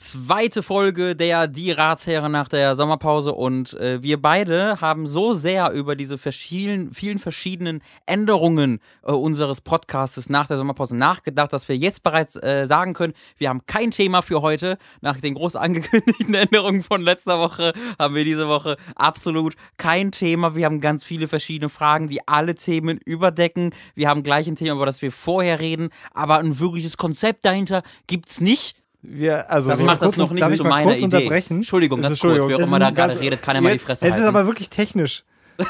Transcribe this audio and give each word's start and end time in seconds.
zweite 0.00 0.62
Folge 0.62 1.14
der 1.14 1.46
Die 1.46 1.72
Ratsherren 1.72 2.32
nach 2.32 2.48
der 2.48 2.74
Sommerpause 2.74 3.32
und 3.32 3.74
äh, 3.74 4.02
wir 4.02 4.20
beide 4.20 4.80
haben 4.80 5.06
so 5.06 5.34
sehr 5.34 5.72
über 5.72 5.94
diese 5.94 6.16
verschiedenen, 6.16 6.94
vielen 6.94 7.18
verschiedenen 7.18 7.82
Änderungen 8.06 8.80
äh, 9.02 9.12
unseres 9.12 9.60
Podcastes 9.60 10.30
nach 10.30 10.46
der 10.46 10.56
Sommerpause 10.56 10.96
nachgedacht, 10.96 11.52
dass 11.52 11.68
wir 11.68 11.76
jetzt 11.76 12.02
bereits 12.02 12.34
äh, 12.36 12.66
sagen 12.66 12.94
können, 12.94 13.12
wir 13.36 13.50
haben 13.50 13.66
kein 13.66 13.90
Thema 13.90 14.22
für 14.22 14.40
heute. 14.40 14.78
Nach 15.02 15.18
den 15.18 15.34
groß 15.34 15.56
angekündigten 15.56 16.34
Änderungen 16.34 16.82
von 16.82 17.02
letzter 17.02 17.38
Woche 17.38 17.74
haben 17.98 18.14
wir 18.14 18.24
diese 18.24 18.48
Woche 18.48 18.78
absolut 18.96 19.54
kein 19.76 20.12
Thema. 20.12 20.54
Wir 20.54 20.64
haben 20.64 20.80
ganz 20.80 21.04
viele 21.04 21.28
verschiedene 21.28 21.68
Fragen, 21.68 22.08
die 22.08 22.26
alle 22.26 22.54
Themen 22.54 22.98
überdecken. 23.04 23.74
Wir 23.94 24.08
haben 24.08 24.22
gleich 24.22 24.48
ein 24.48 24.56
Thema, 24.56 24.76
über 24.76 24.86
das 24.86 25.02
wir 25.02 25.12
vorher 25.12 25.60
reden, 25.60 25.90
aber 26.14 26.38
ein 26.38 26.58
wirkliches 26.58 26.96
Konzept 26.96 27.44
dahinter 27.44 27.82
gibt's 28.06 28.40
nicht. 28.40 28.79
Wir, 29.02 29.50
also 29.50 29.70
Das 29.70 29.78
so 29.78 29.84
macht 29.84 30.02
das 30.02 30.16
noch 30.16 30.30
nicht 30.30 30.56
zu 30.56 30.64
meiner 30.64 30.90
kurz 30.90 30.96
Idee. 31.02 31.04
Unterbrechen? 31.16 31.56
Entschuldigung, 31.58 32.02
ganz 32.02 32.12
Entschuldigung, 32.16 32.48
kurz, 32.48 32.58
wer 32.58 32.64
auch 32.64 32.68
immer 32.68 32.78
da 32.78 32.90
gerade 32.90 33.12
ganz- 33.14 33.20
redet, 33.24 33.42
kann 33.42 33.56
ja 33.56 33.62
mal 33.62 33.72
die 33.72 33.78
Fresse 33.78 34.04
Es 34.04 34.12
halten. 34.12 34.22
ist 34.24 34.28
aber 34.28 34.46
wirklich 34.46 34.68
technisch. 34.70 35.24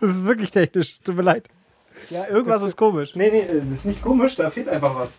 Es 0.00 0.08
ist 0.10 0.24
wirklich 0.24 0.50
technisch, 0.52 0.92
es 0.92 1.00
tut 1.00 1.16
mir 1.16 1.22
leid. 1.22 1.48
Ja, 2.10 2.28
irgendwas 2.28 2.62
ist 2.62 2.76
komisch. 2.76 3.16
Nee, 3.16 3.30
nee, 3.32 3.44
das 3.48 3.78
ist 3.78 3.84
nicht 3.84 4.00
komisch, 4.00 4.36
da 4.36 4.48
fehlt 4.50 4.68
einfach 4.68 4.94
was. 4.94 5.16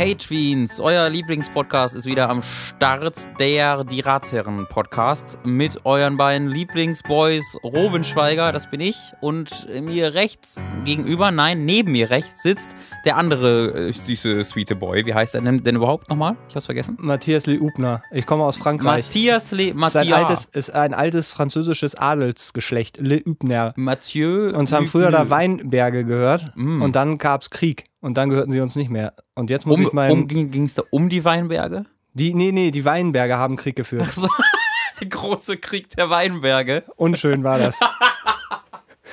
Hey 0.00 0.14
Tweens, 0.14 0.80
euer 0.80 1.10
Lieblingspodcast 1.10 1.94
ist 1.94 2.06
wieder 2.06 2.30
am 2.30 2.40
Start, 2.40 3.28
der 3.38 3.84
Die 3.84 4.00
Ratsherren 4.00 4.66
Podcast 4.66 5.38
mit 5.44 5.84
euren 5.84 6.16
beiden 6.16 6.48
Lieblingsboys 6.48 7.58
Robin 7.62 8.02
Schweiger, 8.02 8.50
das 8.50 8.70
bin 8.70 8.80
ich, 8.80 8.96
und 9.20 9.68
mir 9.82 10.14
rechts 10.14 10.64
gegenüber, 10.86 11.30
nein, 11.30 11.66
neben 11.66 11.92
mir 11.92 12.08
rechts 12.08 12.42
sitzt 12.42 12.70
der 13.04 13.18
andere 13.18 13.88
äh, 13.88 13.92
süße, 13.92 14.42
sweete 14.42 14.74
Boy. 14.74 15.04
Wie 15.04 15.12
heißt 15.12 15.34
er 15.34 15.42
denn, 15.42 15.62
denn 15.64 15.76
überhaupt 15.76 16.08
nochmal? 16.08 16.34
Ich 16.48 16.56
hab's 16.56 16.64
vergessen. 16.64 16.96
Matthias 16.98 17.44
Leubner. 17.44 18.02
Ich 18.10 18.24
komme 18.24 18.44
aus 18.44 18.56
Frankreich. 18.56 19.04
Matthias 19.04 19.52
Le 19.52 19.64
ist 19.64 19.72
ein, 19.72 19.76
Matthias. 19.76 20.12
altes, 20.12 20.44
ist 20.46 20.70
ein 20.74 20.94
altes 20.94 21.30
französisches 21.30 21.94
Adelsgeschlecht, 21.94 22.96
Leubner. 23.02 23.74
Mathieu. 23.76 24.50
Uns 24.56 24.72
haben 24.72 24.86
früher 24.86 25.10
da. 25.10 25.28
Weinberge 25.28 26.06
gehört 26.06 26.52
Mm. 26.54 26.80
und 26.80 26.96
dann 26.96 27.18
gab's 27.18 27.50
Krieg 27.50 27.84
und 28.00 28.16
dann 28.16 28.30
gehörten 28.30 28.50
sie 28.50 28.60
uns 28.60 28.76
nicht 28.76 28.90
mehr. 28.90 29.14
Und 29.34 29.50
jetzt 29.50 29.66
muss 29.66 29.78
Um, 29.78 29.86
ich 29.86 29.92
mal. 29.92 30.10
um, 30.10 30.26
ging 30.28 30.64
es 30.64 30.74
da 30.74 30.82
um 30.90 31.08
die 31.08 31.24
Weinberge? 31.24 31.84
die, 32.12 32.34
nee, 32.34 32.52
nee, 32.52 32.70
die 32.70 32.84
Weinberge 32.84 33.36
haben 33.36 33.56
Krieg 33.56 33.76
geführt. 33.76 34.06
So, 34.08 34.28
der 35.00 35.08
große 35.08 35.56
Krieg 35.58 35.90
der 35.90 36.10
Weinberge. 36.10 36.84
Unschön 36.96 37.44
war 37.44 37.58
das. 37.58 37.78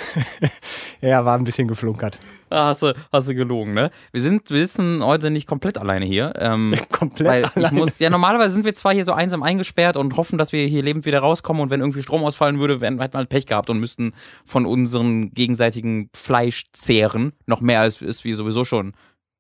ja, 1.02 1.26
war 1.26 1.38
ein 1.38 1.44
bisschen 1.44 1.68
geflunkert. 1.68 2.18
Ah, 2.50 2.68
hast, 2.68 2.82
du, 2.82 2.94
hast 3.12 3.28
du 3.28 3.36
gelogen, 3.36 3.74
ne? 3.74 3.92
Wir 4.14 4.22
sind, 4.22 4.50
wir 4.50 4.60
sitzen 4.60 5.04
heute 5.04 5.30
nicht 5.32 5.48
komplett 5.48 5.78
alleine 5.78 6.06
hier. 6.06 6.34
Ähm, 6.38 6.76
Komplett 6.92 7.28
weil 7.28 7.42
ich 7.42 7.58
alleine. 7.58 7.78
muss, 7.78 8.00
ja, 8.00 8.10
normalerweise 8.10 8.54
sind 8.54 8.64
wir 8.64 8.74
zwar 8.74 8.94
hier 8.94 9.04
so 9.04 9.12
einsam 9.12 9.44
eingesperrt 9.44 9.98
und 9.98 10.16
hoffen, 10.16 10.38
dass 10.38 10.54
wir 10.54 10.66
hier 10.66 10.82
lebend 10.82 11.06
wieder 11.06 11.20
rauskommen 11.20 11.62
und 11.62 11.70
wenn 11.70 11.82
irgendwie 11.82 12.02
Strom 12.02 12.24
ausfallen 12.24 12.60
würde, 12.60 12.80
wären, 12.80 13.00
hätten 13.00 13.14
wir 13.14 13.20
halt 13.20 13.30
Pech 13.30 13.46
gehabt 13.46 13.70
und 13.70 13.80
müssten 13.80 14.14
von 14.46 14.66
unseren 14.66 15.32
gegenseitigen 15.32 16.10
Fleisch 16.14 16.66
zehren. 16.72 17.34
Noch 17.48 17.60
mehr 17.60 17.82
als 17.82 18.02
ist 18.02 18.24
wir 18.24 18.36
sowieso 18.36 18.64
schon 18.64 18.94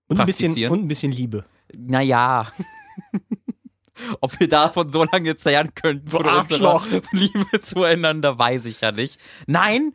und, 0.07 0.19
ein 0.19 0.25
bisschen, 0.25 0.51
und 0.69 0.81
ein 0.81 0.87
bisschen 0.87 1.11
Liebe. 1.11 1.45
Naja. 1.75 2.47
Ob 4.21 4.39
wir 4.39 4.47
davon 4.47 4.91
so 4.91 5.05
lange 5.05 5.35
zehren 5.37 5.73
könnten 5.73 6.09
von 6.09 6.25
unserer. 6.25 6.83
Liebe 7.11 7.61
zueinander, 7.61 8.37
weiß 8.37 8.65
ich 8.65 8.81
ja 8.81 8.91
nicht. 8.91 9.19
Nein, 9.47 9.93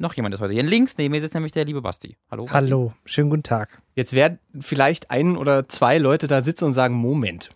noch 0.00 0.14
jemand 0.14 0.34
ist 0.34 0.40
heute 0.40 0.54
hier. 0.54 0.62
Links 0.62 0.96
neben 0.96 1.12
mir 1.12 1.20
sitzt 1.20 1.34
nämlich 1.34 1.52
der 1.52 1.64
liebe 1.64 1.82
Basti. 1.82 2.16
Hallo. 2.30 2.44
Basti. 2.44 2.54
Hallo, 2.54 2.92
schönen 3.04 3.30
guten 3.30 3.42
Tag. 3.42 3.82
Jetzt 3.94 4.12
werden 4.14 4.38
vielleicht 4.58 5.10
ein 5.10 5.36
oder 5.36 5.68
zwei 5.68 5.98
Leute 5.98 6.26
da 6.26 6.42
sitzen 6.42 6.64
und 6.64 6.72
sagen: 6.72 6.94
Moment, 6.94 7.50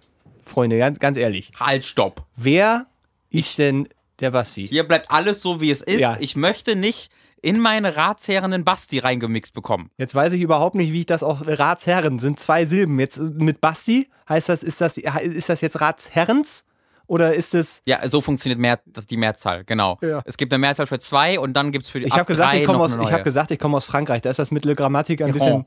Freunde, 0.44 0.78
ganz, 0.78 0.98
ganz 0.98 1.16
ehrlich, 1.16 1.52
Halt, 1.58 1.84
stopp. 1.84 2.24
wer 2.36 2.86
ist 3.30 3.58
denn 3.58 3.88
der 4.20 4.30
Basti? 4.30 4.68
Hier 4.68 4.84
bleibt 4.84 5.10
alles 5.10 5.40
so, 5.40 5.60
wie 5.60 5.70
es 5.70 5.82
ist. 5.82 6.00
Ja. 6.00 6.16
Ich 6.20 6.36
möchte 6.36 6.76
nicht 6.76 7.10
in 7.40 7.60
meine 7.60 7.96
Ratsherren 7.96 8.52
einen 8.52 8.64
Basti 8.64 8.98
reingemixt 8.98 9.52
bekommen. 9.52 9.90
Jetzt 9.98 10.14
weiß 10.14 10.32
ich 10.34 10.40
überhaupt 10.40 10.74
nicht, 10.76 10.92
wie 10.92 11.00
ich 11.00 11.06
das 11.06 11.22
auch. 11.22 11.42
Ratsherren 11.46 12.18
sind 12.18 12.38
zwei 12.38 12.64
Silben. 12.64 12.98
Jetzt 13.00 13.18
mit 13.18 13.60
Basti 13.60 14.08
heißt 14.28 14.48
das, 14.48 14.62
ist 14.62 14.80
das, 14.80 14.96
ist 14.96 15.48
das 15.48 15.60
jetzt 15.60 15.80
Ratsherrens 15.80 16.64
oder 17.06 17.34
ist 17.34 17.54
es. 17.54 17.82
Ja, 17.86 18.06
so 18.08 18.20
funktioniert 18.20 18.58
mehr, 18.60 18.80
die 19.10 19.16
Mehrzahl, 19.16 19.64
genau. 19.64 19.98
Ja. 20.00 20.22
Es 20.24 20.36
gibt 20.36 20.52
eine 20.52 20.58
Mehrzahl 20.60 20.86
für 20.86 20.98
zwei 20.98 21.38
und 21.38 21.52
dann 21.54 21.72
gibt 21.72 21.84
es 21.84 21.90
für 21.90 22.00
die 22.00 22.06
Ich 22.06 22.12
ab 22.12 22.20
habe 22.20 22.26
gesagt, 22.28 22.52
drei 22.52 22.62
ich 22.62 22.68
aus, 22.68 22.92
ich 22.92 22.98
habe 22.98 23.12
neue. 23.12 23.22
gesagt, 23.22 23.50
ich 23.50 23.58
komme 23.58 23.76
aus 23.76 23.84
Frankreich. 23.84 24.22
Da 24.22 24.30
ist 24.30 24.38
das 24.38 24.50
mit 24.50 24.64
Le 24.64 24.74
Grammatik 24.74 25.22
ein 25.22 25.32
bisschen. 25.32 25.64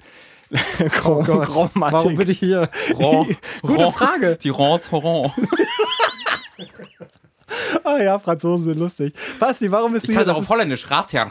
Grand- 0.89 1.25
Grammatik. 1.27 1.73
Warum 1.97 2.15
bin 2.15 2.29
ich 2.29 2.39
hier? 2.39 2.69
Ron- 2.97 3.35
Gute 3.61 3.83
Ron- 3.85 3.93
Frage. 3.93 4.37
Die 4.41 4.49
Rons 4.49 4.91
Horon. 4.91 5.31
Ah 7.83 7.97
ja, 7.97 8.19
Franzosen 8.19 8.65
sind 8.65 8.79
lustig. 8.79 9.13
Basti, 9.39 9.71
warum 9.71 9.93
bist 9.93 10.03
Ich 10.05 10.09
du 10.09 10.15
kann 10.15 10.23
hier? 10.25 10.31
es 10.31 10.35
auch 10.37 10.41
auf 10.41 10.49
Holländisch. 10.49 10.89
Ratsherren. 10.91 11.29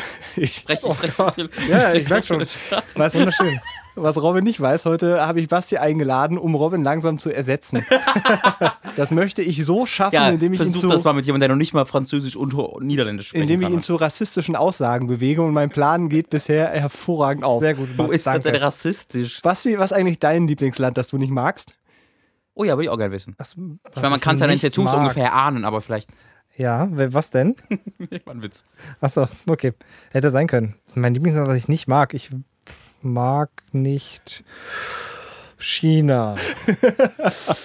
Ich 0.36 0.56
Spreche 0.58 0.86
ich 0.86 0.92
spreche 0.94 1.12
so 1.14 1.30
viel. 1.30 1.50
Ja, 1.68 1.80
spreche 1.88 1.98
ich 1.98 2.08
so 2.08 2.14
merk 2.14 2.26
schon. 2.26 2.46
Was, 2.94 3.14
Wunderschön. 3.16 3.58
was 3.94 4.20
Robin 4.20 4.44
nicht 4.44 4.60
weiß, 4.60 4.84
heute 4.84 5.26
habe 5.26 5.40
ich 5.40 5.48
Basti 5.48 5.78
eingeladen, 5.78 6.36
um 6.36 6.54
Robin 6.54 6.82
langsam 6.84 7.18
zu 7.18 7.30
ersetzen. 7.30 7.84
das 8.96 9.10
möchte 9.10 9.40
ich 9.42 9.64
so 9.64 9.86
schaffen, 9.86 10.14
Ja, 10.14 10.28
indem 10.28 10.52
ich 10.52 10.60
ihn 10.60 10.74
zu, 10.74 10.88
das 10.88 11.04
mal 11.04 11.14
mit 11.14 11.24
jemandem, 11.24 11.48
der 11.48 11.56
noch 11.56 11.58
nicht 11.58 11.72
mal 11.72 11.86
Französisch 11.86 12.36
und 12.36 12.54
Niederländisch 12.82 13.28
sprechen 13.28 13.42
indem 13.42 13.60
ich 13.62 13.66
kann. 13.66 13.74
ihn 13.74 13.80
zu 13.80 13.94
rassistischen 13.96 14.56
Aussagen 14.56 15.06
bewege 15.06 15.40
und 15.42 15.54
mein 15.54 15.70
Plan 15.70 16.08
geht 16.10 16.28
bisher 16.28 16.68
hervorragend 16.68 17.44
auf. 17.44 17.62
Sehr 17.62 17.74
gut. 17.74 17.88
Wo 17.96 18.02
Max, 18.04 18.16
ist 18.16 18.26
das 18.26 18.34
danke. 18.34 18.52
denn 18.52 18.62
rassistisch? 18.62 19.40
Basti, 19.40 19.78
was 19.78 19.90
ist 19.92 19.96
eigentlich 19.96 20.18
dein 20.18 20.46
Lieblingsland, 20.46 20.98
das 20.98 21.08
du 21.08 21.16
nicht 21.16 21.30
magst? 21.30 21.74
Oh 22.58 22.64
ja, 22.64 22.72
würde 22.72 22.84
ich 22.84 22.88
auch 22.90 22.96
gerne 22.96 23.12
wissen. 23.12 23.34
Was, 23.36 23.52
Ich 23.52 23.96
meine, 23.96 24.10
man 24.10 24.20
kann 24.20 24.34
es 24.34 24.40
ja 24.40 24.46
in 24.46 24.52
den 24.52 24.60
Tattoos 24.60 24.92
ungefähr 24.92 25.34
ahnen, 25.34 25.64
aber 25.64 25.80
vielleicht. 25.82 26.08
Ja, 26.56 26.88
was 26.90 27.30
denn? 27.30 27.56
War 28.24 28.34
ein 28.34 28.42
Witz. 28.42 28.64
Achso, 29.00 29.28
okay. 29.46 29.74
Hätte 30.10 30.30
sein 30.30 30.46
können. 30.46 30.74
Das 30.86 30.94
ist 30.94 30.96
mein 30.96 31.14
Lieblingsland, 31.14 31.48
was 31.48 31.56
ich 31.56 31.68
nicht 31.68 31.86
mag. 31.86 32.14
Ich 32.14 32.30
mag 33.02 33.50
nicht 33.72 34.44
China. 35.58 36.36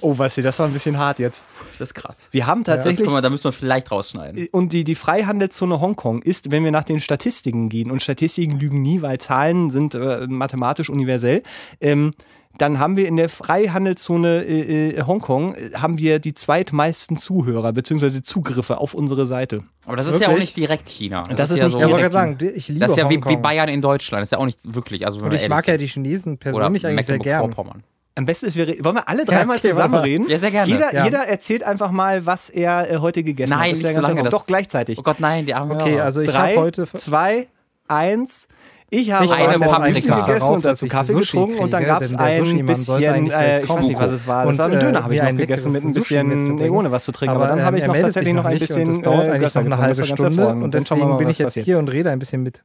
Oh, 0.00 0.14
Basti, 0.14 0.42
das 0.42 0.58
war 0.58 0.66
ein 0.66 0.72
bisschen 0.72 0.98
hart 0.98 1.18
jetzt. 1.18 1.42
Das 1.78 1.90
ist 1.90 1.94
krass. 1.94 2.28
Wir 2.32 2.46
haben 2.46 2.64
Das, 2.64 2.76
tatsächlich. 2.76 3.06
guck 3.06 3.14
mal, 3.14 3.20
da 3.20 3.30
müssen 3.30 3.44
wir 3.44 3.52
vielleicht 3.52 3.90
rausschneiden. 3.90 4.48
Und 4.52 4.72
die, 4.72 4.84
die 4.84 4.94
Freihandelszone 4.94 5.80
Hongkong 5.80 6.22
ist, 6.22 6.50
wenn 6.50 6.64
wir 6.64 6.70
nach 6.70 6.84
den 6.84 7.00
Statistiken 7.00 7.68
gehen, 7.68 7.90
und 7.90 8.02
Statistiken 8.02 8.58
lügen 8.58 8.82
nie, 8.82 9.02
weil 9.02 9.18
Zahlen 9.18 9.70
sind 9.70 9.94
äh, 9.94 10.26
mathematisch 10.28 10.90
universell, 10.90 11.42
ähm, 11.80 12.12
dann 12.58 12.78
haben 12.78 12.96
wir 12.96 13.06
in 13.06 13.16
der 13.16 13.28
Freihandelszone 13.28 14.44
äh, 14.44 14.88
äh, 14.90 15.02
Hongkong 15.02 15.54
äh, 15.54 15.70
haben 15.74 15.98
wir 15.98 16.18
die 16.18 16.34
zweitmeisten 16.34 17.16
Zuhörer 17.16 17.72
bzw. 17.72 18.22
Zugriffe 18.22 18.78
auf 18.78 18.94
unsere 18.94 19.26
Seite. 19.26 19.62
Aber 19.84 19.96
das 19.96 20.06
ist 20.06 20.20
ja 20.20 20.28
auch 20.28 20.32
Wirklich? 20.32 20.56
nicht 20.56 20.56
direkt 20.56 20.88
China. 20.88 21.22
Das 21.24 21.50
ist 21.50 21.58
ja 21.58 21.66
nicht 21.66 21.78
so. 21.78 21.86
Ja, 21.86 22.06
ich 22.06 22.12
sagen, 22.12 22.38
ich 22.54 22.68
liebe 22.68 22.80
Das 22.80 22.92
ist 22.92 22.96
ja 22.96 23.10
wie, 23.10 23.22
wie 23.24 23.36
Bayern 23.36 23.68
in 23.68 23.80
Deutschland. 23.80 24.22
Das 24.22 24.28
ist 24.28 24.32
ja 24.32 24.38
auch 24.38 24.46
nicht 24.46 24.74
wirklich. 24.74 25.06
Also, 25.06 25.20
wenn 25.20 25.26
Und 25.28 25.34
ich 25.34 25.48
mag 25.48 25.66
ja 25.66 25.76
die 25.76 25.86
Chinesen 25.86 26.34
Oder 26.34 26.38
persönlich 26.38 26.86
eigentlich 26.86 27.06
sehr 27.06 27.18
gern. 27.18 27.42
Mecklenburg-Vorpommern. 27.42 27.82
Am 28.18 28.24
besten 28.24 28.46
ist, 28.46 28.56
wir, 28.56 28.66
wollen 28.82 28.96
wir 28.96 29.08
alle 29.08 29.26
dreimal 29.26 29.58
okay, 29.58 29.68
zusammen 29.68 29.92
warte 29.92 30.06
mal. 30.08 30.10
reden? 30.10 30.26
Ja, 30.28 30.38
sehr 30.38 30.50
gerne. 30.50 30.70
Jeder, 30.72 30.94
Ja. 30.94 31.04
jeder 31.04 31.18
erzählt 31.28 31.62
einfach 31.62 31.90
mal, 31.90 32.24
was 32.24 32.48
er 32.48 32.90
äh, 32.90 32.96
heute 32.96 33.22
gegessen 33.22 33.50
Nein, 33.50 33.60
hat. 33.60 33.72
Das 33.72 33.82
nicht 33.82 33.94
so 33.94 34.00
lange, 34.00 34.22
das- 34.22 34.30
Doch, 34.32 34.46
gleichzeitig. 34.46 34.98
Oh 34.98 35.02
Gott, 35.02 35.20
nein, 35.20 35.44
die 35.44 35.52
armen 35.54 35.72
Okay, 35.78 35.96
Hörer. 35.96 36.04
also 36.04 36.22
ich 36.22 36.30
Drei, 36.30 36.54
habe 36.54 36.60
heute 36.62 36.86
zwei, 36.86 37.46
eins. 37.88 38.48
Ich 38.88 39.10
habe 39.10 39.30
eine 39.34 39.58
Paprika. 39.58 40.20
gegessen 40.20 40.38
Darauf, 40.40 40.56
und 40.56 40.64
dazu 40.64 40.86
Kaffee 40.86 41.12
getrunken 41.14 41.58
und 41.58 41.72
dann 41.72 41.80
kriege, 41.80 41.90
gab 41.92 42.02
es 42.02 42.14
ein 42.14 42.64
bisschen, 42.66 43.30
äh, 43.32 43.62
ich 43.64 43.68
weiß 43.68 43.86
nicht, 43.86 43.98
was 43.98 44.12
es 44.12 44.26
war. 44.28 44.44
Das 44.44 44.52
Und, 44.52 44.58
war 44.58 44.66
ein 44.66 44.72
äh, 44.74 44.78
Döner, 44.78 45.02
habe 45.02 45.14
ich 45.14 45.22
noch 45.22 45.36
gegessen 45.36 45.72
mit 45.72 45.84
ein 45.84 45.92
bisschen, 45.92 46.54
nee, 46.54 46.70
ohne 46.70 46.90
was 46.92 47.04
zu 47.04 47.10
trinken. 47.12 47.34
Aber, 47.34 47.46
Aber 47.46 47.56
dann 47.56 47.64
habe 47.64 47.78
ähm, 47.78 47.82
ich 47.82 47.88
noch 47.88 47.96
tatsächlich 47.98 48.32
noch 48.32 48.44
ein 48.44 48.58
bisschen 48.58 48.88
und 48.88 48.94
es 48.96 49.02
dauert 49.02 49.26
äh, 49.26 49.30
eigentlich 49.32 49.54
noch 49.56 49.64
eine 49.64 49.78
halbe 49.78 49.96
Das 49.96 50.08
Stunde 50.08 50.46
und 50.48 50.72
deswegen 50.72 51.18
bin 51.18 51.28
ich 51.28 51.38
jetzt 51.38 51.54
hier 51.58 51.78
und 51.78 51.88
rede 51.88 52.10
ein 52.10 52.18
bisschen 52.20 52.42
mit. 52.44 52.62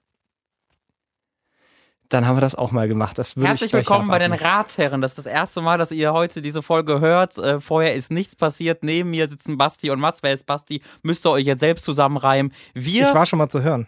Dann 2.12 2.28
haben 2.28 2.36
wir 2.36 2.42
das 2.42 2.56
auch 2.56 2.72
mal 2.72 2.90
gemacht. 2.90 3.18
Das 3.18 3.38
würde 3.38 3.48
Herzlich 3.48 3.72
willkommen 3.72 4.10
bei 4.10 4.20
den. 4.20 4.34
Ratsherren. 4.34 5.00
Das 5.02 5.12
ist 5.12 5.20
das 5.20 5.26
erste 5.26 5.62
Mal, 5.62 5.78
dass 5.78 5.94
ihr 5.94 6.12
heute 6.12 6.42
diese 6.42 6.62
Folge 6.62 7.00
hört. 7.00 7.38
Äh, 7.38 7.62
vorher 7.62 7.96
ist 7.96 8.12
nichts 8.12 8.36
passiert. 8.36 8.84
Neben 8.84 9.12
mir 9.12 9.30
sitzen 9.30 9.58
Basti 9.58 9.90
und 9.92 10.02
Mats. 10.02 10.22
Wer 10.22 10.34
ist 10.34 10.46
Basti? 10.46 10.82
Müsst 11.04 11.26
ihr 11.26 11.32
euch 11.32 11.46
jetzt 11.46 11.62
selbst 11.62 11.86
zusammenreimen. 11.86 12.52
Wir. 12.74 13.08
Ich 13.08 13.16
war 13.16 13.26
schon 13.26 13.40
mal 13.40 13.48
zu 13.48 13.64
hören. 13.64 13.88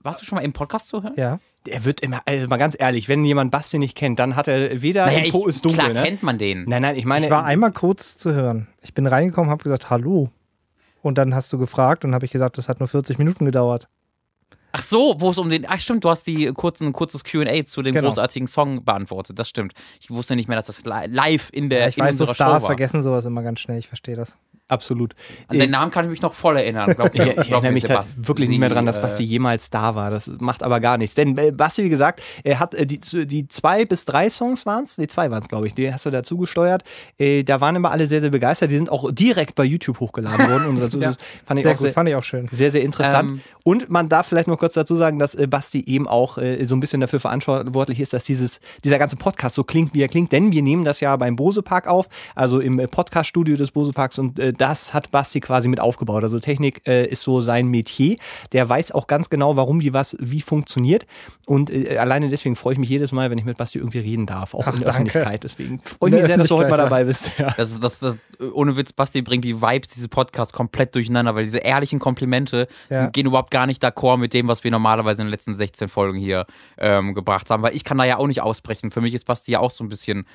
warst 0.00 0.20
du 0.22 0.26
schon 0.26 0.36
mal 0.36 0.42
im 0.42 0.52
Podcast 0.52 0.88
zu 0.88 1.04
hören? 1.04 1.14
Ja. 1.16 1.38
Er 1.68 1.84
wird 1.84 2.00
immer, 2.00 2.18
also 2.26 2.48
mal 2.48 2.56
ganz 2.56 2.76
ehrlich, 2.76 3.08
wenn 3.08 3.22
jemand 3.22 3.52
Basti 3.52 3.78
nicht 3.78 3.96
kennt, 3.96 4.18
dann 4.18 4.34
hat 4.34 4.48
er 4.48 4.82
weder 4.82 5.06
Naja, 5.06 5.18
ein 5.18 5.24
ich, 5.26 5.30
Po 5.32 5.46
ist 5.46 5.64
dunkel. 5.64 5.78
klar 5.84 5.94
ne? 5.94 6.02
kennt 6.02 6.24
man 6.24 6.38
den. 6.38 6.64
Nein, 6.68 6.82
nein, 6.82 6.96
ich 6.96 7.04
meine, 7.04 7.26
Ich 7.26 7.30
war 7.30 7.44
einmal 7.44 7.70
kurz 7.70 8.16
zu 8.16 8.34
hören. 8.34 8.66
Ich 8.82 8.92
bin 8.92 9.06
reingekommen, 9.06 9.50
habe 9.52 9.62
gesagt, 9.62 9.88
hallo. 9.88 10.30
Und 11.02 11.16
dann 11.18 11.32
hast 11.32 11.52
du 11.52 11.58
gefragt 11.58 12.04
und 12.04 12.12
habe 12.12 12.24
ich 12.24 12.32
gesagt, 12.32 12.58
das 12.58 12.68
hat 12.68 12.80
nur 12.80 12.88
40 12.88 13.18
Minuten 13.18 13.44
gedauert. 13.44 13.88
Ach 14.78 14.82
so, 14.82 15.14
wo 15.18 15.30
es 15.30 15.38
um 15.38 15.48
den. 15.48 15.64
Ach 15.66 15.80
stimmt, 15.80 16.04
du 16.04 16.10
hast 16.10 16.26
die 16.26 16.52
kurzen, 16.52 16.92
kurzes 16.92 17.24
QA 17.24 17.64
zu 17.64 17.80
dem 17.82 17.94
Genau. 17.94 18.08
großartigen 18.08 18.46
Song 18.46 18.84
beantwortet. 18.84 19.38
Das 19.38 19.48
stimmt. 19.48 19.72
Ich 20.00 20.10
wusste 20.10 20.36
nicht 20.36 20.48
mehr, 20.48 20.56
dass 20.56 20.66
das 20.66 20.84
li- 20.84 21.06
live 21.08 21.48
in 21.52 21.70
der 21.70 21.80
Ja, 21.80 21.88
ich 21.88 21.96
in 21.96 22.04
weiß, 22.04 22.18
so 22.18 22.24
Stars 22.26 22.36
Show 22.36 22.44
war. 22.44 22.60
vergessen 22.60 23.02
sowas 23.02 23.24
immer 23.24 23.42
ganz 23.42 23.60
schnell. 23.60 23.78
Ich 23.78 23.88
verstehe 23.88 24.16
das. 24.16 24.36
Absolut. 24.68 25.14
An 25.48 25.58
den 25.58 25.70
Namen 25.70 25.90
kann 25.90 26.04
ich 26.04 26.10
mich 26.10 26.22
noch 26.22 26.34
voll 26.34 26.56
erinnern. 26.56 26.92
Glaub, 26.94 27.10
Ich, 27.14 27.20
ich 27.22 27.50
erinnere 27.50 27.72
mich 27.72 27.82
da 27.84 28.02
Sebastian. 28.02 28.28
wirklich 28.28 28.48
nicht 28.48 28.58
mehr 28.58 28.68
dran, 28.68 28.86
dass 28.86 29.00
Basti 29.00 29.22
äh, 29.22 29.26
jemals 29.26 29.70
da 29.70 29.94
war. 29.94 30.10
Das 30.10 30.30
macht 30.40 30.62
aber 30.62 30.80
gar 30.80 30.98
nichts. 30.98 31.14
Denn 31.14 31.36
äh, 31.38 31.50
Basti, 31.52 31.84
wie 31.84 31.88
gesagt, 31.88 32.20
er 32.44 32.58
hat 32.60 32.74
äh, 32.74 32.86
die, 32.86 32.98
die 33.26 33.48
zwei 33.48 33.84
bis 33.84 34.04
drei 34.04 34.28
Songs 34.30 34.66
waren 34.66 34.84
es, 34.84 34.98
nee, 34.98 35.06
zwei 35.06 35.30
waren 35.30 35.40
es, 35.42 35.48
glaube 35.48 35.66
ich, 35.66 35.74
die 35.74 35.92
hast 35.92 36.06
du 36.06 36.10
dazu 36.10 36.36
gesteuert. 36.36 36.82
Äh, 37.18 37.42
da 37.44 37.60
waren 37.60 37.76
immer 37.76 37.90
alle 37.90 38.06
sehr, 38.06 38.20
sehr 38.20 38.30
begeistert. 38.30 38.70
Die 38.70 38.76
sind 38.76 38.90
auch 38.90 39.10
direkt 39.12 39.54
bei 39.54 39.64
YouTube 39.64 40.00
hochgeladen 40.00 40.48
worden. 40.50 40.66
Und 40.66 40.80
dazu 40.80 40.98
Ja. 41.06 41.12
fand 41.44 41.60
ich 41.60 41.64
Sehr 41.64 41.72
auch 41.72 41.76
gut, 41.76 41.82
sehr, 41.84 41.92
fand 41.92 42.08
ich 42.08 42.14
auch 42.14 42.22
schön. 42.24 42.48
sehr, 42.50 42.70
sehr 42.70 42.82
interessant. 42.82 43.30
Ähm, 43.30 43.40
und 43.64 43.90
man 43.90 44.08
darf 44.08 44.26
vielleicht 44.28 44.48
noch 44.48 44.58
kurz 44.58 44.74
dazu 44.74 44.94
sagen, 44.96 45.18
dass 45.18 45.34
äh, 45.34 45.46
Basti 45.46 45.82
eben 45.86 46.06
auch 46.08 46.38
äh, 46.38 46.64
so 46.64 46.74
ein 46.76 46.80
bisschen 46.80 47.00
dafür 47.00 47.20
verantwortlich 47.20 48.00
ist, 48.00 48.12
dass 48.12 48.24
dieses, 48.24 48.60
dieser 48.84 48.98
ganze 48.98 49.16
Podcast 49.16 49.54
so 49.56 49.64
klingt, 49.64 49.92
wie 49.94 50.02
er 50.02 50.08
klingt. 50.08 50.32
Denn 50.32 50.52
wir 50.52 50.62
nehmen 50.62 50.84
das 50.84 51.00
ja 51.00 51.16
beim 51.16 51.36
Bose 51.36 51.62
Park 51.62 51.86
auf, 51.86 52.08
also 52.34 52.60
im 52.60 52.78
äh, 52.78 52.86
Podcast-Studio 52.88 53.56
des 53.56 53.70
Bose 53.72 53.92
Parks. 53.92 54.18
Und 54.18 54.38
äh, 54.38 54.52
das 54.58 54.94
hat 54.94 55.10
Basti 55.10 55.40
quasi 55.40 55.68
mit 55.68 55.80
aufgebaut. 55.80 56.22
Also 56.22 56.38
Technik 56.38 56.86
äh, 56.86 57.06
ist 57.06 57.22
so 57.22 57.40
sein 57.40 57.68
Metier. 57.68 58.16
Der 58.52 58.68
weiß 58.68 58.92
auch 58.92 59.06
ganz 59.06 59.30
genau, 59.30 59.56
warum 59.56 59.80
wie 59.80 59.92
was 59.92 60.16
wie 60.20 60.40
funktioniert. 60.40 61.06
Und 61.46 61.70
äh, 61.70 61.98
alleine 61.98 62.28
deswegen 62.28 62.56
freue 62.56 62.74
ich 62.74 62.78
mich 62.78 62.88
jedes 62.88 63.12
Mal, 63.12 63.30
wenn 63.30 63.38
ich 63.38 63.44
mit 63.44 63.56
Basti 63.56 63.78
irgendwie 63.78 64.00
reden 64.00 64.26
darf, 64.26 64.54
auch 64.54 64.66
Ach, 64.66 64.72
in 64.72 64.80
der 64.80 64.86
danke. 64.86 65.10
Öffentlichkeit. 65.10 65.44
Deswegen 65.44 65.80
freue 65.80 66.10
ich 66.10 66.14
mich 66.14 66.20
der 66.22 66.26
sehr, 66.28 66.36
dass 66.38 66.48
du 66.48 66.56
heute 66.56 66.70
mal 66.70 66.76
dabei 66.76 67.04
bist. 67.04 67.30
Ja. 67.38 67.54
Das 67.56 67.70
ist, 67.70 67.82
das, 67.82 67.98
das, 68.00 68.18
ohne 68.52 68.76
Witz, 68.76 68.92
Basti 68.92 69.22
bringt 69.22 69.44
die 69.44 69.60
Vibes 69.60 69.88
dieses 69.88 70.08
Podcasts 70.08 70.52
komplett 70.52 70.94
durcheinander, 70.94 71.34
weil 71.34 71.44
diese 71.44 71.58
ehrlichen 71.58 71.98
Komplimente 71.98 72.66
Ja. 72.90 73.02
sind, 73.02 73.12
gehen 73.12 73.26
überhaupt 73.26 73.50
gar 73.50 73.66
nicht 73.66 73.84
d'accord 73.84 74.16
mit 74.16 74.32
dem, 74.32 74.48
was 74.48 74.64
wir 74.64 74.70
normalerweise 74.70 75.22
in 75.22 75.26
den 75.26 75.30
letzten 75.30 75.54
16 75.54 75.88
Folgen 75.88 76.18
hier 76.18 76.46
ähm, 76.78 77.14
gebracht 77.14 77.50
haben, 77.50 77.62
weil 77.62 77.74
ich 77.74 77.84
kann 77.84 77.98
da 77.98 78.04
ja 78.04 78.16
auch 78.18 78.26
nicht 78.26 78.40
ausbrechen. 78.42 78.90
Für 78.90 79.00
mich 79.00 79.14
ist 79.14 79.24
Basti 79.24 79.52
ja 79.52 79.60
auch 79.60 79.70
so 79.70 79.84
ein 79.84 79.88
bisschen 79.88 80.26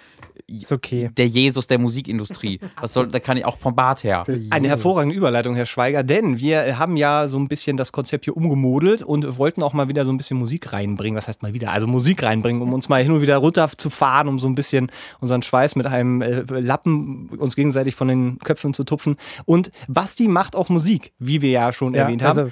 okay. 0.70 1.10
der 1.16 1.28
Jesus 1.28 1.68
der 1.68 1.80
Musikindustrie. 1.80 2.60
Was 2.80 2.94
soll, 2.94 3.08
da 3.08 3.20
kann 3.20 3.38
ich 3.38 3.46
auch 3.46 3.58
vom 3.58 3.76
Bart 3.76 4.04
her. 4.04 4.11
Eine 4.50 4.68
hervorragende 4.68 5.16
Überleitung, 5.16 5.56
Herr 5.56 5.66
Schweiger, 5.66 6.04
denn 6.04 6.40
wir 6.40 6.78
haben 6.78 6.98
ja 6.98 7.28
so 7.28 7.38
ein 7.40 7.48
bisschen 7.48 7.78
das 7.78 7.92
Konzept 7.92 8.26
hier 8.26 8.36
umgemodelt 8.38 9.02
und 9.02 9.38
wollten 9.38 9.64
auch 9.64 9.74
mal 9.74 9.90
wieder 9.90 10.06
so 10.06 10.12
ein 10.12 10.18
bisschen 10.18 10.38
Musik 10.38 10.74
reinbringen. 10.74 11.18
Was 11.18 11.28
heißt 11.28 11.42
mal 11.42 11.54
wieder? 11.54 11.72
Also 11.72 11.88
Musik 11.88 12.24
reinbringen, 12.24 12.62
um 12.62 12.74
uns 12.74 12.90
mal 12.90 13.02
hin 13.02 13.12
und 13.12 13.22
wieder 13.22 13.38
runter 13.38 13.70
zu 13.78 13.90
fahren, 13.90 14.28
um 14.28 14.40
so 14.40 14.48
ein 14.48 14.56
bisschen 14.56 14.92
unseren 15.20 15.42
Schweiß 15.42 15.76
mit 15.76 15.86
einem 15.88 16.22
äh, 16.22 16.42
Lappen 16.60 17.30
uns 17.38 17.56
gegenseitig 17.56 17.96
von 17.96 18.08
den 18.08 18.40
Köpfen 18.40 18.74
zu 18.74 18.84
tupfen. 18.84 19.18
Und 19.46 19.72
Basti 19.88 20.28
macht 20.28 20.56
auch 20.56 20.70
Musik, 20.70 21.14
wie 21.20 21.42
wir 21.42 21.52
ja 21.52 21.74
schon 21.74 21.94
Ja, 21.94 22.04
erwähnt 22.04 22.24
haben. 22.24 22.40
also, 22.40 22.52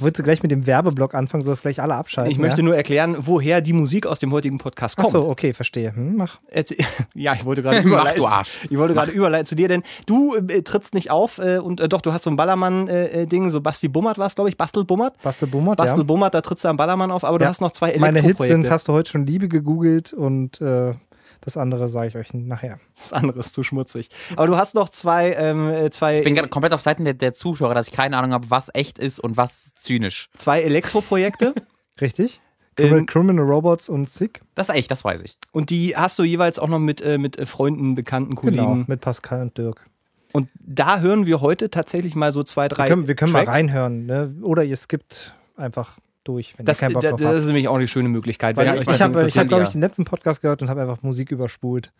würdest 0.00 0.18
du 0.20 0.22
gleich 0.22 0.42
mit 0.42 0.50
dem 0.52 0.66
Werbeblock 0.66 1.14
anfangen, 1.14 1.44
sodass 1.44 1.62
gleich 1.62 1.80
alle 1.82 1.94
abschalten? 1.94 2.30
ich 2.32 2.38
möchte 2.38 2.58
ja? 2.60 2.64
nur 2.64 2.76
erklären, 2.76 3.16
woher 3.18 3.60
die 3.60 3.72
Musik 3.72 4.06
aus 4.06 4.18
dem 4.18 4.32
heutigen 4.32 4.58
Podcast 4.58 4.96
Ach 4.98 5.02
kommt. 5.04 5.12
so, 5.12 5.28
okay, 5.28 5.52
verstehe. 5.52 5.94
Hm, 5.94 6.16
mach. 6.16 6.38
Erzähl- 6.48 6.78
Ja, 7.14 7.34
ich 7.34 7.44
wollte 7.44 7.62
gerade 7.62 7.78
Mach, 7.78 7.86
überleiten. 7.86 8.18
du 8.20 8.26
Arsch. 8.26 8.60
Ich 8.70 8.78
wollte 8.78 8.94
gerade 8.94 9.10
überleiten 9.12 9.46
zu 9.46 9.54
dir, 9.54 9.68
denn 9.68 9.82
du 10.06 10.36
äh, 10.36 10.62
trittst 10.62 10.94
nicht 10.94 10.99
auf 11.08 11.38
äh, 11.38 11.58
und 11.58 11.80
äh, 11.80 11.88
doch, 11.88 12.00
du 12.00 12.12
hast 12.12 12.24
so 12.24 12.30
ein 12.30 12.36
Ballermann-Ding, 12.36 13.50
so 13.50 13.60
Basti 13.60 13.86
Bummert 13.88 14.18
war 14.18 14.26
es, 14.26 14.34
glaube 14.34 14.50
ich, 14.50 14.56
Bastel 14.56 14.84
Bummert. 14.84 15.14
Bastel 15.22 15.46
Bummert, 15.48 15.78
Bastel 15.78 15.98
ja. 16.00 16.04
Bummert, 16.04 16.34
da 16.34 16.40
trittst 16.40 16.64
du 16.64 16.68
am 16.68 16.76
Ballermann 16.76 17.12
auf, 17.12 17.22
aber 17.24 17.38
du 17.38 17.44
Ja. 17.44 17.50
hast 17.50 17.60
noch 17.60 17.70
zwei 17.70 17.96
Meine 17.98 18.20
Hits 18.20 18.40
sind, 18.40 18.68
hast 18.68 18.88
du 18.88 18.92
heute 18.92 19.08
schon 19.12 19.24
Liebe 19.24 19.48
gegoogelt 19.48 20.12
und 20.12 20.60
äh, 20.60 20.94
das 21.42 21.56
andere 21.56 21.88
sage 21.88 22.08
ich 22.08 22.16
euch 22.16 22.34
nachher. 22.34 22.80
Das 23.00 23.14
andere 23.14 23.38
ist 23.40 23.54
zu 23.54 23.62
schmutzig. 23.62 24.10
Aber 24.36 24.46
du 24.46 24.58
hast 24.58 24.74
noch 24.74 24.90
zwei, 24.90 25.32
ähm, 25.32 25.70
äh, 25.70 25.90
zwei, 25.90 26.18
Ich 26.18 26.24
bin 26.24 26.34
gerade 26.34 26.48
komplett 26.50 26.74
auf 26.74 26.82
Seiten 26.82 27.04
der, 27.06 27.14
der 27.14 27.32
Zuschauer, 27.32 27.72
dass 27.72 27.88
ich 27.88 27.94
keine 27.94 28.18
Ahnung 28.18 28.32
habe, 28.34 28.50
was 28.50 28.68
echt 28.74 28.98
ist 28.98 29.18
und 29.20 29.38
was 29.38 29.74
zynisch. 29.74 30.28
zwei 30.36 30.60
Elektroprojekte 30.62 31.54
Richtig? 32.00 32.42
Ähm, 32.76 32.86
Criminal, 32.86 33.06
Criminal 33.06 33.44
Robots 33.44 33.88
und 33.88 34.08
Sick? 34.08 34.42
Das 34.54 34.68
ist 34.68 34.74
echt, 34.74 34.90
das 34.90 35.04
weiß 35.04 35.22
ich. 35.22 35.36
und 35.52 35.70
die 35.70 35.96
hast 35.96 36.18
du 36.18 36.24
jeweils 36.24 36.58
auch 36.58 36.68
noch 36.68 36.78
mit, 36.78 37.00
äh, 37.02 37.18
mit 37.18 37.38
äh, 37.38 37.44
Freunden, 37.46 37.94
Bekannten, 37.94 38.34
Genau, 38.36 38.66
Kollegen. 38.66 38.84
mit 38.86 39.00
Pascal 39.00 39.42
und 39.42 39.56
Dirk. 39.58 39.86
Und 40.32 40.48
da 40.54 41.00
hören 41.00 41.26
wir 41.26 41.40
heute 41.40 41.70
tatsächlich 41.70 42.14
mal 42.14 42.32
so 42.32 42.42
zwei, 42.42 42.68
drei 42.68 42.84
Wir 42.84 42.88
können, 42.90 43.08
wir 43.08 43.14
können 43.16 43.32
mal 43.32 43.44
reinhören, 43.44 44.06
ne? 44.06 44.34
oder 44.42 44.62
ihr 44.62 44.76
skippt 44.76 45.32
einfach 45.56 45.98
durch, 46.24 46.54
wenn 46.56 46.66
Das, 46.66 46.78
ihr 46.78 46.86
keinen 46.86 46.92
Bock 46.94 47.02
das, 47.02 47.10
drauf 47.10 47.20
das 47.20 47.28
habt. 47.28 47.40
ist 47.40 47.46
nämlich 47.46 47.68
auch 47.68 47.74
eine 47.76 47.88
schöne 47.88 48.08
Möglichkeit. 48.08 48.56
Weil 48.56 48.66
wenn 48.66 48.74
ich 48.74 48.80
euch 48.80 48.86
das 48.86 48.96
ich 48.96 49.02
habe, 49.02 49.20
hab, 49.24 49.48
glaube 49.48 49.64
ich, 49.64 49.70
den 49.70 49.80
letzten 49.80 50.04
Podcast 50.04 50.40
gehört 50.42 50.62
und 50.62 50.68
habe 50.68 50.80
einfach 50.82 51.02
Musik 51.02 51.30
überspult 51.30 51.92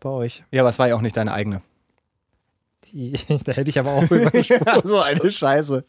bei 0.00 0.10
euch. 0.10 0.44
ja, 0.50 0.62
aber 0.62 0.70
es 0.70 0.78
war 0.78 0.88
ja 0.88 0.96
auch 0.96 1.00
nicht 1.00 1.16
deine 1.16 1.32
eigene. 1.32 1.62
Die, 2.92 3.12
da 3.44 3.52
hätte 3.52 3.70
ich 3.70 3.78
aber 3.78 3.92
auch 3.92 4.10
überspult. 4.10 4.60
so 4.84 5.00
eine 5.00 5.30
Scheiße. 5.30 5.84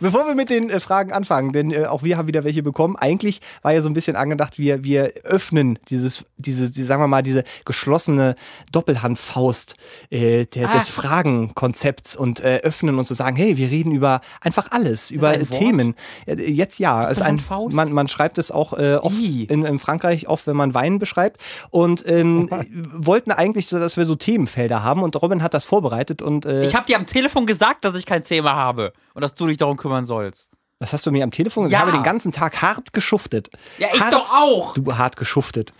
Bevor 0.00 0.26
wir 0.26 0.34
mit 0.34 0.50
den 0.50 0.70
äh, 0.70 0.80
Fragen 0.80 1.12
anfangen, 1.12 1.52
denn 1.52 1.70
äh, 1.70 1.86
auch 1.86 2.02
wir 2.02 2.18
haben 2.18 2.28
wieder 2.28 2.44
welche 2.44 2.62
bekommen. 2.62 2.96
Eigentlich 2.96 3.40
war 3.62 3.72
ja 3.72 3.80
so 3.80 3.88
ein 3.88 3.94
bisschen 3.94 4.16
angedacht, 4.16 4.58
wir, 4.58 4.84
wir 4.84 5.12
öffnen 5.24 5.78
dieses, 5.88 6.24
dieses, 6.36 6.72
die, 6.72 6.82
sagen 6.82 7.02
wir 7.02 7.08
mal, 7.08 7.22
diese 7.22 7.44
geschlossene 7.64 8.36
Doppelhandfaust 8.72 9.76
äh, 10.10 10.44
der, 10.46 10.64
Ah. 10.68 10.78
des 10.78 10.88
Fragenkonzepts 10.88 12.16
und 12.16 12.40
äh, 12.40 12.60
öffnen 12.62 12.98
und 12.98 13.04
zu 13.04 13.14
sagen, 13.14 13.36
hey, 13.36 13.56
wir 13.56 13.70
reden 13.70 13.92
über 13.92 14.20
einfach 14.40 14.70
alles, 14.70 15.10
über 15.10 15.28
ein 15.28 15.48
Wort? 15.48 15.58
Themen. 15.58 15.94
Äh, 16.26 16.34
Jetzt 16.54 16.78
ja, 16.78 17.06
ist 17.08 17.22
ein, 17.22 17.40
man, 17.72 17.92
man 17.92 18.08
schreibt 18.08 18.38
es 18.38 18.50
auch 18.50 18.72
äh, 18.74 18.96
oft 18.96 19.20
in, 19.20 19.64
in 19.64 19.78
Frankreich, 19.78 20.28
oft 20.28 20.46
wenn 20.46 20.56
man 20.56 20.74
Wein 20.74 20.98
beschreibt. 20.98 21.40
Und 21.70 22.06
ähm, 22.08 22.48
wollten 22.92 23.30
eigentlich, 23.30 23.66
so, 23.68 23.78
dass 23.78 23.96
wir 23.96 24.06
so 24.06 24.14
Themenfelder 24.14 24.82
haben 24.82 25.02
und 25.02 25.20
Robin 25.20 25.42
hat 25.42 25.54
das 25.54 25.64
vorbereitet 25.64 26.22
und 26.22 26.33
äh, 26.42 26.64
Ich 26.66 26.74
habe 26.74 26.86
dir 26.86 26.96
am 26.96 27.06
Telefon 27.06 27.46
gesagt, 27.46 27.84
dass 27.84 27.94
ich 27.96 28.06
kein 28.06 28.22
Thema 28.22 28.54
habe 28.54 28.92
und 29.14 29.22
dass 29.22 29.34
du 29.34 29.46
dich 29.46 29.56
darum 29.56 29.76
kümmern 29.76 30.04
sollst. 30.04 30.50
Das 30.80 30.92
hast 30.92 31.06
du 31.06 31.10
mir 31.12 31.22
am 31.24 31.30
Telefon 31.30 31.64
gesagt. 31.64 31.72
Ja. 31.72 31.78
Ich 31.88 31.92
habe 31.92 31.98
den 31.98 32.04
ganzen 32.04 32.32
Tag 32.32 32.60
hart 32.60 32.92
geschuftet. 32.92 33.48
Ja, 33.78 33.88
ich 33.94 34.00
hart, 34.00 34.12
doch 34.12 34.32
auch. 34.32 34.74
Du 34.74 34.96
hart 34.98 35.16
geschuftet. 35.16 35.72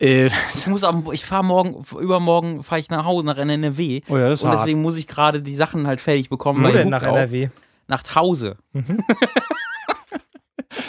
Äh, 0.00 0.26
Ich 0.54 0.66
muss 0.66 0.84
am, 0.84 1.04
ich 1.12 1.24
fahre 1.24 1.44
morgen, 1.44 1.82
übermorgen 1.98 2.62
fahre 2.62 2.80
ich 2.80 2.88
nach 2.90 3.04
Hause 3.04 3.26
nach 3.26 3.36
NRW. 3.38 4.02
Oh 4.08 4.16
ja, 4.16 4.28
das 4.28 4.40
ist 4.40 4.44
Und 4.44 4.50
hart. 4.50 4.60
deswegen 4.60 4.80
muss 4.82 4.96
ich 4.96 5.06
gerade 5.08 5.42
die 5.42 5.56
Sachen 5.56 5.86
halt 5.88 6.00
fertig 6.00 6.28
bekommen. 6.28 6.62
Wo 6.62 6.68
denn 6.70 6.88
nach 6.90 7.02
auch- 7.02 7.16
NRW? 7.16 7.48
Nach 7.88 8.02
Hause. 8.14 8.56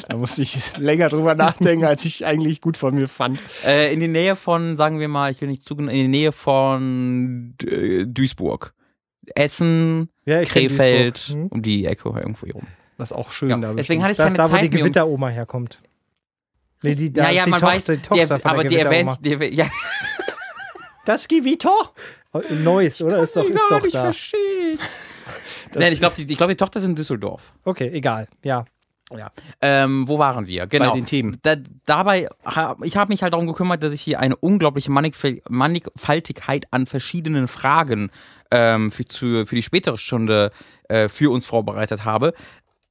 da 0.07 0.17
musste 0.17 0.41
ich 0.41 0.77
länger 0.77 1.09
drüber 1.09 1.33
nachdenken, 1.35 1.85
als 1.85 2.03
ich 2.05 2.25
eigentlich 2.25 2.61
gut 2.61 2.77
von 2.77 2.93
mir 2.93 3.07
fand. 3.07 3.39
Äh, 3.65 3.93
in 3.93 3.99
die 3.99 4.07
Nähe 4.07 4.35
von, 4.35 4.75
sagen 4.75 4.99
wir 4.99 5.07
mal, 5.07 5.31
ich 5.31 5.39
will 5.41 5.47
nicht 5.47 5.63
zugeben, 5.63 5.87
in 5.89 5.95
die 5.95 6.07
Nähe 6.07 6.31
von 6.31 7.55
äh, 7.63 8.05
Duisburg. 8.05 8.73
Essen, 9.35 10.09
Ja, 10.25 10.43
Krefeld. 10.43 11.17
Hm? 11.29 11.47
um 11.47 11.61
die 11.61 11.85
Ecke 11.85 12.09
irgendwo 12.09 12.45
hier 12.45 12.53
rum. 12.55 12.67
Das 12.97 13.11
ist 13.11 13.17
auch 13.17 13.31
schön 13.31 13.49
Ja, 13.49 13.57
da. 13.57 13.73
deswegen 13.73 14.01
hatte 14.01 14.11
ich 14.11 14.17
Das 14.17 14.25
keine 14.33 14.43
ist 14.43 14.51
da, 14.51 14.51
wo 14.51 14.61
die 14.61 14.69
Zeit 14.69 14.79
Gewitteroma 14.79 15.29
herkommt. 15.29 15.81
Nee, 16.81 16.95
die, 16.95 17.11
da 17.11 17.23
naja, 17.23 17.39
ist 17.41 17.45
die 17.45 17.51
man 17.51 17.59
Tochter, 17.59 17.75
weiß, 17.75 17.85
die 17.85 17.91
die, 17.97 18.01
Tochter 18.01 18.39
von 18.39 18.51
aber 18.51 18.63
die 18.63 18.75
erwähnt, 18.77 19.11
die, 19.21 19.33
ja, 19.55 19.69
das 21.05 21.27
Gewitter? 21.27 21.93
Oh, 22.33 22.41
Neuss, 22.49 23.01
oder? 23.01 23.19
Ist 23.23 23.35
doch, 23.35 23.43
ist 23.45 23.59
doch 23.69 23.81
da. 23.89 24.03
verstehen. 24.05 24.79
Nein, 25.75 25.93
ich 25.93 25.99
glaube, 25.99 26.15
die, 26.15 26.23
ich 26.31 26.37
glaub, 26.37 26.49
die 26.49 26.55
Tochter 26.55 26.79
ist 26.79 26.85
in 26.85 26.95
Düsseldorf. 26.95 27.53
Okay, 27.63 27.89
egal. 27.93 28.27
Ja. 28.43 28.65
Ja. 29.17 29.31
Ähm, 29.61 30.07
wo 30.07 30.19
waren 30.19 30.45
wir? 30.45 30.67
Genau. 30.67 30.89
Bei 30.89 30.95
den 30.95 31.05
Themen. 31.05 31.37
Da, 31.41 31.55
dabei, 31.85 32.29
ich 32.83 32.97
habe 32.97 33.09
mich 33.09 33.23
halt 33.23 33.33
darum 33.33 33.47
gekümmert, 33.47 33.81
dass 33.81 33.93
ich 33.93 34.01
hier 34.01 34.19
eine 34.19 34.35
unglaubliche 34.35 34.91
Mannigfal 34.91 35.41
Mannigfaltigkeit 35.49 36.67
an 36.71 36.85
verschiedenen 36.85 37.47
Fragen 37.47 38.11
ähm, 38.51 38.91
für, 38.91 39.05
zu, 39.05 39.45
für 39.45 39.55
die 39.55 39.63
spätere 39.63 39.97
Stunde 39.97 40.51
äh, 40.89 41.09
für 41.09 41.31
uns 41.31 41.45
vorbereitet 41.45 42.05
habe. 42.05 42.33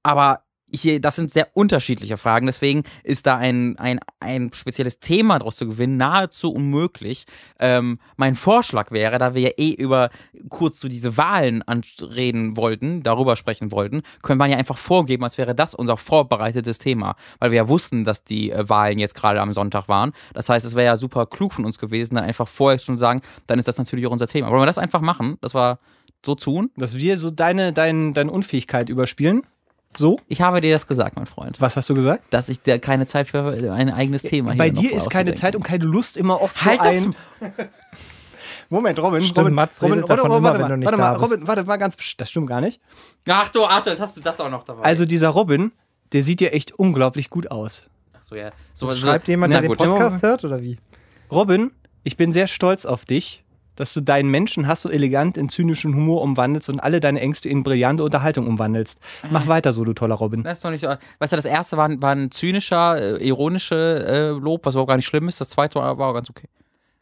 Aber 0.02 0.42
hier, 0.70 1.00
das 1.00 1.16
sind 1.16 1.32
sehr 1.32 1.48
unterschiedliche 1.54 2.16
Fragen, 2.16 2.46
deswegen 2.46 2.82
ist 3.02 3.26
da 3.26 3.36
ein, 3.36 3.78
ein, 3.78 4.00
ein 4.20 4.52
spezielles 4.52 5.00
Thema 5.00 5.38
daraus 5.38 5.56
zu 5.56 5.66
gewinnen 5.66 5.96
nahezu 5.96 6.52
unmöglich. 6.52 7.24
Ähm, 7.58 7.98
mein 8.16 8.34
Vorschlag 8.34 8.90
wäre, 8.90 9.18
da 9.18 9.34
wir 9.34 9.42
ja 9.42 9.50
eh 9.56 9.70
über 9.70 10.10
kurz 10.48 10.80
so 10.80 10.88
diese 10.88 11.16
Wahlen 11.16 11.62
anreden 11.62 12.56
wollten, 12.56 13.02
darüber 13.02 13.36
sprechen 13.36 13.70
wollten, 13.70 14.02
können 14.22 14.38
wir 14.38 14.46
ja 14.46 14.56
einfach 14.56 14.78
vorgeben, 14.78 15.24
als 15.24 15.38
wäre 15.38 15.54
das 15.54 15.74
unser 15.74 15.96
vorbereitetes 15.96 16.78
Thema, 16.78 17.16
weil 17.38 17.50
wir 17.50 17.56
ja 17.56 17.68
wussten, 17.68 18.04
dass 18.04 18.24
die 18.24 18.50
äh, 18.50 18.68
Wahlen 18.68 18.98
jetzt 18.98 19.14
gerade 19.14 19.40
am 19.40 19.52
Sonntag 19.52 19.88
waren. 19.88 20.12
Das 20.34 20.48
heißt, 20.48 20.64
es 20.66 20.74
wäre 20.74 20.86
ja 20.86 20.96
super 20.96 21.26
klug 21.26 21.52
von 21.52 21.64
uns 21.64 21.78
gewesen, 21.78 22.14
dann 22.14 22.24
einfach 22.24 22.48
vorher 22.48 22.78
schon 22.78 22.98
sagen, 22.98 23.22
dann 23.46 23.58
ist 23.58 23.68
das 23.68 23.78
natürlich 23.78 24.06
auch 24.06 24.12
unser 24.12 24.26
Thema. 24.26 24.50
Wollen 24.50 24.62
wir 24.62 24.66
das 24.66 24.78
einfach 24.78 25.00
machen? 25.00 25.38
Das 25.40 25.54
war 25.54 25.78
so 26.24 26.34
tun? 26.34 26.70
Dass 26.76 26.96
wir 26.96 27.16
so 27.16 27.30
deine, 27.30 27.72
dein, 27.72 28.14
deine 28.14 28.30
Unfähigkeit 28.30 28.88
überspielen. 28.88 29.42
So? 29.96 30.18
Ich 30.28 30.40
habe 30.40 30.60
dir 30.60 30.72
das 30.72 30.86
gesagt, 30.86 31.16
mein 31.16 31.26
Freund. 31.26 31.60
Was 31.60 31.76
hast 31.76 31.88
du 31.90 31.94
gesagt? 31.94 32.22
dass 32.30 32.48
ich 32.48 32.62
da 32.62 32.78
keine 32.78 33.06
Zeit 33.06 33.28
für 33.28 33.72
ein 33.72 33.90
eigenes 33.90 34.22
Thema 34.22 34.54
Bei 34.54 34.66
hier 34.66 34.72
noch 34.74 34.80
dir 34.82 34.92
ist 34.96 35.10
keine. 35.10 35.34
Zeit 35.34 35.56
und 35.56 35.62
keine 35.64 35.84
Lust 35.84 36.16
immer 36.16 36.40
oft 36.40 36.64
Halt 36.64 36.82
so 36.82 36.88
das- 36.88 37.04
ein... 37.04 37.16
Moment, 38.70 38.98
Robin. 38.98 39.22
Stimmt, 39.22 39.38
Robin, 39.38 39.54
Mats 39.54 39.80
Robin, 39.82 39.94
redet 39.94 40.04
Robin, 40.10 40.16
davon 40.16 40.30
Robin, 40.30 40.38
immer, 40.38 40.48
warte 40.50 40.58
wenn 40.58 40.68
mal, 40.68 40.68
du 40.68 40.76
nicht 40.76 40.86
warte 40.86 40.98
da 40.98 41.12
mal, 41.12 41.18
bist. 41.18 41.32
Robin, 41.32 41.48
warte 41.48 41.64
mal 41.64 41.76
ganz, 41.78 41.96
das 42.18 42.30
stimmt 42.30 42.48
gar 42.48 42.60
nicht. 42.60 42.80
Ach 43.26 43.48
du 43.48 43.64
Arsch, 43.64 43.86
jetzt 43.86 44.00
hast 44.00 44.16
du 44.16 44.20
das 44.20 44.38
auch 44.40 44.50
noch 44.50 44.62
dabei. 44.64 44.84
Also 44.84 45.06
dieser 45.06 45.30
Robin, 45.30 45.72
der 46.12 46.22
sieht 46.22 46.40
ja 46.42 46.48
echt 46.48 46.72
unglaublich 46.78 47.30
gut 47.30 47.50
aus. 47.50 47.84
Ach 48.14 48.22
so, 48.22 48.36
ja. 48.36 48.50
So, 48.74 48.92
so, 48.92 49.00
Schreibt 49.06 49.26
jemand, 49.28 49.54
na 49.54 49.60
der 49.62 49.70
den. 49.70 49.76
Podcast 49.76 50.22
hört, 50.22 50.44
oder 50.44 50.60
wie? 50.60 50.76
Robin, 51.30 51.70
ich 52.04 52.16
bin 52.18 52.32
sehr 52.34 52.46
stolz 52.46 52.84
auf 52.84 53.06
dich, 53.06 53.42
dass 53.78 53.94
du 53.94 54.00
deinen 54.00 54.30
Menschenhass 54.30 54.82
so 54.82 54.90
elegant 54.90 55.36
in 55.36 55.48
zynischen 55.48 55.94
Humor 55.94 56.22
umwandelst 56.22 56.68
und 56.68 56.80
alle 56.80 57.00
deine 57.00 57.20
Ängste 57.20 57.48
in 57.48 57.62
brillante 57.62 58.02
Unterhaltung 58.02 58.46
umwandelst. 58.46 58.98
Mach 59.30 59.46
weiter 59.46 59.72
so, 59.72 59.84
du 59.84 59.92
toller 59.92 60.16
Robin. 60.16 60.42
Das 60.42 60.58
ist 60.58 60.64
doch 60.64 60.70
nicht. 60.70 60.82
Weißt 60.82 61.32
du, 61.32 61.36
das 61.36 61.44
erste 61.44 61.76
war, 61.76 61.88
war 62.00 62.10
ein 62.10 62.30
zynischer, 62.30 63.20
äh, 63.20 63.26
ironischer 63.26 64.06
äh, 64.06 64.28
Lob, 64.30 64.66
was 64.66 64.74
überhaupt 64.74 64.88
gar 64.88 64.96
nicht 64.96 65.06
schlimm 65.06 65.28
ist. 65.28 65.40
Das 65.40 65.50
zweite 65.50 65.76
war, 65.76 65.96
war 65.96 66.10
auch 66.10 66.14
ganz 66.14 66.28
okay. 66.28 66.48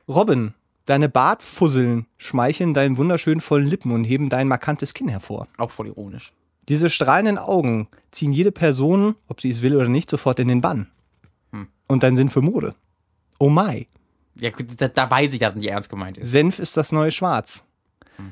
Robin, 0.06 0.52
Deine 0.86 1.08
Bartfusseln 1.08 2.06
schmeicheln 2.16 2.72
deinen 2.72 2.96
wunderschön 2.96 3.40
vollen 3.40 3.66
Lippen 3.66 3.90
und 3.90 4.04
heben 4.04 4.28
dein 4.28 4.46
markantes 4.46 4.94
Kinn 4.94 5.08
hervor. 5.08 5.48
Auch 5.58 5.72
voll 5.72 5.88
ironisch. 5.88 6.32
Diese 6.68 6.90
strahlenden 6.90 7.38
Augen 7.38 7.88
ziehen 8.12 8.32
jede 8.32 8.52
Person, 8.52 9.16
ob 9.26 9.40
sie 9.40 9.50
es 9.50 9.62
will 9.62 9.74
oder 9.74 9.88
nicht, 9.88 10.08
sofort 10.08 10.38
in 10.38 10.46
den 10.46 10.60
Bann. 10.60 10.86
Hm. 11.52 11.66
Und 11.88 12.04
dein 12.04 12.14
Sinn 12.14 12.28
für 12.28 12.40
Mode. 12.40 12.76
Oh 13.38 13.50
my. 13.50 13.88
Ja, 14.40 14.50
gut, 14.50 14.66
da, 14.78 14.88
da 14.88 15.10
weiß 15.10 15.32
ich, 15.32 15.40
dass 15.40 15.54
das 15.54 15.62
nicht 15.62 15.70
ernst 15.70 15.88
gemeint 15.88 16.18
ist. 16.18 16.30
Senf 16.30 16.58
ist 16.58 16.76
das 16.76 16.92
neue 16.92 17.10
Schwarz. 17.10 17.64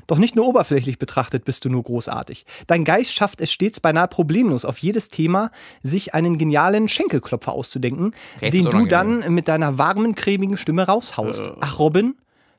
Doch 0.07 0.17
nicht 0.17 0.35
nur 0.35 0.47
oberflächlich 0.47 0.97
betrachtet 0.97 1.45
bist 1.45 1.63
du 1.63 1.69
nur 1.69 1.83
großartig. 1.83 2.47
Dein 2.65 2.85
Geist 2.85 3.13
schafft 3.13 3.39
es 3.39 3.51
stets 3.51 3.79
beinahe 3.79 4.07
problemlos, 4.07 4.65
auf 4.65 4.79
jedes 4.79 5.09
Thema 5.09 5.51
sich 5.83 6.15
einen 6.15 6.39
genialen 6.39 6.87
Schenkelklopfer 6.87 7.51
auszudenken, 7.51 8.15
Okay, 8.37 8.49
den 8.49 8.65
du 8.65 8.87
dann 8.87 9.31
mit 9.31 9.47
deiner 9.47 9.77
warmen, 9.77 10.15
cremigen 10.15 10.57
Stimme 10.57 10.87
raushaust. 10.87 11.45
Äh. 11.45 11.51
Ach, 11.59 11.77
Robin, 11.77 12.15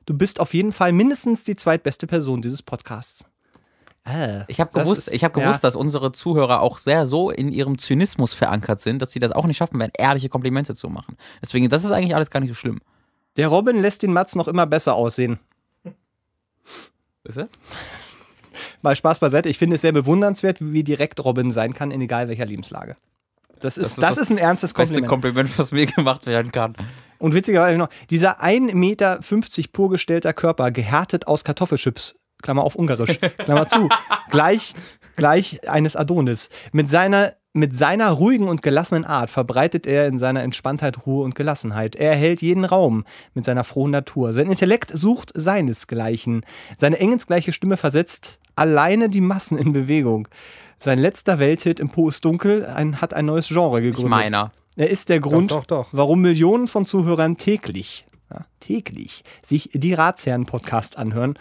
du 0.06 0.14
bist 0.16 0.38
auf 0.38 0.54
jeden 0.54 0.70
Fall 0.70 0.92
mindestens 0.92 1.42
die 1.42 1.56
zweitbeste 1.56 2.06
Person 2.06 2.42
dieses 2.42 2.62
Podcasts. 2.62 3.24
Äh, 4.08 4.44
Ich 4.46 4.60
habe 4.60 4.70
gewusst, 4.78 5.08
ist- 5.08 5.14
ich 5.14 5.24
hab 5.24 5.32
gewusst 5.34 5.64
ja. 5.64 5.66
dass 5.66 5.74
unsere 5.74 6.12
Zuhörer 6.12 6.60
auch 6.60 6.78
sehr 6.78 7.08
so 7.08 7.30
in 7.30 7.48
ihrem 7.48 7.76
Zynismus 7.78 8.34
verankert 8.34 8.80
sind, 8.80 9.02
dass 9.02 9.10
sie 9.10 9.18
das 9.18 9.32
auch 9.32 9.46
nicht 9.46 9.56
schaffen 9.56 9.80
werden, 9.80 9.90
ehrliche 9.98 10.28
Komplimente 10.28 10.76
zu 10.76 10.88
machen. 10.88 11.16
Deswegen, 11.42 11.68
das 11.68 11.84
ist 11.84 11.90
eigentlich 11.90 12.14
alles 12.14 12.30
gar 12.30 12.38
nicht 12.38 12.50
so 12.50 12.54
schlimm. 12.54 12.80
Der 13.36 13.48
Robin 13.48 13.80
lässt 13.80 14.02
den 14.02 14.12
Mats 14.12 14.34
noch 14.34 14.48
immer 14.48 14.66
besser 14.66 14.94
aussehen. 14.94 15.38
Weißt 17.24 17.36
du? 17.38 17.48
Mal 18.82 18.96
Spaß 18.96 19.18
beiseite. 19.18 19.48
Ich 19.48 19.58
finde 19.58 19.76
es 19.76 19.82
sehr 19.82 19.92
bewundernswert, 19.92 20.58
wie 20.60 20.84
direkt 20.84 21.24
Robin 21.24 21.50
sein 21.50 21.74
kann, 21.74 21.90
in 21.90 22.00
egal 22.00 22.28
welcher 22.28 22.46
Lebenslage. 22.46 22.96
Das 23.60 23.78
ist, 23.78 23.86
ist 23.86 24.02
das 24.02 24.16
das 24.16 24.24
ist 24.24 24.30
ein 24.30 24.38
ernstes 24.38 24.74
Beste 24.74 25.02
Kompliment. 25.02 25.08
Kompliment, 25.08 25.58
was 25.58 25.72
mir 25.72 25.86
gemacht 25.86 26.26
werden 26.26 26.52
kann. 26.52 26.76
Und 27.18 27.34
witzigerweise 27.34 27.78
noch, 27.78 27.88
dieser 28.10 28.42
1,50 28.42 28.74
Meter 28.74 29.20
pur 29.72 29.90
gestellter 29.90 30.32
Körper, 30.32 30.70
gehärtet 30.70 31.26
aus 31.26 31.44
Kartoffelchips, 31.44 32.14
Klammer 32.42 32.64
auf 32.64 32.74
Ungarisch, 32.74 33.18
Klammer 33.38 33.66
zu, 33.66 33.88
gleich, 34.30 34.74
gleich 35.16 35.68
eines 35.68 35.96
Adonis. 35.96 36.50
Mit 36.72 36.90
seiner, 36.90 37.34
mit 37.56 37.74
seiner 37.74 38.10
ruhigen 38.10 38.48
und 38.48 38.62
gelassenen 38.62 39.04
Art 39.04 39.30
verbreitet 39.30 39.86
er 39.86 40.06
in 40.06 40.18
seiner 40.18 40.42
Entspanntheit 40.42 41.06
Ruhe 41.06 41.24
und 41.24 41.34
Gelassenheit. 41.34 41.96
Er 41.96 42.10
erhält 42.10 42.42
jeden 42.42 42.64
Raum 42.64 43.04
mit 43.34 43.44
seiner 43.44 43.64
frohen 43.64 43.90
Natur. 43.90 44.34
Sein 44.34 44.50
Intellekt 44.50 44.90
sucht 44.96 45.32
seinesgleichen. 45.34 46.44
Seine 46.76 46.98
engelsgleiche 46.98 47.52
Stimme 47.52 47.76
versetzt 47.76 48.38
alleine 48.54 49.08
die 49.08 49.20
Massen 49.20 49.58
in 49.58 49.72
Bewegung. 49.72 50.28
Sein 50.78 50.98
letzter 50.98 51.38
Welthit 51.38 51.80
im 51.80 51.88
Po 51.88 52.08
ist 52.08 52.24
dunkel 52.24 52.66
ein, 52.66 53.00
hat 53.00 53.14
ein 53.14 53.24
neues 53.24 53.48
Genre 53.48 53.80
gegründet. 53.80 54.04
Ich 54.04 54.10
meiner. 54.10 54.52
Er 54.76 54.90
ist 54.90 55.08
der 55.08 55.20
Grund, 55.20 55.50
doch, 55.50 55.64
doch. 55.64 55.88
warum 55.92 56.20
Millionen 56.20 56.66
von 56.66 56.84
Zuhörern 56.84 57.38
täglich, 57.38 58.04
ja, 58.30 58.44
täglich 58.60 59.24
sich 59.42 59.70
die 59.72 59.94
Ratsherren-Podcast 59.94 60.98
anhören, 60.98 61.38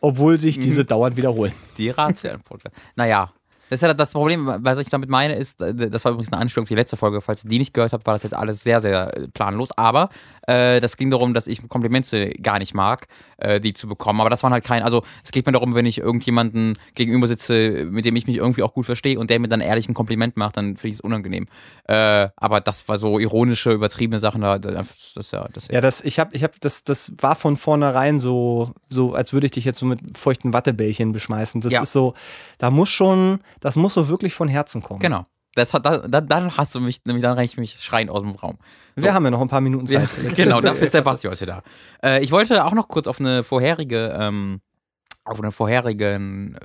obwohl 0.00 0.38
sich 0.38 0.58
diese 0.58 0.84
dauernd 0.84 1.16
wiederholen. 1.16 1.52
Die 1.78 1.90
Ratsherren-Podcast. 1.90 2.74
Naja. 2.96 3.32
Das 3.74 3.82
ist 3.82 3.88
ja 3.88 3.92
das 3.92 4.12
Problem, 4.12 4.48
was 4.60 4.78
ich 4.78 4.88
damit 4.88 5.08
meine, 5.08 5.34
ist, 5.34 5.60
äh, 5.60 5.74
das 5.90 6.04
war 6.04 6.12
übrigens 6.12 6.32
eine 6.32 6.40
Anspielung 6.40 6.64
für 6.68 6.74
die 6.74 6.78
letzte 6.78 6.96
Folge, 6.96 7.20
falls 7.20 7.42
ihr 7.42 7.50
die 7.50 7.58
nicht 7.58 7.74
gehört 7.74 7.92
habt, 7.92 8.06
war 8.06 8.14
das 8.14 8.22
jetzt 8.22 8.32
alles 8.32 8.62
sehr, 8.62 8.78
sehr 8.78 9.16
äh, 9.16 9.26
planlos. 9.26 9.72
Aber 9.76 10.10
äh, 10.46 10.78
das 10.78 10.96
ging 10.96 11.10
darum, 11.10 11.34
dass 11.34 11.48
ich 11.48 11.68
Komplimente 11.68 12.30
gar 12.40 12.60
nicht 12.60 12.72
mag, 12.72 13.08
äh, 13.38 13.58
die 13.58 13.72
zu 13.74 13.88
bekommen. 13.88 14.20
Aber 14.20 14.30
das 14.30 14.44
waren 14.44 14.52
halt 14.52 14.62
kein, 14.62 14.84
also 14.84 15.02
es 15.24 15.32
geht 15.32 15.44
mir 15.46 15.50
darum, 15.52 15.74
wenn 15.74 15.86
ich 15.86 15.98
irgendjemanden 15.98 16.74
gegenüber 16.94 17.26
sitze, 17.26 17.84
mit 17.90 18.04
dem 18.04 18.14
ich 18.14 18.28
mich 18.28 18.36
irgendwie 18.36 18.62
auch 18.62 18.74
gut 18.74 18.86
verstehe 18.86 19.18
und 19.18 19.28
der 19.28 19.40
mir 19.40 19.48
dann 19.48 19.60
ehrlich 19.60 19.88
ein 19.88 19.94
Kompliment 19.94 20.36
macht, 20.36 20.56
dann 20.56 20.76
finde 20.76 20.88
ich 20.88 20.94
es 20.94 21.00
unangenehm. 21.00 21.48
Äh, 21.88 22.28
aber 22.36 22.60
das 22.60 22.86
war 22.86 22.96
so 22.96 23.18
ironische, 23.18 23.72
übertriebene 23.72 24.20
Sachen, 24.20 24.42
da, 24.42 24.60
da- 24.60 24.84
das 25.16 25.30
ja, 25.32 25.48
das 25.52 25.66
Ja, 25.66 25.80
das, 25.80 26.04
ich 26.04 26.20
habe, 26.20 26.30
ich 26.36 26.44
hab, 26.44 26.60
das, 26.60 26.84
das 26.84 27.12
war 27.20 27.34
von 27.34 27.56
vornherein 27.56 28.20
so, 28.20 28.72
so, 28.94 29.14
als 29.14 29.32
würde 29.32 29.46
ich 29.46 29.50
dich 29.52 29.64
jetzt 29.64 29.78
so 29.78 29.86
mit 29.86 30.16
feuchten 30.16 30.52
Wattebällchen 30.52 31.12
beschmeißen. 31.12 31.60
Das 31.60 31.72
Ja. 31.72 31.82
ist 31.82 31.92
so, 31.92 32.14
da 32.58 32.70
muss 32.70 32.88
schon, 32.88 33.40
das 33.60 33.76
muss 33.76 33.94
so 33.94 34.08
wirklich 34.08 34.32
von 34.34 34.48
Herzen 34.48 34.82
kommen. 34.82 35.00
Genau. 35.00 35.26
Das 35.56 35.72
hat, 35.72 35.86
da, 35.86 35.98
da, 35.98 36.20
dann 36.20 36.56
hast 36.56 36.74
du 36.74 36.80
mich, 36.80 37.00
nämlich 37.04 37.22
dann 37.22 37.34
reiche 37.34 37.52
ich 37.52 37.58
mich 37.58 37.80
schreiend 37.80 38.10
aus 38.10 38.22
dem 38.22 38.32
Raum. 38.32 38.58
So. 38.96 39.04
Wir 39.04 39.14
haben 39.14 39.24
ja 39.24 39.30
noch 39.30 39.40
ein 39.40 39.48
paar 39.48 39.60
Minuten 39.60 39.86
Ja, 39.86 40.00
Zeit. 40.00 40.10
genau, 40.34 40.60
dafür 40.60 40.82
ist 40.82 40.94
der 40.94 41.02
Basti 41.02 41.28
heute 41.28 41.46
da. 41.46 41.62
Äh, 42.02 42.24
ich 42.24 42.32
wollte 42.32 42.64
auch 42.64 42.72
noch 42.74 42.88
kurz 42.88 43.06
auf 43.06 43.20
eine 43.20 43.44
vorherige, 43.44 44.16
ähm, 44.18 44.60
auf 45.24 45.40
eine 45.40 45.52
vorherige 45.52 46.20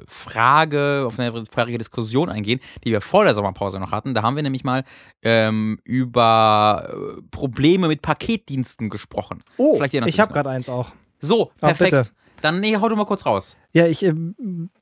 Frage, 0.08 1.04
auf 1.08 1.20
eine 1.20 1.46
vorherige 1.46 1.78
Diskussion 1.78 2.30
eingehen, 2.30 2.60
die 2.84 2.92
wir 2.92 3.00
vor 3.02 3.24
der 3.24 3.34
Sommerpause 3.34 3.80
noch 3.80 3.92
hatten. 3.92 4.14
Da 4.14 4.22
haben 4.24 4.36
wir 4.36 4.44
nämlich 4.44 4.64
mal 4.64 4.84
ähm, 5.22 5.80
über 5.84 6.90
äh, 6.90 7.22
Probleme 7.32 7.88
mit 7.88 8.02
Paketdiensten 8.02 8.90
gesprochen. 8.90 9.44
Oh, 9.58 9.82
ich 9.84 10.20
habe 10.20 10.34
gerade 10.34 10.50
eins 10.50 10.68
auch. 10.68 10.92
So, 11.20 11.52
perfekt. 11.60 12.14
Dann 12.42 12.60
nee, 12.60 12.78
hau 12.78 12.88
du 12.90 12.96
mal 12.96 13.06
kurz 13.06 13.26
raus. 13.26 13.56
Ja, 13.74 13.86
ich 13.88 14.04
äh, 14.06 14.14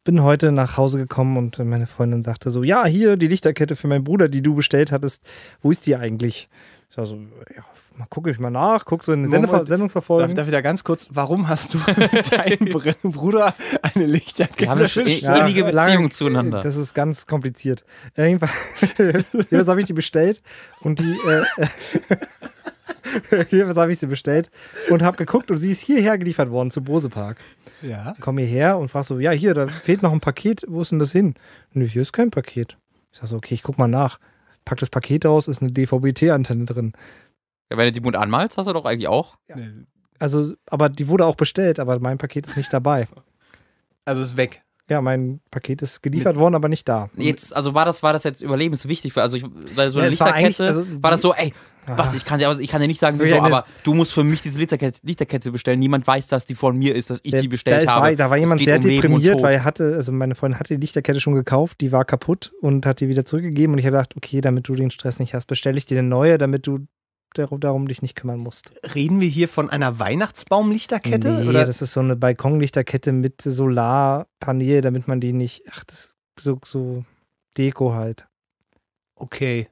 bin 0.04 0.24
heute 0.24 0.52
nach 0.52 0.78
Hause 0.78 0.98
gekommen 1.00 1.38
und 1.38 1.58
meine 1.60 1.88
Freundin 1.88 2.24
sagte 2.24 2.50
so, 2.52 2.64
ja, 2.64 2.86
hier 2.86 3.18
die 3.18 3.28
Lichterkette 3.28 3.76
für 3.76 3.88
meinen 3.88 4.04
Bruder, 4.04 4.30
die 4.30 4.42
du 4.42 4.56
bestellt 4.56 4.92
hattest, 4.92 5.22
wo 5.62 5.72
ist 5.72 5.86
die 5.86 5.96
eigentlich? 5.96 6.50
Ich 6.90 6.96
sag 6.96 7.06
so, 7.06 7.16
ja, 7.56 7.64
mal 7.98 8.06
gucke 8.10 8.30
ich 8.30 8.40
mal 8.40 8.52
nach, 8.52 8.86
guck 8.86 9.04
so 9.04 9.12
in 9.12 9.24
den 9.24 9.30
Sendever 9.32 9.54
Moment. 9.54 9.62
Darf, 9.64 9.68
Sendungsverfolgung. 9.70 10.36
darf 10.36 10.48
ich 10.48 10.52
da 10.54 10.62
ganz 10.62 10.84
kurz, 10.84 11.08
warum 11.12 11.50
hast 11.50 11.74
du 11.74 11.80
mit 12.14 12.32
deinem 12.32 12.70
Br- 12.72 12.94
Bruder 13.04 13.56
eine 13.82 14.06
Lichterkette 14.06 14.60
Wir 14.62 14.70
haben 14.70 14.78
eine 14.78 14.84
bestellt? 14.86 15.22
Ja, 15.22 15.36
innige 15.46 15.64
Beziehung 15.66 16.12
zueinander. 16.12 16.62
Das 16.62 16.76
ist 16.76 16.94
ganz 16.94 17.26
kompliziert. 17.26 17.84
Jedenfalls 18.16 18.52
jedenfalls 18.98 19.68
habe 19.68 19.80
ich 19.82 19.88
die 19.88 19.94
bestellt 19.94 20.42
und 20.82 21.00
die 21.00 21.12
äh, 21.28 21.44
jedenfalls 23.50 23.78
habe 23.78 23.92
ich 23.92 24.00
sie 24.00 24.08
bestellt 24.08 24.50
und 24.90 25.02
habe 25.02 25.18
geguckt 25.18 25.52
und 25.52 25.58
sie 25.58 25.72
ist 25.72 25.82
hierher 25.82 26.18
geliefert 26.18 26.50
worden 26.50 26.72
zu 26.72 26.82
Bose 26.82 27.10
Park. 27.10 27.38
Ja. 27.82 28.16
Komm 28.20 28.38
hierher 28.38 28.78
und 28.78 28.90
frag 28.90 29.06
so, 29.06 29.20
ja, 29.20 29.32
hier, 29.32 29.54
da 29.54 29.68
fehlt 29.68 30.02
noch 30.02 30.12
ein 30.12 30.20
Paket, 30.20 30.64
wo 30.68 30.82
ist 30.82 30.92
denn 30.92 31.00
das 31.00 31.12
hin? 31.12 31.36
Nö, 31.74 31.86
hier 31.86 32.02
ist 32.02 32.14
kein 32.14 32.32
Paket. 32.32 32.78
Ich 33.12 33.20
sag 33.20 33.28
so, 33.28 33.38
okay, 33.38 33.54
ich 33.54 33.64
guck 33.64 33.78
mal 33.78 33.88
nach. 33.88 34.20
Pack 34.66 34.80
das 34.80 34.90
Paket 34.90 35.26
aus, 35.26 35.48
ist 35.48 35.62
eine 35.62 35.72
DVB-T-Antenne 35.72 36.66
drin. 36.66 36.94
Ja, 37.72 37.78
wenn 37.78 37.86
du 37.86 37.92
die 37.92 38.02
Mund 38.02 38.16
anmalst, 38.16 38.58
hast 38.58 38.68
du 38.68 38.74
doch 38.74 38.86
eigentlich 38.86 39.08
auch. 39.08 39.38
Also, 40.20 40.54
aber 40.66 40.90
die 40.90 41.08
wurde 41.08 41.26
auch 41.26 41.36
bestellt, 41.36 41.80
aber 41.80 42.00
mein 42.00 42.18
Paket 42.18 42.48
ist 42.48 42.58
nicht 42.58 42.74
dabei. 42.74 43.08
Also 44.06 44.22
ist 44.22 44.38
weg. 44.38 44.64
Ja, 44.90 45.02
mein 45.02 45.42
Paket 45.52 45.82
ist 45.82 46.02
geliefert 46.02 46.38
worden, 46.38 46.56
aber 46.56 46.70
nicht 46.70 46.88
da. 46.88 47.10
Jetzt, 47.18 47.54
also 47.54 47.74
war 47.74 47.84
das, 47.84 48.04
war 48.04 48.14
das 48.14 48.24
jetzt 48.24 48.42
überlebenswichtig 48.42 49.12
für, 49.12 49.22
also 49.22 49.36
ich, 49.36 49.44
weil 49.76 49.92
so 49.92 50.00
eine 50.00 50.08
Ja, 50.08 50.14
es 50.14 50.20
war 50.22 50.28
Lichterkette, 50.28 50.66
also 50.66 51.04
war 51.04 51.12
das 51.12 51.22
so, 51.22 51.34
ey, 51.34 51.54
Basti, 51.96 52.18
ich 52.18 52.26
kann 52.26 52.40
dir, 52.40 52.52
ich 52.60 52.68
kann 52.70 52.82
dir 52.82 52.88
nicht 52.88 53.00
sagen, 53.00 53.18
will 53.20 53.28
wieso, 53.28 53.42
aber 53.42 53.66
du 53.84 53.94
musst 53.94 54.14
für 54.14 54.24
mich 54.24 54.42
diese 54.42 54.60
Lichterkette, 54.60 55.00
Lichterkette 55.04 55.52
bestellen. 55.52 55.80
Niemand 55.80 56.06
weiß, 56.06 56.28
dass 56.28 56.46
die 56.46 56.56
von 56.56 56.78
mir 56.78 56.96
ist, 56.96 57.10
dass 57.10 57.20
ich 57.24 57.32
Der- 57.32 57.42
die 57.42 57.48
bestellt 57.48 57.78
da 57.78 57.82
ist, 57.82 57.90
habe. 57.90 58.06
War, 58.08 58.16
da 58.16 58.30
war 58.30 58.38
Es 58.38 58.42
jemand 58.42 58.62
sehr 58.64 58.76
um 58.78 58.82
deprimiert, 58.84 59.42
weil 59.42 59.54
er 59.56 59.64
hatte, 59.64 59.94
also 59.96 60.12
meine 60.12 60.36
Freundin 60.36 60.60
hatte 60.60 60.76
die 60.76 60.82
Lichterkette 60.82 61.20
schon 61.22 61.36
gekauft, 61.36 61.80
die 61.82 61.92
war 61.92 62.04
kaputt 62.06 62.52
und 62.62 62.86
hat 62.86 63.00
die 63.00 63.08
wieder 63.08 63.26
zurückgegeben 63.26 63.74
und 63.74 63.80
ich 63.80 63.86
habe 63.86 63.96
gedacht, 63.98 64.16
okay, 64.18 64.42
damit 64.42 64.68
du 64.68 64.76
den 64.76 64.92
Stress 64.92 65.20
nicht 65.20 65.34
hast, 65.34 65.46
bestelle 65.46 65.78
ich 65.78 65.86
dir 65.86 66.00
eine 66.00 66.08
neue, 66.08 66.38
damit 66.38 66.68
du 66.68 66.88
darum, 67.34 67.60
darum 67.60 67.88
dich 67.88 68.02
nicht 68.02 68.16
kümmern 68.16 68.40
musst. 68.40 68.74
Reden 68.96 69.22
wir 69.22 69.28
hier 69.30 69.48
von 69.48 69.70
einer 69.70 70.00
Weihnachtsbaumlichterkette? 70.00 71.30
Nee, 71.44 71.48
oder? 71.50 71.66
das 71.66 71.82
ist 71.82 71.94
so 71.94 72.00
eine 72.00 72.16
Balkonlichterkette 72.16 73.12
mit 73.12 73.42
Solarpanel, 73.42 74.82
damit 74.82 75.08
man 75.08 75.20
die 75.20 75.34
nicht, 75.34 75.64
ach, 75.72 75.84
das 75.84 76.14
so, 76.40 76.60
so 76.66 77.06
Deko 77.58 77.94
halt. 77.94 78.28
Okay. 79.16 79.68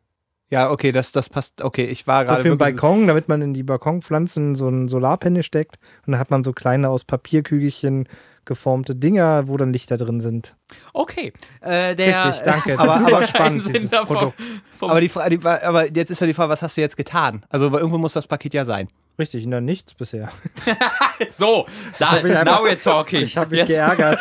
Ja, 0.52 0.70
okay, 0.70 0.92
das, 0.92 1.12
das 1.12 1.28
passt. 1.30 1.62
Okay, 1.64 1.86
ich 1.86 2.06
war 2.06 2.22
So 2.22 2.28
gerade. 2.28 2.42
für 2.44 2.50
den 2.50 2.58
Balkon, 2.60 3.08
damit 3.08 3.28
man 3.30 3.42
in 3.42 3.54
die 3.54 3.64
Balkonpflanzen 3.64 4.56
so 4.56 4.70
ein 4.70 4.88
Solarpanel 4.88 5.42
steckt 5.44 5.78
und 6.06 6.12
dann 6.14 6.20
hat 6.20 6.30
man 6.30 6.44
so 6.44 6.54
kleine 6.54 6.90
aus 6.90 7.04
Papierkügelchen 7.04 8.08
geformte 8.46 8.96
Dinger, 8.96 9.48
wo 9.48 9.58
dann 9.58 9.74
Lichter 9.74 9.98
drin 9.98 10.22
sind. 10.22 10.56
Okay, 10.94 11.34
äh, 11.62 11.96
der, 11.96 12.26
Richtig, 12.28 12.44
danke. 12.44 12.78
Aber- 12.78 12.86
das 12.88 12.96
ist 13.00 13.06
super 13.06 13.16
aber 13.18 13.26
spannend, 13.28 13.68
dieses 13.68 13.90
davon. 13.90 14.16
Produkt. 14.18 14.42
Aber, 14.82 15.02
die, 15.02 15.10
die, 15.38 15.46
aber 15.48 15.92
jetzt 15.92 16.12
ist 16.12 16.22
ja 16.22 16.28
die 16.28 16.36
Frage, 16.36 16.50
was 16.52 16.62
hast 16.62 16.78
du 16.78 16.82
jetzt 16.82 16.96
getan? 16.96 17.44
Also, 17.50 17.72
weil 17.72 17.80
irgendwo 17.80 17.98
muss 17.98 18.14
das 18.14 18.28
Paket 18.28 18.54
ja 18.54 18.64
sein. 18.66 18.88
Richtig, 19.18 19.48
na 19.48 19.62
nichts 19.62 19.96
bisher. 19.96 20.30
so, 21.38 21.66
da, 21.98 22.22
now 22.22 22.64
we're 22.64 22.82
talking. 22.82 23.22
Ich 23.24 23.36
habe 23.36 23.50
mich 23.50 23.60
Jetzt- 23.62 23.70
geärgert. 23.70 24.20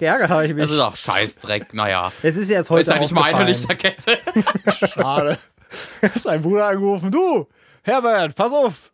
Geärgert 0.00 0.30
habe 0.30 0.46
ich 0.46 0.54
mich. 0.54 0.64
Das 0.64 0.72
ist 0.72 0.80
auch 0.80 0.96
Scheißdreck, 0.96 1.72
naja. 1.74 2.10
es 2.22 2.34
ist 2.34 2.50
ja 2.50 2.56
erst 2.56 2.70
heute 2.70 2.80
ist 2.80 2.88
ja 2.88 2.98
nicht 2.98 3.14
meine. 3.14 3.44
Lichterkette. 3.44 4.18
Schade. 4.88 5.38
ist 6.14 6.26
ein 6.26 6.42
Bruder 6.42 6.68
angerufen. 6.68 7.12
Du, 7.12 7.46
Herbert, 7.82 8.34
pass 8.34 8.52
auf. 8.52 8.92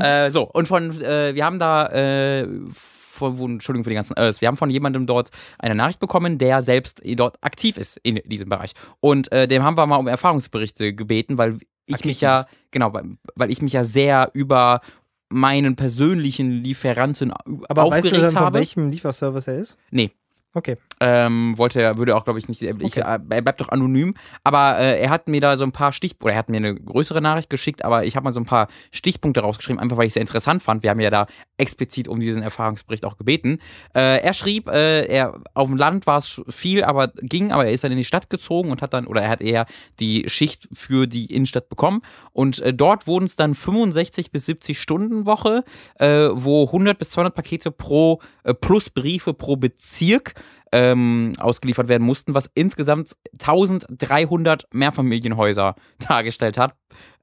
Äh, 0.00 0.30
so, 0.30 0.44
und 0.44 0.66
von, 0.66 1.00
äh, 1.02 1.34
wir 1.34 1.44
haben 1.44 1.58
da, 1.58 1.86
äh, 1.88 2.46
von, 2.72 3.38
wo, 3.38 3.46
Entschuldigung 3.46 3.84
für 3.84 3.90
die 3.90 3.96
ganzen 3.96 4.18
Ös, 4.18 4.40
wir 4.40 4.48
haben 4.48 4.56
von 4.56 4.70
jemandem 4.70 5.06
dort 5.06 5.30
eine 5.58 5.74
Nachricht 5.74 6.00
bekommen, 6.00 6.38
der 6.38 6.62
selbst 6.62 7.02
dort 7.04 7.36
aktiv 7.42 7.76
ist 7.76 7.98
in 8.02 8.20
diesem 8.24 8.48
Bereich. 8.48 8.72
Und 9.00 9.30
äh, 9.30 9.46
dem 9.46 9.62
haben 9.62 9.76
wir 9.76 9.86
mal 9.86 9.96
um 9.96 10.06
Erfahrungsberichte 10.06 10.94
gebeten, 10.94 11.36
weil 11.36 11.58
ich 11.84 12.04
mich 12.04 12.20
ja, 12.20 12.44
genau, 12.70 12.92
weil, 12.92 13.12
weil 13.34 13.50
ich 13.50 13.62
mich 13.62 13.72
ja 13.72 13.84
sehr 13.84 14.30
über 14.32 14.80
meinen 15.30 15.76
persönlichen 15.76 16.50
Lieferanten 16.64 17.32
Aber 17.32 17.82
weißt 17.90 18.04
du 18.04 18.08
aufgeregt 18.08 18.22
dann, 18.24 18.30
von 18.32 18.40
habe. 18.40 18.58
welchem 18.58 18.90
Lieferservice 18.90 19.48
er 19.48 19.58
ist? 19.58 19.78
Nee. 19.90 20.10
Okay. 20.54 20.76
Ähm, 21.00 21.56
wollte 21.58 21.80
er, 21.80 21.98
würde 21.98 22.16
auch, 22.16 22.24
glaube 22.24 22.38
ich, 22.38 22.48
nicht, 22.48 22.62
ich, 22.62 22.74
Okay. 22.82 23.00
er 23.00 23.18
bleibt 23.18 23.60
doch 23.60 23.68
anonym, 23.68 24.14
aber 24.42 24.78
äh, 24.78 24.98
er 24.98 25.10
hat 25.10 25.28
mir 25.28 25.40
da 25.40 25.56
so 25.56 25.62
ein 25.64 25.72
paar 25.72 25.92
Stich, 25.92 26.16
oder 26.22 26.32
er 26.32 26.38
hat 26.38 26.48
mir 26.48 26.56
eine 26.56 26.74
größere 26.74 27.20
Nachricht 27.20 27.50
geschickt, 27.50 27.84
aber 27.84 28.04
ich 28.04 28.16
habe 28.16 28.24
mal 28.24 28.32
so 28.32 28.40
ein 28.40 28.46
paar 28.46 28.68
Stichpunkte 28.90 29.40
rausgeschrieben, 29.40 29.78
einfach 29.78 29.98
weil 29.98 30.06
ich 30.06 30.10
es 30.10 30.14
sehr 30.14 30.22
interessant 30.22 30.62
fand. 30.62 30.82
Wir 30.82 30.90
haben 30.90 31.00
ja 31.00 31.10
da 31.10 31.26
explizit 31.58 32.08
um 32.08 32.18
diesen 32.18 32.42
Erfahrungsbericht 32.42 33.04
auch 33.04 33.18
gebeten. 33.18 33.58
Äh, 33.94 34.22
er 34.22 34.32
schrieb, 34.32 34.68
äh, 34.68 35.02
er 35.06 35.40
auf 35.54 35.68
dem 35.68 35.76
Land 35.76 36.06
war 36.06 36.16
es 36.16 36.40
viel, 36.48 36.82
aber 36.82 37.08
ging, 37.20 37.52
aber 37.52 37.66
er 37.66 37.72
ist 37.72 37.84
dann 37.84 37.92
in 37.92 37.98
die 37.98 38.04
Stadt 38.04 38.30
gezogen 38.30 38.70
und 38.70 38.80
hat 38.80 38.94
dann, 38.94 39.06
oder 39.06 39.22
er 39.22 39.28
hat 39.28 39.42
eher 39.42 39.66
die 40.00 40.24
Schicht 40.28 40.68
für 40.72 41.06
die 41.06 41.26
Innenstadt 41.26 41.68
bekommen 41.68 42.00
und 42.32 42.58
äh, 42.60 42.72
dort 42.72 43.06
wurden 43.06 43.26
es 43.26 43.36
dann 43.36 43.54
65 43.54 44.32
bis 44.32 44.46
70 44.46 44.80
Stunden 44.80 45.26
Woche, 45.26 45.62
äh, 45.96 46.28
wo 46.32 46.64
100 46.66 46.98
bis 46.98 47.10
200 47.10 47.34
Pakete 47.34 47.70
pro, 47.70 48.20
äh, 48.44 48.54
plus 48.54 48.88
Briefe 48.88 49.34
pro 49.34 49.56
Bezirk 49.56 50.34
ähm, 50.72 51.32
ausgeliefert 51.38 51.88
werden 51.88 52.04
mussten, 52.04 52.34
was 52.34 52.50
insgesamt 52.54 53.16
1300 53.40 54.66
Mehrfamilienhäuser 54.72 55.74
dargestellt 56.08 56.58
hat 56.58 56.74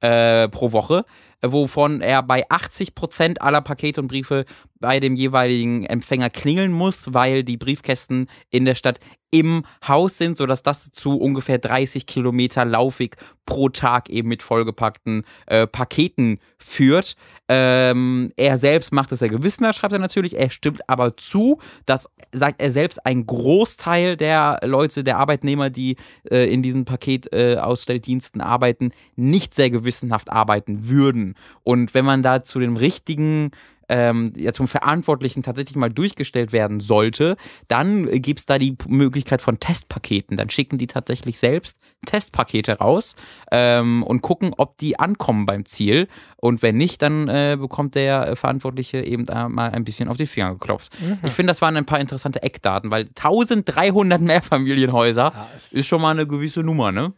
äh, 0.02 0.48
pro 0.50 0.72
Woche, 0.72 1.04
äh, 1.42 1.52
wovon 1.52 2.02
er 2.02 2.24
bei 2.24 2.44
80 2.50 2.96
Prozent 2.96 3.42
aller 3.42 3.62
Pakete 3.62 4.02
und 4.02 4.08
Briefe 4.08 4.46
bei 4.80 5.00
dem 5.00 5.16
jeweiligen 5.16 5.86
Empfänger 5.86 6.30
klingeln 6.30 6.72
muss, 6.72 7.14
weil 7.14 7.44
die 7.44 7.58
Briefkästen 7.58 8.28
in 8.50 8.66
der 8.66 8.76
Stadt 8.76 9.00
im 9.32 9.66
Haus 9.86 10.18
sind, 10.18 10.38
sodass 10.38 10.64
das 10.64 10.92
zu 10.92 11.18
ungefähr 11.18 11.58
30 11.58 12.06
Kilometer 12.06 12.64
Laufweg 12.64 13.18
pro 13.46 13.68
Tag 13.70 14.10
eben 14.10 14.30
mit 14.30 14.42
vollgepackten 14.42 15.24
äh, 15.48 15.68
Paketen 15.68 16.40
führt. 16.58 17.16
Ähm, 17.50 18.32
er 18.38 18.58
selbst 18.58 18.94
macht 18.94 19.12
es 19.12 19.20
sehr 19.20 19.30
gewissenhaft, 19.30 19.80
schreibt 19.80 19.94
er 19.94 20.00
natürlich. 20.00 20.38
Er 20.38 20.50
stimmt 20.50 20.88
aber 20.90 21.18
zu, 21.18 21.60
dass, 21.86 22.08
sagt 22.32 22.62
er 22.62 22.72
selbst, 22.72 23.06
ein 23.06 23.26
Großteil 23.26 24.16
der 24.16 24.60
Leute, 24.64 25.04
der 25.04 25.18
Arbeitnehmer, 25.18 25.70
die 25.70 25.98
äh, 26.30 26.52
in 26.52 26.62
diesen 26.62 26.86
Paketausstelldiensten 26.86 28.40
arbeiten, 28.40 28.94
nicht 29.16 29.54
sehr 29.66 29.72
gewissenhaft 29.72 30.32
arbeiten 30.32 30.90
würden. 30.90 31.36
Und 31.64 31.94
wenn 31.96 32.06
man 32.06 32.22
da 32.22 32.44
zu 32.44 32.60
dem 32.60 32.78
richtigen 32.78 33.52
ähm, 33.88 34.34
ja, 34.36 34.52
zum 34.52 34.68
Verantwortlichen 34.68 35.44
tatsächlich 35.44 35.76
mal 35.76 35.90
durchgestellt 35.90 36.52
werden 36.52 36.80
sollte, 36.80 37.36
dann 37.68 38.10
gibt 38.22 38.40
es 38.40 38.46
da 38.46 38.58
die 38.58 38.76
Möglichkeit 38.88 39.42
von 39.42 39.60
Testpaketen. 39.60 40.38
Dann 40.38 40.50
schicken 40.50 40.78
die 40.78 40.88
tatsächlich 40.88 41.38
selbst 41.38 41.78
Testpakete 42.06 42.80
raus 42.80 43.16
ähm, 43.52 44.02
und 44.04 44.22
gucken, 44.22 44.54
ob 44.58 44.78
die 44.78 45.00
ankommen 45.00 45.46
beim 45.46 45.66
Ziel. 45.66 46.08
Und 46.38 46.64
wenn 46.64 46.78
nicht, 46.78 47.02
dann 47.02 47.28
äh, 47.28 47.58
bekommt 47.60 47.94
der 47.94 48.36
Verantwortliche 48.36 49.02
eben 49.02 49.26
da 49.26 49.50
mal 49.50 49.70
ein 49.70 49.84
bisschen 49.84 50.10
auf 50.10 50.18
die 50.18 50.28
Finger 50.28 50.54
geklopft. 50.54 50.92
Ich 51.24 51.34
finde, 51.34 51.52
das 51.52 51.62
waren 51.62 51.78
ein 51.78 51.86
paar 51.86 52.00
interessante 52.00 52.42
Eckdaten, 52.42 52.90
weil 52.90 53.06
1300 53.06 54.22
Mehrfamilienhäuser 54.22 55.48
ist 55.72 55.86
schon 55.86 56.02
mal 56.02 56.12
eine 56.12 56.26
gewisse 56.26 56.62
Nummer, 56.62 56.92
ne? 56.92 57.14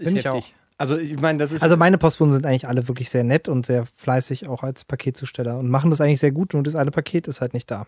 ist 0.00 0.14
heftig. 0.14 0.54
Also 0.80 0.96
ich 0.96 1.20
meine, 1.20 1.38
das 1.38 1.52
ist 1.52 1.62
Also 1.62 1.76
meine 1.76 1.98
Postboten 1.98 2.32
sind 2.32 2.46
eigentlich 2.46 2.66
alle 2.66 2.88
wirklich 2.88 3.10
sehr 3.10 3.22
nett 3.22 3.48
und 3.48 3.66
sehr 3.66 3.84
fleißig 3.84 4.48
auch 4.48 4.62
als 4.62 4.84
Paketzusteller 4.84 5.58
und 5.58 5.68
machen 5.68 5.90
das 5.90 6.00
eigentlich 6.00 6.20
sehr 6.20 6.32
gut, 6.32 6.54
nur 6.54 6.62
das 6.62 6.74
eine 6.74 6.90
Paket 6.90 7.28
ist 7.28 7.42
halt 7.42 7.52
nicht 7.52 7.70
da. 7.70 7.86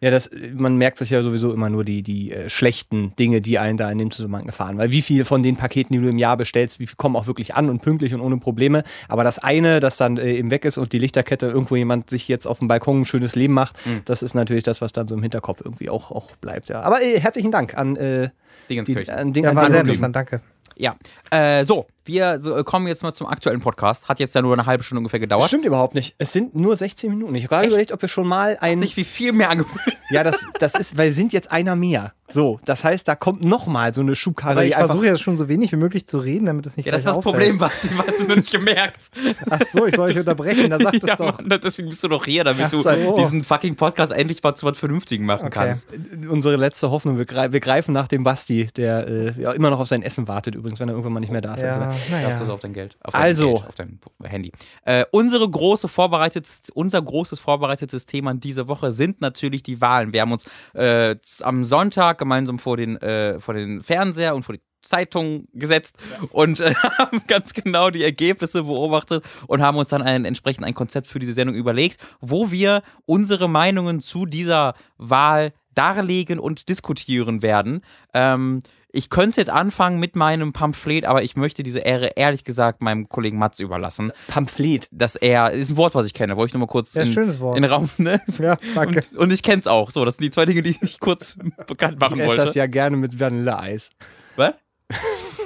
Ja, 0.00 0.10
das, 0.10 0.30
man 0.54 0.76
merkt 0.76 0.96
sich 0.96 1.10
ja 1.10 1.22
sowieso 1.22 1.52
immer 1.52 1.68
nur 1.68 1.84
die, 1.84 2.02
die 2.02 2.32
äh, 2.32 2.48
schlechten 2.48 3.14
Dinge, 3.16 3.40
die 3.40 3.58
einen 3.58 3.76
da 3.76 3.90
in 3.90 3.98
dem 3.98 4.10
Zusammenhang 4.10 4.44
erfahren. 4.44 4.78
Weil 4.78 4.90
wie 4.90 5.02
viel 5.02 5.24
von 5.24 5.42
den 5.42 5.56
Paketen, 5.56 5.92
die 5.92 6.00
du 6.00 6.08
im 6.08 6.18
Jahr 6.18 6.36
bestellst, 6.36 6.80
wie 6.80 6.86
viel 6.86 6.96
kommen 6.96 7.16
auch 7.16 7.26
wirklich 7.26 7.54
an 7.54 7.68
und 7.68 7.80
pünktlich 7.82 8.14
und 8.14 8.20
ohne 8.20 8.38
Probleme. 8.38 8.82
Aber 9.08 9.24
das 9.24 9.38
eine, 9.38 9.80
das 9.80 9.96
dann 9.96 10.16
äh, 10.16 10.34
eben 10.34 10.50
weg 10.50 10.64
ist 10.64 10.78
und 10.78 10.92
die 10.92 10.98
Lichterkette 10.98 11.46
irgendwo 11.46 11.76
jemand 11.76 12.08
sich 12.08 12.28
jetzt 12.28 12.46
auf 12.46 12.60
dem 12.60 12.68
Balkon 12.68 13.02
ein 13.02 13.04
schönes 13.04 13.36
Leben 13.36 13.52
macht, 13.52 13.78
das 14.06 14.22
ist 14.22 14.34
natürlich 14.34 14.64
das, 14.64 14.80
was 14.80 14.92
dann 14.92 15.06
so 15.08 15.14
im 15.14 15.22
Hinterkopf 15.22 15.60
irgendwie 15.62 15.90
auch, 15.90 16.10
auch 16.10 16.34
bleibt. 16.36 16.70
Ja. 16.70 16.80
Aber 16.80 17.02
äh, 17.02 17.20
herzlichen 17.20 17.50
Dank 17.50 17.76
an, 17.76 17.96
äh, 17.96 18.30
die, 18.68 18.74
Dingenskirchen. 18.74 19.14
an, 19.14 19.32
den, 19.32 19.44
Ja, 19.44 19.50
an 19.50 19.56
war 19.56 19.70
sehr 19.70 19.80
interessant, 19.80 20.16
danke. 20.16 20.40
Ja, 20.76 20.96
äh, 21.30 21.64
so, 21.64 21.86
wir 22.04 22.38
so, 22.38 22.56
äh, 22.56 22.64
kommen 22.64 22.86
jetzt 22.86 23.02
mal 23.02 23.12
zum 23.12 23.26
aktuellen 23.26 23.60
Podcast. 23.60 24.08
Hat 24.08 24.20
jetzt 24.20 24.34
ja 24.34 24.42
nur 24.42 24.52
eine 24.52 24.66
halbe 24.66 24.82
Stunde 24.82 25.00
ungefähr 25.00 25.18
Das 25.20 25.24
gedauert. 25.24 25.48
stimmt 25.48 25.64
überhaupt 25.64 25.94
nicht. 25.94 26.14
Es 26.18 26.32
sind 26.32 26.54
nur 26.54 26.76
16 26.76 27.10
Minuten. 27.10 27.34
Ich 27.34 27.44
habe 27.44 27.54
gerade 27.54 27.68
überlegt, 27.68 27.92
ob 27.92 28.00
wir 28.02 28.08
schon 28.08 28.26
mal 28.26 28.56
ein. 28.60 28.78
Sich 28.78 28.96
wie 28.96 29.04
viel 29.04 29.32
mehr 29.32 29.50
angefühlt. 29.50 29.96
Ja, 30.10 30.24
das, 30.24 30.46
das 30.58 30.74
ist, 30.74 30.96
weil 30.96 31.08
wir 31.08 31.14
sind 31.14 31.32
jetzt 31.32 31.50
einer 31.50 31.76
mehr. 31.76 32.12
So, 32.30 32.60
das 32.64 32.84
heißt, 32.84 33.08
da 33.08 33.14
kommt 33.14 33.42
noch 33.42 33.66
mal 33.66 33.94
so 33.94 34.00
eine 34.02 34.14
Schubkarre. 34.14 34.52
Aber 34.52 34.64
ich 34.64 34.74
versuche 34.74 35.06
jetzt 35.06 35.22
schon 35.22 35.36
so 35.38 35.48
wenig 35.48 35.72
wie 35.72 35.76
möglich 35.76 36.06
zu 36.06 36.18
reden, 36.18 36.46
damit 36.46 36.66
es 36.66 36.76
nicht 36.76 36.86
Ja, 36.86 36.92
das 36.92 37.00
ist 37.00 37.06
das 37.06 37.16
auffällt. 37.16 37.34
Problem, 37.36 37.58
Basti, 37.58 37.88
hast 37.96 38.20
du 38.20 38.24
noch 38.28 38.36
nicht 38.36 38.50
gemerkt. 38.50 39.10
Ach 39.50 39.60
so, 39.72 39.86
ich 39.86 39.96
soll 39.96 40.10
euch 40.10 40.18
unterbrechen, 40.18 40.68
da 40.70 40.78
sagt 40.78 40.96
es 41.02 41.08
ja, 41.08 41.16
doch. 41.16 41.40
Mann, 41.40 41.58
deswegen 41.62 41.88
bist 41.88 42.04
du 42.04 42.08
doch 42.08 42.24
hier, 42.26 42.44
damit 42.44 42.66
Ach 42.66 42.70
du 42.70 42.82
so. 42.82 43.16
diesen 43.16 43.44
fucking 43.44 43.76
Podcast 43.76 44.12
endlich 44.12 44.42
mal 44.42 44.54
zu 44.54 44.66
was 44.66 44.76
Vernünftigen 44.76 45.24
machen 45.24 45.46
Okay. 45.46 45.58
kannst. 45.58 45.88
unsere 46.28 46.56
letzte 46.56 46.90
Hoffnung. 46.90 47.16
Wir, 47.16 47.24
grei- 47.24 47.52
wir 47.52 47.60
greifen 47.60 47.92
nach 47.92 48.08
dem 48.08 48.24
Basti, 48.24 48.68
der 48.76 49.06
äh, 49.08 49.40
ja, 49.40 49.52
immer 49.52 49.70
noch 49.70 49.80
auf 49.80 49.88
sein 49.88 50.02
Essen 50.02 50.28
wartet, 50.28 50.54
übrigens, 50.54 50.80
wenn 50.80 50.88
er 50.88 50.92
irgendwann 50.92 51.14
mal 51.14 51.20
nicht 51.20 51.32
mehr 51.32 51.40
da 51.40 51.54
ist. 51.54 51.62
Ja, 51.62 51.74
Also, 51.78 51.84
Hast 51.88 52.08
du 52.10 52.36
so 52.38 52.40
naja. 52.42 52.54
auf 52.54 52.60
dein 52.60 52.72
Geld. 52.74 52.96
Auf 53.02 53.12
dein 53.14 53.22
Also. 53.22 53.54
Geld, 53.54 53.68
auf 53.68 53.74
dein 53.74 53.98
Handy. 54.24 54.52
Äh, 54.84 55.04
unsere 55.12 55.48
große 55.48 55.88
vorbereitetes, 55.88 56.62
unser 56.74 57.00
großes 57.00 57.38
vorbereitetes 57.38 58.04
Thema 58.06 58.32
in 58.32 58.40
dieser 58.40 58.68
Woche 58.68 58.92
sind 58.92 59.20
natürlich 59.22 59.62
die 59.62 59.80
Wahlen. 59.80 60.12
Wir 60.12 60.20
haben 60.20 60.32
uns 60.32 60.44
äh, 60.74 61.16
am 61.42 61.64
Sonntag 61.64 62.17
gemeinsam 62.18 62.58
vor 62.58 62.76
den, 62.76 62.96
äh, 62.96 63.40
vor 63.40 63.54
den 63.54 63.82
Fernseher 63.82 64.34
und 64.34 64.44
vor 64.44 64.54
die 64.54 64.62
Zeitung 64.82 65.48
gesetzt 65.52 65.96
und 66.30 66.60
äh, 66.60 66.74
haben 66.98 67.22
ganz 67.26 67.54
genau 67.54 67.90
die 67.90 68.04
Ergebnisse 68.04 68.64
beobachtet 68.64 69.24
und 69.46 69.62
haben 69.62 69.78
uns 69.78 69.88
dann 69.88 70.02
ein, 70.02 70.24
entsprechend 70.24 70.64
ein 70.64 70.74
Konzept 70.74 71.06
für 71.06 71.18
diese 71.18 71.32
Sendung 71.32 71.56
überlegt, 71.56 72.00
wo 72.20 72.50
wir 72.50 72.82
unsere 73.06 73.48
Meinungen 73.48 74.00
zu 74.00 74.26
dieser 74.26 74.74
Wahl 74.96 75.52
darlegen 75.74 76.38
und 76.38 76.68
diskutieren 76.68 77.42
werden. 77.42 77.82
Ähm, 78.12 78.62
ich 78.90 79.10
könnte 79.10 79.40
jetzt 79.40 79.50
anfangen 79.50 80.00
mit 80.00 80.16
meinem 80.16 80.52
Pamphlet, 80.52 81.04
aber 81.04 81.22
ich 81.22 81.36
möchte 81.36 81.62
diese 81.62 81.80
Ehre 81.80 82.12
ehrlich 82.16 82.44
gesagt 82.44 82.80
meinem 82.80 83.08
Kollegen 83.08 83.38
Mats 83.38 83.60
überlassen. 83.60 84.12
Pamphlet. 84.28 84.88
Dass 84.90 85.14
er, 85.14 85.50
ist 85.52 85.70
ein 85.70 85.76
Wort, 85.76 85.94
was 85.94 86.06
ich 86.06 86.14
kenne, 86.14 86.36
wollte 86.36 86.50
ich 86.50 86.54
nur 86.54 86.60
mal 86.60 86.66
kurz 86.72 86.94
Ja, 86.94 87.02
in, 87.02 87.12
schönes 87.12 87.38
Wort. 87.40 87.56
in 87.56 87.62
den 87.62 87.70
Raum, 87.70 87.90
ne? 87.98 88.20
Ja, 88.38 88.56
danke. 88.74 89.00
Und, 89.12 89.18
und 89.18 89.30
ich 89.32 89.42
kenne 89.42 89.60
es 89.60 89.66
auch. 89.66 89.90
So, 89.90 90.04
das 90.04 90.16
sind 90.16 90.24
die 90.24 90.30
zwei 90.30 90.46
Dinge, 90.46 90.62
die 90.62 90.76
ich 90.80 91.00
kurz 91.00 91.36
bekannt 91.66 91.94
Ich 91.94 92.00
machen 92.00 92.18
esse 92.18 92.28
wollte. 92.28 92.44
das 92.46 92.54
ja 92.54 92.66
gerne 92.66 92.96
mit 92.96 93.18
Vanilleeis. 93.20 93.90
Was? 94.36 94.54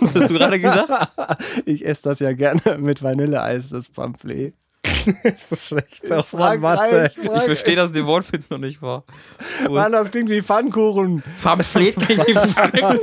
Was 0.00 0.14
hast 0.14 0.30
du 0.30 0.34
gerade 0.34 0.58
gesagt? 0.60 1.10
Ich 1.66 1.84
esse 1.84 2.02
das 2.04 2.20
ja 2.20 2.32
gerne 2.32 2.78
mit 2.78 3.02
Vanilleeis, 3.02 3.70
das 3.70 3.88
Pamphlet. 3.88 4.54
ist 5.22 5.52
das 5.52 5.68
schlecht. 5.68 6.02
Oh, 6.10 6.22
Frag 6.22 6.60
Mann, 6.60 6.76
Matze. 6.76 6.96
rein, 6.96 7.10
Ich 7.22 7.28
frag- 7.28 7.44
verstehe 7.44 7.76
das 7.76 7.92
den 7.92 8.06
Wortwitz 8.06 8.50
noch 8.50 8.58
nicht. 8.58 8.80
Wo 8.82 9.02
Mann, 9.70 9.92
das 9.92 10.10
klingt 10.10 10.30
wie 10.30 10.42
Pfannkuchen. 10.42 11.22
Pamphlet 11.42 11.96
gegen 12.08 12.24
die 12.26 12.34
Pfanne. 12.34 12.98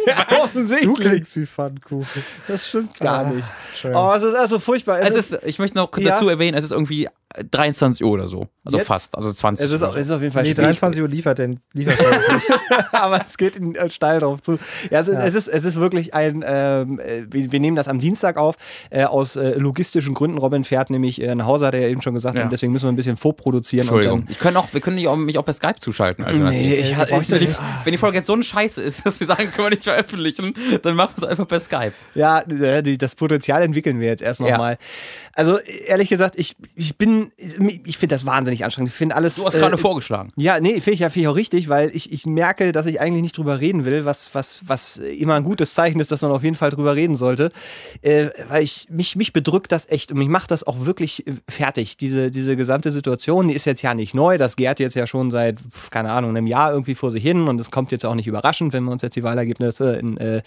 Du 0.84 0.94
klingst 0.94 1.36
wie 1.38 1.46
Pfannkuchen. 1.46 2.24
Das 2.48 2.68
stimmt 2.68 2.98
gar 3.00 3.26
Ah, 3.26 3.30
nicht. 3.30 3.48
Schön. 3.76 3.96
Oh, 3.96 4.12
es 4.16 4.24
ist 4.24 4.36
also 4.36 4.60
furchtbar. 4.60 5.00
Es 5.00 5.14
ist, 5.14 5.40
ich 5.46 5.60
möchte 5.60 5.78
noch 5.78 5.96
Ja. 5.98 6.12
dazu 6.14 6.28
erwähnen, 6.30 6.58
es 6.58 6.64
ist 6.66 6.72
irgendwie 6.72 7.08
23 7.52 8.04
Uhr 8.04 8.12
oder 8.14 8.26
so. 8.28 8.48
Also 8.66 8.78
Jetzt? 8.80 8.88
fast, 8.88 9.16
also 9.16 9.32
20 9.32 9.66
es 9.68 9.72
ist, 9.72 9.82
Uhr. 9.84 9.90
auch, 9.90 9.96
es 9.96 10.08
ist 10.08 10.12
auf 10.12 10.22
jeden 10.22 10.34
Fall 10.34 10.44
nee, 10.44 10.50
spät. 10.52 10.66
23 10.66 11.02
Uhr 11.04 11.08
liefert 11.08 11.38
der 11.38 11.52
Lieferservice 11.74 12.28
nicht. 12.34 12.52
aber 12.94 13.22
es 13.26 13.38
geht 13.38 13.56
in, 13.56 13.76
äh, 13.76 13.88
steil 13.90 14.20
drauf 14.20 14.42
zu. 14.42 14.58
Ja, 14.90 15.02
es, 15.02 15.08
ist, 15.08 15.14
Ja. 15.14 15.26
es, 15.26 15.36
ist, 15.36 15.48
es 15.48 15.64
ist 15.64 15.76
wirklich 15.80 16.16
ein, 16.16 16.44
ähm, 16.46 17.00
äh, 17.00 17.26
wir, 17.30 17.52
wir 17.52 17.60
nehmen 17.60 17.76
das 17.76 17.88
am 17.88 18.00
Dienstag 18.00 18.38
auf, 18.38 18.56
äh, 18.90 19.04
aus 19.04 19.36
äh, 19.36 19.52
logistischen 19.60 20.16
Gründen. 20.16 20.40
Robin 20.40 20.64
fährt 20.64 20.90
nämlich 20.90 21.22
äh, 21.22 21.36
nach 21.36 21.46
Hause, 21.46 21.68
hat 21.68 21.76
er 21.76 21.89
eben 21.90 22.02
schon 22.02 22.14
gesagt, 22.14 22.36
Ja. 22.38 22.44
und 22.44 22.52
deswegen 22.52 22.72
müssen 22.72 22.86
wir 22.86 22.92
ein 22.92 22.96
bisschen 22.96 23.18
vorproduzieren. 23.18 23.88
Entschuldigung. 23.88 24.22
Und 24.22 24.30
Ich 24.32 24.40
können 24.40 24.58
auch, 24.58 24.68
wir 24.72 24.82
können 24.82 24.96
nicht 24.96 25.08
auch, 25.08 25.16
mich 25.16 25.38
auch 25.38 25.46
per 25.46 25.54
Skype 25.54 25.80
zuschalten. 25.80 26.24
Also 26.24 26.44
Nee, 26.44 26.76
ich, 26.76 26.92
ich, 26.92 26.98
das 26.98 27.30
wenn, 27.30 27.40
die, 27.40 27.48
wenn 27.84 27.92
die 27.92 27.98
Folge 27.98 28.18
jetzt 28.18 28.28
so 28.28 28.34
eine 28.34 28.44
Scheiße 28.44 28.82
ist, 28.82 29.06
dass 29.06 29.20
wir 29.20 29.28
sagen, 29.28 29.52
können 29.52 29.66
wir 29.66 29.70
nicht 29.72 29.84
veröffentlichen, 29.84 30.54
dann 30.84 30.96
machen 30.96 31.14
wir 31.18 31.24
es 31.24 31.30
einfach 31.30 31.48
per 31.48 31.60
Skype. 31.60 31.94
Ja, 32.16 32.44
das 32.44 33.16
Potenzial 33.16 33.62
entwickeln 33.64 34.00
wir 34.00 34.08
jetzt 34.08 34.22
erst 34.22 34.40
Ja. 34.40 34.76
Also 35.40 35.58
ehrlich 35.58 36.10
gesagt, 36.10 36.38
ich, 36.38 36.58
ich 36.76 36.98
bin, 36.98 37.32
ich 37.38 37.98
finde 37.98 38.14
das 38.14 38.26
wahnsinnig 38.26 38.66
anstrengend. 38.66 38.90
Ich 38.90 38.98
finde 38.98 39.16
alles. 39.16 39.36
Du 39.36 39.46
hast 39.46 39.54
gerade 39.54 39.76
äh, 39.76 39.78
vorgeschlagen. 39.78 40.34
Ja, 40.36 40.60
nee, 40.60 40.82
finde 40.82 40.92
ich 40.92 41.00
ja 41.00 41.10
find 41.10 41.24
ich 41.24 41.28
auch 41.30 41.36
richtig, 41.38 41.70
weil 41.70 41.96
ich, 41.96 42.12
ich 42.12 42.26
merke, 42.26 42.74
dass 42.74 42.86
ich 42.88 43.00
eigentlich 43.00 43.22
nicht 43.22 43.38
drüber 43.38 43.62
reden 43.62 43.86
will, 43.86 44.04
was, 44.04 44.36
was, 44.36 44.60
was 44.68 44.98
immer 44.98 45.36
ein 45.36 45.46
gutes 45.46 45.74
Zeichen 45.74 46.02
ist, 46.02 46.12
dass 46.12 46.24
man 46.24 46.32
auf 46.32 46.44
jeden 46.44 46.58
Fall 46.58 46.72
drüber 46.72 46.94
reden 46.94 47.16
sollte. 47.16 47.54
Äh, 48.02 48.32
weil 48.50 48.64
ich, 48.64 48.88
mich, 48.90 49.16
mich 49.16 49.32
bedrückt 49.32 49.72
das 49.72 49.90
echt 49.90 50.12
und 50.12 50.18
mich 50.18 50.28
macht 50.28 50.52
das 50.52 50.68
auch 50.68 50.86
wirklich 50.86 51.26
äh, 51.26 51.36
fertig. 51.48 51.96
Diese, 51.96 52.32
diese 52.32 52.58
gesamte 52.58 52.92
Situation, 52.92 53.48
die 53.48 53.54
ist 53.54 53.64
jetzt 53.64 53.82
ja 53.82 53.94
nicht 53.94 54.14
neu. 54.14 54.38
Das 54.38 54.58
gärt 54.58 54.82
jetzt 54.82 54.96
ja 54.96 55.08
schon 55.08 55.32
seit, 55.32 55.60
keine 55.90 56.12
Ahnung, 56.12 56.32
einem 56.32 56.48
Jahr 56.48 56.74
irgendwie 56.74 56.96
vor 56.96 57.12
sich 57.12 57.24
hin 57.24 57.48
und 57.48 57.62
es 57.62 57.72
kommt 57.72 57.94
jetzt 57.94 58.06
auch 58.06 58.16
nicht 58.16 58.28
überraschend, 58.28 58.74
wenn 58.74 58.84
wir 58.84 58.92
uns 58.92 59.04
jetzt 59.04 59.16
die 59.16 59.24
Wahlergebnisse 59.24 59.96
in, 59.96 60.18
äh, 60.18 60.42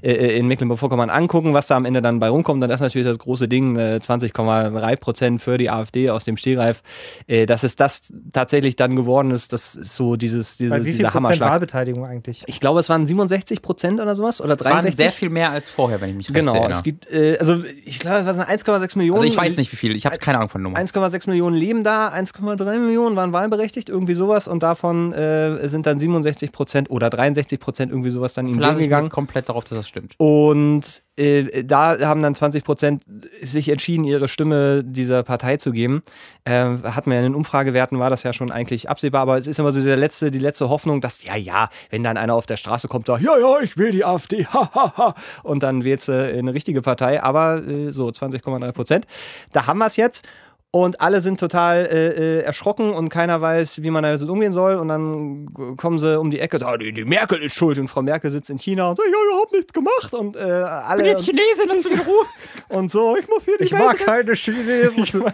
äh 0.00 0.38
in 0.38 0.46
Mecklenburg-Vorpommern 0.46 1.10
angucken, 1.10 1.52
was 1.52 1.66
da 1.66 1.76
am 1.76 1.84
Ende 1.84 2.00
dann 2.00 2.18
bei 2.18 2.30
rumkommt. 2.30 2.62
Dann 2.62 2.70
ist 2.70 2.80
natürlich 2.80 3.06
das 3.06 3.18
große 3.18 3.46
Ding, 3.46 3.76
äh, 3.76 4.00
20 4.00 4.37
2,3 4.38 4.96
Prozent 4.96 5.42
für 5.42 5.58
die 5.58 5.70
AfD 5.70 6.10
aus 6.10 6.24
dem 6.24 6.36
Stegreif, 6.36 6.82
äh, 7.26 7.46
dass 7.46 7.62
es 7.62 7.76
das 7.76 8.12
tatsächlich 8.32 8.76
dann 8.76 8.96
geworden 8.96 9.30
ist, 9.30 9.52
das 9.52 9.74
ist 9.74 9.94
so 9.94 10.16
dieses, 10.16 10.56
dieses 10.56 10.72
Weil 10.72 10.84
wie 10.84 10.92
viel 10.92 10.98
dieser 10.98 11.10
Prozent 11.10 11.40
Wahlbeteiligung 11.40 12.06
eigentlich? 12.06 12.44
Ich 12.46 12.60
glaube, 12.60 12.80
es 12.80 12.88
waren 12.88 13.06
67 13.06 13.62
Prozent 13.62 14.00
oder 14.00 14.14
sowas 14.14 14.40
oder 14.40 14.56
63. 14.56 14.92
Es 14.92 14.98
waren 14.98 15.10
sehr 15.10 15.18
viel 15.18 15.30
mehr 15.30 15.50
als 15.50 15.68
vorher, 15.68 16.00
wenn 16.00 16.10
ich 16.10 16.16
mich 16.16 16.28
recht 16.28 16.34
genau, 16.34 16.52
erinnere. 16.52 16.68
Genau, 16.68 16.78
es 16.78 16.82
gibt, 16.82 17.10
äh, 17.10 17.36
also 17.38 17.62
ich 17.84 17.98
glaube, 17.98 18.18
es 18.18 18.26
waren 18.26 18.40
1,6 18.40 18.98
Millionen. 18.98 19.20
Also 19.20 19.32
ich 19.32 19.36
weiß 19.36 19.56
nicht, 19.56 19.72
wie 19.72 19.76
viel, 19.76 19.94
ich 19.96 20.06
habe 20.06 20.18
keine 20.18 20.38
Ahnung 20.38 20.50
von 20.50 20.62
Nummern. 20.62 20.82
1,6 20.82 21.28
Millionen 21.28 21.56
leben 21.56 21.84
da, 21.84 22.08
1,3 22.08 22.80
Millionen 22.80 23.16
waren 23.16 23.32
wahlberechtigt, 23.32 23.88
irgendwie 23.88 24.14
sowas 24.14 24.48
und 24.48 24.62
davon 24.62 25.12
äh, 25.12 25.68
sind 25.68 25.86
dann 25.86 25.98
67 25.98 26.52
Prozent 26.52 26.90
oder 26.90 27.10
63 27.10 27.60
Prozent 27.60 27.92
irgendwie 27.92 28.10
sowas 28.10 28.34
dann 28.34 28.46
ihm 28.46 28.58
gegangen. 28.58 29.08
komplett 29.08 29.48
darauf, 29.48 29.64
dass 29.64 29.78
das 29.78 29.88
stimmt. 29.88 30.14
Und 30.18 31.02
äh, 31.18 31.64
da 31.64 31.98
haben 32.00 32.22
dann 32.22 32.34
20 32.34 32.64
Prozent 32.64 33.02
sich 33.42 33.68
entschieden, 33.68 34.04
ihre 34.04 34.28
Stimme 34.28 34.84
dieser 34.84 35.22
Partei 35.22 35.56
zu 35.56 35.72
geben. 35.72 36.02
Äh, 36.44 36.52
hatten 36.52 37.10
wir 37.10 37.14
ja 37.14 37.20
in 37.20 37.32
den 37.32 37.34
Umfragewerten, 37.34 37.98
war 37.98 38.10
das 38.10 38.22
ja 38.22 38.32
schon 38.32 38.52
eigentlich 38.52 38.88
absehbar, 38.88 39.22
aber 39.22 39.38
es 39.38 39.46
ist 39.46 39.58
immer 39.58 39.72
so 39.72 39.82
der 39.82 39.96
letzte, 39.96 40.30
die 40.30 40.38
letzte 40.38 40.68
Hoffnung, 40.68 41.00
dass, 41.00 41.24
ja, 41.24 41.36
ja, 41.36 41.68
wenn 41.90 42.02
dann 42.02 42.16
einer 42.16 42.34
auf 42.34 42.46
der 42.46 42.56
Straße 42.56 42.88
kommt, 42.88 43.06
sagt, 43.06 43.22
ja, 43.22 43.36
ja, 43.38 43.60
ich 43.60 43.76
will 43.76 43.90
die 43.90 44.04
AfD, 44.04 44.46
ha, 44.52 44.70
ha, 44.74 44.92
ha, 44.96 45.14
und 45.42 45.62
dann 45.62 45.84
wählst 45.84 46.08
du 46.08 46.12
eine 46.12 46.54
richtige 46.54 46.82
Partei, 46.82 47.22
aber 47.22 47.62
äh, 47.66 47.90
so 47.90 48.08
20,3 48.08 48.72
Prozent. 48.72 49.06
Da 49.52 49.66
haben 49.66 49.78
wir 49.78 49.86
es 49.86 49.96
jetzt. 49.96 50.26
Und 50.70 51.00
alle 51.00 51.22
sind 51.22 51.40
total 51.40 51.86
äh, 51.86 52.08
äh, 52.08 52.42
erschrocken 52.42 52.92
und 52.92 53.08
keiner 53.08 53.40
weiß, 53.40 53.82
wie 53.82 53.90
man 53.90 54.02
damit 54.02 54.22
umgehen 54.22 54.52
soll. 54.52 54.74
Und 54.74 54.88
dann 54.88 55.76
kommen 55.78 55.98
sie 55.98 56.18
um 56.18 56.30
die 56.30 56.40
Ecke, 56.40 56.58
ah, 56.62 56.76
die, 56.76 56.92
die 56.92 57.06
Merkel 57.06 57.42
ist 57.42 57.54
schuld. 57.54 57.78
Und 57.78 57.88
Frau 57.88 58.02
Merkel 58.02 58.30
sitzt 58.30 58.50
in 58.50 58.58
China 58.58 58.90
und 58.90 58.96
sagt, 58.96 59.08
ich 59.08 59.14
habe 59.14 59.26
überhaupt 59.28 59.52
nichts 59.52 59.72
gemacht. 59.72 60.12
Und 60.12 60.36
äh, 60.36 60.40
alle 60.40 61.16
Chinesin, 61.16 61.68
lass 61.68 61.78
mich 61.78 61.92
in 61.92 62.00
Ruhe. 62.00 62.26
und 62.68 62.90
so, 62.90 63.16
ich 63.16 63.26
muss 63.28 63.44
hier 63.44 63.56
die 63.56 63.64
Ich 63.64 63.72
Welt 63.72 63.82
mag 63.82 63.98
keine 63.98 64.34
Chinesen. 64.34 65.24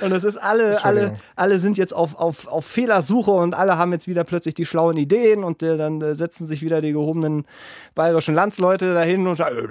Und 0.00 0.12
es 0.12 0.24
ist 0.24 0.36
alle, 0.36 0.84
alle, 0.84 1.18
alle 1.34 1.58
sind 1.58 1.78
jetzt 1.78 1.92
auf, 1.92 2.14
auf, 2.14 2.46
auf 2.46 2.64
Fehlersuche 2.64 3.30
und 3.30 3.54
alle 3.54 3.78
haben 3.78 3.92
jetzt 3.92 4.08
wieder 4.08 4.24
plötzlich 4.24 4.54
die 4.54 4.66
schlauen 4.66 4.96
Ideen 4.96 5.44
und 5.44 5.62
äh, 5.62 5.76
dann 5.76 6.00
äh, 6.00 6.14
setzen 6.14 6.46
sich 6.46 6.62
wieder 6.62 6.80
die 6.80 6.92
gehobenen 6.92 7.46
bayerischen 7.94 8.34
Landsleute 8.34 8.94
dahin 8.94 9.26
und 9.26 9.36
sagen, 9.36 9.56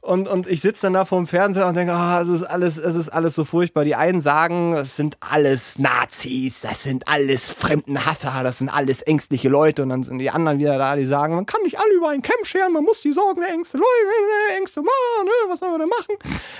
und, 0.00 0.28
und 0.28 0.48
ich 0.48 0.60
sitze 0.60 0.82
dann 0.82 0.94
da 0.94 1.04
vor 1.04 1.18
dem 1.18 1.26
Fernseher 1.26 1.66
und 1.66 1.76
denke, 1.76 1.92
ah, 1.92 2.22
es 2.22 2.28
ist 2.28 2.42
alles, 2.42 2.78
es 2.78 2.96
ist 2.96 3.08
alles 3.10 3.34
so 3.34 3.44
furchtbar. 3.44 3.84
Die 3.84 3.94
einen 3.94 4.20
sagen, 4.20 4.72
es 4.72 4.96
sind 4.96 5.18
alles 5.20 5.78
Nazis, 5.78 6.60
das 6.60 6.82
sind 6.82 7.08
alles 7.08 7.50
Fremdenhasser, 7.50 8.42
das 8.42 8.58
sind 8.58 8.70
alles 8.70 9.02
ängstliche 9.02 9.48
Leute. 9.48 9.82
Und 9.82 9.90
dann 9.90 10.02
sind 10.02 10.18
die 10.18 10.30
anderen 10.30 10.58
wieder 10.58 10.78
da, 10.78 10.96
die 10.96 11.04
sagen, 11.04 11.34
man 11.34 11.46
kann 11.46 11.62
nicht 11.62 11.78
alle 11.78 11.94
über 11.94 12.08
einen 12.08 12.22
Kamm 12.22 12.44
scheren, 12.44 12.72
man 12.72 12.84
muss 12.84 13.02
die 13.02 13.12
Sorgen 13.12 13.40
der 13.40 13.50
Ängste 13.50 13.78
äh, 13.78 14.56
Ängste 14.56 14.80
machen, 14.80 15.24
ne, 15.24 15.30
was 15.48 15.60
soll 15.60 15.70
man 15.70 15.80
denn 15.80 15.88
machen? 15.88 16.16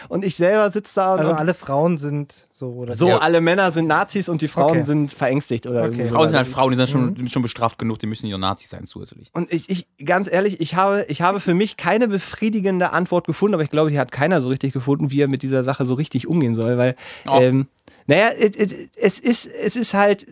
Und 0.09 0.25
ich 0.25 0.28
selber 0.37 0.71
sitze 0.71 0.95
da 0.97 1.15
und, 1.15 1.21
Also 1.21 1.33
alle 1.33 1.55
Frauen 1.55 1.99
sind 1.99 2.49
so 2.53 2.69
oder 2.71 2.95
so, 2.97 3.09
Ja. 3.09 3.19
alle 3.19 3.41
Männer 3.41 3.73
sind 3.73 3.87
Nazis 3.87 4.29
und 4.29 4.43
die 4.43 4.49
Frauen 4.49 4.71
Okay. 4.79 4.85
sind 4.85 5.13
verängstigt 5.13 5.67
oder 5.67 5.85
Okay. 5.85 6.07
so. 6.07 6.15
Frauen 6.15 6.29
sind 6.29 6.37
halt 6.37 6.49
Frauen, 6.49 6.71
die 6.73 6.77
sind 6.77 6.91
schon, 6.91 7.15
Mhm. 7.15 7.29
schon 7.29 7.43
bestraft 7.43 7.79
genug, 7.79 7.99
die 7.99 8.07
müssen 8.07 8.27
ja 8.27 8.39
Nazis 8.39 8.71
sein 8.71 8.87
zusätzlich. 8.87 9.31
Und 9.33 9.53
ich, 9.53 9.69
ich, 9.71 9.87
ganz 10.05 10.31
ehrlich, 10.31 10.61
ich 10.61 10.75
habe, 10.75 11.05
ich 11.09 11.23
habe 11.23 11.41
für 11.41 11.55
mich 11.55 11.77
keine 11.77 12.09
befriedigende 12.09 12.93
Antwort 12.93 13.27
gefunden, 13.27 13.55
aber 13.55 13.63
ich 13.63 13.71
glaube, 13.71 13.91
die 13.91 13.99
hat 13.99 14.13
keiner 14.13 14.41
so 14.41 14.49
richtig 14.49 14.73
gefunden, 14.73 15.11
wie 15.11 15.21
er 15.21 15.29
mit 15.29 15.43
dieser 15.43 15.63
Sache 15.65 15.85
so 15.85 15.95
richtig 15.95 16.27
umgehen 16.27 16.55
soll, 16.55 16.79
weil, 16.79 16.95
Oh. 17.27 17.39
ähm, 17.41 17.67
naja, 18.07 18.31
es 18.39 19.19
ist, 19.21 19.47
es 19.47 19.77
ist 19.77 19.95
halt, 19.95 20.27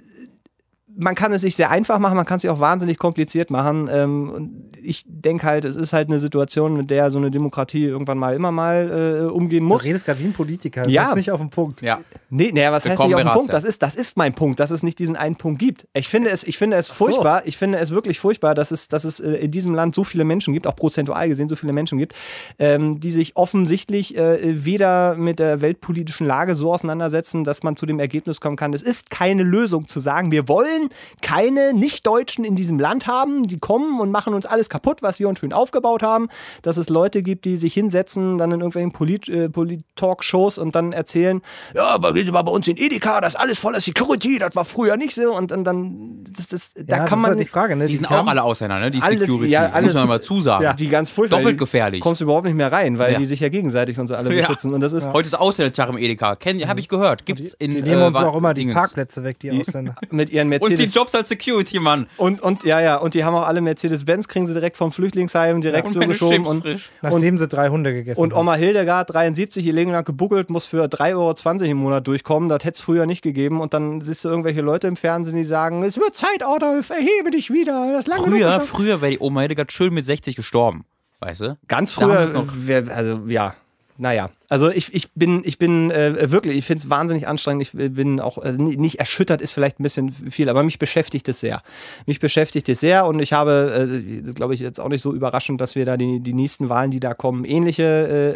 man 0.98 1.14
kann 1.14 1.32
es 1.32 1.42
sich 1.42 1.54
sehr 1.56 1.70
einfach 1.70 1.98
machen, 1.98 2.16
man 2.16 2.24
kann 2.24 2.36
es 2.36 2.42
sich 2.42 2.50
auch 2.50 2.60
wahnsinnig 2.60 2.98
kompliziert 2.98 3.50
machen. 3.50 3.88
Ähm, 3.92 4.30
und 4.30 4.72
ich 4.82 5.04
denke 5.06 5.44
halt, 5.46 5.64
es 5.64 5.76
ist 5.76 5.92
halt 5.92 6.08
eine 6.08 6.20
Situation, 6.20 6.76
mit 6.76 6.90
der 6.90 7.10
so 7.10 7.18
eine 7.18 7.30
Demokratie 7.30 7.84
irgendwann 7.84 8.18
mal 8.18 8.34
immer 8.34 8.50
mal 8.52 9.24
äh, 9.26 9.30
umgehen 9.30 9.60
Du 9.64 9.68
muss. 9.68 9.84
redest 9.84 10.06
gerade 10.06 10.20
wie 10.20 10.24
ein 10.24 10.32
Politiker. 10.32 10.84
Du 10.84 10.90
Ja. 10.90 11.04
bist 11.04 11.16
nicht 11.16 11.30
auf 11.32 11.40
den 11.40 11.50
Punkt. 11.50 11.82
Ja. 11.82 11.98
Nee, 12.30 12.50
naja, 12.54 12.72
was 12.72 12.86
heißt 12.86 12.98
nicht 13.02 13.14
auf 13.14 13.20
den 13.22 13.30
Punkt? 13.32 13.52
Das 13.52 13.64
ist, 13.64 13.82
das 13.82 13.94
ist 13.94 14.16
mein 14.16 14.34
Punkt, 14.34 14.58
dass 14.60 14.70
es 14.70 14.82
nicht 14.82 14.98
diesen 14.98 15.16
einen 15.16 15.36
Punkt 15.36 15.58
gibt. 15.58 15.86
Ich 15.92 16.08
finde 16.08 16.30
es, 16.30 16.44
ich 16.44 16.56
finde 16.56 16.76
es 16.76 16.88
furchtbar, 16.88 17.42
ich 17.46 17.56
finde 17.56 17.78
es 17.78 17.90
wirklich 17.90 18.18
furchtbar, 18.18 18.54
dass 18.54 18.70
es, 18.70 18.88
dass 18.88 19.04
es 19.04 19.20
äh, 19.20 19.32
in 19.34 19.50
diesem 19.50 19.74
Land 19.74 19.94
so 19.94 20.02
viele 20.04 20.24
Menschen 20.24 20.54
gibt, 20.54 20.66
auch 20.66 20.76
prozentual 20.76 21.28
gesehen 21.28 21.48
so 21.48 21.56
viele 21.56 21.72
Menschen 21.72 21.98
gibt, 21.98 22.14
ähm, 22.58 23.00
die 23.00 23.10
sich 23.10 23.36
offensichtlich 23.36 24.16
äh, 24.16 24.64
weder 24.64 25.14
mit 25.16 25.38
der 25.40 25.60
weltpolitischen 25.60 26.26
Lage 26.26 26.56
so 26.56 26.72
auseinandersetzen, 26.72 27.44
dass 27.44 27.62
man 27.62 27.76
zu 27.76 27.86
dem 27.86 27.98
Ergebnis 28.00 28.40
kommen 28.40 28.56
kann. 28.56 28.72
Es 28.72 28.82
ist 28.82 29.10
keine 29.10 29.42
Lösung 29.42 29.88
zu 29.88 30.00
sagen, 30.00 30.30
wir 30.32 30.48
wollen 30.48 30.85
keine 31.22 31.72
Nicht-Deutschen 31.74 32.44
in 32.44 32.56
diesem 32.56 32.78
Land 32.78 33.06
haben, 33.06 33.44
die 33.44 33.58
kommen 33.58 34.00
und 34.00 34.10
machen 34.10 34.34
uns 34.34 34.46
alles 34.46 34.68
kaputt, 34.68 35.02
was 35.02 35.18
wir 35.18 35.28
uns 35.28 35.38
schön 35.40 35.52
aufgebaut 35.52 36.02
haben. 36.02 36.28
Dass 36.62 36.76
es 36.76 36.88
Leute 36.88 37.22
gibt, 37.22 37.44
die 37.44 37.56
sich 37.56 37.74
hinsetzen, 37.74 38.38
dann 38.38 38.50
in 38.52 38.60
irgendwelchen 38.60 38.92
Polit- 38.92 39.28
äh, 39.28 39.48
Polit-Talk-Shows 39.48 40.58
und 40.58 40.74
dann 40.74 40.92
erzählen, 40.92 41.42
ja, 41.74 41.84
aber 41.86 42.12
gehen 42.12 42.26
Sie 42.26 42.32
mal 42.32 42.42
bei 42.42 42.52
uns 42.52 42.66
in 42.68 42.76
Edeka, 42.76 43.20
das 43.20 43.34
ist 43.34 43.40
alles 43.40 43.58
voller 43.58 43.80
Security, 43.80 44.38
das 44.38 44.54
war 44.54 44.64
früher 44.64 44.96
nicht 44.96 45.14
so. 45.14 45.34
Und, 45.34 45.50
dann- 45.50 45.64
dann, 45.64 46.24
das, 46.36 46.48
das, 46.48 46.72
da 46.74 46.80
Ja, 46.80 46.84
kann 46.86 46.96
das 46.96 47.04
ist 47.06 47.10
man 47.22 47.30
halt 47.30 47.40
die 47.40 47.44
Frage, 47.46 47.76
ne? 47.76 47.86
Die 47.86 47.96
sind 47.96 48.06
kamen- 48.08 48.26
auch 48.26 48.30
alle 48.30 48.42
Ausländer, 48.42 48.78
ne? 48.78 48.90
Die 48.90 49.00
alles, 49.02 49.20
Security. 49.20 49.50
ja, 49.50 49.70
alles, 49.70 49.92
muss 49.92 49.94
man 50.00 50.08
mal 50.08 50.20
zusagen. 50.22 50.62
Ja, 50.64 50.72
die 50.74 50.88
ganz 50.88 51.10
furchtbar. 51.10 51.38
Doppelt 51.38 51.54
Die 51.54 51.58
gefährlich. 51.58 52.00
Kommst 52.00 52.20
du 52.20 52.24
überhaupt 52.24 52.44
nicht 52.46 52.54
mehr 52.54 52.70
rein, 52.72 52.98
weil 52.98 53.12
Ja. 53.12 53.18
die 53.18 53.26
sich 53.26 53.40
ja 53.40 53.48
gegenseitig 53.48 53.98
und 53.98 54.06
so 54.06 54.14
alle 54.14 54.30
Ja. 54.34 54.46
beschützen. 54.46 54.72
Und 54.74 54.80
das 54.80 54.92
ist 54.92 55.06
Heute 55.12 55.28
ist 55.28 55.34
Ausländertag 55.38 55.88
im 55.90 55.98
Edeka. 55.98 56.36
Kenn, 56.36 56.66
Habe 56.68 56.80
ich 56.80 56.88
gehört. 56.88 57.26
Gibt's 57.26 57.54
in 57.54 57.70
Die 57.70 57.82
nehmen 57.82 58.02
uns 58.02 58.16
äh, 58.18 58.20
auch 58.20 58.36
immer 58.36 58.52
die 58.54 58.60
Dingens. 58.62 58.76
Parkplätze 58.76 59.22
weg, 59.24 59.38
die 59.40 59.50
Ausländer. 59.52 59.94
mit 60.10 60.30
ihren 60.30 60.48
Und 60.52 60.52
Die 60.78 60.84
Jobs 60.84 61.14
als 61.14 61.28
Security, 61.28 61.78
Mann. 61.78 62.06
Und, 62.16 62.40
und 62.42 62.64
ja, 62.64 62.80
ja, 62.80 62.96
und 62.96 63.14
die 63.14 63.24
haben 63.24 63.34
auch 63.34 63.46
alle 63.46 63.60
Mercedes-Benz, 63.60 64.28
kriegen 64.28 64.46
sie 64.46 64.54
direkt 64.54 64.76
vom 64.76 64.92
Flüchtlingsheim 64.92 65.60
direkt 65.60 65.86
Und 65.86 65.92
so 65.92 65.98
meine 65.98 66.12
geschoben. 66.12 66.36
Chips 66.36 66.48
Und, 66.48 66.62
frisch. 66.62 66.90
Nachdem 67.02 67.38
sie 67.38 67.48
drei 67.48 67.68
Hunde 67.68 67.92
gegessen 67.92 68.20
und 68.20 68.32
haben. 68.32 68.40
Oma 68.40 68.54
Hildegard, 68.54 69.12
73, 69.12 69.64
ihr 69.64 69.72
Leben 69.72 69.92
lang 69.92 70.04
gebuckelt, 70.04 70.50
muss 70.50 70.66
für 70.66 70.84
3,20 70.84 71.60
Euro 71.60 71.64
im 71.70 71.76
Monat 71.78 72.06
durchkommen. 72.06 72.48
Das 72.48 72.64
hätte 72.64 72.76
es 72.76 72.80
früher 72.80 73.06
nicht 73.06 73.22
gegeben. 73.22 73.60
Und 73.60 73.74
dann 73.74 74.00
siehst 74.00 74.24
du 74.24 74.28
irgendwelche 74.28 74.60
Leute 74.60 74.86
im 74.86 74.96
Fernsehen, 74.96 75.36
die 75.36 75.44
sagen, 75.44 75.82
es 75.82 75.96
wird 75.96 76.14
Zeit, 76.14 76.44
Adolf, 76.44 76.90
erhebe 76.90 77.30
dich 77.30 77.50
wieder. 77.50 77.92
Das 77.92 78.06
lange 78.06 78.24
Früher, 78.24 78.46
geschafft." 78.46 78.66
früher 78.68 79.00
wäre 79.00 79.12
die 79.12 79.18
Oma 79.18 79.40
Hildegard 79.40 79.72
schön 79.72 79.92
mit 79.94 80.04
60 80.04 80.36
gestorben. 80.36 80.84
Weißt 81.20 81.40
du? 81.40 81.58
Ganz 81.68 81.92
früher, 81.92 82.44
wär, 82.66 82.84
also 82.94 83.22
ja, 83.26 83.54
naja. 83.98 84.30
Also 84.48 84.70
ich, 84.70 84.94
ich 84.94 85.10
bin, 85.14 85.42
ich 85.44 85.58
bin 85.58 85.90
äh, 85.90 86.30
wirklich, 86.30 86.56
ich 86.56 86.64
finde 86.64 86.84
es 86.84 86.90
wahnsinnig 86.90 87.26
anstrengend. 87.26 87.62
Ich 87.62 87.72
bin 87.72 88.20
auch, 88.20 88.38
ni- 88.56 88.76
nicht 88.76 88.98
erschüttert 89.00 89.40
ist 89.40 89.52
vielleicht 89.52 89.80
ein 89.80 89.82
bisschen 89.82 90.12
viel, 90.12 90.48
aber 90.48 90.62
mich 90.62 90.78
beschäftigt 90.78 91.28
es 91.28 91.40
sehr. 91.40 91.62
Mich 92.06 92.20
beschäftigt 92.20 92.68
es 92.68 92.80
sehr 92.80 93.06
und 93.06 93.18
ich 93.20 93.32
habe, 93.32 93.88
äh, 94.26 94.32
glaube 94.32 94.54
ich, 94.54 94.60
jetzt 94.60 94.78
auch 94.80 94.88
nicht 94.88 95.02
so 95.02 95.12
überraschend, 95.12 95.60
dass 95.60 95.74
wir 95.74 95.84
da 95.84 95.96
die, 95.96 96.20
die 96.20 96.32
nächsten 96.32 96.68
Wahlen, 96.68 96.90
die 96.90 97.00
da 97.00 97.14
kommen, 97.14 97.44
ähnliche 97.44 97.82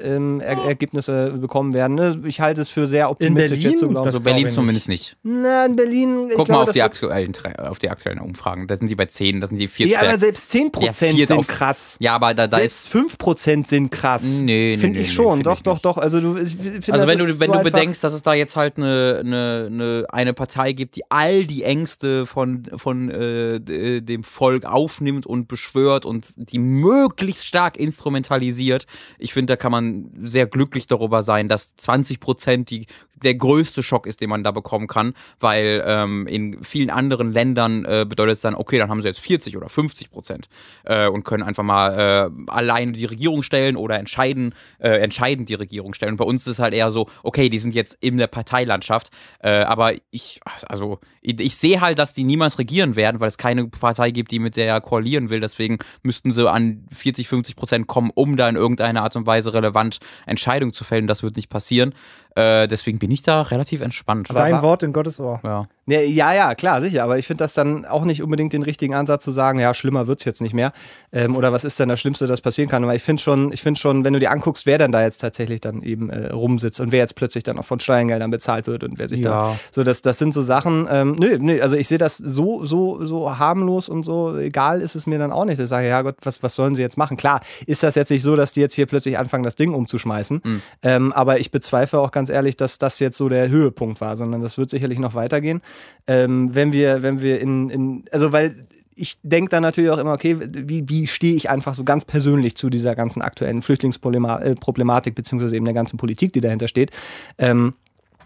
äh, 0.05 0.17
ähm, 0.17 0.41
er 0.41 0.59
Ergebnisse 0.65 1.31
bekommen 1.33 1.73
werden. 1.75 1.95
Ne? 1.95 2.21
Ich 2.27 2.41
halte 2.41 2.61
es 2.61 2.69
für 2.69 2.87
sehr 2.87 3.11
optimistisch 3.11 3.51
Berlin? 3.51 3.71
jetzt 3.71 3.79
zu 3.81 3.89
glauben. 3.89 4.05
Das 4.05 4.15
Also 4.15 4.21
glaub 4.21 4.25
Berlin 4.35 4.49
ich 4.49 4.55
zumindest 4.55 4.89
nicht. 4.89 5.17
Na, 5.23 5.67
in 5.67 5.77
Berlin, 5.77 6.27
ich 6.29 6.35
Guck 6.37 6.47
glaube, 6.47 6.53
mal 6.53 6.63
auf 6.65 6.73
die, 6.73 6.83
aktuellen, 6.83 7.33
auf 7.59 7.79
die 7.79 7.89
aktuellen 7.91 8.19
Umfragen. 8.21 8.67
Da 8.67 8.77
sind 8.77 8.89
die 8.89 8.95
bei 8.97 9.07
10, 9.07 9.41
da 9.41 9.47
sind 9.47 9.59
die 9.59 9.69
4 9.69 9.87
Ja, 9.87 10.01
aber 10.01 10.19
selbst 10.19 10.53
10% 10.53 10.83
Ja, 10.85 10.93
vier 10.93 11.13
ist 11.23 11.29
sind 11.29 11.39
auf- 11.39 11.47
krass. 11.47 11.97
Ja, 12.01 12.15
aber 12.17 12.35
da, 12.35 12.47
da 12.47 12.59
ist. 12.59 12.91
Selbst 12.91 13.17
5% 13.21 13.67
sind 13.67 13.91
krass. 13.91 14.23
Nee, 14.25 14.41
nee, 14.43 14.77
Finde 14.79 14.99
nee, 14.99 15.05
ich 15.05 15.11
nee, 15.11 15.15
schon. 15.15 15.35
find 15.35 15.47
doch, 15.47 15.57
ich 15.59 15.63
doch, 15.63 15.75
nicht. 15.75 15.85
doch. 15.85 16.00
Also, 16.01 16.21
du, 16.21 16.37
ich 16.37 16.57
finde, 16.57 16.93
Also 16.95 17.07
wenn 17.07 17.19
du, 17.19 17.25
wenn 17.27 17.35
so 17.53 17.53
du 17.53 17.63
bedenkst, 17.63 18.03
dass 18.03 18.13
es 18.13 18.23
da 18.23 18.35
jetzt 18.35 18.57
halt 18.57 18.79
eine, 18.79 19.19
eine, 19.25 19.69
eine, 19.71 20.07
eine 20.09 20.33
Partei 20.35 20.73
gibt, 20.73 20.97
die 20.97 21.03
all 21.11 21.45
die 21.47 21.63
Ängste 21.63 22.27
von, 22.27 22.67
von 22.77 23.11
äh, 23.11 23.61
d- 23.61 24.01
dem 24.01 24.25
Volk 24.25 24.65
aufnimmt 24.65 25.27
und 25.27 25.47
beschwört 25.47 26.05
und 26.05 26.33
die 26.37 26.59
möglichst 26.59 27.47
stark 27.47 27.77
instrumentalisiert. 27.77 28.87
Ich 29.19 29.33
finde, 29.33 29.53
da 29.53 29.57
kann 29.57 29.73
man 29.73 30.11
sehr 30.23 30.47
glücklich 30.47 30.87
darüber 30.87 31.23
sein, 31.23 31.49
dass 31.49 31.77
20 31.77 32.19
Prozent 32.21 32.71
die 32.71 32.87
der 33.23 33.35
größte 33.35 33.83
Schock 33.83 34.07
ist, 34.07 34.21
den 34.21 34.31
man 34.31 34.45
da 34.45 34.51
bekommen 34.51 34.87
kann, 34.87 35.15
weil 35.39 35.83
ähm, 35.87 36.27
in 36.27 36.63
vielen 36.65 36.91
anderen 36.91 37.33
Ländern 37.33 37.85
äh, 37.85 38.07
bedeutet 38.09 38.35
es 38.35 38.41
dann, 38.41 38.55
okay, 38.55 38.79
dann 38.79 38.89
haben 38.89 39.03
sie 39.03 39.09
jetzt 39.09 39.21
40 39.21 39.57
oder 39.57 39.69
50 39.69 40.11
Prozent 40.11 40.49
äh, 40.85 41.09
und 41.09 41.25
können 41.25 41.43
einfach 41.43 41.63
mal 41.63 42.31
äh, 42.49 42.51
alleine 42.51 42.93
die 42.93 43.05
Regierung 43.05 43.43
stellen 43.43 43.77
oder 43.77 43.99
entscheiden, 43.99 44.55
äh, 44.79 44.91
entscheidend 44.99 45.49
die 45.49 45.55
Regierung 45.55 45.95
stellen. 45.95 46.13
Und 46.13 46.19
bei 46.19 46.25
uns 46.25 46.43
ist 46.43 46.55
es 46.55 46.59
halt 46.59 46.75
eher 46.75 46.91
so, 46.91 47.09
okay, 47.23 47.49
die 47.49 47.59
sind 47.59 47.75
jetzt 47.75 47.97
in 48.01 48.19
der 48.19 48.27
Parteilandschaft, 48.27 49.11
äh, 49.41 49.63
aber 49.63 49.95
ich, 50.11 50.41
also 50.67 51.01
ich, 51.21 51.39
ich 51.41 51.57
sehe 51.57 51.81
halt, 51.81 51.99
dass 51.99 52.15
die 52.15 52.25
niemals 52.25 52.59
regieren 52.59 52.97
werden, 52.97 53.21
weil 53.21 53.29
es 53.29 53.39
keine 53.39 53.67
Partei 53.67 54.11
gibt, 54.11 54.31
die 54.31 54.39
mit 54.39 54.57
der 54.57 54.67
er 54.67 54.81
koalieren 54.81 55.31
will. 55.31 55.41
Deswegen 55.41 55.79
müssten 56.03 56.31
sie 56.31 56.51
an 56.51 56.87
40, 56.93 57.29
50 57.29 57.57
Prozent 57.57 57.87
kommen, 57.87 58.11
um 58.15 58.37
da 58.37 58.49
in 58.49 58.57
irgendeiner 58.57 59.03
Art 59.03 59.17
und 59.17 59.27
Weise 59.27 59.53
relevant 59.53 59.99
Entscheidungen 60.27 60.73
zu 60.73 60.85
fällen. 60.85 61.07
Das 61.07 61.23
wird 61.23 61.37
nicht 61.37 61.49
passieren. 61.49 61.95
Äh, 62.37 62.69
deswegen 62.69 62.99
bin 62.99 63.10
ich 63.11 63.23
da 63.23 63.43
relativ 63.43 63.81
entspannt. 63.81 64.29
Dein 64.33 64.63
Wort 64.63 64.83
in 64.83 64.93
Gottes 64.93 65.21
Ohr. 65.21 65.41
ja. 65.45 65.67
Ja, 65.91 66.01
ja, 66.01 66.33
ja, 66.33 66.55
klar, 66.55 66.81
sicher. 66.81 67.03
Aber 67.05 67.19
ich 67.19 67.27
finde 67.27 67.43
das 67.45 67.55
dann 67.55 67.85
auch 67.85 68.05
nicht 68.05 68.23
unbedingt 68.23 68.53
den 68.53 68.63
richtigen 68.63 68.95
Ansatz 68.95 69.25
zu 69.25 69.33
sagen, 69.33 69.59
ja, 69.59 69.75
schlimmer 69.75 70.07
wird 70.07 70.21
es 70.21 70.25
jetzt 70.25 70.41
nicht 70.41 70.55
mehr. 70.55 70.73
Ähm, 71.13 71.35
oder 71.37 71.53
was 71.53 71.65
ist 71.65 71.81
denn 71.81 71.89
das 71.89 72.01
Schlimmste, 72.01 72.27
das 72.27 72.41
passieren 72.41 72.69
kann? 72.71 72.87
Weil 72.87 72.97
ich 72.97 73.03
finde 73.03 73.21
schon, 73.23 73.53
ich 73.53 73.63
finde 73.63 73.81
schon, 73.81 74.05
wenn 74.05 74.13
du 74.13 74.19
dir 74.21 74.31
anguckst, 74.31 74.67
wer 74.67 74.79
denn 74.79 74.93
da 74.93 75.03
jetzt 75.03 75.19
tatsächlich 75.19 75.61
dann 75.61 75.83
eben 75.83 76.11
äh, 76.11 76.29
rumsitzt 76.33 76.81
und 76.81 76.93
wer 76.93 77.01
jetzt 77.01 77.15
plötzlich 77.17 77.43
dann 77.45 77.59
auch 77.59 77.65
von 77.65 77.81
Steuergeldern 77.81 78.31
bezahlt 78.31 78.67
wird 78.67 78.85
und 78.85 78.99
wer 78.99 79.09
sich 79.09 79.21
Ja. 79.21 79.31
da. 79.31 79.59
So, 79.73 79.83
das, 79.83 80.03
das 80.03 80.19
sind 80.19 80.33
so 80.33 80.43
Sachen, 80.43 80.87
ähm, 80.91 81.17
nö, 81.19 81.39
nö, 81.41 81.61
also 81.61 81.77
ich 81.77 81.89
sehe 81.89 81.99
das 81.99 82.17
so, 82.17 82.65
so, 82.65 83.05
so 83.05 83.39
harmlos 83.39 83.89
und 83.89 84.05
so, 84.05 84.37
egal 84.37 84.81
ist 84.81 84.95
es 84.95 85.07
mir 85.07 85.19
dann 85.19 85.33
auch 85.33 85.45
nicht. 85.45 85.59
Ich 85.59 85.69
sage, 85.69 85.89
ja 85.89 86.03
Gott, 86.03 86.17
was, 86.23 86.43
was 86.43 86.55
sollen 86.55 86.75
sie 86.75 86.83
jetzt 86.83 86.97
machen? 86.97 87.17
Klar, 87.17 87.41
ist 87.67 87.83
das 87.83 87.97
jetzt 87.97 88.11
nicht 88.11 88.23
so, 88.23 88.37
dass 88.37 88.53
die 88.53 88.61
jetzt 88.61 88.75
hier 88.75 88.87
plötzlich 88.87 89.19
anfangen, 89.19 89.43
das 89.45 89.57
Ding 89.57 89.75
umzuschmeißen. 89.75 90.41
Mhm. 90.45 90.63
Ähm, 90.83 91.13
aber 91.13 91.41
ich 91.41 91.51
bezweifle 91.51 91.99
auch 91.99 92.13
ganz 92.13 92.29
ehrlich, 92.31 92.57
dass 92.57 92.79
das 92.79 92.99
jetzt 93.01 93.17
so 93.17 93.29
der 93.29 93.49
Höhepunkt 93.49 94.01
war, 94.01 94.17
sondern 94.17 94.41
das 94.41 94.57
wird 94.57 94.71
sicherlich 94.71 94.99
noch 94.99 95.15
weitergehen. 95.15 95.61
Ähm, 96.07 96.55
wenn 96.55 96.73
wir, 96.73 97.03
wenn 97.03 97.21
wir 97.21 97.41
in, 97.41 97.71
in 97.71 98.05
also 98.11 98.33
weil 98.33 98.67
ich 98.97 99.19
denke 99.23 99.49
dann 99.49 99.63
natürlich 99.63 99.91
auch 99.91 99.99
immer, 99.99 100.13
okay, 100.13 100.37
wie, 100.41 100.89
wie 100.89 101.07
stehe 101.07 101.35
ich 101.35 101.49
einfach 101.49 101.75
so 101.75 101.85
ganz 101.85 102.05
persönlich 102.05 102.57
zu 102.57 102.69
dieser 102.69 102.95
ganzen 102.95 103.23
aktuellen 103.23 103.63
Flüchtlingsproblematik, 103.63 105.15
beziehungsweise 105.15 105.57
eben 105.57 105.65
der 105.65 105.75
ganzen 105.75 105.97
Politik, 105.97 106.35
die 106.35 106.43
dahinter 106.43 106.69
steht. 106.69 106.91
Ähm, 107.39 107.75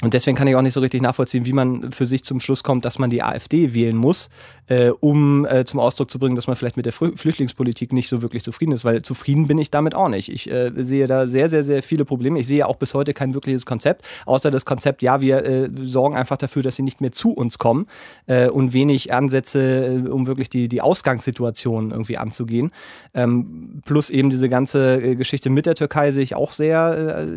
und 0.05 0.15
deswegen 0.15 0.37
kann 0.37 0.47
ich 0.47 0.55
auch 0.55 0.63
nicht 0.63 0.75
so 0.75 0.81
richtig 0.81 1.03
nachvollziehen, 1.03 1.47
wie 1.47 1.53
man 1.53 1.91
für 1.91 2.07
sich 2.07 2.25
zum 2.25 2.39
Schluss 2.39 2.63
kommt, 2.63 2.85
dass 2.85 2.99
man 2.99 3.11
die 3.11 3.23
AfD 3.23 3.75
wählen 3.75 3.97
muss, 3.97 4.29
äh, 4.67 4.91
um 4.91 5.47
äh, 5.47 5.65
zum 5.65 5.81
Ausdruck 5.81 6.11
zu 6.11 6.19
bringen, 6.19 6.37
dass 6.37 6.47
man 6.47 6.57
vielleicht 6.57 6.77
mit 6.77 6.87
der 6.87 6.93
Flü- 6.93 7.17
Flüchtlingspolitik 7.17 7.93
nicht 7.93 8.09
so 8.09 8.23
wirklich 8.23 8.43
zufrieden 8.43 8.73
ist, 8.73 8.85
weil 8.85 9.03
zufrieden 9.03 9.47
bin 9.47 9.59
ich 9.59 9.71
damit 9.71 9.95
auch 9.95 10.09
nicht. 10.09 10.31
Ich 10.31 10.51
äh, 10.51 10.73
sehe 10.77 11.07
da 11.07 11.27
sehr, 11.27 11.49
sehr, 11.49 11.65
sehr 11.65 11.83
viele 11.83 12.05
Probleme. 12.05 12.39
Ich 12.39 12.47
sehe 12.47 12.67
auch 12.67 12.77
bis 12.77 12.95
heute 12.95 13.15
kein 13.15 13.35
wirkliches 13.35 13.67
Konzept, 13.67 14.05
außer 14.27 14.51
das 14.51 14.65
Konzept, 14.65 15.03
ja, 15.03 15.21
wir 15.21 15.45
äh, 15.45 15.71
sorgen 15.83 16.17
einfach 16.17 16.37
dafür, 16.37 16.63
dass 16.63 16.77
sie 16.77 16.83
nicht 16.83 17.01
mehr 17.01 17.13
zu 17.13 17.31
uns 17.33 17.59
kommen 17.59 17.87
äh, 18.27 18.49
und 18.49 18.75
wenig 18.75 19.13
Ansätze, 19.13 20.03
äh, 20.05 20.09
um 20.09 20.27
wirklich 20.27 20.51
die, 20.51 20.69
die 20.69 20.83
Ausgangssituation 20.83 21.91
irgendwie 21.91 22.19
anzugehen. 22.19 22.71
Ähm, 23.15 23.81
plus 23.85 24.11
eben 24.11 24.29
diese 24.29 24.49
ganze 24.49 25.17
Geschichte 25.17 25.51
mit 25.51 25.67
der 25.67 25.75
Türkei 25.75 26.13
sehe 26.13 26.23
ich 26.23 26.35
auch 26.35 26.53
sehr, 26.53 27.29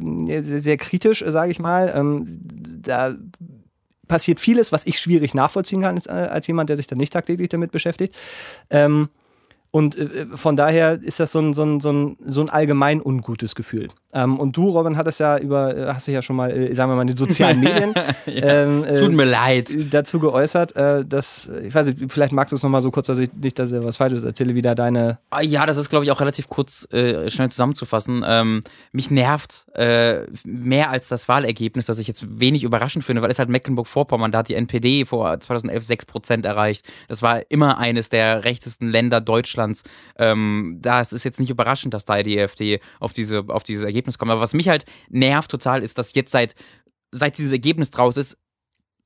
sehr, 0.41 0.61
sehr 0.61 0.77
kritisch, 0.77 1.23
sage 1.25 1.51
ich 1.51 1.59
mal. 1.59 1.93
Ähm, 1.95 2.39
da 2.57 3.15
passiert 4.07 4.39
vieles, 4.39 4.71
was 4.71 4.85
ich 4.85 4.99
schwierig 4.99 5.33
nachvollziehen 5.33 5.81
kann 5.81 5.95
als, 5.95 6.07
äh, 6.07 6.11
als 6.11 6.47
jemand, 6.47 6.69
der 6.69 6.77
sich 6.77 6.87
da 6.87 6.95
nicht 6.95 7.13
tagtäglich 7.13 7.49
damit 7.49 7.71
beschäftigt. 7.71 8.15
Ähm, 8.69 9.09
und 9.71 9.97
äh, 9.97 10.25
von 10.35 10.55
daher 10.55 10.99
ist 11.01 11.19
das 11.19 11.31
so 11.31 11.39
ein, 11.39 11.53
so 11.53 11.63
ein, 11.63 11.79
so 11.79 11.91
ein, 11.91 12.17
so 12.25 12.41
ein 12.41 12.49
allgemein 12.49 13.01
ungutes 13.01 13.55
Gefühl. 13.55 13.89
Ähm, 14.13 14.39
und 14.39 14.55
du, 14.55 14.69
Robin, 14.69 14.97
hattest 14.97 15.19
ja 15.19 15.37
über, 15.37 15.75
äh, 15.75 15.93
hast 15.93 16.07
dich 16.07 16.13
ja 16.13 16.21
schon 16.21 16.35
mal, 16.37 16.49
äh, 16.51 16.73
sagen 16.73 16.89
wir 16.91 16.95
mal, 16.95 17.01
in 17.01 17.07
den 17.09 17.17
sozialen 17.17 17.59
Medien 17.61 17.93
ähm, 18.25 18.83
Es 18.85 19.01
tut 19.01 19.11
mir 19.11 19.25
leid. 19.25 19.69
dazu 19.91 20.19
geäußert, 20.19 20.73
dass, 20.77 21.49
ich 21.63 21.73
weiß 21.75 21.87
nicht, 21.87 22.11
vielleicht 22.11 22.31
magst 22.33 22.51
du 22.51 22.55
es 22.55 22.63
nochmal 22.63 22.81
so 22.81 22.89
kurz, 22.91 23.07
dass 23.07 23.19
ich 23.19 23.31
nicht, 23.33 23.59
dass 23.59 23.71
ich 23.71 23.83
was 23.83 23.97
Falsches 23.97 24.23
erzähle, 24.23 24.55
wie 24.55 24.61
da 24.61 24.73
deine. 24.75 25.19
Ah, 25.29 25.41
Ja, 25.41 25.65
das 25.65 25.77
ist, 25.77 25.89
glaube 25.89 26.05
ich, 26.05 26.11
auch 26.11 26.21
relativ 26.21 26.47
kurz, 26.49 26.87
äh, 26.91 27.29
schnell 27.29 27.49
zusammenzufassen. 27.49 28.23
Ähm, 28.25 28.61
mich 28.91 29.11
nervt 29.11 29.65
äh, 29.73 30.21
mehr 30.45 30.89
als 30.89 31.07
das 31.09 31.27
Wahlergebnis, 31.27 31.85
das 31.87 31.99
ich 31.99 32.07
jetzt 32.07 32.39
wenig 32.39 32.63
überraschend 32.63 33.03
finde, 33.03 33.21
weil 33.21 33.29
es 33.31 33.39
halt 33.39 33.49
Mecklenburg-Vorpommern, 33.49 34.31
da 34.31 34.39
hat 34.39 34.49
die 34.49 34.55
NPD 34.55 35.05
vor 35.05 35.39
2011 35.39 35.83
6 35.83 36.05
Prozent 36.05 36.45
erreicht. 36.45 36.85
Das 37.07 37.21
war 37.21 37.41
immer 37.49 37.77
eines 37.77 38.09
der 38.09 38.43
rechtesten 38.43 38.87
Länder 38.87 39.21
Deutschlands. 39.21 39.56
Ähm, 40.17 40.77
das 40.81 41.13
ist 41.13 41.23
jetzt 41.23 41.39
nicht 41.39 41.49
überraschend, 41.49 41.93
dass 41.93 42.05
da 42.05 42.21
die 42.21 42.39
AfD 42.39 42.79
auf, 42.99 43.13
diese, 43.13 43.45
auf 43.47 43.63
dieses 43.63 43.85
Ergebnis 43.85 44.17
kommt. 44.17 44.31
Aber 44.31 44.41
was 44.41 44.53
mich 44.53 44.69
halt 44.69 44.85
nervt 45.09 45.51
total, 45.51 45.83
ist, 45.83 45.97
dass 45.97 46.13
jetzt 46.13 46.31
seit, 46.31 46.55
seit 47.11 47.37
dieses 47.37 47.51
Ergebnis 47.51 47.91
draus 47.91 48.17
ist, 48.17 48.37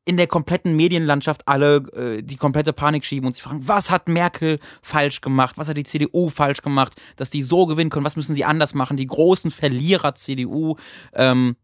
in 0.04 0.18
der 0.18 0.28
kompletten 0.28 0.76
Medienlandschaft 0.76 1.48
alle 1.48 1.78
äh, 1.94 2.24
die 2.24 2.36
komplette 2.36 2.74
Panik 2.74 3.06
schieben 3.06 3.28
und 3.28 3.34
sich 3.34 3.44
fragen, 3.44 3.68
was 3.68 3.92
hat 3.92 4.08
Merkel 4.08 4.60
falsch 4.82 5.22
gemacht, 5.22 5.58
was 5.58 5.70
hat 5.70 5.78
die 5.78 5.84
CDU 5.84 6.30
falsch 6.30 6.62
gemacht, 6.64 7.00
dass 7.18 7.30
die 7.30 7.44
so 7.44 7.68
gewinnen 7.68 7.92
können, 7.92 8.06
was 8.06 8.16
müssen 8.16 8.34
sie 8.34 8.44
anders 8.44 8.74
machen, 8.74 8.98
die 8.98 9.06
großen 9.06 9.52
Verlierer 9.52 10.16
CDU. 10.16 10.76
Ähm, 11.14 11.56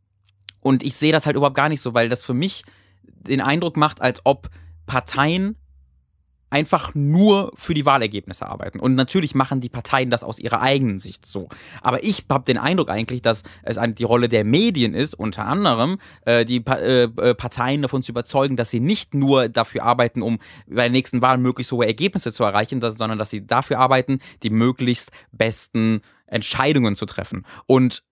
und 0.60 0.84
ich 0.84 0.96
sehe 0.96 1.12
das 1.12 1.26
halt 1.26 1.36
überhaupt 1.36 1.56
gar 1.56 1.70
nicht 1.70 1.82
so, 1.82 1.94
weil 1.94 2.10
das 2.10 2.24
für 2.24 2.36
mich 2.36 2.64
den 3.04 3.42
Eindruck 3.42 3.76
macht, 3.76 4.02
als 4.02 4.22
ob 4.24 4.50
Parteien 4.86 5.58
einfach 6.50 6.96
nur 6.96 7.52
für 7.56 7.74
die 7.74 7.86
Wahlergebnisse 7.86 8.46
arbeiten. 8.46 8.80
Und 8.80 8.96
natürlich 8.96 9.36
machen 9.36 9.60
die 9.60 9.70
Parteien 9.70 10.10
das 10.10 10.24
aus 10.24 10.40
ihrer 10.40 10.62
eigenen 10.62 11.00
Sicht 11.00 11.26
so. 11.26 11.50
Aber 11.82 12.04
ich 12.04 12.26
habe 12.30 12.46
den 12.46 12.58
Eindruck 12.58 12.90
eigentlich, 12.90 13.22
dass 13.22 13.44
es 13.64 13.78
die 13.96 14.04
Rolle 14.04 14.30
der 14.30 14.44
Medien 14.44 14.94
ist, 14.94 15.14
unter 15.14 15.46
anderem 15.46 15.98
äh, 16.26 16.46
die 16.46 16.60
pa 16.60 16.76
äh, 16.76 17.04
äh, 17.04 17.36
Parteien 17.36 17.82
davon 17.82 18.04
zu 18.04 18.12
überzeugen, 18.12 18.56
dass 18.56 18.70
sie 18.70 18.80
nicht 18.80 19.14
nur 19.14 19.50
dafür 19.50 19.84
arbeiten, 19.84 20.22
um 20.22 20.40
bei 20.68 20.84
der 20.84 20.90
nächsten 20.90 21.22
Wahl 21.22 21.38
möglichst 21.38 21.72
hohe 21.72 21.86
Ergebnisse 21.86 22.32
zu 22.32 22.44
erreichen, 22.44 22.80
dass, 22.80 22.96
sondern 22.96 23.20
dass 23.20 23.30
sie 23.30 23.46
dafür 23.46 23.80
arbeiten, 23.80 24.20
die 24.44 24.50
möglichst 24.50 25.12
besten 25.32 26.02
Entscheidungen 26.28 26.96
zu 26.96 27.06
treffen. 27.06 27.46
Und 27.66 28.04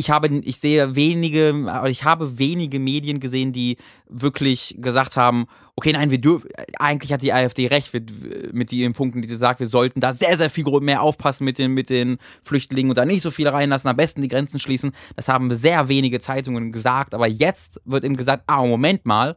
ich 0.00 0.10
habe, 0.10 0.28
ich 0.28 0.56
sehe 0.56 0.94
wenige, 0.96 1.84
ich 1.88 2.04
habe 2.04 2.38
wenige 2.38 2.78
Medien 2.78 3.20
gesehen, 3.20 3.52
die 3.52 3.76
wirklich 4.08 4.76
gesagt 4.78 5.16
haben, 5.16 5.46
okay, 5.76 5.92
nein, 5.92 6.10
wir 6.10 6.18
dürfen, 6.18 6.48
eigentlich 6.78 7.12
hat 7.12 7.22
die 7.22 7.32
AfD 7.32 7.66
recht 7.66 7.92
mit, 7.92 8.52
mit 8.54 8.72
den 8.72 8.94
Punkten, 8.94 9.20
die 9.20 9.28
sie 9.28 9.36
sagt, 9.36 9.60
wir 9.60 9.66
sollten 9.66 10.00
da 10.00 10.12
sehr, 10.12 10.36
sehr 10.38 10.48
viel 10.48 10.64
mehr 10.80 11.02
aufpassen 11.02 11.44
mit 11.44 11.58
den, 11.58 11.72
mit 11.72 11.90
den 11.90 12.16
Flüchtlingen 12.42 12.90
und 12.90 12.96
da 12.96 13.04
nicht 13.04 13.22
so 13.22 13.30
viele 13.30 13.52
reinlassen, 13.52 13.90
am 13.90 13.96
besten 13.96 14.22
die 14.22 14.28
Grenzen 14.28 14.58
schließen. 14.58 14.92
Das 15.16 15.28
haben 15.28 15.52
sehr 15.54 15.88
wenige 15.88 16.18
Zeitungen 16.18 16.72
gesagt, 16.72 17.14
aber 17.14 17.26
jetzt 17.26 17.80
wird 17.84 18.04
eben 18.04 18.16
gesagt, 18.16 18.44
ah, 18.46 18.64
Moment 18.64 19.04
mal, 19.04 19.36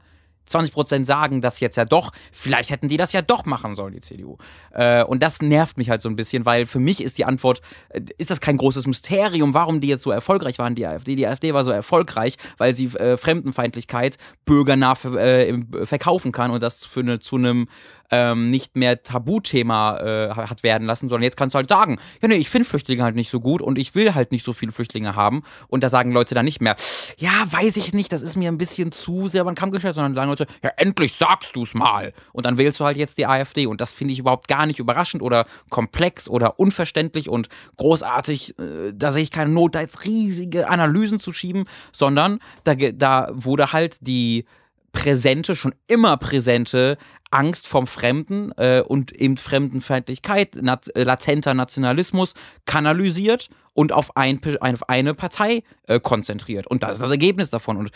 20% 0.50 1.06
sagen 1.06 1.42
das 1.42 1.60
jetzt 1.60 1.76
ja 1.76 1.86
doch, 1.86 2.12
vielleicht 2.32 2.70
hätten 2.70 2.88
die 2.88 2.98
das 2.98 3.14
ja 3.14 3.22
doch 3.22 3.46
machen 3.46 3.76
sollen, 3.76 3.94
die 3.94 4.02
CDU. 4.02 4.38
Äh, 4.72 5.04
und 5.04 5.24
das 5.24 5.42
nervt 5.42 5.78
mich 5.78 5.90
halt 5.90 6.02
so 6.02 6.10
ein 6.10 6.16
bisschen, 6.16 6.46
weil 6.46 6.66
für 6.66 6.80
mich 6.80 7.02
ist 7.02 7.18
die 7.18 7.26
Antwort, 7.26 7.62
äh, 7.90 8.02
ist 8.18 8.30
das 8.30 8.42
kein 8.42 8.58
großes 8.58 8.88
Mysterium, 8.88 9.54
warum 9.54 9.82
die 9.82 9.88
jetzt 9.88 10.04
so 10.04 10.12
erfolgreich 10.12 10.60
waren, 10.60 10.76
die 10.76 10.86
AfD. 10.86 11.16
Die 11.16 11.28
AfD 11.28 11.54
war 11.54 11.64
so 11.64 11.72
erfolgreich, 11.72 12.38
weil 12.58 12.74
sie 12.74 12.86
äh, 12.86 13.18
Fremdenfeindlichkeit 13.18 14.18
bürgernah 14.46 14.94
äh, 15.16 15.54
verkaufen 15.84 16.32
kann 16.32 16.52
und 16.52 16.62
das 16.62 16.86
für 16.86 17.02
eine, 17.02 17.20
zu 17.20 17.38
einem 17.38 17.68
ähm, 18.14 18.52
nicht 18.52 18.76
mehr 18.76 19.02
Tabuthema 19.02 19.98
äh, 19.98 20.30
hat 20.30 20.62
werden 20.62 20.86
lassen, 20.86 21.10
sondern 21.10 21.24
jetzt 21.24 21.36
kannst 21.36 21.56
du 21.56 21.58
halt 21.58 21.68
sagen, 21.68 21.98
ja 22.22 22.28
nee, 22.28 22.36
ich 22.36 22.48
finde 22.48 22.68
Flüchtlinge 22.70 23.02
halt 23.04 23.16
nicht 23.16 23.32
so 23.32 23.40
gut 23.40 23.62
und 23.62 23.80
ich 23.80 23.96
will 23.96 24.14
halt 24.14 24.32
nicht 24.32 24.46
so 24.46 24.54
viele 24.54 24.72
Flüchtlinge 24.72 25.16
haben 25.16 25.42
und 25.68 25.84
da 25.84 25.90
sagen 25.90 26.12
Leute 26.12 26.36
dann 26.36 26.46
nicht 26.46 26.62
mehr, 26.62 26.76
ja, 27.18 27.32
weiß 27.50 27.78
ich 27.78 27.94
nicht, 27.94 28.12
das 28.12 28.22
ist 28.22 28.38
mir 28.38 28.52
ein 28.52 28.60
bisschen 28.60 28.92
zu 28.92 29.28
sehr 29.28 29.44
beim 29.44 29.56
Kamm 29.56 29.72
gestellt, 29.72 29.96
sondern 29.96 30.14
sagen 30.14 30.30
Leute, 30.30 30.46
ja, 30.64 30.70
endlich 30.78 31.14
sagst 31.14 31.56
du's 31.56 31.74
mal. 31.74 32.14
Und 32.34 32.46
dann 32.46 32.58
wählst 32.58 32.80
du 32.80 32.86
halt 32.86 32.98
jetzt 32.98 33.18
die 33.18 33.26
AfD 33.26 33.66
und 33.66 33.82
das 33.82 33.92
finde 33.92 34.14
ich 34.14 34.20
überhaupt 34.20 34.48
gar 34.48 34.68
nicht 34.68 34.78
überraschend 34.78 35.24
oder 35.24 35.48
komplex 35.72 36.30
oder 36.30 36.60
unverständlich 36.60 37.30
und 37.30 37.50
großartig, 37.78 38.60
äh, 38.60 38.94
da 38.94 39.12
sehe 39.12 39.24
ich 39.24 39.32
keine 39.32 39.52
Not, 39.52 39.74
da 39.74 39.82
jetzt 39.82 40.06
riesige 40.06 40.70
Analysen 40.70 41.20
zu 41.20 41.34
schieben, 41.34 41.66
sondern 41.92 42.40
da, 42.64 42.76
da 42.76 43.30
wurde 43.34 43.74
halt 43.74 43.98
die 44.02 44.46
präsente, 44.94 45.58
schon 45.58 45.76
immer 45.88 46.16
präsente 46.16 46.98
Angst 47.32 47.68
vom 47.68 47.88
Fremden 47.88 48.52
äh, 48.58 48.82
und 48.88 49.12
eben 49.12 49.36
Fremdenfeindlichkeit, 49.38 50.56
nat 50.62 50.96
äh, 50.96 51.04
latenter 51.04 51.54
Nationalismus 51.54 52.36
kanalisiert 52.66 53.50
und 53.74 53.92
auf, 53.92 54.16
ein, 54.16 54.40
auf 54.62 54.88
eine 54.88 55.14
Partei 55.14 55.64
äh, 55.88 56.00
konzentriert. 56.00 56.68
Und 56.68 56.84
das 56.84 56.94
ist 56.94 57.02
das 57.02 57.12
Ergebnis 57.12 57.50
davon. 57.50 57.78
Und 57.78 57.92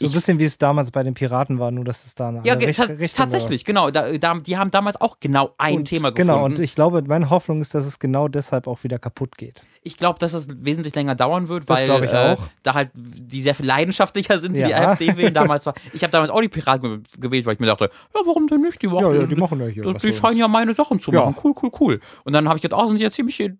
So 0.00 0.06
ein 0.06 0.12
bisschen 0.12 0.38
wie 0.38 0.44
es 0.44 0.58
damals 0.58 0.92
bei 0.92 1.02
den 1.02 1.14
Piraten 1.14 1.58
war, 1.58 1.72
nur 1.72 1.84
dass 1.84 2.04
es 2.06 2.14
da 2.14 2.28
eine 2.28 2.42
ja, 2.44 2.52
andere 2.52 2.68
Richtung 2.68 2.88
war. 3.00 3.08
tatsächlich, 3.08 3.64
genau. 3.64 3.90
Da, 3.90 4.16
da, 4.16 4.34
die 4.38 4.56
haben 4.56 4.70
damals 4.70 5.00
auch 5.00 5.18
genau 5.18 5.54
ein 5.58 5.78
Und- 5.78 5.84
Thema 5.86 6.10
gefunden. 6.12 6.32
Genau, 6.32 6.44
und 6.44 6.60
ich 6.60 6.74
glaube, 6.76 7.02
meine 7.06 7.30
Hoffnung 7.30 7.60
ist, 7.60 7.74
dass 7.74 7.84
es 7.84 7.98
genau 7.98 8.28
deshalb 8.28 8.68
auch 8.68 8.84
wieder 8.84 9.00
kaputt 9.00 9.36
geht. 9.36 9.62
Ich 9.82 9.96
glaube, 9.96 10.18
dass 10.18 10.34
es 10.34 10.48
wesentlich 10.60 10.94
länger 10.94 11.14
dauern 11.14 11.48
wird, 11.48 11.68
Das 11.68 11.80
weil 11.88 12.04
äh, 12.04 12.36
da 12.62 12.74
halt 12.74 12.90
die 12.94 13.40
sehr 13.42 13.54
viel 13.54 13.66
leidenschaftlicher 13.66 14.38
sind, 14.38 14.56
die 14.56 14.62
die 14.62 14.70
Ja. 14.70 14.90
AfD 14.90 15.16
wählen. 15.16 15.32
Damals 15.34 15.66
war, 15.66 15.74
ich 15.92 16.02
habe 16.02 16.10
damals 16.12 16.30
auch 16.30 16.40
die 16.40 16.48
Piraten 16.48 16.82
ge- 17.04 17.20
gewählt, 17.20 17.46
weil 17.46 17.54
ich 17.54 17.60
mir 17.60 17.66
dachte, 17.66 17.90
ja, 18.14 18.20
warum 18.24 18.46
denn 18.48 18.60
nicht? 18.60 18.80
Die, 18.82 18.86
Ja, 18.86 19.12
ja, 19.12 19.24
die 19.26 19.34
machen 19.36 19.58
ja 19.60 19.66
hier 19.66 19.82
Die 19.94 19.98
für 19.98 20.12
scheinen 20.12 20.36
ja 20.36 20.46
meine 20.46 20.74
Sachen 20.74 21.00
zu 21.00 21.10
machen. 21.10 21.34
Cool, 21.42 21.54
cool, 21.62 21.70
cool. 21.80 22.00
Und 22.24 22.32
dann 22.34 22.46
habe 22.48 22.58
ich 22.58 22.62
gedacht, 22.62 22.80
oh, 22.82 22.86
sind 22.86 22.98
sie 22.98 23.04
ja 23.04 23.10
ziemlich, 23.10 23.50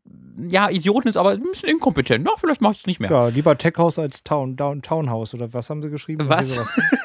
ja, 0.49 0.69
Idioten 0.71 1.09
ist, 1.09 1.17
aber 1.17 1.31
ein 1.31 1.43
bisschen 1.43 1.69
inkompetent. 1.71 2.25
Na, 2.25 2.33
vielleicht 2.37 2.61
mache 2.61 2.73
ich 2.75 2.81
es 2.81 2.87
nicht 2.87 3.01
mehr. 3.01 3.11
Ja, 3.11 3.29
lieber 3.29 3.57
Techhouse 3.57 3.99
als 3.99 4.23
Town, 4.23 4.55
Down, 4.57 4.83
Townhouse 4.83 5.35
oder 5.35 5.53
was 5.53 5.71
haben 5.71 5.83
sie 5.83 5.91
geschrieben? 5.91 6.28
Was? 6.29 6.57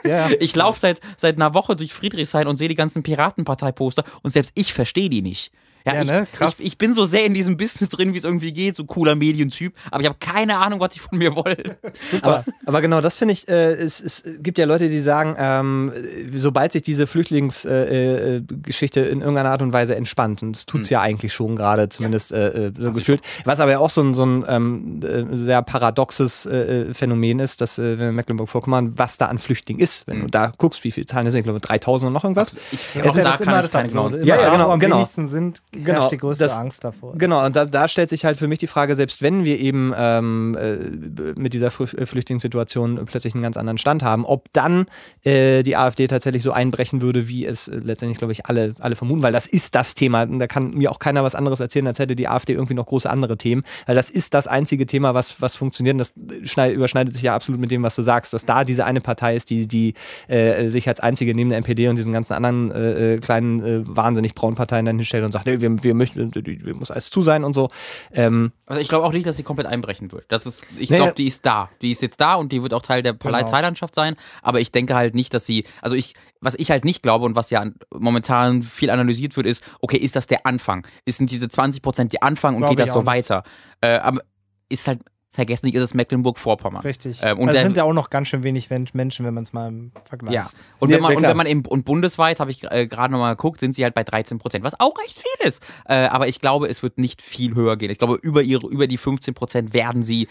Ja, 0.04 0.30
ja. 0.30 0.36
Ich 0.40 0.56
laufe 0.56 0.80
seit, 0.80 1.00
seit 1.18 1.36
einer 1.36 1.54
Woche 1.54 1.76
durch 1.76 1.94
Friedrichshain 1.94 2.48
und 2.48 2.58
sehe 2.58 2.68
die 2.68 2.76
ganzen 2.76 3.04
Piratenpartei-Poster 3.04 4.04
und 4.22 4.32
selbst 4.32 4.52
ich 4.56 4.74
verstehe 4.74 5.10
die 5.10 5.22
nicht. 5.22 5.52
Ja, 5.86 5.96
Ja, 5.96 6.02
ich, 6.02 6.08
ne? 6.08 6.28
Krass. 6.32 6.60
Ich, 6.60 6.66
ich 6.68 6.78
bin 6.78 6.94
so 6.94 7.06
sehr 7.06 7.26
in 7.26 7.34
diesem 7.34 7.58
Business 7.58 7.90
drin, 7.90 8.14
wie 8.14 8.18
es 8.18 8.24
irgendwie 8.24 8.54
geht, 8.54 8.76
so 8.76 8.86
cooler 8.86 9.16
Medientyp, 9.16 9.74
aber 9.92 10.02
ich 10.02 10.08
habe 10.08 10.18
keine 10.20 10.58
Ahnung, 10.58 10.80
was 10.80 10.90
die 10.92 11.00
von 11.00 11.18
mir 11.18 11.36
wollen. 11.36 11.64
Aber, 12.22 12.44
aber 12.66 12.82
genau, 12.82 13.02
das 13.02 13.18
finde 13.18 13.34
ich, 13.34 13.48
äh, 13.48 13.74
es, 13.74 14.00
es 14.00 14.24
gibt 14.40 14.58
ja 14.58 14.66
Leute, 14.66 14.88
die 14.88 15.02
sagen, 15.02 15.36
ähm, 15.38 15.92
sobald 16.34 16.72
sich 16.72 16.84
diese 16.84 17.08
Flüchtlingsgeschichte 17.08 19.00
äh, 19.02 19.04
äh, 19.08 19.10
in 19.12 19.20
irgendeiner 19.22 19.50
Art 19.52 19.62
und 19.62 19.74
Weise 19.74 19.96
entspannt, 19.96 20.42
und 20.44 20.56
das 20.56 20.66
tut 20.66 20.82
es 20.82 20.90
ja 20.90 21.02
eigentlich 21.02 21.34
schon 21.34 21.56
gerade, 21.56 21.90
zumindest 21.90 22.32
äh, 22.32 22.68
äh, 22.68 22.72
so 22.78 22.92
gefühlt, 22.92 23.22
was 23.46 23.60
aber 23.60 23.72
ja 23.72 23.80
auch 23.80 23.90
so 23.90 24.02
ein, 24.02 24.14
so 24.14 24.26
ein 24.26 24.46
ähm, 24.48 25.00
äh, 25.04 25.38
sehr 25.38 25.62
paradoxes 25.62 26.48
Phänomen 26.94 27.40
ist, 27.40 27.62
dass 27.62 27.78
äh, 27.78 27.84
wenn 27.94 28.00
wir 28.00 28.10
in 28.10 28.16
Mecklenburg-Vorpommern, 28.16 28.98
was 28.98 29.18
da 29.18 29.28
an 29.28 29.38
Flüchtlingen 29.40 29.82
ist, 29.82 30.08
wenn 30.08 30.22
du 30.22 30.28
da 30.28 30.52
guckst, 30.58 30.84
wie 30.84 30.92
viele 30.92 31.06
Zahlen 31.06 31.26
das 31.26 31.34
sind, 31.34 31.40
ich 31.40 31.44
glaube 31.46 31.60
3000 31.60 32.08
und 32.08 32.14
noch 32.14 32.24
irgendwas. 32.24 32.58
Ich, 32.72 32.80
Das 32.94 33.08
auch 33.08 33.16
ist 33.16 33.24
da 33.26 33.32
ja 33.32 33.38
kann 33.38 33.48
immer 33.48 33.64
ich 33.66 33.72
das 33.72 33.92
genauen- 33.92 34.14
Immer 34.14 34.24
Ja, 34.26 34.42
ja, 34.42 34.52
genau, 34.52 34.68
wo 34.68 34.72
am 34.72 34.80
genau. 34.80 34.98
wenigsten 34.98 35.28
sind, 35.28 35.62
herrscht 35.74 35.86
Genau, 35.86 36.10
die 36.10 36.18
größte 36.18 36.44
das- 36.46 36.58
Angst 36.58 36.84
davor. 36.84 37.16
Genau, 37.18 37.46
und 37.46 37.56
da, 37.56 37.66
da 37.66 37.88
stellt 37.88 38.10
sich 38.10 38.26
halt 38.26 38.38
für 38.38 38.48
mich 38.48 38.60
die 38.60 38.68
Frage, 38.68 38.96
selbst 38.96 39.22
wenn 39.22 39.44
wir 39.46 39.60
eben 39.60 39.94
ähm, 39.96 40.58
äh, 40.60 41.40
mit 41.40 41.54
dieser 41.54 41.68
äh, 41.68 42.06
Flüchtlingssituation 42.06 43.06
plötzlich 43.06 43.34
einen 43.34 43.44
ganz 43.44 43.58
anderen 43.58 43.78
Stand 43.78 44.04
haben, 44.04 44.26
ob 44.26 44.52
dann 44.54 44.86
äh, 45.24 45.64
die 45.64 45.76
AfD 45.76 46.08
tatsächlich 46.08 46.44
so 46.44 46.52
einbrechen 46.52 47.02
würde, 47.02 47.28
wie 47.28 47.46
es 47.46 47.68
äh, 47.68 47.76
letztendlich, 47.78 48.18
glaube 48.18 48.34
ich, 48.34 48.46
alle, 48.46 48.74
alle 48.80 48.96
vermuten, 48.96 49.24
weil 49.24 49.34
das 49.34 49.48
ist 49.48 49.76
das 49.76 49.96
Thema. 49.96 50.26
Da 50.26 50.48
kann 50.48 50.72
mir 50.72 50.92
auch 50.92 51.00
keiner 51.00 51.24
was 51.24 51.36
anderes 51.36 51.60
erzählen, 51.60 51.88
als 51.88 52.00
hätte 52.00 52.16
die 52.16 52.28
AfD 52.28 52.54
irgendwie 52.54 52.74
noch 52.74 52.86
große 52.86 53.10
andere 53.10 53.38
Themen. 53.38 53.64
Weil 53.86 53.96
das 53.96 54.10
ist 54.10 54.34
das 54.34 54.48
einzige 54.48 54.86
Thema, 54.86 55.14
was, 55.14 55.42
was 55.42 55.56
funktioniert. 55.56 55.96
Und 55.96 56.00
das 56.00 56.14
schneid, 56.50 56.74
überschneidet 56.74 57.14
sich 57.14 57.24
ja 57.24 57.36
absolut 57.36 57.60
mit 57.60 57.72
dem, 57.72 57.84
was 57.84 57.96
du 57.96 58.02
sagst, 58.02 58.34
dass 58.34 58.46
da 58.46 58.64
diese 58.64 58.86
eine 58.86 59.02
Partei 59.02 59.36
ist, 59.36 59.50
die, 59.50 59.68
die 59.68 59.94
äh, 60.28 60.70
sich 60.70 60.88
als 60.88 61.00
einzige 61.00 61.34
neben 61.36 61.50
der 61.50 61.58
NPD 61.58 61.88
und 61.88 61.96
diesen 61.98 62.14
ganzen 62.14 62.34
anderen 62.34 63.20
kleinen, 63.22 63.84
wahnsinnig 63.96 64.36
braunen 64.36 64.56
Parteien 64.56 64.86
dann 64.86 64.98
hinstellt 64.98 65.24
und 65.24 65.32
sagt, 65.32 65.46
nee, 65.46 65.60
wir, 65.64 65.84
wir 65.84 65.94
möchten, 65.96 66.32
wir 66.36 66.76
muss 66.76 66.92
alles 66.92 67.10
zu 67.10 67.24
sein 67.24 67.44
und 67.44 67.54
so. 67.54 67.70
Ähm, 68.14 68.52
Also 68.68 68.80
ich 68.82 68.88
glaube 68.88 69.06
auch 69.06 69.12
nicht, 69.14 69.26
dass 69.26 69.38
sie 69.38 69.44
komplett 69.44 69.68
einbrechen 69.68 70.12
wird. 70.12 70.26
Das 70.28 70.46
ist, 70.46 70.66
ich 70.78 70.92
Nee, 70.92 70.98
glaube, 70.98 71.14
die 71.16 71.26
ist 71.28 71.44
da. 71.46 71.70
Die 71.82 71.90
ist 71.92 72.02
jetzt 72.04 72.22
da 72.22 72.36
und 72.36 72.52
die 72.52 72.62
wird 72.62 72.74
auch 72.74 72.82
Teil 72.84 73.02
der 73.02 73.14
Genau. 73.14 73.32
Parteilandschaft 73.38 73.96
sein. 73.96 74.16
Aber 74.42 74.60
ich 74.60 74.72
denke 74.72 74.94
halt 74.96 75.16
nicht, 75.16 75.34
dass 75.34 75.46
sie, 75.48 75.64
also 75.82 75.96
ich, 75.96 76.14
was 76.42 76.54
ich 76.56 76.70
halt 76.70 76.86
nicht 76.86 77.02
glaube 77.02 77.26
und 77.26 77.36
was 77.36 77.50
ja 77.50 77.66
momentan 77.92 78.62
viel 78.64 78.90
analysiert 78.90 79.36
wird, 79.36 79.48
ist, 79.48 79.64
okay, 79.80 79.98
ist 79.98 80.16
das 80.16 80.28
der 80.28 80.46
Anfang? 80.46 80.86
Ist 81.06 81.18
sind 81.18 81.32
diese 81.32 81.50
20 81.50 81.82
Prozent 81.82 82.14
die 82.14 82.22
Anfang 82.22 82.56
und 82.56 82.62
Glaube 82.62 82.76
geht 82.76 82.80
das 82.80 82.94
so 82.94 83.06
weiter? 83.06 83.44
Äh, 83.82 83.98
aber 83.98 84.22
ist 84.70 84.88
halt, 84.88 85.00
vergessen 85.34 85.66
nicht, 85.66 85.76
ist 85.76 85.84
es 85.84 85.94
Mecklenburg-Vorpommern. 85.94 86.84
Richtig. 86.84 87.20
Ähm, 87.24 87.40
und 87.40 87.50
also 87.50 87.54
der- 87.58 87.64
sind 87.64 87.76
ja 87.76 87.84
auch 87.84 87.92
noch 87.94 88.10
ganz 88.10 88.28
schön 88.30 88.44
wenig 88.44 88.70
Wen- 88.70 88.88
Menschen, 88.94 89.26
wenn 89.26 89.34
man 89.34 89.44
es 89.44 89.52
mal 89.52 89.68
im 89.68 89.92
Vergleich. 90.06 90.34
Ja. 90.34 90.48
Und 90.80 90.90
Ja, 90.90 90.96
wenn 90.98 91.04
man, 91.04 91.16
und 91.18 91.24
wenn 91.24 91.36
man 91.38 91.48
im, 91.48 91.66
und 91.66 91.84
bundesweit, 91.86 92.40
habe 92.40 92.52
ich 92.52 92.64
äh, 92.72 92.88
gerade 92.88 93.12
nochmal 93.12 93.36
geguckt, 93.36 93.60
sind 93.60 93.74
sie 93.76 93.84
halt 93.84 93.96
bei 93.96 94.04
13 94.04 94.38
Prozent, 94.40 94.64
was 94.64 94.80
auch 94.80 94.94
recht 95.00 95.18
viel 95.18 95.48
ist. 95.48 95.62
Äh, 95.86 95.96
aber 96.06 96.28
ich 96.28 96.40
glaube, 96.40 96.68
es 96.68 96.84
wird 96.84 96.98
nicht 97.00 97.22
viel 97.22 97.56
höher 97.56 97.76
gehen. 97.78 97.90
Ich 97.90 97.98
glaube, 97.98 98.16
über, 98.22 98.42
ihre, 98.44 98.68
über 98.68 98.86
die 98.88 98.98
15 98.98 99.34
Prozent 99.34 99.74
werden 99.74 100.04
sie, 100.04 100.28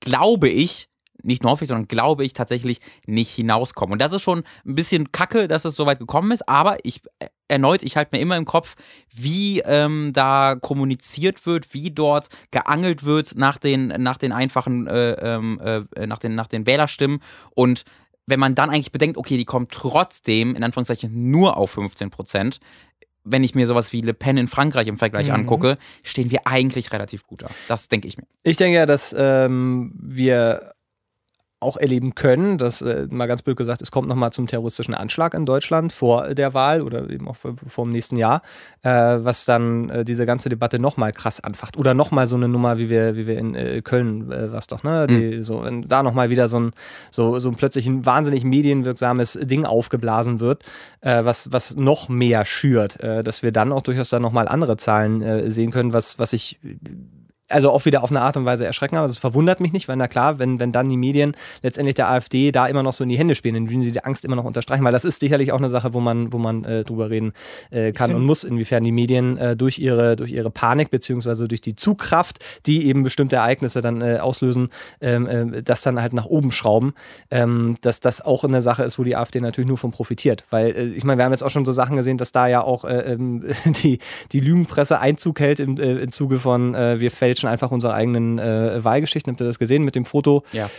glaube 0.00 0.48
ich, 0.48 0.88
nicht 1.26 1.42
nur 1.42 1.52
hoffe 1.52 1.64
ich, 1.64 1.68
sondern 1.68 1.88
glaube 1.88 2.24
ich 2.24 2.32
tatsächlich 2.32 2.80
nicht 3.06 3.30
hinauskommen. 3.30 3.94
Und 3.94 4.02
das 4.02 4.12
ist 4.12 4.22
schon 4.22 4.44
ein 4.64 4.74
bisschen 4.74 5.12
kacke, 5.12 5.48
dass 5.48 5.64
es 5.64 5.74
so 5.74 5.86
weit 5.86 5.98
gekommen 5.98 6.30
ist, 6.32 6.48
aber 6.48 6.78
ich 6.84 7.02
äh, 7.18 7.26
erneut, 7.48 7.82
ich 7.82 7.96
halte 7.96 8.16
mir 8.16 8.20
immer 8.20 8.36
im 8.36 8.44
Kopf, 8.44 8.74
wie 9.14 9.60
ähm, 9.60 10.12
da 10.12 10.56
kommuniziert 10.60 11.46
wird, 11.46 11.74
wie 11.74 11.90
dort 11.90 12.28
geangelt 12.50 13.04
wird 13.04 13.36
nach 13.36 13.58
den, 13.58 13.88
nach 13.88 14.16
den 14.16 14.32
einfachen, 14.32 14.86
äh, 14.86 15.12
ähm, 15.12 15.60
äh, 15.60 16.06
nach, 16.06 16.18
den, 16.18 16.34
nach 16.34 16.48
den 16.48 16.66
Wählerstimmen 16.66 17.20
und 17.54 17.84
wenn 18.28 18.40
man 18.40 18.56
dann 18.56 18.70
eigentlich 18.70 18.90
bedenkt, 18.90 19.16
okay, 19.18 19.36
die 19.36 19.44
kommen 19.44 19.68
trotzdem, 19.70 20.56
in 20.56 20.64
Anführungszeichen, 20.64 21.30
nur 21.30 21.56
auf 21.56 21.70
15 21.70 22.10
Prozent, 22.10 22.58
wenn 23.22 23.44
ich 23.44 23.54
mir 23.54 23.66
sowas 23.66 23.92
wie 23.92 24.00
Le 24.00 24.14
Pen 24.14 24.36
in 24.36 24.48
Frankreich 24.48 24.86
im 24.88 24.98
Vergleich 24.98 25.28
Mhm. 25.28 25.34
angucke, 25.34 25.78
stehen 26.02 26.30
wir 26.30 26.46
eigentlich 26.46 26.92
relativ 26.92 27.24
gut 27.26 27.42
da. 27.42 27.50
Das 27.68 27.88
denke 27.88 28.08
ich 28.08 28.16
mir. 28.16 28.26
Ich 28.42 28.56
denke 28.56 28.78
ja, 28.78 28.86
dass 28.86 29.14
ähm, 29.16 29.92
wir 29.96 30.72
auch 31.58 31.78
erleben 31.78 32.14
können, 32.14 32.58
dass, 32.58 32.82
äh, 32.82 33.06
mal 33.10 33.26
ganz 33.26 33.40
blöd 33.40 33.56
gesagt, 33.56 33.80
es 33.80 33.90
kommt 33.90 34.08
nochmal 34.08 34.30
zum 34.30 34.46
terroristischen 34.46 34.92
Anschlag 34.92 35.32
in 35.32 35.46
Deutschland 35.46 35.90
vor 35.90 36.34
der 36.34 36.52
Wahl 36.52 36.82
oder 36.82 37.08
eben 37.08 37.26
auch 37.28 37.36
vor, 37.36 37.54
vor 37.66 37.86
dem 37.86 37.92
nächsten 37.92 38.16
Jahr, 38.16 38.42
äh, 38.82 38.90
was 38.90 39.46
dann 39.46 39.88
äh, 39.88 40.04
diese 40.04 40.26
ganze 40.26 40.50
Debatte 40.50 40.78
nochmal 40.78 41.14
krass 41.14 41.40
anfacht. 41.40 41.78
Oder 41.78 41.94
nochmal 41.94 42.28
so 42.28 42.36
eine 42.36 42.48
Nummer, 42.48 42.76
wie 42.76 42.90
wir, 42.90 43.16
wie 43.16 43.26
wir 43.26 43.38
in 43.38 43.54
äh, 43.54 43.80
Köln, 43.80 44.30
äh, 44.30 44.52
was 44.52 44.66
doch, 44.66 44.82
ne? 44.82 45.06
Die, 45.06 45.42
so, 45.42 45.64
wenn 45.64 45.88
da 45.88 46.02
nochmal 46.02 46.28
wieder 46.28 46.48
so 46.48 46.60
ein, 46.60 46.72
so, 47.10 47.38
so 47.38 47.48
ein 47.48 47.56
plötzlich 47.56 47.86
ein 47.86 48.04
wahnsinnig 48.04 48.44
medienwirksames 48.44 49.38
Ding 49.42 49.64
aufgeblasen 49.64 50.40
wird, 50.40 50.62
äh, 51.00 51.24
was, 51.24 51.52
was 51.52 51.74
noch 51.74 52.10
mehr 52.10 52.44
schürt, 52.44 53.00
äh, 53.00 53.24
dass 53.24 53.42
wir 53.42 53.50
dann 53.50 53.72
auch 53.72 53.82
durchaus 53.82 54.10
dann 54.10 54.20
nochmal 54.20 54.46
andere 54.46 54.76
Zahlen 54.76 55.50
sehen 55.50 55.70
können, 55.70 55.94
was, 55.94 56.18
was 56.18 56.32
ich 56.34 56.58
also 57.48 57.70
auch 57.70 57.84
wieder 57.84 58.02
auf 58.02 58.10
eine 58.10 58.20
Art 58.20 58.36
und 58.36 58.44
Weise 58.44 58.66
erschrecken, 58.66 58.96
aber 58.96 59.06
das 59.06 59.18
verwundert 59.18 59.60
mich 59.60 59.72
nicht, 59.72 59.88
weil 59.88 59.96
na 59.96 60.08
klar, 60.08 60.38
wenn, 60.38 60.58
wenn 60.58 60.72
dann 60.72 60.88
die 60.88 60.96
Medien 60.96 61.36
letztendlich 61.62 61.94
der 61.94 62.10
AfD 62.10 62.50
da 62.50 62.66
immer 62.66 62.82
noch 62.82 62.92
so 62.92 63.04
in 63.04 63.08
die 63.08 63.18
Hände 63.18 63.34
spielen, 63.34 63.54
indem 63.54 63.82
sie 63.82 63.92
die 63.92 64.04
Angst 64.04 64.24
immer 64.24 64.36
noch 64.36 64.44
unterstreichen, 64.44 64.84
weil 64.84 64.92
das 64.92 65.04
ist 65.04 65.20
sicherlich 65.20 65.52
auch 65.52 65.58
eine 65.58 65.68
Sache, 65.68 65.94
wo 65.94 66.00
man, 66.00 66.32
wo 66.32 66.38
man 66.38 66.64
äh, 66.64 66.84
drüber 66.84 67.10
reden 67.10 67.32
äh, 67.70 67.92
kann 67.92 68.14
und 68.14 68.24
muss, 68.24 68.44
inwiefern 68.44 68.82
die 68.82 68.92
Medien 68.92 69.38
äh, 69.38 69.56
durch 69.56 69.78
ihre, 69.78 70.16
durch 70.16 70.32
ihre 70.32 70.50
Panik 70.50 70.90
beziehungsweise 70.90 71.46
durch 71.46 71.60
die 71.60 71.76
Zugkraft, 71.76 72.38
die 72.66 72.86
eben 72.86 73.02
bestimmte 73.02 73.36
Ereignisse 73.36 73.80
dann 73.80 74.02
äh, 74.02 74.18
auslösen, 74.18 74.70
ähm, 75.00 75.26
äh, 75.26 75.62
das 75.62 75.82
dann 75.82 76.00
halt 76.00 76.12
nach 76.14 76.26
oben 76.26 76.50
schrauben, 76.50 76.94
ähm, 77.30 77.76
dass 77.80 78.00
das 78.00 78.20
auch 78.20 78.42
eine 78.44 78.62
Sache 78.62 78.82
ist, 78.82 78.98
wo 78.98 79.04
die 79.04 79.16
AfD 79.16 79.40
natürlich 79.40 79.68
nur 79.68 79.78
von 79.78 79.92
profitiert, 79.92 80.44
weil 80.50 80.76
äh, 80.76 80.84
ich 80.86 81.04
meine, 81.04 81.18
wir 81.18 81.24
haben 81.24 81.32
jetzt 81.32 81.42
auch 81.42 81.50
schon 81.50 81.64
so 81.64 81.72
Sachen 81.72 81.96
gesehen, 81.96 82.18
dass 82.18 82.32
da 82.32 82.48
ja 82.48 82.62
auch 82.62 82.84
äh, 82.84 83.12
ähm, 83.12 83.44
die, 83.82 84.00
die 84.32 84.40
Lügenpresse 84.40 84.98
Einzug 84.98 85.38
hält 85.38 85.60
im, 85.60 85.76
im 85.76 86.10
Zuge 86.10 86.38
von 86.38 86.74
wir 86.74 87.10
fälschen 87.36 87.48
einfach 87.48 87.70
unsere 87.70 87.92
eigenen 87.94 88.38
äh, 88.38 88.82
Wahlgeschichten. 88.82 89.32
Habt 89.32 89.40
ihr 89.40 89.46
das 89.46 89.58
gesehen 89.58 89.84
mit 89.84 89.94
dem 89.94 90.04
Foto? 90.06 90.42
Ja. 90.52 90.70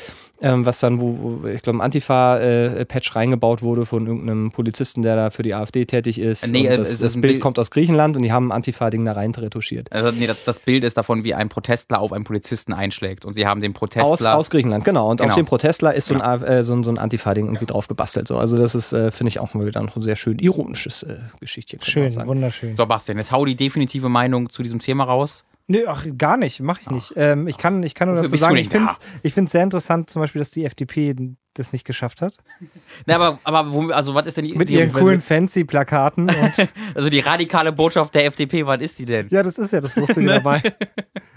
ähm, 0.42 0.66
was 0.66 0.80
dann, 0.80 1.00
wo, 1.00 1.40
wo 1.42 1.48
ich 1.48 1.62
glaube, 1.62 1.78
ein 1.80 1.82
Antifa-Patch 1.82 3.16
reingebaut 3.16 3.62
wurde 3.62 3.86
von 3.86 4.06
irgendeinem 4.08 4.52
Polizisten, 4.52 5.02
der 5.04 5.16
da 5.16 5.30
für 5.30 5.44
die 5.44 5.54
AfD 5.54 5.86
tätig 5.86 6.20
ist. 6.20 6.48
Nee, 6.52 6.68
und 6.68 6.74
äh, 6.74 6.78
das, 6.78 6.90
ist 6.92 7.04
das 7.04 7.16
ein 7.16 7.22
Bild 7.22 7.34
Bild- 7.36 7.42
kommt 7.44 7.60
aus 7.60 7.70
Griechenland 7.72 8.16
und 8.16 8.22
die 8.24 8.32
haben 8.32 8.48
ein 8.50 8.52
Antifa-Ding 8.52 9.04
da 9.06 9.12
rein 9.14 9.32
retuschiert. 9.36 9.92
Also, 9.92 10.12
nee, 10.12 10.26
das, 10.28 10.44
das 10.44 10.60
Bild 10.60 10.84
ist 10.84 10.98
davon, 10.98 11.24
wie 11.24 11.34
ein 11.36 11.50
Protestler 11.50 12.00
auf 12.00 12.12
einen 12.14 12.24
Polizisten 12.24 12.74
einschlägt. 12.74 13.24
Und 13.26 13.34
sie 13.34 13.46
haben 13.46 13.62
den 13.62 13.72
Aus, 13.74 13.80
Protestler. 13.80 14.36
aus 14.38 14.50
Griechenland, 14.50 14.84
genau. 14.86 15.10
Und 15.12 15.18
Genau. 15.20 15.30
auf 15.30 15.36
dem 15.36 15.46
Protestler 15.46 15.94
ist 15.94 16.06
so 16.08 16.14
ein, 16.16 16.22
A- 16.22 16.36
äh, 16.38 16.64
so 16.64 16.74
ein, 16.76 16.84
so 16.84 16.92
ein 16.92 16.98
Antifa-Ding 16.98 17.46
irgendwie 17.48 17.66
drauf 17.66 17.88
gebastelt. 17.88 18.28
So. 18.28 18.38
Also 18.38 18.58
das 18.58 18.74
ist, 18.76 18.94
äh, 18.94 19.12
finde 19.12 19.30
ich, 19.30 19.40
auch 19.40 19.54
mal 19.54 19.66
wieder 19.66 19.82
noch 19.82 19.96
ein 19.96 20.02
sehr 20.04 20.16
schön 20.16 20.38
ironisches 20.40 21.04
äh, 21.04 21.18
Geschichtchen. 21.40 21.80
Schön, 21.82 22.16
wunderschön. 22.26 22.76
so, 22.76 22.86
Bastian, 22.86 23.18
jetzt 23.18 23.32
hau 23.32 23.44
die 23.46 23.56
definitive 23.56 24.10
Meinung 24.10 24.50
zu 24.50 24.62
diesem 24.64 24.80
Thema 24.80 25.04
raus. 25.06 25.44
Nö, 25.70 25.84
ach, 25.88 26.06
gar 26.18 26.38
nicht, 26.38 26.62
mache 26.62 26.82
ich 26.82 26.90
nicht. 26.90 27.14
Ähm, 27.18 27.48
ich, 27.48 27.58
kann, 27.58 27.84
ich 27.84 27.94
kann 27.94 28.08
nur 28.08 28.22
dazu 28.22 28.38
sagen, 28.38 28.56
ich 28.56 28.70
finde 28.70 29.46
es 29.46 29.52
sehr 29.52 29.64
interessant, 29.64 30.10
zum 30.10 30.22
Beispiel, 30.22 30.40
dass 30.40 30.52
die 30.52 30.64
FDP 30.64 31.14
das 31.56 31.74
nicht 31.74 31.84
geschafft 31.84 32.22
hat. 32.22 32.38
Na, 33.06 33.16
aber, 33.16 33.40
aber 33.44 33.94
also, 33.96 34.16
was 34.16 34.28
ist 34.28 34.38
denn 34.38 34.46
die, 34.46 34.56
Mit 34.56 34.70
die, 34.70 34.76
ihren 34.76 34.94
coolen 34.94 35.22
Fancy-Plakaten. 35.22 36.32
Also, 36.96 37.10
die 37.10 37.20
radikale 37.20 37.72
Botschaft 37.72 38.16
der 38.16 38.26
FDP, 38.26 38.66
was 38.66 38.82
ist 38.82 38.98
die 39.00 39.06
denn? 39.06 39.28
ja, 39.30 39.44
das 39.44 39.58
ist 39.58 39.74
ja 39.74 39.82
das 39.82 39.96
Lustige 39.96 40.26
dabei. 40.28 40.62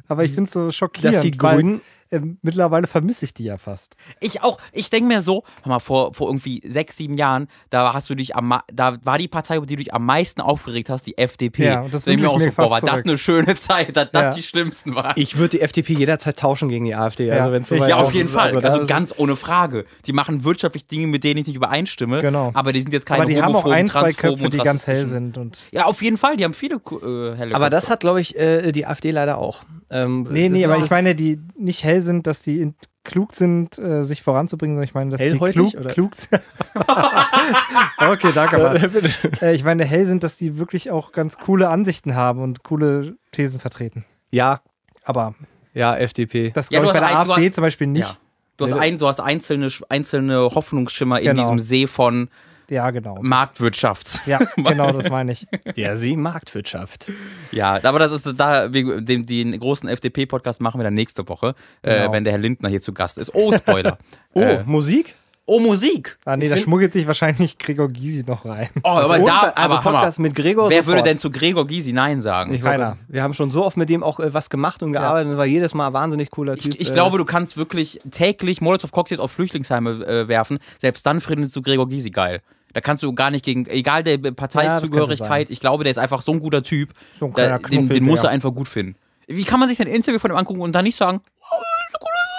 Aber 0.08 0.24
ich 0.24 0.32
finde 0.32 0.48
es 0.48 0.52
so 0.52 0.70
schockierend. 0.70 1.16
Dass 1.16 1.22
die 1.22 1.34
weil, 1.40 1.56
Grünen 1.56 1.80
ähm, 2.10 2.38
mittlerweile 2.42 2.86
vermisse 2.86 3.24
ich 3.24 3.34
die 3.34 3.44
ja 3.44 3.56
fast. 3.58 3.94
Ich 4.20 4.42
auch. 4.42 4.58
Ich 4.72 4.90
denke 4.90 5.08
mir 5.08 5.20
so, 5.20 5.44
hör 5.62 5.70
mal, 5.72 5.78
vor, 5.78 6.14
vor 6.14 6.28
irgendwie 6.28 6.60
sechs, 6.66 6.96
sieben 6.96 7.14
Jahren, 7.16 7.46
da 7.70 7.92
hast 7.94 8.10
du 8.10 8.14
dich 8.14 8.34
am, 8.36 8.54
da 8.72 8.98
war 9.04 9.18
die 9.18 9.28
Partei, 9.28 9.56
über 9.56 9.66
die 9.66 9.76
du 9.76 9.82
dich 9.84 9.94
am 9.94 10.04
meisten 10.04 10.40
aufgeregt 10.40 10.88
hast, 10.90 11.06
die 11.06 11.16
FDP. 11.18 11.64
Ja, 11.66 11.80
und 11.82 11.94
das 11.94 12.04
Da 12.04 12.10
ich 12.10 12.16
mir 12.16 12.24
mir 12.24 12.30
auch 12.30 12.40
so, 12.40 12.50
boah, 12.56 12.70
war 12.70 12.80
das 12.80 12.90
eine 13.04 13.18
schöne 13.18 13.56
Zeit, 13.56 13.96
dass 13.96 14.10
das 14.10 14.22
Ja. 14.22 14.30
die 14.32 14.42
schlimmsten 14.42 14.94
waren. 14.94 15.12
Ich 15.16 15.36
würde 15.38 15.50
die 15.50 15.60
FDP 15.60 15.94
jederzeit 15.94 16.38
tauschen 16.38 16.68
gegen 16.68 16.84
die 16.84 16.94
AfD. 16.94 17.26
Ja. 17.26 17.34
Also, 17.38 17.52
wenn's 17.52 17.68
so 17.68 17.74
ja, 17.76 17.96
auf 17.96 18.08
ist. 18.10 18.16
jeden 18.16 18.28
Fall. 18.28 18.56
Also, 18.56 18.80
ist- 18.80 18.88
ganz 18.88 19.14
ohne 19.16 19.36
Frage. 19.36 19.84
Die 20.06 20.12
machen 20.12 20.44
wirtschaftlich 20.44 20.86
Dinge, 20.86 21.06
mit 21.06 21.24
denen 21.24 21.38
ich 21.40 21.46
nicht 21.46 21.56
übereinstimme. 21.56 22.20
Genau. 22.20 22.50
Aber 22.54 22.72
die 22.72 22.82
sind 22.82 22.92
jetzt 22.92 23.06
keine 23.06 23.22
Aber 23.22 23.30
die 23.30 23.40
haben 23.42 23.54
auch 23.54 23.64
ein, 23.66 23.86
zwei 23.88 24.12
Köpfe, 24.12 24.44
und 24.44 24.54
die 24.54 24.58
ganz 24.58 24.86
hell 24.86 25.06
sind. 25.06 25.38
Und 25.38 25.58
Ja, 25.70 25.86
auf 25.86 26.02
jeden 26.02 26.18
Fall. 26.18 26.36
Die 26.36 26.44
haben 26.44 26.54
viele 26.54 26.76
äh, 26.76 27.36
helle 27.36 27.54
aber 27.54 27.70
das 27.70 27.82
Köpfe. 27.82 27.92
hat, 27.92 28.00
glaube 28.00 28.20
ich, 28.20 28.36
äh, 28.36 28.72
die 28.72 28.86
AfD 28.86 29.10
leider 29.10 29.38
auch. 29.38 29.62
Ähm, 29.90 30.26
nee, 30.30 30.48
nee, 30.48 30.64
aber 30.64 30.78
ich 30.78 30.88
meine, 30.90 31.14
die 31.14 31.40
nicht 31.56 31.82
hell 31.84 32.00
sind, 32.00 32.26
dass 32.26 32.42
die 32.42 32.60
in, 32.60 32.74
klug 33.02 33.34
sind, 33.34 33.78
äh, 33.78 34.04
sich 34.04 34.22
voranzubringen, 34.22 34.76
sondern 34.76 34.84
ich 34.88 34.94
meine, 34.94 35.10
dass 35.10 35.20
die 35.20 35.36
klug, 35.52 35.74
oder? 35.74 35.90
klug 35.90 36.14
sind. 36.14 36.40
okay, 37.98 38.30
danke, 38.34 38.58
Mann. 38.58 38.76
äh, 39.42 39.52
ich 39.54 39.64
meine, 39.64 39.84
hell 39.84 40.06
sind, 40.06 40.22
dass 40.22 40.36
die 40.36 40.58
wirklich 40.58 40.90
auch 40.90 41.12
ganz 41.12 41.38
coole 41.38 41.68
Ansichten 41.68 42.14
haben 42.14 42.42
und 42.42 42.62
coole 42.62 43.16
Thesen 43.32 43.60
vertreten. 43.60 44.04
ja, 44.30 44.60
Aber 45.04 45.34
ja, 45.74 45.96
FDP. 45.96 46.50
das 46.54 46.68
Ja, 46.70 46.80
glaube 46.80 46.86
ich 46.86 46.92
du 46.92 47.00
bei 47.00 47.08
der 47.08 47.20
ein- 47.20 47.28
AfD 47.30 47.46
hast- 47.46 47.54
zum 47.54 47.62
Beispiel 47.62 47.86
nicht. 47.86 48.08
Ja. 48.08 48.16
Du 48.56 48.66
hast, 48.66 48.74
ein, 48.74 48.98
du 48.98 49.06
hast 49.08 49.20
einzelne, 49.20 49.70
einzelne 49.88 50.40
Hoffnungsschimmer 50.54 51.18
in 51.20 51.24
Genau. 51.28 51.40
diesem 51.40 51.58
See 51.58 51.86
von 51.86 52.28
Ja, 52.70 52.90
genau. 52.90 53.16
Das- 53.16 53.24
Marktwirtschaft. 53.24 54.26
Ja, 54.26 54.38
genau, 54.56 54.92
das 54.92 55.10
meine 55.10 55.32
ich. 55.32 55.46
Der 55.76 55.98
See 55.98 56.16
Marktwirtschaft. 56.16 57.10
Ja, 57.52 57.78
aber 57.82 57.98
das 57.98 58.12
ist 58.12 58.26
da, 58.36 58.72
wir, 58.72 59.00
den, 59.00 59.26
den 59.26 59.58
großen 59.58 59.88
FDP-Podcast 59.88 60.60
machen 60.60 60.78
wir 60.80 60.84
dann 60.84 60.94
nächste 60.94 61.28
Woche, 61.28 61.54
äh, 61.82 61.98
Genau. 62.00 62.12
wenn 62.12 62.24
der 62.24 62.32
Herr 62.32 62.40
Lindner 62.40 62.68
hier 62.68 62.80
zu 62.80 62.92
Gast 62.94 63.18
ist. 63.18 63.34
Oh, 63.34 63.52
Spoiler. 63.52 63.98
Oh, 64.34 64.40
Äh, 64.40 64.62
Musik? 64.64 65.16
Oh, 65.46 65.58
Musik. 65.58 66.16
Ah, 66.24 66.36
nee, 66.36 66.48
da 66.48 66.56
schmuggelt 66.56 66.92
sich 66.92 67.08
wahrscheinlich 67.08 67.58
Gregor 67.58 67.88
Gysi 67.88 68.22
noch 68.24 68.44
rein. 68.44 68.68
Oh, 68.84 68.88
aber 68.90 69.18
da, 69.18 69.40
also 69.40 69.74
aber 69.74 69.84
Hammer. 69.84 69.96
Podcast 69.98 70.20
mit 70.20 70.36
Gregor 70.36 70.70
Wer 70.70 70.84
sofort. 70.84 70.98
würde 70.98 71.08
denn 71.08 71.18
zu 71.18 71.28
Gregor 71.30 71.66
Gysi 71.66 71.92
Nein 71.92 72.20
sagen? 72.20 72.54
Ich 72.54 72.62
Keiner. 72.62 72.98
Wir 73.08 73.24
haben 73.24 73.34
schon 73.34 73.50
so 73.50 73.64
oft 73.64 73.76
mit 73.76 73.88
dem 73.88 74.04
auch 74.04 74.20
äh, 74.20 74.32
was 74.32 74.48
gemacht 74.48 74.80
und 74.84 74.92
gearbeitet. 74.92 75.32
Das 75.32 75.38
war 75.38 75.46
jedes 75.46 75.74
Mal 75.74 75.88
ein 75.88 75.92
wahnsinnig 75.92 76.30
cooler 76.30 76.56
Typ. 76.56 76.74
Ich, 76.74 76.80
ich 76.80 76.90
Äh, 76.90 76.92
glaube, 76.92 77.18
du 77.18 77.24
kannst 77.24 77.56
wirklich 77.56 78.00
täglich 78.12 78.60
Molotow-Cocktails 78.60 79.18
auf 79.18 79.32
Flüchtlingsheime 79.32 80.06
äh, 80.06 80.28
werfen. 80.28 80.60
Selbst 80.78 81.04
dann 81.04 81.20
findest 81.20 81.56
du 81.56 81.62
Gregor 81.62 81.88
Gysi 81.88 82.10
geil. 82.10 82.42
Da 82.72 82.80
kannst 82.80 83.02
du 83.02 83.12
gar 83.12 83.30
nicht 83.30 83.44
gegen, 83.44 83.66
egal 83.66 84.02
der 84.02 84.18
Parteizugehörigkeit, 84.18 85.48
sein. 85.48 85.52
ich 85.52 85.60
glaube, 85.60 85.84
der 85.84 85.90
ist 85.90 85.98
einfach 85.98 86.22
so 86.22 86.32
ein 86.32 86.40
guter 86.40 86.62
Typ. 86.62 86.90
So 87.18 87.26
ein 87.26 87.32
Da, 87.32 87.58
kleiner 87.58 87.68
den, 87.68 87.88
den 87.88 88.04
muss 88.04 88.24
er 88.24 88.30
einfach 88.30 88.52
gut 88.52 88.68
finden. 88.68 88.96
Wie 89.26 89.44
kann 89.44 89.60
man 89.60 89.68
sich 89.68 89.78
denn 89.78 89.86
ein 89.86 89.94
Interview 89.94 90.18
von 90.18 90.30
ihm 90.30 90.36
angucken 90.36 90.60
und 90.60 90.72
dann 90.72 90.84
nicht 90.84 90.96
sagen, 90.96 91.20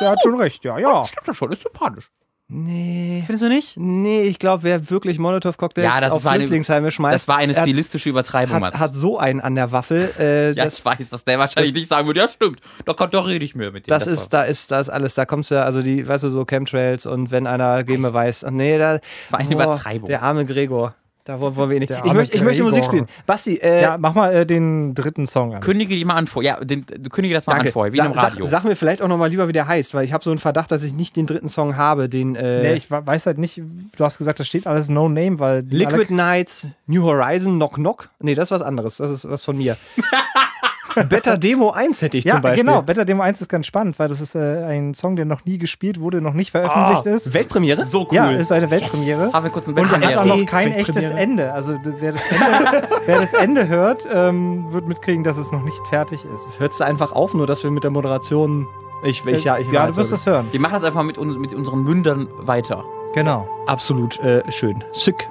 Der 0.02 0.10
hat 0.10 0.20
schon 0.22 0.36
recht, 0.36 0.64
ja, 0.66 0.78
ja. 0.80 1.06
stimmt 1.06 1.28
das 1.28 1.38
schon, 1.38 1.52
ist 1.52 1.62
sympathisch. 1.62 2.10
Nee. 2.54 3.24
Findest 3.26 3.44
du 3.46 3.48
nicht? 3.48 3.78
Nee, 3.78 4.24
ich 4.24 4.38
glaube, 4.38 4.64
wer 4.64 4.90
wirklich 4.90 5.18
Molotow-Cocktails 5.20 5.86
Ja, 5.86 6.02
das 6.02 6.12
auf 6.12 6.22
Flüchtlingsheime 6.24 6.92
schmeißt, 6.92 7.16
Das 7.16 7.28
war 7.30 7.38
eine 7.38 7.56
hat- 7.56 7.62
stilistische 7.64 8.10
Übertreibung, 8.10 8.56
hat, 8.56 8.62
Mats. 8.62 8.80
hat 8.80 8.94
so 8.94 9.18
einen 9.18 9.40
an 9.40 9.56
der 9.56 9.72
Waffel. 9.72 10.12
Äh, 10.20 10.52
ja, 10.54 10.66
das, 10.66 10.80
ich 10.80 10.86
weiß, 10.86 11.10
dass 11.12 11.24
der 11.24 11.40
wahrscheinlich 11.40 11.74
nicht 11.74 11.88
sagen 11.88 12.08
würde, 12.08 12.20
ja 12.20 12.28
stimmt, 12.30 12.60
da, 12.86 12.94
kann- 12.94 13.10
da 13.10 13.22
rede 13.22 13.46
ich 13.46 13.56
mehr 13.56 13.72
mit 13.72 13.88
dem. 13.88 13.90
das, 13.90 14.06
ist, 14.06 14.30
da 14.34 14.44
ist, 14.44 14.70
da 14.72 14.82
ist 14.82 14.90
alles. 14.90 15.16
Da 15.16 15.26
kommst 15.26 15.50
du 15.50 15.56
ja, 15.56 15.64
also 15.64 15.82
die, 15.82 16.06
weißt 16.06 16.26
du, 16.26 16.30
so 16.30 16.44
Chemtrails 16.46 17.06
und 17.06 17.32
wenn 17.32 17.48
einer 17.48 17.84
gehen 17.86 18.02
wir 18.02 18.14
weiß. 18.14 18.44
ach 18.44 18.52
Nee, 18.52 18.78
da. 18.78 19.00
war 19.30 19.40
eine 19.40 19.54
Übertreibung. 19.54 20.08
Der 20.08 20.22
arme 20.22 20.46
Gregor. 20.46 20.94
Da 21.24 21.40
wollen 21.40 21.70
wir 21.70 21.80
nicht. 21.80 21.92
Ich 21.92 22.14
möchte, 22.14 22.36
ich 22.36 22.42
möchte 22.42 22.64
Musik 22.64 22.84
spielen. 22.84 23.06
Basti, 23.28 23.58
äh, 23.58 23.82
Ja, 23.84 23.98
mach 24.00 24.16
mal 24.16 24.34
äh, 24.34 24.46
den 24.46 24.96
dritten 24.96 25.28
Song 25.28 25.54
an. 25.54 25.62
Kündige 25.62 25.96
die 25.96 26.04
mal 26.04 26.16
an 26.16 26.26
vor. 26.26 26.42
Ja, 26.42 26.60
den, 26.64 26.84
du 26.86 27.10
kündige 27.12 27.36
das 27.36 27.46
mal 27.46 27.54
danke. 27.54 27.70
an 27.70 27.74
vorher, 27.74 27.94
wie 27.94 27.98
Sa- 27.98 28.06
im 28.08 28.12
Radio. 28.14 28.46
Sag, 28.48 28.62
sag 28.62 28.64
mir 28.68 28.76
vielleicht 28.76 29.04
auch 29.04 29.08
nochmal 29.08 29.30
lieber, 29.30 29.48
wie 29.48 29.54
der 29.54 29.68
heißt, 29.68 29.94
weil 29.94 30.04
ich 30.04 30.14
habe 30.14 30.24
so 30.24 30.32
einen 30.32 30.40
Verdacht, 30.40 30.72
dass 30.72 30.82
ich 30.82 30.94
nicht 30.94 31.16
den 31.16 31.28
dritten 31.28 31.48
Song 31.48 31.78
habe, 31.78 32.10
den 32.10 32.36
äh, 32.36 32.62
Nee, 32.64 32.74
ich 32.74 32.90
we- 32.90 33.06
weiß 33.06 33.28
halt 33.28 33.38
nicht, 33.38 33.62
du 33.96 34.04
hast 34.04 34.18
gesagt, 34.18 34.40
da 34.40 34.44
steht 34.44 34.66
alles 34.66 34.90
No 34.90 35.10
Name, 35.10 35.38
weil 35.40 35.64
Liquid 35.70 36.12
Nights, 36.12 36.70
New 36.88 37.04
Horizon, 37.04 37.58
Knock 37.58 37.76
Knock. 37.76 38.10
Nee, 38.20 38.34
das 38.34 38.46
ist 38.48 38.52
was 38.52 38.62
anderes. 38.64 38.98
Das 38.98 39.12
ist 39.12 39.30
was 39.30 39.44
von 39.44 39.56
mir. 39.58 39.78
Better 41.10 41.38
Demo 41.38 41.72
1 41.72 42.02
hätte 42.02 42.18
ich 42.18 42.26
Ja, 42.26 42.34
zum 42.34 42.42
Beispiel. 42.42 42.64
genau. 42.64 42.82
Better 42.82 43.06
Demo 43.06 43.24
1 43.24 43.42
ist 43.42 43.50
ganz 43.50 43.66
spannend, 43.68 43.98
weil 44.00 44.08
das 44.08 44.22
ist 44.22 44.36
äh, 44.36 44.64
ein 44.66 44.94
Song, 44.94 45.16
der 45.16 45.26
noch 45.26 45.46
nie 45.46 45.58
gespielt 45.58 46.00
wurde, 46.00 46.22
noch 46.22 46.34
nicht 46.34 46.52
veröffentlicht 46.52 47.06
ist. 47.06 47.34
Weltpremiere? 47.34 47.86
so 47.86 48.02
cool. 48.02 48.16
Ja, 48.16 48.32
ist 48.32 48.52
eine 48.52 48.70
Weltpremiere. 48.70 49.32
Haben 49.34 49.44
wir 49.44 49.52
kurz 49.52 49.68
einen 49.68 49.80
Und 49.80 49.92
hat 49.92 50.18
auch 50.18 50.26
noch 50.26 50.46
kein 50.46 50.72
echtes 50.74 51.10
Ende. 51.12 51.52
Also 51.54 51.76
wer 51.84 52.14
das 52.14 52.22
Ende, 52.32 52.88
wer 53.06 53.20
das 53.20 53.34
Ende 53.34 53.68
hört, 53.68 54.08
ähm, 54.12 54.72
wird 54.72 54.88
mitkriegen, 54.88 55.24
dass 55.24 55.38
es 55.38 55.52
noch 55.52 55.64
nicht 55.64 55.80
fertig 55.90 56.26
ist. 56.26 56.60
Hörst 56.60 56.80
du 56.80 56.84
einfach 56.84 57.12
auf, 57.14 57.34
nur 57.34 57.48
dass 57.48 57.64
wir 57.64 57.72
mit 57.72 57.84
der 57.84 57.92
Moderation. 57.92 58.68
Ich, 59.04 59.26
ich, 59.26 59.44
ja, 59.44 59.58
ich 59.58 59.72
ja, 59.72 59.84
weiß, 59.88 59.92
du 59.92 59.98
wirst 59.98 60.12
es 60.12 60.26
hören. 60.26 60.48
Wir 60.52 60.60
machen 60.60 60.74
das 60.74 60.84
einfach 60.84 61.04
mit, 61.04 61.18
uns, 61.18 61.38
mit 61.38 61.54
unseren 61.54 61.84
Mündern 61.84 62.28
weiter. 62.38 62.84
Genau. 63.14 63.48
Absolut 63.68 64.20
äh, 64.20 64.44
schön. 64.52 64.84
Sück. 64.92 65.28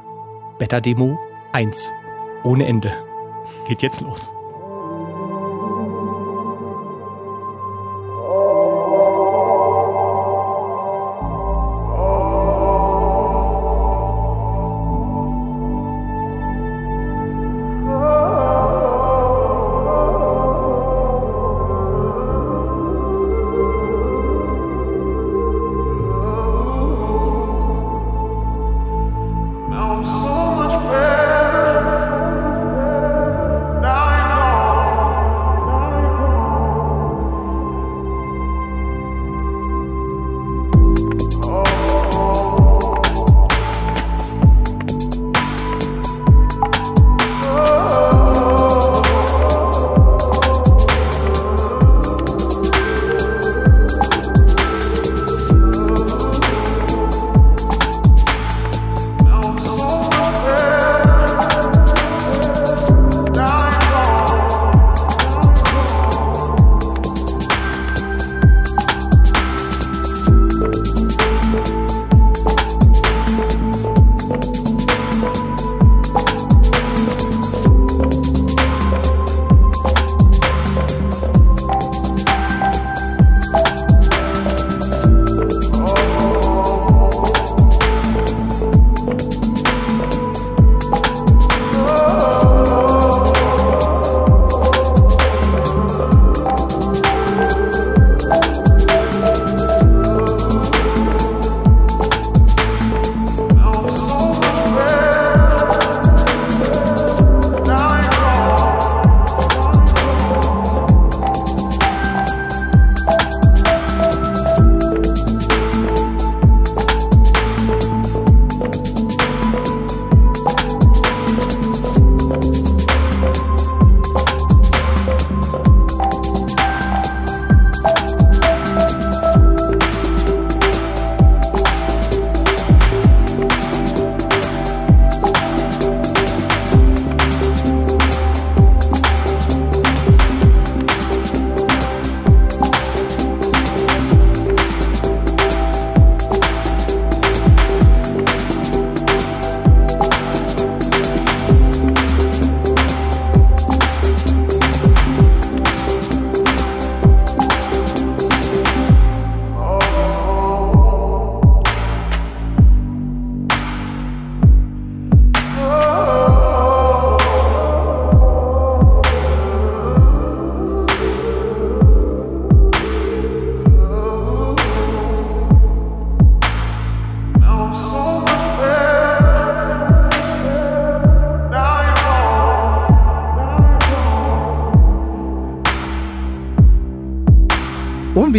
Better 0.58 0.80
Demo 0.80 1.18
1. 1.52 1.92
Ohne 2.42 2.66
Ende. 2.66 2.92
Geht 3.68 3.82
jetzt 3.82 4.00
los. 4.00 4.34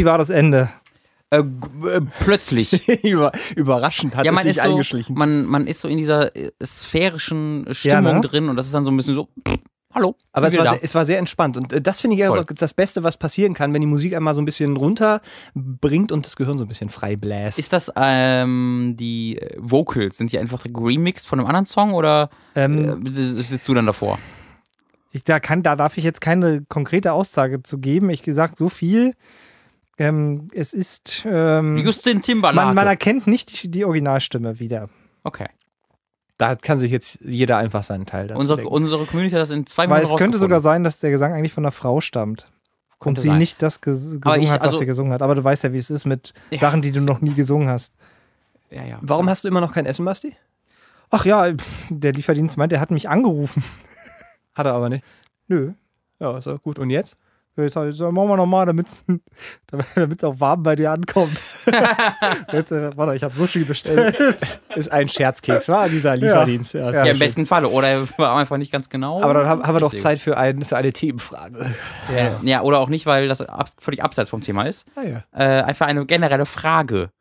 Wie 0.02 0.06
war 0.06 0.18
das 0.18 0.32
Ende? 0.32 0.68
Äh, 1.30 1.42
äh, 1.42 2.02
plötzlich. 2.22 2.88
Über, 3.04 3.32
überraschend 3.56 4.16
hat 4.16 4.26
ja, 4.26 4.32
es 4.32 4.36
man 4.36 4.44
sich 4.44 4.58
ist, 4.58 4.64
so, 4.64 4.70
eingeschlichen. 4.70 5.16
man, 5.16 5.46
man 5.46 5.68
ist 5.68 5.82
so 5.82 5.88
in 5.88 5.98
dieser 5.98 6.36
äh, 6.36 6.50
sphärischen 6.64 7.68
Stimmung 7.72 8.16
ne? 8.16 8.22
drin 8.22 8.50
und 8.50 8.56
das 8.56 8.66
ist 8.66 8.74
dann 8.74 8.84
so 8.84 8.90
ein 8.90 8.98
bisschen 8.98 9.14
so. 9.14 9.30
hallo. 9.94 10.16
Aber 10.32 10.48
es 10.48 10.58
war, 10.58 10.66
sehr, 10.72 10.84
es 10.84 10.96
war 10.96 11.06
sehr 11.06 11.20
entspannt. 11.20 11.56
Und 11.56 11.72
äh, 11.72 11.82
das 11.84 12.02
finde 12.02 12.16
ich 12.16 12.22
ja 12.22 12.44
das 12.44 12.74
Beste, 12.74 13.04
was 13.04 13.16
passieren 13.16 13.54
kann, 13.54 13.76
wenn 13.76 13.82
die 13.82 13.88
Musik 13.88 14.16
einmal 14.16 14.34
so 14.34 14.42
ein 14.42 14.46
bisschen 14.46 14.76
runterbringt 14.76 16.12
und 16.12 16.26
das 16.26 16.36
Gehirn 16.36 16.58
so 16.58 16.66
ein 16.66 16.68
bisschen 16.68 16.90
frei 16.90 17.16
bläst. 17.16 17.60
Ist 17.60 17.74
das 17.74 17.92
ähm, 17.96 18.96
die 19.00 19.38
äh, 19.38 19.56
Vocals, 19.60 20.18
sind 20.18 20.32
die 20.32 20.40
einfach 20.40 20.66
remixed 20.66 21.28
von 21.28 21.40
einem 21.40 21.48
anderen 21.48 21.68
Song 21.68 21.94
oder 21.94 22.32
Ähm, 22.56 23.06
äh, 23.06 23.10
sitzt 23.10 23.68
du 23.68 23.76
dann 23.76 23.86
davor? 23.86 24.18
Ich, 25.12 25.24
da, 25.26 25.40
kann, 25.40 25.62
da 25.62 25.76
darf 25.76 25.98
ich 25.98 26.04
jetzt 26.04 26.22
keine 26.22 26.64
konkrete 26.68 27.14
Aussage 27.14 27.62
zu 27.62 27.78
geben. 27.78 28.10
Ich 28.10 28.24
gesagt, 28.24 28.58
so 28.58 28.68
viel. 28.68 29.14
Ähm, 29.98 30.48
es 30.54 30.74
ist. 30.74 31.24
Ähm, 31.26 31.78
Justin 31.78 32.22
Timberlake. 32.22 32.66
man, 32.68 32.76
man 32.76 32.88
erkennt 32.88 33.28
nicht 33.28 33.64
die, 33.64 33.70
die 33.70 33.86
Originalstimme 33.86 34.60
wieder. 34.60 34.90
okay. 35.24 35.48
da 36.38 36.56
kann 36.56 36.78
sich 36.80 36.90
jetzt 36.92 37.20
jeder 37.22 37.58
einfach 37.58 37.84
seinen 37.84 38.06
Teil 38.08 38.28
dazu 38.28 38.40
Unsere, 38.40 38.58
denken. 38.58 38.74
unsere 38.74 39.06
Community 39.06 39.34
hat 39.36 39.42
das 39.44 39.52
in 39.52 39.68
zwei 39.68 39.88
Weil 39.90 40.00
Minuten 40.00 40.16
es 40.16 40.20
könnte 40.20 40.38
sogar 40.40 40.60
sein, 40.60 40.84
dass 40.84 41.00
der 41.00 41.12
Gesang 41.12 41.34
eigentlich 41.34 41.54
von 41.54 41.64
einer 41.64 41.72
Frau 41.72 42.02
stammt. 42.02 42.48
Und 42.98 43.06
Könnte 43.06 43.22
sie 43.22 43.28
sein. 43.30 43.38
nicht 43.40 43.62
das 43.62 43.82
ges 43.82 44.20
gesungen 44.22 44.42
ich- 44.44 44.50
hat, 44.50 44.62
was 44.62 44.68
also- 44.70 44.80
sie 44.80 44.86
gesungen 44.88 45.12
hat. 45.14 45.22
Aber 45.22 45.36
du 45.36 45.44
weißt 45.44 45.64
ja, 45.66 45.74
wie 45.74 45.78
es 45.78 45.90
ist 45.92 46.06
mit 46.06 46.34
Ja. 46.52 46.60
Sachen, 46.60 46.82
die 46.82 46.92
du 46.92 47.02
noch 47.02 47.22
nie 47.22 47.34
gesungen 47.34 47.68
hast. 47.70 47.94
Ja, 48.72 48.84
ja. 48.86 49.00
Warum 49.02 49.30
hast 49.30 49.44
du 49.44 49.48
immer 49.50 49.60
noch 49.62 49.74
kein 49.74 49.86
Essen, 49.86 50.06
Basti? 50.06 50.36
Ach 51.10 51.26
ja, 51.26 51.52
der 51.90 52.14
Lieferdienst 52.14 52.58
meint, 52.58 52.72
er 52.74 52.80
hat 52.80 52.90
mich 52.92 53.10
angerufen. 53.10 53.64
Hat 54.56 54.66
er 54.66 54.74
aber 54.74 54.90
nicht. 54.90 55.04
Nö. 55.48 55.74
Ja, 56.20 56.38
ist 56.38 56.48
auch 56.48 56.62
gut. 56.62 56.80
Und 56.80 56.90
jetzt? 56.90 57.16
Jetzt 57.58 57.74
sag 57.74 57.90
ich, 57.90 57.96
so, 57.96 58.10
machen 58.12 58.30
wir 58.30 58.38
nochmal, 58.38 58.66
damit 58.66 58.88
es 58.88 59.04
auch 60.24 60.40
warm 60.40 60.64
bei 60.64 60.76
dir 60.76 60.92
ankommt. 60.92 61.42
Jetzt, 62.54 62.72
äh, 62.72 62.96
warte, 62.96 63.16
ich 63.16 63.24
habe 63.24 63.34
Sushi 63.36 63.66
bestellt. 63.66 64.16
Ist 64.76 64.92
ein 64.92 65.10
Scherzkeks, 65.10 65.68
war 65.68 65.90
dieser 65.90 66.16
Lieferdienst. 66.16 66.74
Ja, 66.74 66.92
Ja, 66.92 67.06
Ja, 67.06 67.12
im 67.12 67.20
besten 67.20 67.46
Falle. 67.46 67.68
Oder 67.68 67.88
er 67.90 68.08
war 68.18 68.38
einfach 68.38 68.58
nicht 68.58 68.72
ganz 68.72 68.90
genau. 68.90 69.22
Aber 69.22 69.34
dann 69.34 69.48
haben, 69.48 69.64
haben 69.64 69.76
wir 69.76 69.82
doch. 69.82 69.94
Zeit 69.94 70.20
für, 70.20 70.38
ein, 70.38 70.64
für 70.64 70.78
eine 70.78 70.94
Themenfrage. 70.94 71.76
Ja. 72.16 72.40
ja, 72.42 72.62
oder 72.62 72.80
auch 72.80 72.90
nicht, 72.90 73.06
weil 73.06 73.28
das 73.28 73.42
ab, 73.42 73.68
völlig 73.78 74.02
abseits 74.02 74.30
vom 74.30 74.42
Thema 74.42 74.64
ist. 74.64 74.88
Ah, 74.96 75.02
ja. 75.04 75.24
Äh, 75.34 75.64
einfach 75.64 75.88
eine 75.88 76.06
generelle 76.06 76.46
Frage. 76.46 77.12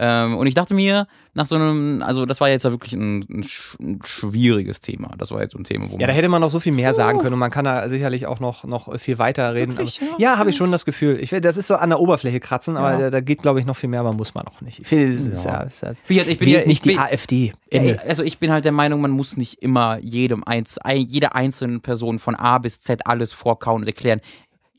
Ähm, 0.00 0.36
und 0.36 0.46
ich 0.46 0.54
dachte 0.54 0.74
mir, 0.74 1.08
nach 1.34 1.46
so 1.46 1.56
einem, 1.56 2.02
also 2.06 2.24
das 2.24 2.40
war 2.40 2.48
jetzt 2.48 2.64
ja 2.64 2.70
wirklich 2.70 2.92
ein, 2.92 3.24
ein, 3.28 3.42
sch 3.42 3.76
ein 3.80 3.98
schwieriges 4.04 4.80
Thema. 4.80 5.10
Das 5.18 5.32
war 5.32 5.40
jetzt 5.42 5.56
ein 5.56 5.64
Thema, 5.64 5.86
wo 5.90 5.94
ja, 5.94 5.98
da 5.98 6.06
man. 6.06 6.14
hätte 6.14 6.28
man 6.28 6.40
noch 6.40 6.50
so 6.50 6.60
viel 6.60 6.72
mehr 6.72 6.94
sagen 6.94 7.18
können 7.18 7.32
und 7.32 7.38
man 7.40 7.50
kann 7.50 7.64
da 7.64 7.88
sicherlich 7.88 8.26
auch 8.26 8.38
noch, 8.38 8.62
noch 8.64 8.96
viel 9.00 9.18
weiter 9.18 9.54
reden. 9.54 9.72
Wirklich, 9.76 10.00
aber, 10.00 10.10
ja? 10.20 10.32
ja, 10.32 10.38
habe 10.38 10.50
ich 10.50 10.56
schon 10.56 10.70
das 10.70 10.84
Gefühl. 10.84 11.18
Ich, 11.20 11.32
will- 11.32 11.40
das 11.40 11.56
ist 11.56 11.66
so 11.66 11.74
an 11.74 11.90
der 11.90 11.98
Oberfläche 12.00 12.38
kratzen, 12.38 12.76
aber 12.76 12.92
Ja. 12.92 12.98
da, 12.98 13.10
da 13.10 13.20
geht, 13.20 13.42
glaube 13.42 13.58
ich, 13.58 13.66
noch 13.66 13.76
viel 13.76 13.88
mehr, 13.88 14.00
aber 14.00 14.12
muss 14.12 14.34
man 14.34 14.46
auch 14.46 14.60
nicht. 14.60 14.80
Es 14.80 14.92
ist 14.92 15.44
Ja. 15.44 15.62
ist 15.62 15.82
ja, 15.82 15.92
Ich 15.92 16.02
bin, 16.02 16.28
ich 16.28 16.38
bin, 16.38 16.48
nicht 16.48 16.66
ich 16.68 16.80
die 16.80 16.88
bin, 16.90 16.98
AfD. 17.00 17.52
Ende. 17.70 18.00
also 18.06 18.22
ich 18.22 18.38
bin 18.38 18.50
halt 18.52 18.64
der 18.64 18.72
Meinung, 18.72 19.00
man 19.00 19.10
muss 19.10 19.36
nicht 19.36 19.62
immer 19.62 19.98
jedem 19.98 20.44
eins, 20.44 20.78
ein, 20.78 21.00
jeder 21.02 21.34
einzelnen 21.34 21.80
Person 21.80 22.18
von 22.20 22.34
A 22.36 22.58
bis 22.58 22.80
Z 22.80 23.06
alles 23.06 23.32
vorkauen 23.32 23.82
und 23.82 23.86
erklären. 23.88 24.20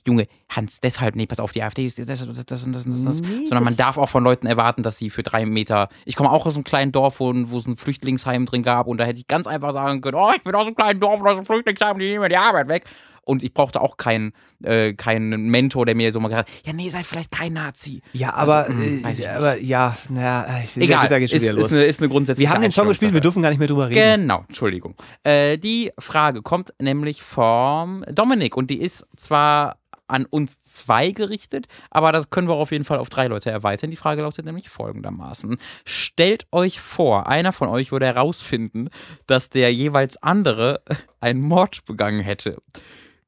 Junge, 0.10 0.28
Hans, 0.50 0.80
deshalb, 0.80 1.16
nee, 1.16 1.28
pass 1.28 1.40
auf, 1.40 1.52
die 1.52 1.62
AfD 1.62 1.86
ist 1.86 2.00
das, 2.00 2.08
das, 2.08 2.20
das, 2.26 2.46
das, 2.46 2.64
und 2.66 2.74
das, 2.74 2.86
und 2.86 3.06
das, 3.06 3.22
Nee, 3.22 3.46
sondern 3.46 3.64
man 3.64 3.78
darf 3.78 3.98
auch 3.98 4.10
von 4.10 4.24
Leuten 4.24 4.48
erwarten, 4.48 4.82
dass 4.84 4.98
sie 4.98 5.10
für 5.12 5.22
drei 5.24 5.46
Meter. 5.46 5.88
Ich 6.06 6.16
komme 6.16 6.32
auch 6.32 6.46
aus 6.46 6.56
einem 6.56 6.64
kleinen 6.64 6.92
Dorf, 6.92 7.20
wo, 7.20 7.32
wo 7.36 7.58
es 7.60 7.68
ein 7.68 7.78
Flüchtlingsheim 7.78 8.46
drin 8.48 8.64
gab 8.64 8.88
und 8.88 8.98
da 9.00 9.04
hätte 9.06 9.20
ich 9.20 9.28
ganz 9.28 9.46
einfach 9.48 9.72
sagen 9.72 10.02
können, 10.02 10.16
oh, 10.18 10.32
ich 10.36 10.44
bin 10.44 10.56
aus 10.56 10.66
einem 10.66 10.76
kleinen 10.76 11.00
Dorf 11.00 11.22
und 11.22 11.28
aus 11.28 11.38
einem 11.38 11.46
Flüchtlingsheim, 11.46 12.00
die 12.00 12.06
nehmen 12.06 12.22
mir 12.24 12.30
die 12.30 12.38
Arbeit 12.38 12.68
weg. 12.68 12.86
Und 13.26 13.44
ich 13.44 13.54
brauchte 13.54 13.80
auch 13.82 13.98
keinen, 13.98 14.34
äh, 14.64 14.94
keinen 14.94 15.50
Mentor, 15.50 15.86
der 15.86 15.94
mir 15.94 16.12
so 16.12 16.20
mal 16.20 16.30
gesagt 16.30 16.50
hat, 16.50 16.66
ja, 16.66 16.74
nee, 16.74 16.90
sei 16.90 17.04
vielleicht 17.04 17.30
kein 17.30 17.54
Nazi. 17.54 18.02
Ja, 18.14 18.34
aber, 18.34 18.66
Also, 18.66 18.74
mh, 18.74 19.04
weiß 19.04 19.20
äh, 19.20 19.28
aber 19.28 19.58
ja, 19.62 19.96
naja, 20.10 20.62
ich, 20.64 20.76
Egal, 20.78 21.08
da 21.10 21.20
geht's 21.20 21.32
schon 21.32 21.38
ist, 21.38 21.44
wieder 21.44 21.54
los. 21.54 21.66
ist, 21.68 21.74
eine, 21.74 21.84
ist 21.84 22.02
eine 22.02 22.10
grundsätzliche 22.10 22.50
wir 22.50 22.56
haben 22.56 22.64
den 22.64 22.72
Song 22.72 22.88
gespielt, 22.88 23.14
wir 23.14 23.22
dürfen 23.22 23.44
gar 23.44 23.50
nicht 23.50 23.60
mehr 23.60 23.68
drüber 23.68 23.88
reden. 23.90 24.22
Genau, 24.22 24.46
Entschuldigung. 24.48 24.96
Äh, 25.24 25.60
die 25.60 25.92
Frage 26.00 26.42
kommt 26.42 26.74
nämlich 26.82 27.22
vom 27.22 28.04
Dominik 28.12 28.58
und 28.58 28.72
die 28.72 28.82
ist 28.82 29.06
zwar 29.16 29.78
an 30.10 30.26
uns 30.26 30.62
zwei 30.62 31.12
gerichtet, 31.12 31.68
aber 31.90 32.12
das 32.12 32.30
können 32.30 32.48
wir 32.48 32.56
auf 32.56 32.72
jeden 32.72 32.86
Fall 32.86 33.00
auf 33.00 33.10
drei 33.10 33.28
Leute 33.28 33.52
erweitern. 33.52 33.92
Die 33.92 33.98
Frage 33.98 34.22
lautet 34.22 34.46
nämlich 34.46 34.70
folgendermaßen. 34.70 35.58
Stellt 35.86 36.48
euch 36.52 36.80
vor, 36.80 37.28
einer 37.28 37.54
von 37.54 37.70
euch 37.70 37.92
würde 37.92 38.06
herausfinden, 38.06 38.90
dass 39.28 39.50
der 39.50 39.74
jeweils 39.74 40.22
andere 40.22 40.82
einen 41.20 41.42
Mord 41.42 41.86
begangen 41.86 42.22
hätte. 42.22 42.58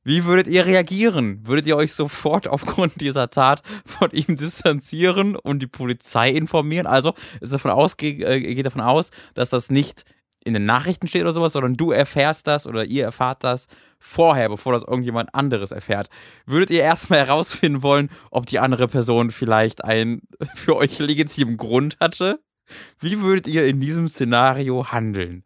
Wie 0.03 0.25
würdet 0.25 0.47
ihr 0.47 0.65
reagieren? 0.65 1.45
Würdet 1.45 1.67
ihr 1.67 1.77
euch 1.77 1.93
sofort 1.93 2.47
aufgrund 2.47 3.01
dieser 3.01 3.29
Tat 3.29 3.61
von 3.85 4.09
ihm 4.13 4.35
distanzieren 4.35 5.35
und 5.35 5.59
die 5.59 5.67
Polizei 5.67 6.31
informieren? 6.31 6.87
Also 6.87 7.13
ist 7.39 7.53
davon 7.53 7.71
ausge 7.71 8.07
äh, 8.07 8.55
geht 8.55 8.65
davon 8.65 8.81
aus, 8.81 9.11
dass 9.35 9.51
das 9.51 9.69
nicht 9.69 10.05
in 10.43 10.53
den 10.53 10.65
Nachrichten 10.65 11.07
steht 11.07 11.21
oder 11.21 11.33
sowas, 11.33 11.53
sondern 11.53 11.75
du 11.75 11.91
erfährst 11.91 12.47
das 12.47 12.65
oder 12.65 12.85
ihr 12.85 13.03
erfahrt 13.03 13.43
das 13.43 13.67
vorher, 14.01 14.49
bevor 14.49 14.73
das 14.73 14.83
irgendjemand 14.83 15.33
anderes 15.33 15.71
erfährt. 15.71 16.09
Würdet 16.45 16.71
ihr 16.71 16.81
erstmal 16.81 17.19
herausfinden 17.19 17.83
wollen, 17.83 18.09
ob 18.31 18.47
die 18.47 18.59
andere 18.59 18.87
Person 18.89 19.31
vielleicht 19.31 19.85
einen 19.85 20.23
für 20.55 20.75
euch 20.75 20.99
legitimen 20.99 21.55
Grund 21.55 21.97
hatte? 22.01 22.41
Wie 22.99 23.21
würdet 23.21 23.47
ihr 23.47 23.65
in 23.67 23.79
diesem 23.79 24.07
Szenario 24.07 24.91
handeln? 24.91 25.43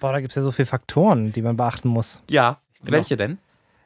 Boah, 0.00 0.12
da 0.12 0.20
gibt 0.20 0.32
es 0.32 0.36
ja 0.36 0.42
so 0.42 0.50
viele 0.50 0.66
Faktoren, 0.66 1.32
die 1.32 1.42
man 1.42 1.56
beachten 1.56 1.88
muss. 1.88 2.22
Ja, 2.28 2.60
welche 2.82 3.16
denn? 3.16 3.38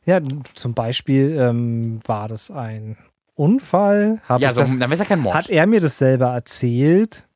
Ja, 0.05 0.21
zum 0.55 0.73
Beispiel 0.73 1.37
ähm, 1.39 2.01
war 2.07 2.29
das 2.29 2.51
ein 2.51 2.97
Unfall? 3.35 4.21
Hab 4.29 4.41
Ja, 4.41 4.53
so, 4.53 4.61
das, 4.61 4.71
dann 4.71 4.81
wäre 4.81 4.93
es 4.95 4.99
ja 5.01 5.05
kein 5.05 5.21
Mord. 5.21 5.35
hat 5.35 5.51
er 5.51 5.67
mir 5.67 5.81
das 5.81 5.99
selber 5.99 6.29
erzählt? 6.29 7.27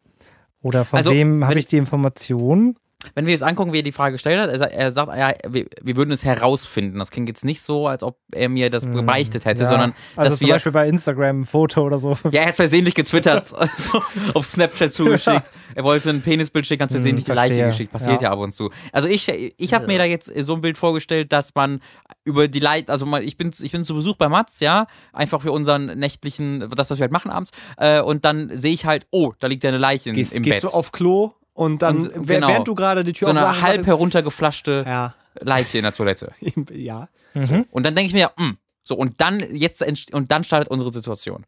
Oder 0.63 0.85
von 0.85 0.99
Also, 0.99 1.11
wem 1.11 1.45
habe 1.45 1.59
ich 1.59 1.67
die 1.67 1.79
Information? 1.79 2.77
Wenn 3.15 3.25
wir 3.27 3.33
jetzt 3.33 3.43
angucken, 3.43 3.73
wie 3.73 3.79
er 3.79 3.83
die 3.83 3.93
Frage 3.93 4.13
gestellt 4.13 4.39
hat, 4.41 4.51
er, 4.51 4.59
sa- 4.59 4.67
er 4.67 4.93
sagt, 4.93 5.17
ja, 5.17 5.33
wir, 5.49 5.67
wir 5.83 5.97
würden 5.97 6.11
es 6.11 6.23
herausfinden. 6.25 6.99
Das 6.99 7.11
klingt 7.11 7.29
jetzt 7.29 7.45
nicht 7.45 7.63
so, 7.63 7.87
als 7.87 8.03
ob 8.03 8.19
er 8.33 8.49
mir 8.49 8.69
das 8.69 8.85
gebeichtet 8.85 9.45
hätte, 9.47 9.63
Ja, 9.63 9.69
sondern 9.69 9.95
also 10.17 10.31
dass 10.31 10.39
zum 10.39 10.47
wir. 10.49 10.55
Beispiel 10.55 10.73
bei 10.73 10.87
Instagram 10.89 11.41
ein 11.41 11.45
Foto 11.47 11.83
oder 11.87 11.97
so. 11.99 12.19
Ja, 12.31 12.43
er 12.43 12.49
hat 12.49 12.57
versehentlich 12.57 12.95
getwittert, 12.95 13.53
also 13.57 14.03
auf 14.35 14.45
Snapchat 14.45 14.93
zugeschickt. 14.93 15.45
Er 15.75 15.85
wollte 15.85 16.11
ein 16.11 16.21
Penisbild 16.21 16.67
schicken, 16.67 16.83
hat 16.83 16.91
versehentlich 16.91 17.25
die 17.25 17.33
Leiche 17.33 17.67
geschickt. 17.67 17.93
Passiert 17.93 18.21
ja. 18.21 18.29
Ja. 18.29 18.33
ab 18.33 18.39
und 18.41 18.53
zu. 18.53 18.71
Also 18.93 19.09
ich, 19.09 19.29
ich 19.57 19.75
habe 19.75 19.87
mir 19.87 19.99
da 19.99 20.05
jetzt 20.05 20.31
so 20.45 20.55
ein 20.55 20.61
Bild 20.61 20.77
vorgestellt, 20.77 21.33
dass 21.33 21.55
man 21.55 21.81
über 22.25 22.49
die 22.49 22.61
Leiche, 22.61 22.89
also 22.89 23.07
ich 23.19 23.37
bin, 23.37 23.51
ich 23.61 23.71
bin 23.73 23.85
zu 23.85 23.95
Besuch 23.95 24.17
bei 24.17 24.29
Mats, 24.29 24.61
ja, 24.61 24.87
einfach 25.13 25.41
für 25.41 25.53
unseren 25.53 25.99
nächtlichen, 25.99 26.69
das, 26.77 26.91
was 26.91 26.99
wir 26.99 27.03
halt 27.05 27.13
machen 27.13 27.31
abends, 27.31 27.51
äh, 27.79 28.01
und 28.03 28.25
dann 28.25 28.51
sehe 28.57 28.75
ich 28.75 28.85
halt, 28.85 29.07
oh, 29.11 29.33
da 29.39 29.47
liegt 29.47 29.65
ja 29.65 29.69
eine 29.69 29.79
Leiche 29.79 30.13
Gehst, 30.13 30.33
im 30.35 30.43
gehst 30.43 30.63
Bett. 30.63 30.71
du 30.71 30.77
auf 30.77 30.93
Klo 30.93 31.33
und 31.61 31.83
dann, 31.83 31.99
Und, 31.99 32.27
genau. 32.27 32.49
während 32.49 32.67
du 32.69 32.75
gerade 32.75 33.05
die 33.05 33.13
Tür 33.13 33.27
so 33.27 33.31
eine 33.33 33.43
aufmachst, 33.43 33.63
halb 33.63 33.87
heruntergeflaschte 33.87 34.85
Ja. 34.87 35.15
Leiche 35.41 35.77
in 35.79 35.85
der 35.85 35.93
Toilette. 35.93 36.33
ja. 36.73 37.09
Mhm. 37.35 37.67
Und 37.71 37.85
dann 37.85 37.95
denke 37.95 38.09
ich 38.09 38.15
mir, 38.15 38.31
mm, 38.39 38.57
so, 38.83 38.95
und 38.95 39.21
dann, 39.21 39.41
jetzt, 39.55 39.85
und 40.15 40.33
dann 40.33 40.43
startet 40.45 40.69
unsere 40.71 40.91
Situation. 40.91 41.45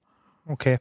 Okay. 0.47 0.79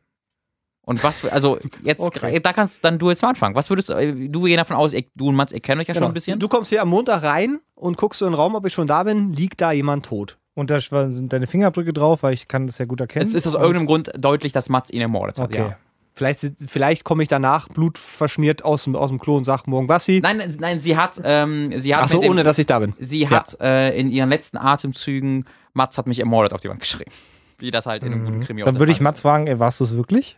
Und 0.81 1.01
was, 1.03 1.23
also 1.25 1.59
jetzt, 1.83 2.01
Okay. 2.01 2.39
da 2.41 2.51
kannst 2.51 2.83
dann 2.83 2.99
du 2.99 3.09
jetzt 3.09 3.21
mal 3.21 3.29
anfangen. 3.29 3.55
Was 3.55 3.69
würdest 3.69 3.87
du, 3.89 3.93
äh, 3.93 4.27
du 4.27 4.43
gehen 4.43 4.57
davon 4.57 4.75
aus, 4.75 4.91
du 5.15 5.29
und 5.29 5.35
Mats, 5.35 5.53
ihr 5.53 5.61
kennt 5.61 5.79
euch 5.79 5.87
ja 5.87 5.93
schon 5.93 6.03
ein 6.03 6.13
bisschen. 6.13 6.33
Genau. 6.37 6.47
Du 6.49 6.55
kommst 6.55 6.69
hier 6.69 6.81
am 6.81 6.89
Montag 6.89 7.23
rein 7.23 7.61
und 7.75 7.95
guckst 7.97 8.19
so 8.19 8.25
in 8.25 8.31
den 8.33 8.35
Raum, 8.37 8.55
ob 8.55 8.65
ich 8.65 8.73
schon 8.73 8.87
da 8.87 9.03
bin, 9.03 9.31
liegt 9.31 9.61
da 9.61 9.71
jemand 9.71 10.05
tot. 10.07 10.37
Und 10.55 10.69
da 10.69 10.79
sind 10.81 11.31
deine 11.31 11.47
Fingerabdrücke 11.47 11.93
drauf, 11.93 12.23
weil 12.23 12.33
ich 12.33 12.49
kann 12.49 12.67
das 12.67 12.77
ja 12.79 12.85
gut 12.85 12.99
erkennen. 12.99 13.25
es 13.25 13.33
ist 13.33 13.47
aus 13.47 13.53
irgendeinem 13.53 13.85
Grund 13.85 14.11
deutlich, 14.17 14.51
dass 14.51 14.67
Mats 14.67 14.91
ihn 14.91 15.01
ermordet 15.01 15.39
hat, 15.39 15.45
Okay. 15.51 15.57
ja. 15.69 15.77
Vielleicht, 16.13 16.45
vielleicht 16.67 17.03
komme 17.05 17.23
ich 17.23 17.29
danach 17.29 17.69
blutverschmiert 17.69 18.65
aus 18.65 18.83
dem, 18.83 18.95
aus 18.95 19.09
dem 19.09 19.19
Klo 19.19 19.37
und 19.37 19.45
sag 19.45 19.65
morgen 19.65 19.87
Basti. 19.87 20.19
Nein, 20.21 20.41
nein, 20.59 20.81
sie 20.81 20.97
hat, 20.97 21.21
ähm, 21.23 21.71
sie 21.79 21.95
hat, 21.95 22.03
Ach 22.03 22.09
so, 22.09 22.19
dem, 22.19 22.31
ohne 22.31 22.43
dass 22.43 22.57
ich 22.57 22.65
da 22.65 22.79
bin. 22.79 22.93
sie 22.99 23.29
hat 23.29 23.57
äh, 23.61 23.97
in 23.97 24.09
ihren 24.09 24.29
letzten 24.29 24.57
Atemzügen, 24.57 25.45
Mats 25.73 25.97
hat 25.97 26.07
mich 26.07 26.19
ermordet 26.19 26.53
auf 26.53 26.59
die 26.59 26.69
Wand 26.69 26.81
geschrieben. 26.81 27.11
Wie 27.59 27.71
das 27.71 27.85
halt 27.85 28.03
in 28.03 28.11
einem 28.11 28.25
guten 28.25 28.39
Krimi 28.41 28.63
Dann 28.63 28.77
würde 28.79 28.91
ich 28.91 28.99
Mats 28.99 29.21
fragen, 29.21 29.47
ey, 29.47 29.59
warst 29.59 29.79
du 29.79 29.85
es 29.85 29.95
wirklich? 29.95 30.37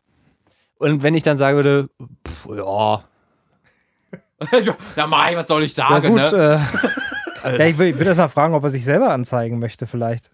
Und 0.78 1.02
wenn 1.02 1.16
ich 1.16 1.24
dann 1.24 1.38
sagen 1.38 1.56
würde, 1.56 1.90
pff, 2.28 2.48
ja, 2.56 3.04
ja, 4.96 5.08
Mai, 5.08 5.36
was 5.36 5.48
soll 5.48 5.64
ich 5.64 5.76
Ja 5.76 5.88
sagen, 5.88 6.10
gut, 6.10 6.18
ne? 6.32 6.60
äh, 7.44 7.58
ja, 7.58 7.66
ich 7.66 7.78
würde 7.78 7.98
würd 7.98 8.08
erst 8.08 8.20
mal 8.20 8.28
fragen, 8.28 8.54
ob 8.54 8.64
er 8.64 8.70
sich 8.70 8.84
selber 8.84 9.12
anzeigen 9.12 9.60
möchte 9.60 9.88
vielleicht. 9.88 10.32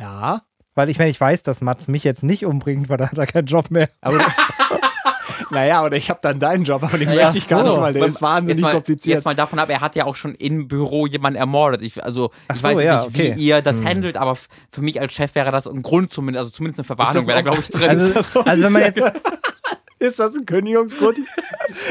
ja, 0.00 0.42
Weil 0.76 0.90
ich 0.90 0.98
meine, 0.98 1.10
ich 1.10 1.20
weiß, 1.20 1.42
dass 1.42 1.62
Mats 1.62 1.88
mich 1.88 2.04
jetzt 2.04 2.22
nicht 2.22 2.44
umbringt, 2.44 2.88
weil 2.90 2.98
da 2.98 3.10
hat 3.10 3.18
er 3.18 3.26
keinen 3.26 3.46
Job 3.46 3.70
mehr. 3.70 3.88
aber 4.02 4.20
naja, 5.50 5.82
oder 5.82 5.96
ich 5.96 6.10
habe 6.10 6.20
dann 6.22 6.38
deinen 6.38 6.64
Job, 6.64 6.82
aber 6.82 6.98
den 6.98 7.10
Ja, 7.10 7.24
möchte 7.24 7.38
ich 7.38 7.48
gar 7.48 7.64
so. 7.64 7.72
nicht, 7.72 7.80
weil 7.80 7.94
der 7.94 8.06
ist 8.06 8.20
wahnsinnig 8.20 8.58
jetzt 8.58 8.62
mal, 8.62 8.72
kompliziert. 8.72 9.14
Jetzt 9.16 9.24
mal 9.24 9.34
davon 9.34 9.58
ab, 9.58 9.70
er 9.70 9.80
hat 9.80 9.96
ja 9.96 10.04
auch 10.04 10.16
schon 10.16 10.34
im 10.34 10.68
Büro 10.68 11.06
jemanden 11.06 11.38
ermordet. 11.38 11.80
Ich, 11.80 12.04
also, 12.04 12.30
ich 12.52 12.60
so, 12.60 12.62
weiß 12.62 12.82
ja, 12.82 13.06
nicht, 13.06 13.08
okay. 13.08 13.32
wie 13.36 13.46
ihr 13.46 13.62
das 13.62 13.82
handelt, 13.82 14.18
aber 14.18 14.36
für 14.70 14.82
mich 14.82 15.00
als 15.00 15.14
Chef 15.14 15.34
wäre 15.34 15.50
das 15.50 15.66
ein 15.66 15.80
Grund 15.82 16.12
zumindest, 16.12 16.40
also 16.40 16.50
zumindest 16.50 16.80
eine 16.80 16.84
Verwarnung 16.84 17.22
Ist 17.22 17.26
das 17.26 17.26
wäre 17.26 17.38
da, 17.38 17.50
glaube 17.50 17.62
ich, 17.62 17.70
drin. 17.70 17.88
Also, 17.88 18.40
also 18.44 18.64
wenn 18.64 18.72
man 18.72 18.82
jetzt 18.82 19.02
ist 19.98 20.18
das 20.18 20.36
ein 20.36 20.44
Kündigungsgrund? 20.44 21.18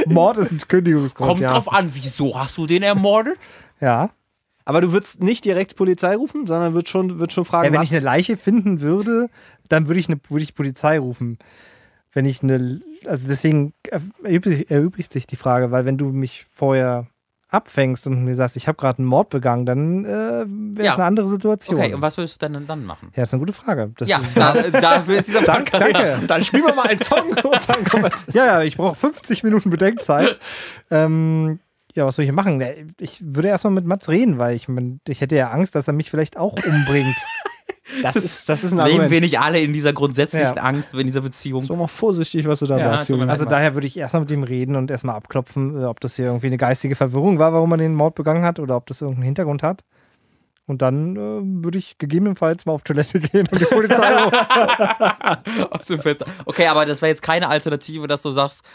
Mord 0.05 0.37
ist 0.37 0.51
ein 0.51 0.59
Kündigungsgrund, 0.59 1.27
Kommt 1.27 1.41
ja. 1.41 1.51
drauf 1.51 1.73
an, 1.73 1.89
wieso 1.93 2.39
hast 2.39 2.55
du 2.57 2.67
den 2.67 2.83
ermordet? 2.83 3.37
Ja. 3.81 4.11
Aber 4.65 4.81
du 4.81 4.91
würdest 4.91 5.21
nicht 5.21 5.45
direkt 5.45 5.75
Polizei 5.75 6.15
rufen, 6.15 6.45
sondern 6.47 6.73
würdest 6.73 6.89
schon, 6.91 7.19
würdest 7.19 7.33
schon 7.33 7.45
fragen, 7.45 7.65
ja 7.67 7.71
wenn 7.71 7.79
was? 7.79 7.87
ich 7.87 7.95
eine 7.95 8.03
Leiche 8.03 8.35
finden 8.37 8.81
würde, 8.81 9.29
dann 9.69 9.87
würde 9.87 9.99
ich, 9.99 10.09
eine, 10.09 10.19
würde 10.29 10.43
ich 10.43 10.55
Polizei 10.55 10.99
rufen. 10.99 11.37
Wenn 12.13 12.25
ich 12.25 12.41
eine, 12.43 12.81
also 13.05 13.27
deswegen 13.27 13.73
erübrigt, 14.23 14.71
erübrigt 14.71 15.11
sich 15.13 15.27
die 15.27 15.35
Frage, 15.35 15.71
weil 15.71 15.85
wenn 15.85 15.97
du 15.97 16.07
mich 16.09 16.45
vorher 16.51 17.07
abfängst 17.49 18.07
und 18.07 18.23
mir 18.25 18.35
sagst, 18.35 18.57
ich 18.57 18.67
habe 18.67 18.77
gerade 18.77 18.97
einen 18.99 19.07
Mord 19.07 19.29
begangen, 19.29 19.65
dann 19.65 20.03
äh, 20.03 20.09
wäre 20.09 20.45
es 20.79 20.85
Ja. 20.85 20.95
eine 20.95 21.03
andere 21.05 21.27
Situation. 21.27 21.79
Okay, 21.79 21.93
und 21.93 22.01
was 22.01 22.17
würdest 22.17 22.41
du 22.41 22.49
denn 22.49 22.65
dann 22.67 22.83
machen? 22.85 23.11
ja, 23.15 23.23
ist 23.23 23.33
eine 23.33 23.39
gute 23.39 23.53
Frage. 23.53 23.91
Das 23.97 24.09
Ja, 24.09 24.19
da, 24.33 24.53
dafür 24.71 25.15
ist 25.15 25.27
dieser 25.27 25.41
Podcast 25.45 25.71
da. 25.73 25.87
Danke. 25.91 26.27
Dann 26.27 26.43
spielen 26.43 26.63
wir 26.65 26.73
mal 26.73 26.87
einen 26.87 27.01
Song 27.01 27.29
und 27.29 27.69
dann 27.69 27.83
kommen 27.85 28.03
wir. 28.03 28.11
Ja, 28.33 28.45
ja, 28.45 28.63
ich 28.63 28.75
brauche 28.77 28.95
50 28.95 29.43
Minuten 29.43 29.69
Bedenkzeit. 29.69 30.37
ähm, 30.91 31.59
ja, 31.95 32.05
was 32.05 32.15
soll 32.15 32.25
ich 32.25 32.31
machen? 32.31 32.61
Ja, 32.61 32.67
Ich 32.99 33.19
würde 33.23 33.47
erstmal 33.47 33.73
mit 33.73 33.85
Mats 33.85 34.09
reden, 34.09 34.37
weil 34.37 34.55
ich, 34.55 34.67
ich 35.07 35.21
hätte 35.21 35.35
ja 35.35 35.49
Angst, 35.51 35.75
dass 35.75 35.87
er 35.87 35.93
mich 35.93 36.11
vielleicht 36.11 36.37
auch 36.37 36.53
umbringt. 36.53 37.15
Das 38.01 38.15
ist, 38.15 38.49
das 38.49 38.63
ist 38.63 38.71
ein 38.73 38.77
Leben 38.79 38.89
Argument. 38.89 39.11
wir 39.11 39.21
nicht 39.21 39.39
alle 39.39 39.59
in 39.61 39.71
dieser 39.71 39.93
grundsätzlichen 39.93 40.55
Ja. 40.55 40.63
Angst 40.63 40.95
in 40.95 41.05
dieser 41.05 41.21
Beziehung? 41.21 41.63
So 41.65 41.75
mal 41.75 41.87
vorsichtig, 41.87 42.47
was 42.47 42.59
du 42.59 42.65
da 42.65 42.77
Ja, 42.79 43.01
sagst. 43.03 43.11
Also 43.11 43.45
daher 43.45 43.75
würde 43.75 43.85
ich 43.85 43.95
erstmal 43.95 44.21
mit 44.21 44.31
ihm 44.31 44.41
reden 44.43 44.75
und 44.75 44.89
erstmal 44.89 45.15
abklopfen, 45.15 45.79
äh, 45.79 45.85
ob 45.85 45.99
das 45.99 46.15
hier 46.15 46.25
irgendwie 46.25 46.47
eine 46.47 46.57
geistige 46.57 46.95
Verwirrung 46.95 47.37
war, 47.37 47.53
warum 47.53 47.71
er 47.71 47.77
den 47.77 47.93
Mord 47.93 48.15
begangen 48.15 48.43
hat 48.43 48.59
oder 48.59 48.75
ob 48.75 48.87
das 48.87 49.01
irgendeinen 49.01 49.25
Hintergrund 49.25 49.61
hat. 49.61 49.83
Und 50.65 50.81
dann 50.81 51.15
äh, 51.15 51.63
würde 51.63 51.77
ich 51.77 51.99
gegebenenfalls 51.99 52.65
mal 52.65 52.73
auf 52.73 52.81
Toilette 52.81 53.19
gehen 53.21 53.47
und 53.51 53.61
die 53.61 53.65
Polizei. 53.65 54.15
Aus 55.69 55.85
dem 55.85 56.01
Fenster. 56.01 56.25
Okay, 56.45 56.67
aber 56.67 56.85
das 56.87 57.01
wäre 57.03 57.09
jetzt 57.09 57.21
keine 57.21 57.49
Alternative, 57.49 58.07
dass 58.07 58.23
du 58.23 58.31
sagst, 58.31 58.65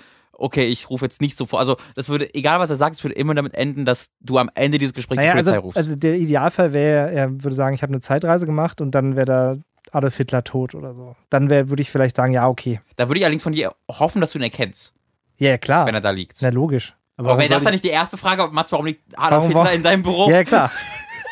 okay, 0.40 0.66
ich 0.66 0.90
rufe 0.90 1.04
jetzt 1.04 1.20
nicht 1.20 1.36
sofort. 1.36 1.60
Also, 1.60 1.76
das 1.94 2.08
würde, 2.08 2.32
egal 2.34 2.58
was 2.60 2.70
er 2.70 2.76
sagt, 2.76 2.96
es 2.96 3.04
würde 3.04 3.14
immer 3.14 3.34
damit 3.34 3.54
enden, 3.54 3.84
dass 3.84 4.06
du 4.20 4.38
am 4.38 4.50
Ende 4.54 4.78
dieses 4.78 4.94
Gesprächs 4.94 5.18
Naja, 5.18 5.32
die 5.32 5.36
Polizei 5.38 5.52
also, 5.52 5.62
rufst. 5.66 5.76
also 5.78 5.96
der 5.96 6.16
Idealfall 6.16 6.72
wäre, 6.72 7.12
er 7.12 7.30
würde 7.44 7.54
sagen, 7.54 7.74
ich 7.74 7.82
habe 7.82 7.92
eine 7.92 8.00
Zeitreise 8.00 8.46
gemacht 8.46 8.80
und 8.80 8.92
dann 8.94 9.16
wäre 9.16 9.26
da 9.26 9.56
Adolf 9.92 10.16
Hitler 10.16 10.44
tot 10.44 10.74
oder 10.74 10.94
so. 10.94 11.16
Dann 11.30 11.50
wär- 11.50 11.68
würde 11.70 11.82
ich 11.82 11.90
vielleicht 11.90 12.16
sagen, 12.16 12.32
ja, 12.32 12.48
okay. 12.48 12.80
da 12.96 13.08
würde 13.08 13.18
ich 13.18 13.24
allerdings 13.24 13.42
von 13.42 13.52
dir 13.52 13.72
hoffen, 13.90 14.20
dass 14.20 14.32
du 14.32 14.38
ihn 14.38 14.42
erkennst, 14.44 14.92
Ja, 15.38 15.58
klar. 15.58 15.86
wenn 15.86 15.94
er 15.94 16.00
da 16.00 16.10
liegt. 16.10 16.38
Na, 16.42 16.50
logisch. 16.50 16.94
aber 17.16 17.36
wäre 17.38 17.48
das 17.48 17.62
dann 17.64 17.72
nicht 17.72 17.84
die 17.84 17.88
erste 17.88 18.16
Frage, 18.16 18.48
Mats, 18.52 18.70
warum 18.72 18.86
liegt 18.86 19.02
Adolf 19.16 19.30
Warum 19.32 19.46
Hitler 19.48 19.64
war- 19.64 19.72
in 19.72 19.82
deinem 19.82 20.02
Büro? 20.02 20.30
Ja, 20.30 20.44
klar. 20.44 20.70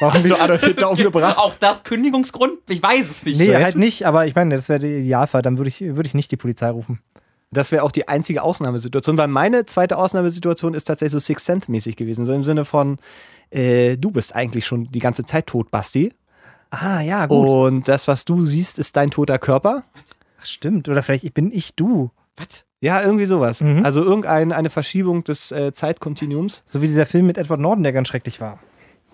Warum 0.01 0.15
Hast 0.15 0.31
du? 0.31 0.37
Adolf 0.41 0.61
Hitler 0.63 0.93
ist- 0.93 0.99
umgebracht? 0.99 1.37
Auch 1.39 1.55
das 1.57 1.83
Kündigungsgrund? 1.83 2.53
Ich 2.69 2.81
weiß 2.81 3.11
es 3.11 3.25
nicht. 3.25 3.39
Nee, 3.39 3.47
So, 3.49 3.55
halt 3.55 3.75
nicht, 3.75 4.07
aber 4.07 4.27
ich 4.27 4.35
meine, 4.37 4.55
das 4.55 4.69
wäre 4.69 4.79
der 4.79 4.91
Idealfall. 4.99 5.43
Dann 5.43 5.59
würde 5.59 5.69
ich, 5.69 5.81
würde 5.81 6.07
ich 6.07 6.15
nicht 6.15 6.31
die 6.31 6.37
Polizei 6.37 6.71
rufen. 6.71 7.01
Das 7.51 7.73
wäre 7.73 7.83
auch 7.83 7.93
die 7.93 8.09
einzige 8.09 8.43
Ausnahmesituation, 8.43 9.17
weil 9.17 9.29
meine 9.29 9.65
zweite 9.65 9.97
Ausnahmesituation 9.97 10.75
ist 10.75 10.85
tatsächlich 10.85 11.13
so 11.13 11.19
Six 11.19 11.45
Cent 11.45 11.69
mäßig 11.69 11.97
gewesen. 11.97 12.27
So 12.27 12.33
im 12.35 12.43
Sinne 12.43 12.65
von, 12.65 12.99
äh, 13.51 13.97
du 13.97 14.11
bist 14.11 14.35
eigentlich 14.35 14.67
schon 14.67 14.91
die 14.91 14.99
ganze 14.99 15.25
Zeit 15.25 15.47
tot, 15.47 15.71
Basti. 15.71 16.13
Ah, 16.71 17.01
ja, 17.01 17.25
Und 17.25 17.89
das, 17.89 18.07
was 18.09 18.27
du 18.27 18.45
siehst, 18.45 18.79
ist 18.79 18.97
dein 18.97 19.11
toter 19.11 19.39
Körper. 19.39 19.85
Ach, 20.41 20.45
stimmt. 20.45 20.89
Oder 20.91 21.03
vielleicht 21.03 21.33
bin 21.33 21.51
ich 21.51 21.75
du. 21.75 22.11
Was? 22.37 22.65
Ja, 22.81 23.03
irgendwie 23.03 23.25
sowas. 23.25 23.61
Mhm. 23.63 23.85
Also 23.85 24.05
irgendeine 24.05 24.55
eine 24.55 24.69
Verschiebung 24.71 25.25
des 25.25 25.51
äh, 25.51 25.73
Zeitkontinuums. 25.73 26.63
So 26.67 26.83
wie 26.83 26.87
dieser 26.87 27.07
Film 27.07 27.27
mit 27.27 27.39
Edward 27.39 27.61
Norton, 27.61 27.83
der 27.83 27.93
ganz 27.93 28.09
schrecklich 28.09 28.41
war. 28.41 28.59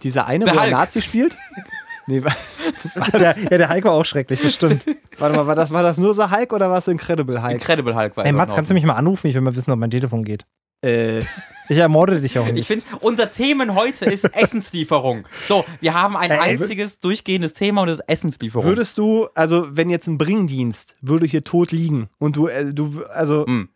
Dieser 0.03 0.27
eine, 0.27 0.45
Der 0.45 0.55
wo 0.55 0.59
er 0.59 0.65
Hulk. 0.65 0.73
Nazi 0.73 1.01
spielt. 1.01 1.37
Nee, 2.07 2.23
wa- 2.23 2.33
Der, 3.13 3.37
ja, 3.39 3.59
der 3.59 3.69
Heiko 3.69 3.89
war 3.89 3.95
auch 3.95 4.05
schrecklich, 4.05 4.41
das 4.43 4.55
stimmt. 4.55 4.85
warte 5.19 5.37
mal, 5.37 5.47
war 5.47 5.55
das, 5.55 5.71
war 5.71 5.83
das 5.83 5.99
nur 5.99 6.13
so 6.15 6.31
Hulk 6.31 6.53
oder 6.53 6.71
war 6.71 6.79
es 6.79 6.85
so 6.85 6.91
Incredible 6.91 7.43
Hulk? 7.43 7.53
Incredible 7.55 7.95
Hulk 7.95 8.17
war 8.17 8.27
Ey, 8.27 8.33
Mats, 8.33 8.55
kannst 8.55 8.71
du 8.71 8.75
mich 8.75 8.85
mal 8.85 8.95
anrufen? 8.95 9.27
Ich 9.29 9.35
will 9.35 9.41
mal 9.41 9.55
wissen, 9.57 9.71
ob 9.71 9.79
mein 9.79 9.91
Telefon 9.91 10.25
geht. 10.25 10.45
Äh, 10.83 11.21
Ich 11.71 11.79
ermorde 11.79 12.21
dich 12.21 12.39
auch 12.39 12.45
nicht. 12.45 12.59
Ich 12.59 12.67
finde, 12.67 12.85
unser 13.01 13.31
Themen 13.31 13.75
heute 13.75 14.05
ist 14.05 14.25
Essenslieferung. 14.37 15.25
So, 15.49 15.65
wir 15.81 15.95
haben 15.95 16.15
ein 16.15 16.31
ey, 16.31 16.39
einziges 16.39 17.01
durchgehendes 17.01 17.55
Thema 17.55 17.81
und 17.81 17.89
das 17.89 18.01
ist 18.01 18.05
Essenslieferung. 18.07 18.67
würdest 18.69 18.99
du, 18.99 19.29
also 19.35 19.67
wenn 19.75 19.89
jetzt 19.89 20.07
ein 20.07 20.19
Bringdienst 20.19 20.95
würde 21.01 21.25
hier 21.25 21.43
tot 21.43 21.73
liegen 21.73 22.11
und 22.19 22.37
du, 22.37 22.49
äh, 22.49 22.75
du, 22.75 23.03
also 23.09 23.47
Hm. 23.47 23.71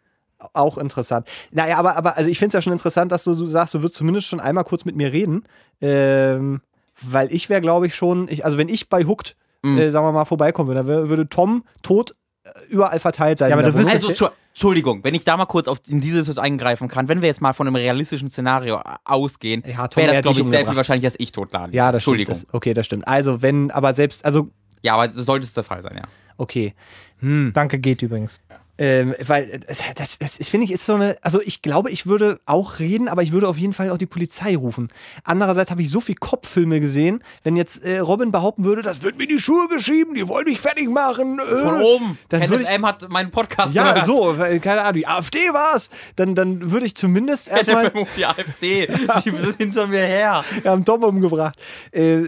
auch 0.52 0.76
interessant. 0.76 1.26
Naja, 1.50 1.78
aber, 1.78 1.96
aber 1.96 2.18
also 2.18 2.28
ich 2.28 2.38
finde 2.38 2.48
es 2.48 2.52
ja 2.52 2.60
schon 2.60 2.74
interessant, 2.74 3.10
dass 3.10 3.24
du, 3.24 3.34
du 3.34 3.46
sagst, 3.46 3.72
du 3.72 3.78
würdest 3.80 3.94
zumindest 3.94 4.26
schon 4.28 4.40
einmal 4.40 4.64
kurz 4.64 4.84
mit 4.84 4.94
mir 4.94 5.10
reden. 5.10 5.44
Ähm, 5.80 6.60
weil 7.02 7.32
ich 7.32 7.48
wäre, 7.48 7.60
glaube 7.60 7.86
ich, 7.86 7.94
schon, 7.94 8.28
ich, 8.28 8.44
also 8.44 8.58
wenn 8.58 8.68
ich 8.68 8.88
bei 8.88 9.04
Hooked, 9.04 9.36
Mhm. 9.62 9.76
äh, 9.78 9.90
sagen 9.90 10.06
wir 10.06 10.12
mal, 10.12 10.24
vorbeikommen 10.24 10.68
würde, 10.68 10.78
dann 10.80 10.86
wär, 10.86 11.08
würde 11.08 11.28
Tom 11.28 11.64
tot 11.82 12.14
äh, 12.44 12.50
überall 12.68 13.00
verteilt 13.00 13.38
sein. 13.38 13.50
Ja, 13.50 13.56
aber 13.56 13.64
du 13.64 13.74
wirst-. 13.74 13.90
Also, 13.90 14.08
Entschu- 14.10 14.30
Entschuldigung, 14.50 15.02
wenn 15.02 15.14
ich 15.14 15.24
da 15.24 15.36
mal 15.36 15.46
kurz 15.46 15.66
auf, 15.66 15.78
in 15.88 16.00
diese 16.00 16.18
Situation 16.18 16.44
eingreifen 16.44 16.86
kann, 16.88 17.08
wenn 17.08 17.22
wir 17.22 17.26
jetzt 17.28 17.40
mal 17.40 17.52
von 17.52 17.66
einem 17.66 17.74
realistischen 17.76 18.30
Szenario 18.30 18.80
ausgehen, 19.04 19.62
Ja, 19.66 19.88
wäre 19.96 20.12
das, 20.14 20.22
glaube 20.22 20.40
ich, 20.40 20.46
sehr 20.46 20.64
viel 20.66 20.76
wahrscheinlich, 20.76 21.02
dass 21.04 21.16
ich 21.18 21.32
totladen. 21.32 21.72
ja, 21.74 21.90
das 21.90 22.00
Entschuldigung. 22.02 22.34
stimmt. 22.36 22.48
Das, 22.50 22.54
okay, 22.54 22.72
das 22.74 22.86
stimmt. 22.86 23.06
Also 23.08 23.42
wenn, 23.42 23.70
aber 23.72 23.92
selbst, 23.94 24.24
also 24.24 24.48
Ja, 24.82 24.94
aber 24.94 25.10
so 25.10 25.22
sollte 25.22 25.44
es 25.44 25.52
der 25.54 25.64
Fall 25.64 25.82
sein, 25.82 25.96
ja. 25.96 26.02
okay. 26.36 26.74
Hm. 27.18 27.50
Danke 27.52 27.78
geht 27.80 28.00
übrigens. 28.02 28.40
Ähm, 28.78 29.14
weil 29.26 29.44
äh, 29.50 29.58
das, 29.96 30.18
das 30.18 30.38
ist, 30.38 30.48
finde 30.48 30.64
ich, 30.66 30.70
ist 30.70 30.86
so 30.86 30.94
eine, 30.94 31.16
also 31.22 31.40
ich 31.42 31.62
glaube, 31.62 31.90
ich 31.90 32.06
würde 32.06 32.38
auch 32.46 32.78
reden, 32.78 33.08
aber 33.08 33.22
ich 33.22 33.32
würde 33.32 33.48
auf 33.48 33.58
jeden 33.58 33.72
Fall 33.72 33.90
auch 33.90 33.98
die 33.98 34.06
Polizei 34.06 34.56
rufen. 34.56 34.88
Andererseits 35.24 35.70
habe 35.70 35.82
ich 35.82 35.90
so 35.90 36.00
viel 36.00 36.14
Kopffilme 36.14 36.80
gesehen, 36.80 37.24
wenn 37.42 37.56
jetzt 37.56 37.84
äh, 37.84 37.98
Robin 37.98 38.30
behaupten 38.30 38.64
würde, 38.64 38.82
das 38.82 39.02
wird 39.02 39.18
mir 39.18 39.24
in 39.24 39.30
die 39.30 39.38
Schuhe 39.40 39.66
geschrieben, 39.68 40.14
die 40.14 40.28
wollen 40.28 40.44
mich 40.44 40.60
fertig 40.60 40.88
machen. 40.88 41.40
Äh, 41.40 41.56
Von 41.56 41.82
oben. 41.82 42.18
Dann 42.28 42.42
NFM 42.42 42.86
hat 42.86 43.10
meinen 43.10 43.32
Podcast 43.32 43.74
ja, 43.74 43.92
gehört. 43.92 44.06
so, 44.06 44.36
keine 44.62 44.82
Ahnung, 44.82 44.94
die 44.94 45.06
AfD 45.08 45.52
war's. 45.52 45.90
Dann, 46.14 46.36
dann 46.36 46.70
würde 46.70 46.86
ich 46.86 46.94
zumindest 46.94 47.48
erstmal 47.50 47.92
die 48.16 48.24
AfD. 48.24 48.88
Sie 49.24 49.30
sind 49.30 49.56
hinter 49.58 49.88
mir 49.88 50.00
her. 50.00 50.44
Wir 50.62 50.70
haben 50.70 50.84
Tom 50.84 51.02
umgebracht. 51.02 51.58
Äh, 51.90 52.24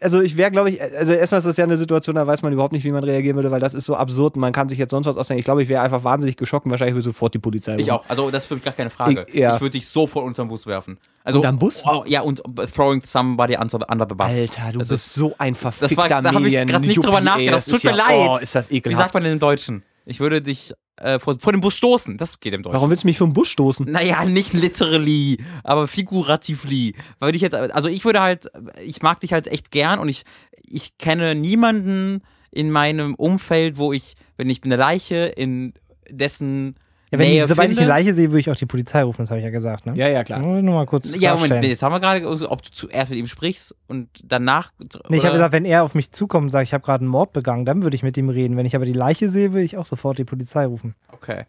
also 0.00 0.20
ich 0.20 0.36
wäre, 0.36 0.50
glaube 0.50 0.70
ich, 0.70 0.82
also 0.82 1.12
erstmal 1.12 1.38
ist 1.38 1.46
das 1.46 1.56
ja 1.56 1.64
eine 1.64 1.78
Situation, 1.78 2.14
da 2.16 2.26
weiß 2.26 2.42
man 2.42 2.52
überhaupt 2.52 2.72
nicht, 2.72 2.84
wie 2.84 2.92
man 2.92 3.04
reagieren 3.04 3.36
würde, 3.36 3.50
weil 3.50 3.60
das 3.60 3.72
ist 3.72 3.86
so 3.86 3.96
absurd 3.96 4.34
und 4.34 4.40
man 4.40 4.52
kann 4.52 4.68
sich 4.68 4.78
jetzt 4.78 4.90
sonst 4.90 5.06
was 5.06 5.16
ausdenken. 5.16 5.38
Ich 5.38 5.44
glaube, 5.44 5.61
ich 5.62 5.68
wäre 5.68 5.82
einfach 5.82 6.04
wahnsinnig 6.04 6.36
geschockt 6.36 6.66
und 6.66 6.70
wahrscheinlich 6.72 6.94
würde 6.94 7.04
sofort 7.04 7.34
die 7.34 7.38
Polizei 7.38 7.74
Ich 7.76 7.82
rufen. 7.82 7.90
auch. 7.92 8.04
Also, 8.08 8.30
das 8.30 8.42
ist 8.44 8.48
für 8.48 8.54
mich 8.54 8.64
gar 8.64 8.74
keine 8.74 8.90
Frage. 8.90 9.24
Ich- 9.28 9.34
ja. 9.34 9.54
Ich 9.54 9.60
würde 9.60 9.72
dich 9.78 9.86
sofort 9.88 10.24
unterm 10.26 10.48
Bus 10.48 10.66
werfen. 10.66 10.98
Also, 11.24 11.38
Unterm 11.38 11.58
Bus? 11.58 11.82
Oh, 11.86 12.04
ja, 12.06 12.20
und 12.22 12.42
throwing 12.74 13.02
somebody 13.02 13.56
under, 13.56 13.78
under 13.90 14.06
the 14.08 14.14
bus. 14.14 14.32
Alter, 14.32 14.72
du 14.72 14.78
das 14.80 14.88
bist 14.88 15.06
ist, 15.06 15.14
so 15.14 15.34
ein 15.38 15.52
das 15.54 15.60
verfickter 15.76 15.96
war, 15.96 16.22
da 16.22 16.34
habe 16.34 16.46
ich 16.48 16.52
gerade 16.54 16.86
nicht 16.86 17.02
drüber 17.04 17.20
nachgedacht. 17.20 17.54
das 17.56 17.64
Das 17.66 17.74
tut 17.80 17.84
mir 17.84 17.96
ja, 17.96 18.08
leid. 18.08 18.28
Oh, 18.30 18.36
ist 18.38 18.54
das 18.54 18.70
Wie 18.70 18.76
ekelhaft. 18.76 19.00
sagt 19.02 19.14
man 19.14 19.22
denn 19.22 19.32
im 19.34 19.38
Deutschen? 19.38 19.82
Ich 20.04 20.18
würde 20.18 20.42
dich 20.42 20.72
äh, 20.96 21.20
vor, 21.20 21.36
vor 21.38 21.52
den 21.52 21.60
Bus 21.60 21.76
stoßen. 21.76 22.18
Das 22.18 22.40
geht 22.40 22.52
im 22.54 22.62
Deutschen. 22.64 22.74
Warum 22.74 22.90
willst 22.90 23.04
du 23.04 23.06
mich 23.06 23.18
vom 23.18 23.32
Bus 23.32 23.46
stoßen? 23.48 23.86
Naja, 23.90 24.24
nicht 24.24 24.52
literally, 24.52 25.38
aber 25.62 25.86
figuratively. 25.86 26.94
Weil 27.20 27.34
ich 27.36 27.42
jetzt, 27.42 27.54
also 27.54 27.88
ich 27.88 28.04
würde 28.04 28.20
halt, 28.20 28.46
ich 28.84 29.02
mag 29.02 29.20
dich 29.20 29.32
halt 29.32 29.46
echt 29.48 29.70
gern 29.70 29.98
und 30.00 30.08
ich, 30.08 30.24
ich 30.66 30.98
kenne 30.98 31.34
niemanden 31.36 32.22
in 32.52 32.70
meinem 32.70 33.14
Umfeld, 33.14 33.78
wo 33.78 33.92
ich, 33.92 34.14
wenn 34.36 34.48
ich 34.48 34.62
eine 34.62 34.76
Leiche 34.76 35.32
in 35.36 35.72
dessen 36.08 36.76
Ja, 37.10 37.18
wenn 37.18 37.28
Nähe 37.28 37.42
ich, 37.42 37.48
sobald 37.48 37.70
ich 37.70 37.76
finde, 37.76 37.92
eine 37.92 38.00
Leiche 38.00 38.14
sehe, 38.14 38.30
würde 38.30 38.40
ich 38.40 38.50
auch 38.50 38.56
die 38.56 38.66
Polizei 38.66 39.02
rufen, 39.02 39.22
das 39.22 39.30
habe 39.30 39.40
ich 39.40 39.44
ja 39.44 39.50
gesagt. 39.50 39.86
Ne? 39.86 39.94
Ja, 39.96 40.08
ja, 40.08 40.22
klar. 40.22 40.40
Nur 40.40 40.60
noch 40.62 40.74
mal 40.74 40.86
kurz 40.86 41.14
Ja, 41.16 41.34
Moment, 41.34 41.64
jetzt 41.64 41.82
haben 41.82 41.92
wir 41.92 42.00
gerade, 42.00 42.50
ob 42.50 42.62
du 42.62 42.70
zuerst 42.70 43.10
mit 43.10 43.18
ihm 43.18 43.26
sprichst 43.26 43.74
und 43.88 44.08
danach. 44.22 44.72
Nee, 45.08 45.16
ich 45.16 45.24
habe 45.24 45.34
gesagt, 45.34 45.52
wenn 45.52 45.64
er 45.64 45.82
auf 45.82 45.94
mich 45.94 46.12
zukommt 46.12 46.44
und 46.44 46.50
sagt, 46.50 46.66
ich 46.66 46.74
habe 46.74 46.84
gerade 46.84 47.02
einen 47.02 47.10
Mord 47.10 47.32
begangen, 47.32 47.64
dann 47.64 47.82
würde 47.82 47.96
ich 47.96 48.02
mit 48.02 48.16
ihm 48.16 48.28
reden. 48.28 48.56
Wenn 48.56 48.66
ich 48.66 48.76
aber 48.76 48.84
die 48.84 48.92
Leiche 48.92 49.30
sehe, 49.30 49.52
würde 49.52 49.64
ich 49.64 49.78
auch 49.78 49.86
sofort 49.86 50.18
die 50.18 50.24
Polizei 50.24 50.66
rufen. 50.66 50.94
Okay. 51.10 51.44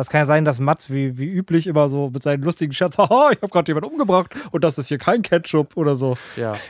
Was 0.00 0.08
kann 0.08 0.20
ja 0.22 0.24
sein, 0.24 0.46
dass 0.46 0.58
Mats 0.60 0.88
wie, 0.88 1.18
wie 1.18 1.26
üblich 1.26 1.66
immer 1.66 1.90
so 1.90 2.08
mit 2.08 2.22
seinen 2.22 2.42
lustigen 2.42 2.72
Scherz, 2.72 2.96
haha, 2.98 3.32
ich 3.32 3.42
habe 3.42 3.48
gerade 3.48 3.70
jemanden 3.70 3.90
umgebracht 3.90 4.34
und 4.50 4.64
das 4.64 4.78
ist 4.78 4.88
hier 4.88 4.96
kein 4.96 5.20
Ketchup 5.20 5.76
oder 5.76 5.94
so. 5.94 6.16
Ja. 6.36 6.54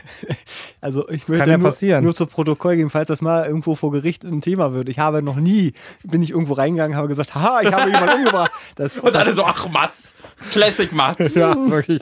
Also 0.83 1.07
ich 1.09 1.25
kann 1.25 1.35
möchte 1.35 1.51
ja 1.51 1.57
nur, 1.59 1.69
passieren. 1.69 2.03
nur 2.03 2.15
zu 2.15 2.25
Protokoll 2.25 2.75
geben, 2.75 2.89
falls 2.89 3.07
das 3.07 3.21
mal 3.21 3.45
irgendwo 3.45 3.75
vor 3.75 3.91
Gericht 3.91 4.23
ein 4.23 4.41
Thema 4.41 4.73
wird. 4.73 4.89
Ich 4.89 4.97
habe 4.97 5.21
noch 5.21 5.35
nie, 5.35 5.73
bin 6.03 6.23
ich 6.23 6.31
irgendwo 6.31 6.53
reingegangen, 6.53 6.97
habe 6.97 7.07
gesagt, 7.07 7.35
haha, 7.35 7.61
ich 7.61 7.71
habe 7.71 7.91
jemanden 7.91 8.15
umgebracht. 8.17 8.51
Das, 8.75 8.97
Und 8.97 9.15
alle 9.15 9.31
so, 9.33 9.43
ach 9.43 9.69
Mats, 9.69 10.15
Classic 10.51 10.91
Mats. 10.91 11.35
Ja, 11.35 11.55
wirklich. 11.55 12.01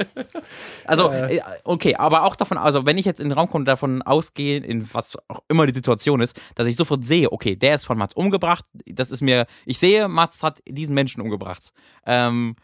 Also, 0.85 1.11
äh, 1.11 1.41
okay, 1.65 1.95
aber 1.95 2.23
auch 2.23 2.37
davon, 2.37 2.57
also 2.57 2.85
wenn 2.85 2.97
ich 2.97 3.05
jetzt 3.05 3.19
in 3.19 3.27
den 3.27 3.37
Raum 3.37 3.49
komme, 3.49 3.65
davon 3.65 4.01
ausgehe, 4.01 4.59
in 4.59 4.87
was 4.93 5.17
auch 5.27 5.41
immer 5.49 5.67
die 5.67 5.73
Situation 5.73 6.21
ist, 6.21 6.39
dass 6.55 6.65
ich 6.65 6.77
sofort 6.77 7.03
sehe, 7.03 7.31
okay, 7.33 7.57
der 7.57 7.75
ist 7.75 7.85
von 7.85 7.97
Mats 7.97 8.13
umgebracht, 8.13 8.63
das 8.85 9.11
ist 9.11 9.21
mir, 9.21 9.45
ich 9.65 9.77
sehe, 9.77 10.07
Mats 10.07 10.41
hat 10.41 10.61
diesen 10.67 10.95
Menschen 10.95 11.18
umgebracht. 11.21 11.71
Ähm, 12.05 12.55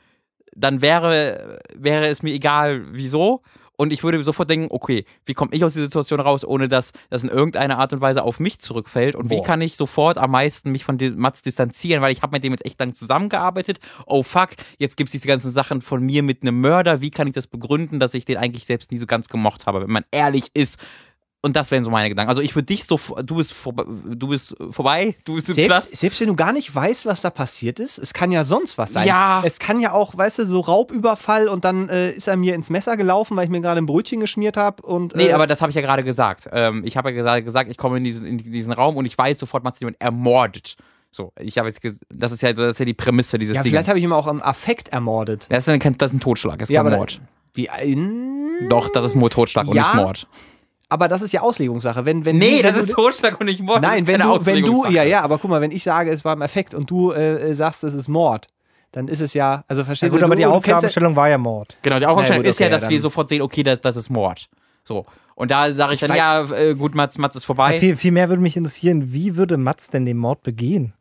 dann 0.55 0.81
wäre, 0.81 1.59
wäre 1.75 2.07
es 2.07 2.23
mir 2.23 2.33
egal, 2.33 2.85
wieso. 2.91 3.41
Und 3.77 3.91
ich 3.91 4.03
würde 4.03 4.23
sofort 4.23 4.49
denken, 4.49 4.67
okay, 4.69 5.05
wie 5.25 5.33
komme 5.33 5.51
ich 5.53 5.63
aus 5.63 5.73
dieser 5.73 5.87
Situation 5.87 6.19
raus, 6.19 6.45
ohne 6.45 6.67
dass 6.67 6.93
das 7.09 7.23
in 7.23 7.29
irgendeiner 7.29 7.77
Art 7.77 7.91
und 7.93 8.01
Weise 8.01 8.23
auf 8.23 8.39
mich 8.39 8.59
zurückfällt? 8.59 9.15
Und 9.15 9.29
wie 9.29 9.37
Boah. 9.37 9.45
kann 9.45 9.61
ich 9.61 9.75
sofort 9.75 10.17
am 10.17 10.31
meisten 10.31 10.71
mich 10.71 10.85
von 10.85 10.97
dem 10.97 11.17
Mats 11.17 11.41
distanzieren? 11.41 12.01
Weil 12.01 12.11
ich 12.11 12.21
habe 12.21 12.35
mit 12.35 12.43
dem 12.43 12.53
jetzt 12.53 12.65
echt 12.65 12.79
lang 12.79 12.93
zusammengearbeitet. 12.93 13.79
Oh 14.05 14.23
fuck, 14.23 14.51
jetzt 14.77 14.95
gibt 14.97 15.09
es 15.09 15.11
diese 15.11 15.27
ganzen 15.27 15.51
Sachen 15.51 15.81
von 15.81 16.01
mir 16.01 16.23
mit 16.23 16.41
einem 16.41 16.61
Mörder. 16.61 17.01
Wie 17.01 17.11
kann 17.11 17.27
ich 17.27 17.33
das 17.33 17.47
begründen, 17.47 17.99
dass 17.99 18.13
ich 18.13 18.25
den 18.25 18.37
eigentlich 18.37 18.65
selbst 18.65 18.91
nie 18.91 18.97
so 18.97 19.05
ganz 19.05 19.27
gemocht 19.27 19.67
habe, 19.67 19.81
wenn 19.81 19.91
man 19.91 20.05
ehrlich 20.11 20.51
ist? 20.53 20.79
Und 21.45 21.55
das 21.55 21.69
wären 21.69 21.83
so 21.83 21.91
meine 21.91 22.09
Gedanken. 22.09 22.29
Also 22.29 22.41
ich 22.41 22.55
würde 22.55 22.65
dich 22.65 22.85
so, 22.85 22.97
du 23.23 23.35
bist, 23.35 23.53
vorbe- 23.53 23.85
du 24.15 24.27
bist 24.29 24.55
vorbei, 24.71 25.15
du 25.25 25.35
bist 25.35 25.47
im 25.49 25.53
Selbst, 25.53 25.69
Platz. 25.69 25.99
selbst 25.99 26.19
wenn 26.19 26.27
du 26.27 26.35
gar 26.35 26.51
nicht 26.51 26.73
weißt, 26.73 27.05
was 27.05 27.21
da 27.21 27.29
passiert 27.29 27.79
ist, 27.79 27.99
es 27.99 28.13
kann 28.15 28.31
ja 28.31 28.45
sonst 28.45 28.79
was 28.79 28.93
sein. 28.93 29.07
Ja. 29.07 29.43
Es 29.45 29.59
kann 29.59 29.79
ja 29.79 29.91
auch, 29.91 30.17
weißt 30.17 30.39
du, 30.39 30.47
so 30.47 30.59
Raubüberfall 30.61 31.47
und 31.47 31.63
dann 31.63 31.87
äh, 31.89 32.09
ist 32.13 32.27
er 32.27 32.35
mir 32.35 32.55
ins 32.55 32.71
Messer 32.71 32.97
gelaufen, 32.97 33.37
weil 33.37 33.43
ich 33.45 33.51
mir 33.51 33.61
gerade 33.61 33.77
ein 33.79 33.85
Brötchen 33.85 34.19
geschmiert 34.19 34.57
habe. 34.57 34.81
und 34.81 35.15
Nee, 35.15 35.27
äh, 35.27 35.33
aber 35.33 35.45
das 35.45 35.61
habe 35.61 35.69
ich 35.69 35.75
ja 35.75 35.83
gerade 35.83 36.03
gesagt. 36.03 36.49
Ähm, 36.51 36.81
ich 36.83 36.97
habe 36.97 37.11
ja 37.11 37.15
gesagt, 37.15 37.45
gesagt, 37.45 37.69
ich 37.69 37.77
komme 37.77 37.97
in 37.97 38.03
diesen, 38.03 38.25
in 38.25 38.37
diesen 38.39 38.73
Raum 38.73 38.97
und 38.97 39.05
ich 39.05 39.15
weiß 39.15 39.37
sofort, 39.37 39.63
Mats 39.63 39.79
jemand 39.79 40.01
ermordet. 40.01 40.77
So, 41.11 41.31
ich 41.39 41.59
habe 41.59 41.67
jetzt, 41.67 41.79
das 42.09 42.31
ist 42.31 42.41
ja, 42.41 42.53
das 42.53 42.71
ist 42.71 42.79
ja 42.79 42.85
die 42.85 42.95
Prämisse 42.95 43.37
dieses 43.37 43.55
ja, 43.55 43.61
Dings. 43.61 43.71
vielleicht 43.71 43.87
habe 43.87 43.99
ich 43.99 44.03
ihn 44.03 44.11
auch 44.11 44.25
am 44.25 44.41
Affekt 44.41 44.87
ermordet. 44.89 45.45
das 45.49 45.67
ist, 45.67 45.85
ein, 45.85 45.95
das 45.99 46.11
ist 46.11 46.17
ein 46.17 46.19
Totschlag, 46.21 46.57
das 46.57 46.69
ist 46.69 46.73
Ja, 46.73 46.81
kein 46.83 46.93
Mord. 46.93 47.21
Wie 47.53 47.69
ein. 47.69 48.67
Doch, 48.67 48.89
das 48.89 49.05
ist 49.05 49.15
nur 49.15 49.29
Totschlag 49.29 49.67
und 49.67 49.75
Ja, 49.75 49.93
nicht 49.93 50.03
Mord. 50.03 50.27
Aber 50.95 51.09
das 51.09 51.21
ist 51.21 51.33
ja 51.33 51.41
Auslegungssache. 51.41 52.05
Wenn, 52.05 52.23
wenn 52.23 52.37
Nee, 52.37 52.61
du, 52.61 52.63
das 52.69 52.77
wenn 52.77 52.85
ist 52.85 52.93
Totschlag 52.93 53.37
und 53.37 53.47
nicht 53.47 53.59
Mord. 53.61 53.83
das 53.83 53.89
Nein, 53.91 53.99
ist 54.03 54.07
wenn 54.07 54.21
du, 54.21 54.45
wenn 54.45 54.61
du, 54.63 54.85
ja, 54.87 55.03
ja, 55.03 55.21
aber 55.23 55.37
guck 55.37 55.49
mal, 55.51 55.59
wenn 55.59 55.71
ich 55.71 55.83
sage, 55.83 56.09
es 56.09 56.23
war 56.23 56.31
im 56.33 56.41
Effekt 56.41 56.73
und 56.73 56.89
du 56.89 57.11
äh, 57.11 57.49
äh, 57.51 57.53
sagst, 57.53 57.83
es 57.83 57.93
ist 57.93 58.07
Mord, 58.07 58.47
dann 58.93 59.09
ist 59.09 59.19
es 59.19 59.33
ja, 59.33 59.65
also 59.67 59.81
Ja, 59.81 59.85
verstehst 59.87 60.11
gut, 60.13 60.21
du, 60.21 60.25
aber 60.25 60.37
die 60.37 60.43
ja, 60.43 60.49
Aufgabenstellung 60.49 61.13
war 61.17 61.27
ja 61.27 61.37
Mord. 61.37 61.77
Genau, 61.81 61.99
die 61.99 62.05
Aufgabenstellung 62.05 62.43
gut, 62.43 62.49
ist 62.49 62.59
ja, 62.61 62.67
okay, 62.67 62.71
dass 62.71 62.83
ja, 62.83 62.89
wir 62.91 62.97
dann- 62.97 63.01
sofort 63.01 63.27
sehen, 63.27 63.41
okay, 63.41 63.61
das, 63.63 63.81
das 63.81 63.97
ist 63.97 64.09
Mord. 64.09 64.47
So. 64.85 65.05
Und 65.35 65.51
da 65.51 65.69
sage 65.73 65.95
ich, 65.95 65.99
dann, 65.99 66.11
weiß- 66.11 66.15
ja, 66.15 66.49
äh, 66.55 66.75
gut, 66.75 66.95
Mats, 66.95 67.17
Mats 67.17 67.35
ist 67.35 67.43
vorbei. 67.43 67.77
Viel, 67.77 67.97
viel 67.97 68.13
mehr 68.13 68.29
würde 68.29 68.41
mich 68.41 68.55
interessieren, 68.55 69.11
wie 69.13 69.35
würde 69.35 69.57
Mats 69.57 69.89
denn 69.89 70.05
den 70.05 70.15
Mord 70.15 70.43
begehen? 70.43 70.93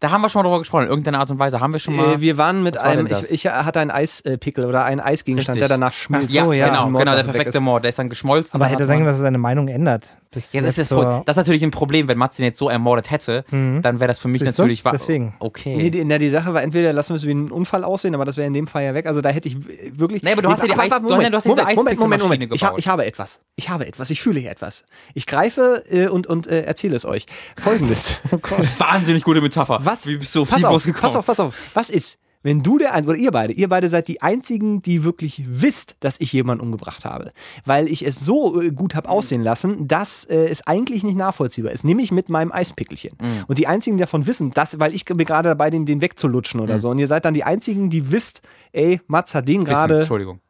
Da 0.00 0.10
haben 0.10 0.22
wir 0.22 0.28
schon 0.30 0.40
mal 0.40 0.44
drüber 0.48 0.58
gesprochen. 0.60 0.84
In 0.84 0.88
irgendeiner 0.88 1.20
Art 1.20 1.30
und 1.30 1.38
Weise 1.38 1.60
haben 1.60 1.72
wir 1.72 1.78
schon 1.78 1.94
mal. 1.96 2.14
äh, 2.14 2.20
wir 2.20 2.38
waren 2.38 2.62
mit 2.62 2.76
war 2.76 2.84
einem, 2.84 3.06
ich, 3.06 3.12
das? 3.12 3.30
ich 3.30 3.46
hatte 3.46 3.80
einen 3.80 3.90
Eispickel 3.90 4.64
oder 4.64 4.84
einen 4.84 5.00
Eisgegenstand, 5.00 5.56
Richtig. 5.56 5.68
der 5.68 5.76
danach 5.76 5.92
schmilzt. 5.92 6.32
So, 6.32 6.52
ja. 6.52 6.68
genau, 6.68 6.88
Mord 6.88 7.04
genau, 7.04 7.16
der 7.16 7.24
perfekte. 7.24 7.60
Mord. 7.60 7.84
Der 7.84 7.90
ist 7.90 7.98
dann 7.98 8.08
geschmolzen. 8.08 8.54
Aber 8.60 8.66
hätte 8.70 8.86
sein 8.86 8.98
können, 8.98 9.06
dass 9.08 9.16
er 9.18 9.22
seine 9.22 9.38
Meinung 9.38 9.68
ändert. 9.68 10.16
Bis 10.30 10.52
ja, 10.52 10.62
das, 10.62 10.78
ist 10.78 10.88
zur- 10.88 11.22
das 11.26 11.34
ist 11.34 11.36
natürlich 11.36 11.62
ein 11.62 11.70
Problem, 11.70 12.08
wenn 12.08 12.18
Mats 12.18 12.40
ihn 12.40 12.44
jetzt 12.44 12.58
so 12.58 12.68
ermordet 12.68 13.08
hätte, 13.10 13.44
Mhm. 13.50 13.82
dann 13.82 14.00
wäre 14.00 14.08
das 14.08 14.18
für 14.18 14.26
mich 14.26 14.40
Siehst 14.40 14.58
du? 14.58 14.62
natürlich 14.62 14.84
wa- 14.84 14.90
Deswegen. 14.90 15.34
Okay. 15.38 15.76
Nee, 15.76 15.90
die, 15.90 16.04
na, 16.04 16.18
die 16.18 16.28
Sache 16.30 16.52
war, 16.54 16.62
entweder 16.62 16.92
lassen 16.92 17.10
wir 17.10 17.16
es 17.16 17.24
wie 17.24 17.30
ein 17.32 17.52
Unfall 17.52 17.84
aussehen, 17.84 18.16
aber 18.16 18.24
das 18.24 18.36
wäre 18.36 18.46
in 18.48 18.52
dem 18.52 18.66
Fall 18.66 18.82
ja 18.84 18.94
weg. 18.94 19.06
Also 19.06 19.20
da 19.20 19.28
hätte 19.28 19.46
ich 19.46 19.56
wirklich. 19.96 20.24
Nee, 20.24 20.32
aber 20.32 20.42
du 20.42 20.48
hast 20.48 20.62
ja 20.62 20.66
die 20.66 20.72
Eis- 20.80 20.88
du 20.88 20.94
hast 21.14 21.22
ja- 21.22 21.30
du 21.30 21.36
hast 21.36 21.46
Moment, 21.46 21.66
Moment, 21.76 21.98
Moment, 22.00 22.22
Moment. 22.22 22.52
Ich, 22.54 22.64
ha, 22.64 22.74
ich 22.76 22.88
habe 22.88 23.04
etwas. 23.04 23.38
Ich 23.54 23.68
habe 23.68 23.86
etwas. 23.86 24.10
Ich 24.10 24.20
fühle 24.22 24.40
hier 24.40 24.50
etwas. 24.50 24.84
Ich 25.14 25.26
greife 25.26 25.84
äh, 25.88 26.08
und, 26.08 26.26
und 26.26 26.48
äh, 26.48 26.62
erzähle 26.62 26.96
es 26.96 27.04
euch. 27.04 27.26
Folgendes. 27.62 28.16
Wahnsinnig 28.78 29.22
gute 29.22 29.40
Metapher. 29.40 29.73
Was? 29.82 30.06
Wie 30.06 30.16
bist 30.16 30.34
du 30.34 30.42
auf 30.42 30.50
pass 30.50 30.58
die 30.60 30.66
auf, 30.66 30.84
gekommen? 30.84 31.00
pass 31.02 31.16
auf, 31.16 31.26
pass 31.26 31.40
auf. 31.40 31.54
Was 31.74 31.90
ist, 31.90 32.18
wenn 32.42 32.62
du 32.62 32.76
der 32.78 32.92
ein 32.92 33.06
oder 33.06 33.16
ihr 33.16 33.30
beide, 33.30 33.54
ihr 33.54 33.68
beide 33.70 33.88
seid 33.88 34.06
die 34.06 34.20
einzigen, 34.20 34.82
die 34.82 35.02
wirklich 35.02 35.44
wisst, 35.48 35.96
dass 36.00 36.20
ich 36.20 36.30
jemanden 36.32 36.62
umgebracht 36.62 37.04
habe, 37.06 37.30
weil 37.64 37.88
ich 37.88 38.04
es 38.06 38.20
so 38.20 38.60
äh, 38.60 38.70
gut 38.70 38.94
habe 38.94 39.08
aussehen 39.08 39.42
lassen, 39.42 39.88
dass 39.88 40.24
äh, 40.24 40.48
es 40.48 40.66
eigentlich 40.66 41.02
nicht 41.04 41.16
nachvollziehbar 41.16 41.72
ist, 41.72 41.84
nämlich 41.84 42.12
mit 42.12 42.28
meinem 42.28 42.52
Eispickelchen. 42.52 43.16
Mhm. 43.20 43.44
Und 43.46 43.56
die 43.58 43.66
einzigen, 43.66 43.96
die 43.96 44.02
davon 44.02 44.26
wissen, 44.26 44.50
dass, 44.50 44.78
weil 44.78 44.94
ich 44.94 45.06
bin 45.06 45.16
gerade 45.18 45.48
dabei, 45.48 45.70
den, 45.70 45.86
den 45.86 46.00
wegzulutschen 46.02 46.60
Mhm. 46.60 46.64
oder 46.64 46.78
so, 46.78 46.90
und 46.90 46.98
ihr 46.98 47.08
seid 47.08 47.24
dann 47.24 47.32
die 47.34 47.44
einzigen, 47.44 47.88
die 47.88 48.12
wisst, 48.12 48.42
ey, 48.72 49.00
Mats 49.06 49.34
hat 49.34 49.48
den 49.48 49.64
gerade, 49.64 50.00
Entschuldigung. 50.00 50.40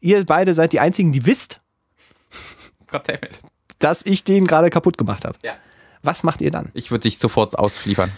ihr 0.00 0.24
beide 0.24 0.54
seid 0.54 0.72
die 0.72 0.78
einzigen, 0.80 1.10
die 1.10 1.26
wisst, 1.26 1.60
dass 3.80 4.04
ich 4.04 4.24
den 4.24 4.46
gerade 4.46 4.70
kaputt 4.70 4.98
gemacht 4.98 5.24
habe. 5.24 5.36
Ja. 5.42 5.54
Was 6.02 6.22
macht 6.22 6.40
ihr 6.40 6.50
dann? 6.50 6.70
Ich 6.74 6.90
würde 6.90 7.02
dich 7.02 7.18
sofort 7.18 7.58
ausliefern. 7.58 8.10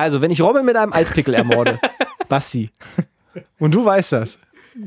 Also, 0.00 0.22
wenn 0.22 0.30
ich 0.30 0.40
Robin 0.40 0.64
mit 0.64 0.76
einem 0.76 0.94
Eispickel 0.94 1.34
ermorde, 1.34 1.78
Basti, 2.28 2.70
und 3.58 3.72
du 3.72 3.84
weißt 3.84 4.12
das, 4.12 4.38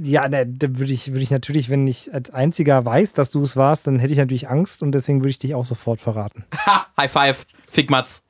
Ja, 0.02 0.28
ne, 0.28 0.48
da 0.48 0.68
würde 0.78 0.92
ich, 0.92 1.12
würde 1.12 1.22
ich 1.22 1.30
natürlich, 1.30 1.70
wenn 1.70 1.86
ich 1.86 2.12
als 2.14 2.32
einziger 2.32 2.84
weiß, 2.84 3.14
dass 3.14 3.30
du 3.30 3.44
es 3.44 3.56
warst, 3.56 3.86
dann 3.86 4.00
hätte 4.00 4.14
ich 4.14 4.18
natürlich 4.20 4.50
Angst 4.50 4.82
und 4.82 4.92
deswegen 4.92 5.20
würde 5.20 5.30
ich 5.30 5.38
dich 5.40 5.54
auch 5.54 5.66
sofort 5.66 6.02
verraten. 6.02 6.46
Ha, 6.66 6.88
High 6.98 7.12
Five. 7.12 7.46
Fick 7.70 7.90
Mats. 7.92 8.26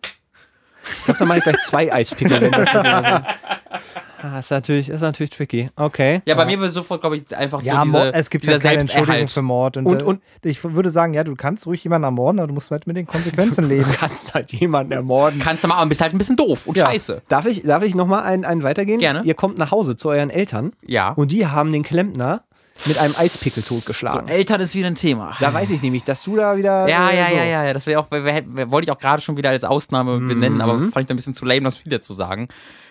Ich 0.85 1.05
glaube, 1.05 1.19
dann 1.19 1.27
mache 1.27 1.37
ich 1.39 1.43
gleich 1.43 1.59
zwei 1.61 1.93
Eispickel, 1.93 2.41
wenn 2.41 2.51
das 2.51 2.73
nicht 2.73 2.83
mehr 2.83 3.03
so. 3.03 3.79
Ah, 4.25 4.39
ist 4.39 4.51
natürlich, 4.51 4.87
ist 4.87 5.01
natürlich 5.01 5.31
tricky. 5.31 5.69
Okay. 5.75 6.21
Ja, 6.25 6.35
bei 6.35 6.45
mir 6.45 6.57
würde 6.57 6.71
sofort, 6.71 7.01
glaube 7.01 7.17
ich, 7.17 7.35
einfach 7.35 7.61
Ja, 7.61 7.79
so 7.79 7.83
diese, 7.85 8.13
es 8.13 8.29
gibt 8.29 8.45
ja 8.45 8.57
keine 8.57 8.79
Entschuldigung 8.81 9.27
für 9.27 9.41
Mord. 9.41 9.75
Und, 9.75 9.85
Und- 9.85 9.99
äh, 10.01 10.03
und- 10.03 10.21
ich 10.43 10.63
würde 10.63 10.89
sagen, 10.91 11.13
ja, 11.13 11.25
du 11.25 11.35
kannst 11.35 11.67
ruhig 11.67 11.83
jemanden 11.83 12.05
ermorden, 12.05 12.39
aber 12.39 12.47
du 12.47 12.53
musst 12.53 12.71
halt 12.71 12.87
mit 12.87 12.95
den 12.95 13.05
Konsequenzen 13.05 13.67
leben. 13.67 13.83
Du 13.91 13.97
kannst 13.97 14.33
halt 14.33 14.53
jemanden 14.53 14.93
ermorden. 14.93 15.41
Kannst 15.41 15.65
du 15.65 15.67
mal, 15.67 15.75
aber 15.75 15.87
bist 15.87 15.99
halt 15.99 16.13
ein 16.13 16.17
bisschen 16.17 16.37
doof 16.37 16.67
und 16.67 16.77
Ja. 16.77 16.85
scheiße. 16.85 17.21
Darf 17.27 17.45
ich, 17.47 17.63
darf 17.63 17.83
ich 17.83 17.95
nochmal 17.95 18.23
einen, 18.23 18.45
einen 18.45 18.63
weitergehen? 18.63 18.99
Gerne. 18.99 19.23
Ihr 19.23 19.33
kommt 19.33 19.57
nach 19.57 19.71
Hause 19.71 19.97
zu 19.97 20.07
euren 20.07 20.29
Eltern 20.29 20.71
Ja. 20.87 21.09
und 21.09 21.33
die 21.33 21.45
haben 21.47 21.73
den 21.73 21.83
Klempner 21.83 22.43
mit 22.85 22.97
einem 22.97 23.15
Eispickel 23.15 23.63
totgeschlagen. 23.63 24.27
Eltern 24.27 24.59
ist 24.61 24.75
wieder 24.75 24.87
ein 24.87 24.95
Thema. 24.95 25.35
da 25.39 25.53
weiß 25.53 25.71
ich 25.71 25.81
nämlich, 25.81 26.03
dass 26.03 26.23
du 26.23 26.35
da 26.35 26.57
wieder. 26.57 26.87
Ja, 26.87 27.09
äh, 27.09 27.17
ja, 27.17 27.29
so. 27.29 27.35
ja, 27.35 27.43
ja, 27.43 27.63
ja. 27.65 27.73
Das 27.73 27.85
wäre 27.85 27.99
auch, 27.99 28.11
wär, 28.11 28.43
wär, 28.45 28.71
wollte 28.71 28.85
ich 28.85 28.91
auch 28.91 28.99
gerade 28.99 29.21
schon 29.21 29.37
wieder 29.37 29.49
als 29.49 29.63
Ausnahme 29.63 30.19
benennen, 30.19 30.61
aber 30.61 30.77
fand 30.79 30.97
ich 31.01 31.07
da 31.07 31.13
ein 31.13 31.17
bisschen 31.17 31.33
zu 31.33 31.45
lame, 31.45 31.61
das 31.61 31.85
wieder 31.85 32.01
zu 32.01 32.13
sagen. 32.13 32.47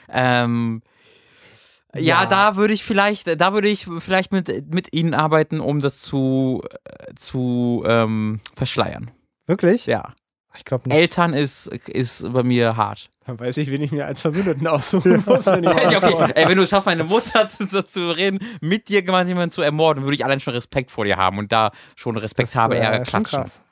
Ähm, 0.08 0.82
ja, 1.94 2.22
Ja. 2.22 2.26
da 2.26 2.56
würde 2.56 2.72
ich 2.72 2.84
vielleicht, 2.84 3.38
da 3.40 3.52
würde 3.52 3.68
ich 3.68 3.86
vielleicht 3.98 4.32
mit, 4.32 4.72
mit 4.72 4.94
ihnen 4.94 5.14
arbeiten, 5.14 5.60
um 5.60 5.80
das 5.80 6.00
zu, 6.00 6.62
äh, 6.84 7.14
zu 7.16 7.84
ähm, 7.86 8.40
verschleiern. 8.56 9.10
Wirklich? 9.46 9.86
Ja. 9.86 10.14
Ich 10.54 10.64
glaube 10.64 10.88
nicht. 10.88 10.96
Eltern 10.98 11.34
ist, 11.34 11.66
ist 11.66 12.30
bei 12.32 12.42
mir 12.42 12.76
hart. 12.76 13.10
Dann 13.26 13.38
weiß 13.38 13.56
ich, 13.58 13.70
wen 13.70 13.82
ich 13.82 13.92
mir 13.92 14.06
als 14.06 14.20
Verbündeten 14.20 14.66
aussuchen 14.68 15.22
muss. 15.26 15.46
Wenn 15.46 15.62
mal 15.62 15.96
okay. 15.96 16.32
Ey, 16.34 16.48
wenn 16.48 16.56
du 16.56 16.64
es 16.64 16.70
schaffst, 16.70 16.86
meine 16.86 17.04
Mutter 17.04 17.48
zu, 17.48 17.84
zu, 17.84 18.10
reden, 18.10 18.38
mit 18.60 18.88
dir 18.88 19.02
gemeinsam 19.02 19.36
jemanden 19.36 19.52
zu 19.52 19.62
ermorden, 19.62 20.04
würde 20.04 20.16
ich 20.16 20.24
allein 20.24 20.40
schon 20.40 20.54
Respekt 20.54 20.90
vor 20.90 21.04
dir 21.04 21.16
haben 21.16 21.38
und 21.38 21.52
da 21.52 21.70
schon 21.94 22.16
Respekt 22.16 22.48
Das, 22.48 22.56
habe, 22.56 22.76
äh, 22.76 22.80
eher 22.80 22.94
schon 23.06 23.22
klatschen. 23.22 23.40
krass. 23.40 23.64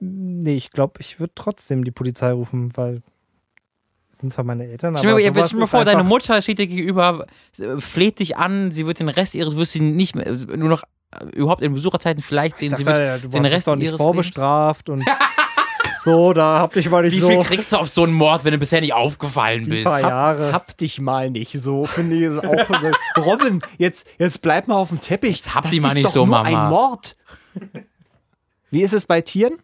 Nee, 0.00 0.56
ich 0.56 0.70
glaube, 0.70 1.00
ich 1.00 1.20
würde 1.20 1.32
trotzdem 1.34 1.84
die 1.84 1.92
Polizei 1.92 2.32
rufen, 2.32 2.76
weil 2.76 3.02
sind 4.10 4.32
zwar 4.32 4.44
meine 4.44 4.66
Eltern, 4.66 4.94
aber 4.94 4.98
stell 4.98 5.14
mir 5.32 5.44
ist 5.44 5.70
vor, 5.70 5.84
deine 5.84 6.04
Mutter 6.04 6.40
steht 6.40 6.58
dir 6.58 6.66
gegenüber, 6.66 7.26
äh, 7.58 7.80
fleht 7.80 8.20
dich 8.20 8.36
an, 8.36 8.70
sie 8.70 8.86
wird 8.86 9.00
den 9.00 9.08
Rest 9.08 9.34
ihres, 9.34 9.56
wirst 9.56 9.72
sie 9.72 9.80
nicht 9.80 10.14
mehr, 10.14 10.30
nur 10.32 10.68
noch 10.68 10.82
äh, 11.10 11.24
überhaupt 11.34 11.62
in 11.62 11.74
Besucherzeiten 11.74 12.22
vielleicht 12.22 12.58
sehen, 12.58 12.72
Ich 12.72 12.78
sie 12.78 12.84
dachte, 12.84 13.00
wird 13.00 13.08
ja, 13.08 13.18
du 13.18 13.28
den 13.28 13.46
Rest 13.46 13.66
doch 13.66 13.76
nicht 13.76 13.86
ihres 13.86 13.96
vorbestraft 13.96 14.88
und 14.88 15.04
so, 15.96 16.32
da 16.32 16.58
hab 16.60 16.72
dich 16.72 16.88
mal 16.90 17.02
nicht 17.02 17.12
Wie 17.12 17.20
so 17.20 17.28
viel 17.28 17.42
kriegst 17.42 17.72
du 17.72 17.76
auf 17.76 17.88
so 17.88 18.02
einen 18.04 18.12
Mord, 18.12 18.44
wenn 18.44 18.52
du 18.52 18.58
bisher 18.58 18.80
nicht 18.80 18.92
aufgefallen 18.94 19.62
die 19.62 19.70
bist? 19.70 19.84
paar 19.84 20.00
Jahre. 20.00 20.52
Hab 20.52 20.76
dich 20.76 21.00
mal 21.00 21.30
nicht 21.30 21.52
so, 21.52 21.86
finde 21.86 22.16
ich 22.16 22.44
auch. 22.44 23.24
Robin, 23.24 23.60
jetzt, 23.78 24.06
jetzt 24.18 24.42
bleib 24.42 24.68
mal 24.68 24.76
auf 24.76 24.88
dem 24.88 25.00
Teppich. 25.00 25.36
Jetzt 25.36 25.54
hab 25.54 25.62
das 25.64 25.72
die 25.72 25.80
mal 25.80 25.94
nicht 25.94 26.06
doch 26.06 26.12
so, 26.12 26.26
nur 26.26 26.42
Mama. 26.42 26.64
ein 26.64 26.70
Mord. 26.70 27.16
Wie 28.70 28.82
ist 28.82 28.92
es 28.94 29.06
bei 29.06 29.20
Tieren? 29.20 29.54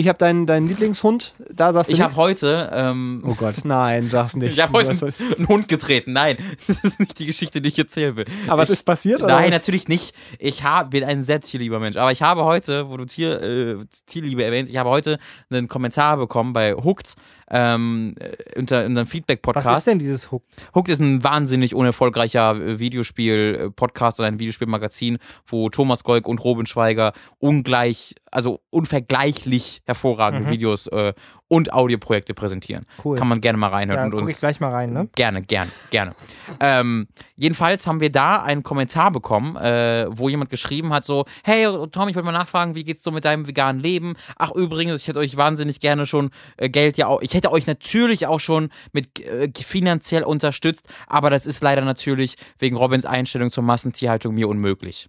Ich 0.00 0.08
habe 0.08 0.16
deinen, 0.16 0.46
deinen 0.46 0.66
Lieblingshund, 0.66 1.34
da 1.52 1.74
sagst 1.74 1.90
du 1.90 1.94
Ich 1.94 2.00
habe 2.00 2.16
heute, 2.16 2.70
ähm, 2.72 3.22
Oh 3.26 3.34
Gott, 3.34 3.56
nein, 3.64 4.08
sag's 4.08 4.34
nicht. 4.34 4.52
ich 4.54 4.62
habe 4.62 4.72
heute 4.72 4.92
einen, 4.92 5.34
einen 5.36 5.48
Hund 5.48 5.68
getreten. 5.68 6.14
Nein, 6.14 6.38
das 6.66 6.82
ist 6.82 7.00
nicht 7.00 7.18
die 7.18 7.26
Geschichte, 7.26 7.60
die 7.60 7.68
ich 7.68 7.78
erzählen 7.78 8.16
will. 8.16 8.24
Aber 8.48 8.62
es 8.62 8.70
ist 8.70 8.82
passiert, 8.86 9.22
oder? 9.22 9.34
Nein, 9.34 9.50
natürlich 9.50 9.88
nicht. 9.88 10.14
Ich 10.38 10.64
hab, 10.64 10.92
bin 10.92 11.04
ein 11.04 11.22
sehr 11.22 11.42
tierlieber 11.42 11.80
Mensch. 11.80 11.98
Aber 11.98 12.12
ich 12.12 12.22
habe 12.22 12.44
heute, 12.44 12.88
wo 12.88 12.96
du 12.96 13.04
Tier, 13.04 13.42
äh, 13.42 13.76
Tierliebe 14.06 14.42
erwähnst, 14.42 14.70
ich 14.70 14.78
habe 14.78 14.88
heute 14.88 15.18
einen 15.50 15.68
Kommentar 15.68 16.16
bekommen 16.16 16.54
bei 16.54 16.72
Hooked 16.72 17.16
ähm, 17.50 18.14
äh, 18.18 18.58
unter 18.58 18.84
unserem 18.86 19.06
Feedback-Podcast. 19.06 19.66
Was 19.66 19.78
ist 19.78 19.86
denn 19.86 19.98
dieses 19.98 20.30
Hook? 20.30 20.42
Hooked 20.74 20.88
ist 20.88 21.00
ein 21.00 21.22
wahnsinnig 21.24 21.74
unerfolgreicher 21.74 22.54
äh, 22.56 22.78
Videospiel-Podcast 22.78 24.20
oder 24.20 24.28
ein 24.28 24.38
Videospielmagazin, 24.38 25.18
wo 25.46 25.68
Thomas 25.70 26.04
Goik 26.04 26.28
und 26.28 26.42
Robin 26.42 26.66
Schweiger 26.66 27.12
ungleich, 27.38 28.14
also 28.30 28.60
unvergleichlich 28.70 29.82
hervorragende 29.86 30.46
Mhm. 30.46 30.52
Videos 30.52 30.86
äh, 30.88 31.12
und 31.48 31.72
Audioprojekte 31.72 32.32
präsentieren. 32.34 32.84
Cool. 33.04 33.16
Kann 33.16 33.26
man 33.26 33.40
gerne 33.40 33.58
mal 33.58 33.68
Ja, 33.68 33.74
reinhören 33.76 34.04
und 34.04 34.10
guck 34.12 34.20
uns 34.20 34.30
ich 34.30 34.36
gleich 34.38 34.60
mal 34.60 34.70
rein, 34.70 34.92
ne? 34.92 35.08
Gerne, 35.16 35.42
gerne, 35.42 35.70
gerne. 35.90 36.12
ähm, 36.60 37.08
jedenfalls 37.34 37.86
haben 37.86 38.00
wir 38.00 38.12
da 38.12 38.42
einen 38.42 38.62
Kommentar 38.62 39.10
bekommen, 39.10 39.56
äh, 39.56 40.06
wo 40.10 40.28
jemand 40.28 40.50
geschrieben 40.50 40.92
hat: 40.92 41.04
so, 41.04 41.24
hey 41.42 41.64
Tom, 41.90 42.08
ich 42.08 42.14
wollte 42.14 42.22
mal 42.26 42.32
nachfragen, 42.32 42.74
wie 42.76 42.84
geht's 42.84 43.02
so 43.02 43.10
mit 43.10 43.24
deinem 43.24 43.46
veganen 43.48 43.80
Leben? 43.82 44.14
Ach, 44.36 44.52
übrigens, 44.52 45.02
ich 45.02 45.08
hätte 45.08 45.18
euch 45.18 45.36
wahnsinnig 45.36 45.80
gerne 45.80 46.06
schon 46.06 46.30
äh, 46.56 46.68
Geld 46.68 46.96
ja 46.98 47.08
auch, 47.08 47.20
ich 47.22 47.34
hätte 47.34 47.39
euch 47.48 47.66
natürlich 47.66 48.26
auch 48.26 48.40
schon 48.40 48.70
mit 48.92 49.20
äh, 49.20 49.50
finanziell 49.56 50.22
unterstützt, 50.22 50.86
aber 51.06 51.30
das 51.30 51.46
ist 51.46 51.62
leider 51.62 51.82
natürlich 51.82 52.36
wegen 52.58 52.76
Robins 52.76 53.06
Einstellung 53.06 53.50
zur 53.50 53.64
Massentierhaltung 53.64 54.34
mir 54.34 54.48
unmöglich. 54.48 55.08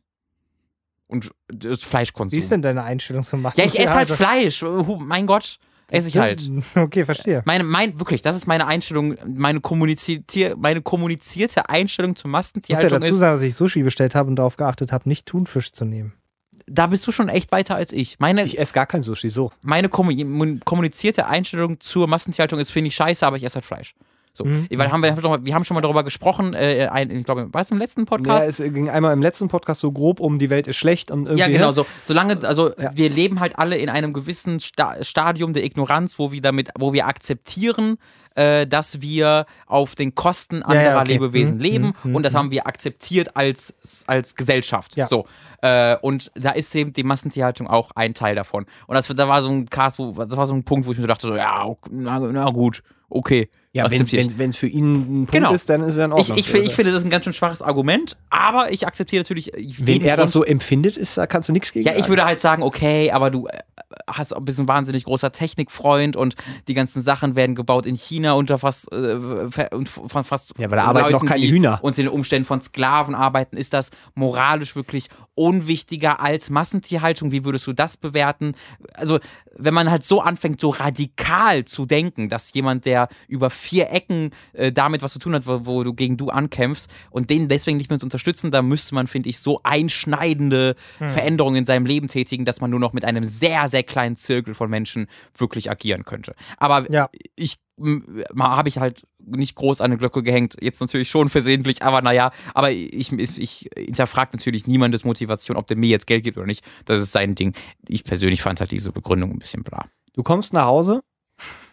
Und 1.08 1.32
das 1.48 1.84
Fleischkonsum. 1.84 2.32
Wie 2.32 2.42
ist 2.42 2.52
denn 2.52 2.62
deine 2.62 2.84
Einstellung 2.84 3.24
zum 3.24 3.42
Machen? 3.42 3.60
ja, 3.60 3.66
ich 3.66 3.78
esse 3.78 3.94
halt 3.94 4.10
das- 4.10 4.18
Fleisch. 4.18 4.64
Mein 5.00 5.28
Gott, 5.28 5.60
esse 5.90 6.08
ich 6.08 6.18
halt. 6.18 6.50
Okay, 6.76 7.04
verstehe. 7.04 7.44
Meine, 7.46 7.66
mein, 7.66 8.00
wirklich, 8.00 8.22
das 8.22 8.36
ist 8.38 8.48
meine 8.48 8.66
Einstellung, 8.66 9.16
meine, 9.26 9.60
kommunizier, 9.60 10.24
meine 10.58 10.82
kommunizierte 10.82 11.70
Einstellung 11.70 12.16
zur 12.16 12.30
Ich 12.30 12.32
muss 12.32 12.32
ja 12.32 12.38
Massentierhaltung 12.40 13.02
dazu 13.02 13.14
sagen, 13.14 13.36
dass 13.36 13.44
ich 13.44 13.56
Sushi 13.56 13.84
bestellt 13.84 14.16
habe 14.16 14.30
und 14.30 14.38
darauf 14.38 14.56
geachtet 14.56 14.94
habe, 14.94 15.10
nicht 15.10 15.26
Thunfisch 15.26 15.74
zu 15.74 15.84
nehmen. 15.84 16.14
Da 16.74 16.88
bist 16.88 17.06
du 17.06 17.12
schon 17.12 17.30
echt 17.30 17.52
weiter 17.52 17.76
als 17.76 17.92
ich. 17.94 18.18
Meine, 18.20 18.44
Ich 18.44 18.58
esse 18.60 18.74
gar 18.74 18.86
kein 18.86 19.02
Sushi, 19.02 19.30
so. 19.30 19.52
meine 19.62 19.88
kommu- 19.90 20.60
kommunizierte 20.64 21.28
Einstellung 21.28 21.80
zur 21.80 22.08
Massentierhaltung 22.08 22.60
ist, 22.60 22.72
finde 22.72 22.88
ich 22.90 22.96
scheiße, 22.96 23.26
aber 23.26 23.38
ich 23.38 23.44
esse 23.44 23.56
halt 23.56 23.66
Fleisch. 23.66 23.94
So, 24.34 24.46
Mhm. 24.46 24.68
weil 24.74 24.90
haben 24.90 25.04
wir, 25.04 25.18
wir 25.46 25.54
haben 25.54 25.66
schon 25.66 25.76
mal 25.76 25.82
darüber 25.82 26.06
gesprochen, 26.06 26.54
äh, 26.54 26.88
ein, 26.90 27.12
ich 27.12 27.26
glaube, 27.26 27.54
war 27.54 27.60
es 27.62 27.70
im 27.70 27.78
letzten 27.78 28.02
Ja, 28.02 28.06
Podcast? 28.06 28.48
es 28.48 28.74
ging 28.74 28.90
einmal 28.90 29.12
im 29.12 29.22
letzten 29.22 29.50
Podcast 29.50 29.82
so 29.82 29.92
grob 29.92 30.22
um, 30.22 30.40
die 30.40 30.50
Welt 30.50 30.68
ist 30.68 30.78
schlecht 30.78 31.12
und 31.12 31.26
irgendwie. 31.26 31.40
Ja, 31.42 31.48
genau, 31.50 31.74
so. 31.74 31.86
Solange, 32.02 32.40
also 32.48 32.72
Ja. 32.78 32.92
wir 32.96 33.10
leben 33.10 33.42
halt 33.42 33.60
alle 33.60 33.76
in 33.76 33.90
einem 33.90 34.14
gewissen 34.14 34.62
Sta 34.62 35.04
Stadium 35.04 35.52
der 35.54 35.66
Ignoranz, 35.66 36.18
wo 36.18 36.32
wir 36.32 36.42
damit, 36.42 36.70
wo 36.80 36.94
wir 36.94 37.08
akzeptieren, 37.08 37.98
äh, 38.36 38.66
dass 38.68 39.02
wir 39.02 39.46
auf 39.68 39.96
den 39.96 40.16
Kosten 40.16 40.58
ja, 40.58 40.66
anderer 40.66 41.02
okay. 41.02 41.14
Lebewesen 41.14 41.56
Hm, 41.56 41.60
leben 41.62 41.94
hm, 42.04 42.16
und 42.16 42.24
das 42.24 42.34
hm. 42.34 42.40
haben 42.40 42.52
wir 42.52 42.68
akzeptiert 42.68 43.36
als, 43.36 43.74
als 44.08 44.36
Gesellschaft. 44.36 44.96
Ja. 44.96 45.08
So. 45.08 45.26
Äh, 45.62 45.98
und 46.02 46.32
da 46.36 46.52
ist 46.52 46.74
eben 46.76 46.94
die 46.94 47.04
Massentierhaltung 47.04 47.68
auch 47.68 47.92
ein 47.96 48.14
Teil 48.14 48.36
davon. 48.36 48.66
Und 48.88 48.96
das, 48.96 49.08
da 49.08 49.28
war 49.28 49.42
so 49.42 49.50
ein 49.50 49.70
Cast, 49.70 50.00
wo, 50.00 50.12
das 50.14 50.36
war 50.36 50.46
so 50.46 50.54
ein 50.54 50.64
Punkt, 50.64 50.88
wo 50.88 50.92
ich 50.92 50.98
mir 50.98 51.08
dachte, 51.08 51.28
so, 51.28 51.36
ja, 51.36 51.66
na, 51.90 52.20
na 52.20 52.50
gut, 52.50 52.82
okay. 53.10 53.50
Ja, 53.74 53.90
wenn 53.90 54.02
ich. 54.02 54.14
es 54.14 54.58
für 54.58 54.68
ihn 54.68 54.96
ein 54.96 55.16
Punkt 55.28 55.32
Genau. 55.32 55.54
ist, 55.54 55.70
dann 55.70 55.82
ist 55.84 55.96
er 55.96 56.06
in 56.06 56.12
Ich, 56.12 56.18
Ordnung. 56.18 56.38
ich, 56.40 56.50
fi- 56.50 56.58
ich 56.58 56.76
finde, 56.76 56.92
das 56.92 57.00
ist 57.02 57.08
ein 57.08 57.10
ganz 57.10 57.24
schön 57.24 57.32
schwaches 57.32 57.62
Argument, 57.62 58.18
aber 58.30 58.70
ich 58.74 58.86
akzeptiere 58.86 59.22
natürlich. 59.22 59.50
wenn 59.80 60.02
er 60.02 60.18
das 60.18 60.34
Grund. 60.34 60.46
so 60.46 60.52
empfindet, 60.52 60.98
ist, 60.98 61.18
da 61.18 61.26
kannst 61.26 61.48
du 61.48 61.54
nichts 61.54 61.72
gegen 61.72 61.88
Ja, 61.88 61.94
ich 61.96 62.10
würde 62.10 62.26
halt 62.26 62.42
sagen, 62.42 62.64
okay, 62.64 63.12
aber 63.12 63.30
du 63.32 63.48
äh, 63.48 63.60
hast 64.08 64.36
auch 64.36 64.42
bist 64.42 64.60
ein 64.60 64.68
wahnsinnig 64.68 65.04
großer 65.04 65.32
Technikfreund 65.32 66.16
und 66.16 66.36
die 66.68 66.74
ganzen 66.74 67.02
Sachen 67.02 67.36
werden 67.36 67.56
gebaut 67.56 67.86
in 67.86 67.96
China 67.96 68.34
unter 68.34 68.58
fast, 68.58 68.92
äh, 68.92 69.16
und 69.72 69.90
von 69.90 70.24
fast 70.24 70.54
Ja, 70.58 70.68
aber 70.68 70.76
da 70.76 70.84
arbeiten 70.84 71.12
Leuten, 71.12 71.26
noch 71.26 71.32
keine 71.32 71.48
Hühner. 71.48 71.80
Uns 71.82 71.98
in 71.98 72.06
den 72.06 72.14
Umständen 72.14 72.46
von 72.46 72.62
Sklaven 72.62 73.16
arbeiten. 73.16 73.58
Ist 73.58 73.74
das 73.74 73.90
moralisch 74.16 74.76
wirklich 74.76 75.08
unwichtiger 75.36 76.20
als 76.20 76.50
Massentierhaltung? 76.50 77.32
Wie 77.32 77.46
würdest 77.46 77.68
du 77.68 77.74
das 77.74 77.98
bewerten? 77.98 78.54
Also, 78.94 79.20
wenn 79.58 79.74
man 79.74 79.90
halt 79.90 80.04
so 80.04 80.22
anfängt, 80.22 80.60
so 80.60 80.70
radikal 80.70 81.66
zu 81.66 81.86
denken, 81.86 82.30
dass 82.30 82.54
jemand, 82.54 82.86
der 82.86 83.10
über 83.28 83.50
vier 83.50 83.92
Ecken 83.92 84.32
äh, 84.54 84.72
damit 84.72 85.02
was 85.02 85.14
zu 85.14 85.20
tun 85.20 85.34
hat, 85.34 85.48
wo, 85.48 85.66
wo 85.66 85.84
du 85.84 85.94
gegen 85.94 86.18
du 86.18 86.30
ankämpfst 86.30 86.90
und 87.10 87.30
den 87.30 87.48
deswegen 87.48 87.78
nicht 87.78 87.90
mehr 87.90 88.00
zu 88.00 88.06
unterstützen, 88.06 88.52
da 88.52 88.62
müsste 88.62 88.96
man, 88.96 89.08
finde 89.08 89.30
ich, 89.30 89.40
so 89.40 89.62
einschneidende 89.64 90.76
Veränderungen 91.00 91.58
in 91.58 91.66
seinem 91.66 91.86
Leben 91.86 92.08
tätigen, 92.08 92.46
dass 92.46 92.62
man 92.62 92.70
nur 92.70 92.80
noch 92.80 92.94
mit 92.94 93.06
einem 93.06 93.24
sehr, 93.24 93.68
sehr 93.68 93.81
kleinen 93.84 94.16
Zirkel 94.16 94.54
von 94.54 94.70
Menschen 94.70 95.08
wirklich 95.38 95.70
agieren 95.70 96.06
könnte. 96.06 96.36
Aber 96.58 96.92
Ja. 96.92 97.10
ich 97.36 97.58
habe 98.40 98.70
ich 98.70 98.78
halt 98.78 99.08
nicht 99.20 99.56
groß 99.56 99.82
an 99.82 99.86
eine 99.86 99.98
Glocke 99.98 100.22
gehängt, 100.22 100.56
jetzt 100.62 100.82
natürlich 100.82 101.10
schon 101.10 101.30
versehentlich, 101.30 101.82
aber 101.82 102.02
naja, 102.04 102.32
aber 102.54 102.72
ich, 102.72 103.12
ich, 103.12 103.42
ich 103.42 103.70
hinterfrage 103.76 104.38
natürlich 104.38 104.68
niemandes 104.68 105.04
Motivation, 105.04 105.58
ob 105.58 105.66
der 105.68 105.78
mir 105.78 105.90
jetzt 105.90 106.06
Geld 106.06 106.24
gibt 106.24 106.38
oder 106.38 106.46
nicht. 106.46 106.64
Das 106.86 107.00
ist 107.00 107.12
sein 107.12 107.34
Ding. 107.34 107.56
Ich 107.88 108.04
persönlich 108.04 108.42
fand 108.44 108.60
halt 108.60 108.70
diese 108.72 108.92
Begründung 108.92 109.32
ein 109.32 109.40
bisschen 109.40 109.64
bla. 109.64 109.86
Du 110.14 110.22
kommst 110.22 110.54
nach 110.54 110.66
Hause, 110.66 111.02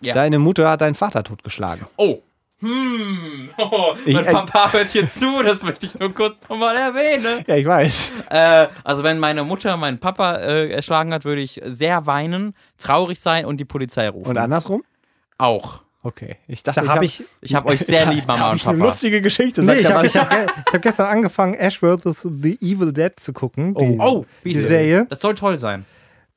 Ja. 0.00 0.14
deine 0.14 0.38
Mutter 0.38 0.70
hat 0.70 0.80
deinen 0.80 0.94
Vater 0.94 1.22
totgeschlagen. 1.24 1.86
Oh. 1.96 2.22
Hm, 2.60 3.50
oh, 3.58 3.94
Ich- 4.04 4.14
mein 4.14 4.24
Papa 4.26 4.72
hört 4.72 4.88
hier 4.88 5.08
zu, 5.10 5.42
das 5.44 5.62
möchte 5.62 5.86
ich 5.86 5.98
nur 5.98 6.12
kurz 6.12 6.36
nochmal 6.48 6.76
erwähnen. 6.76 7.44
Ja, 7.46 7.54
ich 7.56 7.66
weiß. 7.66 8.12
Äh, 8.30 8.66
also 8.84 9.04
wenn 9.04 9.18
meine 9.20 9.44
Mutter 9.44 9.76
meinen 9.76 9.98
Papa 10.00 10.36
äh, 10.36 10.70
erschlagen 10.70 11.12
hat, 11.14 11.24
würde 11.24 11.40
ich 11.40 11.60
sehr 11.64 12.06
weinen, 12.06 12.54
traurig 12.76 13.20
sein 13.20 13.44
und 13.44 13.58
die 13.58 13.64
Polizei 13.64 14.08
rufen. 14.08 14.28
Und 14.30 14.38
andersrum? 14.38 14.82
Auch. 15.38 15.82
Okay. 16.02 16.36
Ich 16.46 16.62
dachte, 16.62 16.80
Da 16.82 16.94
habe 16.94 17.04
ich, 17.04 17.24
Ich 17.40 17.54
habe 17.54 17.68
euch 17.68 17.80
sehr 17.80 18.06
lieb, 18.12 18.26
Mama 18.26 18.40
hab 18.40 18.50
und 18.52 18.56
ich 18.56 18.66
eine 18.66 18.78
Papa. 18.78 18.90
lustige 18.90 19.20
Geschichte. 19.22 19.62
nee, 19.62 19.66
Sag 19.68 19.76
ich 19.76 19.82
ja 19.84 19.90
habe 19.94 20.06
was. 20.06 20.14
ich 20.14 20.20
hab, 20.20 20.66
ich 20.68 20.74
hab 20.74 20.82
gestern 20.82 21.06
angefangen, 21.06 21.54
Ash 21.54 21.78
vs. 21.78 22.22
The 22.40 22.58
Evil 22.60 22.92
Dead 22.92 23.12
zu 23.18 23.32
gucken. 23.32 23.74
Die, 23.74 23.98
Oh, 24.00 24.24
wie 24.42 24.52
die? 24.52 24.60
Serie. 24.60 25.06
Das 25.10 25.20
soll 25.20 25.34
toll 25.34 25.56
sein. 25.56 25.84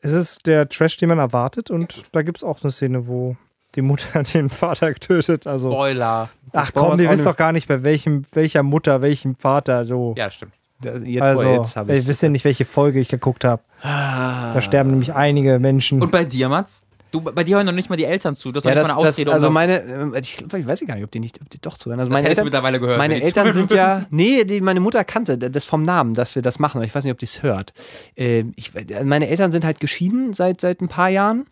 Es 0.02 0.12
ist 0.12 0.46
der 0.48 0.68
Trash, 0.68 0.98
den 0.98 1.10
man 1.10 1.20
erwartet 1.20 1.70
und 1.72 2.04
da 2.12 2.22
gibt 2.24 2.38
es 2.40 2.44
auch 2.44 2.62
eine 2.64 2.72
Szene, 2.72 3.08
wo 3.08 3.38
die 3.76 3.82
Mutter 3.82 4.24
den 4.34 4.50
Vater 4.50 4.94
tötet. 4.96 5.48
Also, 5.48 5.72
Spoiler. 5.72 6.30
ach 6.54 6.72
komm, 6.74 7.00
ihr 7.00 7.10
wisst 7.10 7.26
doch 7.26 7.38
gar 7.38 7.52
nicht, 7.52 7.68
bei 7.68 7.84
welchem, 7.84 8.24
welcher 8.34 8.64
Mutter, 8.64 9.02
welchem 9.02 9.36
Vater 9.36 9.86
so. 9.86 10.14
Ja, 10.18 10.30
stimmt. 10.30 10.54
Jetzt, 10.84 11.22
also, 11.22 11.48
jetzt 11.48 11.78
ich's. 11.90 12.08
wisst 12.08 12.24
ja 12.24 12.30
nicht, 12.30 12.44
welche 12.44 12.66
Folge 12.66 13.00
ich 13.00 13.08
geguckt 13.08 13.44
habe. 13.46 13.62
Da 13.84 14.62
sterben 14.62 14.90
nämlich 14.90 15.14
einige 15.14 15.60
Menschen. 15.60 16.02
Und 16.02 16.12
bei 16.12 16.24
dir, 16.24 16.50
Mats? 16.50 16.84
Du, 17.12 17.20
bei 17.20 17.44
dir 17.44 17.58
hören 17.58 17.66
noch 17.66 17.74
nicht 17.74 17.90
mal 17.90 17.98
die 17.98 18.06
Eltern 18.06 18.36
zu. 18.36 18.54
Das 18.54 18.64
ist 18.64 18.70
Ja, 18.70 18.74
das, 18.76 18.86
eine 18.86 18.94
das, 19.02 19.10
Ausrede. 19.10 19.34
also 19.34 19.50
meine, 19.52 19.84
ähm, 19.84 20.16
ich, 20.20 20.42
ich 20.42 20.66
weiß 20.68 20.82
gar 20.88 20.96
nicht, 20.96 21.04
ob 21.04 21.12
die 21.12 21.20
nicht, 21.20 21.42
ob 21.42 21.50
die 21.50 21.60
doch 21.60 21.78
zuhören. 21.78 22.00
Also 22.00 22.10
das 22.10 22.14
meine 22.18 22.30
Eltern, 22.30 22.46
mittlerweile 22.46 22.80
gehört. 22.80 22.98
meine 22.98 23.22
Eltern 23.22 23.54
sind 23.54 23.72
ja, 23.72 24.06
nee, 24.12 24.46
die, 24.46 24.62
meine 24.62 24.80
Mutter 24.80 25.04
kannte 25.04 25.38
das 25.38 25.66
vom 25.66 25.84
Namen, 25.84 26.14
dass 26.14 26.36
wir 26.36 26.42
das 26.42 26.58
machen. 26.58 26.78
aber 26.78 26.86
Ich 26.86 26.96
weiß 26.96 27.04
nicht, 27.04 27.12
ob 27.12 27.20
die 27.20 27.26
es 27.26 27.44
hört. 27.44 27.74
Ähm, 28.16 28.54
ich, 28.56 28.72
meine 29.04 29.28
Eltern 29.28 29.52
sind 29.52 29.66
halt 29.66 29.82
geschieden 29.82 30.32
seit, 30.34 30.62
seit 30.62 30.80
ein 30.80 30.88
paar 30.88 31.10
Jahren 31.10 31.48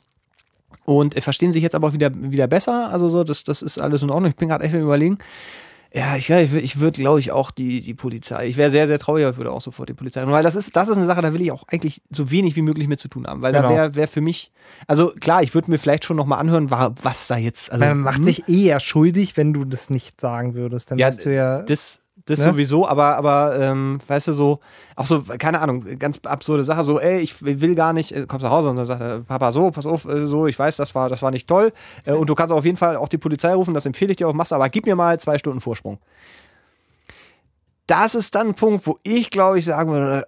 und 0.85 1.15
äh, 1.15 1.21
verstehen 1.21 1.51
sich 1.51 1.63
jetzt 1.63 1.75
aber 1.75 1.87
auch 1.89 1.93
wieder, 1.93 2.11
wieder 2.13 2.47
besser. 2.47 2.89
Also 2.91 3.07
so, 3.09 3.23
das, 3.23 3.43
das 3.43 3.61
ist 3.61 3.77
alles 3.79 4.01
in 4.01 4.09
Ordnung. 4.09 4.29
Ich 4.31 4.37
bin 4.37 4.49
gerade 4.49 4.63
echt 4.63 4.73
überlegen. 4.73 5.17
Ja, 5.91 6.15
ich, 6.15 6.29
ich, 6.29 6.53
ich 6.53 6.79
würde, 6.79 7.01
glaube 7.01 7.19
ich, 7.19 7.31
auch 7.31 7.49
die, 7.49 7.81
die 7.81 7.95
Polizei. 7.95 8.45
Ich 8.47 8.57
wäre 8.57 8.69
sehr, 8.69 8.85
sehr 8.85 8.99
traurig, 8.99 9.23
aber 9.23 9.31
ich 9.31 9.37
würde 9.37 9.51
auch 9.51 9.61
sofort 9.61 9.89
die 9.89 9.95
Polizei. 9.95 10.23
Weil 10.27 10.43
das 10.43 10.55
ist, 10.55 10.75
das 10.75 10.87
ist 10.87 10.97
eine 10.97 11.07
Sache, 11.07 11.23
da 11.23 11.33
will 11.33 11.41
ich 11.41 11.51
auch 11.51 11.63
eigentlich 11.67 12.03
so 12.11 12.29
wenig 12.29 12.55
wie 12.55 12.61
möglich 12.61 12.87
mit 12.87 12.99
zu 12.99 13.07
tun 13.07 13.25
haben. 13.25 13.41
Weil 13.41 13.53
da 13.53 13.61
Genau. 13.61 13.73
wäre 13.73 13.95
wär 13.95 14.07
für 14.07 14.21
mich, 14.21 14.51
also 14.85 15.07
klar, 15.19 15.41
ich 15.41 15.55
würde 15.55 15.71
mir 15.71 15.79
vielleicht 15.79 16.05
schon 16.05 16.15
nochmal 16.15 16.39
anhören, 16.39 16.69
wa- 16.69 16.93
was 17.01 17.27
da 17.27 17.37
jetzt. 17.37 17.71
Also, 17.71 17.83
man 17.83 18.01
macht 18.01 18.17
hm? 18.19 18.23
sich 18.25 18.47
eher 18.47 18.79
schuldig, 18.79 19.35
wenn 19.35 19.51
du 19.51 19.65
das 19.65 19.89
nicht 19.89 20.21
sagen 20.21 20.53
würdest. 20.53 20.91
Dann 20.91 20.99
Ja, 20.99 21.09
du 21.09 21.33
ja. 21.33 21.63
Das, 21.63 21.99
das 22.29 22.39
Ne? 22.39 22.45
sowieso, 22.45 22.87
aber, 22.87 23.17
aber 23.17 23.57
ähm, 23.59 23.99
weißt 24.07 24.27
du, 24.27 24.33
so, 24.33 24.59
auch 24.95 25.05
so, 25.05 25.23
keine 25.23 25.59
Ahnung, 25.61 25.83
ganz 25.97 26.19
absurde 26.23 26.63
Sache, 26.63 26.83
so, 26.83 26.99
ey, 26.99 27.19
ich 27.19 27.41
will 27.41 27.75
gar 27.75 27.93
nicht, 27.93 28.11
äh, 28.11 28.25
kommst 28.27 28.43
nach 28.43 28.51
Hause 28.51 28.69
und 28.69 28.75
dann 28.75 28.85
sagt 28.85 29.01
er, 29.01 29.19
Papa, 29.21 29.51
so, 29.51 29.71
pass 29.71 29.85
auf, 29.85 30.05
äh, 30.05 30.27
so, 30.27 30.47
ich 30.47 30.57
weiß, 30.57 30.77
das 30.77 30.93
war, 30.95 31.09
das 31.09 31.21
war 31.21 31.31
nicht 31.31 31.47
toll. 31.47 31.73
Äh, 32.05 32.13
und 32.13 32.29
du 32.29 32.35
kannst 32.35 32.53
auf 32.53 32.65
jeden 32.65 32.77
Fall 32.77 32.95
auch 32.95 33.09
die 33.09 33.17
Polizei 33.17 33.53
rufen, 33.53 33.73
das 33.73 33.85
empfehle 33.85 34.11
ich 34.11 34.17
dir 34.17 34.27
auch, 34.27 34.33
machst 34.33 34.53
aber 34.53 34.69
gib 34.69 34.85
mir 34.85 34.95
mal 34.95 35.19
zwei 35.19 35.37
Stunden 35.37 35.59
Vorsprung. 35.59 35.99
Das 37.87 38.13
ist 38.13 38.35
dann 38.35 38.49
ein 38.49 38.53
Punkt, 38.53 38.85
wo 38.85 38.99
ich, 39.03 39.31
glaube 39.31 39.57
ich, 39.57 39.65
sagen 39.65 39.91
würde, 39.91 40.27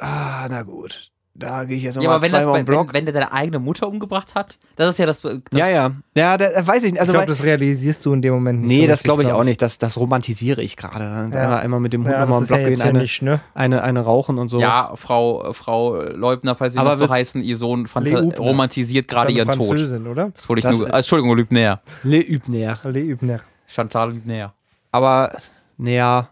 ah, 0.00 0.46
na 0.48 0.62
gut, 0.62 1.11
da 1.34 1.64
gehe 1.64 1.76
ich 1.78 1.82
jetzt 1.82 1.94
Ja, 1.96 2.02
nochmal 2.02 2.16
aber 2.16 2.24
wenn, 2.26 2.32
das 2.32 2.40
zweimal 2.42 2.52
bei, 2.52 2.60
im 2.60 2.66
Block. 2.66 2.88
wenn, 2.88 2.94
wenn 2.94 3.04
der 3.06 3.14
deine 3.14 3.32
eigene 3.32 3.58
Mutter 3.58 3.88
umgebracht 3.88 4.34
hat, 4.34 4.58
das 4.76 4.90
ist 4.90 4.98
ja 4.98 5.06
das. 5.06 5.22
das 5.22 5.38
ja, 5.52 5.66
ja, 5.68 5.92
ja, 6.14 6.36
da, 6.36 6.50
da 6.50 6.66
weiß 6.66 6.78
ich 6.84 6.92
nicht. 6.92 6.94
ich 6.94 7.00
Also, 7.00 7.12
glaube, 7.12 7.26
weil- 7.28 7.34
das 7.34 7.42
realisierst 7.42 8.04
du 8.04 8.12
in 8.12 8.20
dem 8.20 8.34
Moment 8.34 8.60
nicht. 8.60 8.68
nee, 8.68 8.80
so 8.82 8.86
das 8.88 9.02
glaube 9.02 9.22
ich 9.22 9.28
glaub 9.28 9.40
auch 9.40 9.44
nicht, 9.44 9.62
das, 9.62 9.78
das 9.78 9.96
romantisiere 9.96 10.60
ich 10.62 10.76
gerade. 10.76 11.04
Einmal, 11.10 11.58
einmal 11.60 11.80
mit 11.80 11.92
dem 11.94 12.02
Hund 12.04 12.12
Ja, 12.12 12.20
nochmal 12.20 12.40
das 12.40 12.50
ja 12.50 12.56
Block 12.56 12.68
jetzt 12.68 12.80
gehen, 12.82 12.88
eine, 12.90 12.98
nicht, 12.98 13.22
ne? 13.22 13.40
eine, 13.54 13.82
eine 13.82 14.00
rauchen 14.00 14.38
und 14.38 14.48
so. 14.48 14.60
Ja, 14.60 14.92
Frau, 14.94 15.52
Frau 15.54 16.02
Leubner, 16.02 16.54
falls 16.54 16.74
Sie 16.74 16.78
Aber 16.78 16.90
noch 16.90 16.96
so 16.98 17.08
heißen, 17.08 17.42
ihr 17.42 17.56
Sohn 17.56 17.88
Leubner. 17.94 18.36
romantisiert 18.38 19.08
gerade 19.08 19.28
Das 19.28 19.32
ist 19.32 19.38
ihren 19.38 19.48
eine 19.48 19.58
Tod. 19.58 19.68
Französin, 19.68 20.06
oder? 20.06 20.30
Das 20.34 20.48
wollte 20.48 20.58
ich 20.60 20.64
Das- 20.64 20.76
nur. 20.78 20.88
äh, 20.92 20.96
Entschuldigung, 20.98 21.36
Lübner. 21.36 21.80
Le 22.02 22.18
Übner. 22.20 22.78
Le 22.84 23.00
Übner. 23.00 23.40
Chantal 23.66 24.12
Lübner. 24.12 24.52
Aber, 24.90 25.32
naja, 25.78 26.28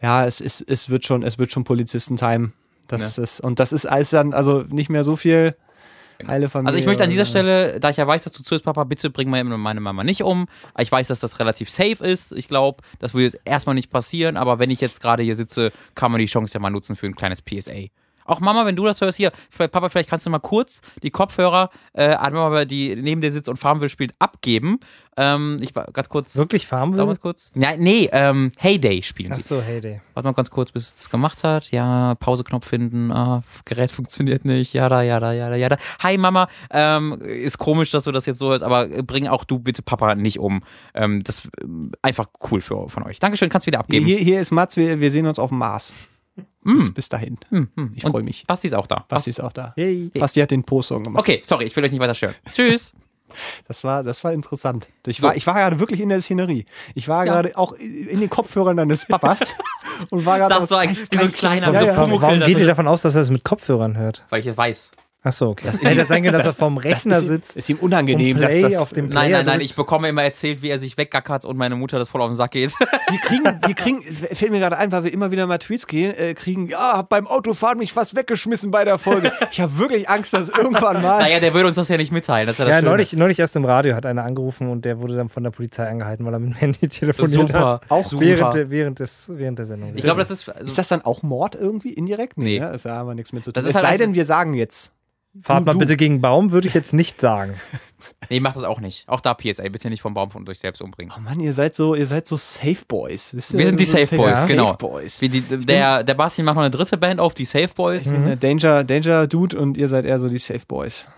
ja, 0.00 0.26
es, 0.26 0.40
ist, 0.40 0.64
es 0.68 0.88
wird 0.90 1.04
schon, 1.04 1.22
es 1.24 1.38
wird 1.38 1.50
schon 1.50 1.64
Polizistentime. 1.64 2.52
Das 2.88 3.18
ist, 3.18 3.40
und 3.40 3.60
das 3.60 3.72
ist 3.72 3.86
alles 3.86 4.10
dann, 4.10 4.32
also 4.34 4.62
nicht 4.68 4.90
mehr 4.90 5.04
so 5.04 5.16
viel 5.16 5.56
heile 6.26 6.48
Familie. 6.48 6.68
Also 6.68 6.78
ich 6.78 6.86
möchte 6.86 7.02
an 7.02 7.10
dieser 7.10 7.24
Stelle, 7.24 7.80
da 7.80 7.90
ich 7.90 7.96
ja 7.96 8.06
weiß, 8.06 8.24
dass 8.24 8.32
du 8.32 8.42
zuhörst, 8.42 8.64
Papa, 8.64 8.84
bitte 8.84 9.10
bring 9.10 9.28
meine 9.28 9.56
Mama 9.56 10.04
nicht 10.04 10.22
um. 10.22 10.46
Ich 10.78 10.90
weiß, 10.92 11.08
dass 11.08 11.18
das 11.20 11.38
relativ 11.40 11.68
safe 11.70 12.04
ist. 12.04 12.32
Ich 12.32 12.48
glaube, 12.48 12.82
das 13.00 13.14
würde 13.14 13.24
jetzt 13.24 13.40
erstmal 13.44 13.74
nicht 13.74 13.90
passieren, 13.90 14.36
aber 14.36 14.58
wenn 14.58 14.70
ich 14.70 14.80
jetzt 14.80 15.00
gerade 15.00 15.22
hier 15.22 15.34
sitze, 15.34 15.72
kann 15.94 16.12
man 16.12 16.20
die 16.20 16.26
Chance 16.26 16.54
ja 16.54 16.60
mal 16.60 16.70
nutzen 16.70 16.94
für 16.94 17.06
ein 17.06 17.16
kleines 17.16 17.42
PSA. 17.42 17.88
Auch 18.24 18.40
Mama, 18.40 18.66
wenn 18.66 18.76
du 18.76 18.84
das 18.84 19.00
hörst, 19.00 19.16
hier, 19.16 19.32
vielleicht, 19.50 19.72
Papa, 19.72 19.88
vielleicht 19.88 20.08
kannst 20.08 20.26
du 20.26 20.30
mal 20.30 20.38
kurz 20.38 20.80
die 21.02 21.10
Kopfhörer 21.10 21.70
äh, 21.92 22.08
an 22.08 22.32
Mama, 22.32 22.64
die 22.64 22.96
neben 22.96 23.20
dir 23.20 23.32
sitzt 23.32 23.48
und 23.48 23.56
Farmville 23.56 23.90
spielt, 23.90 24.14
abgeben. 24.18 24.80
Ähm, 25.16 25.58
ich 25.60 25.74
war 25.76 25.84
ganz 25.92 26.08
kurz. 26.08 26.36
Wirklich 26.36 26.70
will? 26.70 27.06
mal 27.06 27.16
kurz. 27.16 27.52
Ja, 27.54 27.76
nee, 27.76 28.08
ähm, 28.12 28.50
Heyday 28.58 29.02
spielen 29.02 29.32
sie. 29.32 29.40
Achso, 29.40 29.60
hey, 29.60 29.80
day. 29.80 30.00
Warte 30.14 30.28
mal 30.28 30.32
ganz 30.32 30.50
kurz, 30.50 30.72
bis 30.72 30.88
es 30.88 30.96
das 30.96 31.10
gemacht 31.10 31.44
hat. 31.44 31.70
Ja, 31.70 32.14
Pauseknopf 32.16 32.66
finden. 32.66 33.12
Ah, 33.12 33.42
Gerät 33.64 33.92
funktioniert 33.92 34.44
nicht. 34.44 34.72
Ja, 34.72 34.88
da, 34.88 35.02
ja, 35.02 35.20
da, 35.20 35.32
ja, 35.32 35.50
da, 35.50 35.56
ja, 35.56 35.68
da. 35.68 35.76
Hi 36.02 36.18
Mama, 36.18 36.48
ähm, 36.70 37.12
ist 37.20 37.58
komisch, 37.58 37.90
dass 37.90 38.04
du 38.04 38.12
das 38.12 38.26
jetzt 38.26 38.38
so 38.38 38.50
hörst, 38.50 38.64
aber 38.64 38.88
bring 38.88 39.28
auch 39.28 39.44
du 39.44 39.58
bitte 39.58 39.82
Papa 39.82 40.14
nicht 40.14 40.38
um. 40.38 40.62
Ähm, 40.94 41.22
das 41.22 41.40
ist 41.40 41.50
ähm, 41.62 41.92
einfach 42.02 42.26
cool 42.50 42.60
für, 42.60 42.88
von 42.88 43.04
euch. 43.04 43.20
Dankeschön, 43.20 43.48
kannst 43.48 43.66
wieder 43.66 43.80
abgeben. 43.80 44.06
Hier, 44.06 44.18
hier 44.18 44.40
ist 44.40 44.50
Mats, 44.50 44.76
wir, 44.76 45.00
wir 45.00 45.10
sehen 45.10 45.26
uns 45.26 45.38
auf 45.38 45.50
dem 45.50 45.58
Mars. 45.58 45.92
Bis, 46.64 46.94
bis 46.94 47.08
dahin. 47.08 47.38
Hm, 47.50 47.68
hm. 47.76 47.92
Ich 47.94 48.02
freue 48.02 48.22
mich. 48.22 48.44
Basti 48.46 48.66
ist 48.68 48.74
auch 48.74 48.86
da. 48.86 49.04
Basti 49.08 49.30
ist 49.30 49.40
auch 49.40 49.52
da. 49.52 49.72
Yay. 49.76 50.10
Basti 50.18 50.40
hat 50.40 50.50
den 50.50 50.64
Post-Song 50.64 51.02
gemacht. 51.02 51.20
Okay, 51.20 51.40
sorry, 51.44 51.64
ich 51.64 51.76
will 51.76 51.84
euch 51.84 51.90
nicht 51.92 52.00
weiter 52.00 52.14
stören. 52.14 52.34
Tschüss. 52.52 52.92
Das 53.66 53.82
war, 53.82 54.04
das 54.04 54.22
war 54.22 54.32
interessant. 54.32 54.86
Ich 55.06 55.16
So. 55.16 55.24
war, 55.24 55.36
ich 55.36 55.46
war 55.46 55.54
gerade 55.54 55.80
wirklich 55.80 56.00
in 56.00 56.08
der 56.08 56.20
Szenerie. 56.22 56.66
Ich 56.94 57.08
war 57.08 57.26
Ja. 57.26 57.32
gerade 57.32 57.56
auch 57.58 57.72
in 57.72 58.20
den 58.20 58.30
Kopfhörern 58.30 58.76
deines 58.76 59.06
Papas 59.06 59.40
und 60.10 60.24
war 60.24 60.38
gerade. 60.38 60.54
Sagst 60.54 60.70
du 60.70 60.76
eigentlich 60.76 61.06
wie 61.10 61.16
so 61.16 61.24
ein 61.24 61.32
kleiner 61.32 61.72
Ja, 61.72 61.80
so 61.80 61.86
ja. 61.86 61.96
Warum 61.96 62.40
das 62.40 62.48
geht 62.48 62.58
ihr 62.60 62.66
davon 62.66 62.86
aus, 62.86 63.02
dass 63.02 63.14
er 63.16 63.22
es 63.22 63.30
mit 63.30 63.42
Kopfhörern 63.44 63.96
hört? 63.96 64.24
Weil 64.30 64.40
ich 64.40 64.46
es 64.46 64.56
weiß. 64.56 64.92
Achso, 65.26 65.48
okay. 65.48 65.66
Das 65.72 65.80
hätte 65.80 66.04
sein 66.04 66.22
können, 66.22 66.34
dass 66.36 66.44
er 66.46 66.52
vorm 66.52 66.76
Rechner 66.76 67.16
ist, 67.16 67.26
sitzt. 67.28 67.56
ist 67.56 67.70
ihm 67.70 67.78
unangenehm, 67.78 68.38
dass 68.38 68.60
das. 68.60 68.76
auf 68.76 68.92
dem 68.92 69.06
Nein, 69.08 69.12
Player 69.14 69.36
nein, 69.38 69.46
nein, 69.46 69.54
drückt. 69.60 69.70
ich 69.70 69.74
bekomme 69.76 70.08
immer 70.10 70.22
erzählt, 70.22 70.60
wie 70.60 70.68
er 70.68 70.78
sich 70.78 70.98
weggackert 70.98 71.46
und 71.46 71.56
meine 71.56 71.76
Mutter 71.76 71.98
das 71.98 72.10
voll 72.10 72.20
auf 72.20 72.28
den 72.28 72.36
Sack 72.36 72.50
geht. 72.50 72.74
Wir 73.10 73.18
kriegen, 73.20 73.44
wir 73.66 73.74
kriegen, 73.74 74.02
fällt 74.02 74.50
mir 74.50 74.58
gerade 74.58 74.76
ein, 74.78 74.90
weil 74.90 75.04
wir 75.04 75.12
immer 75.12 75.30
wieder 75.30 75.46
mal 75.46 75.58
Tweets 75.58 75.86
gehen, 75.86 76.14
äh, 76.16 76.34
kriegen, 76.34 76.68
ja, 76.68 76.96
hab 76.96 77.08
beim 77.10 77.26
Autofahren 77.26 77.78
mich 77.78 77.92
fast 77.92 78.16
weggeschmissen 78.16 78.70
bei 78.70 78.84
der 78.84 78.98
Folge. 78.98 79.30
Ich 79.52 79.60
habe 79.60 79.78
wirklich 79.78 80.08
Angst, 80.08 80.32
dass 80.34 80.48
irgendwann 80.48 81.00
mal. 81.02 81.18
naja, 81.20 81.38
der 81.40 81.54
würde 81.54 81.68
uns 81.68 81.76
das 81.76 81.88
ja 81.88 81.96
nicht 81.96 82.10
mitteilen. 82.12 82.46
Das 82.46 82.54
ist 82.56 82.58
ja 82.60 82.64
das 82.66 82.74
Ja, 82.74 82.82
neulich, 82.82 83.12
neulich 83.14 83.38
erst 83.38 83.54
im 83.56 83.64
Radio 83.64 83.94
hat 83.94 84.04
einer 84.06 84.24
angerufen 84.24 84.68
und 84.68 84.84
der 84.84 85.00
wurde 85.00 85.16
dann 85.16 85.28
von 85.28 85.44
der 85.44 85.50
Polizei 85.50 85.86
angehalten, 85.88 86.26
weil 86.26 86.32
er 86.34 86.38
mit 86.40 86.50
dem 86.50 86.56
Handy 86.56 86.88
telefoniert 86.88 87.48
Super, 87.48 87.60
hat. 87.74 87.82
auch 87.90 88.06
Auch 88.06 88.20
während, 88.20 88.38
super. 88.38 88.50
der- 88.50 88.70
während, 88.70 88.98
des, 88.98 89.24
während 89.28 89.58
der 89.58 89.66
Sendung. 89.66 89.92
Ich 89.94 90.02
glaube, 90.02 90.20
das 90.20 90.30
ist. 90.30 90.48
Also, 90.48 90.68
Ist 90.68 90.78
das 90.78 90.88
dann 90.88 91.02
auch 91.02 91.22
Mord 91.22 91.54
irgendwie 91.54 91.92
indirekt? 91.92 92.36
Nee. 92.38 92.58
Ja, 92.58 92.70
ist 92.70 92.84
ja 92.86 92.96
aber 92.96 93.14
nichts 93.14 93.32
mit 93.32 93.44
zu 93.44 93.52
tun. 93.52 93.62
Das 93.62 93.64
Es 93.64 93.70
ist 93.70 93.76
halt 93.76 93.86
sei 93.86 93.96
denn, 93.98 94.14
wir 94.14 94.24
sagen 94.24 94.54
jetzt. 94.54 94.92
Fahrt 95.42 95.66
mal 95.66 95.72
du- 95.72 95.78
bitte 95.78 95.96
gegen 95.96 96.20
Baum, 96.20 96.52
würde 96.52 96.68
ich 96.68 96.74
jetzt 96.74 96.92
nicht 96.94 97.20
sagen. 97.20 97.54
Nee, 98.30 98.40
mach 98.40 98.54
das 98.54 98.64
auch 98.64 98.80
nicht. 98.80 99.06
Auch 99.08 99.20
da 99.20 99.32
PSA, 99.34 99.66
bitte 99.68 99.88
nicht 99.90 100.02
vom 100.02 100.12
Baum 100.14 100.30
von 100.30 100.46
euch 100.48 100.58
selbst 100.58 100.80
umbringen. 100.82 101.12
Oh 101.16 101.20
Mann, 101.20 101.40
ihr 101.40 101.52
seid 101.54 101.74
so, 101.74 101.94
ihr 101.94 102.06
seid 102.06 102.26
so 102.26 102.36
Safe 102.36 102.76
Boys. 102.88 103.34
Wisst 103.34 103.52
ihr? 103.54 103.58
Wir 103.60 103.66
sind 103.66 103.80
die 103.80 103.84
So 103.84 103.96
Safe 103.98 104.16
Boys, 104.16 104.34
Safe 104.34 104.46
genau. 104.48 104.72
Boys. 104.74 105.20
Wie 105.22 105.28
die, 105.30 105.40
der, 105.40 106.02
der 106.04 106.14
Basti 106.14 106.42
macht 106.42 106.56
noch 106.56 106.62
eine 106.62 106.70
dritte 106.70 106.96
Band 106.98 107.18
auf, 107.20 107.32
die 107.34 107.44
Safe 107.46 107.68
Boys. 107.74 108.06
Ich 108.06 108.12
bin 108.12 108.24
der 108.24 108.36
Danger, 108.36 108.84
Danger 108.84 109.26
Dude 109.26 109.58
und 109.58 109.76
ihr 109.78 109.88
seid 109.88 110.04
eher 110.04 110.18
so 110.18 110.28
die 110.28 110.38
Safe 110.38 110.60
Boys. 110.66 111.08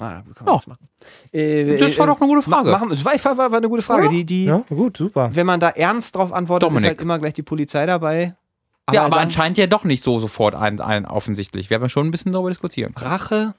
Ah, 0.00 0.22
wie 0.26 0.32
kann 0.34 0.44
man 0.44 0.54
Ja. 0.54 0.54
das 0.54 0.66
machen? 0.66 0.88
Äh, 1.32 1.76
Das 1.78 1.98
war 1.98 2.06
doch 2.06 2.20
eine 2.20 2.28
gute 2.30 2.42
Frage. 2.42 2.70
Machen, 2.70 2.88
das 2.88 3.04
war, 3.04 3.36
war, 3.38 3.50
war, 3.50 3.58
eine 3.58 3.68
gute 3.68 3.82
Frage. 3.82 4.04
Ja. 4.04 4.10
Die, 4.10 4.24
die, 4.24 4.44
Ja, 4.46 4.62
gut, 4.68 4.96
super. 4.96 5.30
Wenn 5.32 5.46
man 5.46 5.60
da 5.60 5.70
ernst 5.70 6.16
drauf 6.16 6.32
antwortet, 6.32 6.66
Dominik. 6.66 6.84
ist 6.84 6.88
halt 6.90 7.00
immer 7.02 7.18
gleich 7.18 7.34
die 7.34 7.42
Polizei 7.42 7.84
dabei. 7.86 8.34
Ja, 8.92 9.04
aber 9.04 9.18
anscheinend 9.18 9.56
ja 9.58 9.66
doch 9.66 9.84
nicht 9.84 10.02
so 10.02 10.18
sofort 10.18 10.54
ein, 10.54 10.80
ein 10.80 11.06
offensichtlich. 11.06 11.70
Wir 11.70 11.76
haben 11.76 11.82
ja 11.82 11.88
schon 11.88 12.06
ein 12.06 12.10
bisschen 12.10 12.32
darüber 12.32 12.50
diskutiert. 12.50 12.92
Rache. 13.00 13.54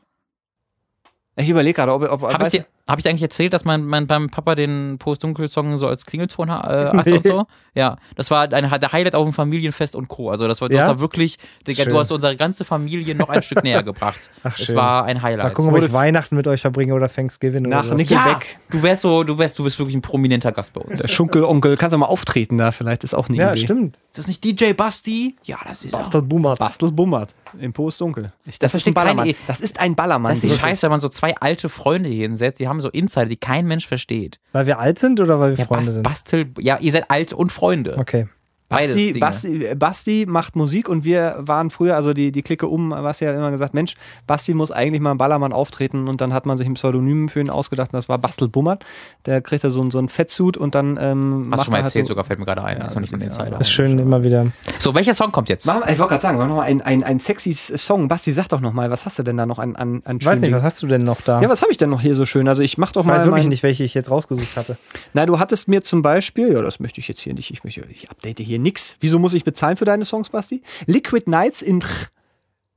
Ich 1.37 1.49
überlege 1.49 1.73
gerade, 1.73 1.91
ob, 1.93 2.01
ob, 2.09 2.31
Habe 2.33 2.45
ich, 2.45 2.49
dir- 2.51 2.65
hab 2.87 2.97
ich 2.97 3.03
dir 3.03 3.09
eigentlich 3.09 3.21
erzählt, 3.23 3.51
dass 3.51 3.65
mein, 3.65 3.83
mein 3.83 4.07
beim 4.07 4.29
Papa 4.29 4.55
den 4.55 4.97
Post-Dunkel-Song 4.99 5.77
so 5.77 5.85
als 5.87 6.05
Klingelton 6.05 6.47
äh, 6.47 6.51
hatte 6.93 7.15
und 7.15 7.27
so? 7.27 7.45
Ja, 7.73 7.97
das 8.15 8.31
war 8.31 8.43
ein, 8.53 8.69
der 8.79 8.91
Highlight 8.93 9.15
auf 9.15 9.25
dem 9.25 9.33
Familienfest 9.33 9.97
und 9.97 10.07
Co. 10.07 10.29
Also 10.31 10.47
das 10.47 10.61
war, 10.61 10.69
das 10.69 10.77
Ja? 10.77 10.87
war 10.87 11.01
wirklich, 11.01 11.37
Digga, 11.67 11.83
Schön. 11.83 11.91
du 11.91 11.99
hast 11.99 12.09
unsere 12.11 12.37
ganze 12.37 12.63
Familie 12.63 13.15
noch 13.15 13.27
ein 13.27 13.43
Stück 13.43 13.63
näher 13.65 13.83
gebracht. 13.83 14.29
Ach, 14.43 14.57
Es 14.57 14.67
schön. 14.67 14.77
war 14.77 15.03
ein 15.03 15.17
Mal 15.17 15.23
Highlight. 15.23 15.53
gucken, 15.55 15.75
ob 15.75 15.83
ich 15.83 15.91
Weihnachten 15.91 16.37
mit 16.37 16.47
euch 16.47 16.61
verbringe 16.61 16.93
oder 16.93 17.09
Thanksgiving 17.09 17.63
Nach 17.63 17.81
oder 17.81 17.89
so. 17.89 17.95
Nick- 17.95 18.11
ja, 18.11 18.39
du 18.69 18.81
wärst 18.81 19.01
so, 19.01 19.25
du 19.25 19.37
wärst, 19.37 19.59
du 19.59 19.65
bist 19.65 19.77
wirklich 19.77 19.95
ein 19.97 20.01
prominenter 20.01 20.53
Gast 20.53 20.71
bei 20.71 20.79
uns. 20.79 20.99
der 21.01 21.09
Schunkelonkel, 21.09 21.75
kannst 21.75 21.93
du 21.93 21.97
mal 21.97 22.05
auftreten 22.05 22.57
da, 22.57 22.71
vielleicht 22.71 23.03
ist 23.03 23.13
auch 23.13 23.27
eine 23.27 23.37
Ja, 23.37 23.51
Idee. 23.51 23.59
stimmt. 23.61 23.97
Ist 24.11 24.19
das 24.19 24.27
nicht 24.27 24.41
DJ 24.41 24.71
Basti? 24.71 25.35
Ja, 25.43 25.57
das 25.67 25.83
ist 25.83 25.91
er. 25.93 25.99
Bastard 25.99 26.29
Boomert. 26.29 26.59
Bastel 26.59 26.93
bummert 26.93 27.33
im 27.59 27.73
Postdunkel. 27.73 28.31
Ich, 28.45 28.57
das, 28.59 28.71
Das 28.71 28.81
ist 28.81 28.87
ein 28.87 28.93
versteht 28.93 28.95
kein 28.95 29.15
Ballermann. 29.17 29.27
E- 29.27 29.35
Das 29.47 29.59
ist 29.59 29.79
ein 29.81 29.95
Ballermann. 29.95 30.31
Das 30.31 30.37
ist 30.37 30.43
die 30.43 30.49
wirklich. 30.49 30.61
Scheiße, 30.61 30.83
wenn 30.83 30.91
man 30.91 30.99
so 31.01 31.09
zwei 31.25 31.37
alte 31.37 31.69
Freunde 31.69 32.09
hier 32.09 32.23
hinsetzt, 32.23 32.59
die 32.59 32.67
haben 32.67 32.81
so 32.81 32.89
Insider, 32.89 33.25
die 33.25 33.37
kein 33.37 33.65
Mensch 33.65 33.87
versteht. 33.87 34.39
Weil 34.51 34.65
wir 34.67 34.79
alt 34.79 34.99
sind 34.99 35.19
oder 35.19 35.39
weil 35.39 35.51
wir 35.51 35.57
Ja, 35.57 35.65
Freunde 35.65 35.85
Bas, 35.85 35.93
sind? 35.93 36.03
Bastel, 36.03 36.45
ja, 36.59 36.77
ihr 36.79 36.91
seid 36.91 37.09
alt 37.09 37.33
und 37.33 37.51
Freunde. 37.51 37.97
Okay. 37.97 38.27
Beides 38.67 38.95
Basti. 38.95 39.19
Basti, 39.19 39.75
Basti 39.75 40.25
macht 40.27 40.55
Musik 40.55 40.89
und 40.89 41.03
wir 41.05 41.35
waren 41.39 41.69
früher, 41.69 41.95
also 41.95 42.13
die, 42.13 42.31
die 42.31 42.41
Clique 42.41 42.67
um, 42.67 42.89
was 42.89 43.19
ja 43.19 43.31
immer 43.31 43.51
gesagt, 43.51 43.75
Mensch, 43.75 43.93
Basti 44.25 44.55
muss 44.55 44.71
eigentlich 44.71 45.01
mal 45.01 45.11
im 45.11 45.19
Ballermann 45.19 45.53
auftreten 45.53 46.07
und 46.07 46.19
dann 46.19 46.33
hat 46.33 46.47
man 46.47 46.57
sich 46.57 46.65
ein 46.65 46.73
Pseudonym 46.73 47.29
für 47.29 47.39
ihn 47.41 47.51
ausgedacht 47.51 47.93
und 47.93 47.97
das 47.97 48.09
war 48.09 48.17
Bastel 48.17 48.47
Bummert. 48.47 48.83
Der 49.27 49.41
kriegt 49.41 49.63
da 49.63 49.69
so, 49.69 49.81
einen- 49.81 49.91
so 49.91 49.99
einen 49.99 50.09
Fettsuit 50.09 50.57
und 50.57 50.73
dann 50.73 50.97
ähm, 50.99 51.41
Hast 51.43 51.49
macht 51.49 51.59
du 51.59 51.63
schon 51.65 51.71
mal 51.73 51.77
halt 51.77 51.85
erzählt, 51.85 52.05
so, 52.05 52.09
sogar 52.09 52.23
fällt 52.23 52.39
mir 52.39 52.45
gerade 52.45 52.63
ein. 52.63 52.77
Ja, 52.77 52.83
das 52.83 52.91
ist 52.91 52.95
noch 52.95 53.01
nicht 53.01 53.09
so 53.11 53.15
ein 53.17 53.19
das 53.19 53.27
ist 53.29 53.37
ja- 53.37 53.43
Insider. 53.43 53.61
Ist 53.61 53.71
schön 53.71 53.99
immer 53.99 54.23
wieder. 54.23 54.47
So, 54.79 54.95
welcher 54.95 55.13
Song 55.13 55.31
kommt 55.31 55.47
jetzt? 55.49 55.67
Machen, 55.67 55.83
ich 55.83 55.99
wollte 55.99 56.09
gerade 56.09 56.21
sagen, 56.23 56.37
machen 56.39 56.47
wir 56.49 56.55
noch 56.55 56.61
mal 56.61 56.67
ein, 56.67 56.81
ein, 56.81 57.03
ein 57.03 57.19
sexy 57.19 57.53
Song. 57.53 58.07
Basti, 58.07 58.31
sag 58.31 58.47
doch 58.49 58.61
noch 58.61 58.73
mal, 58.73 58.89
was 58.89 59.05
hast 59.05 59.19
du 59.19 59.23
denn 59.23 59.37
da 59.37 59.45
noch 59.45 59.59
an, 59.59 59.75
an, 59.75 60.01
an 60.05 60.17
Ich 60.19 60.25
weiß 60.25 60.39
nicht, 60.41 60.51
was 60.53 60.63
hast 60.63 60.81
du 60.81 60.87
denn 60.87 61.01
noch 61.01 61.21
da? 61.21 61.39
Ja, 61.39 61.49
was 61.49 61.61
habe 61.61 61.71
ich 61.71 61.77
denn 61.77 61.91
noch 61.91 62.01
hier 62.01 62.15
so 62.15 62.25
schön? 62.25 62.47
Also 62.47 62.63
ich 62.63 62.79
mach 62.79 62.91
doch 62.91 63.03
ich 63.03 63.07
weiß 63.11 63.19
mal 63.19 63.25
wirklich 63.27 63.43
mein, 63.43 63.49
nicht, 63.49 63.61
welche 63.63 63.83
ich 63.83 63.93
jetzt 63.93 64.09
rausgesucht 64.09 64.57
hatte. 64.57 64.75
Na, 65.13 65.27
du 65.27 65.37
hattest 65.37 65.67
mir 65.67 65.83
zum 65.83 66.01
Beispiel, 66.01 66.51
ja, 66.53 66.63
das 66.63 66.79
möchte 66.79 66.99
ich 66.99 67.07
jetzt 67.07 67.19
hier 67.19 67.35
nicht, 67.35 67.51
ich 67.51 67.63
möchte, 67.63 67.81
ich 67.91 68.09
update 68.09 68.39
hier 68.39 68.54
nix. 68.59 68.95
Wieso 68.99 69.19
muss 69.19 69.33
ich 69.33 69.43
bezahlen 69.43 69.77
für 69.77 69.85
deine 69.85 70.05
Songs, 70.05 70.29
Basti? 70.29 70.61
Liquid 70.85 71.29
Nights 71.29 71.61
in 71.61 71.83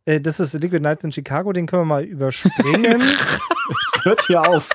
Äh, 0.08 0.22
das 0.22 0.40
ist 0.40 0.54
Liquid 0.54 0.80
Nights 0.80 1.04
in 1.04 1.12
Chicago, 1.12 1.52
den 1.52 1.66
können 1.66 1.82
wir 1.82 1.86
mal 1.86 2.02
überspringen. 2.04 3.02
Hört 4.02 4.22
hier 4.26 4.42
auf. 4.48 4.70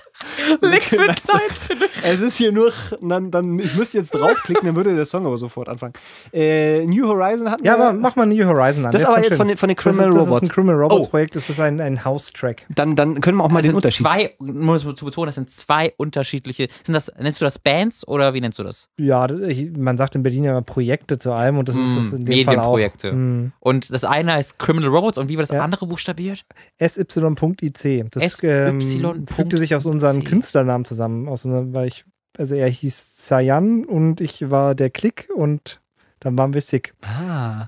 Liquid 0.61 0.99
Nights. 1.07 1.69
Es 2.03 2.19
ist 2.19 2.37
hier 2.37 2.51
nur, 2.51 2.71
dann, 3.01 3.31
dann, 3.31 3.57
ich 3.57 3.73
müsste 3.75 3.97
jetzt 3.97 4.11
draufklicken, 4.11 4.65
dann 4.65 4.75
würde 4.75 4.95
der 4.95 5.05
Song 5.05 5.25
aber 5.25 5.37
sofort 5.37 5.67
anfangen. 5.69 5.93
Äh, 6.31 6.85
New 6.85 7.07
Horizon 7.07 7.49
hatten 7.49 7.65
ja, 7.65 7.77
wir. 7.77 7.87
aber 7.89 7.97
mach 7.97 8.15
mal 8.15 8.25
New 8.27 8.45
Horizon 8.45 8.85
an. 8.85 8.91
das 8.91 9.01
ist 9.01 9.07
Der 9.07 9.15
aber 9.15 9.23
jetzt 9.23 9.35
von 9.37 9.47
den, 9.47 9.57
von 9.57 9.69
den 9.69 9.75
das 9.75 9.83
Criminal 9.83 10.09
ist, 10.09 10.15
das 10.15 10.23
ist 10.23 10.29
Robots. 10.29 10.49
ein 10.49 10.53
Criminal 10.53 10.75
Robots 10.81 11.07
Oh. 11.07 11.09
Projekt, 11.09 11.35
das 11.35 11.49
ist 11.49 11.59
ein, 11.59 11.81
ein 11.81 12.05
House-Track. 12.05 12.65
Dann, 12.69 12.95
dann 12.95 13.19
können 13.21 13.37
wir 13.37 13.43
auch 13.43 13.49
mal 13.49 13.55
Das 13.55 13.63
den 13.63 13.69
sind 13.69 13.75
Unterschied. 13.77 14.05
zwei, 14.05 14.35
nur 14.39 14.95
zu 14.95 15.05
betonen, 15.05 15.27
das 15.27 15.35
sind 15.35 15.49
zwei 15.49 15.93
unterschiedliche. 15.97 16.67
Sind 16.85 16.93
das, 16.93 17.11
nennst 17.19 17.41
du 17.41 17.45
das 17.45 17.57
Bands 17.57 18.07
oder 18.07 18.33
wie 18.33 18.41
nennst 18.41 18.59
du 18.59 18.63
das? 18.63 18.89
Ja, 18.97 19.27
man 19.75 19.97
sagt 19.97 20.15
in 20.15 20.23
Berlin 20.23 20.43
ja 20.43 20.51
immer 20.51 20.61
Projekte 20.61 21.17
zu 21.17 21.31
allem 21.31 21.57
und 21.57 21.69
das 21.69 21.75
ist 21.75 21.97
das 21.97 22.13
in 22.19 22.25
dem 22.25 22.45
Fall 22.45 22.59
auch. 22.59 22.75
Medienprojekte. 22.75 23.13
Mm. 23.13 23.53
Und 23.59 23.91
das 23.91 24.03
eine 24.03 24.33
heißt 24.33 24.59
Criminal 24.59 24.89
Robots 24.89 25.17
und 25.23 25.29
wie 25.29 25.37
war 25.37 25.43
das 25.43 25.49
Ja. 25.49 25.61
andere 25.63 25.87
buchstabiert? 25.87 26.45
SY.IC. 26.79 28.05
Das 28.11 28.37
ähm, 28.43 28.81
fügte 29.27 29.57
sich 29.57 29.75
aus 29.75 29.85
unseren 29.85 30.23
Künstlernamen 30.23 30.85
zusammen. 30.85 31.27
Aus 31.27 31.45
unserem, 31.45 31.73
weil 31.73 31.87
ich, 31.87 32.05
also 32.37 32.55
er 32.55 32.67
hieß 32.69 33.27
Sayan 33.27 33.85
und 33.85 34.21
ich 34.21 34.49
war 34.49 34.75
der 34.75 34.89
Klick 34.89 35.29
und 35.35 35.81
dann 36.19 36.37
waren 36.37 36.53
wir 36.53 36.61
sick. 36.61 36.93
Ah. 37.03 37.67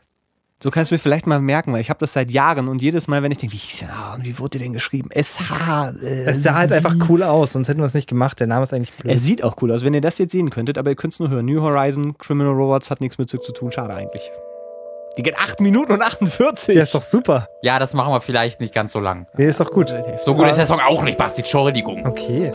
So 0.64 0.72
kannst 0.72 0.90
du 0.90 0.96
mir 0.96 1.00
vielleicht 1.00 1.28
mal 1.28 1.40
merken, 1.42 1.74
weil 1.74 1.82
ich 1.82 1.90
habe 1.90 2.00
das 2.00 2.14
seit 2.14 2.32
Jahren 2.32 2.70
und 2.70 2.82
jedes 2.82 3.08
Mal, 3.08 3.22
wenn 3.22 3.32
ich 3.32 3.38
denke, 3.38 3.54
wie, 3.54 3.58
hieß 3.60 3.80
der- 3.80 4.14
und 4.16 4.26
wie 4.26 4.40
wurde 4.40 4.58
der 4.58 4.62
denn 4.66 4.74
geschrieben? 4.74 5.10
SH. 5.14 5.92
Äh, 6.02 6.24
Es 6.26 6.44
sah 6.44 6.56
halt 6.56 6.72
einfach 6.72 6.96
cool 7.10 7.22
aus, 7.24 7.52
sonst 7.54 7.68
hätten 7.68 7.82
wir 7.82 7.86
es 7.86 7.94
nicht 7.94 8.08
gemacht. 8.08 8.40
Der 8.40 8.48
Name 8.48 8.64
ist 8.64 8.74
eigentlich 8.74 8.94
blöd. 8.94 9.12
Er 9.12 9.20
sieht 9.20 9.44
auch 9.44 9.62
cool 9.62 9.72
aus, 9.72 9.84
wenn 9.84 9.94
ihr 9.94 10.02
das 10.02 10.18
jetzt 10.18 10.32
sehen 10.32 10.50
könntet, 10.50 10.78
aber 10.78 10.90
ihr 10.90 10.96
könnt 10.96 11.14
es 11.14 11.20
nur 11.20 11.30
hören. 11.30 11.46
New 11.46 11.62
Horizon, 11.62 12.18
Criminal 12.18 12.54
Robots 12.54 12.90
hat 12.90 13.02
nichts 13.02 13.18
mit 13.18 13.30
Zug 13.30 13.44
zu 13.44 13.52
tun. 13.52 13.72
Schade 13.72 13.94
eigentlich. 13.94 14.32
Die 15.18 15.24
geht 15.24 15.38
8 15.38 15.62
Minuten 15.62 15.94
und 15.94 16.02
48. 16.02 16.74
Der 16.76 16.84
ist 16.84 16.94
doch 16.94 17.02
super. 17.02 17.48
Ja, 17.62 17.80
das 17.80 17.94
machen 17.94 18.14
wir 18.14 18.22
vielleicht 18.22 18.60
nicht 18.60 18.74
ganz 18.74 18.92
so 18.92 19.00
lang. 19.00 19.28
Der 19.38 19.48
ist 19.48 19.60
doch 19.60 19.72
gut. 19.72 19.94
So 20.26 20.36
gut 20.36 20.48
ist 20.48 20.58
der 20.58 20.66
Song 20.66 20.80
auch 20.80 21.04
nicht, 21.04 21.18
Basti. 21.18 21.42
Entschuldigung. 21.42 22.06
Okay. 22.06 22.52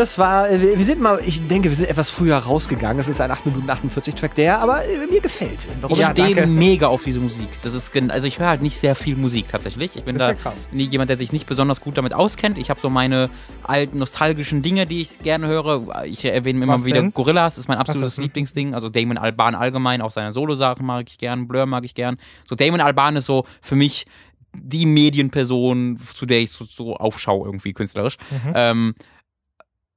Das 0.00 0.16
war, 0.16 0.48
äh, 0.48 0.78
wir 0.78 0.84
sind 0.86 1.02
mal, 1.02 1.20
ich 1.26 1.46
denke, 1.46 1.68
wir 1.68 1.76
sind 1.76 1.90
etwas 1.90 2.08
früher 2.08 2.38
rausgegangen. 2.38 3.02
Es 3.02 3.08
ist 3.08 3.20
ein 3.20 3.30
8 3.30 3.44
Minuten 3.44 3.68
48 3.68 4.14
Track, 4.14 4.34
der 4.34 4.58
aber 4.60 4.82
äh, 4.86 5.06
mir 5.06 5.20
gefällt. 5.20 5.66
Warum? 5.82 5.94
Ich 5.94 6.00
Ja, 6.00 6.12
stehe 6.12 6.34
danke. 6.34 6.50
mega 6.50 6.86
auf 6.86 7.04
diese 7.04 7.20
Musik. 7.20 7.48
Das 7.62 7.74
ist 7.74 7.94
also 8.08 8.26
ich 8.26 8.38
höre 8.38 8.48
halt 8.48 8.62
nicht 8.62 8.78
sehr 8.78 8.94
viel 8.94 9.14
Musik 9.14 9.48
tatsächlich. 9.48 9.96
Ich 9.96 10.04
bin 10.04 10.16
Das 10.16 10.42
da 10.42 10.52
ja 10.72 10.84
jemand, 10.84 11.10
der 11.10 11.18
sich 11.18 11.32
nicht 11.32 11.46
besonders 11.46 11.82
gut 11.82 11.98
damit 11.98 12.14
auskennt. 12.14 12.56
Ich 12.56 12.70
habe 12.70 12.80
so 12.80 12.88
meine 12.88 13.28
alten 13.62 13.98
nostalgischen 13.98 14.62
Dinge, 14.62 14.86
die 14.86 15.02
ich 15.02 15.18
gerne 15.18 15.48
höre. 15.48 16.04
Ich 16.06 16.24
erwähne 16.24 16.64
immer 16.64 16.76
Was 16.76 16.86
wieder 16.86 17.02
denn? 17.02 17.12
Gorillas, 17.12 17.58
ist 17.58 17.68
mein 17.68 17.76
absolutes. 17.76 18.16
Lieblingsding. 18.16 18.72
Also 18.72 18.88
Damon 18.88 19.18
Alban 19.18 19.54
allgemein, 19.54 20.00
auch 20.00 20.10
seine 20.10 20.32
Solo-Sachen 20.32 20.86
mag 20.86 21.04
ich 21.10 21.18
gern, 21.18 21.46
Blur 21.46 21.66
mag 21.66 21.84
ich 21.84 21.94
gern. 21.94 22.16
So 22.48 22.54
Damon 22.54 22.80
Alban 22.80 23.16
ist 23.16 23.26
so 23.26 23.44
für 23.60 23.76
mich 23.76 24.06
die 24.54 24.86
Medienperson, 24.86 26.00
zu 26.14 26.24
der 26.24 26.40
ich 26.40 26.52
so, 26.52 26.64
so 26.64 26.96
aufschaue 26.96 27.46
irgendwie 27.46 27.74
künstlerisch. 27.74 28.16
Mhm. 28.30 28.52
Ähm, 28.54 28.94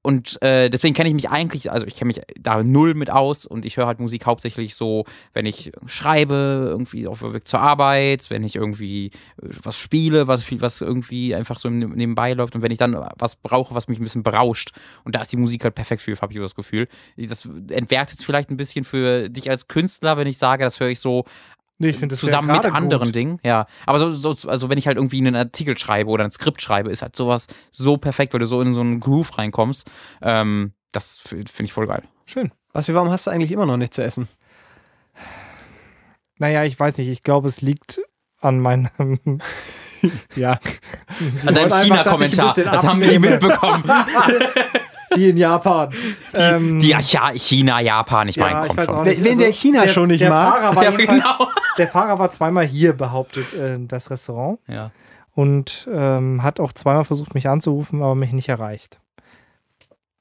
und 0.04 0.42
äh, 0.42 0.70
deswegen 0.70 0.94
kenne 0.94 1.08
ich 1.08 1.16
mich 1.16 1.30
eigentlich, 1.30 1.72
also 1.72 1.88
ich 1.88 1.96
kenne 1.96 2.08
mich 2.08 2.22
da 2.40 2.62
null 2.62 2.94
mit 2.94 3.10
aus 3.10 3.46
und 3.46 3.66
ich 3.66 3.78
höre 3.78 3.88
halt 3.88 4.02
Musik 4.02 4.26
hauptsächlich 4.26 4.76
so, 4.76 5.06
wenn 5.34 5.46
ich 5.46 5.72
schreibe, 5.86 6.68
irgendwie 6.70 7.08
auf 7.08 7.20
dem 7.20 7.34
Weg 7.34 7.48
zur 7.48 7.62
Arbeit, 7.62 8.30
wenn 8.30 8.44
ich 8.44 8.58
irgendwie 8.58 9.08
äh, 9.08 9.48
was 9.64 9.78
spiele, 9.78 10.28
was, 10.28 10.46
was 10.62 10.82
irgendwie 10.82 11.34
einfach 11.34 11.58
so 11.58 11.70
neb- 11.70 11.96
nebenbei 11.96 12.34
läuft 12.34 12.54
und 12.54 12.62
wenn 12.62 12.72
ich 12.72 12.78
dann 12.78 12.96
was 13.18 13.38
brauche, 13.38 13.74
was 13.74 13.88
mich 13.88 13.98
ein 13.98 14.04
bisschen 14.04 14.24
berauscht. 14.24 14.72
Und 15.06 15.16
da 15.16 15.22
ist 15.22 15.32
die 15.32 15.38
Musik 15.38 15.64
halt 15.64 15.76
perfekt 15.76 16.02
für, 16.02 16.16
habe 16.20 16.34
ich 16.34 16.40
das 16.40 16.54
Gefühl. 16.56 16.88
Das 17.16 17.48
entwertet 17.70 18.20
vielleicht 18.22 18.50
ein 18.52 18.58
bisschen 18.58 18.84
für 18.84 19.30
dich 19.30 19.50
als 19.50 19.70
Künstler, 19.70 20.18
wenn 20.18 20.28
ich 20.28 20.38
sage, 20.38 20.66
das 20.66 20.80
höre 20.82 20.90
ich 20.90 21.00
so 21.00 21.24
Nee, 21.80 21.90
ich 21.90 21.98
finde 21.98 22.14
das 22.14 22.20
zusammen 22.20 22.52
mit 22.52 22.66
anderen 22.66 23.06
gut. 23.06 23.16
Dingen. 23.16 23.40
Ja, 23.44 23.66
aber 23.86 24.00
so, 24.00 24.34
so, 24.34 24.48
also 24.48 24.70
wenn 24.70 24.78
ich 24.78 24.88
halt 24.88 24.98
irgendwie 24.98 25.18
einen 25.18 25.36
Artikel 25.36 25.78
schreibe 25.78 26.10
oder 26.10 26.24
ein 26.24 26.32
Skript 26.32 26.62
schreibe, 26.62 26.92
ist 26.92 27.02
halt 27.02 27.16
sowas 27.16 27.48
so 27.72 27.98
perfekt, 27.98 28.34
weil 28.34 28.40
du 28.40 28.46
so 28.46 28.62
in 28.62 28.74
so 28.74 28.82
einen 28.82 29.00
Groove 29.00 29.38
reinkommst. 29.38 29.90
Ähm, 30.22 30.74
das 30.92 31.20
finde 31.20 31.64
ich 31.64 31.74
voll 31.74 31.88
geil. 31.88 32.04
Schön. 32.26 32.52
Basti, 32.72 32.94
warum 32.94 33.10
hast 33.10 33.28
du 33.28 33.32
eigentlich 33.32 33.52
immer 33.52 33.66
noch 33.66 33.78
nichts 33.78 33.96
zu 33.96 34.04
essen? 34.04 34.28
Naja, 36.38 36.64
ich 36.64 36.80
weiß 36.80 36.98
nicht. 36.98 37.10
Ich 37.10 37.24
glaube, 37.24 37.48
es 37.48 37.62
liegt 37.62 38.02
an 38.40 38.60
meinem. 38.60 38.90
Ja. 40.36 40.60
An 41.46 41.56
deinem 41.56 41.72
China-Kommentar, 41.72 42.54
das 42.56 42.86
haben 42.86 43.00
wir 43.00 43.18
mitbekommen. 43.22 43.86
Die 45.16 45.30
in 45.30 45.38
Japan. 45.38 45.90
Ähm, 46.34 46.80
Die 46.80 46.90
ja, 46.90 47.00
China, 47.36 47.80
Japan, 47.82 48.28
ich 48.28 48.36
ja, 48.36 48.46
meine, 48.46 48.62
ich 48.62 48.68
komm 48.68 48.78
weiß 48.78 48.86
schon. 48.86 49.04
nicht. 49.04 49.24
wen 49.24 49.40
der 49.40 49.52
China 49.52 49.88
schon 49.88 50.08
nicht 50.10 50.22
der 50.22 50.30
mag. 50.30 50.62
Fahrer 50.62 50.76
war 50.76 50.84
Ja, 50.84 50.92
genau. 50.92 51.48
Der 51.78 51.88
Fahrer 51.88 52.20
war 52.20 52.32
zweimal 52.32 52.66
hier, 52.66 52.94
behauptet 52.94 53.54
äh, 53.54 53.78
das 53.80 54.10
Restaurant. 54.10 54.60
Ja. 54.68 54.92
Und 55.36 55.88
ähm, 55.92 56.44
hat 56.44 56.60
auch 56.60 56.74
zweimal 56.74 57.06
versucht, 57.06 57.34
mich 57.34 57.48
anzurufen, 57.50 58.02
aber 58.04 58.16
mich 58.16 58.34
nicht 58.34 58.50
erreicht. 58.50 59.00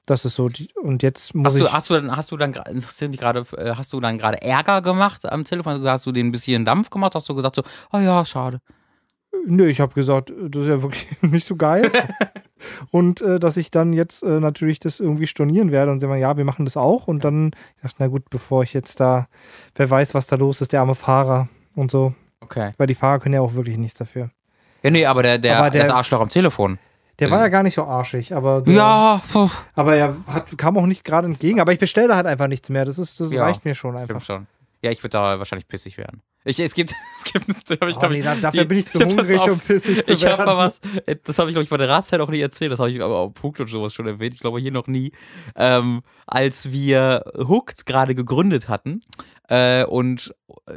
Das 0.05 0.25
ist 0.25 0.35
so. 0.35 0.49
Die, 0.49 0.67
und 0.81 1.01
jetzt 1.01 1.33
muss 1.33 1.53
Hast 1.53 1.59
du, 1.61 1.65
ich. 1.65 1.71
hast 1.73 1.89
du 1.89 1.93
dann, 1.93 2.15
hast 2.15 2.31
du 2.31 2.37
dann, 2.37 2.53
interessiert 2.53 3.11
mich 3.11 3.19
gerade, 3.19 3.45
äh, 3.57 3.75
hast 3.75 3.93
du 3.93 3.99
dann 3.99 4.17
gerade 4.17 4.41
Ärger 4.41 4.81
gemacht 4.81 5.25
am 5.31 5.45
Telefon? 5.45 5.73
Also 5.73 5.89
Hast 5.89 6.05
du 6.05 6.11
den 6.11 6.27
ein 6.27 6.31
bisschen 6.31 6.65
Dampf 6.65 6.89
gemacht? 6.89 7.15
Hast 7.15 7.29
du 7.29 7.35
gesagt 7.35 7.55
so, 7.55 7.63
oh 7.93 7.99
ja, 7.99 8.25
schade. 8.25 8.59
Nö, 9.45 9.67
ich 9.67 9.79
habe 9.79 9.93
gesagt, 9.93 10.31
das 10.49 10.63
ist 10.63 10.67
ja 10.67 10.81
wirklich 10.81 11.07
nicht 11.21 11.45
so 11.45 11.55
geil. 11.55 11.89
und 12.91 13.21
äh, 13.21 13.39
dass 13.39 13.57
ich 13.57 13.71
dann 13.71 13.93
jetzt 13.93 14.23
äh, 14.23 14.39
natürlich 14.39 14.79
das 14.79 14.99
irgendwie 14.99 15.27
stornieren 15.27 15.71
werde 15.71 15.91
und 15.91 15.99
sagen, 15.99 16.15
ja, 16.17 16.35
wir 16.37 16.45
machen 16.45 16.65
das 16.65 16.77
auch. 16.77 17.07
Und 17.07 17.23
dann 17.23 17.51
ich 17.77 17.81
dachte, 17.83 17.95
na 17.99 18.07
gut, 18.07 18.29
bevor 18.29 18.63
ich 18.63 18.73
jetzt 18.73 18.99
da, 18.99 19.27
wer 19.75 19.89
weiß, 19.89 20.13
was 20.13 20.27
da 20.27 20.35
los 20.35 20.61
ist, 20.61 20.73
der 20.73 20.81
arme 20.81 20.95
Fahrer 20.95 21.47
und 21.75 21.91
so. 21.91 22.13
Okay. 22.41 22.71
Weil 22.77 22.87
die 22.87 22.95
Fahrer 22.95 23.19
können 23.19 23.35
ja 23.35 23.41
auch 23.41 23.53
wirklich 23.53 23.77
nichts 23.77 23.97
dafür. 23.97 24.29
Ja, 24.83 24.91
nee, 24.91 25.05
aber 25.05 25.23
der, 25.23 25.37
der, 25.37 25.59
Aber 25.59 25.69
der- 25.69 25.81
das 25.83 25.91
Arschloch 25.91 26.19
am 26.21 26.29
Telefon. 26.29 26.77
Der 27.19 27.29
war 27.29 27.39
ja 27.41 27.47
gar 27.47 27.61
nicht 27.61 27.75
so 27.75 27.83
arschig, 27.85 28.33
aber 28.35 28.61
der, 28.61 28.73
Ja, 28.73 29.21
aber 29.75 29.95
er 29.95 30.15
hat, 30.27 30.57
kam 30.57 30.75
auch 30.77 30.87
nicht 30.87 31.03
gerade 31.03 31.27
entgegen. 31.27 31.59
Aber 31.61 31.71
ich 31.71 31.77
bestelle 31.77 32.07
da 32.07 32.15
halt 32.15 32.25
einfach 32.25 32.47
nichts 32.47 32.69
mehr. 32.69 32.85
Das 32.85 32.97
ist, 32.97 33.19
das 33.19 33.31
Ja, 33.31 33.43
reicht 33.43 33.65
mir 33.65 33.75
schon 33.75 33.91
stimmt 33.95 34.09
einfach. 34.09 34.25
schon. 34.25 34.47
Ja, 34.83 34.91
ich 34.91 35.01
würde 35.01 35.11
da 35.11 35.39
wahrscheinlich 35.39 35.67
pissig 35.67 35.97
werden. 35.97 36.21
Ich, 36.45 36.59
es 36.59 36.73
gibt, 36.75 36.91
es 37.19 37.31
gibt, 37.31 37.47
das 37.49 37.79
hab 37.79 37.87
ich, 37.87 37.95
Oh, 37.95 38.07
nee, 38.09 38.17
ich, 38.19 38.23
da, 38.25 38.35
dafür 38.35 38.61
die- 38.63 38.67
bin 38.67 38.77
ich 38.79 38.89
zu 38.89 38.99
hungrig, 38.99 39.39
auf. 39.39 39.49
um 39.51 39.59
pissig 39.59 40.05
zu 40.05 40.11
Ich 40.13 40.25
habe 40.25 40.39
werden. 40.39 40.45
mal 40.45 40.57
was, 40.57 40.81
äh, 41.05 41.15
das 41.23 41.39
habe 41.39 41.49
ich 41.49 41.53
glaube 41.55 41.63
ich 41.63 41.69
bei 41.69 41.77
der 41.77 41.87
Ratszeit 41.87 42.19
auch 42.19 42.29
nie 42.29 42.41
erzählt, 42.41 42.71
das 42.73 42.79
habe 42.79 42.91
ich 42.91 43.01
aber 43.01 43.15
auf 43.17 43.33
Punkt 43.33 43.61
und 43.61 43.67
sowas 43.69 43.93
schon 43.93 44.07
erwähnt, 44.07 44.33
ich 44.35 44.41
glaube 44.41 44.59
hier 44.59 44.71
noch 44.73 44.87
nie, 44.87 45.13
ähm, 45.55 46.01
als 46.27 46.71
wir 46.73 47.23
Hooked 47.37 47.85
gerade 47.85 48.13
gegründet 48.13 48.67
hatten 48.67 49.01
äh, 49.49 49.83
und 49.85 50.33
äh, 50.67 50.73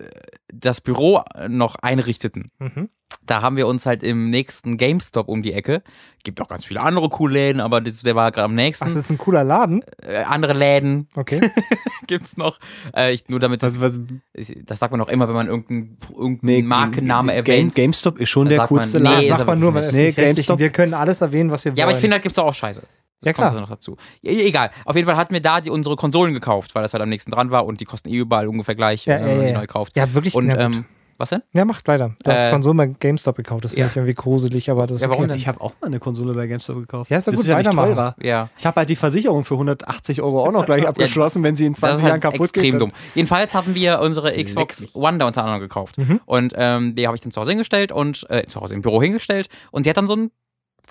das 0.53 0.81
Büro 0.81 1.23
noch 1.49 1.77
einrichteten. 1.77 2.51
Mhm. 2.59 2.89
Da 3.25 3.41
haben 3.43 3.57
wir 3.57 3.67
uns 3.69 3.87
halt 3.87 4.03
im 4.03 4.31
nächsten 4.31 4.77
GameStop 4.77 5.29
um 5.29 5.43
die 5.43 5.53
Ecke, 5.53 5.83
gibt 6.25 6.41
auch 6.41 6.49
ganz 6.49 6.65
viele 6.65 6.81
andere 6.81 7.09
coole 7.09 7.35
Läden, 7.35 7.61
aber 7.61 7.81
das, 7.81 8.01
der 8.03 8.15
war 8.17 8.31
gerade 8.33 8.45
am 8.47 8.53
Ach, 8.53 8.57
nächsten. 8.57 8.85
das 8.87 8.97
ist 8.97 9.11
ein 9.11 9.19
cooler 9.19 9.45
Laden. 9.45 9.83
äh, 10.03 10.19
andere 10.25 10.53
Läden 10.55 11.09
Okay. 11.15 11.41
gibt's 12.09 12.37
noch. 12.37 12.59
Äh, 12.97 13.13
ich, 13.15 13.29
nur 13.29 13.39
damit 13.39 13.63
das, 13.63 13.81
Was, 13.81 13.97
was, 13.99 14.49
ich- 14.49 14.59
das 14.65 14.79
sagt 14.81 14.91
man 14.93 15.01
auch 15.01 15.09
immer, 15.09 15.29
wenn 15.29 15.35
man 15.37 15.47
irgendeinen 15.49 15.99
irgendeinen 16.11 16.39
nee, 16.43 16.63
Markenname 16.63 17.33
Game, 17.33 17.45
erwähnt. 17.47 17.75
GameStop 17.75 18.19
ist 18.19 18.29
schon 18.31 18.47
Da 18.47 18.51
der 18.51 18.59
sagt 18.59 18.71
man, 18.73 18.81
coolste 18.81 18.99
nee, 18.99 19.05
Laden. 19.05 19.21
ist 19.23 19.31
Das 19.31 19.39
macht 19.39 19.47
man 19.49 19.59
nur, 19.61 19.73
Nee, 19.73 20.11
GameStop- 20.11 20.59
Wir 20.59 20.71
können 20.71 20.95
alles 20.95 21.21
erwähnen, 21.21 21.51
was 21.51 21.65
wir 21.65 21.73
wollen. 21.73 21.79
Ja, 21.79 21.85
aber 21.85 21.95
ich 21.95 22.01
finde, 22.01 22.15
halt 22.15 22.23
gibt's 22.25 22.37
doch 22.37 22.45
auch 22.45 22.55
Scheiße. 22.55 22.83
Ja, 23.27 23.33
klar. 23.35 23.51
kommt 23.51 23.61
noch 23.61 23.69
dazu. 23.69 23.97
Ja, 24.23 24.33
egal. 24.33 24.71
Auf 24.85 24.97
jeden 24.97 25.07
Fall 25.07 25.17
hatten 25.17 25.35
wir 25.35 25.41
da 25.43 25.61
die, 25.61 25.71
unsere 25.71 25.97
Konsolen 25.97 26.33
gekauft, 26.35 26.75
weil 26.75 26.83
das 26.83 26.93
halt 26.95 27.03
am 27.03 27.09
nächsten 27.09 27.31
dran 27.31 27.51
war 27.51 27.67
und 27.67 27.81
die 27.81 27.85
kosten 27.85 28.09
eh 28.09 28.17
überall 28.17 28.49
ungefähr 28.49 28.75
gleich, 28.75 29.05
Ja, 29.07 29.17
äh, 29.17 29.21
ja, 29.21 29.27
wenn 29.27 29.29
man 29.33 29.37
ja, 29.41 29.47
die 29.49 29.53
ja. 29.55 29.59
neu 29.61 29.67
kauft. 29.67 29.97
Ja, 29.97 30.15
wirklich. 30.15 30.35
Und, 30.35 30.49
ähm, 30.51 30.85
was 31.19 31.31
denn? 31.31 31.41
ja, 31.55 31.65
macht 31.65 31.89
weiter. 31.89 32.15
Du 32.23 32.31
hast 32.31 32.45
äh, 32.45 32.51
Konsolen 32.51 32.77
bei 32.77 32.87
GameStop 32.89 33.37
gekauft. 33.37 33.65
Das 33.65 33.71
finde 33.73 33.87
ja. 33.87 33.91
ich 33.91 33.97
irgendwie 33.97 34.13
gruselig, 34.13 34.71
aber 34.71 34.87
das 34.87 34.97
ist 34.99 35.03
Ja, 35.03 35.09
warum 35.09 35.23
okay. 35.23 35.29
denn? 35.29 35.39
Ich 35.39 35.49
habe 35.49 35.63
auch 35.63 35.73
mal 35.81 35.87
eine 35.87 35.99
Konsole 35.99 36.35
bei 36.35 36.47
GameStop 36.47 36.77
gekauft. 36.77 37.11
Ja, 37.11 37.17
ist 37.17 37.27
doch 37.27 37.33
das 37.33 37.39
gut, 37.39 37.45
ist 37.45 37.49
ja 37.49 37.57
nicht 37.57 37.67
weitermachen. 37.69 37.95
teurer. 37.95 38.17
Ja. 38.21 38.51
Ich 38.59 38.67
habe 38.67 38.81
halt 38.81 38.91
die 38.91 38.97
Versicherung 38.97 39.43
für 39.43 39.55
180 39.55 40.21
Euro 40.21 40.45
auch 40.45 40.53
noch 40.53 40.67
gleich 40.67 40.87
abgeschlossen, 40.87 41.43
wenn 41.43 41.57
sie 41.57 41.65
in 41.65 41.75
20 41.75 41.81
Das 41.91 41.97
ist 42.01 42.03
Jahren 42.03 42.13
halt 42.13 42.23
kaputt 42.23 42.41
extrem 42.51 42.73
geht. 42.73 42.81
dumm. 42.83 42.93
Jedenfalls 43.15 43.55
hatten 43.55 43.75
wir 43.75 44.01
unsere 44.01 44.31
Xbox. 44.45 44.89
One 44.93 45.17
da 45.17 45.27
unter 45.27 45.43
anderem 45.43 45.61
gekauft. 45.63 45.97
Mhm. 45.97 46.21
Und 46.27 46.53
ähm, 46.55 46.95
die 46.97 47.07
habe 47.07 47.17
ich 47.17 47.23
dann 47.23 47.33
zu 47.33 47.41
Hause 47.41 47.53
hingestellt 47.53 47.93
und 47.93 48.27
äh, 48.29 48.45
zu 48.45 48.61
Hause 48.61 48.75
im 48.75 48.83
Büro 48.83 49.01
hingestellt 49.01 49.49
und 49.71 49.87
die 49.87 49.91
hat 49.91 49.97
dann 49.97 50.09
so 50.09 50.17
ein 50.17 50.31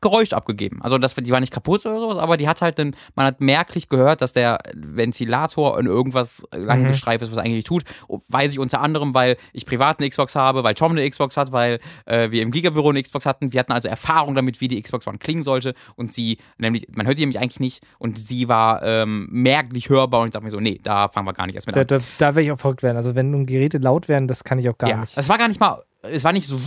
Geräusch 0.01 0.33
abgegeben. 0.33 0.81
Also 0.81 0.97
das, 0.97 1.15
die 1.15 1.31
war 1.31 1.39
nicht 1.39 1.53
kaputt 1.53 1.85
oder 1.85 1.99
sowas, 1.99 2.17
aber 2.17 2.37
die 2.37 2.47
hat 2.47 2.61
halt, 2.61 2.77
dann, 2.79 2.95
man 3.15 3.25
hat 3.27 3.41
merklich 3.41 3.89
gehört, 3.89 4.21
dass 4.21 4.33
der 4.33 4.59
Ventilator 4.73 5.79
in 5.79 5.85
irgendwas 5.85 6.45
lang 6.51 6.83
Mhm. 6.83 6.89
ist, 6.89 7.05
was 7.07 7.21
er 7.37 7.43
eigentlich 7.43 7.63
tut. 7.63 7.83
Weiß 8.29 8.51
ich 8.51 8.59
unter 8.59 8.81
anderem, 8.81 9.13
weil 9.13 9.37
ich 9.53 9.65
privat 9.65 9.99
eine 9.99 10.09
Xbox 10.09 10.35
habe, 10.35 10.63
weil 10.63 10.73
Tom 10.73 10.91
eine 10.91 11.07
Xbox 11.09 11.37
hat, 11.37 11.51
weil 11.51 11.79
äh, 12.05 12.31
wir 12.31 12.41
im 12.41 12.51
Gigabüro 12.51 12.89
eine 12.89 13.01
Xbox 13.01 13.25
hatten. 13.25 13.53
Wir 13.53 13.59
hatten 13.59 13.71
also 13.71 13.87
Erfahrung 13.87 14.35
damit, 14.35 14.61
wie 14.61 14.67
die 14.67 14.81
Xbox 14.81 15.07
One 15.07 15.17
klingen 15.17 15.43
sollte 15.43 15.73
und 15.95 16.11
sie, 16.11 16.37
nämlich, 16.57 16.87
man 16.95 17.05
hört 17.07 17.17
die 17.17 17.21
nämlich 17.21 17.39
eigentlich 17.39 17.59
nicht 17.59 17.83
und 17.99 18.17
sie 18.19 18.47
war 18.49 18.83
ähm, 18.83 19.27
merklich 19.31 19.89
hörbar 19.89 20.21
und 20.21 20.27
ich 20.27 20.33
dachte 20.33 20.43
mir 20.45 20.51
so, 20.51 20.59
nee, 20.59 20.79
da 20.83 21.07
fangen 21.09 21.27
wir 21.27 21.33
gar 21.33 21.45
nicht 21.45 21.55
erst 21.55 21.67
mit 21.67 21.75
Da, 21.75 21.81
an. 21.81 21.87
da, 21.87 21.99
da 22.17 22.25
werde 22.35 22.41
ich 22.43 22.51
auch 22.51 22.59
verrückt 22.59 22.83
werden. 22.83 22.97
Also 22.97 23.15
wenn 23.15 23.31
nun 23.31 23.45
Geräte 23.45 23.77
laut 23.77 24.07
werden, 24.07 24.27
das 24.27 24.43
kann 24.43 24.59
ich 24.59 24.69
auch 24.69 24.77
gar 24.77 24.89
ja, 24.89 24.97
nicht. 24.97 25.17
es 25.17 25.29
war 25.29 25.37
gar 25.37 25.47
nicht 25.47 25.59
mal, 25.59 25.81
es 26.11 26.23
war 26.23 26.33
nicht 26.33 26.47
so, 26.47 26.59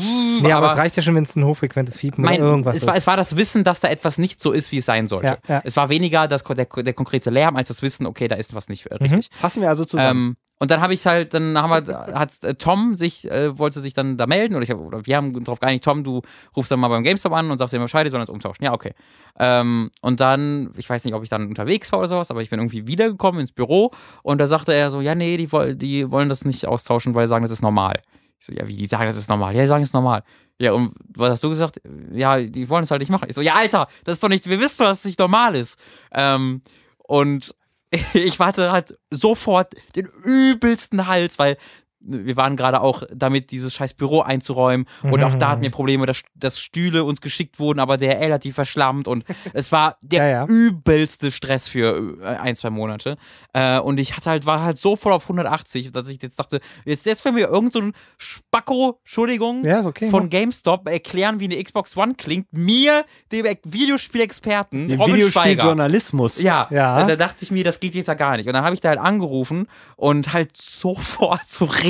Nee, 0.43 0.53
aber, 0.53 0.73
es 0.73 0.79
reicht 0.79 0.97
ja 0.97 1.03
schon, 1.03 1.15
wenn 1.15 1.25
es 1.25 1.37
ein 1.37 1.45
hochfrequentes 1.45 1.99
Fiepen 1.99 2.25
mein, 2.25 2.41
oder 2.41 2.51
irgendwas 2.51 2.77
es, 2.77 2.87
war, 2.87 2.95
ist. 2.95 3.01
es 3.03 3.07
war 3.07 3.17
das 3.17 3.37
Wissen, 3.37 3.65
dass 3.65 3.81
da 3.81 3.89
etwas 3.89 4.19
nicht 4.19 4.41
so 4.41 4.53
ist, 4.53 4.73
wie 4.73 4.79
es 4.79 4.87
sein 4.87 5.09
sollte. 5.09 5.39
Ja, 5.49 5.55
ja. 5.57 5.61
Es 5.65 5.77
war 5.77 5.89
weniger 5.89 6.29
das, 6.29 6.45
der, 6.45 6.67
der 6.67 6.93
konkrete 6.93 7.31
Lärm, 7.31 7.57
als 7.57 7.69
das 7.69 7.83
Wissen, 7.83 8.07
okay, 8.07 8.29
da 8.29 8.37
ist 8.37 8.55
was 8.55 8.69
nicht 8.69 8.87
äh, 8.91 8.97
Mhm. 8.99 9.15
richtig. 9.15 9.31
Fassen 9.33 9.63
wir 9.63 9.69
also 9.69 9.85
zusammen. 9.85 10.31
Ähm, 10.31 10.37
und 10.61 10.73
dann 10.73 10.81
habe 10.81 10.93
ich 10.93 11.07
halt, 11.07 11.35
dann 11.35 11.57
haben 11.57 11.71
wir, 11.87 11.97
hat 12.15 12.43
äh, 12.43 12.55
Tom 12.55 12.97
sich, 12.97 13.31
äh, 13.31 13.57
wollte 13.57 13.81
sich 13.81 13.95
dann 13.95 14.17
da 14.17 14.27
melden 14.27 14.55
oder, 14.57 14.65
ich 14.65 14.71
hab, 14.71 14.81
oder 14.81 15.07
wir 15.07 15.17
haben 15.17 15.33
darauf 15.45 15.61
geeinigt, 15.61 15.85
Tom, 15.85 16.03
du 16.03 16.23
rufst 16.57 16.73
dann 16.73 16.81
mal 16.81 16.89
beim 16.89 17.05
GameStop 17.05 17.33
an 17.33 17.51
und 17.51 17.59
sagst 17.59 17.73
dir 17.75 17.79
Bescheid, 17.79 18.05
die 18.05 18.11
sollen 18.11 18.23
das 18.23 18.29
umtauschen. 18.29 18.65
Ja, 18.65 18.73
okay. 18.73 18.93
Ähm, 19.39 19.91
und 20.01 20.21
dann, 20.21 20.71
ich 20.77 20.91
weiß 20.91 21.05
nicht, 21.05 21.15
ob 21.15 21.23
ich 21.23 21.29
dann 21.29 21.47
unterwegs 21.47 21.93
war 21.93 22.01
oder 22.01 22.09
sowas, 22.09 22.33
aber 22.33 22.43
ich 22.43 22.51
bin 22.51 22.59
irgendwie 22.59 22.89
wiedergekommen 22.89 23.41
ins 23.41 23.53
Büro 23.53 23.93
und 24.23 24.39
da 24.39 24.49
sagte 24.49 24.75
er 24.75 24.91
so, 24.91 25.01
ja, 25.01 25.15
nee, 25.15 25.37
die, 25.37 25.49
die 25.77 26.11
wollen 26.11 26.29
das 26.29 26.45
nicht 26.45 26.67
austauschen, 26.67 27.15
weil 27.15 27.27
sie 27.27 27.31
sagen, 27.31 27.45
das 27.45 27.53
ist 27.53 27.63
normal. 27.63 28.01
Ich 28.39 28.47
so, 28.47 28.53
ja, 28.53 28.67
wie, 28.67 28.77
die 28.77 28.87
sagen, 28.87 29.07
das 29.07 29.17
ist 29.17 29.29
normal? 29.29 29.55
Ja, 29.55 29.63
die 29.63 29.69
sagen, 29.69 29.83
es 29.83 29.91
ist 29.91 29.95
normal. 29.95 30.23
Ja, 30.61 30.73
und 30.73 30.95
was 31.17 31.31
hast 31.31 31.45
du 31.45 31.51
gesagt? 31.51 31.81
Ja, 32.13 32.41
die 32.41 32.69
wollen 32.69 32.85
es 32.85 32.91
halt 32.91 33.01
nicht 33.01 33.11
machen. 33.11 33.27
Ich 33.29 33.35
so, 33.35 33.43
ja, 33.43 33.55
Alter, 33.55 33.89
das 34.05 34.15
ist 34.15 34.23
doch 34.23 34.29
nicht, 34.29 34.49
wir 34.49 34.61
wissen 34.61 34.79
doch, 34.79 34.87
dass 34.87 34.99
es 34.99 35.05
nicht 35.05 35.19
normal 35.19 35.55
ist. 35.55 35.79
Ähm, 36.13 36.63
und 36.99 37.55
ich 38.13 38.39
hatte 38.39 38.73
halt 38.73 38.99
sofort 39.11 39.75
den 39.97 40.07
übelsten 40.25 41.07
Hals, 41.07 41.39
weil 41.39 41.57
wir 42.01 42.37
waren 42.37 42.57
gerade 42.57 42.81
auch 42.81 43.03
damit, 43.13 43.51
dieses 43.51 43.75
scheiß 43.75 43.95
Büro 43.95 44.21
einzuräumen. 44.21 44.87
Und 45.03 45.23
auch 45.25 45.35
da 45.35 45.51
hatten 45.51 45.63
wir 45.63 45.71
Probleme, 45.71 46.07
dass, 46.07 46.23
dass 46.35 46.61
Stühle 46.61 47.05
uns 47.05 47.21
geschickt 47.21 47.59
wurden, 47.59 47.81
aber 47.81 47.97
der 47.97 48.15
DRL 48.15 48.33
hat 48.35 48.45
die 48.45 48.53
verschlammt. 48.53 49.09
Und 49.09 49.25
es 49.53 49.73
war 49.73 49.97
der 50.03 50.25
Ja, 50.25 50.29
ja. 50.29 50.47
übelste 50.47 51.31
Stress 51.31 51.69
für 51.69 52.19
äh, 52.23 52.27
ein, 52.37 52.55
zwei 52.57 52.71
Monate. 52.71 53.17
Äh, 53.53 53.79
und 53.81 53.99
ich 53.99 54.17
hatte 54.17 54.31
halt, 54.31 54.47
war 54.47 54.63
halt 54.63 54.79
so 54.79 54.97
voll 54.97 55.13
auf 55.13 55.25
180, 55.25 55.93
dass 55.93 56.09
ich 56.09 56.23
jetzt 56.23 56.39
dachte, 56.39 56.61
jetzt, 56.85 57.05
jetzt 57.07 57.25
wenn 57.25 57.35
wir 57.37 57.49
irgend 57.49 57.73
so 57.73 57.81
ein 57.81 57.93
Spacko, 58.17 58.99
Entschuldigung, 59.03 59.65
Ja, 59.65 59.85
okay, 59.85 60.09
von? 60.11 60.29
GameStop 60.31 60.89
erklären, 60.89 61.41
wie 61.41 61.45
eine 61.47 61.63
Xbox 61.63 61.97
One 61.97 62.15
klingt, 62.15 62.47
mir, 62.53 63.05
dem 63.33 63.45
Videospielexperten, 63.65 64.89
Den 64.89 65.01
Robin. 65.01 65.15
Videospieljournalismus. 65.17 66.43
Ja, 66.43 66.69
Ja. 66.71 67.05
Da 67.05 67.17
dachte 67.17 67.39
ich 67.45 67.51
mir, 67.51 67.65
das 67.65 67.81
geht 67.81 67.95
jetzt 67.95 68.07
ja 68.09 68.15
gar 68.15 68.37
nicht. 68.37 68.47
Und 68.47 68.53
dann 68.55 68.65
habe 68.65 68.75
ich 68.75 68.81
da 68.81 68.91
halt 68.91 68.99
angerufen 68.99 69.67
und 69.97 70.33
halt 70.33 70.57
sofort 70.61 71.49
so 71.49 71.65
richtig, 71.65 71.88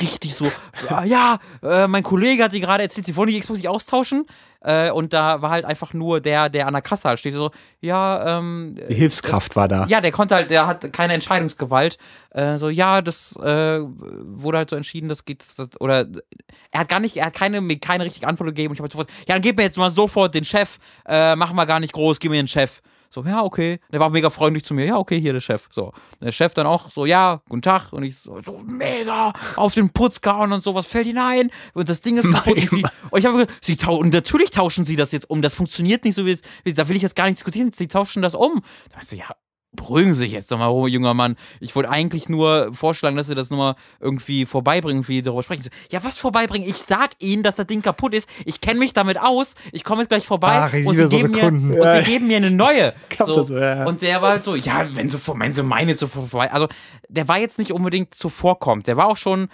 richtig 0.00 0.34
so, 0.34 0.50
ah, 0.88 1.04
ja, 1.04 1.38
äh, 1.62 1.86
mein 1.86 2.02
Kollege 2.02 2.44
hat 2.44 2.52
dir 2.52 2.60
gerade 2.60 2.82
erzählt, 2.82 3.06
sie 3.06 3.16
wollen 3.16 3.30
die 3.30 3.38
Xbox 3.38 3.58
nicht 3.58 3.68
austauschen. 3.68 4.26
Äh, 4.60 4.90
und 4.90 5.12
da 5.12 5.40
war 5.40 5.50
halt 5.50 5.64
einfach 5.64 5.94
nur 5.94 6.20
der, 6.20 6.48
der 6.48 6.66
an 6.66 6.72
der 6.72 6.82
Kasse 6.82 7.08
halt 7.08 7.20
steht, 7.20 7.34
so, 7.34 7.52
ja, 7.80 8.38
ähm, 8.38 8.74
Die 8.88 8.94
Hilfskraft 8.94 9.54
war 9.54 9.68
da. 9.68 9.86
ja, 9.86 10.00
der 10.00 10.10
konnte 10.10 10.34
halt, 10.34 10.50
der 10.50 10.66
hat 10.66 10.92
keine 10.92 11.12
Entscheidungsgewalt. 11.12 11.96
Äh, 12.30 12.58
so, 12.58 12.68
ja, 12.68 13.00
das 13.00 13.36
äh, 13.36 13.80
wurde 13.80 14.58
halt 14.58 14.70
so 14.70 14.76
entschieden, 14.76 15.08
das 15.08 15.24
geht, 15.24 15.44
das, 15.56 15.80
oder 15.80 16.06
er 16.72 16.80
hat 16.80 16.88
gar 16.88 16.98
nicht, 16.98 17.16
er 17.16 17.26
hat 17.26 17.34
keine, 17.34 17.60
mir 17.60 17.78
keine 17.78 18.04
richtige 18.04 18.26
Antwort 18.26 18.48
gegeben. 18.48 18.70
Und 18.70 18.74
ich 18.74 18.80
habe 18.80 18.84
halt 18.84 18.92
sofort, 18.92 19.10
ja, 19.28 19.34
dann 19.34 19.42
gib 19.42 19.56
mir 19.56 19.62
jetzt 19.62 19.78
mal 19.78 19.90
sofort 19.90 20.34
den 20.34 20.44
Chef, 20.44 20.78
äh, 21.06 21.36
machen 21.36 21.54
wir 21.56 21.66
gar 21.66 21.78
nicht 21.78 21.92
groß, 21.92 22.18
gib 22.18 22.32
mir 22.32 22.42
den 22.42 22.48
Chef. 22.48 22.80
So, 23.10 23.24
ja, 23.24 23.42
okay. 23.42 23.80
Der 23.90 24.00
war 24.00 24.10
mega 24.10 24.30
freundlich 24.30 24.64
zu 24.64 24.74
mir. 24.74 24.84
Ja, 24.84 24.96
okay, 24.96 25.20
hier 25.20 25.32
der 25.32 25.40
Chef. 25.40 25.66
So. 25.70 25.92
Der 26.20 26.32
Chef 26.32 26.54
dann 26.54 26.66
auch 26.66 26.90
so, 26.90 27.06
ja, 27.06 27.40
guten 27.48 27.62
Tag. 27.62 27.92
Und 27.92 28.02
ich 28.02 28.18
so, 28.18 28.40
so 28.40 28.58
mega 28.66 29.32
auf 29.56 29.74
den 29.74 29.90
Putz 29.90 30.20
gehauen 30.20 30.52
und 30.52 30.62
so, 30.62 30.74
was 30.74 30.86
fällt 30.86 31.06
hinein? 31.06 31.50
Und 31.74 31.88
das 31.88 32.00
Ding 32.00 32.18
ist 32.18 32.30
kaputt. 32.30 32.56
Und, 32.56 32.70
sie, 32.70 32.84
und 33.10 33.18
ich 33.18 33.26
habe 33.26 33.38
gesagt, 33.38 33.64
sie 33.64 33.76
tau 33.76 33.96
und 33.96 34.12
natürlich 34.12 34.50
tauschen 34.50 34.84
sie 34.84 34.96
das 34.96 35.12
jetzt 35.12 35.30
um. 35.30 35.42
Das 35.42 35.54
funktioniert 35.54 36.04
nicht 36.04 36.14
so, 36.14 36.26
wie 36.26 36.32
es, 36.32 36.42
da 36.74 36.88
will 36.88 36.96
ich 36.96 37.02
jetzt 37.02 37.16
gar 37.16 37.24
nicht 37.24 37.38
diskutieren. 37.38 37.72
Sie 37.72 37.88
tauschen 37.88 38.22
das 38.22 38.34
um. 38.34 38.62
Da 38.92 38.98
ich, 39.00 39.18
ja, 39.18 39.34
beruhigen 39.72 40.14
Sie 40.14 40.20
sich 40.20 40.32
jetzt 40.32 40.50
doch 40.50 40.58
mal, 40.58 40.68
oh, 40.68 40.86
junger 40.86 41.14
Mann. 41.14 41.36
Ich 41.60 41.76
wollte 41.76 41.90
eigentlich 41.90 42.28
nur 42.28 42.70
vorschlagen, 42.74 43.16
dass 43.16 43.26
Sie 43.26 43.34
das 43.34 43.50
nochmal 43.50 43.74
irgendwie 44.00 44.46
vorbeibringen, 44.46 45.06
wie 45.08 45.20
darüber 45.22 45.42
sprechen. 45.42 45.62
So, 45.62 45.70
ja, 45.90 46.02
was 46.02 46.16
vorbeibringen? 46.16 46.68
Ich 46.68 46.76
sag 46.76 47.10
Ihnen, 47.18 47.42
dass 47.42 47.56
das 47.56 47.66
Ding 47.66 47.82
kaputt 47.82 48.14
ist. 48.14 48.28
Ich 48.44 48.60
kenne 48.60 48.78
mich 48.80 48.92
damit 48.94 49.20
aus. 49.20 49.54
Ich 49.72 49.84
komme 49.84 50.00
jetzt 50.02 50.08
gleich 50.08 50.26
vorbei 50.26 50.58
Ach, 50.58 50.72
und, 50.86 50.96
Sie 50.96 51.02
so 51.02 51.08
geben 51.08 51.32
mir, 51.68 51.82
und. 51.82 52.04
Sie 52.04 52.10
geben 52.10 52.28
mir 52.28 52.38
eine 52.38 52.50
neue. 52.50 52.92
So. 53.18 53.36
das 53.42 53.48
ja. 53.50 53.84
Und 53.84 54.00
der 54.00 54.22
war 54.22 54.30
halt 54.30 54.44
so, 54.44 54.54
ja, 54.54 54.86
wenn 54.94 55.08
Sie, 55.08 55.18
vor- 55.18 55.38
wenn 55.38 55.52
Sie 55.52 55.62
meine 55.62 55.96
so 55.96 56.06
vorbei. 56.06 56.50
Also, 56.52 56.68
der 57.08 57.26
war 57.28 57.38
jetzt 57.38 57.58
nicht 57.58 57.72
unbedingt 57.72 58.14
zuvorkommt. 58.14 58.86
Der 58.86 58.96
war 58.96 59.06
auch 59.08 59.16
schon 59.16 59.48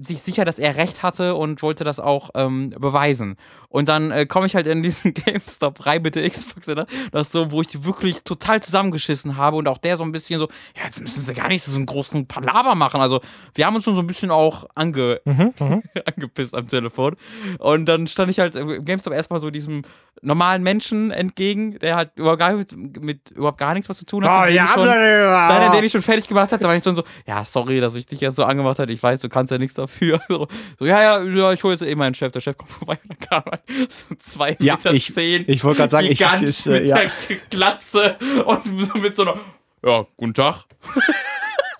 sich 0.00 0.22
sicher, 0.22 0.44
dass 0.44 0.58
er 0.58 0.76
recht 0.76 1.02
hatte 1.02 1.34
und 1.34 1.62
wollte 1.62 1.84
das 1.84 2.00
auch 2.00 2.30
ähm, 2.34 2.70
beweisen. 2.70 3.36
Und 3.68 3.88
dann 3.88 4.10
äh, 4.10 4.26
komme 4.26 4.46
ich 4.46 4.54
halt 4.54 4.66
in 4.66 4.82
diesen 4.82 5.14
GameStop 5.14 5.86
rein 5.86 6.02
mit 6.02 6.14
der 6.14 6.28
Xbox, 6.28 6.68
oder? 6.68 6.86
das 7.12 7.30
so, 7.32 7.50
wo 7.50 7.60
ich 7.60 7.68
die 7.68 7.84
wirklich 7.84 8.22
total 8.22 8.62
zusammengeschissen 8.62 9.36
habe 9.36 9.56
und 9.56 9.68
auch 9.68 9.78
der 9.78 9.96
so 9.96 10.04
ein 10.04 10.12
bisschen 10.12 10.38
so, 10.38 10.48
ja, 10.76 10.84
jetzt 10.84 11.00
müssen 11.00 11.20
sie 11.20 11.34
gar 11.34 11.48
nicht 11.48 11.62
so 11.62 11.74
einen 11.74 11.86
großen 11.86 12.26
Palaver 12.26 12.74
machen. 12.74 13.00
Also 13.00 13.20
wir 13.54 13.66
haben 13.66 13.74
uns 13.74 13.84
schon 13.84 13.94
so 13.94 14.00
ein 14.00 14.06
bisschen 14.06 14.30
auch 14.30 14.64
ange 14.74 15.20
Mhm, 15.24 15.54
mhm. 15.58 15.82
angepisst 16.04 16.54
am 16.54 16.66
Telefon. 16.68 17.16
Und 17.58 17.86
dann 17.86 18.06
stand 18.06 18.30
ich 18.30 18.38
halt 18.38 18.56
im 18.56 18.84
GameStop 18.84 19.12
erstmal 19.12 19.40
so 19.40 19.50
diesem 19.50 19.82
normalen 20.22 20.62
Menschen 20.62 21.10
entgegen, 21.10 21.78
der 21.78 21.96
halt 21.96 22.10
überhaupt 22.16 22.38
gar, 22.38 22.52
mit, 22.52 23.00
mit 23.00 23.30
überhaupt 23.30 23.58
gar 23.58 23.74
nichts 23.74 23.88
was 23.88 23.98
zu 23.98 24.06
tun 24.06 24.24
hat. 24.24 24.42
Oh, 24.42 24.46
den 24.46 24.54
ja, 24.54 24.64
ich 24.64 24.70
schon, 24.70 25.72
den 25.72 25.84
ich 25.84 25.92
schon 25.92 26.02
fertig 26.02 26.28
gemacht 26.28 26.52
hatte, 26.52 26.62
da 26.62 26.68
war 26.68 26.76
ich 26.76 26.84
schon 26.84 26.96
so, 26.96 27.04
ja, 27.26 27.44
sorry, 27.44 27.80
dass 27.80 27.94
ich 27.94 28.06
dich 28.06 28.20
jetzt 28.20 28.36
so 28.36 28.44
angemacht 28.44 28.78
habe. 28.78 28.92
Ich 28.92 29.02
weiß, 29.02 29.20
du 29.20 29.28
kannst 29.28 29.50
ja 29.50 29.58
nichts 29.58 29.74
dafür. 29.74 29.89
So, 30.28 30.46
so 30.78 30.84
ja, 30.86 31.02
ja, 31.02 31.22
ja, 31.22 31.52
ich 31.52 31.62
hole 31.64 31.74
jetzt 31.74 31.82
eh 31.82 31.94
meinen 31.94 32.14
Chef. 32.14 32.32
Der 32.32 32.40
Chef 32.40 32.56
kommt 32.56 32.70
vorbei 32.70 32.98
und 33.02 33.10
dann 33.10 33.28
kam 33.28 33.44
halt 33.50 33.62
so 33.92 34.14
zwei 34.18 34.56
Ja, 34.60 34.74
Meter 34.74 34.92
ich- 34.94 35.12
zehn. 35.12 35.44
ich 35.46 35.64
wollte 35.64 35.78
gerade 35.78 35.90
sagen, 35.90 36.06
ich- 36.06 36.20
ist, 36.42 36.66
äh, 36.66 36.70
mit 36.80 36.86
ja. 36.86 36.96
der 36.96 37.10
Glatze 37.50 38.16
und 38.46 38.84
so 38.86 38.98
mit 38.98 39.16
so 39.16 39.22
einer, 39.22 39.38
ja, 39.84 40.06
guten 40.16 40.34
Tag. 40.34 40.64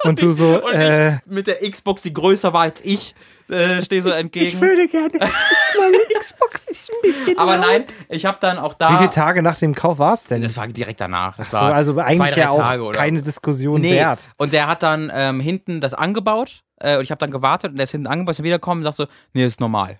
Und 0.04 0.22
du 0.22 0.32
so, 0.32 0.64
Und 0.64 0.72
äh, 0.74 1.16
ich 1.16 1.20
mit 1.26 1.46
der 1.46 1.56
Xbox, 1.68 2.02
die 2.02 2.12
größer 2.12 2.52
war 2.52 2.62
als 2.62 2.82
ich, 2.84 3.14
äh, 3.50 3.82
stehe 3.82 4.00
so 4.00 4.10
entgegen. 4.10 4.60
würde 4.60 4.88
gerne. 4.88 5.10
Meine 5.18 5.98
Xbox 6.18 6.64
ist 6.66 6.90
ein 6.90 6.96
bisschen. 7.02 7.38
Aber 7.38 7.58
nein, 7.58 7.84
ich 8.08 8.24
habe 8.24 8.38
dann 8.40 8.58
auch 8.58 8.74
da. 8.74 8.92
wie 8.92 8.96
viele 8.96 9.10
Tage 9.10 9.42
nach 9.42 9.58
dem 9.58 9.74
Kauf 9.74 9.98
war 9.98 10.14
es 10.14 10.24
denn? 10.24 10.40
Das 10.42 10.56
war 10.56 10.66
direkt 10.68 11.00
danach. 11.00 11.36
Das 11.36 11.50
so, 11.50 11.56
war 11.58 11.74
also 11.74 11.94
zwei, 11.94 12.04
eigentlich 12.04 12.34
drei 12.34 12.40
ja 12.40 12.50
auch 12.50 12.92
keine 12.92 13.22
Diskussion 13.22 13.80
Nee. 13.80 13.96
wert. 13.96 14.20
Und 14.36 14.52
der 14.52 14.68
hat 14.68 14.82
dann 14.82 15.10
ähm, 15.14 15.40
hinten 15.40 15.80
das 15.80 15.94
angebaut 15.94 16.62
äh, 16.76 16.96
und 16.96 17.02
ich 17.02 17.10
habe 17.10 17.18
dann 17.18 17.30
gewartet 17.30 17.72
und 17.72 17.76
der 17.76 17.84
ist 17.84 17.90
hinten 17.90 18.06
angebaut, 18.06 18.32
ist 18.32 18.38
dann 18.38 18.44
wiedergekommen 18.44 18.84
und 18.86 18.92
sagt 18.92 18.96
so, 19.08 19.14
nee, 19.34 19.44
ist 19.44 19.60
normal. 19.60 19.98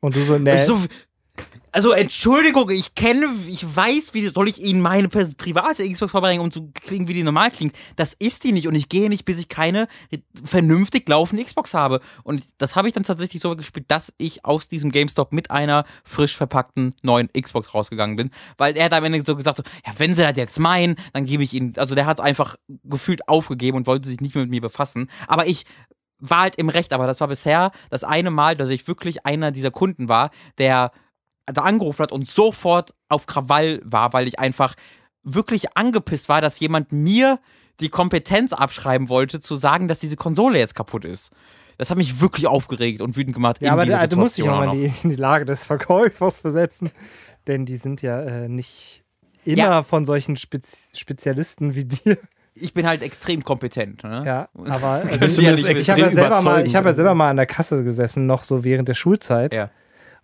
Und 0.00 0.16
du 0.16 0.22
so, 0.24 0.38
ne, 0.38 0.54
Ich 0.54 0.62
so, 0.62 0.78
also 1.72 1.92
Entschuldigung, 1.92 2.70
ich 2.70 2.94
kenne, 2.94 3.28
ich 3.46 3.64
weiß, 3.64 4.14
wie 4.14 4.26
soll 4.26 4.48
ich 4.48 4.60
Ihnen 4.60 4.80
meine 4.80 5.08
private 5.08 5.88
Xbox 5.88 6.10
vorbeibringen, 6.10 6.42
um 6.42 6.50
zu 6.50 6.70
klingen, 6.72 7.08
wie 7.08 7.14
die 7.14 7.22
normal 7.22 7.50
klingt. 7.50 7.76
Das 7.96 8.14
ist 8.14 8.44
die 8.44 8.52
nicht 8.52 8.66
und 8.66 8.74
ich 8.74 8.88
gehe 8.88 9.08
nicht, 9.08 9.24
bis 9.24 9.38
ich 9.38 9.48
keine 9.48 9.86
vernünftig 10.44 11.08
laufende 11.08 11.44
Xbox 11.44 11.74
habe. 11.74 12.00
Und 12.24 12.42
das 12.58 12.76
habe 12.76 12.88
ich 12.88 12.94
dann 12.94 13.04
tatsächlich 13.04 13.40
so 13.40 13.54
gespielt, 13.54 13.86
dass 13.88 14.12
ich 14.18 14.44
aus 14.44 14.68
diesem 14.68 14.90
GameStop 14.90 15.32
mit 15.32 15.50
einer 15.50 15.84
frisch 16.04 16.36
verpackten 16.36 16.94
neuen 17.02 17.28
Xbox 17.32 17.74
rausgegangen 17.74 18.16
bin, 18.16 18.30
weil 18.58 18.76
er 18.76 18.86
hat 18.86 18.92
am 18.92 19.04
Ende 19.04 19.22
so 19.22 19.36
gesagt 19.36 19.58
so, 19.58 19.62
ja, 19.86 19.92
wenn 19.98 20.14
Sie 20.14 20.22
das 20.22 20.36
jetzt 20.36 20.58
meinen, 20.58 20.96
dann 21.12 21.24
gebe 21.24 21.42
ich 21.42 21.54
Ihnen, 21.54 21.74
also 21.76 21.94
der 21.94 22.06
hat 22.06 22.20
einfach 22.20 22.56
gefühlt 22.84 23.28
aufgegeben 23.28 23.76
und 23.76 23.86
wollte 23.86 24.08
sich 24.08 24.20
nicht 24.20 24.34
mehr 24.34 24.44
mit 24.44 24.50
mir 24.50 24.60
befassen. 24.60 25.08
Aber 25.26 25.46
ich 25.46 25.64
war 26.18 26.40
halt 26.40 26.56
im 26.56 26.68
Recht, 26.68 26.92
aber 26.92 27.06
das 27.06 27.20
war 27.20 27.28
bisher 27.28 27.72
das 27.88 28.04
eine 28.04 28.30
Mal, 28.30 28.56
dass 28.56 28.68
ich 28.68 28.86
wirklich 28.86 29.24
einer 29.24 29.52
dieser 29.52 29.70
Kunden 29.70 30.08
war, 30.08 30.30
der 30.58 30.92
da 31.52 31.62
angerufen 31.62 32.02
hat 32.02 32.12
und 32.12 32.28
sofort 32.28 32.90
auf 33.08 33.26
Krawall 33.26 33.80
war, 33.84 34.12
weil 34.12 34.28
ich 34.28 34.38
einfach 34.38 34.74
wirklich 35.22 35.76
angepisst 35.76 36.28
war, 36.28 36.40
dass 36.40 36.60
jemand 36.60 36.92
mir 36.92 37.38
die 37.80 37.88
Kompetenz 37.88 38.52
abschreiben 38.52 39.08
wollte, 39.08 39.40
zu 39.40 39.54
sagen, 39.56 39.88
dass 39.88 40.00
diese 40.00 40.16
Konsole 40.16 40.58
jetzt 40.58 40.74
kaputt 40.74 41.04
ist. 41.04 41.30
Das 41.78 41.88
hat 41.90 41.96
mich 41.96 42.20
wirklich 42.20 42.46
aufgeregt 42.46 43.00
und 43.00 43.16
wütend 43.16 43.34
gemacht. 43.34 43.58
ja, 43.60 43.68
in 43.68 43.72
aber 43.72 43.84
dieser 43.84 43.98
da, 43.98 44.06
du 44.06 44.16
musst 44.18 44.36
dich 44.36 44.48
auch 44.48 44.56
mal 44.58 44.74
in 44.74 44.80
die, 44.82 44.92
in 45.02 45.10
die 45.10 45.16
Lage 45.16 45.46
des 45.46 45.64
Verkäufers 45.64 46.38
versetzen, 46.38 46.90
denn 47.46 47.64
die 47.64 47.76
sind 47.78 48.02
ja 48.02 48.20
äh, 48.20 48.48
nicht 48.48 49.02
immer 49.44 49.56
Ja. 49.62 49.82
von 49.82 50.04
solchen 50.04 50.36
Spez 50.36 50.90
Spezialisten 50.94 51.74
wie 51.74 51.84
dir. 51.86 52.18
Ich 52.54 52.74
bin 52.74 52.86
halt 52.86 53.02
extrem 53.02 53.42
kompetent. 53.44 54.02
Ne? 54.04 54.22
Ja, 54.26 54.48
aber 54.68 55.02
also, 55.20 55.40
ich, 55.40 55.48
ich 55.48 55.48
habe 55.48 56.00
ja 56.00 56.06
extrem 56.08 56.14
selber 56.14 56.28
mal, 56.28 56.40
überzeugend. 56.42 56.68
ich 56.68 56.76
habe 56.76 56.88
ja 56.90 56.94
selber 56.94 57.14
mal 57.14 57.30
an 57.30 57.36
der 57.36 57.46
Kasse 57.46 57.82
gesessen, 57.84 58.26
noch 58.26 58.44
so 58.44 58.64
während 58.64 58.88
der 58.88 58.94
Schulzeit 58.94 59.54
Ja. 59.54 59.70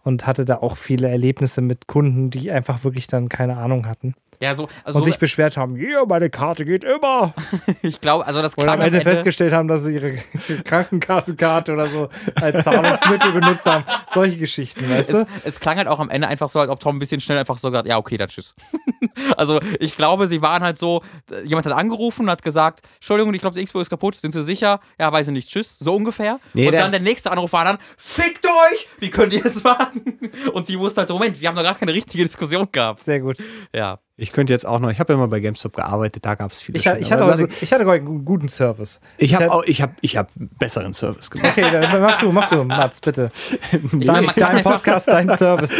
Und 0.06 0.26
hatte 0.26 0.44
da 0.44 0.58
auch 0.58 0.76
viele 0.76 1.08
Erlebnisse 1.08 1.60
mit 1.60 1.88
Kunden, 1.88 2.30
die 2.30 2.52
einfach 2.52 2.84
wirklich 2.84 3.08
dann 3.08 3.28
keine 3.28 3.56
Ahnung 3.56 3.86
hatten 3.86 4.14
Ja, 4.40 4.54
so, 4.54 4.68
also 4.84 4.98
und 4.98 5.04
sich 5.04 5.18
beschwert 5.18 5.56
haben, 5.56 5.76
ja, 5.76 6.04
meine 6.06 6.30
Karte 6.30 6.64
geht 6.64 6.84
immer. 6.84 7.32
ich 7.82 8.00
glaube, 8.00 8.26
also 8.26 8.42
das 8.42 8.54
klang 8.56 8.68
am 8.68 8.80
Ende 8.80 8.98
Ende- 8.98 9.10
festgestellt 9.10 9.52
haben, 9.52 9.68
dass 9.68 9.84
sie 9.84 9.94
ihre 9.94 10.12
Krankenkassenkarte 10.64 11.72
oder 11.72 11.86
so 11.86 12.08
als 12.34 12.64
Zahlungsmittel 12.64 13.32
benutzt 13.32 13.64
haben. 13.66 13.84
Solche 14.12 14.36
Geschichten, 14.36 14.88
weißt 14.88 15.10
es, 15.10 15.24
du? 15.24 15.30
es 15.44 15.60
klang 15.60 15.76
halt 15.78 15.88
auch 15.88 16.00
am 16.00 16.10
Ende 16.10 16.28
einfach 16.28 16.48
so, 16.48 16.60
als 16.60 16.70
ob 16.70 16.80
Tom 16.80 16.96
ein 16.96 16.98
bisschen 16.98 17.20
schnell 17.20 17.38
einfach 17.38 17.58
so 17.58 17.68
gesagt, 17.70 17.88
ja, 17.88 17.98
okay, 17.98 18.16
dann 18.16 18.28
tschüss. 18.28 18.54
also 19.36 19.60
ich 19.80 19.96
glaube, 19.96 20.26
sie 20.26 20.42
waren 20.42 20.62
halt 20.62 20.78
so, 20.78 21.02
jemand 21.44 21.66
hat 21.66 21.72
angerufen 21.72 22.22
und 22.22 22.30
hat 22.30 22.42
gesagt, 22.42 22.80
Entschuldigung, 22.96 23.32
ich 23.34 23.40
glaube, 23.40 23.58
die 23.58 23.64
Xbox 23.64 23.82
ist 23.82 23.90
kaputt, 23.90 24.14
sind 24.16 24.32
Sie 24.32 24.42
sicher? 24.42 24.80
Ja, 24.98 25.12
weiß 25.12 25.28
ich 25.28 25.32
nicht, 25.32 25.50
tschüss, 25.50 25.78
so 25.78 25.94
ungefähr. 25.94 26.38
Nee, 26.54 26.68
und 26.68 26.74
dann 26.74 26.90
der 26.90 27.00
nächste 27.00 27.30
Anruf 27.30 27.52
war 27.52 27.64
dann, 27.64 27.78
fickt 27.96 28.46
euch, 28.46 28.88
wie 28.98 29.10
könnt 29.10 29.32
ihr 29.32 29.44
es 29.44 29.62
machen? 29.62 30.18
Und 30.52 30.66
sie 30.66 30.78
wusste 30.78 31.00
halt 31.00 31.08
so, 31.08 31.14
Moment, 31.14 31.40
wir 31.40 31.48
haben 31.48 31.56
doch 31.56 31.62
gar 31.62 31.74
keine 31.74 31.92
richtige 31.92 32.24
Diskussion 32.24 32.68
gehabt. 32.70 33.02
Sehr 33.02 33.20
gut. 33.20 33.38
Ja. 33.74 33.98
Ich 34.18 34.32
könnte 34.32 34.52
jetzt 34.52 34.64
auch 34.64 34.78
noch, 34.78 34.90
ich 34.90 34.98
habe 34.98 35.12
ja 35.12 35.18
mal 35.18 35.28
bei 35.28 35.40
GameStop 35.40 35.76
gearbeitet, 35.76 36.24
da 36.24 36.34
gab 36.36 36.51
es 36.51 36.62
viele. 36.62 36.78
Ich, 36.78 36.86
ich, 36.86 37.12
hatte 37.12 37.24
aber 37.24 37.34
heute, 37.34 37.48
ich 37.60 37.70
hatte 37.70 37.84
heute 37.84 38.06
einen 38.06 38.24
guten 38.24 38.48
Service. 38.48 39.01
ich 39.18 39.34
habe 39.34 39.52
auch, 39.52 39.62
ich 39.64 39.82
habe, 39.82 39.94
ich 40.01 40.16
habe 40.16 40.30
besseren 40.34 40.94
Service 40.94 41.30
gemacht. 41.30 41.52
Okay, 41.52 41.70
dann 41.70 42.01
mach 42.01 42.18
du, 42.20 42.32
mach 42.32 42.48
du, 42.48 42.64
Mats, 42.64 43.01
bitte. 43.01 43.30
Dein, 43.93 44.30
dein 44.34 44.62
Podcast, 44.62 45.09
dein 45.09 45.36
Service. 45.36 45.70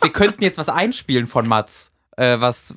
Wir 0.00 0.10
könnten 0.10 0.42
jetzt 0.42 0.56
was 0.56 0.70
einspielen 0.70 1.26
von 1.26 1.46
Mats. 1.46 1.92
Äh, 2.16 2.40
was, 2.40 2.74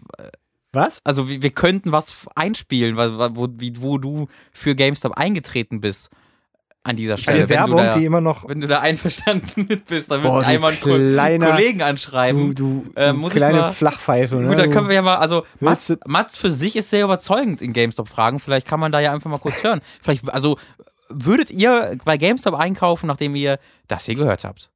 Was? 0.73 0.99
also 1.05 1.29
wir, 1.29 1.41
wir 1.41 1.51
könnten 1.51 1.93
was 1.93 2.27
einspielen, 2.35 2.97
wo, 2.97 3.47
wie, 3.57 3.81
wo 3.81 3.97
du 3.97 4.27
für 4.51 4.75
GameStop 4.75 5.13
eingetreten 5.13 5.79
bist. 5.79 6.09
An 6.87 6.95
dieser 6.95 7.17
Stelle. 7.17 7.39
Eine 7.39 7.49
wenn 7.49 7.55
Werbung, 7.57 7.77
du 7.77 7.83
da, 7.83 7.97
die 7.97 8.05
immer 8.05 8.21
noch. 8.21 8.47
Wenn 8.47 8.61
du 8.61 8.67
da 8.67 8.79
einverstanden 8.79 9.65
mit 9.69 9.87
bist, 9.87 10.09
dann 10.09 10.21
du 10.23 10.29
einmal 10.31 10.71
einen 10.71 10.79
Ko 10.79 10.89
kleiner- 10.95 11.51
Kollegen 11.51 11.79
Du, 11.79 11.85
anschreiben. 11.85 12.55
du, 12.55 12.85
Äh, 12.95 13.07
du 13.09 13.13
muss 13.15 13.31
ich 13.33 13.37
kleine 13.37 13.59
mal- 13.59 13.73
Flachpfeife. 13.73 14.35
Ne? 14.37 14.47
Gut, 14.47 14.57
dann 14.59 14.69
können 14.71 14.87
wir 14.87 14.95
ja 14.95 15.01
mal, 15.01 15.17
also 15.17 15.43
Mats, 15.59 15.97
Mats 16.05 16.37
für 16.37 16.49
sich 16.49 16.75
ist 16.77 16.89
sehr 16.89 17.03
überzeugend 17.03 17.61
in 17.61 17.73
GameStop 17.73 18.07
fragen. 18.07 18.39
Vielleicht 18.39 18.67
kann 18.67 18.79
man 18.79 18.91
da 18.93 18.99
ja 19.01 19.11
einfach 19.11 19.29
mal 19.29 19.37
kurz 19.39 19.61
hören. 19.63 19.81
Vielleicht, 20.01 20.29
also 20.33 20.57
würdet 21.09 21.51
ihr 21.51 21.97
bei 22.05 22.15
GameStop 22.17 22.53
einkaufen, 22.55 23.07
nachdem 23.07 23.35
ihr 23.35 23.59
das 23.89 24.05
hier 24.05 24.15
gehört 24.15 24.43
habt? 24.45 24.71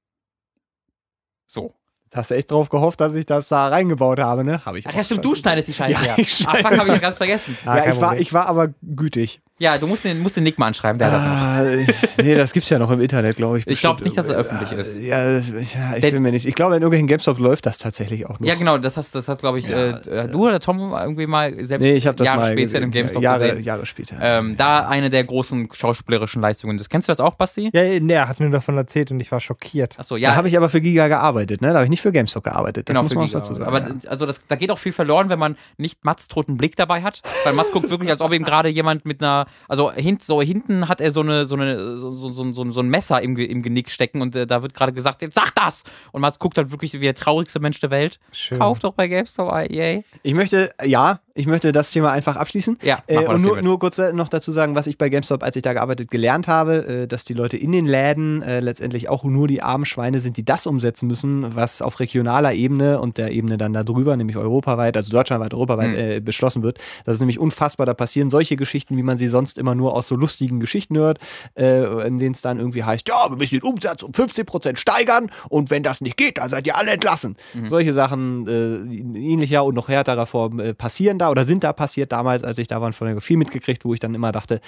So. 1.48 1.74
Hast 2.14 2.30
du 2.32 2.36
echt 2.36 2.52
drauf 2.52 2.68
gehofft, 2.68 3.00
dass 3.00 3.16
ich 3.16 3.26
das 3.26 3.48
da 3.48 3.70
reingebaut 3.70 4.20
habe, 4.20 4.44
ne? 4.44 4.66
Habe 4.66 4.80
ich 4.80 4.86
Ach 4.88 4.94
ja, 4.94 5.02
stimmt, 5.02 5.24
du 5.24 5.30
schon. 5.30 5.38
schneidest 5.44 5.70
die 5.70 5.74
Scheiße 5.74 5.94
Ja, 6.04 6.08
ja. 6.12 6.18
ich 6.18 6.44
Ach, 6.46 6.58
fuck, 6.58 6.78
habe 6.78 6.88
ich 6.90 6.96
ja 6.96 7.00
ganz 7.00 7.16
vergessen. 7.16 7.58
Ah, 7.66 7.78
ja, 7.78 7.94
ich 7.94 8.02
war, 8.02 8.18
ich 8.20 8.34
war 8.34 8.48
aber 8.48 8.68
gütig. 8.82 9.42
Ja, 9.62 9.78
du 9.78 9.86
musst 9.86 10.04
den, 10.04 10.20
musst 10.20 10.36
den 10.36 10.44
Nick 10.44 10.58
mal 10.58 10.66
anschreiben, 10.66 10.98
der 10.98 11.12
hat 11.12 11.14
das 11.14 11.24
noch. 11.24 11.36
Ah, 11.38 12.24
nee, 12.24 12.34
das 12.34 12.52
gibt's 12.52 12.72
ja 12.72 12.80
noch 12.80 12.90
im 12.90 13.00
Internet, 13.00 13.36
glaube 13.36 13.60
ich. 13.60 13.68
Ich 13.68 13.80
glaub 13.80 13.98
bestimmt. 13.98 14.06
nicht, 14.06 14.18
dass 14.18 14.26
es 14.26 14.36
öffentlich 14.36 14.72
ist. 14.72 15.00
Ja, 15.00 15.38
ich, 15.38 15.50
ja, 15.76 15.94
ich 15.94 16.02
Der- 16.02 16.10
bin 16.10 16.24
mir 16.24 16.32
nicht. 16.32 16.48
Ich 16.48 16.56
glaube, 16.56 16.76
in 16.76 16.82
irgendwelchen 16.82 17.06
GameStop 17.06 17.38
läuft 17.38 17.68
das 17.68 17.78
tatsächlich 17.78 18.26
auch 18.26 18.40
noch. 18.40 18.48
Ja, 18.48 18.56
genau, 18.56 18.80
das 18.80 18.98
hast, 18.98 19.14
das 19.14 19.28
hat, 19.28 19.38
glaube 19.38 19.60
ich, 19.60 19.68
Ja, 19.68 19.78
äh, 19.78 19.90
äh, 19.90 20.18
äh, 20.26 20.28
du 20.30 20.48
oder 20.48 20.60
Tom 20.60 20.80
irgendwie 20.80 21.28
mal 21.28 21.54
selbst 21.64 21.86
Nee, 21.86 21.94
ich 21.94 22.08
habe 22.08 22.18
das 22.18 22.26
Jahre 22.26 22.40
mal 22.40 22.46
später 22.48 22.64
gesehen. 22.64 22.84
im 22.86 22.90
GameStop 22.90 23.22
Jahre, 23.22 23.50
gesehen. 23.50 23.62
Jahre 23.62 23.86
später. 23.86 24.16
Ähm, 24.20 24.58
da 24.58 24.88
eine 24.88 25.12
der 25.12 25.24
großen 25.26 25.70
schauspielerischen 25.72 26.42
Leistungen. 26.42 26.80
Das 26.80 26.90
kennst 26.90 27.08
du 27.08 27.12
das 27.12 27.20
auch, 27.20 27.36
Basti? 27.36 27.70
Ja, 27.72 27.84
nee, 28.00 28.14
er 28.14 28.28
hat 28.28 28.40
mir 28.40 28.50
davon 28.50 28.76
erzählt 28.78 29.12
und 29.12 29.20
ich 29.20 29.32
war 29.32 29.40
schockiert. 29.40 30.00
Achso, 30.00 30.16
da 30.16 30.22
ja. 30.22 30.36
habe 30.36 30.48
ich 30.48 30.58
aber 30.58 30.70
für 30.70 30.82
Giga 30.82 31.08
gearbeitet, 31.08 31.62
ne? 31.62 31.68
Da 31.68 31.76
habe 31.76 31.84
ich 31.84 31.92
nicht 31.92 32.02
für 32.02 32.12
GameStop 32.12 32.46
gearbeitet. 32.46 32.90
Das 32.90 32.94
genau, 32.94 33.04
muss 33.04 33.12
für 33.12 33.20
man 33.20 33.28
Giga. 33.28 33.40
dazu 33.42 33.54
sagen. 33.54 33.68
Aber 33.68 33.82
ja. 33.82 33.94
also 34.08 34.26
das, 34.26 34.48
da 34.48 34.56
geht 34.56 34.72
auch 34.72 34.80
viel 34.80 34.92
verloren, 34.92 35.30
wenn 35.30 35.38
man 35.38 35.56
nicht 35.78 36.04
Mats 36.04 36.28
toten 36.28 36.58
Blick 36.58 36.76
dabei 36.76 37.04
hat. 37.04 37.22
Weil 37.44 37.54
Mats 37.54 37.72
guckt 37.72 37.92
wirklich, 37.92 38.10
als 38.10 38.22
ob 38.22 38.34
ihm 38.34 38.44
gerade 38.44 38.68
jemand 38.68 39.06
mit 39.06 39.22
einer 39.22 39.46
also 39.68 39.92
hint, 39.92 40.24
so 40.24 40.42
hinten 40.42 40.88
hat 40.88 41.02
er 41.02 41.12
so 41.12 41.22
eine, 41.22 41.46
so 41.46 41.56
eine, 41.56 41.98
so, 41.98 42.12
so, 42.12 42.30
so, 42.30 42.72
so, 42.72 42.80
ein 42.82 42.90
Messer 42.90 43.22
im, 43.22 43.36
im 43.38 43.62
Genick 43.62 43.90
stecken 43.90 44.22
und 44.22 44.36
äh, 44.36 44.48
da 44.48 44.62
wird 44.62 44.74
gerade 44.74 44.94
gesagt, 44.94 45.22
jetzt 45.22 45.36
sag 45.36 45.54
das! 45.56 45.84
Und 46.12 46.22
Mats 46.22 46.40
guckt 46.40 46.58
halt 46.58 46.72
wirklich 46.72 46.94
wie 46.94 47.00
der 47.00 47.16
traurigste 47.16 47.60
Mensch 47.60 47.80
der 47.80 47.90
Welt. 47.90 48.20
Schön. 48.32 48.60
Kauf 48.60 48.80
doch 48.80 48.94
bei 48.94 49.08
GameStop, 49.08 49.72
yay. 49.72 50.04
Ich 50.24 50.34
möchte, 50.34 50.70
ja, 50.84 51.20
ich 51.34 51.48
möchte 51.48 51.72
das 51.72 51.92
Thema 51.92 52.12
einfach 52.12 52.36
abschließen. 52.36 52.78
Ja, 52.84 53.04
Äh, 53.08 53.26
und 53.26 53.42
nur, 53.42 53.62
nur 53.62 53.80
kurz 53.80 53.98
noch 54.14 54.30
dazu 54.30 54.52
sagen, 54.52 54.76
was 54.76 54.88
ich 54.88 54.98
bei 54.98 55.10
GameStop, 55.10 55.44
als 55.44 55.56
ich 55.56 55.62
da 55.62 55.74
gearbeitet, 55.74 56.12
gelernt 56.12 56.48
habe, 56.48 56.86
äh, 57.04 57.08
dass 57.08 57.24
die 57.24 57.34
Leute 57.34 57.58
in 57.58 57.72
den 57.72 57.86
Läden 57.86 58.42
äh, 58.42 58.60
letztendlich 58.60 59.10
auch 59.10 59.24
nur 59.24 59.48
die 59.48 59.62
armen 59.62 59.86
Schweine 59.86 60.20
sind, 60.20 60.38
die 60.38 60.44
das 60.46 60.68
umsetzen 60.68 61.08
müssen, 61.08 61.56
was 61.56 61.82
auf 61.82 62.00
regionaler 62.00 62.54
Ebene 62.54 63.00
und 63.00 63.18
der 63.18 63.32
Ebene 63.32 63.58
dann 63.58 63.74
darüber, 63.74 64.16
nämlich 64.18 64.38
europaweit, 64.38 64.98
also 64.98 65.12
deutschlandweit, 65.12 65.54
europaweit 65.54 65.82
Mhm. 65.92 66.24
beschlossen 66.24 66.64
wird. 66.64 66.80
Das 67.06 67.16
ist 67.16 67.20
nämlich 67.22 67.40
unfassbar. 67.40 67.86
Da 67.86 67.94
passieren 67.94 68.30
solche 68.30 68.56
Geschichten, 68.56 68.98
wie 68.98 69.04
man 69.04 69.18
sie 69.18 69.28
sonst 69.28 69.58
immer 69.58 69.76
nur 69.76 69.96
aus 69.96 70.08
so 70.08 70.16
lustigen 70.16 70.60
Geschichten 70.60 70.98
hört, 70.98 71.20
äh, 71.58 72.08
in 72.08 72.18
denen 72.18 72.34
es 72.34 72.42
dann 72.42 72.58
irgendwie 72.60 72.84
heißt, 72.84 73.08
ja, 73.08 73.30
wir 73.30 73.38
müssen 73.38 73.56
den 73.60 73.64
Umsatz 73.64 74.04
um 74.04 74.12
15% 74.12 74.78
steigern 74.78 75.32
und 75.50 75.70
wenn 75.70 75.84
das 75.84 76.02
nicht 76.02 76.18
geht, 76.18 76.38
dann 76.38 76.50
seid 76.50 76.68
ihr 76.68 76.78
alle 76.78 76.92
entlassen. 76.92 77.36
Solche 77.66 77.94
Sachen 77.94 78.48
äh, 78.48 78.76
in 78.96 79.16
ähnlicher 79.16 79.64
und 79.64 79.76
noch 79.76 79.88
härterer 79.88 80.26
Form 80.26 80.62
passieren 80.78 81.18
da 81.22 81.30
oder 81.32 81.46
sind 81.46 81.64
da 81.64 81.72
passiert 81.74 82.12
damals, 82.12 82.44
als 82.44 82.58
ich 82.58 82.68
da 82.68 82.82
war, 82.82 82.92
von 82.94 83.08
der 83.08 83.22
viel 83.22 83.38
mitgekriegt, 83.38 83.86
wo 83.86 83.94
ich 83.94 84.00
dann 84.02 84.14
immer 84.14 84.32
dachte, 84.32 84.60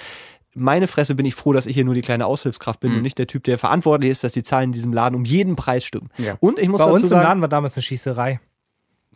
meine 0.54 0.86
Fresse 0.86 1.14
bin 1.14 1.26
ich 1.26 1.34
froh, 1.34 1.52
dass 1.52 1.66
ich 1.66 1.74
hier 1.74 1.84
nur 1.84 1.94
die 1.94 2.02
kleine 2.02 2.26
Aushilfskraft 2.26 2.80
bin 2.80 2.92
Mhm. 2.92 2.96
und 2.98 3.02
nicht 3.02 3.18
der 3.18 3.26
Typ, 3.26 3.44
der 3.44 3.58
verantwortlich 3.58 4.10
ist, 4.12 4.24
dass 4.24 4.32
die 4.32 4.42
Zahlen 4.44 4.66
in 4.70 4.72
diesem 4.72 4.92
Laden 4.92 5.14
um 5.16 5.24
jeden 5.24 5.56
Preis 5.56 5.84
stimmen. 5.84 6.10
Ja. 6.16 6.36
Und 6.40 6.58
ich 6.58 6.68
muss 6.68 6.78
Bei 6.78 6.84
dazu 6.84 6.94
uns 6.94 7.02
im 7.04 7.08
sagen, 7.10 7.22
Laden 7.24 7.40
war 7.42 7.48
damals 7.48 7.74
eine 7.76 7.82
Schießerei. 7.82 8.40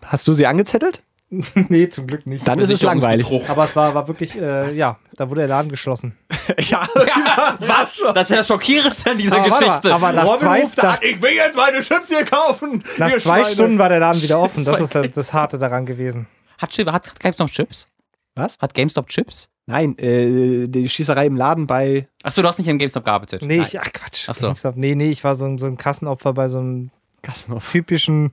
hast 0.04 0.26
du 0.28 0.34
sie 0.34 0.46
angezettelt? 0.46 1.02
nee, 1.68 1.88
zum 1.90 2.06
Glück 2.06 2.26
nicht. 2.26 2.48
Dann 2.48 2.58
ist 2.58 2.70
es 2.70 2.80
langweilig. 2.82 3.30
Aber 3.50 3.64
es 3.66 3.76
war, 3.76 3.94
war 3.94 4.08
wirklich, 4.08 4.34
äh, 4.40 4.72
ja, 4.74 4.96
da 5.14 5.28
wurde 5.28 5.42
der 5.42 5.48
Laden 5.48 5.70
geschlossen. 5.70 6.16
ja. 6.58 6.88
Ja, 7.06 7.56
was? 7.60 7.98
Das 8.14 8.22
ist 8.24 8.30
ja 8.30 8.36
das 8.38 8.46
Schockierendste 8.48 9.10
an 9.10 9.18
dieser 9.18 9.36
Aber 9.36 9.48
mal, 9.48 9.58
Geschichte. 9.60 9.94
aber 9.94 10.12
nach 10.12 10.36
zwei, 10.38 10.66
nach, 10.82 11.02
ich 11.02 11.20
will 11.20 11.32
jetzt 11.32 11.54
meine 11.54 11.80
Chips 11.80 12.08
hier 12.08 12.24
kaufen. 12.24 12.82
nach 12.96 13.10
zwei 13.10 13.20
Schweine. 13.20 13.44
Stunden 13.44 13.78
war 13.78 13.90
der 13.90 14.00
Laden 14.00 14.22
wieder 14.22 14.40
offen. 14.40 14.64
Das 14.64 14.80
ist 14.80 14.94
das, 14.94 15.10
das 15.10 15.32
Harte 15.34 15.58
daran 15.58 15.84
gewesen. 15.84 16.26
Hat, 16.58 16.76
hat, 16.78 16.86
hat 17.08 17.20
GameStop 17.20 17.50
Chips? 17.50 17.86
Was? 18.34 18.58
Hat 18.58 18.74
GameStop 18.74 19.08
Chips? 19.08 19.48
Nein, 19.66 19.98
äh, 19.98 20.66
die 20.68 20.88
Schießerei 20.88 21.26
im 21.26 21.36
Laden 21.36 21.66
bei. 21.66 22.08
Achso, 22.22 22.40
du 22.40 22.48
hast 22.48 22.58
nicht 22.58 22.68
in 22.68 22.78
GameStop 22.78 23.04
gearbeitet. 23.04 23.42
Nee, 23.42 23.58
Nein. 23.58 23.66
ich, 23.68 23.80
ach 23.80 23.92
Quatsch. 23.92 24.28
Ach 24.28 24.34
so. 24.34 24.46
GameStop. 24.46 24.76
Nee, 24.76 24.94
nee, 24.94 25.10
ich 25.10 25.24
war 25.24 25.34
so 25.34 25.44
ein, 25.44 25.58
so 25.58 25.66
ein 25.66 25.76
Kassenopfer 25.76 26.32
bei 26.32 26.48
so 26.48 26.58
einem 26.58 26.90
Gassenhof. 27.22 27.70
typischen, 27.70 28.32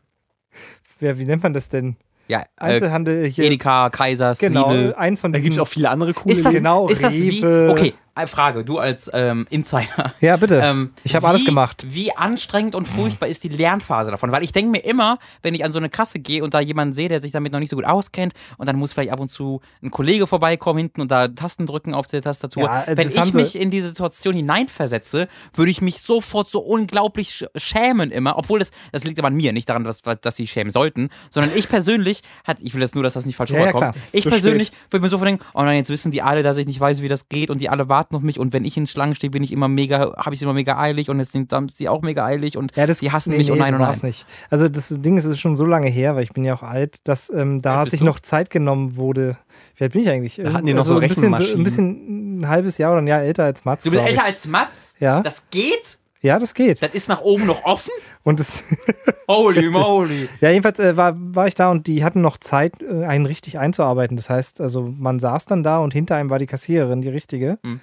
wer, 0.99 1.19
wie 1.19 1.26
nennt 1.26 1.43
man 1.43 1.53
das 1.53 1.69
denn? 1.69 1.97
ja, 2.27 2.39
äh, 2.41 2.45
Einzelhandel 2.57 3.26
hier. 3.27 3.45
Edeka, 3.45 3.89
Kaisers, 3.89 4.39
genau, 4.39 4.72
Lidl. 4.72 4.93
eins 4.95 5.22
von 5.22 5.31
Da 5.31 5.38
diesen. 5.38 5.43
gibt 5.45 5.56
es 5.57 5.61
auch 5.61 5.68
viele 5.68 5.89
andere 5.89 6.14
coole 6.14 6.34
Ist 6.35 6.45
das. 6.45 6.53
Genau, 6.53 6.88
ist 6.89 7.03
das 7.03 7.14
wie, 7.14 7.30
Rewe. 7.30 7.69
okay, 7.72 7.93
eine 7.93 7.93
Frage, 8.28 8.64
du 8.64 8.80
als 8.80 9.12
ähm, 9.14 9.46
Insider. 9.50 10.14
Ja, 10.22 10.38
bitte. 10.38 10.62
Ähm, 10.64 10.94
ich 11.04 11.16
habe 11.16 11.28
alles 11.28 11.44
gemacht. 11.46 11.86
Wie 11.90 12.16
anstrengend 12.16 12.74
und 12.74 12.88
furchtbar 12.88 13.28
ist 13.28 13.44
die 13.44 13.50
Lernphase 13.50 14.10
davon? 14.10 14.32
Weil 14.32 14.44
ich 14.44 14.54
denke 14.54 14.72
mir 14.72 14.86
immer, 14.86 15.20
wenn 15.42 15.54
ich 15.54 15.66
an 15.66 15.72
so 15.72 15.80
eine 15.80 15.90
Kasse 15.90 16.20
gehe 16.20 16.44
und 16.44 16.54
da 16.54 16.62
jemanden 16.62 16.94
sehe, 16.94 17.10
der 17.10 17.20
sich 17.20 17.32
damit 17.32 17.52
noch 17.52 17.60
nicht 17.60 17.70
so 17.70 17.76
gut 17.76 17.86
auskennt 17.86 18.34
und 18.58 18.68
dann 18.68 18.78
muss 18.78 18.94
vielleicht 18.94 19.12
ab 19.12 19.20
und 19.20 19.30
zu 19.30 19.62
ein 19.84 19.92
Kollege 19.92 20.28
vorbeikommen 20.28 20.80
hinten 20.80 21.02
und 21.02 21.12
da 21.12 21.28
Tasten 21.28 21.66
drücken 21.66 21.94
auf 21.94 22.08
der 22.08 22.22
Tastatur. 22.22 22.64
Ja, 22.64 22.84
äh, 22.84 22.98
wenn 22.98 23.10
ich 23.10 23.34
mich 23.34 23.56
in 23.56 23.70
diese 23.70 23.90
Situation 23.90 24.34
hineinversetze, 24.34 25.28
würde 25.54 25.72
ich 25.72 25.82
mich 25.82 26.00
sofort 26.02 26.50
so 26.50 26.60
unglaublich 26.60 27.36
sch 27.36 27.46
schämen 27.58 28.12
immer. 28.12 28.38
Obwohl 28.38 28.60
das, 28.60 28.72
das 28.92 29.04
liegt 29.04 29.20
aber 29.20 29.28
an 29.28 29.36
mir, 29.36 29.52
nicht 29.52 29.68
daran, 29.68 29.84
dass, 29.84 30.02
dass 30.02 30.36
sie 30.36 30.48
schämen 30.48 30.72
sollten, 30.72 31.10
sondern 31.30 31.52
ich 31.56 31.68
persönlich, 31.68 32.22
hat, 32.46 32.62
ich 32.62 32.74
will 32.74 32.82
jetzt 32.82 32.96
nur, 32.96 33.04
dass 33.04 33.14
das 33.14 33.26
nicht 33.26 33.36
falsch 33.36 33.52
Ja, 33.52 33.60
ja, 33.60 33.66
rüberkommt. 33.68 33.96
Ist 34.08 34.14
ich 34.16 34.24
persönlich 34.24 34.72
würde 34.90 35.04
mir 35.04 35.10
sofort 35.10 35.28
denken, 35.28 35.44
oh 35.54 35.64
nein, 35.64 35.78
jetzt 35.78 35.90
wissen 35.90 36.12
die 36.12 36.22
alle, 36.22 36.44
dass 36.44 36.58
ich 36.58 36.66
nicht 36.66 36.80
weiß, 36.80 37.02
wie 37.02 37.10
das 37.10 37.28
geht 37.28 37.50
und 37.50 37.60
die 37.60 37.70
alle 37.70 37.90
warten 37.90 38.05
auf 38.14 38.22
mich 38.22 38.40
und 38.40 38.53
wenn 38.53 38.65
ich 38.65 38.77
in 38.77 38.86
Schlangen 38.86 39.15
stehe, 39.15 39.32
bin 39.32 39.41
ich 39.44 39.52
immer 39.52 39.68
mega, 39.68 40.14
habe 40.18 40.36
ich 40.36 40.41
immer 40.41 40.53
mega 40.53 40.77
eilig 40.77 41.10
und 41.10 41.19
jetzt 41.19 41.32
sind 41.32 41.52
dann 41.52 41.69
sie 41.69 41.90
auch 41.90 42.02
mega 42.02 42.26
eilig 42.26 42.57
und 42.57 42.76
Ja, 42.76 42.86
das, 42.86 42.99
die 42.99 43.11
hassen 43.11 43.32
nee, 43.32 43.38
mich 43.38 43.52
und 43.52 43.57
nee, 43.57 43.64
nein 43.64 43.73
so 43.73 43.84
und 43.84 43.88
nein. 43.90 43.99
nicht. 44.03 44.26
Also 44.49 44.69
das 44.69 44.90
Ding 44.90 45.18
ist, 45.18 45.26
es 45.26 45.32
ist 45.32 45.40
schon 45.40 45.56
so 45.56 45.65
lange 45.65 45.88
her, 45.90 46.15
weil 46.15 46.23
ich 46.23 46.34
bin 46.34 46.44
ja 46.44 46.53
auch 46.56 46.64
alt, 46.64 46.99
dass 47.06 47.30
ähm, 47.30 47.61
da 47.61 47.84
bist 47.84 47.91
sich 47.91 48.02
noch 48.02 48.19
Zeit 48.19 48.49
genommen 48.49 48.95
wurde. 48.98 49.38
Wie 49.77 49.84
alt 49.86 49.94
bin 49.94 50.02
ich 50.02 50.10
eigentlich? 50.10 50.36
Da 50.36 50.53
hatten 50.53 50.65
die 50.65 50.73
noch 50.73 50.86
so 50.86 50.95
ein 50.98 51.07
bisschen, 51.07 51.34
Rechenmaschinen. 51.34 51.61
ein 51.61 51.64
bisschen 51.64 52.40
ein 52.41 52.48
halbes 52.49 52.77
Jahr 52.77 52.91
oder 52.91 53.02
ein 53.02 53.07
Jahr 53.07 53.22
älter 53.22 53.45
als 53.45 53.65
Mats. 53.65 53.84
Du 53.84 53.90
bist 53.90 54.02
älter 54.02 54.14
ich. 54.14 54.22
als 54.22 54.48
Mats? 54.48 54.95
Ja. 54.99 55.22
Das 55.22 55.49
geht? 55.49 55.99
Ja, 56.22 56.40
das 56.40 56.56
geht. 56.56 56.82
Das 56.82 56.90
ist 56.95 57.07
nach 57.07 57.22
oben 57.22 57.45
noch 57.45 57.65
offen? 57.65 57.91
Und 58.23 58.40
das, 58.40 58.64
Holy 59.27 59.69
moly. 59.69 60.27
ja, 60.41 60.49
jedenfalls 60.49 60.80
äh, 60.80 60.98
war, 60.98 61.14
war 61.15 61.45
ich 61.48 61.53
da 61.53 61.69
und 61.69 61.86
die 61.86 62.03
hatten 62.03 62.22
noch 62.22 62.38
Zeit, 62.38 62.82
äh, 62.82 63.03
einen 63.06 63.27
richtig 63.27 63.60
einzuarbeiten. 63.60 64.18
Das 64.18 64.27
heißt, 64.27 64.60
also 64.60 64.91
man 64.98 65.19
saß 65.19 65.45
dann 65.45 65.61
da 65.61 65.77
und 65.77 65.94
hinter 65.94 66.15
einem 66.15 66.32
war 66.32 66.40
die 66.40 66.48
Kassiererin, 66.48 67.02
die 67.02 67.10
richtige. 67.10 67.60
Hm. 67.64 67.80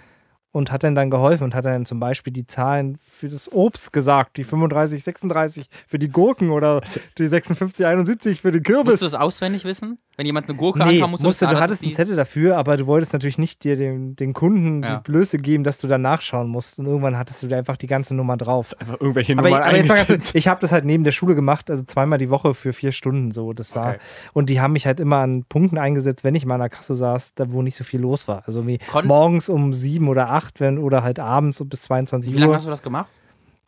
Und 0.53 0.71
hat 0.71 0.85
dann 0.85 0.95
dann 0.95 1.11
geholfen 1.11 1.45
und 1.45 1.55
hat 1.55 1.65
dann 1.65 1.87
zum 1.87 1.99
Beispiel 1.99 2.33
die 2.33 2.47
Zahlen 2.47 2.99
für 3.03 3.29
das 3.29 3.51
Obst 3.51 3.93
gesagt, 3.93 4.37
die 4.37 4.45
35, 4.45 5.03
36 5.03 5.67
für 5.87 5.99
die 5.99 6.11
Gurken 6.11 6.51
oder 6.51 6.83
die 7.17 7.27
56, 7.27 7.87
71 7.87 8.43
für 8.43 8.53
den 8.53 8.63
Kürbis. 8.63 8.93
Musst 8.93 9.03
du 9.03 9.07
es 9.07 9.15
auswendig 9.15 9.65
wissen? 9.65 9.99
Wenn 10.19 10.27
jemand 10.27 10.47
eine 10.47 10.59
Gurke 10.59 10.79
Nee, 10.81 10.97
ankam, 10.97 11.11
musst 11.13 11.23
musste, 11.23 11.47
du 11.47 11.59
hattest 11.59 11.81
einen 11.83 11.89
die- 11.91 11.97
Zettel 11.97 12.17
dafür, 12.17 12.59
aber 12.59 12.77
du 12.77 12.87
wolltest 12.87 13.15
natürlich 13.15 13.39
nicht 13.39 13.65
dir 13.65 13.77
den, 13.77 14.15
den 14.15 14.35
Kunden 14.35 14.83
Ja. 14.83 14.97
die 14.97 15.03
Blöße 15.11 15.39
geben, 15.39 15.65
dass 15.65 15.79
du 15.79 15.87
da 15.87 15.97
nachschauen 15.97 16.49
musst. 16.49 16.79
Und 16.79 16.85
irgendwann 16.87 17.17
hattest 17.17 17.43
du 17.43 17.49
da 17.49 17.57
einfach 17.57 17.79
die 17.79 17.87
ganze 17.87 18.15
Nummer 18.15 18.37
drauf. 18.37 18.75
Einfach 18.79 19.01
irgendwelche 19.01 19.33
Aber, 19.39 19.49
ich, 19.49 19.55
Nummern 19.55 19.91
aber 19.91 20.05
kurz, 20.05 20.35
ich 20.35 20.49
habe 20.49 20.61
das 20.61 20.71
halt 20.71 20.85
neben 20.85 21.03
der 21.05 21.13
Schule 21.13 21.35
gemacht, 21.35 21.71
also 21.71 21.83
zweimal 21.83 22.19
die 22.19 22.29
Woche 22.29 22.53
für 22.53 22.75
vier 22.75 22.93
Stunden 22.93 23.31
so. 23.31 23.55
Das 23.55 23.75
war 23.75 23.89
Okay. 23.95 23.99
und 24.35 24.51
die 24.51 24.61
haben 24.61 24.75
mich 24.75 24.87
halt 24.87 25.01
immer 25.01 25.17
an 25.17 25.45
Punkten 25.49 25.79
eingesetzt, 25.79 26.25
wenn 26.25 26.35
ich 26.35 26.45
mal 26.45 26.55
an 26.57 26.61
der 26.61 26.69
Kasse 26.69 26.95
saß, 26.95 27.35
da 27.35 27.51
wo 27.51 27.63
nicht 27.63 27.77
so 27.77 27.83
viel 27.85 28.01
los 28.01 28.29
war. 28.29 28.43
Also 28.47 28.67
wie 28.67 28.77
Kon- 28.79 29.07
morgens 29.07 29.49
um 29.49 29.73
sieben 29.73 30.09
oder 30.09 30.29
acht, 30.31 30.61
wenn 30.61 30.77
oder 30.77 31.03
halt 31.03 31.21
abends 31.21 31.57
so 31.57 31.65
bis 31.65 31.83
22 31.85 32.33
Wie 32.35 32.37
lange 32.39 32.51
Uhr. 32.51 32.57
hast 32.57 32.67
du 32.67 32.71
das 32.71 32.83
gemacht? 32.83 33.09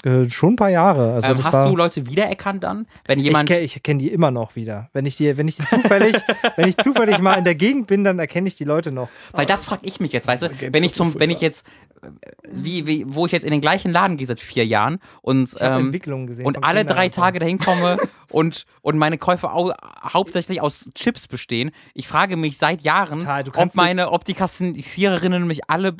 Äh, 0.05 0.29
schon 0.29 0.53
ein 0.55 0.57
paar 0.57 0.69
Jahre. 0.71 1.15
Also 1.15 1.33
ähm, 1.33 1.45
hast 1.45 1.69
du 1.71 1.77
Leute 1.77 2.07
wiedererkannt 2.07 2.63
dann? 2.63 2.87
Wenn 3.07 3.19
ich 3.19 3.25
jemand. 3.25 3.49
kenne 3.49 3.63
ich 3.63 3.83
kenn 3.83 3.99
die 3.99 4.09
immer 4.09 4.31
noch 4.31 4.55
wieder. 4.55 4.91
Wenn 4.93 5.07
ich 5.07 5.17
die, 5.17 5.37
wenn 5.37 5.49
ich 5.49 5.57
die 5.57 5.65
zufällig, 5.65 6.15
wenn 6.57 6.69
ich 6.69 6.77
zufällig 6.77 7.19
mal 7.21 7.35
in 7.35 7.45
der 7.45 7.55
Gegend 7.55 7.87
bin, 7.87 8.05
dann 8.05 8.19
erkenne 8.19 8.49
ich 8.49 8.55
die 8.55 8.65
Leute 8.65 8.93
noch. 8.93 9.09
Weil 9.33 9.47
das 9.47 9.65
frag 9.65 9.81
ich 9.83 10.01
mich 10.01 10.13
jetzt, 10.13 10.29
weißt 10.29 10.43
du, 10.43 10.49
wenn 10.73 10.85
ich 10.85 10.93
zum, 10.95 11.19
wenn 11.19 11.31
ich 11.31 11.41
jetzt, 11.41 11.67
äh, 12.03 12.09
wie, 12.53 12.87
wie, 12.87 13.05
wo 13.09 13.25
ich 13.27 13.33
jetzt 13.33 13.45
in 13.45 13.51
den 13.51 13.61
gleichen 13.61 13.93
Laden 13.93 14.17
gehe 14.17 14.27
seit 14.27 14.41
vier 14.41 14.67
Jahren 14.67 14.99
und, 15.23 15.55
Ich 15.55 15.61
ähm, 15.61 15.87
Entwicklungen 15.87 16.27
gesehen. 16.27 16.45
und 16.45 16.65
alle 16.65 16.81
Kindern 16.81 16.97
drei. 16.97 17.09
Tage 17.09 17.39
dahin 17.39 17.59
komme 17.59 17.97
und, 18.31 18.67
und 18.83 18.99
meine 18.99 19.17
Käufe 19.19 19.51
au 19.53 19.73
hauptsächlich 20.03 20.61
aus 20.61 20.91
Chips 20.95 21.29
bestehen. 21.29 21.71
Ich 21.95 22.09
frage 22.09 22.37
mich 22.37 22.59
seit 22.59 22.83
Jahren, 22.83 23.21
Total, 23.21 23.45
ob 23.55 23.75
meine, 23.75 24.11
ob 24.11 24.25
die 24.25 24.35
Kassiererinnen 24.35 25.47
mich 25.47 25.71
alle 25.71 25.95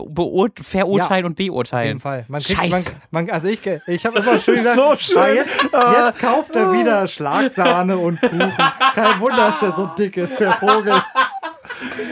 verurteilen 0.61 1.25
und 1.25 1.33
Auf 1.33 1.39
jeden 1.39 1.53
beurteilen. 1.53 2.01
Fall. 2.01 2.25
Man 2.29 2.43
kriegt, 2.43 2.59
man, 2.59 2.71
Scheiße. 2.71 2.93
man, 3.11 3.31
also 3.31 3.49
ich, 3.49 3.61
ich 3.87 3.94
habe 4.05 4.19
immer 4.19 4.39
schön 4.41 4.57
gesagt, 4.57 4.77
so 4.77 4.97
schön. 4.99 5.19
ah, 5.19 5.29
Jetzt, 5.29 5.63
jetzt 5.73 6.19
kauft 6.19 6.57
er 6.57 6.73
wieder 6.73 7.07
Schlagsahne 7.07 7.97
und 7.99 8.21
Kuchen. 8.21 8.53
Kein 8.95 9.21
Wunder, 9.21 9.37
dass 9.47 9.63
er 9.63 9.73
so 9.77 9.87
dick 9.87 10.17
ist, 10.17 10.39
der 10.41 10.53
Vogel. 10.55 10.95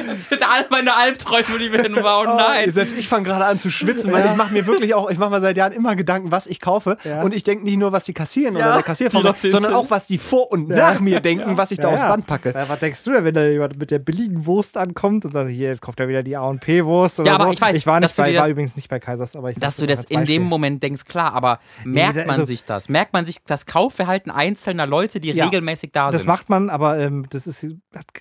Das 0.06 0.28
sind 0.28 0.42
all 0.42 0.66
meine 0.70 0.94
Albträume, 0.96 1.58
die 1.58 1.72
wir 1.72 1.88
nur 1.88 2.02
Oh 2.04 2.24
nein. 2.24 2.70
Selbst 2.72 2.96
ich 2.96 3.08
fange 3.08 3.24
gerade 3.24 3.44
an 3.46 3.58
zu 3.58 3.70
schwitzen, 3.70 4.12
weil 4.12 4.24
Ja. 4.24 4.32
ich 4.32 4.36
mache 4.36 4.52
mir 4.52 4.66
wirklich 4.66 4.94
auch, 4.94 5.08
ich 5.10 5.18
mache 5.18 5.30
mir 5.30 5.40
seit 5.40 5.56
Jahren 5.56 5.72
immer 5.72 5.96
Gedanken, 5.96 6.30
was 6.30 6.46
ich 6.46 6.60
kaufe. 6.60 6.96
Ja. 7.04 7.22
Und 7.22 7.32
ich 7.34 7.42
denke 7.44 7.64
nicht 7.64 7.76
nur, 7.78 7.92
was 7.92 8.04
die 8.04 8.12
kassieren 8.14 8.56
Ja, 8.56 8.66
oder 8.66 8.74
der 8.74 8.82
Kassierer, 8.82 9.22
Leute 9.22 9.50
sondern 9.50 9.74
auch, 9.74 9.90
was 9.90 10.06
die 10.06 10.18
vor 10.18 10.50
und 10.50 10.68
nach 10.68 11.00
mir 11.00 11.20
denken, 11.20 11.56
was 11.56 11.70
ich 11.70 11.78
da 11.78 11.88
aufs 11.88 12.00
Band 12.02 12.26
packe. 12.26 12.52
Ja, 12.54 12.68
was 12.68 12.78
denkst 12.80 13.02
du 13.04 13.12
denn, 13.12 13.24
wenn 13.24 13.34
da 13.34 13.44
jemand 13.44 13.78
mit 13.78 13.90
der 13.90 13.98
billigen 13.98 14.46
Wurst 14.46 14.76
ankommt 14.76 15.24
und 15.24 15.34
dann 15.34 15.48
hier, 15.48 15.68
jetzt 15.68 15.80
kauft 15.82 16.00
er 16.00 16.08
wieder 16.08 16.22
die 16.22 16.36
A&P-Wurst 16.36 17.20
oder 17.20 17.28
Ja, 17.28 17.34
aber 17.36 17.46
so. 17.46 17.52
ich 17.52 17.60
weiß, 17.60 17.76
ich 17.76 17.86
war, 17.86 18.00
nicht 18.00 18.16
bei, 18.16 18.30
dir 18.30 18.36
war 18.38 18.42
das- 18.44 18.50
übrigens 18.52 18.76
nicht 18.76 18.88
bei 18.88 18.98
Kaisers, 18.98 19.36
aber 19.36 19.50
ich 19.50 19.58
Dass 19.58 19.76
du 19.76 19.86
das 19.86 20.04
in 20.04 20.24
dem 20.24 20.42
Moment 20.42 20.82
denkst, 20.82 21.04
klar, 21.04 21.32
aber 21.34 21.60
merkt 21.84 22.16
da- 22.16 22.20
man 22.22 22.30
also- 22.30 22.44
sich 22.44 22.64
das? 22.64 22.88
Merkt 22.88 23.12
man 23.12 23.24
sich 23.26 23.36
das 23.46 23.66
Kaufverhalten 23.66 24.30
einzelner 24.30 24.86
Leute, 24.86 25.20
die 25.20 25.30
Ja, 25.32 25.44
regelmäßig 25.44 25.90
da 25.92 26.10
Das 26.10 26.20
sind? 26.22 26.26
macht 26.28 26.48
man, 26.50 26.70
aber 26.70 26.98
ähm, 26.98 27.26
das 27.30 27.46
ist, 27.46 27.66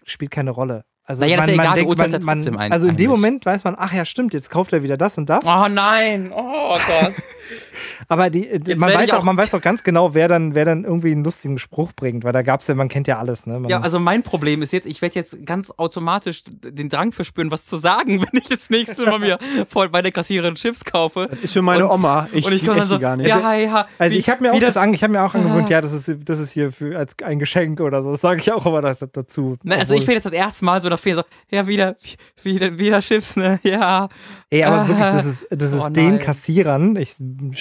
spielt 0.05 0.31
keine 0.31 0.51
Rolle. 0.51 0.83
Also, 1.11 1.21
Naja, 1.25 1.37
das 1.37 1.47
ist 1.49 1.55
man, 1.57 1.65
ja 1.65 1.71
egal, 1.73 1.83
man 1.85 1.95
denkt, 1.95 1.97
man, 1.97 2.11
ja 2.11 2.25
man, 2.25 2.37
trotzdem 2.37 2.57
ein- 2.57 2.71
Also 2.71 2.87
in 2.87 2.97
dem. 2.97 3.09
Moment 3.11 3.45
weiß 3.45 3.63
man, 3.63 3.75
ach 3.77 3.93
ja, 3.93 4.05
stimmt, 4.05 4.33
jetzt 4.33 4.49
kauft 4.49 4.73
er 4.73 4.81
wieder 4.83 4.97
das 4.97 5.17
und 5.17 5.29
das. 5.29 5.43
Oh 5.45 5.67
nein, 5.69 6.31
oh 6.35 6.77
Gott. 6.77 7.13
Aber 8.07 8.29
die, 8.29 8.47
äh, 8.47 8.75
man, 8.75 8.93
weiß 8.93 9.11
auch, 9.11 9.19
auch- 9.19 9.23
man 9.23 9.37
weiß 9.37 9.53
auch 9.55 9.61
ganz 9.61 9.83
genau, 9.83 10.13
wer 10.13 10.27
dann, 10.27 10.55
wer 10.55 10.65
dann 10.65 10.83
irgendwie 10.83 11.11
einen 11.11 11.23
lustigen 11.23 11.57
Spruch 11.59 11.91
bringt, 11.93 12.23
weil 12.23 12.33
da 12.33 12.41
gab 12.41 12.61
es 12.61 12.67
ja, 12.67 12.75
man 12.75 12.89
kennt 12.89 13.07
ja 13.07 13.19
alles, 13.19 13.45
ne? 13.45 13.59
Man, 13.59 13.69
Ja, 13.69 13.81
also 13.81 13.99
mein 13.99 14.23
Problem 14.23 14.61
ist 14.61 14.73
jetzt, 14.73 14.85
ich 14.87 15.01
werde 15.01 15.15
jetzt 15.15 15.45
ganz 15.45 15.71
automatisch 15.77 16.43
den 16.45 16.89
Drang 16.89 17.11
verspüren, 17.13 17.51
was 17.51 17.65
zu 17.65 17.77
sagen, 17.77 18.21
wenn 18.31 18.39
ich 18.41 18.49
das 18.49 18.69
nächste 18.69 19.05
Mal 19.05 19.19
mir 19.19 19.37
vor, 19.69 19.87
bei 19.89 20.01
der 20.01 20.11
Kassiererin 20.11 20.55
Chips 20.55 20.83
kaufe. 20.83 21.29
Ist 21.41 21.53
für 21.53 21.61
meine 21.61 21.85
Und- 21.87 21.95
Oma. 21.95 22.27
Ich, 22.33 22.45
und 22.45 22.53
ich 22.53 22.67
esse 22.67 22.83
so, 22.83 22.99
gar 22.99 23.15
nicht. 23.17 23.27
ja, 23.27 23.41
hi, 23.43 23.67
ha, 23.67 23.87
also 23.97 24.15
wie- 24.15 24.19
ich 24.19 24.29
habe 24.29 24.41
mir, 24.43 24.53
auch 24.53 24.59
das 24.59 24.73
das- 24.73 24.77
an- 24.83 24.93
ich 24.93 25.07
mir 25.07 25.21
auch 25.23 25.33
angewöhnt, 25.33 25.69
ja, 25.69 25.81
das 25.81 25.91
ist, 25.93 26.29
das 26.29 26.39
ist 26.39 26.51
hier 26.51 26.71
für, 26.71 26.97
als 26.97 27.15
ein 27.23 27.39
Geschenk 27.39 27.79
oder 27.81 28.01
so. 28.03 28.11
Das 28.11 28.21
sage 28.21 28.39
ich 28.41 28.51
auch 28.51 28.65
immer 28.65 28.81
das, 28.81 28.99
dazu. 29.11 29.57
Ne, 29.63 29.77
also 29.77 29.93
ich 29.93 30.01
werde 30.01 30.13
jetzt 30.15 30.25
das 30.25 30.33
erste 30.33 30.65
Mal 30.65 30.81
so 30.81 30.89
dafür 30.89 31.15
so, 31.15 31.23
ja, 31.49 31.67
wieder, 31.67 31.95
wieder, 32.43 32.77
wieder 32.77 32.99
Chips, 33.01 33.35
ne, 33.35 33.59
ja. 33.63 34.09
Ey, 34.49 34.63
aber 34.63 34.81
Ah. 34.81 34.87
wirklich, 34.87 35.05
das 35.07 35.25
ist, 35.25 35.47
das 35.49 35.71
ist 35.71 35.81
Oh 35.81 35.89
den 35.89 36.09
nein. 36.11 36.19
Kassierern, 36.19 36.95
ich 36.95 37.15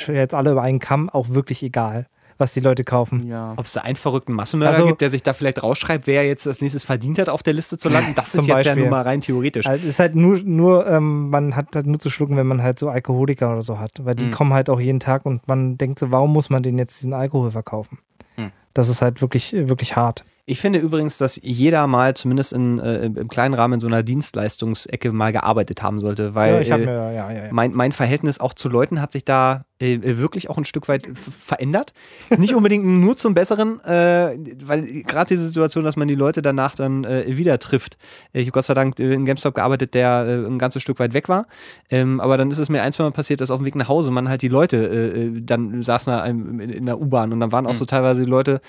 jetzt 0.09 0.35
alle 0.35 0.53
über 0.53 0.63
einen 0.63 0.79
Kamm, 0.79 1.09
auch 1.11 1.29
wirklich 1.31 1.63
egal. 1.63 2.07
was 2.39 2.55
die 2.55 2.61
Leute 2.61 2.85
kaufen. 2.85 3.27
Ja. 3.27 3.53
Ob 3.59 3.67
es 3.67 3.75
da 3.75 3.83
einen 3.83 3.97
verrückten 3.97 4.33
Massenmörder 4.33 4.75
Also- 4.75 4.87
gibt, 4.87 5.03
der 5.03 5.11
sich 5.11 5.23
da 5.23 5.35
vielleicht 5.35 5.63
rausschreibt, 5.63 6.07
wer 6.07 6.25
jetzt 6.27 6.47
als 6.47 6.63
nächstes 6.63 6.85
verdient 6.85 7.19
hat, 7.19 7.29
auf 7.29 7.43
der 7.43 7.53
Liste 7.53 7.77
zu 7.77 7.91
landen, 7.91 8.15
das 8.17 8.31
Zum 8.31 8.41
ist 8.41 8.47
jetzt 8.47 8.65
ja 8.65 8.71
Beispiel. 8.71 8.83
nun 8.85 8.91
mal 8.91 9.03
rein 9.03 9.21
theoretisch. 9.21 9.67
Also 9.67 9.87
ist 9.87 9.99
halt 9.99 10.15
nur, 10.15 10.39
nur 10.43 10.87
ähm, 10.87 11.29
man 11.29 11.55
hat 11.55 11.67
halt 11.75 11.87
nur 11.87 11.99
zu 11.99 12.09
schlucken, 12.09 12.39
wenn 12.39 12.47
man 12.47 12.63
halt 12.63 12.79
so 12.79 12.89
Alkoholiker 12.89 13.51
oder 13.53 13.61
so 13.61 13.79
hat. 13.79 13.93
Weil 14.07 14.15
die 14.15 14.25
Mhm. 14.25 14.31
kommen 14.31 14.55
halt 14.55 14.71
auch 14.71 14.81
jeden 14.81 15.01
Tag 15.01 15.27
und 15.27 15.47
man 15.49 15.77
denkt 15.77 15.99
so, 15.99 16.11
warum 16.13 16.33
muss 16.33 16.49
man 16.49 16.63
denen 16.63 16.79
jetzt 16.79 16.99
diesen 17.03 17.13
Alkohol 17.13 17.51
verkaufen? 17.51 17.99
Mhm. 18.39 18.53
Das 18.73 18.89
ist 18.89 19.03
halt 19.03 19.21
wirklich, 19.21 19.53
wirklich 19.53 19.97
hart. 19.97 20.25
Ich 20.51 20.61
finde 20.61 20.81
übrigens, 20.81 21.17
dass 21.17 21.39
jeder 21.41 21.87
mal 21.87 22.17
zumindest 22.17 22.53
in, 22.53 22.81
äh, 22.81 23.05
im 23.05 23.29
kleinen 23.29 23.55
Rahmen 23.55 23.75
in 23.75 23.81
so 23.81 23.87
einer 23.87 24.03
Dienstleistungsecke 24.03 25.13
mal 25.13 25.31
gearbeitet 25.31 25.81
haben 25.81 26.01
sollte, 26.01 26.35
weil 26.35 26.67
ja, 26.67 26.75
äh, 26.77 26.79
mir, 26.87 27.13
ja, 27.13 27.31
ja, 27.31 27.43
mein, 27.53 27.73
mein 27.73 27.93
Verhältnis 27.93 28.41
auch 28.41 28.53
zu 28.53 28.69
Leuten 28.69 29.01
hat 29.01 29.13
sich 29.13 29.25
da 29.25 29.65
äh, 29.79 30.01
wirklich 30.03 30.51
auch 30.51 30.59
ein 30.59 30.65
Stück 30.65 30.89
weit 30.89 31.09
verändert. 31.15 31.93
Nicht 32.37 32.57
unbedingt 32.57 32.85
nur 33.01 33.17
zum 33.17 33.33
Besseren, 33.33 33.79
äh, 33.85 34.37
weil 34.65 34.83
gerade 35.05 35.29
diese 35.29 35.47
Situation, 35.47 35.85
dass 35.85 35.97
man 35.97 36.09
die 36.09 36.17
Leute 36.17 36.43
danach 36.43 36.75
dann 36.75 37.05
äh, 37.05 37.37
wieder 37.37 37.61
trifft. 37.61 37.97
Ich 38.33 38.47
habe 38.47 38.51
Gott 38.51 38.65
sei 38.65 38.75
Dank 38.75 38.99
äh, 38.99 39.15
in 39.15 39.25
GameStop 39.27 39.55
gearbeitet, 39.55 39.95
der 39.95 40.27
äh, 40.27 40.47
ein 40.47 40.59
ganzes 40.59 40.83
Stück 40.83 40.99
weit 40.99 41.15
weg 41.15 41.29
war. 41.29 41.47
Ähm, 41.91 42.21
aber 42.21 42.37
dann 42.37 42.51
ist 42.51 42.59
es 42.59 42.69
mir 42.69 42.83
ein, 42.83 42.93
zwei 42.93 43.05
Mal 43.05 43.13
passiert, 43.13 43.41
dass 43.41 43.53
auf 43.53 43.61
dem 43.61 43.67
Weg 43.67 43.77
nach 43.77 43.89
Hause 43.89 44.11
man 44.11 44.29
halt 44.29 44.43
die 44.43 44.49
Leute, 44.49 44.77
äh, 44.77 45.27
äh, 45.27 45.41
dann 45.43 45.81
saßen 45.81 46.13
in, 46.27 46.59
in 46.59 46.87
der 46.87 47.01
U-Bahn 47.01 47.33
und 47.33 47.39
dann 47.39 47.53
waren 47.53 47.69
auch 47.69 47.75
so 47.75 47.85
teilweise 47.85 48.25
die 48.25 48.31
Leute, 48.31 48.61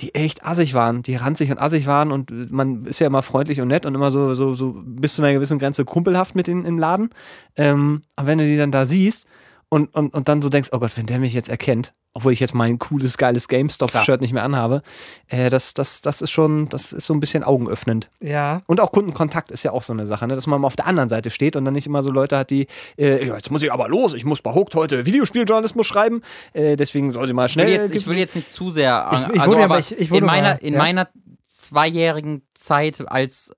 die 0.00 0.14
echt 0.14 0.44
assig 0.44 0.74
waren, 0.74 1.02
die 1.02 1.16
ranzig 1.16 1.50
und 1.50 1.58
assig 1.58 1.86
waren 1.86 2.10
und 2.10 2.50
man 2.50 2.84
ist 2.84 2.98
ja 2.98 3.06
immer 3.06 3.22
freundlich 3.22 3.60
und 3.60 3.68
nett 3.68 3.86
und 3.86 3.94
immer 3.94 4.10
so, 4.10 4.34
so, 4.34 4.54
so 4.54 4.74
bis 4.84 5.14
zu 5.14 5.22
einer 5.22 5.32
gewissen 5.32 5.58
Grenze 5.58 5.84
kumpelhaft 5.84 6.34
mit 6.34 6.48
in, 6.48 6.64
im 6.64 6.78
Laden. 6.78 7.10
Ähm, 7.56 8.02
aber 8.16 8.28
wenn 8.28 8.38
du 8.38 8.46
die 8.46 8.56
dann 8.56 8.72
da 8.72 8.86
siehst 8.86 9.26
und, 9.68 9.94
und, 9.94 10.14
und 10.14 10.28
dann 10.28 10.40
so 10.42 10.48
denkst, 10.48 10.68
oh 10.72 10.78
Gott, 10.78 10.96
wenn 10.96 11.06
der 11.06 11.18
mich 11.18 11.32
jetzt 11.34 11.48
erkennt, 11.48 11.92
obwohl 12.12 12.32
ich 12.32 12.38
jetzt 12.38 12.54
mein 12.54 12.78
cooles, 12.78 13.18
geiles 13.18 13.48
GameStop-Shirt 13.48 14.20
nicht 14.20 14.32
mehr 14.32 14.44
anhabe, 14.44 14.82
äh, 15.26 15.50
das, 15.50 15.74
das, 15.74 16.00
das 16.00 16.22
ist 16.22 16.30
schon, 16.30 16.68
das 16.68 16.92
ist 16.92 17.06
so 17.06 17.12
ein 17.14 17.18
bisschen 17.18 17.42
augenöffnend. 17.42 18.08
ja. 18.20 18.62
Und 18.68 18.80
auch 18.80 18.92
Kundenkontakt 18.92 19.50
ist 19.50 19.64
ja 19.64 19.72
auch 19.72 19.82
so 19.82 19.92
eine 19.92 20.06
Sache, 20.06 20.26
ne? 20.28 20.36
dass 20.36 20.46
man 20.46 20.60
mal 20.60 20.68
auf 20.68 20.76
der 20.76 20.86
anderen 20.86 21.08
Seite 21.08 21.30
steht 21.30 21.56
und 21.56 21.64
dann 21.64 21.74
nicht 21.74 21.86
immer 21.86 22.04
so 22.04 22.10
Leute 22.12 22.36
hat, 22.38 22.50
die, 22.50 22.68
äh, 22.96 23.26
ja, 23.26 23.34
jetzt 23.34 23.50
muss 23.50 23.62
ich 23.64 23.72
aber 23.72 23.88
los, 23.88 24.14
ich 24.14 24.24
muss 24.24 24.42
bei 24.42 24.54
Hooked 24.54 24.76
heute 24.76 25.06
Videospieljournalismus 25.06 25.86
schreiben, 25.86 26.22
äh, 26.52 26.76
deswegen 26.76 27.10
soll 27.12 27.26
sie 27.26 27.32
mal 27.32 27.46
Ich 27.46 27.52
schnell. 27.52 27.66
will, 27.66 27.74
jetzt, 27.74 27.92
ich 27.92 28.06
will 28.06 28.16
jetzt 28.16 28.36
nicht 28.36 28.50
zu 28.50 28.70
sehr. 28.70 29.10
Ich- 29.12 29.34
ich 29.34 29.40
also, 29.40 29.56
aber 29.58 29.80
ich- 29.80 29.98
ich 29.98 30.12
in 30.12 30.24
meiner, 30.24 30.50
mal, 30.50 30.58
in 30.62 30.74
ja. 30.74 30.78
meiner 30.78 31.08
zweijährigen 31.48 32.42
Zeit 32.54 33.02
als 33.08 33.52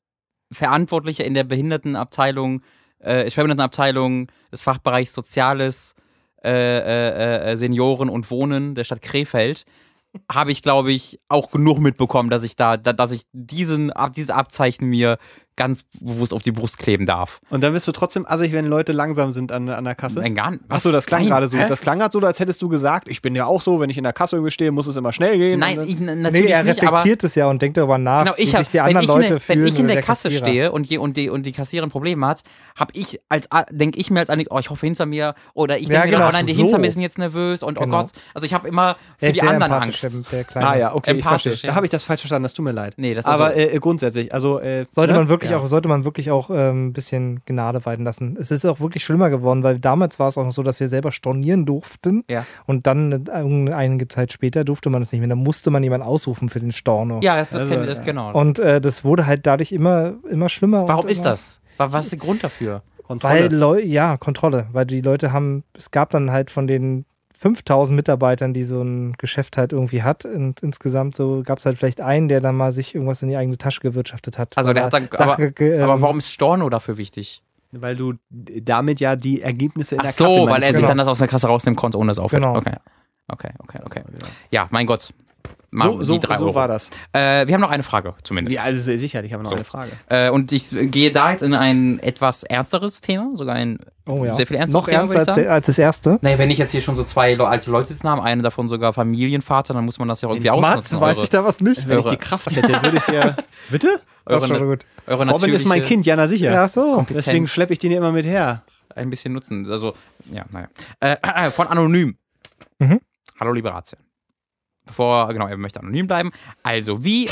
Verantwortlicher 0.53 1.25
in 1.25 1.35
der 1.35 1.45
Behindertenabteilung, 1.45 2.63
äh, 3.01 3.31
Schwerbehindertenabteilung 3.31 4.29
des 4.53 4.61
Fachbereichs 4.61 5.13
Soziales, 5.13 5.95
äh, 6.45 6.51
äh, 6.51 7.53
äh, 7.53 7.57
Senioren 7.57 8.09
und 8.09 8.31
Wohnen 8.31 8.75
der 8.75 8.85
Stadt 8.85 9.03
Krefeld, 9.03 9.65
habe 10.31 10.53
ich, 10.53 10.63
glaube 10.63 10.93
ich, 10.93 11.21
auch 11.29 11.51
genug 11.51 11.79
mitbekommen, 11.79 12.31
dass 12.31 12.43
ich 12.43 12.57
da, 12.57 12.77
da 12.77 12.93
dass 12.93 13.13
ich 13.13 13.23
diesen, 13.33 13.93
dieses 14.15 14.31
Abzeichen 14.31 14.89
mir 14.89 15.19
ganz 15.57 15.85
bewusst 16.01 16.33
auf 16.35 16.43
die 16.43 16.53
Brust 16.53 16.79
kleben 16.79 17.07
darf. 17.07 17.41
und 17.51 17.63
dann 17.63 17.73
bist 17.73 17.89
du 17.89 17.93
trotzdem 17.93 18.27
assig, 18.27 18.53
wenn 18.53 18.67
Leute 18.67 18.93
langsam 18.93 19.33
sind 19.33 19.53
an, 19.53 19.69
an 19.69 19.85
der 19.85 19.95
Kasse. 19.95 20.21
Nein, 20.21 20.35
gar 20.35 20.51
nicht. 20.51 20.63
Achso, 20.69 20.93
das 20.93 21.07
klang 21.07 21.25
gerade 21.27 21.49
so. 21.49 21.57
Hä? 21.59 21.67
Das 21.69 21.81
klang 21.81 21.99
gerade 21.99 22.13
so, 22.13 22.21
als 22.27 22.39
hättest 22.41 22.61
du 22.63 22.69
gesagt, 22.69 23.09
ich 23.09 23.23
bin 23.23 23.35
ja 23.35 23.47
auch 23.47 23.61
so, 23.61 23.81
wenn 23.81 23.89
ich 23.91 23.97
in 23.99 24.05
der 24.05 24.13
Kasse 24.13 24.51
stehe, 24.51 24.71
muss 24.71 24.87
es 24.87 24.97
immer 24.97 25.13
schnell 25.13 25.39
gehen. 25.39 25.59
Nein, 25.61 25.81
ich 25.87 25.99
n- 26.01 26.07
Nee, 26.07 26.15
natürlich 26.17 26.51
er 26.51 26.65
nicht, 26.65 26.83
aber 26.83 26.99
reflektiert 26.99 27.25
es 27.25 27.35
ja 27.35 27.47
und 27.47 27.63
denkt 27.63 27.77
darüber 27.77 27.99
nach, 27.99 28.25
Genau, 28.25 28.35
ich 28.37 28.53
wie 28.53 28.57
hab, 28.57 28.59
sich 28.61 28.69
die 28.69 28.75
wenn, 28.79 28.97
anderen 28.97 29.03
ich 29.03 29.09
in 29.09 29.15
Leute 29.15 29.29
der, 29.29 29.41
fühlen. 29.41 29.59
wenn 29.61 29.67
ich 29.73 29.79
in 29.79 29.85
oder 29.87 29.95
der 29.95 30.03
Kasse 30.03 30.29
Kassierer. 30.29 30.47
stehe 30.47 30.73
und 30.73 30.91
die, 30.91 30.99
und 30.99 31.17
die, 31.17 31.31
und 31.31 31.47
die 31.47 31.53
Kassiererin 31.53 31.91
Probleme 31.91 32.27
hat, 32.27 32.43
habe 32.79 32.93
ich 32.95 33.21
als 33.29 33.49
denke 33.71 33.99
ich 33.99 34.11
mir 34.11 34.21
als 34.21 34.31
Annik, 34.31 34.49
oh, 34.51 34.59
ich 34.59 34.71
hoffe 34.71 34.85
hinter 34.87 35.07
mir 35.07 35.35
oder 35.55 35.79
ich 35.79 35.89
Ja, 35.89 36.01
denke 36.03 36.07
mir, 36.09 36.13
genau, 36.17 36.29
oh 36.29 36.33
nein, 36.33 36.47
die 36.47 36.53
so. 36.53 36.63
hinter 36.63 36.79
mir 36.79 36.91
sind 36.91 37.03
jetzt 37.03 37.19
nervös 37.19 37.63
und 37.63 37.79
Genau. 37.79 37.97
oh 37.97 38.01
Gott, 38.01 38.11
also 38.35 38.45
ich 38.45 38.53
habe 38.55 38.69
immer 38.69 38.97
für 39.19 39.33
die 39.33 39.43
anderen 39.43 39.73
Angst. 39.73 40.03
Der, 40.03 40.45
der. 40.45 40.63
Ah 40.67 40.77
ja, 40.77 40.95
okay, 40.95 41.13
ich 41.13 41.17
Empathisch, 41.19 41.43
verstehe. 41.45 41.69
ja. 41.69 41.73
Da 41.73 41.77
habe 41.77 41.87
ich 41.87 41.91
das 41.91 42.05
falsch 42.05 42.21
verstanden, 42.21 42.43
das 42.45 42.53
tut 42.55 42.65
mir 42.65 42.73
leid. 42.73 42.95
Nee, 42.97 43.15
das 43.15 43.25
ist 43.25 43.31
Aber 43.31 43.53
so. 43.53 43.57
äh, 43.59 43.79
grundsätzlich, 43.79 44.33
also 44.35 44.59
äh, 44.61 44.85
Sollte 44.91 45.13
ne? 45.13 45.19
man 45.21 45.29
wirklich 45.29 45.46
Ja. 45.51 45.59
auch, 45.59 45.67
sollte 45.67 45.89
man 45.89 46.05
wirklich 46.05 46.31
auch 46.31 46.51
ähm, 46.51 46.87
ein 46.89 46.93
bisschen 46.93 47.41
Gnade 47.47 47.85
walten 47.87 48.05
lassen. 48.05 48.37
Es 48.39 48.51
ist 48.51 48.65
auch 48.65 48.81
wirklich 48.81 49.05
schlimmer 49.05 49.31
geworden, 49.31 49.63
weil 49.63 49.79
damals 49.79 50.19
war 50.19 50.29
es 50.29 50.39
auch 50.39 50.45
noch 50.45 50.53
so, 50.53 50.63
dass 50.63 50.81
wir 50.81 50.89
selber 50.89 51.13
stornieren 51.13 51.67
durften 51.67 52.23
Ja. 52.29 52.45
und 52.67 52.87
dann 52.87 53.29
einige 53.29 54.09
Zeit 54.09 54.33
später 54.33 54.65
durfte 54.65 54.91
man 54.91 55.03
es 55.03 55.13
nicht 55.13 55.21
mehr. 55.21 55.29
Da 55.29 55.35
musste 55.37 55.71
man 55.71 55.83
jemanden 55.83 56.07
ausrufen 56.07 56.49
für 56.49 56.61
den 56.61 56.73
Storno. 56.73 57.21
Ja, 57.23 57.37
das, 57.37 57.51
das 57.51 57.63
Also, 57.63 57.75
kenne 57.75 57.87
ich, 57.89 57.95
das 57.97 58.05
genau. 58.05 58.33
Und 58.33 58.59
äh, 58.59 58.81
das 58.81 59.05
wurde 59.05 59.27
halt 59.27 59.47
dadurch 59.47 59.73
immer, 59.73 60.15
immer 60.31 60.49
schlimmer. 60.49 60.87
Warum 60.89 61.05
und 61.05 61.11
ist 61.11 61.19
immer, 61.21 61.31
das? 61.31 61.61
Wa- 61.77 61.93
Was 61.93 62.05
ist 62.07 62.11
der 62.13 62.19
Grund 62.19 62.43
dafür? 62.45 62.83
Kontrolle. 63.07 63.35
Weil 63.35 63.53
Leu 63.55 63.81
ja, 63.81 64.17
Kontrolle. 64.17 64.67
Weil 64.73 64.85
die 64.87 65.01
Leute 65.01 65.33
haben, 65.33 65.63
es 65.77 65.91
gab 65.93 66.11
dann 66.11 66.31
halt 66.33 66.51
von 66.51 66.67
den 66.67 67.05
5000 67.39 67.95
Mitarbeitern, 67.97 68.53
die 68.55 68.65
so 68.65 68.83
ein 68.83 69.13
Geschäft 69.19 69.57
halt 69.57 69.73
irgendwie 69.73 70.03
hat. 70.03 70.25
Und 70.25 70.61
insgesamt 70.63 71.15
so 71.15 71.43
gab 71.45 71.59
es 71.59 71.67
halt 71.67 71.77
vielleicht 71.79 72.01
einen, 72.01 72.29
der 72.29 72.41
dann 72.41 72.57
mal 72.57 72.73
sich 72.73 72.95
irgendwas 72.95 73.23
in 73.23 73.29
die 73.29 73.37
eigene 73.37 73.59
Tasche 73.59 73.81
gewirtschaftet 73.81 74.39
hat. 74.39 74.57
Also 74.57 74.73
der 74.73 74.83
er 74.83 74.87
hat 74.87 74.93
dann, 74.93 75.09
aber, 75.13 75.51
ge- 75.51 75.77
ähm, 75.77 75.83
aber 75.83 76.01
warum 76.01 76.19
ist 76.19 76.31
Storno 76.31 76.69
dafür 76.71 76.97
wichtig? 76.97 77.43
Weil 77.73 77.97
du 77.97 78.15
damit 78.31 79.01
ja 79.01 79.17
die 79.17 79.43
Ergebnisse 79.43 79.97
in 79.97 80.01
Ach 80.01 80.05
der 80.05 80.13
Kasse 80.13 80.35
so, 80.35 80.47
weil 80.49 80.63
er 80.63 80.69
sich 80.69 80.77
Genau. 80.77 80.89
dann 80.89 80.99
das 80.99 81.09
aus 81.09 81.19
der 81.19 81.29
Kasse 81.29 81.49
rausnehmen 81.49 81.77
konnte, 81.77 81.99
ohne 81.99 82.09
das 82.09 82.19
aufhört. 82.19 82.43
Genau. 82.43 82.57
Okay. 82.57 82.77
Okay, 83.29 83.51
okay, 83.59 83.81
okay. 83.85 84.03
Ja, 84.51 84.69
mein 84.71 84.87
Gott. 84.87 85.13
Mal 85.77 85.93
So, 85.93 86.05
so, 86.05 86.15
die 86.15 86.21
drei 86.27 86.37
so 86.39 86.47
Euro. 86.47 86.55
war 86.55 86.69
das. 86.69 86.89
Äh, 87.13 87.47
wir 87.47 87.53
haben 87.53 87.61
noch 87.61 87.71
eine 87.71 87.83
Frage 87.83 88.15
zumindest. 88.23 88.57
Ja, 88.57 88.63
also 88.63 88.81
sehr 88.81 88.97
sicher, 88.99 89.23
ich 89.23 89.33
habe 89.35 89.43
noch 89.43 89.51
So. 89.51 89.57
eine 89.57 89.65
Frage. 89.65 89.91
Äh, 90.09 90.31
und 90.31 90.51
ich 90.53 90.69
gehe 90.71 91.13
da 91.13 91.33
jetzt 91.33 91.43
in 91.43 91.53
ein 91.53 91.99
etwas 92.01 92.45
ernsteres 92.45 93.03
Thema, 93.03 93.33
sogar 93.37 93.57
ein 93.57 93.79
oh, 94.07 94.25
ja. 94.25 94.35
sehr 94.37 94.47
viel 94.47 94.57
ernsteres 94.57 94.73
Noch 94.87 94.89
Thema, 94.89 95.01
ernster 95.13 95.35
als, 95.37 95.47
als 95.47 95.67
das 95.67 95.79
erste. 95.79 96.19
Naja, 96.23 96.39
wenn 96.39 96.51
ich 96.51 96.57
jetzt 96.57 96.73
hier 96.73 96.81
schon 96.81 96.97
so 96.97 97.05
zwei 97.05 97.39
alte 97.39 97.71
Leute 97.71 97.89
sitzen 97.89 98.09
habe, 98.09 98.23
eine 98.23 98.41
davon 98.43 98.71
sogar 98.71 98.95
Familienvater, 98.95 99.75
dann 99.75 99.85
muss 99.85 99.99
man 99.99 100.09
das 100.09 100.23
ja 100.23 100.31
irgendwie 100.31 100.49
ausnutzen. 100.49 100.99
weiß 100.99 101.17
eure, 101.17 101.25
ich 101.25 101.31
da 101.31 101.45
was 101.45 101.61
nicht. 101.61 101.87
Wenn 101.87 101.99
ich 101.99 102.05
Eure- 102.07 102.17
die 102.17 102.23
Kraft 102.23 102.51
hätte, 102.57 102.83
würde 102.83 102.97
ich 102.97 103.05
dir. 103.05 103.37
Bitte? 103.71 104.01
Das 104.25 104.43
ist 104.43 104.51
eure, 104.51 104.59
schon 104.59 104.69
gut. 104.69 104.87
eure 105.07 105.29
Robin 105.29 105.53
ist 105.55 105.67
mein 105.67 105.83
Kind, 105.85 106.07
ja, 106.07 106.17
na 106.17 106.27
sicher. 106.27 106.51
Ja, 106.53 106.67
so. 106.69 106.95
Kompetenz 106.95 107.27
Deswegen 107.27 107.49
schleppe 107.49 107.75
ich 107.75 107.79
den 107.81 107.91
hier 107.91 107.99
immer 107.99 108.13
mit 108.13 108.25
her. 108.25 108.63
ein 108.95 109.11
bisschen 109.11 109.35
nutzen. 109.35 109.71
Also, 109.71 109.93
ja, 110.33 110.47
naja. 110.51 110.69
Äh, 111.01 111.51
von 111.51 111.67
Anonym. 111.69 112.17
Mhm. 112.79 113.01
Hallo, 113.39 113.53
liebe 113.53 113.71
Ratsherren. 113.71 114.06
Bevor, 114.87 115.29
genau, 115.33 115.47
er 115.47 115.57
möchte 115.57 115.81
anonym 115.81 116.07
bleiben. 116.07 116.31
Also, 116.63 117.05
wie, 117.05 117.29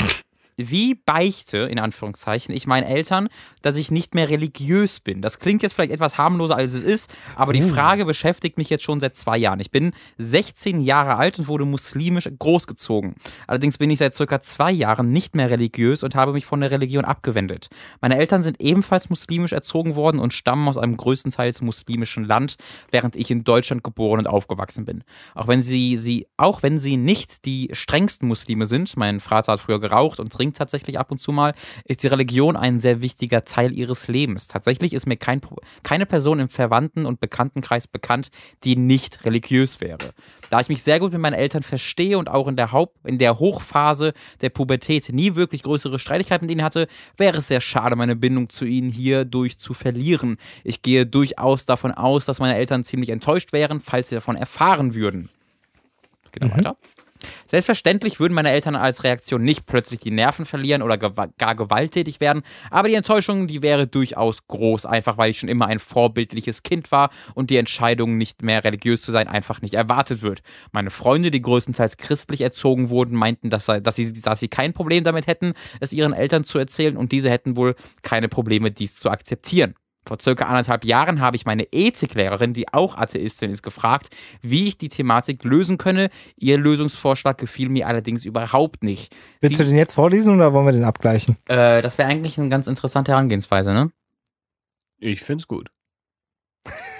wie 0.57 0.95
beichte, 0.95 1.57
in 1.57 1.79
Anführungszeichen, 1.79 2.55
ich 2.55 2.67
meinen 2.67 2.83
Eltern, 2.83 3.27
dass 3.61 3.75
ich 3.77 3.91
nicht 3.91 4.15
mehr 4.15 4.29
religiös 4.29 4.99
bin? 4.99 5.21
Das 5.21 5.39
klingt 5.39 5.63
jetzt 5.63 5.73
vielleicht 5.73 5.91
etwas 5.91 6.17
harmloser, 6.17 6.55
als 6.55 6.73
es 6.73 6.83
ist, 6.83 7.13
aber 7.35 7.53
die 7.53 7.61
Frage 7.61 8.05
beschäftigt 8.05 8.57
mich 8.57 8.69
jetzt 8.69 8.83
schon 8.83 8.99
seit 8.99 9.15
zwei 9.15 9.37
Jahren. 9.37 9.59
Ich 9.59 9.71
bin 9.71 9.91
16 10.17 10.81
Jahre 10.81 11.15
alt 11.15 11.39
und 11.39 11.47
wurde 11.47 11.65
muslimisch 11.65 12.29
großgezogen. 12.39 13.15
Allerdings 13.47 13.77
bin 13.77 13.89
ich 13.89 13.99
seit 13.99 14.13
circa 14.13 14.41
zwei 14.41 14.71
Jahren 14.71 15.11
nicht 15.11 15.35
mehr 15.35 15.49
religiös 15.49 16.03
und 16.03 16.15
habe 16.15 16.33
mich 16.33 16.45
von 16.45 16.61
der 16.61 16.71
Religion 16.71 17.05
abgewendet. 17.05 17.67
Meine 18.01 18.17
Eltern 18.17 18.43
sind 18.43 18.61
ebenfalls 18.61 19.09
muslimisch 19.09 19.51
erzogen 19.51 19.95
worden 19.95 20.19
und 20.19 20.33
stammen 20.33 20.67
aus 20.67 20.77
einem 20.77 20.95
größtenteils 20.95 21.61
muslimischen 21.61 22.23
Land, 22.23 22.55
während 22.91 23.15
ich 23.15 23.31
in 23.31 23.43
Deutschland 23.43 23.83
geboren 23.83 24.19
und 24.19 24.27
aufgewachsen 24.27 24.85
bin. 24.85 25.03
Auch 25.33 25.47
wenn 25.47 25.61
sie, 25.61 25.97
sie, 25.97 26.27
auch 26.37 26.63
wenn 26.63 26.77
sie 26.77 26.97
nicht 26.97 27.45
die 27.45 27.69
strengsten 27.73 28.27
Muslime 28.27 28.65
sind, 28.65 28.95
mein 28.95 29.19
Vater 29.19 29.53
hat 29.53 29.59
früher 29.59 29.79
geraucht 29.79 30.19
und 30.19 30.31
trinkt 30.31 30.44
tatsächlich 30.53 30.99
ab 30.99 31.11
und 31.11 31.19
zu 31.19 31.31
mal, 31.31 31.53
ist 31.85 32.03
die 32.03 32.07
Religion 32.07 32.55
ein 32.55 32.79
sehr 32.79 33.01
wichtiger 33.01 33.45
Teil 33.45 33.71
ihres 33.73 34.07
Lebens. 34.07 34.47
Tatsächlich 34.47 34.93
ist 34.93 35.05
mir 35.05 35.17
kein, 35.17 35.41
keine 35.83 36.05
Person 36.05 36.39
im 36.39 36.49
Verwandten- 36.49 37.05
und 37.05 37.19
Bekanntenkreis 37.19 37.87
bekannt, 37.87 38.29
die 38.63 38.75
nicht 38.75 39.25
religiös 39.25 39.81
wäre. 39.81 40.13
Da 40.49 40.59
ich 40.59 40.69
mich 40.69 40.83
sehr 40.83 40.99
gut 40.99 41.11
mit 41.11 41.21
meinen 41.21 41.33
Eltern 41.33 41.63
verstehe 41.63 42.17
und 42.17 42.29
auch 42.29 42.47
in 42.47 42.55
der, 42.55 42.71
Haupt, 42.71 42.97
in 43.05 43.17
der 43.17 43.39
Hochphase 43.39 44.13
der 44.41 44.49
Pubertät 44.49 45.09
nie 45.11 45.35
wirklich 45.35 45.63
größere 45.63 45.99
Streitigkeiten 45.99 46.45
mit 46.45 46.53
ihnen 46.53 46.63
hatte, 46.63 46.87
wäre 47.17 47.37
es 47.37 47.47
sehr 47.47 47.61
schade, 47.61 47.95
meine 47.95 48.15
Bindung 48.15 48.49
zu 48.49 48.65
ihnen 48.65 48.91
hierdurch 48.91 49.57
zu 49.57 49.73
verlieren. 49.73 50.37
Ich 50.63 50.81
gehe 50.81 51.05
durchaus 51.05 51.65
davon 51.65 51.91
aus, 51.91 52.25
dass 52.25 52.39
meine 52.39 52.55
Eltern 52.55 52.83
ziemlich 52.83 53.09
enttäuscht 53.09 53.53
wären, 53.53 53.79
falls 53.79 54.09
sie 54.09 54.15
davon 54.15 54.35
erfahren 54.35 54.95
würden. 54.95 55.29
Geht 56.31 56.43
dann 56.43 56.57
weiter. 56.57 56.77
Selbstverständlich 57.47 58.19
würden 58.19 58.33
meine 58.33 58.51
Eltern 58.51 58.75
als 58.75 59.03
Reaktion 59.03 59.41
nicht 59.41 59.65
plötzlich 59.65 59.99
die 59.99 60.11
Nerven 60.11 60.45
verlieren 60.45 60.81
oder 60.81 60.97
gar 60.97 61.55
gewalttätig 61.55 62.19
werden, 62.19 62.43
aber 62.69 62.89
die 62.89 62.95
Enttäuschung, 62.95 63.47
die 63.47 63.61
wäre 63.61 63.87
durchaus 63.87 64.47
groß, 64.47 64.85
einfach 64.85 65.17
weil 65.17 65.31
ich 65.31 65.39
schon 65.39 65.49
immer 65.49 65.67
ein 65.67 65.79
vorbildliches 65.79 66.63
Kind 66.63 66.91
war 66.91 67.09
und 67.33 67.49
die 67.49 67.57
Entscheidung, 67.57 68.17
nicht 68.17 68.41
mehr 68.41 68.63
religiös 68.63 69.01
zu 69.01 69.11
sein, 69.11 69.27
einfach 69.27 69.61
nicht 69.61 69.73
erwartet 69.73 70.21
wird. 70.21 70.41
Meine 70.71 70.91
Freunde, 70.91 71.31
die 71.31 71.41
größtenteils 71.41 71.97
christlich 71.97 72.41
erzogen 72.41 72.89
wurden, 72.89 73.15
meinten, 73.15 73.49
dass, 73.49 73.65
dass, 73.65 73.95
sie, 73.95 74.13
dass 74.13 74.39
sie 74.39 74.47
kein 74.47 74.73
Problem 74.73 75.03
damit 75.03 75.27
hätten, 75.27 75.53
es 75.79 75.93
ihren 75.93 76.13
Eltern 76.13 76.43
zu 76.43 76.57
erzählen 76.57 76.97
und 76.97 77.11
diese 77.11 77.29
hätten 77.29 77.57
wohl 77.57 77.75
keine 78.01 78.29
Probleme, 78.29 78.71
dies 78.71 78.95
zu 78.95 79.09
akzeptieren. 79.09 79.75
Vor 80.07 80.17
circa 80.21 80.45
anderthalb 80.45 80.85
Jahren 80.85 81.19
habe 81.19 81.35
ich 81.35 81.45
meine 81.45 81.63
Ethiklehrerin, 81.71 82.53
die 82.53 82.71
auch 82.71 82.95
Atheistin 82.97 83.49
ist, 83.49 83.63
gefragt, 83.63 84.09
wie 84.41 84.67
ich 84.67 84.77
die 84.77 84.89
Thematik 84.89 85.43
lösen 85.43 85.77
könne. 85.77 86.09
Ihr 86.37 86.57
Lösungsvorschlag 86.57 87.37
gefiel 87.37 87.69
mir 87.69 87.87
allerdings 87.87 88.23
überhaupt 88.23 88.83
nicht. 88.83 89.15
Willst 89.41 89.57
Sie- 89.57 89.63
du 89.63 89.69
den 89.69 89.77
jetzt 89.77 89.95
vorlesen 89.95 90.35
oder 90.35 90.53
wollen 90.53 90.65
wir 90.67 90.73
den 90.73 90.83
abgleichen? 90.83 91.37
Äh, 91.47 91.81
das 91.81 91.97
wäre 91.97 92.07
eigentlich 92.09 92.37
eine 92.39 92.49
ganz 92.49 92.67
interessante 92.67 93.11
Herangehensweise, 93.13 93.73
ne? 93.73 93.91
Ich 94.99 95.21
find's 95.21 95.47
gut. 95.47 95.69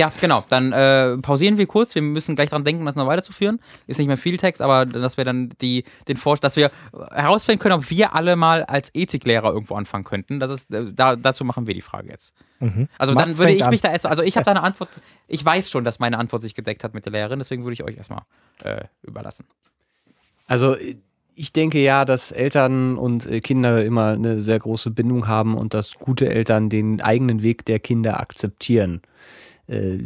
Ja, 0.00 0.10
genau. 0.18 0.44
Dann 0.48 0.72
äh, 0.72 1.18
pausieren 1.18 1.58
wir 1.58 1.66
kurz. 1.66 1.94
Wir 1.94 2.00
müssen 2.00 2.34
gleich 2.34 2.48
dran 2.48 2.64
denken, 2.64 2.86
das 2.86 2.96
noch 2.96 3.06
weiterzuführen. 3.06 3.60
Ist 3.86 3.98
nicht 3.98 4.06
mehr 4.06 4.16
viel 4.16 4.38
Text, 4.38 4.62
aber 4.62 4.86
dass 4.86 5.18
wir 5.18 5.26
dann 5.26 5.50
die, 5.60 5.84
den 6.08 6.16
Vorschlag, 6.16 6.40
dass 6.40 6.56
wir 6.56 6.70
herausfinden 7.10 7.60
können, 7.60 7.74
ob 7.74 7.90
wir 7.90 8.14
alle 8.14 8.34
mal 8.34 8.64
als 8.64 8.90
Ethiklehrer 8.94 9.52
irgendwo 9.52 9.74
anfangen 9.74 10.04
könnten. 10.04 10.40
Das 10.40 10.50
ist, 10.50 10.72
äh, 10.72 10.90
da, 10.90 11.16
dazu 11.16 11.44
machen 11.44 11.66
wir 11.66 11.74
die 11.74 11.82
Frage 11.82 12.08
jetzt. 12.08 12.32
Also 12.96 13.12
Mats 13.12 13.26
dann 13.26 13.38
würde 13.38 13.52
ich 13.52 13.62
an. 13.62 13.68
mich 13.68 13.82
da 13.82 13.92
erst, 13.92 14.06
also 14.06 14.22
ich 14.22 14.36
habe 14.36 14.46
da 14.46 14.52
eine 14.52 14.62
Antwort, 14.62 14.88
ich 15.28 15.44
weiß 15.44 15.68
schon, 15.70 15.84
dass 15.84 15.98
meine 15.98 16.16
Antwort 16.16 16.40
sich 16.40 16.54
gedeckt 16.54 16.82
hat 16.82 16.94
mit 16.94 17.04
der 17.04 17.12
Lehrerin, 17.12 17.38
deswegen 17.38 17.64
würde 17.64 17.74
ich 17.74 17.84
euch 17.84 17.98
erstmal 17.98 18.22
äh, 18.64 18.84
überlassen. 19.02 19.44
Also 20.46 20.76
ich 21.34 21.52
denke 21.52 21.78
ja, 21.78 22.06
dass 22.06 22.32
Eltern 22.32 22.96
und 22.96 23.26
äh, 23.26 23.40
Kinder 23.40 23.84
immer 23.84 24.12
eine 24.12 24.40
sehr 24.40 24.58
große 24.58 24.90
Bindung 24.90 25.28
haben 25.28 25.58
und 25.58 25.74
dass 25.74 25.94
gute 25.94 26.30
Eltern 26.30 26.70
den 26.70 27.02
eigenen 27.02 27.42
Weg 27.42 27.66
der 27.66 27.80
Kinder 27.80 28.18
akzeptieren. 28.18 29.02
Äh, 29.70 29.98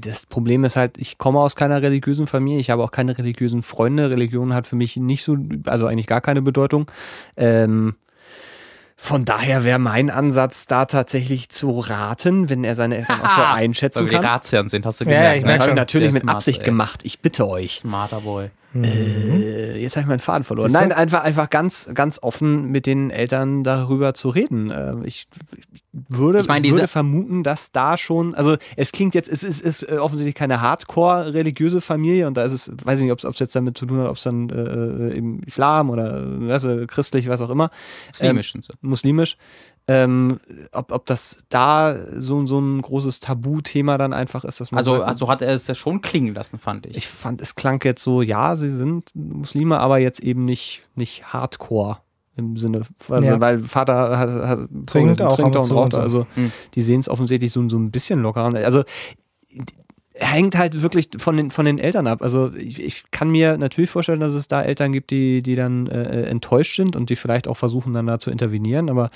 Das 0.00 0.26
Problem 0.26 0.64
ist 0.64 0.76
halt, 0.76 0.98
ich 0.98 1.18
komme 1.18 1.40
aus 1.40 1.56
keiner 1.56 1.80
religiösen 1.82 2.26
Familie, 2.26 2.60
ich 2.60 2.70
habe 2.70 2.82
auch 2.84 2.90
keine 2.90 3.16
religiösen 3.16 3.62
Freunde. 3.62 4.10
Religion 4.10 4.52
hat 4.54 4.66
für 4.66 4.76
mich 4.76 4.96
nicht 4.96 5.24
so, 5.24 5.36
also 5.66 5.86
eigentlich 5.86 6.06
gar 6.06 6.20
keine 6.20 6.42
Bedeutung. 6.42 6.90
Ähm, 7.36 7.94
von 9.00 9.24
daher 9.24 9.62
wäre 9.62 9.78
mein 9.78 10.10
Ansatz, 10.10 10.66
da 10.66 10.84
tatsächlich 10.84 11.50
zu 11.50 11.78
raten, 11.78 12.48
wenn 12.50 12.64
er 12.64 12.74
seine 12.74 12.98
Eltern 12.98 13.20
auch 13.20 13.30
so 13.30 13.40
Weil 13.40 13.46
einschätzen 13.54 14.04
wir 14.06 14.10
die 14.10 14.16
kann. 14.16 14.24
Ratsherren 14.24 14.68
sind, 14.68 14.84
hast 14.84 15.00
du 15.00 15.04
Ja, 15.04 15.10
gemerkt. 15.10 15.36
ich 15.36 15.42
Das 15.42 15.48
merk 15.48 15.60
habe 15.60 15.70
ich 15.70 15.76
natürlich 15.76 16.12
mit 16.12 16.28
Absicht 16.28 16.58
ey. 16.60 16.64
gemacht. 16.64 17.00
Ich 17.04 17.20
bitte 17.20 17.46
euch. 17.48 17.78
Smarter 17.78 18.20
Boy. 18.22 18.50
Äh, 18.74 19.80
jetzt 19.80 19.96
habe 19.96 20.02
ich 20.02 20.08
meinen 20.08 20.18
Faden 20.18 20.44
verloren. 20.44 20.70
Nein, 20.72 20.92
einfach, 20.92 21.24
einfach 21.24 21.48
ganz, 21.50 21.88
ganz 21.94 22.18
offen 22.22 22.70
mit 22.70 22.86
den 22.86 23.10
Eltern 23.10 23.64
darüber 23.64 24.12
zu 24.14 24.28
reden. 24.28 24.70
Ähm, 24.70 25.02
ich, 25.04 25.26
würde, 25.92 26.40
Ich 26.40 26.46
diese- 26.62 26.74
würde 26.76 26.86
vermuten, 26.88 27.42
dass 27.42 27.72
da 27.72 27.96
schon, 27.96 28.34
also 28.34 28.56
es 28.76 28.92
klingt 28.92 29.14
jetzt, 29.14 29.28
es 29.28 29.42
ist, 29.42 29.60
ist 29.60 29.82
äh, 29.90 29.96
offensichtlich 29.98 30.34
keine 30.34 30.60
Hardcore-religiöse 30.60 31.80
Familie 31.80 32.26
und 32.26 32.36
da 32.36 32.44
ist 32.44 32.52
es, 32.52 32.70
weiß 32.84 32.98
ich 33.00 33.04
nicht, 33.04 33.12
ob 33.12 33.32
es 33.32 33.38
jetzt 33.38 33.56
damit 33.56 33.78
zu 33.78 33.86
tun 33.86 34.00
hat, 34.00 34.08
ob 34.08 34.16
es 34.16 34.22
dann 34.22 34.50
äh, 34.50 35.14
im 35.16 35.40
Islam 35.44 35.90
oder 35.90 36.22
äh, 36.22 36.58
du, 36.60 36.86
christlich, 36.86 37.28
was 37.28 37.40
auch 37.40 37.50
immer, 37.50 37.70
Muslimisch 38.12 38.52
sind 38.52 38.64
sie. 38.64 38.72
muslimisch, 38.80 39.36
ähm, 39.88 40.38
ob, 40.72 40.92
ob 40.92 41.06
das 41.06 41.38
da 41.48 41.96
so, 42.20 42.44
so 42.46 42.58
ein 42.60 42.82
großes 42.82 43.20
Tabuthema 43.20 43.96
dann 43.96 44.12
einfach 44.12 44.44
ist, 44.44 44.60
dass 44.60 44.70
man 44.70 44.78
Also, 44.78 44.96
sagt, 44.98 45.08
also 45.08 45.28
hat 45.28 45.40
er 45.42 45.54
es 45.54 45.66
ja 45.66 45.74
schon 45.74 46.02
klingen 46.02 46.34
lassen, 46.34 46.58
fand 46.58 46.84
ich. 46.86 46.96
ich 46.96 47.08
fand, 47.08 47.40
es 47.40 47.54
klang 47.54 47.80
jetzt 47.84 48.02
so, 48.02 48.20
ja, 48.20 48.54
sie 48.56 48.68
sind 48.70 49.10
Muslime, 49.14 49.78
aber 49.80 49.98
jetzt 49.98 50.20
eben 50.20 50.44
nicht, 50.44 50.82
nicht 50.94 51.32
Hardcore 51.32 51.98
im 52.36 52.56
Sinne, 52.56 52.82
also, 53.08 53.26
Ja. 53.26 53.40
weil 53.40 53.60
Vater 53.64 54.18
hat, 54.18 54.28
hat, 54.30 54.68
Trinkt 54.86 55.22
auch 55.22 55.30
ab 55.30 55.36
trinkt 55.36 55.56
und 55.56 55.62
und 55.62 55.70
raucht, 55.72 55.84
und 55.86 55.92
so. 55.94 56.00
also 56.00 56.26
Hm. 56.34 56.52
die 56.74 56.82
sehen 56.82 57.00
es 57.00 57.08
offensichtlich 57.08 57.50
so, 57.50 57.66
so 57.68 57.78
ein 57.78 57.90
bisschen 57.90 58.20
locker 58.22 58.42
an. 58.42 58.56
Also 58.56 58.84
hängt 60.20 60.56
halt 60.58 60.82
wirklich 60.82 61.08
von 61.18 61.36
den, 61.36 61.50
von 61.50 61.64
den 61.64 61.78
Eltern 61.78 62.06
ab. 62.06 62.22
Also 62.22 62.52
ich, 62.56 62.82
ich 62.82 63.04
kann 63.10 63.30
mir 63.30 63.56
natürlich 63.56 63.88
vorstellen, 63.88 64.20
dass 64.20 64.34
es 64.34 64.48
da 64.48 64.62
Eltern 64.62 64.92
gibt, 64.92 65.10
die, 65.10 65.42
die 65.42 65.54
dann 65.54 65.86
äh, 65.86 66.22
enttäuscht 66.24 66.74
sind 66.76 66.96
und 66.96 67.08
die 67.10 67.16
vielleicht 67.16 67.46
auch 67.46 67.56
versuchen, 67.56 67.94
dann 67.94 68.06
da 68.06 68.18
zu 68.18 68.30
intervenieren, 68.30 68.90
aber 68.90 69.10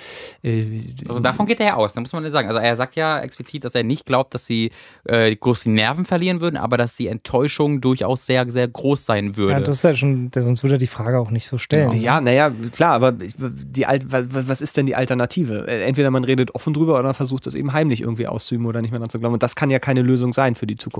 äh, 0.44 0.64
Also 1.08 1.20
davon 1.20 1.46
geht 1.46 1.58
er 1.60 1.66
ja 1.66 1.74
aus, 1.74 1.92
da 1.94 2.00
muss 2.00 2.12
man 2.12 2.22
ja 2.22 2.30
sagen. 2.30 2.46
Also 2.46 2.60
er 2.60 2.76
sagt 2.76 2.94
ja 2.94 3.18
explizit, 3.18 3.64
dass 3.64 3.74
er 3.74 3.82
nicht 3.82 4.06
glaubt, 4.06 4.32
dass 4.34 4.46
sie 4.46 4.70
äh, 5.04 5.34
groß 5.34 5.64
die 5.64 5.70
Nerven 5.70 6.04
verlieren 6.04 6.40
würden, 6.40 6.56
aber 6.56 6.76
dass 6.76 6.94
die 6.94 7.08
Enttäuschung 7.08 7.80
durchaus 7.80 8.24
sehr, 8.26 8.48
sehr 8.50 8.68
groß 8.68 9.04
sein 9.04 9.36
würde. 9.36 9.54
Ja, 9.54 9.60
das 9.60 9.76
ist 9.78 9.82
ja 9.82 9.94
schon, 9.96 10.30
der, 10.30 10.42
sonst 10.44 10.62
würde 10.62 10.76
er 10.76 10.78
die 10.78 10.86
Frage 10.86 11.18
auch 11.18 11.30
nicht 11.32 11.48
so 11.48 11.58
stellen. 11.58 12.00
Ja, 12.00 12.20
naja, 12.20 12.52
klar, 12.76 12.92
aber 12.94 13.12
die, 13.12 13.86
Al- 13.86 14.00
was, 14.06 14.60
ist 14.60 14.76
denn 14.76 14.86
die 14.86 14.94
Alternative? 14.94 15.66
Äh, 15.66 15.82
Entweder 15.82 16.12
man 16.12 16.22
redet 16.22 16.54
offen 16.54 16.74
drüber 16.74 16.94
oder 16.94 17.02
man 17.02 17.14
versucht 17.14 17.46
das 17.46 17.56
eben 17.56 17.72
heimlich 17.72 18.02
irgendwie 18.02 18.28
auszuüben 18.28 18.66
oder 18.66 18.80
nicht 18.82 18.92
mehr 18.92 19.00
dran 19.00 19.10
zu 19.10 19.18
glauben. 19.18 19.34
Und 19.34 19.42
das 19.42 19.56
kann 19.56 19.68
ja 19.68 19.80
keine 19.80 20.02
Lösung 20.02 20.32
sein 20.32 20.54
für 20.54 20.66
die 20.68 20.76
Zukunft. 20.76 20.91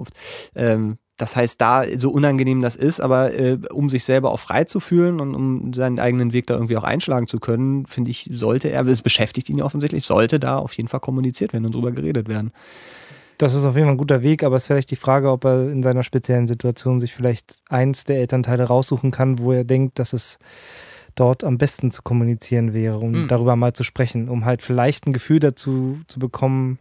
Ähm, 0.54 0.98
das 1.18 1.36
heißt, 1.36 1.60
da, 1.60 1.84
so 1.98 2.10
unangenehm 2.10 2.62
das 2.62 2.74
ist, 2.74 3.00
aber 3.00 3.32
äh, 3.32 3.58
um 3.72 3.88
sich 3.88 4.04
selber 4.04 4.32
auch 4.32 4.40
frei 4.40 4.64
zu 4.64 4.80
fühlen 4.80 5.20
und 5.20 5.34
um 5.34 5.72
seinen 5.72 6.00
eigenen 6.00 6.32
Weg 6.32 6.46
da 6.48 6.54
irgendwie 6.54 6.76
auch 6.76 6.84
einschlagen 6.84 7.26
zu 7.28 7.38
können, 7.38 7.86
finde 7.86 8.10
ich, 8.10 8.28
sollte 8.32 8.68
er, 8.68 8.84
es 8.86 9.02
beschäftigt 9.02 9.48
ihn 9.48 9.58
ja 9.58 9.64
offensichtlich, 9.64 10.04
sollte 10.04 10.40
da 10.40 10.56
auf 10.58 10.72
jeden 10.72 10.88
Fall 10.88 11.00
kommuniziert 11.00 11.52
werden 11.52 11.66
und 11.66 11.74
drüber 11.74 11.92
geredet 11.92 12.28
werden. 12.28 12.50
Das 13.38 13.54
ist 13.54 13.64
auf 13.64 13.74
jeden 13.74 13.86
Fall 13.86 13.94
ein 13.94 13.98
guter 13.98 14.22
Weg, 14.22 14.42
aber 14.42 14.56
es 14.56 14.62
ist 14.62 14.66
vielleicht 14.68 14.90
die 14.90 14.96
Frage, 14.96 15.30
ob 15.30 15.44
er 15.44 15.70
in 15.70 15.82
seiner 15.82 16.02
speziellen 16.02 16.46
Situation 16.46 17.00
sich 17.00 17.14
vielleicht 17.14 17.62
eins 17.68 18.04
der 18.04 18.18
Elternteile 18.18 18.64
raussuchen 18.64 19.10
kann, 19.10 19.38
wo 19.38 19.52
er 19.52 19.64
denkt, 19.64 19.98
dass 19.98 20.12
es 20.12 20.38
dort 21.14 21.44
am 21.44 21.58
besten 21.58 21.90
zu 21.90 22.02
kommunizieren 22.02 22.72
wäre, 22.72 22.98
um 22.98 23.14
Hm. 23.14 23.28
darüber 23.28 23.56
mal 23.56 23.72
zu 23.74 23.84
sprechen, 23.84 24.28
um 24.28 24.44
halt 24.44 24.62
vielleicht 24.62 25.06
ein 25.06 25.12
Gefühl 25.12 25.40
dazu 25.40 26.00
zu 26.08 26.18
bekommen. 26.18 26.78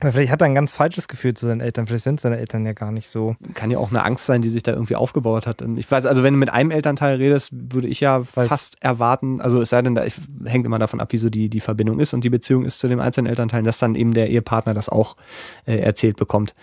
Weil 0.00 0.12
vielleicht 0.12 0.32
hat 0.32 0.40
er 0.40 0.46
ein 0.46 0.54
ganz 0.54 0.72
falsches 0.72 1.08
Gefühl 1.08 1.34
zu 1.34 1.46
seinen 1.46 1.60
Eltern, 1.60 1.86
vielleicht 1.86 2.04
sind 2.04 2.20
seine 2.20 2.38
Eltern 2.38 2.64
ja 2.64 2.72
gar 2.72 2.90
nicht 2.90 3.08
so. 3.08 3.36
Kann 3.54 3.70
ja 3.70 3.76
auch 3.78 3.90
eine 3.90 4.02
Angst 4.04 4.24
sein, 4.26 4.40
die 4.40 4.48
sich 4.48 4.62
da 4.62 4.72
irgendwie 4.72 4.96
aufgebaut 4.96 5.46
hat. 5.46 5.60
Und 5.60 5.76
Ich 5.76 5.90
weiß, 5.90 6.06
also 6.06 6.22
wenn 6.22 6.32
du 6.34 6.38
mit 6.40 6.50
einem 6.50 6.70
Elternteil 6.70 7.16
redest, 7.16 7.50
würde 7.52 7.86
ich 7.88 8.00
ja 8.00 8.18
Weiß- 8.20 8.46
fast 8.46 8.82
erwarten, 8.82 9.40
also 9.40 9.60
es 9.60 9.70
sei 9.70 9.82
denn, 9.82 9.94
da 9.94 10.04
ich, 10.06 10.14
hängt 10.46 10.64
immer 10.64 10.78
davon 10.78 11.00
ab, 11.00 11.12
wie 11.12 11.18
so 11.18 11.28
die, 11.28 11.50
die 11.50 11.60
Verbindung 11.60 12.00
ist 12.00 12.14
und 12.14 12.24
die 12.24 12.30
Beziehung 12.30 12.64
ist 12.64 12.78
zu 12.80 12.88
dem 12.88 12.98
einzelnen 13.00 13.26
Elternteil, 13.28 13.62
dass 13.62 13.78
dann 13.78 13.94
eben 13.94 14.14
der 14.14 14.30
Ehepartner 14.30 14.72
das 14.74 14.88
auch 14.88 15.16
äh, 15.66 15.76
erzählt 15.78 16.16
bekommt. 16.16 16.54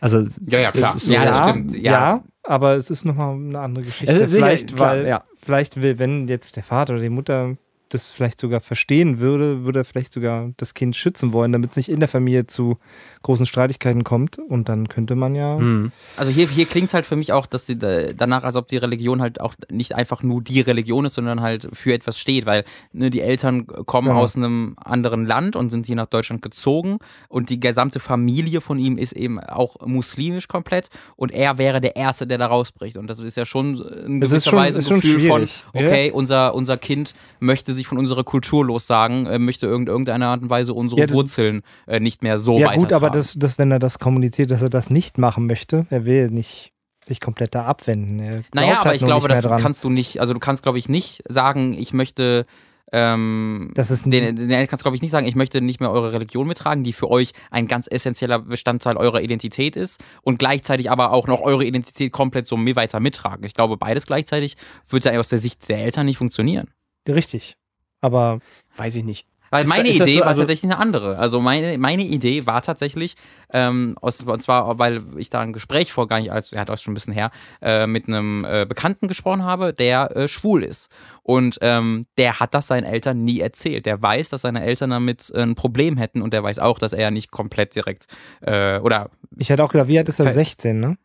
Also 0.00 0.26
ja, 0.46 0.58
ja, 0.58 0.72
klar. 0.72 0.98
So- 0.98 1.12
ja, 1.12 1.24
das 1.24 1.38
ja, 1.38 1.44
stimmt. 1.48 1.72
Ja. 1.76 1.92
ja, 1.92 2.22
aber 2.42 2.74
es 2.74 2.90
ist 2.90 3.04
nochmal 3.04 3.34
eine 3.36 3.60
andere 3.60 3.84
Geschichte. 3.84 4.12
Es 4.12 4.20
ist 4.22 4.30
sicher- 4.32 4.44
vielleicht, 4.46 4.74
klar, 4.76 4.90
weil, 4.96 5.06
ja. 5.06 5.22
vielleicht 5.40 5.80
will, 5.80 6.00
wenn 6.00 6.26
jetzt 6.26 6.56
der 6.56 6.64
Vater 6.64 6.94
oder 6.94 7.02
die 7.02 7.08
Mutter 7.10 7.56
das 7.94 8.10
vielleicht 8.10 8.40
sogar 8.40 8.60
verstehen 8.60 9.18
würde, 9.18 9.64
würde 9.64 9.80
er 9.80 9.84
vielleicht 9.84 10.12
sogar 10.12 10.52
das 10.56 10.74
Kind 10.74 10.96
schützen 10.96 11.32
wollen, 11.32 11.52
damit 11.52 11.70
es 11.70 11.76
nicht 11.76 11.88
in 11.88 12.00
der 12.00 12.08
Familie 12.08 12.46
zu 12.46 12.78
großen 13.22 13.46
Streitigkeiten 13.46 14.04
kommt. 14.04 14.38
Und 14.38 14.68
dann 14.68 14.88
könnte 14.88 15.14
man 15.14 15.34
ja. 15.34 15.56
hm. 15.58 15.92
Also 16.16 16.30
hier, 16.30 16.48
hier 16.48 16.66
klingt 16.66 16.88
es 16.88 16.94
halt 16.94 17.06
für 17.06 17.16
mich 17.16 17.32
auch, 17.32 17.46
dass 17.46 17.66
die, 17.66 17.78
danach, 17.78 18.44
als 18.44 18.56
ob 18.56 18.68
die 18.68 18.76
Religion 18.76 19.20
halt 19.22 19.40
auch 19.40 19.54
nicht 19.70 19.94
einfach 19.94 20.22
nur 20.22 20.42
die 20.42 20.60
Religion 20.60 21.04
ist, 21.04 21.14
sondern 21.14 21.40
halt 21.40 21.68
für 21.72 21.92
etwas 21.92 22.18
steht, 22.18 22.46
weil 22.46 22.64
ne, 22.92 23.10
die 23.10 23.20
Eltern 23.20 23.66
kommen 23.66 24.08
Genau. 24.08 24.20
aus 24.20 24.36
einem 24.36 24.74
anderen 24.84 25.24
Land 25.26 25.54
und 25.56 25.70
sind 25.70 25.86
hier 25.86 25.96
nach 25.96 26.06
Deutschland 26.06 26.42
gezogen 26.42 26.98
und 27.28 27.50
die 27.50 27.60
gesamte 27.60 28.00
Familie 28.00 28.60
von 28.60 28.78
ihm 28.78 28.98
ist 28.98 29.12
eben 29.12 29.38
auch 29.40 29.76
muslimisch 29.86 30.48
komplett 30.48 30.88
und 31.16 31.30
er 31.32 31.58
wäre 31.58 31.80
der 31.80 31.96
Erste, 31.96 32.26
der 32.26 32.38
da 32.38 32.46
rausbricht 32.46 32.96
und 32.96 33.06
das 33.06 33.18
ist 33.20 33.36
ja 33.36 33.46
schon 33.46 33.80
in 34.06 34.20
gewisser 34.20 34.36
ist 34.36 34.48
schon- 34.48 34.58
Weise 34.58 34.78
ein 34.80 34.84
schon 34.84 35.00
Gefühl 35.00 35.20
von, 35.20 35.48
okay, 35.72 36.10
unser, 36.10 36.54
unser 36.54 36.76
Kind 36.76 37.14
möchte 37.40 37.72
sich 37.74 37.86
von 37.86 37.98
unserer 37.98 38.24
Kultur 38.24 38.64
lossagen, 38.64 39.26
äh, 39.26 39.38
möchte 39.38 39.66
irgend, 39.66 39.88
irgendeiner 39.88 40.26
Art 40.28 40.42
und 40.42 40.50
Weise 40.50 40.74
unsere 40.74 41.00
Ja, 41.00 41.06
das- 41.06 41.14
Wurzeln 41.16 41.62
äh, 41.86 42.00
nicht 42.00 42.22
mehr 42.22 42.38
so 42.38 42.58
Ja, 42.58 42.66
weitertragen. 42.68 42.80
gut, 42.82 42.92
aber 42.92 43.10
das, 43.12 43.34
das, 43.34 43.58
wenn 43.58 43.70
er 43.70 43.78
das 43.78 43.98
kommuniziert, 43.98 44.50
dass 44.50 44.62
er 44.62 44.70
das 44.70 44.90
nicht 44.90 45.18
machen 45.18 45.46
möchte, 45.46 45.86
er 45.90 46.04
will 46.04 46.30
nicht 46.30 46.72
sich 47.04 47.20
komplett 47.20 47.54
da 47.54 47.64
abwenden. 47.64 48.44
Naja, 48.54 48.80
aber 48.80 48.90
halt 48.90 49.00
ich 49.00 49.04
glaube, 49.04 49.28
das 49.28 49.42
dran. 49.42 49.60
kannst 49.60 49.82
du 49.84 49.90
nicht, 49.90 50.20
also 50.20 50.34
du 50.34 50.40
kannst, 50.40 50.62
glaube 50.62 50.78
ich, 50.78 50.88
nicht 50.88 51.22
sagen, 51.28 51.72
ich 51.72 51.92
möchte, 51.92 52.46
ähm, 52.92 53.72
Das 53.74 53.90
ist 53.90 54.04
den, 54.04 54.36
den 54.36 54.66
kannst 54.68 54.84
glaube 54.84 54.94
ich 54.94 55.02
nicht 55.02 55.10
sagen, 55.10 55.26
ich 55.26 55.34
möchte 55.34 55.60
nicht 55.62 55.80
mehr 55.80 55.90
eure 55.90 56.12
Religion 56.12 56.46
mittragen, 56.46 56.84
die 56.84 56.92
für 56.92 57.10
euch 57.10 57.32
ein 57.50 57.66
ganz 57.66 57.88
essentieller 57.90 58.38
Bestandteil 58.40 58.96
eurer 58.98 59.22
Identität 59.22 59.76
ist 59.76 60.00
und 60.22 60.38
gleichzeitig 60.38 60.90
aber 60.90 61.10
auch 61.10 61.26
noch 61.26 61.40
eure 61.40 61.64
Identität 61.64 62.12
komplett 62.12 62.46
so 62.46 62.56
weiter 62.58 63.00
mittragen. 63.00 63.44
Ich 63.44 63.54
glaube, 63.54 63.78
beides 63.78 64.06
gleichzeitig 64.06 64.56
wird 64.88 65.06
ja 65.06 65.18
aus 65.18 65.30
der 65.30 65.38
Sicht 65.38 65.68
der 65.68 65.78
Eltern 65.78 66.06
nicht 66.06 66.18
funktionieren. 66.18 66.70
richtig. 67.08 67.56
Aber 68.02 68.40
weiß 68.76 68.96
ich 68.96 69.04
nicht. 69.04 69.26
Weil 69.52 69.64
Ist 69.64 69.68
meine 69.68 69.88
ist 69.90 70.00
das 70.00 70.06
Idee 70.08 70.14
so, 70.16 70.20
war 70.22 70.28
also- 70.28 70.40
tatsächlich 70.42 70.72
eine 70.72 70.80
andere. 70.80 71.18
Also 71.18 71.40
meine, 71.40 71.76
meine 71.76 72.02
Idee 72.02 72.46
war 72.46 72.62
tatsächlich, 72.62 73.16
ähm, 73.52 73.96
aus, 74.00 74.22
und 74.22 74.42
zwar, 74.42 74.78
weil 74.78 75.02
ich 75.18 75.28
da 75.28 75.40
ein 75.40 75.52
Gespräch 75.52 75.92
vor 75.92 76.08
gar 76.08 76.18
nicht, 76.20 76.32
als 76.32 76.52
er 76.54 76.60
hat 76.62 76.70
auch 76.70 76.78
schon 76.78 76.92
ein 76.92 76.94
bisschen 76.94 77.12
her, 77.12 77.30
äh, 77.60 77.86
mit 77.86 78.08
einem 78.08 78.46
äh, 78.48 78.64
Bekannten 78.66 79.08
gesprochen 79.08 79.44
habe, 79.44 79.74
der 79.74 80.16
äh, 80.16 80.26
schwul 80.26 80.64
ist. 80.64 80.88
Und 81.22 81.58
ähm, 81.60 82.06
der 82.16 82.40
hat 82.40 82.54
das 82.54 82.66
seinen 82.68 82.84
Eltern 82.84 83.24
nie 83.24 83.40
erzählt. 83.40 83.84
Der 83.84 84.00
weiß, 84.02 84.30
dass 84.30 84.40
seine 84.40 84.64
Eltern 84.64 84.88
damit 84.90 85.30
äh, 85.34 85.42
ein 85.42 85.54
Problem 85.54 85.98
hätten 85.98 86.22
und 86.22 86.32
der 86.32 86.42
weiß 86.42 86.58
auch, 86.58 86.78
dass 86.78 86.94
er 86.94 87.10
nicht 87.10 87.30
komplett 87.30 87.74
direkt 87.74 88.06
äh, 88.40 88.78
oder 88.78 89.10
ich 89.36 89.50
hätte 89.50 89.62
auch 89.64 89.70
gedacht, 89.72 89.88
wie 89.88 89.98
alt 89.98 90.08
ist 90.08 90.18
er? 90.18 90.24
Ver- 90.24 90.32
16, 90.32 90.80
ne? 90.80 90.96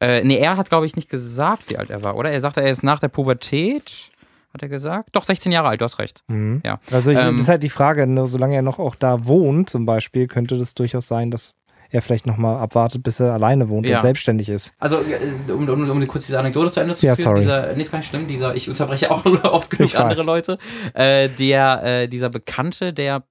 äh, 0.00 0.22
nee, 0.22 0.36
er 0.38 0.56
hat, 0.56 0.68
glaube 0.68 0.86
ich, 0.86 0.94
nicht 0.94 1.08
gesagt, 1.10 1.70
wie 1.70 1.76
alt 1.76 1.90
er 1.90 2.02
war, 2.04 2.14
oder? 2.16 2.30
Er 2.30 2.40
sagte, 2.40 2.60
er 2.62 2.70
ist 2.70 2.82
nach 2.84 3.00
der 3.00 3.08
Pubertät, 3.08 4.10
hat 4.56 4.62
er 4.62 4.68
gesagt? 4.68 5.10
Doch, 5.12 5.24
16 5.24 5.52
Jahre 5.52 5.68
alt, 5.68 5.80
du 5.80 5.84
hast 5.84 5.98
recht. 5.98 6.22
Mhm. 6.28 6.60
Ja. 6.64 6.80
Also 6.90 7.10
ich, 7.10 7.16
Ähm, 7.18 7.34
das 7.36 7.42
ist 7.42 7.48
halt 7.48 7.62
die 7.62 7.68
Frage, 7.70 8.06
ne, 8.06 8.26
solange 8.26 8.54
er 8.56 8.62
noch 8.62 8.78
auch 8.78 8.94
da 8.94 9.24
wohnt, 9.26 9.70
zum 9.70 9.86
Beispiel, 9.86 10.26
könnte 10.26 10.56
das 10.58 10.74
durchaus 10.74 11.06
sein, 11.08 11.30
dass 11.30 11.54
er 11.90 12.02
vielleicht 12.02 12.26
nochmal 12.26 12.56
abwartet, 12.58 13.02
bis 13.04 13.20
er 13.20 13.32
alleine 13.32 13.68
wohnt 13.68 13.86
Ja. 13.86 13.96
und 13.96 14.00
selbstständig 14.02 14.48
ist. 14.48 14.72
Also, 14.80 14.96
äh, 14.96 15.52
um, 15.52 15.68
um, 15.68 15.88
um 15.90 16.06
kurz 16.08 16.26
diese 16.26 16.38
Anekdote 16.38 16.72
zu 16.72 16.80
Ende 16.80 16.96
zu 16.96 17.06
Ja, 17.06 17.14
führen, 17.14 17.24
sorry. 17.24 17.40
dieser, 17.40 17.72
nee, 17.74 17.82
ist 17.82 17.92
gar 17.92 17.98
nicht 17.98 18.08
schlimm, 18.08 18.26
dieser, 18.26 18.54
ich 18.56 18.68
unterbreche 18.68 19.10
auch 19.10 19.24
oft 19.44 19.70
genug 19.70 19.94
andere 19.94 20.24
Leute, 20.24 20.58
äh, 20.94 21.28
der, 21.28 21.82
äh, 21.84 22.08
dieser 22.08 22.28
Bekannte, 22.28 22.92
der 22.92 23.22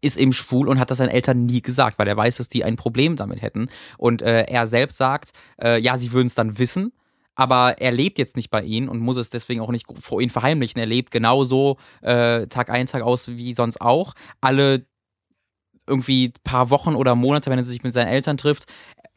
ist 0.00 0.16
eben 0.16 0.32
schwul 0.32 0.68
und 0.68 0.78
hat 0.78 0.90
das 0.90 0.98
seinen 0.98 1.08
Eltern 1.08 1.46
nie 1.46 1.60
gesagt, 1.60 1.98
weil 1.98 2.06
er 2.08 2.16
weiß, 2.16 2.36
dass 2.36 2.48
die 2.48 2.64
ein 2.64 2.76
Problem 2.76 3.16
damit 3.16 3.42
hätten. 3.42 3.68
Und 3.96 4.22
äh, 4.22 4.42
er 4.44 4.66
selbst 4.68 4.96
sagt, 4.96 5.30
äh, 5.62 5.80
ja, 5.80 5.96
sie 5.98 6.12
würden 6.12 6.28
es 6.28 6.34
dann 6.36 6.58
wissen, 6.58 6.92
aber 7.38 7.80
er 7.80 7.92
lebt 7.92 8.18
jetzt 8.18 8.34
nicht 8.34 8.50
bei 8.50 8.62
ihnen 8.62 8.88
und 8.88 8.98
muss 8.98 9.16
es 9.16 9.30
deswegen 9.30 9.60
auch 9.60 9.70
nicht 9.70 9.86
vor 10.00 10.20
ihnen 10.20 10.30
verheimlichen. 10.30 10.80
Er 10.80 10.86
lebt 10.86 11.12
genauso 11.12 11.76
äh, 12.02 12.48
Tag 12.48 12.68
ein, 12.68 12.88
Tag 12.88 13.02
aus 13.02 13.28
wie 13.28 13.54
sonst 13.54 13.80
auch. 13.80 14.14
Alle 14.40 14.84
irgendwie 15.86 16.32
paar 16.42 16.70
Wochen 16.70 16.96
oder 16.96 17.14
Monate, 17.14 17.48
wenn 17.48 17.58
er 17.58 17.64
sich 17.64 17.84
mit 17.84 17.94
seinen 17.94 18.08
Eltern 18.08 18.38
trifft, 18.38 18.64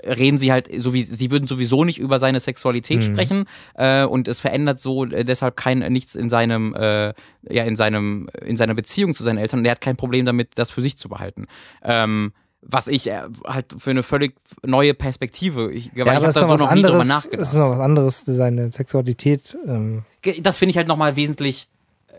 reden 0.06 0.38
sie 0.38 0.52
halt, 0.52 0.70
so 0.78 0.94
wie 0.94 1.02
sie 1.02 1.32
würden 1.32 1.48
sowieso 1.48 1.84
nicht 1.84 1.98
über 1.98 2.20
seine 2.20 2.40
Sexualität 2.40 3.00
Mhm. 3.00 3.04
sprechen 3.04 3.46
äh, 3.74 4.04
und 4.04 4.28
es 4.28 4.40
verändert 4.40 4.80
so 4.80 5.06
äh, 5.06 5.26
deshalb 5.26 5.56
kein 5.56 5.80
nichts 5.92 6.14
in 6.14 6.30
seinem 6.30 6.76
äh, 6.76 7.14
ja 7.50 7.64
in 7.64 7.76
seinem 7.76 8.30
in 8.46 8.56
seiner 8.56 8.76
Beziehung 8.76 9.16
zu 9.16 9.24
seinen 9.24 9.40
Eltern 9.40 9.60
und 9.60 9.66
er 9.66 9.72
hat 9.72 9.82
kein 9.82 9.98
Problem 9.98 10.28
damit, 10.28 10.60
das 10.60 10.70
für 10.70 10.82
sich 10.82 10.96
zu 10.96 11.10
behalten. 11.10 11.48
Ähm, 11.84 12.34
was 12.62 12.88
ich 12.88 13.08
äh, 13.08 13.22
halt 13.46 13.66
für 13.78 13.90
eine 13.90 14.04
völlig 14.04 14.36
neue 14.64 14.94
Perspektive, 14.94 15.72
ich, 15.72 15.92
Ja, 15.96 16.06
ich 16.06 16.12
habe 16.12 16.32
da 16.32 16.42
noch 16.48 16.58
so 16.58 16.66
noch 16.66 16.74
nie 16.74 16.82
drüber 16.82 17.02
anderes. 17.02 17.08
nachgedacht. 17.08 17.42
Ist 17.42 17.54
noch 17.56 17.72
was 17.72 17.80
anderes, 17.80 18.24
seine 18.26 18.72
Sexualität. 18.72 19.58
Ähm, 19.68 20.04
das 20.42 20.58
finde 20.58 20.72
ich 20.72 20.78
halt 20.78 20.88
nochmal 20.88 21.16
wesentlich 21.16 21.70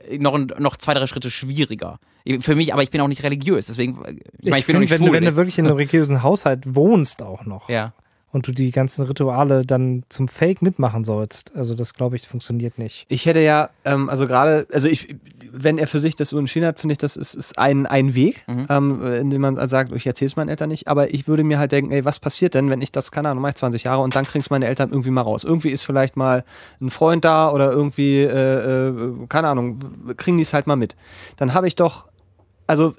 äh, 0.09 0.19
noch, 0.19 0.39
noch 0.39 0.77
zwei, 0.77 0.95
drei 0.95 1.07
Schritte 1.07 1.31
schwieriger. 1.31 1.99
Für 2.41 2.55
mich, 2.55 2.73
aber 2.73 2.83
ich 2.83 2.91
bin 2.91 3.01
auch 3.01 3.09
nicht 3.09 3.25
religiös, 3.25 3.67
deswegen, 3.67 4.05
äh, 4.05 4.15
ich, 4.39 4.51
meine, 4.51 4.59
ich, 4.59 4.67
bin 4.67 4.75
find, 4.75 4.81
nicht 4.81 4.91
wenn, 4.91 4.99
schwul. 4.99 5.13
wenn 5.13 5.25
du 5.25 5.37
wirklich 5.37 5.59
in 5.59 5.67
einem 5.67 5.77
religiösen 5.77 6.23
Haushalt 6.23 6.75
wohnst 6.75 7.23
auch 7.23 7.45
noch 7.45 7.69
ja. 7.69 7.93
Und 8.33 8.49
du 8.49 8.53
die 8.53 8.71
ganzen 8.71 9.05
Rituale 9.07 9.65
dann 9.65 10.05
zum 10.09 10.27
Fake 10.27 10.63
mitmachen 10.63 11.05
sollst, 11.05 11.55
also 11.55 11.75
das 11.75 11.95
glaube 11.95 12.17
ich 12.17 12.27
funktioniert 12.27 12.79
nicht. 12.79 13.05
Ich 13.09 13.27
hätte 13.27 13.41
ja, 13.41 13.69
ähm, 13.85 14.09
also 14.09 14.27
gerade, 14.27 14.67
also 14.73 14.89
ich, 14.89 15.15
wenn 15.53 15.77
er 15.79 15.87
für 15.87 16.01
sich 16.01 16.17
das 16.17 16.31
so 16.31 16.39
entschieden 16.39 16.67
hat, 16.67 16.81
finde 16.81 16.93
ich, 16.93 16.99
das 16.99 17.17
ist, 17.17 17.35
ist 17.35 17.59
ein, 17.59 17.85
ein 17.87 18.15
Weg, 18.15 18.43
Mhm. 18.47 18.67
ähm, 18.71 19.07
in 19.17 19.31
dem 19.31 19.43
man 19.43 19.69
sagt, 19.69 19.93
ich 19.93 20.07
erzähle 20.07 20.27
es 20.29 20.37
meinen 20.37 20.49
Eltern 20.49 20.71
nicht, 20.71 20.89
aber 20.89 21.13
ich 21.13 21.29
würde 21.29 21.45
mir 21.45 21.59
halt 21.59 21.73
denken, 21.73 21.93
ey, 21.93 22.05
was 22.05 22.19
passiert 22.19 22.55
denn, 22.55 22.71
wenn 22.71 22.81
ich 22.81 22.91
das, 22.91 23.13
keine 23.13 23.29
Ahnung, 23.29 23.43
mach 23.43 23.51
ich 23.51 23.57
20 23.57 23.85
Jahre 23.85 24.01
und 24.03 24.17
dann 24.17 24.25
kriegen 24.25 24.41
es 24.43 24.51
meine 24.51 24.67
Eltern 24.67 24.91
irgendwie 24.91 25.11
mal 25.11 25.21
raus. 25.21 25.45
Irgendwie 25.45 25.71
ist 25.71 25.83
vielleicht 25.83 26.17
mal 26.17 26.45
ein 26.81 26.89
Freund 26.91 27.25
da 27.25 27.51
oder 27.53 27.71
irgendwie, 27.71 28.23
äh, 28.23 28.89
äh, 28.89 29.27
keine 29.29 29.49
Ahnung, 29.49 29.79
kriegen 30.17 30.39
die 30.39 30.43
es 30.43 30.55
halt 30.55 30.67
mal 30.67 30.77
mit. 30.77 30.97
Dann 31.37 31.53
habe 31.55 31.69
ich 31.69 31.77
doch, 31.77 32.09
also 32.67 32.95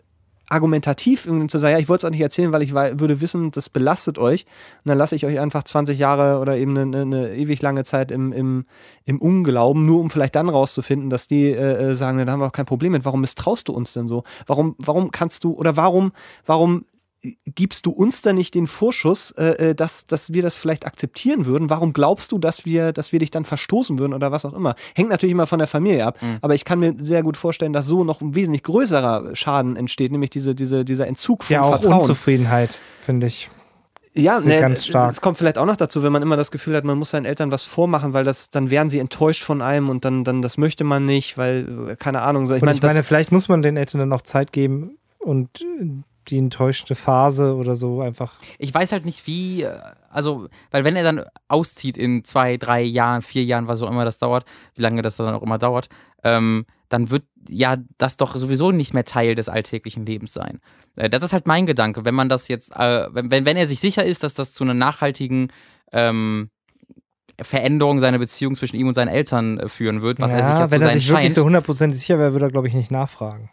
argumentativ 0.54 1.24
zu 1.24 1.60
sagen, 1.60 1.74
ja, 1.74 1.80
ich 1.80 1.90
wollte 1.90 2.06
es 2.06 2.06
auch 2.06 2.12
nicht 2.12 2.22
erzählen, 2.22 2.52
weil 2.52 2.62
ich 2.62 2.74
würde 2.74 3.22
wissen, 3.22 3.52
das 3.52 3.70
belastet 3.70 4.18
euch. 4.18 4.46
Und 4.84 4.90
dann 4.90 4.98
lasse 4.98 5.16
ich 5.16 5.26
euch 5.26 5.40
einfach 5.40 5.64
20 5.64 5.98
Jahre 5.98 6.40
oder 6.40 6.58
eben 6.58 6.78
eine, 6.78 7.02
eine 7.02 7.36
ewig 7.36 7.62
lange 7.62 7.84
Zeit 7.84 8.12
im, 8.12 8.32
im, 8.32 8.66
im 9.06 9.20
Unglauben, 9.20 9.86
nur 9.86 10.00
um 10.00 10.10
vielleicht 10.10 10.36
dann 10.36 10.50
rauszufinden, 10.50 11.10
dass 11.10 11.28
die 11.28 11.50
äh, 11.50 11.92
äh, 11.92 11.96
sagen, 11.96 12.24
da 12.26 12.32
haben 12.32 12.40
wir 12.40 12.48
auch 12.48 12.52
kein 12.52 12.66
Problem 12.66 12.92
mit. 12.92 13.04
Warum 13.04 13.22
misstraust 13.22 13.68
du 13.68 13.74
uns 13.74 13.94
denn 13.94 14.08
so? 14.08 14.24
Warum, 14.46 14.76
warum 14.78 15.12
kannst 15.12 15.44
du 15.44 15.54
oder 15.54 15.76
warum, 15.76 16.12
warum 16.46 16.86
gibst 17.46 17.86
du 17.86 17.92
uns 17.92 18.22
da 18.22 18.34
nicht 18.34 18.54
den 18.54 18.68
Vorschuss, 18.68 19.32
äh, 19.32 19.70
äh, 19.70 19.76
dass, 19.76 20.08
dass 20.08 20.34
wir 20.34 20.42
das 20.42 20.56
vielleicht 20.56 20.86
akzeptieren 20.86 21.46
würden? 21.46 21.70
Warum 21.70 21.94
glaubst 21.94 22.32
du, 22.32 22.38
dass 22.38 22.66
wir, 22.66 22.92
dass 22.92 23.12
wir 23.12 23.20
dich 23.20 23.32
dann 23.32 23.46
verstoßen 23.46 23.98
würden 24.00 24.14
oder 24.14 24.32
was 24.32 24.46
auch 24.46 24.54
immer? 24.54 24.76
Hängt 24.94 25.10
natürlich 25.10 25.32
immer 25.32 25.48
von 25.48 25.60
der 25.60 25.68
Familie 25.68 26.06
ab, 26.06 26.20
aber 26.42 26.56
ich 26.56 26.66
kann 26.66 26.80
mir 26.80 26.96
sehr 27.00 27.24
gut 27.24 27.38
vorstellen, 27.38 27.74
dass 27.74 27.86
so 27.86 28.04
noch 28.04 28.22
ein 28.22 28.36
wesentlich 28.36 28.64
größerer 28.64 29.36
Schaden 29.36 29.76
entsteht, 29.76 30.12
nämlich 30.12 30.32
diese, 30.32 30.56
diese, 30.56 30.84
dieser 30.84 31.08
Entzug 31.08 31.44
von 31.44 31.54
Ja, 31.54 31.62
auch 31.64 31.80
Vertrauen. 31.80 32.02
Unzufriedenheit, 32.02 32.80
finde 33.02 33.28
ich. 33.28 33.50
Ja, 34.16 34.40
ne, 34.40 34.60
ganz 34.60 34.86
stark. 34.86 35.12
Es 35.12 35.22
kommt 35.22 35.38
vielleicht 35.38 35.58
auch 35.58 35.66
noch 35.66 35.76
dazu, 35.76 36.04
wenn 36.04 36.12
man 36.12 36.22
immer 36.22 36.38
das 36.38 36.52
Gefühl 36.52 36.76
hat, 36.76 36.84
man 36.84 37.00
muss 37.00 37.12
seinen 37.12 37.26
Eltern 37.26 37.52
was 37.52 37.64
vormachen, 37.64 38.14
weil 38.14 38.24
das, 38.24 38.52
dann 38.52 38.70
wären 38.70 38.90
sie 38.90 39.00
enttäuscht 39.00 39.44
von 39.44 39.62
einem 39.62 39.90
und 39.90 40.06
dann, 40.06 40.24
dann 40.24 40.42
das 40.44 40.58
möchte 40.58 40.84
man 40.84 41.06
nicht, 41.06 41.38
weil, 41.38 41.90
äh, 41.90 41.96
keine 41.96 42.22
Ahnung, 42.22 42.48
so. 42.48 42.54
Ich 42.54 42.62
Und 42.62 42.68
meine, 42.68 42.78
ich 42.78 42.84
meine, 42.84 43.04
vielleicht 43.04 43.32
muss 43.32 43.48
man 43.48 43.64
den 43.64 43.76
Eltern 43.76 44.00
dann 44.00 44.10
noch 44.10 44.22
Zeit 44.22 44.54
geben 44.54 44.98
und 45.18 45.62
äh, 45.62 46.04
die 46.30 46.38
enttäuschte 46.38 46.96
Phase 46.96 47.56
oder 47.56 47.76
so 47.76 48.02
einfach. 48.02 48.40
Ich 48.58 48.74
weiß 48.74 48.92
halt 48.92 49.06
nicht, 49.06 49.28
wie, 49.28 49.64
äh, 49.64 49.80
also, 50.10 50.48
weil 50.72 50.84
wenn 50.84 50.96
er 50.96 51.04
dann 51.04 51.26
auszieht 51.48 51.98
in 51.98 52.24
zwei, 52.24 52.58
drei 52.58 52.82
Jahren, 52.82 53.22
vier 53.22 53.44
Jahren, 53.44 53.68
was 53.68 53.82
auch 53.82 53.90
immer 53.90 54.06
das 54.06 54.20
dauert, 54.20 54.46
wie 54.76 54.82
lange 54.82 55.02
das 55.02 55.18
dann 55.18 55.34
auch 55.34 55.42
immer 55.42 55.58
dauert, 55.58 55.90
ähm, 56.24 56.66
dann 56.90 57.10
wird 57.10 57.24
ja 57.50 57.78
das 57.98 58.18
doch 58.18 58.36
sowieso 58.36 58.72
nicht 58.72 58.94
mehr 58.94 59.06
Teil 59.06 59.36
des 59.36 59.50
alltäglichen 59.50 60.06
Lebens 60.06 60.34
sein. 60.34 60.60
Äh, 60.96 61.10
das 61.10 61.24
ist 61.24 61.34
halt 61.34 61.48
mein 61.48 61.66
Gedanke, 61.66 62.06
wenn 62.06 62.16
man 62.16 62.30
das 62.30 62.48
jetzt, 62.48 62.76
äh, 62.76 63.08
wenn, 63.14 63.32
wenn 63.32 63.46
wenn 63.46 63.58
er 63.58 63.68
sich 63.68 63.80
sicher 63.80 64.04
ist, 64.04 64.24
dass 64.24 64.34
das 64.34 64.54
zu 64.54 64.64
einer 64.64 64.74
nachhaltigen 64.74 65.52
ähm, 65.92 66.50
Veränderung 67.42 68.00
seiner 68.00 68.20
Beziehung 68.20 68.56
zwischen 68.56 68.76
ihm 68.76 68.88
und 68.88 68.94
seinen 68.94 69.08
Eltern 69.08 69.60
äh, 69.60 69.70
führen 69.70 70.02
wird, 70.02 70.20
was 70.20 70.32
ja, 70.32 70.38
er 70.38 70.44
sich 70.44 70.60
jetzt 70.60 70.72
wenn 70.72 70.82
zu 70.82 70.88
er 70.88 70.94
sich 70.94 71.10
wirklich 71.10 71.26
scheint. 71.26 71.36
so 71.36 71.44
hundertprozentig 71.44 72.00
sicher 72.00 72.20
wäre, 72.20 72.34
würde 72.34 72.46
er, 72.46 72.52
glaube 72.52 72.68
ich, 72.68 72.74
nicht 72.74 72.92
nachfragen. 72.92 73.50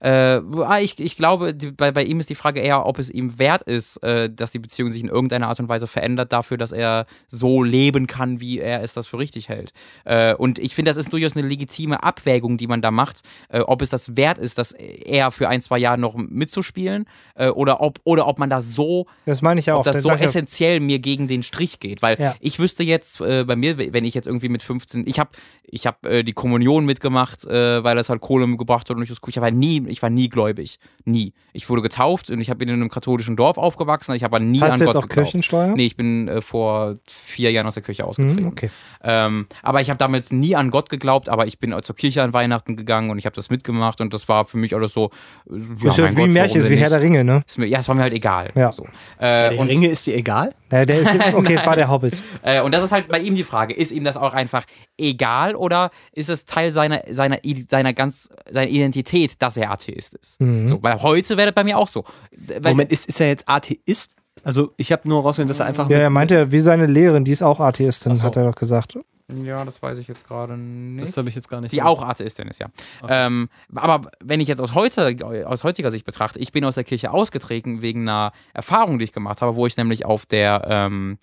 Äh, 0.00 0.40
ah, 0.64 0.78
ich, 0.80 0.98
ich 1.00 1.16
glaube, 1.16 1.54
die, 1.54 1.72
bei, 1.72 1.90
bei 1.90 2.04
ihm 2.04 2.20
ist 2.20 2.30
die 2.30 2.36
Frage 2.36 2.60
eher, 2.60 2.86
ob 2.86 2.98
es 3.00 3.10
ihm 3.10 3.38
wert 3.38 3.62
ist, 3.62 3.96
äh, 4.04 4.30
dass 4.30 4.52
die 4.52 4.60
Beziehung 4.60 4.92
sich 4.92 5.02
in 5.02 5.08
irgendeiner 5.08 5.48
Art 5.48 5.58
und 5.58 5.68
Weise 5.68 5.88
verändert, 5.88 6.32
dafür, 6.32 6.56
dass 6.56 6.70
er 6.70 7.06
so 7.28 7.62
leben 7.64 8.06
kann, 8.06 8.40
wie 8.40 8.60
er 8.60 8.82
es 8.82 8.92
das 8.94 9.08
für 9.08 9.18
richtig 9.18 9.48
hält. 9.48 9.72
Äh, 10.04 10.34
und 10.34 10.60
ich 10.60 10.74
finde, 10.76 10.90
das 10.90 10.98
ist 10.98 11.12
durchaus 11.12 11.36
eine 11.36 11.46
legitime 11.48 12.02
Abwägung, 12.02 12.58
die 12.58 12.68
man 12.68 12.80
da 12.80 12.92
macht, 12.92 13.22
äh, 13.48 13.60
ob 13.60 13.82
es 13.82 13.90
das 13.90 14.16
wert 14.16 14.38
ist, 14.38 14.58
dass 14.58 14.70
er 14.72 15.32
für 15.32 15.48
ein, 15.48 15.62
zwei 15.62 15.78
Jahre 15.78 15.98
noch 15.98 16.14
mitzuspielen 16.14 17.06
äh, 17.34 17.48
oder, 17.48 17.80
ob, 17.80 17.98
oder 18.04 18.28
ob 18.28 18.38
man 18.38 18.50
da 18.50 18.60
so 18.60 19.06
Das 19.26 19.42
meine 19.42 19.58
ich 19.58 19.66
ja 19.66 19.74
auch. 19.74 19.80
ob 19.80 19.84
das 19.84 20.02
so 20.02 20.10
essentiell 20.10 20.78
mir 20.78 21.00
gegen 21.00 21.26
den 21.26 21.42
Strich 21.42 21.80
geht. 21.80 22.02
Weil 22.02 22.20
Ja. 22.20 22.36
ich 22.40 22.60
wüsste 22.60 22.84
jetzt 22.84 23.20
äh, 23.20 23.44
bei 23.44 23.56
mir, 23.56 23.78
wenn 23.78 24.04
ich 24.04 24.14
jetzt 24.14 24.26
irgendwie 24.26 24.48
mit 24.48 24.62
15, 24.62 25.06
ich 25.06 25.18
habe 25.18 25.30
ich 25.70 25.86
hab, 25.86 26.00
die 26.02 26.32
Kommunion 26.32 26.86
mitgemacht, 26.86 27.44
weil 27.44 27.94
das 27.94 28.08
halt 28.08 28.22
Kohle 28.22 28.56
gebracht 28.56 28.88
hat 28.88 28.96
und 28.96 29.02
ich 29.02 29.10
das 29.10 29.18
ich 29.26 29.36
war 29.38 29.50
nie, 29.50 29.86
ich 29.88 30.02
war 30.02 30.10
nie 30.10 30.28
gläubig. 30.28 30.78
Nie. 31.04 31.32
Ich 31.52 31.68
wurde 31.68 31.82
getauft 31.82 32.30
und 32.30 32.40
ich 32.40 32.50
habe 32.50 32.62
in 32.62 32.70
einem 32.70 32.88
katholischen 32.88 33.36
Dorf 33.36 33.58
aufgewachsen, 33.58 34.14
ich 34.14 34.22
habe 34.22 34.36
aber 34.36 34.44
nie 34.44 34.58
Zahlst 34.60 34.72
an 34.74 34.78
du 34.78 34.84
jetzt 34.84 34.94
Gott 34.94 35.04
auch 35.04 35.08
geglaubt. 35.08 35.26
Kirchensteuer? 35.26 35.74
Nee, 35.74 35.86
ich 35.86 35.96
bin 35.96 36.28
äh, 36.28 36.40
vor 36.40 36.96
vier 37.06 37.50
Jahren 37.52 37.66
aus 37.66 37.74
der 37.74 37.82
Kirche 37.82 38.04
ausgetreten. 38.04 38.42
Mhm, 38.42 38.48
okay. 38.48 38.70
Ähm, 39.02 39.46
aber 39.62 39.80
ich 39.80 39.90
habe 39.90 39.98
damals 39.98 40.32
nie 40.32 40.54
an 40.56 40.70
Gott 40.70 40.90
geglaubt, 40.90 41.28
aber 41.28 41.46
ich 41.46 41.58
bin 41.58 41.74
zur 41.82 41.96
Kirche 41.96 42.22
an 42.22 42.32
Weihnachten 42.32 42.76
gegangen 42.76 43.10
und 43.10 43.18
ich 43.18 43.26
habe 43.26 43.34
das 43.36 43.50
mitgemacht 43.50 44.00
und 44.00 44.12
das 44.14 44.28
war 44.28 44.44
für 44.44 44.56
mich 44.58 44.74
alles 44.74 44.92
so. 44.92 45.10
äh, 45.50 45.54
Ja, 45.54 45.58
das 45.84 45.98
ist 45.98 45.98
mein 45.98 46.04
ja 46.04 46.10
wie 46.10 46.14
Gott, 46.16 46.24
ein 46.24 46.32
Märchen, 46.32 46.60
ist 46.60 46.70
wie 46.70 46.76
Herr 46.76 46.90
der 46.90 47.00
Ringe, 47.00 47.24
ne? 47.24 47.42
Ist 47.46 47.58
mir, 47.58 47.66
ja, 47.66 47.78
es 47.78 47.88
war 47.88 47.94
mir 47.94 48.02
halt 48.02 48.12
egal. 48.12 48.50
Ja. 48.54 48.72
So. 48.72 48.86
Äh, 49.18 49.56
und 49.56 49.68
Ringe 49.68 49.88
ist 49.88 50.06
dir 50.06 50.16
egal? 50.16 50.52
Naja, 50.70 50.84
der 50.84 51.00
ist, 51.00 51.14
okay, 51.34 51.54
es 51.54 51.66
war 51.66 51.76
der 51.76 51.90
Hobbit. 51.90 52.22
Äh, 52.42 52.60
und 52.62 52.72
das 52.72 52.82
ist 52.82 52.92
halt 52.92 53.08
bei 53.08 53.18
ihm 53.18 53.34
die 53.34 53.44
Frage, 53.44 53.74
ist 53.74 53.92
ihm 53.92 54.04
das 54.04 54.16
auch 54.16 54.32
einfach 54.32 54.64
egal 54.98 55.54
oder 55.54 55.90
ist 56.12 56.30
es 56.30 56.44
Teil 56.44 56.70
seiner, 56.70 57.02
seiner, 57.10 57.38
seiner 57.68 57.92
ganz, 57.92 58.30
seiner 58.50 58.70
Identität, 58.70 59.40
dass 59.40 59.56
er 59.56 59.70
Atheist 59.70 60.14
ist? 60.14 60.40
Mhm. 60.40 60.68
So, 60.68 60.82
weil 60.82 61.02
heute 61.02 61.36
wäre 61.36 61.46
das 61.48 61.54
bei 61.54 61.64
mir 61.64 61.78
auch 61.78 61.88
so. 61.88 62.04
Weil, 62.36 62.72
Moment, 62.72 62.92
ist, 62.92 63.06
ist 63.06 63.20
er 63.20 63.28
jetzt 63.28 63.48
Atheist? 63.48 64.14
Also 64.44 64.72
ich 64.76 64.92
habe 64.92 65.08
nur 65.08 65.22
rausgehört, 65.22 65.50
dass 65.50 65.60
er 65.60 65.66
einfach. 65.66 65.90
Ja, 65.90 65.98
er 65.98 66.10
meinte, 66.10 66.52
wie 66.52 66.60
seine 66.60 66.86
Lehrerin, 66.86 67.24
die 67.24 67.32
ist 67.32 67.42
auch 67.42 67.60
Atheistin, 67.60 68.16
so. 68.16 68.22
hat 68.22 68.36
er 68.36 68.44
doch 68.44 68.54
gesagt. 68.54 68.98
Ja, 69.30 69.62
das 69.64 69.82
weiß 69.82 69.98
ich 69.98 70.08
jetzt 70.08 70.26
gerade 70.26 70.56
nicht. 70.56 71.06
das 71.08 71.16
habe 71.18 71.28
ich 71.28 71.34
jetzt 71.34 71.50
gar 71.50 71.60
nicht. 71.60 71.72
Die 71.72 71.76
so- 71.76 71.82
auch 71.82 72.02
Atheistin 72.02 72.48
ist, 72.48 72.60
ja. 72.60 72.68
Ähm, 73.08 73.50
aber 73.74 74.10
wenn 74.24 74.40
ich 74.40 74.48
jetzt 74.48 74.60
aus, 74.60 74.74
heute, 74.74 75.16
aus 75.46 75.64
heutiger 75.64 75.90
Sicht 75.90 76.06
betrachte, 76.06 76.38
ich 76.38 76.50
bin 76.52 76.64
aus 76.64 76.76
der 76.76 76.84
Kirche 76.84 77.10
ausgetreten 77.10 77.82
wegen 77.82 78.02
einer 78.08 78.32
Erfahrung, 78.54 78.98
die 78.98 79.04
ich 79.04 79.12
gemacht 79.12 79.42
habe, 79.42 79.54
wo 79.56 79.66
ich 79.66 79.76
nämlich 79.76 80.06
auf 80.06 80.24
der, 80.24 80.66
ähm, 80.70 81.18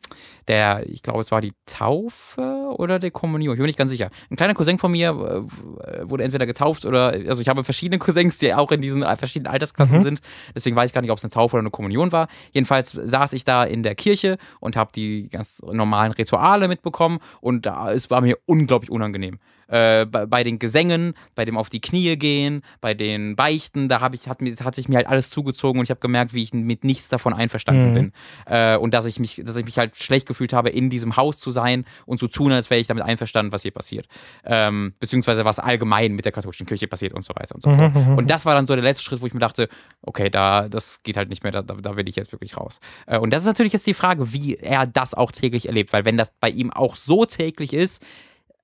der, 0.47 0.87
ich 0.87 1.01
glaube, 1.01 1.19
es 1.21 1.31
war 1.31 1.41
die 1.41 1.53
Taufe 1.65 2.41
oder 2.77 2.99
der 2.99 3.09
Kommunion, 3.09 3.53
ich 3.53 3.57
bin 3.57 3.63
mir 3.63 3.67
nicht 3.67 3.77
ganz 3.79 3.89
sicher. 3.89 4.09
Ein 4.29 4.35
kleiner 4.37 4.53
Cousin 4.53 4.77
von 4.77 4.91
mir 4.91 5.09
äh, 5.09 6.07
wurde 6.09 6.23
entweder 6.23 6.45
getauft 6.45 6.85
oder, 6.85 7.07
also 7.27 7.41
ich 7.41 7.47
habe 7.47 7.63
verschiedene 7.63 7.97
Cousins, 7.97 8.37
die 8.37 8.53
auch 8.53 8.71
in 8.71 8.81
diesen 8.81 9.01
verschiedenen 9.17 9.51
Altersklassen 9.51 9.97
Mhm. 9.97 10.01
sind, 10.01 10.19
deswegen 10.53 10.75
weiß 10.75 10.89
ich 10.89 10.93
gar 10.93 11.01
nicht, 11.01 11.11
ob 11.11 11.17
es 11.17 11.23
eine 11.23 11.31
Taufe 11.31 11.55
oder 11.55 11.61
eine 11.61 11.71
Kommunion 11.71 12.11
war. 12.11 12.27
Jedenfalls 12.51 12.91
saß 12.91 13.33
ich 13.33 13.45
da 13.45 13.63
in 13.63 13.81
der 13.81 13.95
Kirche 13.95 14.37
und 14.59 14.75
habe 14.75 14.91
die 14.93 15.27
ganz 15.29 15.61
normalen 15.63 16.11
Rituale 16.11 16.67
mitbekommen 16.67 17.19
und 17.41 17.65
da, 17.65 17.94
es 17.95 18.09
war 18.11 18.21
mir 18.21 18.37
unglaublich 18.45 18.91
unangenehm. 18.91 19.39
Äh, 19.67 20.05
bei, 20.05 20.25
bei 20.25 20.43
den 20.43 20.59
Gesängen, 20.59 21.13
bei 21.35 21.45
dem 21.45 21.57
auf 21.57 21.69
die 21.69 21.81
Knie 21.81 22.15
gehen, 22.17 22.61
bei 22.81 22.93
den 22.93 23.35
Beichten, 23.35 23.89
da 23.89 24.01
hab 24.01 24.13
ich, 24.13 24.27
hat, 24.27 24.41
mir, 24.41 24.55
hat 24.55 24.75
sich 24.75 24.87
mir 24.89 24.97
halt 24.97 25.07
alles 25.07 25.29
zugezogen 25.29 25.79
und 25.79 25.85
ich 25.85 25.89
habe 25.89 25.99
gemerkt, 25.99 26.33
wie 26.33 26.43
ich 26.43 26.53
mit 26.53 26.83
nichts 26.83 27.07
davon 27.07 27.33
einverstanden 27.33 27.89
Mhm. 27.89 27.93
bin. 27.93 28.11
Äh, 28.45 28.77
und 28.77 28.93
dass 28.93 29.05
ich 29.05 29.19
mich, 29.19 29.41
dass 29.43 29.55
ich 29.55 29.65
mich 29.65 29.77
halt 29.77 29.95
schlecht 29.95 30.27
gefühlt 30.27 30.53
habe, 30.53 30.69
in 30.69 30.89
diesem 30.89 31.17
Haus 31.17 31.39
zu 31.39 31.51
sein 31.51 31.85
und 32.05 32.19
zu 32.19 32.27
tun, 32.27 32.51
als 32.51 32.69
wäre 32.69 32.79
ich 32.81 32.87
damit 32.87 33.03
einverstanden, 33.03 33.51
was 33.51 33.61
hier 33.63 33.71
passiert. 33.71 34.07
Ähm, 34.43 34.93
beziehungsweise 34.99 35.45
was 35.45 35.59
allgemein 35.59 36.13
mit 36.13 36.25
der 36.25 36.31
katholischen 36.31 36.65
Kirche 36.65 36.87
passiert 36.87 37.13
und 37.13 37.23
so 37.23 37.33
weiter 37.35 37.55
und 37.55 37.61
so 37.61 37.73
fort. 37.73 37.95
Mhm, 37.95 38.11
mhm. 38.11 38.17
Und 38.17 38.29
das 38.29 38.45
war 38.45 38.55
dann 38.55 38.65
so 38.65 38.75
der 38.75 38.83
letzte 38.83 39.03
Schritt, 39.03 39.21
wo 39.21 39.25
ich 39.27 39.33
mir 39.33 39.39
dachte, 39.39 39.67
okay, 40.01 40.29
da, 40.29 40.67
das 40.69 41.03
geht 41.03 41.17
halt 41.17 41.29
nicht 41.29 41.43
mehr, 41.43 41.51
da, 41.51 41.61
da 41.61 41.75
da 41.75 41.95
will 41.97 42.07
ich 42.09 42.15
jetzt 42.15 42.31
wirklich 42.31 42.57
raus. 42.57 42.79
Äh, 43.05 43.17
und 43.19 43.31
das 43.31 43.41
ist 43.43 43.47
natürlich 43.47 43.73
jetzt 43.73 43.87
die 43.87 43.93
Frage, 43.93 44.33
wie 44.33 44.55
er 44.55 44.85
das 44.85 45.13
auch 45.13 45.31
täglich 45.31 45.67
erlebt, 45.67 45.93
weil 45.93 46.05
wenn 46.05 46.17
das 46.17 46.31
bei 46.39 46.49
ihm 46.49 46.71
auch 46.71 46.95
so 46.95 47.25
täglich 47.25 47.73
ist, 47.73 48.03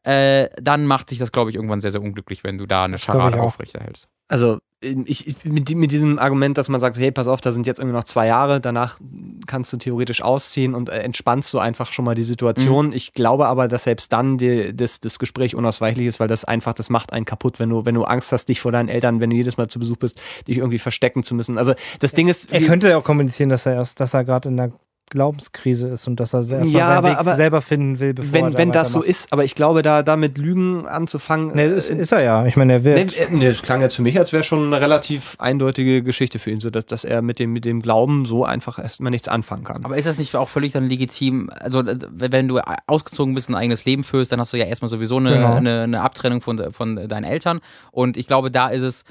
äh, 0.03 0.49
dann 0.61 0.85
macht 0.85 1.11
dich 1.11 1.19
das, 1.19 1.31
glaube 1.31 1.49
ich, 1.49 1.55
irgendwann 1.55 1.79
sehr, 1.79 1.91
sehr 1.91 2.01
unglücklich, 2.01 2.43
wenn 2.43 2.57
du 2.57 2.65
da 2.65 2.85
eine 2.85 2.97
Scharade 2.97 3.39
aufrechterhältst. 3.39 4.07
Also 4.27 4.59
ich, 4.81 5.27
ich, 5.27 5.45
mit, 5.45 5.69
mit 5.75 5.91
diesem 5.91 6.17
Argument, 6.17 6.57
dass 6.57 6.67
man 6.67 6.79
sagt, 6.79 6.97
hey, 6.97 7.11
pass 7.11 7.27
auf, 7.27 7.39
da 7.39 7.51
sind 7.51 7.67
jetzt 7.67 7.77
irgendwie 7.79 7.95
noch 7.95 8.03
zwei 8.03 8.25
Jahre, 8.25 8.59
danach 8.59 8.99
kannst 9.45 9.71
du 9.73 9.77
theoretisch 9.77 10.23
ausziehen 10.23 10.73
und 10.73 10.89
äh, 10.89 10.99
entspannst 10.99 11.53
du 11.53 11.59
einfach 11.59 11.91
schon 11.91 12.03
mal 12.03 12.15
die 12.15 12.23
Situation. 12.23 12.91
Ich 12.91 13.13
glaube 13.13 13.45
aber, 13.45 13.67
dass 13.67 13.83
selbst 13.83 14.11
dann 14.11 14.39
die, 14.39 14.75
das, 14.75 14.99
das 14.99 15.19
Gespräch 15.19 15.53
unausweichlich 15.53 16.07
ist, 16.07 16.19
weil 16.19 16.27
das 16.27 16.45
einfach, 16.45 16.73
das 16.73 16.89
macht 16.89 17.13
einen 17.13 17.25
kaputt, 17.25 17.59
wenn 17.59 17.69
du, 17.69 17.85
wenn 17.85 17.93
du 17.93 18.05
Angst 18.05 18.31
hast, 18.31 18.45
dich 18.45 18.59
vor 18.59 18.71
deinen 18.71 18.89
Eltern, 18.89 19.19
wenn 19.19 19.29
du 19.29 19.35
jedes 19.35 19.57
Mal 19.57 19.67
zu 19.67 19.77
Besuch 19.77 19.97
bist, 19.97 20.19
dich 20.47 20.57
irgendwie 20.57 20.79
verstecken 20.79 21.21
zu 21.21 21.35
müssen. 21.35 21.59
Also 21.59 21.75
das 21.99 22.13
Ding 22.13 22.27
ist, 22.27 22.51
Er 22.51 22.61
könnte 22.61 22.89
ja 22.89 22.97
auch 22.97 23.03
kommunizieren, 23.03 23.49
dass 23.49 23.67
er 23.67 23.73
erst, 23.73 23.99
dass 23.99 24.15
er 24.15 24.23
gerade 24.23 24.49
in 24.49 24.59
einer 24.59 24.71
Glaubenskrise 25.11 25.89
ist 25.89 26.07
und 26.07 26.19
dass 26.19 26.33
er 26.33 26.39
erstmal 26.39 26.67
Ja, 26.67 26.87
seinen 26.87 26.97
aber- 26.97 27.09
Weg 27.11 27.17
aber 27.19 27.35
selber 27.35 27.61
finden 27.61 27.99
will, 27.99 28.13
bevor 28.15 28.39
er 28.39 28.45
Wenn, 28.45 28.51
da 28.53 28.57
wenn 28.57 28.71
das 28.71 28.91
so 28.91 29.03
ist, 29.03 29.31
aber 29.31 29.43
ich 29.43 29.53
glaube, 29.53 29.83
da, 29.83 30.01
da 30.01 30.17
mit 30.17 30.37
Lügen 30.39 30.87
anzufangen. 30.87 31.51
Nee, 31.53 31.65
äh, 31.65 31.77
ist, 31.77 31.89
ist 31.91 32.11
er 32.11 32.21
ja. 32.23 32.45
Ich 32.47 32.55
meine, 32.55 32.73
er 32.73 32.79
Nee, 32.79 32.85
wird. 32.85 33.17
äh, 33.17 33.27
nee, 33.29 33.47
das 33.47 33.61
klang 33.61 33.81
jetzt 33.81 33.95
für 33.95 34.01
mich, 34.01 34.17
als 34.17 34.33
wäre 34.33 34.43
schon 34.43 34.65
eine 34.65 34.81
relativ 34.81 35.35
eindeutige 35.37 36.01
Geschichte 36.01 36.39
für 36.39 36.49
ihn, 36.49 36.59
so 36.59 36.69
dass, 36.71 36.85
dass 36.87 37.03
er 37.05 37.21
mit 37.21 37.37
dem, 37.39 37.53
mit 37.53 37.65
dem 37.65 37.81
Glauben 37.81 38.25
so 38.25 38.43
einfach 38.43 38.79
erstmal 38.79 39.11
nichts 39.11 39.27
anfangen 39.27 39.63
kann. 39.63 39.85
Aber 39.85 39.97
ist 39.97 40.05
das 40.07 40.17
nicht 40.17 40.35
auch 40.35 40.49
völlig 40.49 40.71
dann 40.71 40.87
legitim? 40.87 41.49
Also, 41.59 41.81
äh, 41.81 41.97
wenn 42.11 42.47
du 42.47 42.59
ausgezogen 42.87 43.35
bist 43.35 43.49
und 43.49 43.55
ein 43.55 43.61
eigenes 43.61 43.85
Leben 43.85 44.03
führst, 44.03 44.31
dann 44.31 44.39
hast 44.39 44.53
du 44.53 44.57
ja 44.57 44.65
erstmal 44.65 44.89
sowieso 44.89 45.17
eine, 45.17 45.33
Genau. 45.33 45.53
eine, 45.55 45.81
eine 45.83 46.01
Abtrennung 46.01 46.41
von, 46.41 46.71
von 46.73 46.95
deinen 47.07 47.25
Eltern. 47.25 47.59
Und 47.91 48.17
ich 48.17 48.27
glaube, 48.27 48.49
da 48.49 48.69
ist 48.69 48.81
es, 48.81 49.03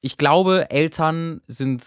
ich 0.00 0.16
glaube, 0.16 0.70
Eltern 0.70 1.40
sind, 1.46 1.82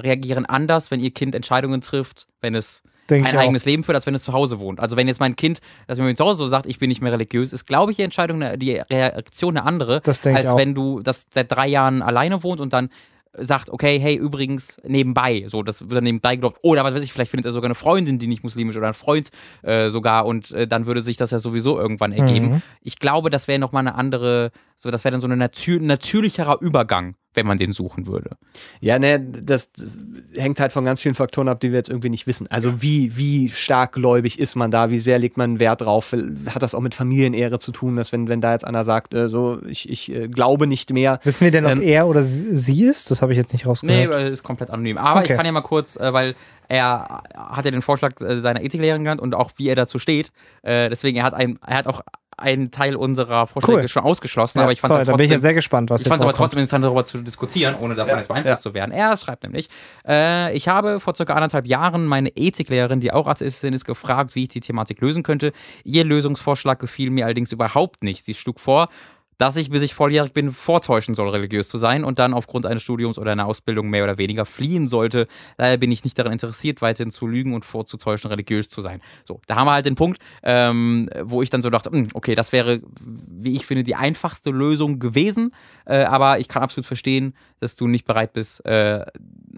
reagieren 0.00 0.46
anders, 0.46 0.90
wenn 0.90 1.00
ihr 1.00 1.10
Kind 1.10 1.34
Entscheidungen 1.34 1.80
trifft, 1.80 2.26
wenn 2.40 2.54
es 2.54 2.82
Denke 3.10 3.28
ein 3.28 3.34
ich 3.34 3.38
auch. 3.38 3.42
eigenes 3.42 3.64
Leben 3.64 3.84
führt, 3.84 3.96
als 3.96 4.06
wenn 4.06 4.14
es 4.14 4.22
zu 4.22 4.32
Hause 4.32 4.60
wohnt. 4.60 4.80
Also 4.80 4.96
wenn 4.96 5.08
jetzt 5.08 5.20
mein 5.20 5.36
Kind, 5.36 5.60
das 5.86 5.98
mir 5.98 6.14
zu 6.14 6.24
Hause 6.24 6.38
so 6.38 6.46
sagt, 6.46 6.66
ich 6.66 6.78
bin 6.78 6.88
nicht 6.88 7.02
mehr 7.02 7.12
religiös, 7.12 7.52
ist, 7.52 7.66
glaube 7.66 7.90
ich, 7.90 7.96
die 7.96 8.04
Entscheidung, 8.04 8.42
die 8.58 8.76
Reaktion 8.76 9.56
eine 9.56 9.66
andere, 9.66 10.02
als 10.06 10.56
wenn 10.56 10.74
du 10.74 11.00
das 11.00 11.26
seit 11.30 11.50
drei 11.50 11.68
Jahren 11.68 12.02
alleine 12.02 12.42
wohnt 12.42 12.60
und 12.60 12.72
dann 12.72 12.90
sagt, 13.34 13.70
okay, 13.70 13.98
hey, 13.98 14.14
übrigens, 14.14 14.78
nebenbei, 14.86 15.44
so, 15.46 15.62
das 15.62 15.80
wird 15.80 15.92
dann 15.92 16.04
nebenbei 16.04 16.36
geglaubt, 16.36 16.58
oder 16.62 16.84
was 16.84 16.94
weiß 16.94 17.02
ich, 17.02 17.12
vielleicht 17.12 17.30
findet 17.30 17.46
er 17.46 17.52
sogar 17.52 17.68
eine 17.68 17.74
Freundin, 17.74 18.18
die 18.18 18.26
nicht 18.26 18.44
muslimisch 18.44 18.76
oder 18.76 18.88
ein 18.88 18.94
Freund 18.94 19.30
äh, 19.62 19.88
sogar 19.88 20.26
und 20.26 20.50
äh, 20.50 20.66
dann 20.66 20.84
würde 20.86 21.00
sich 21.00 21.16
das 21.16 21.30
ja 21.30 21.38
sowieso 21.38 21.78
irgendwann 21.78 22.12
ergeben. 22.12 22.50
Mhm. 22.50 22.62
Ich 22.82 22.98
glaube, 22.98 23.30
das 23.30 23.48
wäre 23.48 23.58
nochmal 23.58 23.86
eine 23.86 23.94
andere, 23.94 24.50
so, 24.76 24.90
das 24.90 25.04
wäre 25.04 25.12
dann 25.12 25.22
so 25.22 25.28
ein 25.28 25.38
natür 25.38 25.80
natürlicherer 25.80 26.60
Übergang, 26.60 27.14
wenn 27.34 27.46
man 27.46 27.58
den 27.58 27.72
suchen 27.72 28.06
würde. 28.06 28.36
Ja, 28.80 28.98
ne, 28.98 29.18
das, 29.20 29.72
das 29.72 29.98
hängt 30.36 30.60
halt 30.60 30.72
von 30.72 30.84
ganz 30.84 31.00
vielen 31.00 31.14
Faktoren 31.14 31.48
ab, 31.48 31.60
die 31.60 31.70
wir 31.70 31.78
jetzt 31.78 31.88
irgendwie 31.88 32.10
nicht 32.10 32.26
wissen. 32.26 32.46
Also 32.50 32.82
wie, 32.82 33.16
wie 33.16 33.48
stark 33.48 33.92
gläubig 33.92 34.38
ist 34.38 34.54
man 34.54 34.70
da, 34.70 34.90
wie 34.90 34.98
sehr 34.98 35.18
legt 35.18 35.36
man 35.36 35.58
Wert 35.58 35.80
drauf? 35.82 36.12
Hat 36.12 36.62
das 36.62 36.74
auch 36.74 36.80
mit 36.80 36.94
Familienehre 36.94 37.58
zu 37.58 37.72
tun, 37.72 37.96
dass 37.96 38.12
wenn, 38.12 38.28
wenn 38.28 38.40
da 38.40 38.52
jetzt 38.52 38.66
einer 38.66 38.84
sagt, 38.84 39.14
äh, 39.14 39.28
so, 39.28 39.60
ich, 39.66 39.88
ich 39.88 40.12
äh, 40.12 40.28
glaube 40.28 40.66
nicht 40.66 40.92
mehr. 40.92 41.20
Wissen 41.24 41.44
wir 41.44 41.50
denn, 41.50 41.64
ob 41.64 41.72
Ähm, 41.72 41.80
er 41.82 42.06
oder 42.06 42.22
sie 42.22 42.82
ist? 42.84 43.10
Das 43.10 43.22
habe 43.22 43.32
ich 43.32 43.38
jetzt 43.38 43.52
nicht 43.52 43.64
Nee, 43.64 43.70
rausgehört. 43.70 44.14
äh, 44.14 44.30
ist 44.30 44.42
komplett 44.42 44.70
anonym. 44.70 44.98
Aber 44.98 45.20
Okay. 45.20 45.32
ich 45.32 45.36
kann 45.36 45.46
ja 45.46 45.52
mal 45.52 45.60
kurz, 45.62 45.96
äh, 45.96 46.12
weil 46.12 46.34
er 46.68 47.22
hat 47.34 47.64
ja 47.64 47.70
den 47.70 47.82
Vorschlag 47.82 48.20
äh, 48.20 48.40
seiner 48.40 48.62
Ethiklehrerin 48.62 49.04
genannt 49.04 49.20
und 49.20 49.34
auch 49.34 49.52
wie 49.56 49.68
er 49.68 49.76
dazu 49.76 49.98
steht. 49.98 50.32
Äh, 50.62 50.88
deswegen, 50.88 51.16
er 51.18 51.24
hat, 51.24 51.34
ein, 51.34 51.58
er 51.66 51.76
hat 51.76 51.86
auch 51.86 52.00
einen 52.42 52.70
Teil 52.70 52.96
unserer 52.96 53.46
Vorschläge 53.46 53.80
Cool. 53.80 53.88
schon 53.88 54.02
ausgeschlossen, 54.02 54.58
Ja, 54.58 54.64
aber 54.64 54.72
ich 54.72 54.80
fand 54.80 54.92
es 54.94 54.96
da 54.96 55.02
bin 55.04 55.06
ich 55.12 55.16
trotzdem, 55.16 55.32
jetzt 55.32 55.42
sehr 55.42 55.54
gespannt, 55.54 55.90
was 55.90 56.02
ich 56.02 56.08
fand 56.08 56.20
es 56.20 56.24
aber 56.28 56.36
trotzdem 56.36 56.58
interessant, 56.58 56.84
darüber 56.84 57.04
zu 57.04 57.18
diskutieren, 57.18 57.74
ohne 57.80 57.94
davon 57.94 58.18
jetzt 58.18 58.28
beeinflusst 58.28 58.62
zu 58.62 58.74
werden. 58.74 58.92
Er 58.92 59.16
schreibt 59.16 59.42
nämlich, 59.44 59.68
äh, 60.06 60.54
ich 60.56 60.68
habe 60.68 61.00
vor 61.00 61.14
circa 61.14 61.34
anderthalb 61.34 61.66
Jahren 61.66 62.06
meine 62.06 62.30
Ethiklehrerin, 62.30 63.00
die 63.00 63.12
auch 63.12 63.26
Atheistin 63.26 63.72
ist, 63.72 63.84
gefragt, 63.84 64.34
wie 64.34 64.44
ich 64.44 64.48
die 64.48 64.60
Thematik 64.60 65.00
lösen 65.00 65.22
könnte. 65.22 65.52
Ihr 65.84 66.04
Lösungsvorschlag 66.04 66.78
gefiel 66.78 67.10
mir 67.10 67.24
allerdings 67.24 67.52
überhaupt 67.52 68.02
nicht. 68.02 68.24
Sie 68.24 68.34
schlug 68.34 68.60
vor, 68.60 68.88
dass 69.38 69.56
ich, 69.56 69.70
bis 69.70 69.82
ich 69.82 69.94
volljährig 69.94 70.32
bin, 70.32 70.52
vortäuschen 70.52 71.14
soll, 71.14 71.28
religiös 71.30 71.68
zu 71.68 71.78
sein 71.78 72.04
und 72.04 72.18
dann 72.18 72.34
aufgrund 72.34 72.66
eines 72.66 72.82
Studiums 72.82 73.18
oder 73.18 73.32
einer 73.32 73.46
Ausbildung 73.46 73.90
mehr 73.90 74.04
oder 74.04 74.18
weniger 74.18 74.44
fliehen 74.44 74.88
sollte. 74.88 75.26
Daher 75.56 75.76
bin 75.76 75.90
ich 75.90 76.04
nicht 76.04 76.18
daran 76.18 76.32
interessiert, 76.32 76.82
weiterhin 76.82 77.10
zu 77.10 77.26
lügen 77.26 77.54
und 77.54 77.64
vorzutäuschen, 77.64 78.30
religiös 78.30 78.68
zu 78.68 78.80
sein. 78.80 79.00
So, 79.24 79.40
da 79.46 79.56
haben 79.56 79.66
wir 79.66 79.72
halt 79.72 79.86
den 79.86 79.94
Punkt, 79.94 80.20
ähm, 80.42 81.08
wo 81.22 81.42
ich 81.42 81.50
dann 81.50 81.62
so 81.62 81.70
dachte, 81.70 81.90
hm, 81.90 82.08
okay, 82.14 82.34
das 82.34 82.52
wäre, 82.52 82.80
wie 83.00 83.54
ich 83.54 83.66
finde, 83.66 83.84
die 83.84 83.94
einfachste 83.94 84.50
Lösung 84.50 84.98
gewesen, 84.98 85.52
äh, 85.86 86.04
aber 86.04 86.38
ich 86.38 86.48
kann 86.48 86.62
absolut 86.62 86.86
verstehen, 86.86 87.34
dass 87.60 87.76
du 87.76 87.86
nicht 87.86 88.04
bereit 88.04 88.32
bist, 88.32 88.64
äh, 88.64 89.04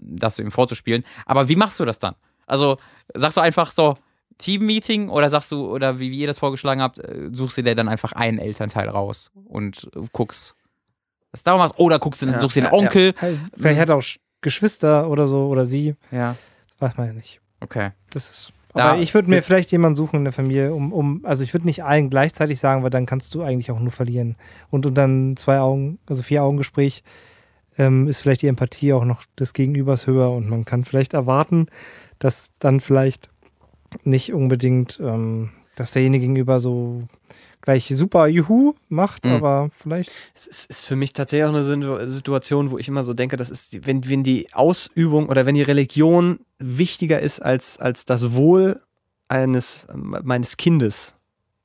das 0.01 0.39
ihm 0.39 0.51
vorzuspielen. 0.51 1.03
Aber 1.25 1.49
wie 1.49 1.55
machst 1.55 1.79
du 1.79 1.85
das 1.85 1.99
dann? 1.99 2.15
Also, 2.47 2.77
sagst 3.13 3.37
du 3.37 3.41
einfach 3.41 3.71
so, 3.71 3.95
Team-Meeting 4.37 5.09
oder 5.09 5.29
sagst 5.29 5.51
du, 5.51 5.67
oder 5.71 5.99
wie, 5.99 6.11
wie 6.11 6.19
ihr 6.19 6.27
das 6.27 6.39
vorgeschlagen 6.39 6.81
habt, 6.81 6.99
äh, 6.99 7.29
suchst 7.31 7.57
du 7.57 7.63
dir 7.63 7.75
dann 7.75 7.87
einfach 7.87 8.11
einen 8.13 8.37
Elternteil 8.39 8.89
raus 8.89 9.31
und 9.45 9.89
äh, 9.95 10.01
guckst, 10.11 10.55
was 11.31 11.43
da 11.43 11.57
machst, 11.57 11.77
oder 11.77 11.99
guckst 11.99 12.21
du, 12.21 12.25
Ja, 12.27 12.39
suchst 12.39 12.55
dir 12.57 12.63
einen 12.65 12.73
ja, 12.73 12.77
ja. 12.79 12.85
Onkel. 12.85 13.13
Hey, 13.17 13.37
Vielleicht 13.55 13.79
hat 13.79 13.89
er 13.89 13.95
auch 13.95 14.01
Sch- 14.01 14.19
Geschwister 14.41 15.09
oder 15.09 15.27
so 15.27 15.47
oder 15.47 15.65
sie. 15.65 15.95
Ja. 16.11 16.35
Das 16.79 16.89
weiß 16.91 16.97
man 16.97 17.07
ja 17.07 17.13
nicht. 17.13 17.39
okay. 17.61 17.91
Das 18.11 18.29
ist. 18.29 18.51
Da- 18.73 18.91
Aber 18.91 19.01
ich 19.01 19.13
würde 19.13 19.29
mir 19.29 19.41
vielleicht 19.41 19.71
jemanden 19.71 19.95
suchen 19.95 20.17
in 20.17 20.23
der 20.25 20.33
Familie, 20.33 20.73
um, 20.73 20.91
um 20.91 21.25
also 21.25 21.43
ich 21.43 21.53
würde 21.53 21.65
nicht 21.65 21.85
allen 21.85 22.09
gleichzeitig 22.09 22.59
sagen, 22.59 22.83
weil 22.83 22.89
dann 22.89 23.05
kannst 23.05 23.33
du 23.33 23.41
eigentlich 23.41 23.71
auch 23.71 23.79
nur 23.79 23.91
verlieren. 23.93 24.35
Und, 24.69 24.85
und 24.85 24.95
dann 24.95 25.37
zwei 25.37 25.59
Augen, 25.59 25.97
also 26.07 26.21
vier 26.23 26.43
Augen 26.43 26.57
Gespräch, 26.57 27.01
ähm, 27.77 28.07
ist 28.07 28.19
vielleicht 28.19 28.41
die 28.41 28.47
Empathie 28.47 28.91
auch 28.91 29.05
noch 29.05 29.23
des 29.39 29.53
Gegenübers 29.53 30.07
höher 30.07 30.29
und 30.31 30.49
man 30.49 30.65
kann 30.65 30.83
vielleicht 30.83 31.13
erwarten, 31.13 31.67
dass 32.19 32.51
dann 32.59 32.81
vielleicht 32.81 33.29
nicht 34.03 34.33
unbedingt, 34.33 34.99
ähm, 35.01 35.51
dass 35.75 35.91
derjenige 35.91 36.21
gegenüber 36.21 36.59
so 36.59 37.03
gleich 37.61 37.87
super 37.87 38.27
Juhu 38.27 38.73
macht, 38.89 39.25
Mhm. 39.25 39.31
aber 39.33 39.69
vielleicht. 39.71 40.11
Es 40.35 40.45
ist, 40.47 40.69
ist 40.69 40.85
für 40.85 40.95
mich 40.95 41.13
tatsächlich 41.13 41.45
auch 41.45 41.49
eine 41.53 41.63
Situ- 41.63 42.09
Situation, 42.11 42.69
wo 42.71 42.77
ich 42.77 42.87
immer 42.87 43.03
so 43.03 43.13
denke, 43.13 43.37
das 43.37 43.49
ist, 43.49 43.85
wenn, 43.87 44.07
wenn 44.07 44.23
die 44.23 44.47
Ausübung 44.53 45.27
oder 45.29 45.45
wenn 45.45 45.55
die 45.55 45.63
Religion 45.63 46.39
wichtiger 46.59 47.19
ist 47.19 47.39
als, 47.41 47.79
als 47.79 48.05
das 48.05 48.33
Wohl 48.33 48.81
eines 49.27 49.87
meines 49.93 50.57
Kindes. 50.57 51.15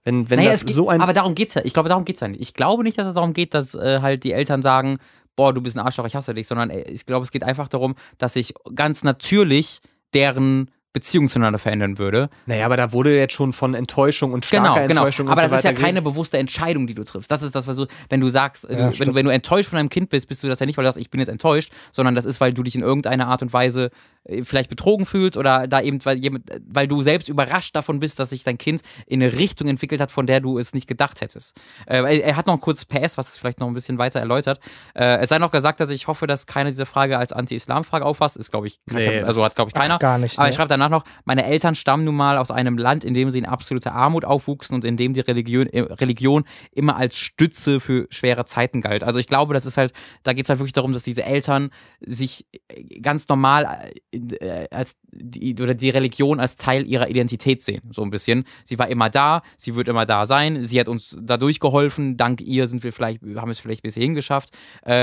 Wenn, 0.02 0.31
wenn 0.31 0.39
naja, 0.39 0.52
das 0.52 0.61
so 0.62 0.89
ein 0.89 1.02
aber 1.02 1.12
darum 1.12 1.35
geht's 1.35 1.52
ja. 1.55 1.61
Ich 1.62 1.74
glaube, 1.74 1.90
darum 1.90 2.07
geht's 2.07 2.20
ja 2.20 2.28
nicht. 2.28 2.40
Ich 2.40 2.55
glaube 2.55 2.82
nicht, 2.82 2.97
dass 2.97 3.07
es 3.07 3.12
darum 3.15 3.35
geht, 3.35 3.52
dass 3.52 3.74
äh, 3.74 4.01
halt 4.01 4.24
die 4.24 4.32
Eltern 4.32 4.62
sagen, 4.62 4.97
boah, 5.36 5.52
du 5.52 5.61
bist 5.61 5.77
ein 5.77 5.85
Arschloch, 5.85 6.07
ich 6.07 6.16
hasse 6.16 6.32
dich, 6.32 6.47
sondern 6.47 6.70
äh, 6.70 6.82
ich 6.90 7.05
glaube, 7.05 7.24
es 7.24 7.31
geht 7.31 7.44
einfach 7.44 7.69
darum, 7.69 7.94
dass 8.16 8.32
sich 8.32 8.55
ganz 8.74 9.02
natürlich 9.02 9.81
deren 10.15 10.70
Beziehung 10.92 11.28
zueinander 11.28 11.58
verändern 11.58 11.98
würde. 11.98 12.30
Naja, 12.46 12.66
aber 12.66 12.76
da 12.76 12.92
wurde 12.92 13.16
jetzt 13.16 13.32
schon 13.34 13.52
von 13.52 13.74
Enttäuschung 13.74 14.32
und 14.32 14.44
starker 14.44 14.74
Genau, 14.74 14.88
genau. 14.88 15.00
Enttäuschung 15.02 15.28
Aber 15.28 15.42
und 15.42 15.48
so 15.48 15.54
das 15.54 15.64
ist 15.64 15.64
ja 15.64 15.72
keine 15.72 16.02
bewusste 16.02 16.38
Entscheidung, 16.38 16.86
die 16.88 16.94
du 16.94 17.04
triffst. 17.04 17.30
Das 17.30 17.42
ist 17.42 17.54
das, 17.54 17.68
was 17.68 17.76
du, 17.76 17.86
wenn 18.08 18.20
du 18.20 18.28
sagst, 18.28 18.68
äh, 18.68 18.76
Ja, 18.78 18.90
du, 18.90 18.98
wenn, 18.98 19.08
du, 19.08 19.14
wenn 19.14 19.24
du 19.26 19.30
enttäuscht 19.32 19.68
von 19.70 19.76
deinem 19.76 19.88
Kind 19.88 20.10
bist, 20.10 20.26
bist 20.26 20.42
du 20.42 20.48
das 20.48 20.58
ja 20.58 20.66
nicht, 20.66 20.76
weil 20.76 20.84
du 20.84 20.88
sagst, 20.88 20.98
ich 21.00 21.10
bin 21.10 21.20
jetzt 21.20 21.28
enttäuscht, 21.28 21.72
sondern 21.92 22.14
das 22.16 22.24
ist, 22.24 22.40
weil 22.40 22.52
du 22.52 22.62
dich 22.64 22.74
in 22.74 22.82
irgendeiner 22.82 23.28
Art 23.28 23.42
und 23.42 23.52
Weise 23.52 23.90
äh, 24.24 24.42
vielleicht 24.42 24.68
betrogen 24.68 25.06
fühlst 25.06 25.36
oder 25.36 25.68
da 25.68 25.80
eben, 25.80 26.04
weil, 26.04 26.18
jemand- 26.18 26.50
weil 26.66 26.88
du 26.88 27.02
selbst 27.02 27.28
überrascht 27.28 27.76
davon 27.76 28.00
bist, 28.00 28.18
dass 28.18 28.30
sich 28.30 28.42
dein 28.42 28.58
Kind 28.58 28.82
in 29.06 29.22
eine 29.22 29.32
Richtung 29.32 29.68
entwickelt 29.68 30.00
hat, 30.00 30.10
von 30.10 30.26
der 30.26 30.40
du 30.40 30.58
es 30.58 30.74
nicht 30.74 30.88
gedacht 30.88 31.20
hättest. 31.20 31.56
Äh, 31.86 32.18
er, 32.20 32.36
hat 32.36 32.48
noch 32.48 32.54
ein 32.54 32.60
kurzes 32.60 32.84
PS, 32.84 33.16
was 33.16 33.28
es 33.28 33.38
vielleicht 33.38 33.60
noch 33.60 33.68
ein 33.68 33.74
bisschen 33.74 33.98
weiter 33.98 34.18
erläutert. 34.18 34.58
Äh, 34.94 35.18
es 35.18 35.28
sei 35.28 35.38
noch 35.38 35.52
gesagt, 35.52 35.78
dass 35.78 35.90
ich 35.90 36.08
hoffe, 36.08 36.26
dass 36.26 36.46
keine 36.46 36.70
dieser 36.70 36.86
Frage 36.86 37.16
als 37.16 37.32
Anti-Islam-Frage 37.32 38.04
auffasst. 38.04 38.36
Ist, 38.36 38.50
glaube 38.50 38.66
ich, 38.66 38.80
Nee, 38.90 39.20
das 39.20 39.28
also 39.28 39.44
hat, 39.44 39.54
glaube 39.54 39.68
ich, 39.68 39.74
keiner. 39.74 39.98
Gar 39.98 40.18
nicht, 40.18 40.36
Aber 40.36 40.46
nee. 40.46 40.50
ich 40.50 40.56
schreibe 40.56 40.68
danach 40.81 40.90
noch, 40.90 41.05
meine 41.24 41.44
Eltern 41.44 41.74
stammen 41.74 42.05
nun 42.05 42.16
mal 42.16 42.39
aus 42.39 42.51
einem 42.51 42.78
Land, 42.78 43.05
in 43.05 43.15
dem 43.15 43.31
sie 43.31 43.39
in 43.39 43.47
absoluter 43.47 43.93
Armut 43.93 44.24
aufwuchsen 44.24 44.74
und 44.74 44.85
in 44.85 44.97
dem 44.97 45.15
die 45.15 45.20
Religion, 45.20 45.66
äh, 45.69 45.81
Religion 45.81 46.44
immer 46.73 46.97
als 46.97 47.16
Stütze 47.16 47.81
für 47.81 48.07
schwere 48.11 48.44
Zeiten 48.44 48.81
galt. 48.81 49.02
Also 49.02 49.19
ich 49.19 49.27
glaube, 49.27 49.55
das 49.55 49.66
ist 49.66 49.77
halt, 49.77 49.93
da 50.23 50.32
geht 50.32 50.44
es 50.44 50.48
halt 50.48 50.59
wirklich 50.59 50.73
darum, 50.73 50.93
dass 50.93 51.02
diese 51.02 51.24
Eltern 51.24 51.70
sich 52.01 52.47
äh, 52.69 53.01
ganz 53.01 53.28
normal 53.28 53.90
äh, 54.12 54.69
als 54.70 54.97
die, 55.12 55.55
oder 55.61 55.74
die 55.74 55.90
Religion 55.90 56.40
als 56.40 56.57
Teil 56.57 56.86
ihrer 56.86 57.09
Identität 57.09 57.62
sehen, 57.62 57.82
so 57.90 58.02
ein 58.02 58.11
bisschen. 58.11 58.44
Sie 58.65 58.78
war 58.78 58.89
immer 58.89 59.11
da, 59.11 59.43
sie 59.57 59.74
wird 59.74 59.89
immer 59.89 60.07
da 60.07 60.27
sein, 60.27 60.62
sie 60.62 60.81
hat 60.81 60.89
uns 60.89 61.16
dadurch 61.20 61.61
geholfen, 61.61 62.16
dank 62.16 62.40
ihr 62.40 62.66
sind 62.66 62.85
wir 62.85 62.93
vielleicht, 62.93 63.20
haben 63.36 63.51
es 63.51 63.61
vielleicht 63.61 63.82
bis 63.82 63.94
hierhin 63.94 64.15
geschafft 64.15 64.57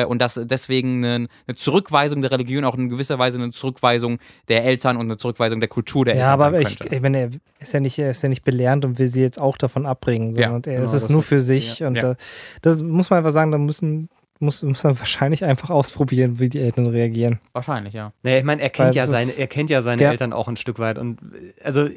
und 0.07 0.19
dass 0.19 0.39
deswegen 0.43 1.03
eine, 1.03 1.27
eine 1.45 1.55
Zurückweisung 1.55 2.21
der 2.21 2.31
Religion 2.31 2.63
auch 2.63 2.75
in 2.75 2.89
gewisser 2.89 3.19
Weise 3.19 3.37
eine 3.37 3.51
Zurückweisung 3.51 4.19
der 4.47 4.65
Eltern 4.65 4.97
und 4.97 5.03
eine 5.03 5.17
Zurückweisung 5.17 5.59
der 5.59 5.66
Kultur 5.67 6.05
der 6.05 6.15
Ja, 6.15 6.33
Eltern 6.33 6.47
aber 6.47 6.57
sein 6.57 6.67
ich, 6.71 6.79
könnte. 6.79 6.95
ich 6.95 7.01
meine, 7.01 7.17
er 7.19 7.29
ist 7.59 7.73
ja 7.73 7.79
nicht, 7.79 7.97
er 7.99 8.11
ist 8.11 8.23
ja 8.23 8.29
nicht 8.29 8.43
belehrend 8.43 8.85
und 8.85 8.99
will 8.99 9.07
sie 9.07 9.21
jetzt 9.21 9.39
auch 9.39 9.57
davon 9.57 9.85
abbringen, 9.85 10.33
Ja, 10.33 10.49
sondern 10.49 10.63
er 10.73 10.79
genau, 10.81 10.85
ist 10.85 10.93
es 11.03 11.09
nur 11.09 11.19
ist- 11.21 11.27
für 11.27 11.41
sich 11.41 11.83
und 11.83 11.95
ja. 11.95 12.01
Da, 12.01 12.15
das 12.61 12.83
muss 12.83 13.09
man 13.09 13.17
einfach 13.17 13.31
sagen, 13.31 13.51
da 13.51 13.57
müssen 13.57 14.09
muss, 14.39 14.61
muss 14.61 14.83
man 14.83 14.99
wahrscheinlich 14.99 15.43
einfach 15.43 15.69
ausprobieren, 15.71 16.39
wie 16.39 16.47
die 16.49 16.59
Eltern 16.59 16.85
reagieren. 16.85 17.39
Wahrscheinlich, 17.53 17.95
ja. 17.95 18.13
Naja, 18.21 18.37
ich 18.37 18.43
meine, 18.43 18.61
er 18.61 18.69
kennt 18.69 18.89
Weil 18.89 18.95
ja 18.95 19.07
seine, 19.07 19.31
ist- 19.31 19.39
er 19.39 19.47
kennt 19.47 19.69
ja 19.71 19.81
seine 19.81 20.01
Ja. 20.03 20.11
Eltern 20.11 20.31
auch 20.31 20.47
ein 20.47 20.57
Stück 20.57 20.77
weit. 20.77 20.99
Und 20.99 21.17
also 21.63 21.87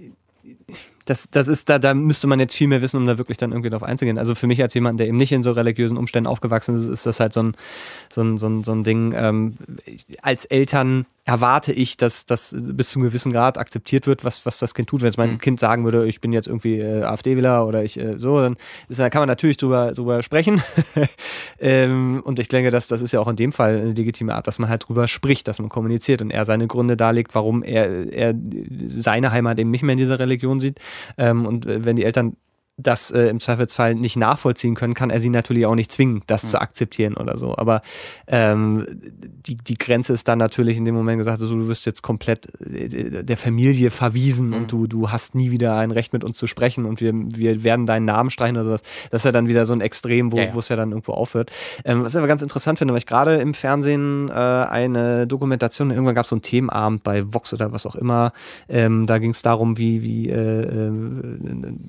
das, 1.07 1.29
das 1.31 1.49
ist 1.49 1.69
da, 1.69 1.79
da 1.79 1.93
müsste 1.93 2.27
man 2.29 2.39
jetzt 2.39 2.55
viel 2.55 2.69
mehr 2.69 2.83
wissen, 2.83 2.97
um 2.99 3.07
da 3.07 3.19
wirklich 3.19 3.37
dann 3.37 3.51
irgendwie 3.51 3.71
drauf 3.71 3.83
einzugehen. 3.83 4.17
Also 4.19 4.35
für 4.35 4.47
mich 4.47 4.63
als 4.63 4.75
jemand, 4.75 5.01
der 5.01 5.09
eben 5.09 5.17
nicht 5.17 5.33
in 5.33 5.43
so 5.43 5.51
religiösen 5.53 5.97
Umständen 5.97 6.29
aufgewachsen 6.29 6.77
ist, 6.79 6.87
ist 6.87 7.07
das 7.07 7.19
halt 7.21 7.33
so 7.33 7.43
ein, 7.43 7.57
so 8.11 8.23
ein, 8.23 8.39
so 8.39 8.49
ein, 8.49 8.63
so 8.65 8.73
ein 8.73 8.85
Ding. 8.85 9.13
Ähm, 9.17 9.55
als 10.23 10.45
Eltern 10.45 11.07
erwarte 11.31 11.73
ich, 11.73 11.97
dass 11.97 12.27
das 12.27 12.57
bis 12.59 12.91
zu 12.91 12.99
einem 12.99 13.09
gewissen 13.09 13.31
Grad 13.31 13.57
akzeptiert 13.57 14.09
wird, 14.09 14.25
was, 14.25 14.45
was 14.47 14.59
das 14.59 14.75
Kind 14.75 14.89
tut. 14.89 15.01
Wenn 15.01 15.07
jetzt 15.07 15.17
mein 15.17 15.31
Mhm. 15.31 15.39
Kind 15.39 15.61
sagen 15.61 15.85
würde, 15.85 16.09
ich 16.09 16.21
bin 16.21 16.33
jetzt 16.33 16.49
irgendwie 16.49 16.81
äh, 16.81 17.05
AfD-Wähler 17.05 17.67
oder 17.69 17.85
ich 17.85 17.99
äh, 17.99 18.19
so, 18.19 18.41
dann 18.41 18.57
ist, 18.89 18.99
da 18.99 19.09
kann 19.11 19.21
man 19.21 19.29
natürlich 19.29 19.57
drüber, 19.57 19.93
drüber 19.93 20.25
sprechen. 20.25 20.61
ähm, 21.61 22.21
und 22.25 22.41
ich 22.41 22.49
denke, 22.49 22.71
dass 22.71 22.89
das 22.89 23.01
ist 23.01 23.13
ja 23.13 23.21
auch 23.21 23.29
in 23.29 23.37
dem 23.37 23.53
Fall 23.53 23.79
eine 23.79 23.93
legitime 23.93 24.35
Art, 24.35 24.49
dass 24.49 24.59
man 24.59 24.69
halt 24.69 24.89
drüber 24.89 25.07
spricht, 25.07 25.47
dass 25.47 25.61
man 25.61 25.69
kommuniziert 25.69 26.21
und 26.21 26.33
er 26.33 26.45
seine 26.45 26.67
Gründe 26.67 26.97
darlegt, 26.97 27.33
warum 27.37 27.63
er, 27.63 28.13
er 28.13 28.35
seine 28.89 29.31
Heimat 29.31 29.61
eben 29.61 29.71
nicht 29.71 29.83
mehr 29.83 29.93
in 29.93 29.99
dieser 29.99 30.19
Religion 30.19 30.59
sieht. 30.61 30.81
Ähm, 31.17 31.47
und 31.47 31.67
äh, 31.67 31.85
wenn 31.85 31.95
die 31.95 32.05
Eltern 32.05 32.37
das 32.83 33.11
äh, 33.11 33.29
im 33.29 33.41
Zweifelsfall 33.41 33.95
nicht 33.95 34.17
nachvollziehen 34.17 34.75
können, 34.75 34.95
kann 34.95 35.11
er 35.11 35.21
sie 35.21 35.31
natürlich 35.31 35.67
auch 35.67 35.75
nicht 35.75 35.93
zwingen, 35.93 36.23
das 36.27 36.45
Mhm. 36.45 36.49
zu 36.49 36.61
akzeptieren 36.61 37.15
oder 37.15 37.39
so. 37.39 37.57
Aber 37.57 37.83
ähm, 38.27 38.87
die, 39.47 39.57
die 39.57 39.75
Grenze 39.75 40.13
ist 40.13 40.29
dann 40.29 40.39
natürlich 40.39 40.77
in 40.77 40.85
dem 40.85 40.95
Moment 40.95 41.19
gesagt, 41.19 41.41
also, 41.41 41.55
du 41.57 41.69
wirst 41.69 41.87
jetzt 41.87 42.03
komplett 42.03 42.47
äh, 42.61 43.23
der 43.25 43.37
Familie 43.37 43.91
verwiesen 43.91 44.49
Mhm. 44.49 44.55
und 44.55 44.73
du, 44.73 44.87
du 44.87 45.11
hast 45.11 45.35
nie 45.35 45.51
wieder 45.51 45.77
ein 45.77 45.91
Recht 45.91 46.13
mit 46.13 46.25
uns 46.25 46.39
zu 46.39 46.47
sprechen 46.47 46.85
und 46.87 47.01
wir, 47.01 47.13
wir 47.15 47.65
werden 47.65 47.87
deinen 47.87 48.05
Namen 48.05 48.31
streichen 48.31 48.57
oder 48.57 48.65
sowas. 48.65 48.83
Das 49.11 49.21
ist 49.23 49.25
ja 49.25 49.33
dann 49.33 49.49
wieder 49.49 49.65
so 49.67 49.73
ein 49.73 49.81
Extrem, 49.81 50.33
wo 50.33 50.37
Ja, 50.37 50.45
ja. 50.45 50.57
es 50.57 50.69
ja 50.69 50.77
dann 50.77 50.91
irgendwo 50.91 51.13
aufhört. 51.13 51.51
Ähm, 51.85 52.03
was 52.05 52.13
ich 52.13 52.19
aber 52.19 52.27
ganz 52.29 52.43
interessant 52.43 52.79
finde, 52.79 52.93
weil 52.95 52.99
ich 52.99 53.07
gerade 53.07 53.37
im 53.37 53.55
Fernsehen 53.55 54.29
äh, 54.29 54.33
eine 54.33 55.27
Dokumentation, 55.27 55.91
irgendwann 55.91 56.15
gab 56.15 56.25
es 56.25 56.31
so 56.31 56.37
einen 56.37 56.43
Themenabend 56.43 57.03
bei 57.03 57.23
Vox 57.33 57.53
oder 57.53 57.73
was 57.73 57.87
auch 57.87 57.95
immer, 57.97 58.33
ähm, 58.69 59.07
da 59.07 59.19
ging 59.19 59.31
es 59.31 59.43
darum, 59.43 59.79
wie, 59.79 60.03
wie 60.03 60.29
äh, 60.31 60.61
äh, 60.63 60.91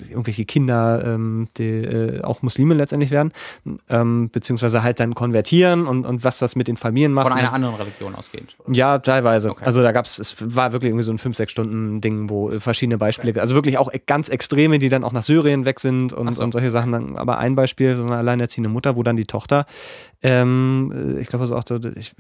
irgendwelche 0.10 0.46
Kinder, 0.46 0.81
ähm, 1.03 1.48
die 1.58 1.70
äh, 1.70 2.22
auch 2.24 2.41
Muslime 2.41 2.74
letztendlich 2.74 3.12
werden, 3.12 3.32
ähm, 3.90 4.30
beziehungsweise 4.32 4.84
halt 4.84 4.99
dann 4.99 5.16
konvertieren 5.16 5.88
und, 5.88 6.06
und 6.06 6.24
was 6.24 6.40
das 6.40 6.56
mit 6.56 6.68
den 6.68 6.78
Familien 6.78 7.14
macht. 7.14 7.28
Von 7.28 7.38
einer 7.38 7.49
Und- 7.49 7.56
anderen 7.56 7.76
Religion 7.76 8.16
ausgehend. 8.16 8.56
ja, 8.72 8.99
teilweise. 8.99 9.52
Okay. 9.52 9.64
Also 9.66 9.82
da 9.82 9.91
gab's, 9.91 10.20
es 10.20 10.36
war 10.40 10.72
wirklich 10.72 10.90
irgendwie 10.90 11.03
so 11.06 11.12
ein 11.12 11.18
5, 11.18 11.36
6 11.36 11.52
Stunden 11.52 12.02
Ding, 12.02 12.30
wo 12.30 12.49
äh, 12.52 12.60
verschiedene 12.60 12.98
Beispiele, 12.98 13.40
also 13.41 13.56
wirklich 13.56 13.78
auch 13.78 13.91
e- 13.94 14.02
ganz 14.06 14.30
Extreme, 14.30 14.80
die 14.80 14.90
dann 14.90 15.03
auch 15.03 15.12
nach 15.14 15.24
Syrien 15.24 15.66
weg 15.66 15.80
sind 15.80 16.14
und, 16.14 16.34
so. 16.34 16.44
und 16.44 16.52
solche 16.53 16.72
Sachen. 16.72 17.18
Aber 17.18 17.38
ein 17.38 17.56
Beispiel, 17.56 17.95
so 17.98 18.03
eine 18.06 18.16
alleinerziehende 18.18 18.70
Mutter, 18.70 18.95
wo 18.95 19.03
dann 19.03 19.18
die 19.18 19.26
Tochter, 19.26 19.66
ähm, 20.23 21.15
äh, 21.18 21.22
ich 21.22 21.27
glaube, 21.27 21.45
ist 21.45 21.52
auch 21.52 21.64
ich, 21.98 22.14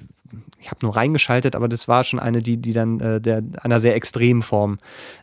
ich 0.59 0.67
habe 0.69 0.79
nur 0.83 0.95
reingeschaltet, 0.95 1.55
aber 1.55 1.67
das 1.67 1.87
war 1.87 2.03
schon 2.03 2.19
eine, 2.19 2.41
die, 2.41 2.57
die 2.57 2.73
dann 2.73 2.99
äh, 2.99 3.21
der, 3.21 3.43
einer 3.61 3.79
sehr 3.79 3.95
extremen 3.95 4.41
Form 4.41 4.79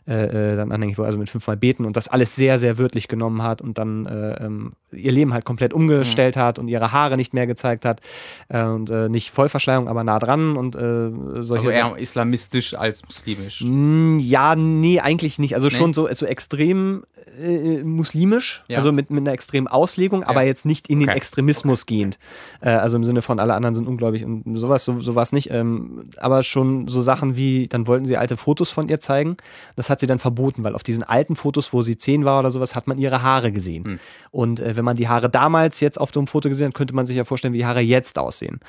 äh, 0.07 0.53
äh, 0.53 0.55
dann 0.55 0.71
anhängig 0.71 0.97
war, 0.97 1.05
also 1.05 1.17
mit 1.17 1.29
fünfmal 1.29 1.57
beten 1.57 1.85
und 1.85 1.97
das 1.97 2.07
alles 2.07 2.35
sehr, 2.35 2.59
sehr 2.59 2.77
wörtlich 2.77 3.07
genommen 3.07 3.43
hat 3.43 3.61
und 3.61 3.77
dann 3.77 4.05
äh, 4.05 4.45
ähm, 4.45 4.73
ihr 4.91 5.11
Leben 5.11 5.33
halt 5.33 5.45
komplett 5.45 5.73
umgestellt 5.73 6.35
Mhm. 6.35 6.39
hat 6.39 6.59
und 6.59 6.67
ihre 6.67 6.91
Haare 6.91 7.17
nicht 7.17 7.33
mehr 7.33 7.47
gezeigt 7.47 7.85
hat 7.85 8.01
äh, 8.49 8.63
und 8.63 8.89
nicht 9.11 9.31
Vollverschleierung, 9.31 9.87
aber 9.87 10.03
nah 10.03 10.19
dran 10.19 10.57
und 10.57 10.73
solche 10.73 11.53
Also 11.55 11.69
eher 11.69 11.95
islamistisch 11.97 12.73
als 12.73 13.03
muslimisch. 13.05 13.61
Mm, 13.61 14.17
Ja, 14.19 14.55
nee, 14.55 14.99
eigentlich 14.99 15.37
nicht. 15.39 15.55
Also 15.55 15.67
Nee? 15.67 15.75
schon 15.75 15.93
so, 15.93 16.07
so 16.13 16.25
extrem 16.25 17.03
äh, 17.41 17.83
muslimisch, 17.83 18.63
Ja. 18.67 18.77
also 18.77 18.91
mit, 18.91 19.09
mit 19.09 19.21
einer 19.21 19.33
extremen 19.33 19.67
Auslegung, 19.67 20.23
aber 20.23 20.43
jetzt 20.43 20.65
nicht 20.65 20.87
in 20.87 20.99
den 20.99 21.09
Okay. 21.09 21.17
Extremismus 21.17 21.85
gehend. 21.85 22.17
Äh, 22.61 22.69
also 22.69 22.97
im 22.97 23.03
Sinne 23.03 23.21
von 23.21 23.39
alle 23.39 23.53
anderen 23.53 23.75
sind 23.75 23.87
ungläubig 23.87 24.23
und 24.25 24.43
sowas, 24.55 24.85
so, 24.85 24.99
so 25.01 25.15
war 25.15 25.23
es 25.23 25.31
nicht. 25.31 25.49
Ähm, 25.51 26.05
aber 26.17 26.43
schon 26.43 26.87
so 26.87 27.01
Sachen 27.01 27.35
wie, 27.35 27.67
dann 27.67 27.87
wollten 27.87 28.05
sie 28.05 28.17
alte 28.17 28.37
Fotos 28.37 28.69
von 28.69 28.89
ihr 28.89 28.99
zeigen. 28.99 29.37
Das 29.75 29.89
hat 29.89 29.99
sie 29.99 30.07
dann 30.07 30.19
verboten, 30.19 30.63
weil 30.63 30.75
auf 30.75 30.83
diesen 30.83 31.03
alten 31.03 31.35
Fotos, 31.35 31.73
wo 31.73 31.83
sie 31.83 31.97
zehn 31.97 32.25
war 32.25 32.39
oder 32.39 32.51
sowas, 32.51 32.75
hat 32.75 32.87
man 32.87 32.97
ihre 32.97 33.21
Haare 33.23 33.51
gesehen. 33.51 33.83
Hm. 33.85 33.99
Und 34.31 34.59
äh, 34.59 34.75
wenn 34.75 34.85
man 34.85 34.97
die 34.97 35.07
Haare 35.07 35.29
damals 35.29 35.79
jetzt 35.79 35.99
auf 35.99 36.11
so 36.13 36.19
einem 36.19 36.27
Foto 36.27 36.49
gesehen 36.49 36.67
hat, 36.67 36.73
könnte 36.73 36.93
man 36.93 37.05
sich 37.05 37.17
ja 37.17 37.23
vorstellen, 37.25 37.53
wie 37.53 37.59
die 37.59 37.65
Haare 37.65 37.81
jetzt 37.81 38.17
aussehen. 38.19 38.59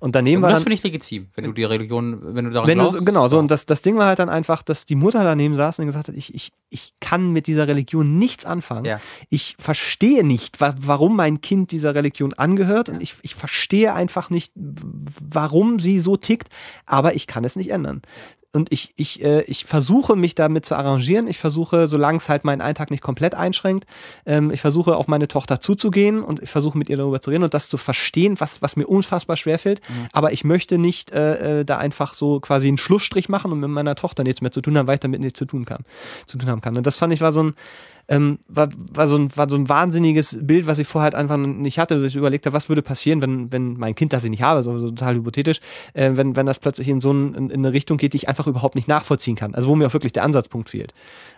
Und 0.00 0.14
daneben 0.14 0.36
Und 0.38 0.42
war 0.42 0.50
das 0.50 0.60
finde 0.62 0.74
ich 0.74 0.82
legitim, 0.82 1.28
wenn 1.34 1.44
du 1.44 1.52
die 1.52 1.64
Religion, 1.64 2.34
wenn 2.34 2.44
du 2.44 2.50
daran 2.50 2.68
wenn 2.68 2.78
du 2.78 2.84
glaubst. 2.84 2.98
so, 2.98 3.04
genau 3.04 3.28
so 3.28 3.38
und 3.38 3.50
das, 3.50 3.66
das 3.66 3.82
Ding 3.82 3.96
war 3.96 4.06
halt 4.06 4.18
dann 4.18 4.28
einfach, 4.28 4.62
dass 4.62 4.86
die 4.86 4.94
Mutter 4.94 5.24
daneben 5.24 5.54
saß 5.54 5.78
und 5.80 5.86
gesagt 5.86 6.08
hat, 6.08 6.14
ich, 6.14 6.34
ich, 6.34 6.52
ich 6.70 6.92
kann 7.00 7.32
mit 7.32 7.46
dieser 7.46 7.66
Religion 7.68 7.97
nichts 8.04 8.44
anfangen. 8.44 8.84
Ja. 8.84 9.00
Ich 9.28 9.56
verstehe 9.58 10.24
nicht, 10.24 10.60
wa 10.60 10.74
warum 10.78 11.16
mein 11.16 11.40
Kind 11.40 11.72
dieser 11.72 11.94
Religion 11.94 12.32
angehört 12.34 12.88
und 12.88 13.02
ich, 13.02 13.14
ich 13.22 13.34
verstehe 13.34 13.94
einfach 13.94 14.30
nicht, 14.30 14.52
warum 14.54 15.78
sie 15.78 15.98
so 15.98 16.16
tickt, 16.16 16.48
aber 16.86 17.14
ich 17.14 17.26
kann 17.26 17.44
es 17.44 17.56
nicht 17.56 17.70
ändern. 17.70 18.02
Und 18.54 18.72
ich, 18.72 18.94
ich, 18.96 19.22
äh, 19.22 19.42
ich 19.42 19.66
versuche 19.66 20.16
mich 20.16 20.34
damit 20.34 20.64
zu 20.64 20.74
arrangieren. 20.74 21.26
Ich 21.28 21.38
versuche, 21.38 21.86
solange 21.86 22.16
es 22.16 22.30
halt 22.30 22.44
meinen 22.44 22.62
Alltag 22.62 22.90
nicht 22.90 23.02
komplett 23.02 23.34
einschränkt, 23.34 23.86
ähm, 24.24 24.50
ich 24.50 24.62
versuche 24.62 24.96
auf 24.96 25.06
meine 25.06 25.28
Tochter 25.28 25.60
zuzugehen 25.60 26.22
und 26.22 26.40
ich 26.42 26.48
versuche 26.48 26.78
mit 26.78 26.88
ihr 26.88 26.96
darüber 26.96 27.20
zu 27.20 27.28
reden 27.28 27.44
und 27.44 27.52
das 27.52 27.68
zu 27.68 27.76
verstehen, 27.76 28.40
was, 28.40 28.62
was 28.62 28.76
mir 28.76 28.86
unfassbar 28.86 29.36
schwerfällt. 29.36 29.82
Aber 30.12 30.32
ich 30.32 30.44
möchte 30.44 30.78
nicht 30.78 31.12
äh, 31.12 31.60
äh, 31.60 31.64
da 31.66 31.76
einfach 31.76 32.14
so 32.14 32.40
quasi 32.40 32.68
einen 32.68 32.78
Schlussstrich 32.78 33.28
machen 33.28 33.52
und 33.52 33.60
mit 33.60 33.68
meiner 33.68 33.94
Tochter 33.94 34.24
nichts 34.24 34.40
mehr 34.40 34.50
zu 34.50 34.62
tun 34.62 34.78
haben, 34.78 34.86
weil 34.86 34.94
ich 34.94 35.00
damit 35.00 35.20
nichts 35.20 35.38
zu 35.38 35.44
tun 35.44 35.66
kann, 35.66 35.84
zu 36.26 36.38
tun 36.38 36.48
haben 36.48 36.62
kann. 36.62 36.76
Und 36.76 36.86
das 36.86 36.96
fand 36.96 37.12
ich 37.12 37.20
war 37.20 37.34
so 37.34 37.42
ein, 37.42 37.54
ähm, 38.08 38.38
war, 38.48 38.68
war, 38.92 39.06
so 39.06 39.16
ein, 39.16 39.30
war 39.36 39.48
so 39.48 39.56
ein 39.56 39.68
wahnsinniges 39.68 40.38
Bild, 40.40 40.66
was 40.66 40.78
ich 40.78 40.88
vorher 40.88 41.04
halt 41.04 41.14
einfach 41.14 41.36
nicht 41.36 41.78
hatte. 41.78 41.96
dass 41.96 42.04
Ich 42.06 42.16
überlegt 42.16 42.46
habe, 42.46 42.54
was 42.54 42.68
würde 42.68 42.82
passieren, 42.82 43.20
wenn, 43.20 43.52
wenn 43.52 43.74
mein 43.74 43.94
Kind, 43.94 44.12
das 44.12 44.24
ich 44.24 44.30
nicht 44.30 44.42
habe, 44.42 44.62
so, 44.62 44.78
total 44.78 45.16
hypothetisch, 45.16 45.60
äh, 45.92 46.12
wenn, 46.14 46.34
wenn 46.34 46.46
das 46.46 46.58
plötzlich 46.58 46.88
in 46.88 47.00
so 47.00 47.12
ein, 47.12 47.34
in, 47.34 47.50
in 47.50 47.64
eine 47.64 47.72
Richtung 47.72 47.98
geht, 47.98 48.14
die 48.14 48.16
ich 48.16 48.28
einfach 48.28 48.46
überhaupt 48.46 48.74
nicht 48.74 48.88
nachvollziehen 48.88 49.36
kann. 49.36 49.54
Also 49.54 49.68
wo 49.68 49.76
mir 49.76 49.86
auch 49.86 49.92
wirklich 49.92 50.12
der 50.12 50.24
Ansatzpunkt 50.24 50.70
fehlt. 50.70 50.94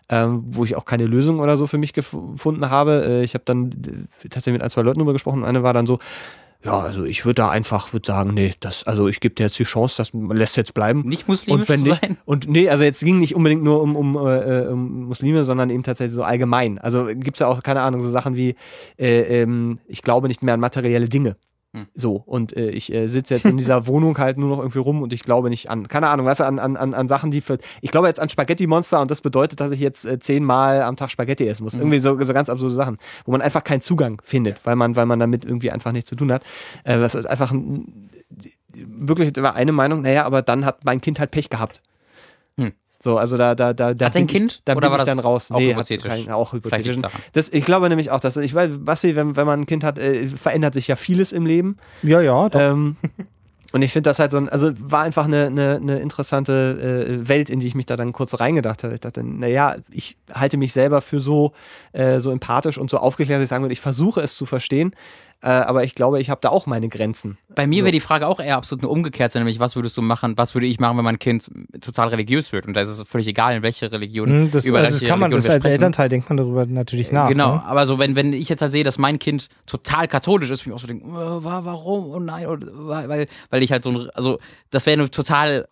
Ähm, 0.08 0.44
wo 0.50 0.64
ich 0.64 0.76
auch 0.76 0.84
keine 0.84 1.06
Lösung 1.06 1.38
oder 1.40 1.56
so 1.56 1.66
für 1.66 1.78
mich 1.78 1.92
gef- 1.92 2.32
gefunden 2.32 2.68
habe. 2.68 3.04
Äh, 3.06 3.24
ich 3.24 3.34
habe 3.34 3.44
dann 3.44 3.70
äh, 3.70 4.28
tatsächlich 4.28 4.54
mit 4.54 4.62
ein, 4.62 4.70
zwei 4.70 4.82
Leuten 4.82 4.98
drüber 4.98 5.12
gesprochen. 5.12 5.44
Eine 5.44 5.62
war 5.62 5.72
dann 5.72 5.86
so, 5.86 5.98
ja, 6.62 6.78
also 6.78 7.04
ich 7.04 7.24
würde 7.24 7.36
da 7.36 7.48
einfach 7.48 7.92
würde 7.92 8.06
sagen, 8.06 8.34
nee, 8.34 8.52
das, 8.60 8.84
also 8.84 9.08
ich 9.08 9.20
gebe 9.20 9.34
dir 9.34 9.44
jetzt 9.44 9.58
die 9.58 9.64
Chance, 9.64 9.96
das 9.96 10.10
lässt 10.12 10.56
jetzt 10.56 10.74
bleiben. 10.74 11.02
nicht 11.06 11.26
muslimisch 11.26 11.60
Und 11.60 11.68
wenn 11.68 11.82
nicht, 11.82 12.00
sein. 12.02 12.18
und 12.26 12.48
nee, 12.48 12.68
also 12.68 12.84
jetzt 12.84 13.02
ging 13.02 13.18
nicht 13.18 13.34
unbedingt 13.34 13.62
nur 13.62 13.82
um, 13.82 13.96
um, 13.96 14.16
äh, 14.16 14.66
um 14.68 15.04
Muslime, 15.04 15.44
sondern 15.44 15.70
eben 15.70 15.82
tatsächlich 15.82 16.14
so 16.14 16.22
allgemein. 16.22 16.78
Also 16.78 17.06
gibt 17.06 17.36
es 17.36 17.40
ja 17.40 17.46
auch, 17.46 17.62
keine 17.62 17.80
Ahnung, 17.80 18.02
so 18.02 18.10
Sachen 18.10 18.36
wie, 18.36 18.56
äh, 18.98 19.42
ähm, 19.42 19.78
ich 19.86 20.02
glaube 20.02 20.28
nicht 20.28 20.42
mehr 20.42 20.54
an 20.54 20.60
materielle 20.60 21.08
Dinge. 21.08 21.36
Hm. 21.72 21.86
So, 21.94 22.16
und 22.26 22.56
äh, 22.56 22.70
ich 22.70 22.92
äh, 22.92 23.06
sitze 23.06 23.34
jetzt 23.34 23.46
in 23.46 23.56
dieser 23.56 23.86
Wohnung 23.86 24.18
halt 24.18 24.38
nur 24.38 24.48
noch 24.48 24.58
irgendwie 24.58 24.80
rum 24.80 25.02
und 25.02 25.12
ich 25.12 25.22
glaube 25.22 25.50
nicht 25.50 25.70
an, 25.70 25.86
keine 25.86 26.08
Ahnung, 26.08 26.26
weißt 26.26 26.40
du, 26.40 26.44
an, 26.44 26.58
an, 26.58 26.76
an 26.76 27.08
Sachen, 27.08 27.30
die 27.30 27.40
für. 27.40 27.58
Ich 27.80 27.92
glaube 27.92 28.08
jetzt 28.08 28.18
an 28.18 28.28
Spaghetti-Monster 28.28 29.00
und 29.00 29.10
das 29.10 29.20
bedeutet, 29.20 29.60
dass 29.60 29.70
ich 29.70 29.78
jetzt 29.78 30.04
äh, 30.04 30.18
zehnmal 30.18 30.82
am 30.82 30.96
Tag 30.96 31.12
Spaghetti 31.12 31.46
essen 31.46 31.62
muss. 31.62 31.74
Irgendwie 31.74 32.00
so, 32.00 32.20
so 32.22 32.32
ganz 32.32 32.48
absurde 32.48 32.74
Sachen, 32.74 32.98
wo 33.24 33.32
man 33.32 33.40
einfach 33.40 33.62
keinen 33.62 33.82
Zugang 33.82 34.20
findet, 34.24 34.66
weil 34.66 34.74
man, 34.74 34.96
weil 34.96 35.06
man 35.06 35.20
damit 35.20 35.44
irgendwie 35.44 35.70
einfach 35.70 35.92
nichts 35.92 36.08
zu 36.08 36.16
tun 36.16 36.32
hat. 36.32 36.42
Äh, 36.82 36.98
das 36.98 37.14
ist 37.14 37.26
einfach 37.26 37.52
ein, 37.52 38.10
wirklich 38.74 39.30
war 39.36 39.54
eine 39.54 39.72
Meinung, 39.72 40.02
naja, 40.02 40.24
aber 40.24 40.42
dann 40.42 40.64
hat 40.64 40.84
mein 40.84 41.00
Kind 41.00 41.20
halt 41.20 41.30
Pech 41.30 41.50
gehabt. 41.50 41.82
So, 43.02 43.16
also 43.16 43.38
da, 43.38 43.54
da, 43.54 43.72
da, 43.72 43.94
da 43.94 44.06
Hat 44.06 44.14
dein 44.14 44.26
bin 44.26 44.36
ich, 44.36 44.40
Kind? 44.42 44.62
da 44.66 44.72
Oder 44.74 44.88
bin 44.88 44.92
war 44.92 44.98
ich 44.98 45.04
dann 45.04 45.18
raus. 45.18 45.50
auch 45.50 45.58
Nee, 45.58 45.74
hat 45.74 45.88
hypothetisch? 45.88 46.24
kein, 46.24 46.30
auch 46.30 46.52
hypothetisch. 46.52 46.96
Das, 47.32 47.48
ich 47.48 47.64
glaube 47.64 47.88
nämlich 47.88 48.10
auch, 48.10 48.20
dass 48.20 48.36
ich 48.36 48.54
weiß, 48.54 48.72
Basti, 48.80 49.16
wenn, 49.16 49.36
wenn 49.36 49.46
man 49.46 49.60
ein 49.60 49.66
Kind 49.66 49.84
hat, 49.84 49.98
äh, 49.98 50.28
verändert 50.28 50.74
sich 50.74 50.86
ja 50.88 50.96
vieles 50.96 51.32
im 51.32 51.46
Leben. 51.46 51.78
Ja, 52.02 52.20
ja, 52.20 52.48
doch. 52.50 52.60
Ähm, 52.60 52.96
und 53.72 53.82
ich 53.82 53.92
finde 53.92 54.10
das 54.10 54.18
halt 54.18 54.32
so 54.32 54.36
ein, 54.36 54.48
also 54.50 54.72
war 54.76 55.02
einfach 55.02 55.24
eine, 55.24 55.46
eine, 55.46 55.76
eine 55.76 55.98
interessante 56.00 57.06
äh, 57.22 57.28
Welt, 57.28 57.48
in 57.48 57.60
die 57.60 57.68
ich 57.68 57.74
mich 57.74 57.86
da 57.86 57.96
dann 57.96 58.12
kurz 58.12 58.38
reingedacht 58.38 58.84
habe. 58.84 58.92
Ich 58.94 59.00
dachte, 59.00 59.22
naja, 59.24 59.76
ich 59.90 60.18
halte 60.34 60.56
mich 60.58 60.72
selber 60.74 61.00
für 61.00 61.20
so, 61.20 61.52
äh, 61.92 62.20
so 62.20 62.30
empathisch 62.30 62.76
und 62.76 62.90
so 62.90 62.98
aufgeklärt, 62.98 63.38
dass 63.38 63.44
ich 63.44 63.48
sagen 63.50 63.62
würde, 63.64 63.72
ich 63.72 63.80
versuche 63.80 64.20
es 64.20 64.34
zu 64.36 64.44
verstehen. 64.44 64.92
Äh, 65.42 65.48
aber 65.48 65.84
ich 65.84 65.94
glaube, 65.94 66.20
ich 66.20 66.28
habe 66.28 66.40
da 66.42 66.50
auch 66.50 66.66
meine 66.66 66.88
Grenzen. 66.90 67.38
Bei 67.54 67.66
mir 67.66 67.78
So. 67.80 67.84
wäre 67.86 67.92
die 67.92 68.00
Frage 68.00 68.26
auch 68.26 68.40
eher 68.40 68.56
absolut 68.58 68.82
nur 68.82 68.90
umgekehrt 68.90 69.32
sein, 69.32 69.40
nämlich 69.40 69.58
was 69.58 69.74
würdest 69.74 69.96
du 69.96 70.02
machen, 70.02 70.36
was 70.36 70.54
würde 70.54 70.66
ich 70.66 70.78
machen, 70.78 70.98
wenn 70.98 71.04
mein 71.04 71.18
Kind 71.18 71.50
total 71.80 72.08
religiös 72.08 72.52
wird? 72.52 72.66
Und 72.66 72.74
da 72.74 72.82
ist 72.82 72.88
es 72.88 73.02
völlig 73.08 73.26
egal, 73.26 73.56
in 73.56 73.62
welche 73.62 73.90
Religion, 73.90 74.28
Hm, 74.28 74.50
das, 74.50 74.66
über 74.66 74.78
also 74.80 74.90
welche 74.90 75.04
das 75.04 75.08
kann 75.08 75.18
man, 75.18 75.30
Religion 75.32 75.46
das 75.46 75.54
als 75.54 75.62
sprechen. 75.62 75.72
Elternteil 75.72 76.08
denkt 76.10 76.28
man 76.28 76.36
darüber 76.36 76.66
natürlich 76.66 77.10
nach. 77.10 77.28
genau, 77.28 77.54
Ne? 77.54 77.64
aber 77.64 77.86
so, 77.86 77.98
wenn, 77.98 78.16
wenn 78.16 78.34
ich 78.34 78.50
jetzt 78.50 78.60
halt 78.60 78.70
sehe, 78.72 78.84
dass 78.84 78.98
mein 78.98 79.18
Kind 79.18 79.48
total 79.64 80.08
katholisch 80.08 80.50
ist, 80.50 80.66
würde 80.66 80.70
ich 80.70 80.74
auch 80.76 80.80
so 80.80 80.86
denken, 80.86 81.10
äh, 81.10 81.14
wa- 81.44 81.60
warum? 81.64 82.10
Oh 82.10 82.18
nein, 82.20 82.44
weil- 82.46 83.26
weil 83.48 83.62
ich 83.62 83.72
halt 83.72 83.82
so 83.82 83.90
ein, 83.90 84.10
also 84.10 84.38
das 84.70 84.84
wäre 84.84 85.00
eine 85.00 85.10
total 85.10 85.68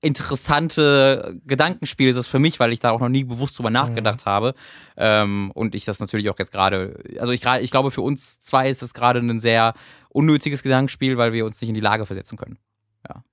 interessante 0.00 1.40
Gedankenspiel 1.46 2.08
ist 2.08 2.16
es 2.16 2.26
für 2.26 2.38
mich, 2.38 2.58
weil 2.58 2.72
ich 2.72 2.80
da 2.80 2.90
auch 2.90 3.00
noch 3.00 3.08
nie 3.08 3.24
bewusst 3.24 3.58
drüber 3.58 3.70
nachgedacht 3.70 4.26
habe. 4.26 4.54
Ähm, 4.96 5.50
und 5.54 5.74
ich 5.74 5.84
das 5.84 6.00
natürlich 6.00 6.30
auch 6.30 6.38
jetzt 6.38 6.52
gerade, 6.52 6.98
also 7.18 7.32
ich, 7.32 7.44
ich 7.44 7.70
glaube, 7.70 7.90
für 7.90 8.02
uns 8.02 8.40
zwei 8.40 8.70
ist 8.70 8.82
es 8.82 8.94
gerade 8.94 9.20
ein 9.20 9.40
sehr 9.40 9.74
unnötiges 10.08 10.62
Gedankenspiel, 10.62 11.18
weil 11.18 11.32
wir 11.32 11.44
uns 11.44 11.60
nicht 11.60 11.68
in 11.68 11.74
die 11.74 11.80
Lage 11.80 12.06
versetzen 12.06 12.38
können. 12.38 12.58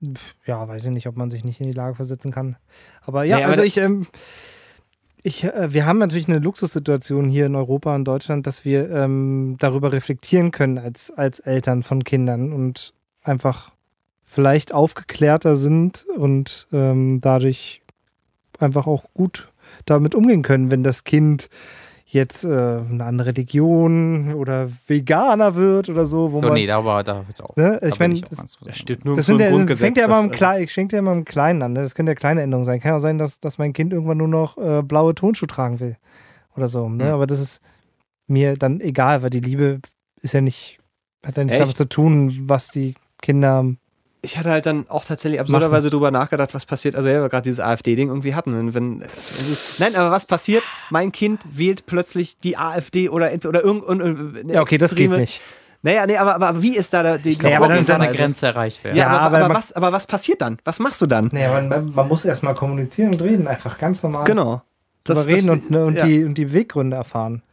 Pff, 0.04 0.36
Ja, 0.46 0.68
weiß 0.68 0.86
ich 0.86 0.92
nicht, 0.92 1.08
ob 1.08 1.16
man 1.16 1.30
sich 1.30 1.44
nicht 1.44 1.60
in 1.62 1.68
die 1.68 1.74
Lage 1.74 1.96
versetzen 1.96 2.32
kann. 2.32 2.58
Aber 3.02 3.24
ja, 3.24 3.38
Nee, 3.38 3.44
aber 3.44 3.54
also 3.54 3.64
ich, 3.64 3.78
ähm, 3.78 4.08
ich, 5.24 5.44
äh, 5.44 5.74
wir 5.74 5.86
haben 5.86 6.00
natürlich 6.00 6.28
eine 6.28 6.40
Luxussituation 6.40 7.30
hier 7.30 7.46
in 7.46 7.56
Europa 7.56 7.96
und 7.96 8.06
Deutschland, 8.06 8.48
dass 8.48 8.66
wir 8.66 8.90
ähm, 8.90 9.56
darüber 9.60 9.92
reflektieren 9.92 10.52
können 10.52 10.78
als, 10.78 11.12
als 11.12 11.40
Eltern 11.40 11.84
von 11.84 12.04
Kindern 12.04 12.54
und 12.54 12.94
einfach 13.24 13.72
vielleicht 14.38 14.72
aufgeklärter 14.72 15.56
sind 15.56 16.06
und 16.16 16.68
ähm, 16.72 17.20
dadurch 17.22 17.82
einfach 18.60 18.86
auch 18.86 19.06
gut 19.16 19.52
damit 19.86 20.14
umgehen 20.14 20.44
können, 20.44 20.70
wenn 20.70 20.84
das 20.84 21.04
Kind 21.06 21.50
jetzt 22.06 22.44
äh, 22.46 22.50
eine 22.50 23.04
andere 23.04 23.30
Religion 23.30 24.36
oder 24.36 24.70
Veganer 24.86 25.56
wird 25.56 25.90
oder 25.90 26.06
so, 26.06 26.32
wo 26.34 26.40
So, 26.40 26.46
man 26.50 26.54
nee, 26.54 26.68
darüber, 26.68 27.04
da 27.04 27.24
hört's 27.26 27.42
auf. 27.42 27.56
Ne, 27.56 27.80
Da 27.82 27.88
ich 27.88 27.98
bin 27.98 28.12
mein, 28.14 28.24
auch 28.24 28.30
das- 28.30 28.58
Das 28.64 28.78
steht 28.78 29.06
nur 29.06 29.16
das 29.16 29.26
so 29.26 29.32
sind 29.32 29.40
im 29.42 29.46
ja, 29.46 29.50
Grundgesetz. 29.52 29.84
fängt 29.84 29.98
ja 29.98 30.06
immer 30.06 30.20
im 30.20 30.30
Kleinen, 30.30 30.64
ich 30.66 30.72
schenke 30.72 30.96
ja 30.96 31.00
immer 31.00 31.14
im 31.14 31.26
Kleinen 31.26 31.64
an. 31.64 31.74
Ne? 31.74 31.82
Das 31.82 31.96
können 31.96 32.08
ja 32.08 32.14
kleine 32.14 32.44
Änderungen 32.44 32.66
sein. 32.66 32.80
Kann 32.80 32.92
ja 32.92 33.00
sein, 33.00 33.18
dass, 33.18 33.40
dass 33.40 33.58
mein 33.58 33.74
Kind 33.74 33.92
irgendwann 33.92 34.18
nur 34.20 34.28
noch 34.28 34.56
äh, 34.60 34.84
blaue 34.84 35.16
Tonschuhe 35.16 35.48
tragen 35.48 35.80
will. 35.80 35.98
Oder 36.56 36.68
so. 36.68 36.88
Ne? 36.90 37.06
Hm. 37.06 37.12
Aber 37.14 37.26
das 37.26 37.40
ist 37.40 37.60
mir 38.28 38.56
dann 38.56 38.82
egal, 38.82 39.24
weil 39.24 39.32
die 39.32 39.40
Liebe 39.42 39.80
ist 40.22 40.36
ja 40.36 40.42
nicht, 40.42 40.78
hat 41.26 41.38
ja 41.38 41.44
nichts 41.44 41.56
ich- 41.56 41.62
damit 41.64 41.78
zu 41.78 41.90
tun, 41.90 42.44
was 42.48 42.70
die 42.70 42.94
Kinder 43.22 43.66
ich 44.22 44.38
hatte 44.38 44.50
halt 44.52 44.66
dann 44.66 44.90
auch 44.90 45.06
tatsächlich 45.06 45.40
absurderweise 45.40 45.90
drüber 45.90 46.12
nachgedacht, 46.12 46.54
was 46.54 46.66
passiert, 46.66 46.96
also 46.96 47.08
ja, 47.08 47.22
wir 47.22 47.30
gerade 47.30 47.44
dieses 47.44 47.60
AfD-Ding 47.60 48.10
irgendwie 48.10 48.36
hatten. 48.36 48.54
Wenn, 48.56 48.74
wenn, 48.74 49.04
nein, 49.80 49.96
aber 49.96 50.12
was 50.12 50.26
passiert? 50.26 50.64
Mein 50.90 51.12
Kind 51.12 51.46
wählt 51.52 51.86
plötzlich 51.86 52.38
die 52.40 52.58
AfD 52.58 53.10
oder, 53.10 53.32
entweder- 53.32 53.50
oder 53.50 53.64
irgendeine 53.64 54.54
Ja, 54.54 54.62
okay, 54.62 54.78
das 54.78 54.96
geht 54.96 55.12
nicht. 55.12 55.42
Naja, 55.84 56.06
nee, 56.08 56.18
aber, 56.18 56.36
aber 56.36 56.62
wie 56.64 56.76
ist 56.76 56.92
da 56.94 57.04
der, 57.04 57.18
die, 57.20 57.38
die 57.38 57.44
Naja, 57.44 57.58
aber 57.58 57.68
dann 57.68 57.78
ist 57.82 57.90
eine 57.92 58.06
Vorgehensweise? 58.06 58.18
Grenze 58.18 58.46
erreicht 58.48 58.84
werden. 58.84 58.98
Ja, 58.98 59.04
Ja, 59.04 59.10
aber, 59.20 59.20
aber 59.26 59.38
aber, 59.38 59.48
man- 59.54 59.58
was, 59.64 59.74
aber 59.74 59.92
was 59.92 60.08
passiert 60.08 60.42
dann? 60.42 60.58
Was 60.66 60.80
machst 60.80 61.00
du 61.02 61.06
dann? 61.06 61.30
Nee, 61.32 61.48
man, 61.48 61.92
man 61.94 62.08
muss 62.08 62.26
erstmal 62.26 62.56
kommunizieren 62.56 63.14
und 63.14 63.22
reden, 63.22 63.48
einfach 63.48 63.78
ganz 63.78 64.02
normal 64.02 64.24
Genau. 64.26 64.64
drüber 65.04 65.26
reden 65.28 65.52
und, 65.52 65.70
ne, 65.70 65.86
und, 65.86 65.96
ja. 65.96 66.06
die, 66.06 66.24
und 66.26 66.34
die 66.34 66.52
Weggründe 66.52 66.98
erfahren. 66.98 67.44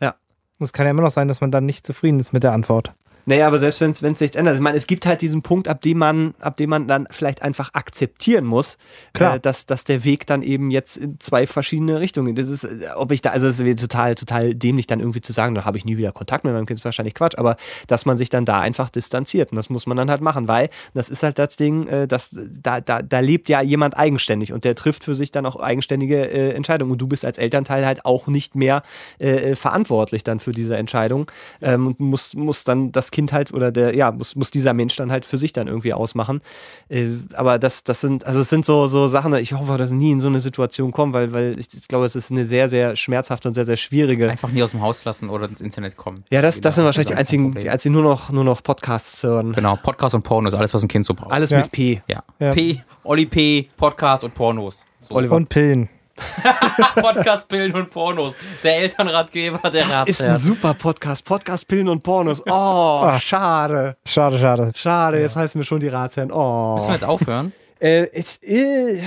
Ja. 0.00 0.14
Und 0.60 0.64
es 0.64 0.72
kann 0.72 0.86
ja 0.86 0.92
immer 0.92 1.02
noch 1.02 1.10
sein, 1.10 1.26
dass 1.26 1.40
man 1.40 1.50
dann 1.50 1.66
nicht 1.66 1.84
zufrieden 1.84 2.20
ist 2.20 2.32
mit 2.32 2.44
der 2.44 2.52
Antwort. 2.52 2.94
Naja, 3.26 3.46
aber 3.46 3.58
selbst 3.58 3.80
wenn 3.80 3.90
es 3.90 4.20
nichts 4.20 4.36
ändert. 4.36 4.56
Ich 4.56 4.60
meine, 4.60 4.76
es 4.76 4.86
gibt 4.86 5.06
halt 5.06 5.22
diesen 5.22 5.42
Punkt, 5.42 5.68
ab 5.68 5.80
dem 5.80 5.98
man, 5.98 6.34
ab 6.40 6.56
dem 6.56 6.70
man 6.70 6.88
dann 6.88 7.06
vielleicht 7.10 7.42
einfach 7.42 7.74
akzeptieren 7.74 8.44
muss. 8.44 8.78
Äh, 9.18 9.40
dass, 9.40 9.66
dass 9.66 9.84
der 9.84 10.04
Weg 10.04 10.26
dann 10.26 10.42
eben 10.42 10.70
jetzt 10.70 10.96
in 10.96 11.20
zwei 11.20 11.46
verschiedene 11.46 12.00
Richtungen. 12.00 12.34
Das 12.34 12.48
ist, 12.48 12.66
ob 12.96 13.12
ich 13.12 13.22
da, 13.22 13.30
also 13.30 13.46
es 13.46 13.62
wäre 13.62 13.76
total, 13.76 14.14
total 14.14 14.54
dämlich, 14.54 14.86
dann 14.86 15.00
irgendwie 15.00 15.20
zu 15.20 15.32
sagen, 15.32 15.54
da 15.54 15.64
habe 15.64 15.78
ich 15.78 15.84
nie 15.84 15.96
wieder 15.96 16.12
Kontakt 16.12 16.44
mit 16.44 16.52
meinem 16.52 16.66
Kind, 16.66 16.78
ist 16.78 16.84
wahrscheinlich 16.84 17.14
Quatsch, 17.14 17.38
aber 17.38 17.56
dass 17.86 18.06
man 18.06 18.16
sich 18.16 18.30
dann 18.30 18.44
da 18.44 18.60
einfach 18.60 18.90
distanziert. 18.90 19.52
Und 19.52 19.56
das 19.56 19.70
muss 19.70 19.86
man 19.86 19.96
dann 19.96 20.10
halt 20.10 20.20
machen, 20.20 20.48
weil 20.48 20.68
das 20.94 21.08
ist 21.08 21.22
halt 21.22 21.38
das 21.38 21.56
Ding, 21.56 21.86
äh, 21.86 22.08
dass 22.08 22.34
da, 22.34 22.80
da, 22.80 23.02
da 23.02 23.20
lebt 23.20 23.48
ja 23.48 23.62
jemand 23.62 23.96
eigenständig 23.96 24.52
und 24.52 24.64
der 24.64 24.74
trifft 24.74 25.04
für 25.04 25.14
sich 25.14 25.30
dann 25.30 25.46
auch 25.46 25.56
eigenständige 25.56 26.28
äh, 26.30 26.50
Entscheidungen. 26.54 26.92
Und 26.92 26.98
du 26.98 27.06
bist 27.06 27.24
als 27.24 27.38
Elternteil 27.38 27.86
halt 27.86 28.04
auch 28.04 28.26
nicht 28.26 28.54
mehr 28.54 28.82
äh, 29.18 29.54
verantwortlich 29.54 30.24
dann 30.24 30.40
für 30.40 30.52
diese 30.52 30.76
Entscheidung 30.76 31.30
ähm, 31.60 31.86
und 31.86 32.00
muss, 32.00 32.34
muss 32.34 32.64
dann 32.64 32.90
das 32.92 33.11
Kind 33.12 33.32
halt 33.32 33.52
oder 33.54 33.70
der, 33.70 33.94
ja, 33.94 34.10
muss, 34.10 34.34
muss 34.34 34.50
dieser 34.50 34.74
Mensch 34.74 34.96
dann 34.96 35.12
halt 35.12 35.24
für 35.24 35.38
sich 35.38 35.52
dann 35.52 35.68
irgendwie 35.68 35.92
ausmachen. 35.92 36.40
Äh, 36.88 37.10
aber 37.34 37.60
das, 37.60 37.84
das 37.84 38.00
sind, 38.00 38.26
also 38.26 38.40
es 38.40 38.48
sind 38.48 38.64
so, 38.64 38.88
so 38.88 39.06
Sachen, 39.06 39.32
ich 39.34 39.52
hoffe, 39.52 39.78
dass 39.78 39.90
wir 39.90 39.96
nie 39.96 40.10
in 40.10 40.18
so 40.18 40.26
eine 40.26 40.40
Situation 40.40 40.90
kommen, 40.90 41.12
weil, 41.12 41.32
weil 41.32 41.56
ich, 41.60 41.68
ich 41.72 41.86
glaube, 41.86 42.06
es 42.06 42.16
ist 42.16 42.32
eine 42.32 42.44
sehr, 42.44 42.68
sehr 42.68 42.96
schmerzhafte 42.96 43.46
und 43.46 43.54
sehr, 43.54 43.64
sehr 43.64 43.76
schwierige. 43.76 44.28
Einfach 44.28 44.50
nie 44.50 44.62
aus 44.64 44.72
dem 44.72 44.82
Haus 44.82 45.04
lassen 45.04 45.30
oder 45.30 45.48
ins 45.48 45.60
Internet 45.60 45.96
kommen. 45.96 46.24
Ja, 46.30 46.42
das, 46.42 46.60
das 46.60 46.74
sind 46.74 46.84
wahrscheinlich 46.84 47.08
die 47.08 47.14
ein 47.14 47.18
einzigen, 47.20 47.54
die 47.54 47.70
einzigen 47.70 47.94
nur 47.94 48.02
noch, 48.02 48.30
nur 48.32 48.42
noch 48.42 48.62
Podcasts 48.62 49.22
hören. 49.22 49.52
Genau, 49.52 49.76
Podcast 49.76 50.14
und 50.16 50.22
Pornos, 50.22 50.54
alles, 50.54 50.74
was 50.74 50.82
ein 50.82 50.88
Kind 50.88 51.06
so 51.06 51.14
braucht. 51.14 51.30
Alles 51.30 51.50
Ja. 51.50 51.58
mit 51.58 51.70
P. 51.70 52.02
Ja. 52.08 52.22
Ja. 52.40 52.52
P, 52.52 52.82
Olli 53.04 53.26
P, 53.26 53.68
Podcast 53.76 54.24
und 54.24 54.34
Pornos. 54.34 54.86
So. 55.02 55.14
Oliver. 55.14 55.36
Und 55.36 55.48
Pillen. 55.48 55.88
Podcast, 57.00 57.48
Pillen 57.48 57.74
und 57.74 57.90
Pornos. 57.90 58.34
Der 58.62 58.78
Elternratgeber, 58.78 59.70
der 59.70 59.86
Das 59.86 60.08
ist 60.08 60.22
ein 60.22 60.38
super 60.38 60.74
Podcast. 60.74 61.24
Podcast, 61.24 61.66
Pillen 61.66 61.88
und 61.88 62.02
Pornos. 62.02 62.42
Oh, 62.46 63.12
schade. 63.18 63.96
Schade, 64.06 64.38
schade. 64.38 64.72
Schade, 64.74 65.20
jetzt 65.20 65.36
heißen 65.36 65.58
wir 65.58 65.64
schon 65.64 65.80
die 65.80 65.88
Ratsherren. 65.88 66.32
Oh. 66.32 66.74
Müssen 66.76 66.88
wir 66.88 66.94
jetzt 66.94 67.04
aufhören? 67.04 67.52
Äh, 67.82 68.08
es, 68.12 68.38
äh, 68.44 69.02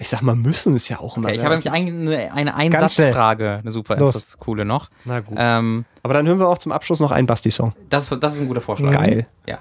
ich 0.00 0.08
sag 0.08 0.20
mal, 0.22 0.34
müssen 0.34 0.74
ist 0.74 0.88
ja 0.88 0.98
auch 0.98 1.16
immer. 1.16 1.28
Okay, 1.28 1.36
ich 1.36 1.44
habe 1.44 1.56
nämlich 1.56 1.70
eine, 1.70 2.32
eine. 2.32 2.56
Einsatzfrage, 2.56 3.60
eine 3.62 3.70
super 3.70 3.94
Los. 3.98 4.16
interessante, 4.16 4.44
coole 4.44 4.64
noch. 4.64 4.90
Na 5.04 5.20
gut. 5.20 5.36
Ähm, 5.38 5.84
Aber 6.02 6.14
dann 6.14 6.26
hören 6.26 6.40
wir 6.40 6.48
auch 6.48 6.58
zum 6.58 6.72
Abschluss 6.72 6.98
noch 6.98 7.12
einen 7.12 7.28
Basti-Song. 7.28 7.72
das, 7.88 8.08
das 8.08 8.34
ist 8.34 8.40
ein 8.40 8.48
guter 8.48 8.62
Vorschlag. 8.62 8.90
Geil. 8.90 9.28
Ja. 9.46 9.60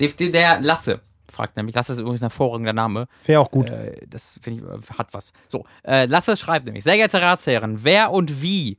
Der, 0.00 0.08
der 0.30 0.60
Lasse 0.62 1.00
fragt 1.32 1.56
nämlich, 1.56 1.74
Lasse 1.74 1.92
ist 1.92 1.98
übrigens 1.98 2.20
ein 2.20 2.30
hervorragender 2.30 2.72
Name. 2.72 3.08
Wäre 3.24 3.40
auch 3.40 3.50
gut. 3.50 3.70
Äh, 3.70 4.06
das 4.06 4.38
finde 4.40 4.62
ich, 4.62 4.90
äh, 4.90 4.94
hat 4.98 5.12
was. 5.12 5.32
So, 5.48 5.64
äh, 5.84 6.06
Lasse 6.06 6.36
schreibt 6.36 6.66
nämlich, 6.66 6.84
sehr 6.84 6.96
geehrte 6.96 7.20
Ratsherren, 7.20 7.82
wer 7.82 8.12
und 8.12 8.42
wie 8.42 8.78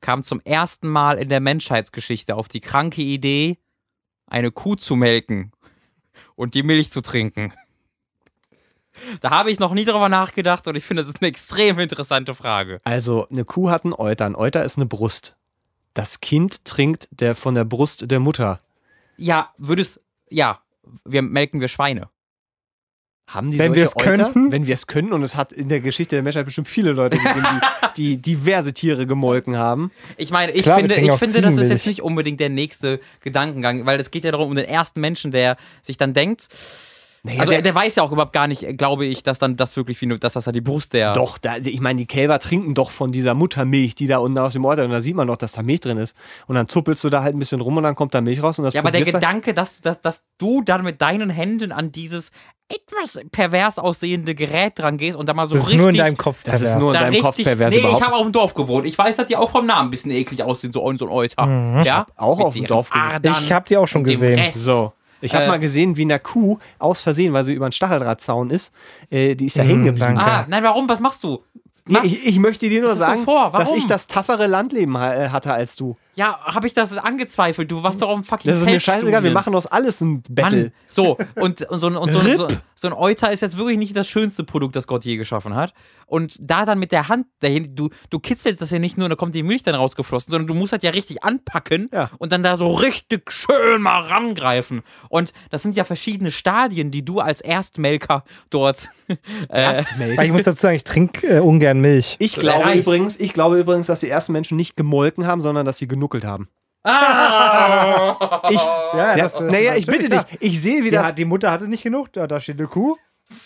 kam 0.00 0.22
zum 0.22 0.40
ersten 0.40 0.88
Mal 0.88 1.18
in 1.18 1.28
der 1.28 1.40
Menschheitsgeschichte 1.40 2.34
auf 2.34 2.48
die 2.48 2.60
kranke 2.60 3.02
Idee, 3.02 3.58
eine 4.26 4.50
Kuh 4.50 4.74
zu 4.74 4.96
melken 4.96 5.52
und 6.34 6.54
die 6.54 6.62
Milch 6.62 6.90
zu 6.90 7.00
trinken? 7.00 7.52
Da 9.20 9.30
habe 9.30 9.50
ich 9.50 9.58
noch 9.58 9.72
nie 9.72 9.84
drüber 9.84 10.08
nachgedacht 10.08 10.66
und 10.68 10.76
ich 10.76 10.84
finde, 10.84 11.02
das 11.02 11.08
ist 11.08 11.22
eine 11.22 11.28
extrem 11.28 11.78
interessante 11.78 12.34
Frage. 12.34 12.78
Also, 12.84 13.26
eine 13.28 13.44
Kuh 13.44 13.70
hat 13.70 13.84
einen 13.84 13.94
Euter. 13.94 14.26
Ein 14.26 14.34
Euter 14.34 14.64
ist 14.64 14.76
eine 14.76 14.86
Brust. 14.86 15.36
Das 15.94 16.20
Kind 16.20 16.64
trinkt 16.64 17.08
der 17.10 17.34
von 17.34 17.54
der 17.54 17.64
Brust 17.64 18.10
der 18.10 18.20
Mutter. 18.20 18.58
Ja, 19.16 19.50
würdest, 19.56 20.00
ja, 20.28 20.60
wir 21.04 21.22
melken 21.22 21.60
wir 21.60 21.68
Schweine. 21.68 22.08
Haben 23.28 23.50
die 23.50 23.58
Wenn 23.58 23.74
wir 23.74 23.84
es 23.84 23.94
könnten? 23.94 24.52
Wenn 24.52 24.66
wir 24.66 24.74
es 24.74 24.86
können. 24.86 25.12
Und 25.12 25.22
es 25.22 25.36
hat 25.36 25.52
in 25.52 25.68
der 25.68 25.80
Geschichte 25.80 26.16
der 26.16 26.22
Menschheit 26.22 26.44
bestimmt 26.44 26.68
viele 26.68 26.92
Leute 26.92 27.16
gegeben, 27.18 27.46
die, 27.96 28.16
die 28.16 28.16
diverse 28.16 28.74
Tiere 28.74 29.06
gemolken 29.06 29.56
haben. 29.56 29.90
Ich 30.16 30.30
meine, 30.30 30.52
ich 30.52 30.62
Klar, 30.62 30.80
finde, 30.80 30.96
ich 30.96 31.12
finde, 31.12 31.40
das 31.40 31.56
ist 31.56 31.70
jetzt 31.70 31.86
nicht 31.86 32.02
unbedingt 32.02 32.40
der 32.40 32.50
nächste 32.50 33.00
Gedankengang, 33.20 33.86
weil 33.86 34.00
es 34.00 34.10
geht 34.10 34.24
ja 34.24 34.32
darum, 34.32 34.50
um 34.50 34.56
den 34.56 34.66
ersten 34.66 35.00
Menschen, 35.00 35.30
der 35.30 35.56
sich 35.82 35.96
dann 35.96 36.12
denkt, 36.12 36.48
Naja, 37.24 37.38
also 37.38 37.52
der, 37.52 37.62
der, 37.62 37.72
weiß 37.72 37.94
ja 37.94 38.02
auch 38.02 38.10
überhaupt 38.10 38.32
gar 38.32 38.48
nicht, 38.48 38.64
äh, 38.64 38.74
glaube 38.74 39.06
ich, 39.06 39.22
dass 39.22 39.38
dann 39.38 39.54
das 39.54 39.76
wirklich 39.76 40.00
wie 40.00 40.06
nur, 40.06 40.18
dass 40.18 40.32
das 40.32 40.46
ja 40.46 40.50
die 40.50 40.60
Brust 40.60 40.92
der. 40.92 41.12
doch, 41.14 41.38
da, 41.38 41.56
ich 41.56 41.80
meine, 41.80 41.98
die 41.98 42.06
Kälber 42.06 42.40
trinken 42.40 42.74
doch 42.74 42.90
von 42.90 43.12
dieser 43.12 43.34
Muttermilch, 43.34 43.94
die 43.94 44.08
da 44.08 44.18
unten 44.18 44.38
aus 44.38 44.54
dem 44.54 44.64
Euter. 44.64 44.84
Und 44.84 44.90
da 44.90 45.00
sieht 45.00 45.14
man 45.14 45.28
doch, 45.28 45.36
dass 45.36 45.52
da 45.52 45.62
Milch 45.62 45.78
drin 45.80 45.98
ist. 45.98 46.16
Und 46.48 46.56
dann 46.56 46.66
zuppelst 46.66 47.04
du 47.04 47.10
da 47.10 47.22
halt 47.22 47.36
ein 47.36 47.38
bisschen 47.38 47.60
rum 47.60 47.76
und 47.76 47.84
dann 47.84 47.94
kommt 47.94 48.12
da 48.14 48.20
Milch 48.20 48.42
raus. 48.42 48.58
Und 48.58 48.64
das 48.64 48.74
Ja, 48.74 48.80
aber 48.80 48.90
der 48.90 49.02
Gedanke, 49.02 49.54
dass, 49.54 49.80
dass, 49.80 50.00
dass 50.00 50.24
du 50.38 50.62
dann 50.62 50.82
mit 50.82 51.00
deinen 51.00 51.30
Händen 51.30 51.70
an 51.70 51.92
dieses 51.92 52.32
etwas 52.66 53.20
pervers 53.30 53.78
aussehende 53.78 54.34
Gerät 54.34 54.78
dran 54.78 54.96
gehst 54.96 55.16
und 55.16 55.28
da 55.28 55.34
mal 55.34 55.46
so 55.46 55.54
Das 55.54 55.64
ist 55.64 55.68
richtig. 55.68 55.80
nur 55.80 55.90
in 55.90 55.96
deinem 55.96 56.16
Kopf 56.16 56.42
Das 56.42 56.54
ist 56.54 56.60
pervers. 56.62 56.80
nur 56.80 56.94
in 56.94 57.00
deinem 57.00 57.20
Kopf 57.20 57.38
richtig, 57.38 57.44
pervers 57.44 57.74
nee, 57.74 57.80
überhaupt. 57.80 58.00
ich 58.00 58.06
habe 58.06 58.16
auf 58.16 58.22
dem 58.22 58.32
Dorf 58.32 58.54
gewohnt. 58.54 58.86
Ich 58.86 58.98
weiß, 58.98 59.14
dass 59.14 59.26
die 59.26 59.36
auch 59.36 59.50
vom 59.50 59.66
Namen 59.66 59.88
ein 59.88 59.90
bisschen 59.90 60.10
eklig 60.10 60.42
aussehen, 60.42 60.72
so, 60.72 60.80
so 60.96 61.06
ein 61.06 61.10
Euter. 61.12 61.82
Ja? 61.84 62.06
auch 62.16 62.38
Mit 62.38 62.46
auf 62.46 62.54
dem 62.54 62.66
Dorf 62.66 62.90
gewohnt. 62.90 63.26
Ich 63.44 63.52
hab 63.52 63.66
die 63.66 63.76
auch 63.76 63.86
schon 63.86 64.00
und 64.00 64.08
gesehen. 64.08 64.50
So. 64.52 64.92
Ich 65.22 65.34
habe 65.34 65.44
Äh, 65.44 65.48
mal 65.48 65.58
gesehen, 65.60 65.96
wie 65.96 66.02
eine 66.02 66.18
Kuh 66.18 66.58
aus 66.78 67.00
Versehen, 67.00 67.32
weil 67.32 67.44
sie 67.44 67.54
über 67.54 67.64
einen 67.66 67.72
Stacheldrahtzaun 67.72 68.50
ist, 68.50 68.72
äh, 69.10 69.34
die 69.34 69.46
ist 69.46 69.56
da 69.58 69.62
hängen 69.62 69.84
geblieben. 69.84 70.16
danke. 70.16 70.24
Ah, 70.30 70.44
nein, 70.48 70.62
warum? 70.64 70.88
Was 70.88 71.00
machst 71.00 71.22
du? 71.24 71.42
Mach's. 71.86 72.06
ich, 72.06 72.26
ich 72.26 72.38
möchte 72.38 72.68
dir 72.68 72.80
nur 72.80 72.94
sagen, 72.96 73.24
vor. 73.24 73.50
dass 73.52 73.72
ich 73.72 73.86
das 73.86 74.06
taffere 74.06 74.46
Landleben 74.46 74.96
ha- 74.96 75.14
äh, 75.14 75.28
hatte 75.30 75.52
als 75.52 75.74
du. 75.76 75.96
Ja, 76.14 76.38
habe 76.44 76.66
ich 76.66 76.74
das 76.74 76.96
angezweifelt? 76.98 77.70
Du 77.72 77.82
warst 77.82 78.02
doch 78.02 78.08
auf 78.10 78.16
dem 78.20 78.24
fucking 78.24 78.50
Das 78.50 78.60
ist 78.60 78.66
mir 78.66 78.78
scheißegal, 78.78 79.24
wir 79.24 79.30
machen 79.30 79.54
aus 79.54 79.66
alles 79.66 80.00
ein 80.02 80.22
Battle. 80.28 80.64
Mann, 80.64 80.72
so, 80.86 81.16
und, 81.36 81.62
und, 81.62 81.78
so, 81.80 81.86
ein- 81.88 81.96
und 81.96 82.12
so, 82.12 82.20
so, 82.20 82.48
so 82.74 82.88
ein 82.88 82.92
Euter 82.92 83.32
ist 83.32 83.40
jetzt 83.40 83.56
wirklich 83.56 83.78
nicht 83.78 83.96
das 83.96 84.08
schönste 84.08 84.44
Produkt, 84.44 84.76
das 84.76 84.86
Gott 84.86 85.06
je 85.06 85.16
geschaffen 85.16 85.54
hat. 85.54 85.72
Und 86.06 86.36
da 86.38 86.66
dann 86.66 86.78
mit 86.78 86.92
der 86.92 87.08
Hand 87.08 87.26
dahin, 87.40 87.74
du, 87.74 87.88
du 88.10 88.18
kitzelst 88.18 88.60
das 88.60 88.70
ja 88.70 88.78
nicht 88.78 88.98
nur, 88.98 89.08
da 89.08 89.14
kommt 89.14 89.34
die 89.34 89.42
Milch 89.42 89.62
dann 89.62 89.74
rausgeflossen, 89.74 90.30
sondern 90.30 90.46
du 90.48 90.52
musst 90.54 90.74
das 90.74 90.82
ja 90.82 90.90
richtig 90.90 91.24
anpacken 91.24 91.88
Ja. 91.94 92.10
und 92.18 92.30
dann 92.30 92.42
da 92.42 92.56
so 92.56 92.70
richtig 92.70 93.32
schön 93.32 93.80
mal 93.80 94.00
rangreifen. 94.02 94.82
Und 95.08 95.32
das 95.50 95.62
sind 95.62 95.76
ja 95.76 95.84
verschiedene 95.84 96.30
Stadien, 96.30 96.90
die 96.90 97.06
du 97.06 97.20
als 97.20 97.40
Erstmelker 97.40 98.24
dort. 98.50 98.88
Äh, 99.50 99.62
Erstmelk. 99.62 100.18
Aber 100.18 100.24
ich 100.24 100.32
muss 100.32 100.44
dazu 100.44 100.60
sagen, 100.62 100.76
ich 100.76 100.84
trinke 100.84 101.26
äh, 101.26 101.38
ungern 101.40 101.71
Milch. 101.80 102.16
Ich 102.18 102.34
glaube 102.36 102.64
Reis. 102.64 102.78
übrigens, 102.80 103.18
ich 103.18 103.32
glaube 103.32 103.58
übrigens, 103.58 103.86
dass 103.86 104.00
die 104.00 104.08
ersten 104.08 104.32
Menschen 104.32 104.56
nicht 104.56 104.76
gemolken 104.76 105.26
haben, 105.26 105.40
sondern 105.40 105.64
dass 105.66 105.78
sie 105.78 105.88
genuckelt 105.88 106.24
haben. 106.24 106.48
ah! 106.84 108.42
Ich, 108.50 108.56
Ja, 108.56 109.16
ja, 109.16 109.16
das, 109.16 109.40
naja, 109.40 109.74
ich 109.76 109.86
bitte 109.86 110.08
natürlich, 110.08 110.38
dich, 110.40 110.52
ich 110.52 110.60
sehe, 110.60 110.84
wie 110.84 110.90
Ja, 110.90 111.02
das, 111.04 111.14
die 111.14 111.24
Mutter 111.24 111.50
hatte 111.50 111.68
nicht 111.68 111.82
genug. 111.82 112.12
Da, 112.12 112.26
da 112.26 112.40
steht 112.40 112.58
eine 112.58 112.68
Kuh. 112.68 112.96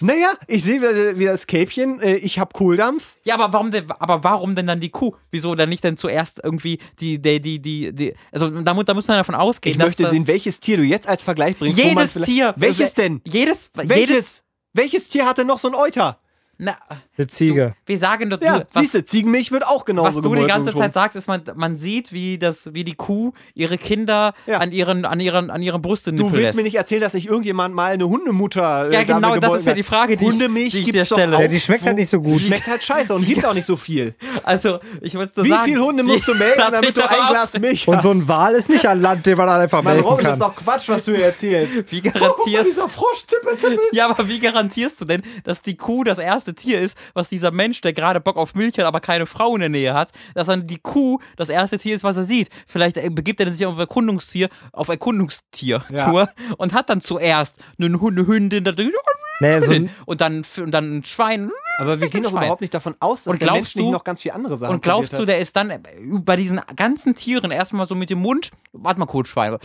naja, 0.00 0.30
ich 0.48 0.64
sehe 0.64 0.80
wieder, 0.80 1.16
wieder 1.18 1.32
das 1.32 1.46
Kälbchen, 1.46 2.00
äh, 2.00 2.16
ich 2.16 2.38
habe 2.38 2.52
Kohldampf. 2.52 3.16
Ja, 3.24 3.34
aber 3.34 3.52
warum 3.52 3.70
denn, 3.70 3.88
aber 3.90 4.24
warum 4.24 4.56
denn 4.56 4.66
dann 4.66 4.80
die 4.80 4.88
Kuh? 4.90 5.12
Wieso 5.30 5.54
dann 5.54 5.68
nicht 5.68 5.84
denn 5.84 5.96
zuerst 5.96 6.40
irgendwie 6.42 6.78
die, 6.98 7.20
die, 7.20 7.40
die, 7.40 7.60
die, 7.60 7.92
die 7.94 8.14
also 8.32 8.50
da, 8.50 8.74
mu- 8.74 8.82
da 8.82 8.94
muss 8.94 9.06
man 9.06 9.18
davon 9.18 9.34
ausgehen, 9.36 9.72
Ich 9.72 9.78
dass 9.78 9.88
möchte 9.88 10.02
das 10.04 10.12
sehen, 10.12 10.26
welches 10.26 10.58
Tier 10.60 10.78
du 10.78 10.82
jetzt 10.82 11.06
als 11.08 11.22
Vergleich 11.22 11.56
bringst. 11.58 11.78
jedes 11.78 12.14
Tier. 12.14 12.54
Welches 12.56 12.94
denn? 12.94 13.20
Jedes, 13.26 13.70
jedes, 13.76 13.88
Welches? 13.88 14.42
Welches 14.72 15.08
Tier 15.08 15.24
hatte 15.26 15.44
noch 15.44 15.58
so 15.58 15.68
ein 15.68 15.74
Euter? 15.74 16.18
Na, 16.58 16.76
Eine 17.18 17.26
Ziege. 17.26 17.74
wir 17.84 17.98
sagen 17.98 18.30
doch, 18.30 18.40
Ja, 18.40 18.60
du, 18.60 18.66
was, 18.72 18.82
siehst 18.82 18.94
du, 18.94 19.04
Ziegenmilch 19.04 19.52
wird 19.52 19.66
auch 19.66 19.84
genauso 19.84 20.18
was 20.18 20.24
du 20.24 20.34
die 20.34 20.46
ganze 20.46 20.70
und 20.70 20.78
Zeit 20.78 20.92
sagst, 20.94 21.16
ist, 21.16 21.26
man, 21.28 21.42
man 21.54 21.76
sieht, 21.76 22.12
wie, 22.12 22.38
das, 22.38 22.72
wie 22.72 22.82
die 22.84 22.94
Kuh 22.94 23.32
ihre 23.54 23.76
Kinder 23.76 24.32
Ja. 24.46 24.58
an 24.58 24.72
ihren, 24.72 25.04
an 25.04 25.20
ihren, 25.20 25.50
an 25.50 25.60
ihren 25.62 25.82
Brüsten 25.82 26.16
Du 26.16 26.24
willst 26.32 26.36
lässt. 26.42 26.56
mir 26.56 26.62
nicht 26.62 26.76
erzählen, 26.76 27.02
dass 27.02 27.12
sich 27.12 27.26
irgendjemand 27.28 27.74
mal 27.74 27.92
eine 27.92 28.08
Hundemutter. 28.08 28.90
äh, 28.90 28.94
Ja, 28.94 29.02
genau, 29.02 29.36
das 29.36 29.60
ist 29.60 29.66
ja 29.66 29.74
die 29.74 29.82
Frage, 29.82 30.16
die 30.16 30.24
ich- 30.24 30.30
Hundemilch 30.30 30.70
die 30.70 30.78
ich 30.78 30.84
gibt's 30.86 31.02
dir 31.02 31.08
doch 31.10 31.16
stelle. 31.16 31.36
auch. 31.36 31.40
Ja, 31.40 31.48
die 31.48 31.60
schmeckt 31.60 31.84
halt 31.84 31.98
nicht 31.98 32.08
so 32.08 32.20
gut. 32.20 32.40
Die 32.40 32.46
schmeckt 32.46 32.66
halt 32.66 32.82
scheiße 32.82 33.14
und 33.14 33.26
gibt 33.26 33.44
auch 33.44 33.54
nicht 33.54 33.66
so 33.66 33.76
viel. 33.76 34.14
Also, 34.42 34.78
ich 35.02 35.14
würde 35.14 35.32
so 35.34 35.44
Wie 35.44 35.50
sagen. 35.50 35.64
viele 35.64 35.84
Hunde 35.84 36.02
musst 36.02 36.26
du 36.26 36.34
melken, 36.38 36.64
damit 36.70 36.96
du 36.96 37.02
ein 37.08 37.28
Glas 37.28 37.52
Milch 37.58 37.86
Und 37.86 37.96
hast? 37.96 38.02
so 38.04 38.10
ein 38.10 38.26
Wal 38.28 38.54
ist 38.54 38.68
nicht 38.70 38.86
an 38.88 39.00
Land, 39.02 39.26
den 39.26 39.36
man 39.36 39.46
dann 39.46 39.60
einfach 39.60 39.82
melken 39.82 40.04
Robin, 40.04 40.24
das 40.24 40.38
kann. 40.38 40.50
ist 40.50 40.56
doch 40.58 40.64
Quatsch, 40.64 40.88
was 40.88 41.04
du 41.04 41.14
hier 41.14 41.26
erzählst. 41.26 41.92
Wie 41.92 42.00
Guck 42.00 42.14
mal, 42.14 42.20
garantierst 42.20 42.70
dieser 42.70 42.88
Frosch, 42.88 43.26
tippel, 43.26 43.56
tippel. 43.56 43.78
Ja, 43.92 44.08
aber 44.08 44.26
wie 44.28 44.40
garantierst 44.40 45.00
du 45.00 45.04
denn, 45.04 45.22
dass 45.44 45.60
die 45.62 45.76
Kuh 45.76 46.02
das 46.04 46.18
erste 46.18 46.45
Tier 46.54 46.80
ist, 46.80 46.96
was 47.14 47.28
dieser 47.28 47.50
Mensch, 47.50 47.80
der 47.80 47.92
gerade 47.92 48.20
Bock 48.20 48.36
auf 48.36 48.54
Milch 48.54 48.78
hat, 48.78 48.84
aber 48.84 49.00
keine 49.00 49.26
Frau 49.26 49.54
in 49.54 49.60
der 49.60 49.68
Nähe 49.68 49.94
hat, 49.94 50.12
dass 50.34 50.46
dann 50.46 50.66
die 50.66 50.78
Kuh 50.78 51.18
das 51.36 51.48
erste 51.48 51.78
Tier 51.78 51.94
ist, 51.94 52.04
was 52.04 52.16
er 52.16 52.24
sieht? 52.24 52.48
Vielleicht 52.66 52.96
äh, 52.96 53.10
begibt 53.10 53.40
er 53.40 53.52
sich 53.52 53.66
auf 53.66 53.78
Erkundungstier, 53.78 54.48
auf 54.72 54.88
Erkundungstier-Tour 54.88 56.28
und 56.58 56.72
hat 56.72 56.90
dann 56.90 57.00
zuerst 57.00 57.58
eine, 57.78 58.00
Hündin, 58.00 58.64
da 58.64 58.72
oh, 58.72 59.16
Nee, 59.40 59.60
so 59.60 59.74
und 60.06 60.20
dann 60.20 60.44
und 60.58 60.70
dann 60.70 60.98
ein 60.98 61.04
Schwein. 61.04 61.50
Aber 61.78 62.00
wir 62.00 62.08
gehen 62.10 62.22
doch 62.22 62.32
überhaupt 62.32 62.62
nicht 62.62 62.72
davon 62.72 62.96
aus, 63.00 63.24
dass 63.24 63.32
Und 63.32 63.40
der 63.40 63.48
glaubst 63.48 63.76
Mensch 63.76 63.84
nicht 63.84 63.92
noch 63.92 64.04
ganz 64.04 64.22
viele 64.22 64.34
andere 64.34 64.56
Sachen 64.56 64.74
Und 64.74 64.82
glaubst 64.82 65.18
du, 65.18 65.24
der 65.24 65.38
ist 65.38 65.56
dann 65.56 65.70
äh, 65.70 65.78
bei 66.20 66.36
diesen 66.36 66.60
ganzen 66.74 67.14
Tieren 67.14 67.50
erstmal 67.50 67.86
so 67.86 67.94
mit 67.94 68.10
dem 68.10 68.20
Mund, 68.20 68.50
warte 68.72 68.98
mal 68.98 69.06
kurz, 69.06 69.28
Schwein. 69.28 69.58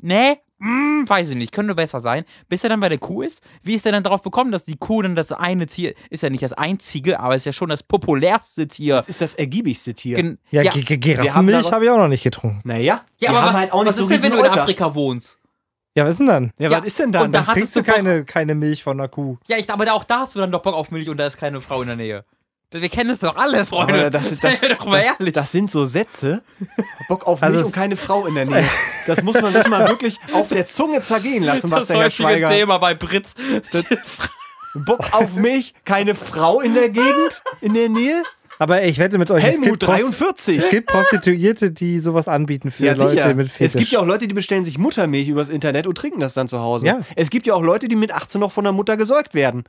Nee, 0.00 0.38
hm, 0.60 1.08
weiß 1.08 1.30
ich 1.30 1.36
nicht, 1.36 1.52
könnte 1.52 1.74
besser 1.74 2.00
sein. 2.00 2.24
Bis 2.48 2.64
er 2.64 2.70
dann 2.70 2.80
bei 2.80 2.88
der 2.88 2.98
Kuh 2.98 3.22
ist, 3.22 3.42
wie 3.62 3.74
ist 3.74 3.86
er 3.86 3.92
dann 3.92 4.02
darauf 4.02 4.22
bekommen, 4.22 4.50
dass 4.52 4.64
die 4.64 4.76
Kuh 4.76 5.02
dann 5.02 5.14
das 5.14 5.30
eine 5.32 5.66
Tier, 5.66 5.94
ist 6.10 6.22
ja 6.22 6.30
nicht 6.30 6.42
das 6.42 6.52
einzige, 6.52 7.20
aber 7.20 7.36
ist 7.36 7.46
ja 7.46 7.52
schon 7.52 7.68
das 7.68 7.82
populärste 7.82 8.66
Tier. 8.68 8.96
Das 8.96 9.08
ist 9.08 9.20
das 9.20 9.34
ergiebigste 9.34 9.94
Tier. 9.94 10.16
Gen 10.16 10.38
Ja, 10.50 10.62
ja, 10.62 10.72
Giraffenmilch 10.72 11.70
habe 11.72 11.84
ich 11.84 11.90
auch 11.90 11.98
noch 11.98 12.08
nicht 12.08 12.22
getrunken. 12.24 12.60
naja, 12.64 13.02
ja, 13.18 13.30
aber 13.30 13.42
was, 13.48 13.56
halt 13.56 13.72
auch 13.72 13.80
nicht 13.82 13.88
was 13.88 13.96
so 13.96 14.02
ist 14.02 14.10
denn, 14.10 14.22
wenn 14.22 14.32
du 14.32 14.38
in. 14.38 14.46
Afrika 14.46 14.94
wohnst? 14.94 15.38
Ja, 15.94 16.04
was 16.04 16.12
ist 16.12 16.18
denn 16.20 16.26
dann? 16.28 16.52
Ja, 16.58 16.70
Ja, 16.70 16.78
was 16.78 16.86
ist 16.86 16.98
denn 17.00 17.12
da? 17.12 17.22
und 17.22 17.32
da 17.34 17.38
Dann 17.40 17.46
hat- 17.48 17.54
Trinkst 17.54 17.74
du 17.76 17.82
keine, 17.82 18.24
keine 18.24 18.54
Milch 18.54 18.82
von 18.84 18.98
einer 19.00 19.08
Kuh? 19.08 19.36
Ja, 19.48 19.56
ich, 19.56 19.68
aber 19.70 19.92
auch 19.92 20.04
da 20.04 20.20
hast 20.20 20.34
du 20.34 20.38
dann 20.38 20.50
doch 20.52 20.62
Bock 20.62 20.74
auf 20.74 20.90
Milch 20.90 21.08
und 21.08 21.16
da 21.16 21.26
ist 21.26 21.36
keine 21.38 21.60
Frau 21.60 21.80
in 21.82 21.88
der 21.88 21.96
Nähe. 21.96 22.24
Wir 22.70 22.88
kennen 22.90 23.08
es 23.08 23.18
doch 23.20 23.34
alle, 23.36 23.60
Aber 23.60 23.66
Freunde. 23.66 24.10
das, 24.10 24.30
ist, 24.30 24.44
das, 24.44 24.60
doch 24.60 24.84
mal 24.84 24.98
das, 25.02 25.18
ehrlich. 25.18 25.32
das 25.32 25.52
sind 25.52 25.70
so 25.70 25.86
Sätze. 25.86 26.42
Bock 27.08 27.26
auf 27.26 27.42
Also 27.42 27.54
mich 27.56 27.60
es- 27.62 27.66
und 27.68 27.72
keine 27.74 27.96
Frau 27.96 28.26
in 28.26 28.34
der 28.34 28.44
Nähe. 28.44 28.64
Das 29.06 29.22
muss 29.22 29.40
man 29.40 29.54
sich 29.54 29.66
mal 29.68 29.88
wirklich 29.88 30.18
auf 30.34 30.48
der 30.48 30.66
Zunge 30.66 31.00
zergehen 31.02 31.42
lassen, 31.42 31.70
was 31.70 31.80
das 31.80 31.88
der 31.88 31.96
Herr 31.96 32.04
heutige 32.04 32.22
Schweiger. 32.22 32.50
Thema 32.50 32.76
bei 32.76 32.94
Britz. 32.94 33.34
Bock 34.86 35.00
auf 35.12 35.34
mich, 35.34 35.72
keine 35.86 36.14
Frau 36.14 36.60
in 36.60 36.74
der 36.74 36.90
Gegend, 36.90 37.42
in 37.62 37.72
der 37.72 37.88
Nähe. 37.88 38.22
Aber 38.58 38.82
ey, 38.82 38.90
ich 38.90 38.98
wette 38.98 39.16
mit 39.18 39.30
euch, 39.30 39.42
es 39.44 39.60
gibt, 39.62 39.82
Prost- 39.84 39.86
43. 40.02 40.58
es 40.58 40.68
gibt 40.68 40.88
Prostituierte, 40.88 41.70
die 41.70 41.98
sowas 42.00 42.28
anbieten 42.28 42.70
für 42.70 42.84
Ja, 42.84 42.92
Leute 42.92 43.10
sicher. 43.12 43.34
mit 43.34 43.46
Es 43.46 43.52
Fetisch. 43.54 43.78
gibt 43.80 43.92
ja 43.92 44.00
auch 44.00 44.04
Leute, 44.06 44.28
die 44.28 44.34
bestellen 44.34 44.64
sich 44.66 44.76
Muttermilch 44.76 45.28
übers 45.28 45.48
Internet 45.48 45.86
und 45.86 45.96
trinken 45.96 46.20
das 46.20 46.34
dann 46.34 46.48
zu 46.48 46.58
Hause. 46.58 46.86
Ja. 46.86 47.00
Es 47.16 47.30
gibt 47.30 47.46
ja 47.46 47.54
auch 47.54 47.62
Leute, 47.62 47.88
die 47.88 47.96
mit 47.96 48.12
18 48.12 48.40
noch 48.40 48.52
von 48.52 48.64
der 48.64 48.72
Mutter 48.74 48.96
gesäugt 48.98 49.32
werden. 49.32 49.64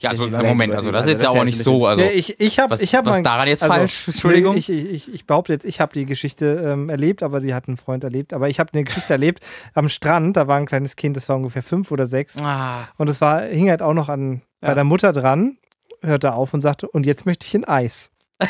Ja, 0.00 0.10
also, 0.10 0.26
ist 0.26 0.32
Moment, 0.32 0.72
also 0.74 0.92
das 0.92 1.06
ist 1.06 1.10
jetzt 1.10 1.22
ja 1.22 1.30
Also 1.30 1.40
auch 1.40 1.44
nicht 1.44 1.58
so. 1.58 1.84
Also, 1.86 2.02
ja, 2.02 2.10
ich 2.12 2.38
ich 2.38 2.60
habe 2.60 2.70
was- 2.70 2.80
ich 2.80 2.94
hab 2.94 3.04
was 3.04 3.16
mein- 3.16 3.24
daran 3.24 3.48
jetzt 3.48 3.64
also, 3.64 3.74
falsch? 3.74 4.06
Entschuldigung. 4.06 4.52
Nee, 4.54 4.60
ich, 4.60 4.70
ich, 4.70 5.12
ich, 5.12 5.26
behaupte 5.26 5.52
jetzt, 5.52 5.64
ich 5.64 5.80
habe 5.80 5.92
die 5.92 6.06
Geschichte 6.06 6.62
ähm, 6.72 6.88
erlebt, 6.88 7.24
aber 7.24 7.40
sie 7.40 7.52
hat 7.52 7.66
einen 7.66 7.76
Freund 7.78 8.04
erlebt. 8.04 8.32
Aber 8.32 8.48
ich 8.48 8.60
habe 8.60 8.72
eine 8.74 8.84
Geschichte 8.84 9.12
erlebt 9.12 9.42
am 9.74 9.88
Strand. 9.88 10.36
Da 10.36 10.46
war 10.46 10.56
ein 10.56 10.66
kleines 10.66 10.94
Kind, 10.94 11.16
das 11.16 11.28
war 11.28 11.34
ungefähr 11.34 11.64
fünf 11.64 11.90
oder 11.90 12.06
sechs. 12.06 12.36
ah, 12.40 12.86
Und 12.96 13.08
es 13.10 13.20
war, 13.20 13.42
hing 13.42 13.70
halt 13.70 13.82
auch 13.82 13.92
noch 13.94 14.08
an 14.08 14.42
bei 14.60 14.68
Ja. 14.68 14.74
der 14.74 14.84
Mutter 14.84 15.12
dran, 15.12 15.58
hörte 16.00 16.32
auf 16.32 16.54
und 16.54 16.60
sagte, 16.60 16.86
und 16.88 17.04
jetzt 17.04 17.26
möchte 17.26 17.44
ich 17.46 17.54
ein 17.56 17.64
Eis. 17.64 18.10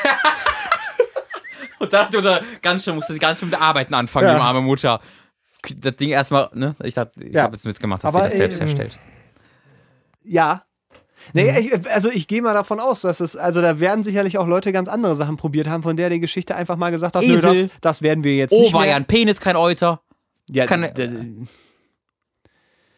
und 1.79 1.93
dann 1.93 2.15
oder 2.15 2.43
ganz 2.61 2.85
schön, 2.85 2.95
musste 2.95 3.12
sie 3.15 3.19
ganz 3.19 3.39
schön 3.39 3.49
mit 3.49 3.59
Arbeiten 3.61 3.95
anfangen, 3.95 4.27
Ja. 4.27 4.35
die 4.35 4.41
arme 4.41 4.61
Mutter. 4.61 5.01
Das 5.77 5.97
Ding 5.97 6.11
erstmal, 6.11 6.51
ne? 6.55 6.75
Ich, 6.85 6.95
dachte, 6.95 7.25
ich 7.25 7.35
Ja. 7.35 7.45
habe 7.45 7.55
jetzt 7.55 7.65
einen 7.65 7.73
Witz 7.73 7.81
gemacht, 7.81 8.05
dass 8.05 8.15
Aber, 8.15 8.25
sie 8.25 8.29
das 8.31 8.37
selbst 8.37 8.61
äh, 8.61 8.65
herstellt. 8.66 8.99
Ja. 10.25 10.65
Nee, 11.35 11.59
ich, 11.59 11.91
also 11.91 12.11
ich 12.11 12.27
gehe 12.29 12.41
mal 12.43 12.55
davon 12.55 12.81
aus, 12.81 13.01
dass 13.03 13.21
es, 13.21 13.37
also 13.37 13.61
da 13.61 13.81
werden 13.81 14.03
sicherlich 14.05 14.39
auch 14.39 14.47
Leute 14.47 14.73
ganz 14.73 14.89
andere 14.89 15.15
Sachen 15.15 15.37
probiert 15.37 15.69
haben, 15.69 15.83
von 15.83 15.97
der 15.97 16.11
die 16.11 16.21
Geschichte 16.21 16.55
einfach 16.57 16.77
mal 16.77 16.91
gesagt 16.91 17.17
hat, 17.17 17.25
nö, 17.25 17.41
das, 17.41 17.55
Esel. 17.55 17.71
das 17.81 18.03
werden 18.03 18.25
wir 18.25 18.37
jetzt 18.37 18.53
Oh, 18.53 18.61
nicht 18.63 18.73
war 18.73 18.81
mehr. 18.83 18.91
ja 18.91 18.97
ein 18.97 19.05
Penis, 19.05 19.41
kein 19.41 19.57
Euter. 19.57 20.01
ja, 20.51 20.67
d- 20.67 21.09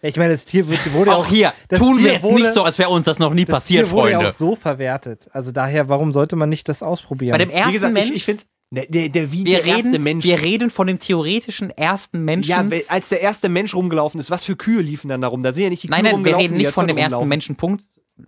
Ich 0.03 0.17
meine, 0.17 0.33
das 0.33 0.45
Tier 0.47 0.67
wurde 0.95 1.13
Auch 1.15 1.21
auch 1.21 1.27
hier, 1.27 1.53
das 1.69 1.79
tun 1.79 1.97
wir 1.99 2.05
Tier 2.05 2.13
jetzt 2.15 2.23
wurde- 2.23 2.43
nicht 2.43 2.55
so, 2.55 2.63
als 2.63 2.79
wäre 2.79 2.89
uns 2.91 3.05
das 3.05 3.19
noch 3.19 3.35
nie 3.35 3.45
das 3.45 3.55
passiert, 3.57 3.85
Tier 3.87 3.91
wurde 3.91 4.11
ja 4.11 4.17
Freunde. 4.19 4.31
auch 4.33 4.37
so 4.37 4.57
verwertet. 4.57 5.29
Also 5.33 5.53
daher, 5.53 5.89
warum 5.91 6.13
sollte 6.13 6.37
man 6.37 6.49
nicht 6.49 6.69
das 6.69 6.83
ausprobieren? 6.83 7.33
Bei 7.33 7.39
dem 7.39 7.51
wie 7.51 7.55
ersten 7.55 7.73
gesagt, 7.73 7.93
Mensch, 7.93 8.09
ich, 8.09 8.17
ich 8.17 8.25
finde, 8.25 8.45
der, 8.71 8.87
der, 8.87 9.09
der, 9.11 9.33
wie 9.33 9.45
wir, 9.45 9.59
der 9.59 9.67
erste 9.67 9.89
reden, 9.89 10.03
Mensch. 10.05 10.25
wir 10.25 10.41
reden 10.41 10.71
von 10.71 10.87
dem 10.87 11.01
theoretischen 11.01 11.71
ersten 11.71 12.25
Menschen. 12.25 12.49
ja, 12.51 12.65
als 12.89 13.09
der 13.11 13.21
erste 13.21 13.49
Mensch 13.49 13.75
rumgelaufen 13.75 14.21
ist, 14.21 14.31
was 14.31 14.45
für 14.45 14.57
Kühe 14.57 14.81
liefen 14.81 15.09
dann 15.09 15.21
da 15.21 15.29
rum? 15.29 15.43
Da 15.43 15.53
sind 15.53 15.65
ja 15.65 15.71
nicht 15.71 15.83
die 15.83 15.89
Nein, 15.89 16.03
Kühe 16.05 16.13
nein, 16.13 16.13
wir 16.13 16.17
rumgelaufen, 16.17 16.41
reden 16.43 16.53
die 16.55 16.59
nicht 16.59 16.65
jetzt 16.67 16.75
von 16.75 16.87
dem 16.89 16.97
ersten 16.97 17.15
rumlaufen. 17.15 17.29
Menschenpunkt. 17.29 17.83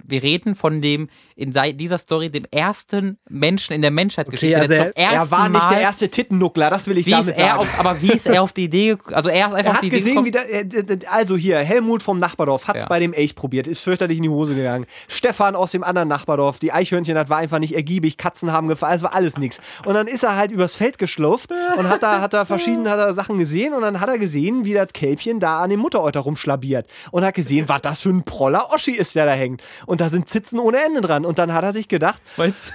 Wir 0.05 0.23
reden 0.23 0.56
von 0.56 0.81
dem, 0.81 1.09
in 1.36 1.52
dieser 1.77 1.98
Story, 1.98 2.31
dem 2.31 2.44
ersten 2.51 3.19
Menschen 3.28 3.73
in 3.74 3.82
der 3.82 3.90
Menschheitsgeschichte. 3.90 4.56
Okay, 4.56 4.62
also 4.62 4.74
der 4.74 4.97
Er 4.97 5.12
ersten 5.12 5.31
war 5.31 5.48
nicht 5.48 5.70
der 5.70 5.81
erste 5.81 6.09
Tittennuckler, 6.09 6.70
das 6.70 6.86
will 6.86 6.98
ich 6.98 7.06
wie 7.06 7.10
damit 7.10 7.36
er 7.39 7.47
sagen. 7.48 7.59
auf, 7.60 7.78
aber 7.78 8.01
wie 8.02 8.12
ist 8.12 8.27
er 8.27 8.43
auf 8.43 8.52
die 8.52 8.64
Idee, 8.64 8.93
gek- 8.94 9.12
also 9.12 9.28
er 9.28 9.48
ist 9.48 9.55
einfach 9.55 9.73
Er 9.74 9.82
hat 9.82 9.90
gesehen, 9.90 10.05
gekommen, 10.24 10.27
wie 10.27 10.31
der, 10.31 10.51
äh, 10.90 10.98
also 11.10 11.36
hier, 11.36 11.59
Helmut 11.59 12.02
vom 12.02 12.19
Nachbardorf 12.19 12.66
hat 12.69 12.77
es 12.77 12.82
Ja. 12.82 12.89
bei 12.89 13.01
dem 13.01 13.12
Elch 13.12 13.35
probiert, 13.35 13.66
ist 13.66 13.81
fürchterlich 13.81 14.16
in 14.19 14.23
die 14.24 14.28
Hose 14.28 14.55
gegangen. 14.55 14.86
Stefan 15.09 15.56
aus 15.56 15.70
dem 15.73 15.82
anderen 15.85 16.09
Nachbardorf, 16.09 16.59
die 16.59 16.73
Eichhörnchen, 16.73 17.14
das 17.14 17.28
war 17.28 17.39
einfach 17.39 17.59
nicht 17.59 17.74
ergiebig, 17.74 18.16
Katzen 18.16 18.52
haben 18.52 18.69
gefallen, 18.69 18.97
es 18.97 19.02
war 19.02 19.14
alles 19.14 19.39
nix. 19.39 19.59
Und 19.85 19.94
dann 19.94 20.06
ist 20.06 20.23
er 20.23 20.36
halt 20.36 20.51
übers 20.52 20.74
Feld 20.74 20.98
geschlurft 20.98 21.51
und 21.78 21.89
hat 21.89 22.02
da, 22.02 22.20
hat 22.20 22.32
da 22.32 22.44
verschiedene 22.44 22.90
hat 22.90 22.98
er 22.98 23.14
Sachen 23.14 23.39
gesehen 23.39 23.74
und 23.74 23.82
dann 23.82 24.01
hat 24.01 24.09
er 24.09 24.19
gesehen, 24.19 24.64
wie 24.64 24.74
das 24.74 24.89
Kälbchen 24.93 25.40
da 25.40 25.60
an 25.62 25.70
dem 25.70 25.81
Mutteräuter 25.81 26.20
rumschlabiert 26.20 26.86
und 27.10 27.24
hat 27.24 27.35
gesehen, 27.35 27.69
was 27.69 27.82
das 27.82 28.01
für 28.01 28.10
ein 28.10 28.23
Proller 28.24 28.70
Oschi 28.73 28.93
ist, 28.93 29.14
der 29.14 29.27
da 29.27 29.32
hängt. 29.32 29.62
Und 29.86 30.00
da 30.00 30.09
sind 30.09 30.28
Zitzen 30.28 30.59
ohne 30.59 30.82
Ende 30.84 31.00
dran. 31.00 31.24
Und 31.24 31.38
dann 31.38 31.52
hat 31.52 31.64
er 31.64 31.72
sich 31.72 31.88
gedacht, 31.88 32.20
Meinst- 32.36 32.72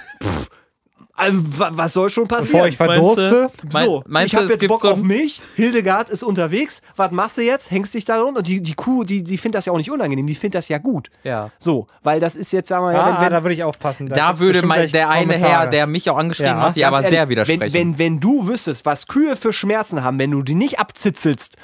also, 1.20 1.38
wa- 1.58 1.70
was 1.72 1.92
soll 1.94 2.10
schon 2.10 2.28
passieren? 2.28 2.52
Bevor 2.52 2.68
ich 2.68 2.76
verdurste, 2.76 3.50
Mein- 3.72 3.86
so, 3.86 4.04
meinst 4.06 4.32
ich 4.32 4.38
habe 4.38 4.48
jetzt 4.52 4.68
Bock 4.68 4.80
so 4.82 4.92
auf 4.92 5.02
mich. 5.02 5.42
Hildegard 5.56 6.10
ist 6.10 6.22
unterwegs. 6.22 6.80
Was 6.94 7.10
machst 7.10 7.38
du 7.38 7.42
jetzt? 7.42 7.72
Hängst 7.72 7.92
dich 7.94 8.04
da 8.04 8.22
rund? 8.22 8.38
Und 8.38 8.46
die, 8.46 8.62
die 8.62 8.74
Kuh, 8.74 9.02
die, 9.02 9.24
die 9.24 9.36
findet 9.36 9.58
das 9.58 9.66
ja 9.66 9.72
auch 9.72 9.78
nicht 9.78 9.90
unangenehm. 9.90 10.28
Die 10.28 10.36
findet 10.36 10.58
das 10.60 10.68
ja 10.68 10.78
gut. 10.78 11.10
Ja. 11.24 11.50
So, 11.58 11.88
weil 12.04 12.20
das 12.20 12.36
ist 12.36 12.52
jetzt, 12.52 12.68
sagen 12.68 12.84
wir 12.84 12.90
ah, 12.90 12.92
ja, 12.92 13.16
wenn, 13.16 13.24
wenn, 13.24 13.32
da 13.32 13.42
würde 13.42 13.54
ich 13.54 13.64
aufpassen. 13.64 14.08
Da 14.08 14.28
gibt's 14.28 14.40
würde 14.40 14.64
mal 14.64 14.76
gleich 14.76 14.92
der 14.92 15.10
eine 15.10 15.34
Herr, 15.38 15.66
der 15.66 15.88
mich 15.88 16.08
auch 16.08 16.16
angeschrieben 16.18 16.52
Ja, 16.52 16.60
hat, 16.68 16.76
die 16.76 16.84
aber 16.84 16.98
ehrlich, 16.98 17.10
sehr 17.10 17.28
widersprechen. 17.28 17.60
wenn, 17.62 17.72
wenn, 17.72 17.98
wenn 17.98 18.20
du 18.20 18.46
wüsstest, 18.46 18.86
was 18.86 19.08
Kühe 19.08 19.34
für 19.34 19.52
Schmerzen 19.52 20.04
haben, 20.04 20.20
wenn 20.20 20.30
du 20.30 20.42
die 20.42 20.54
nicht 20.54 20.78
abzitzelst, 20.78 21.56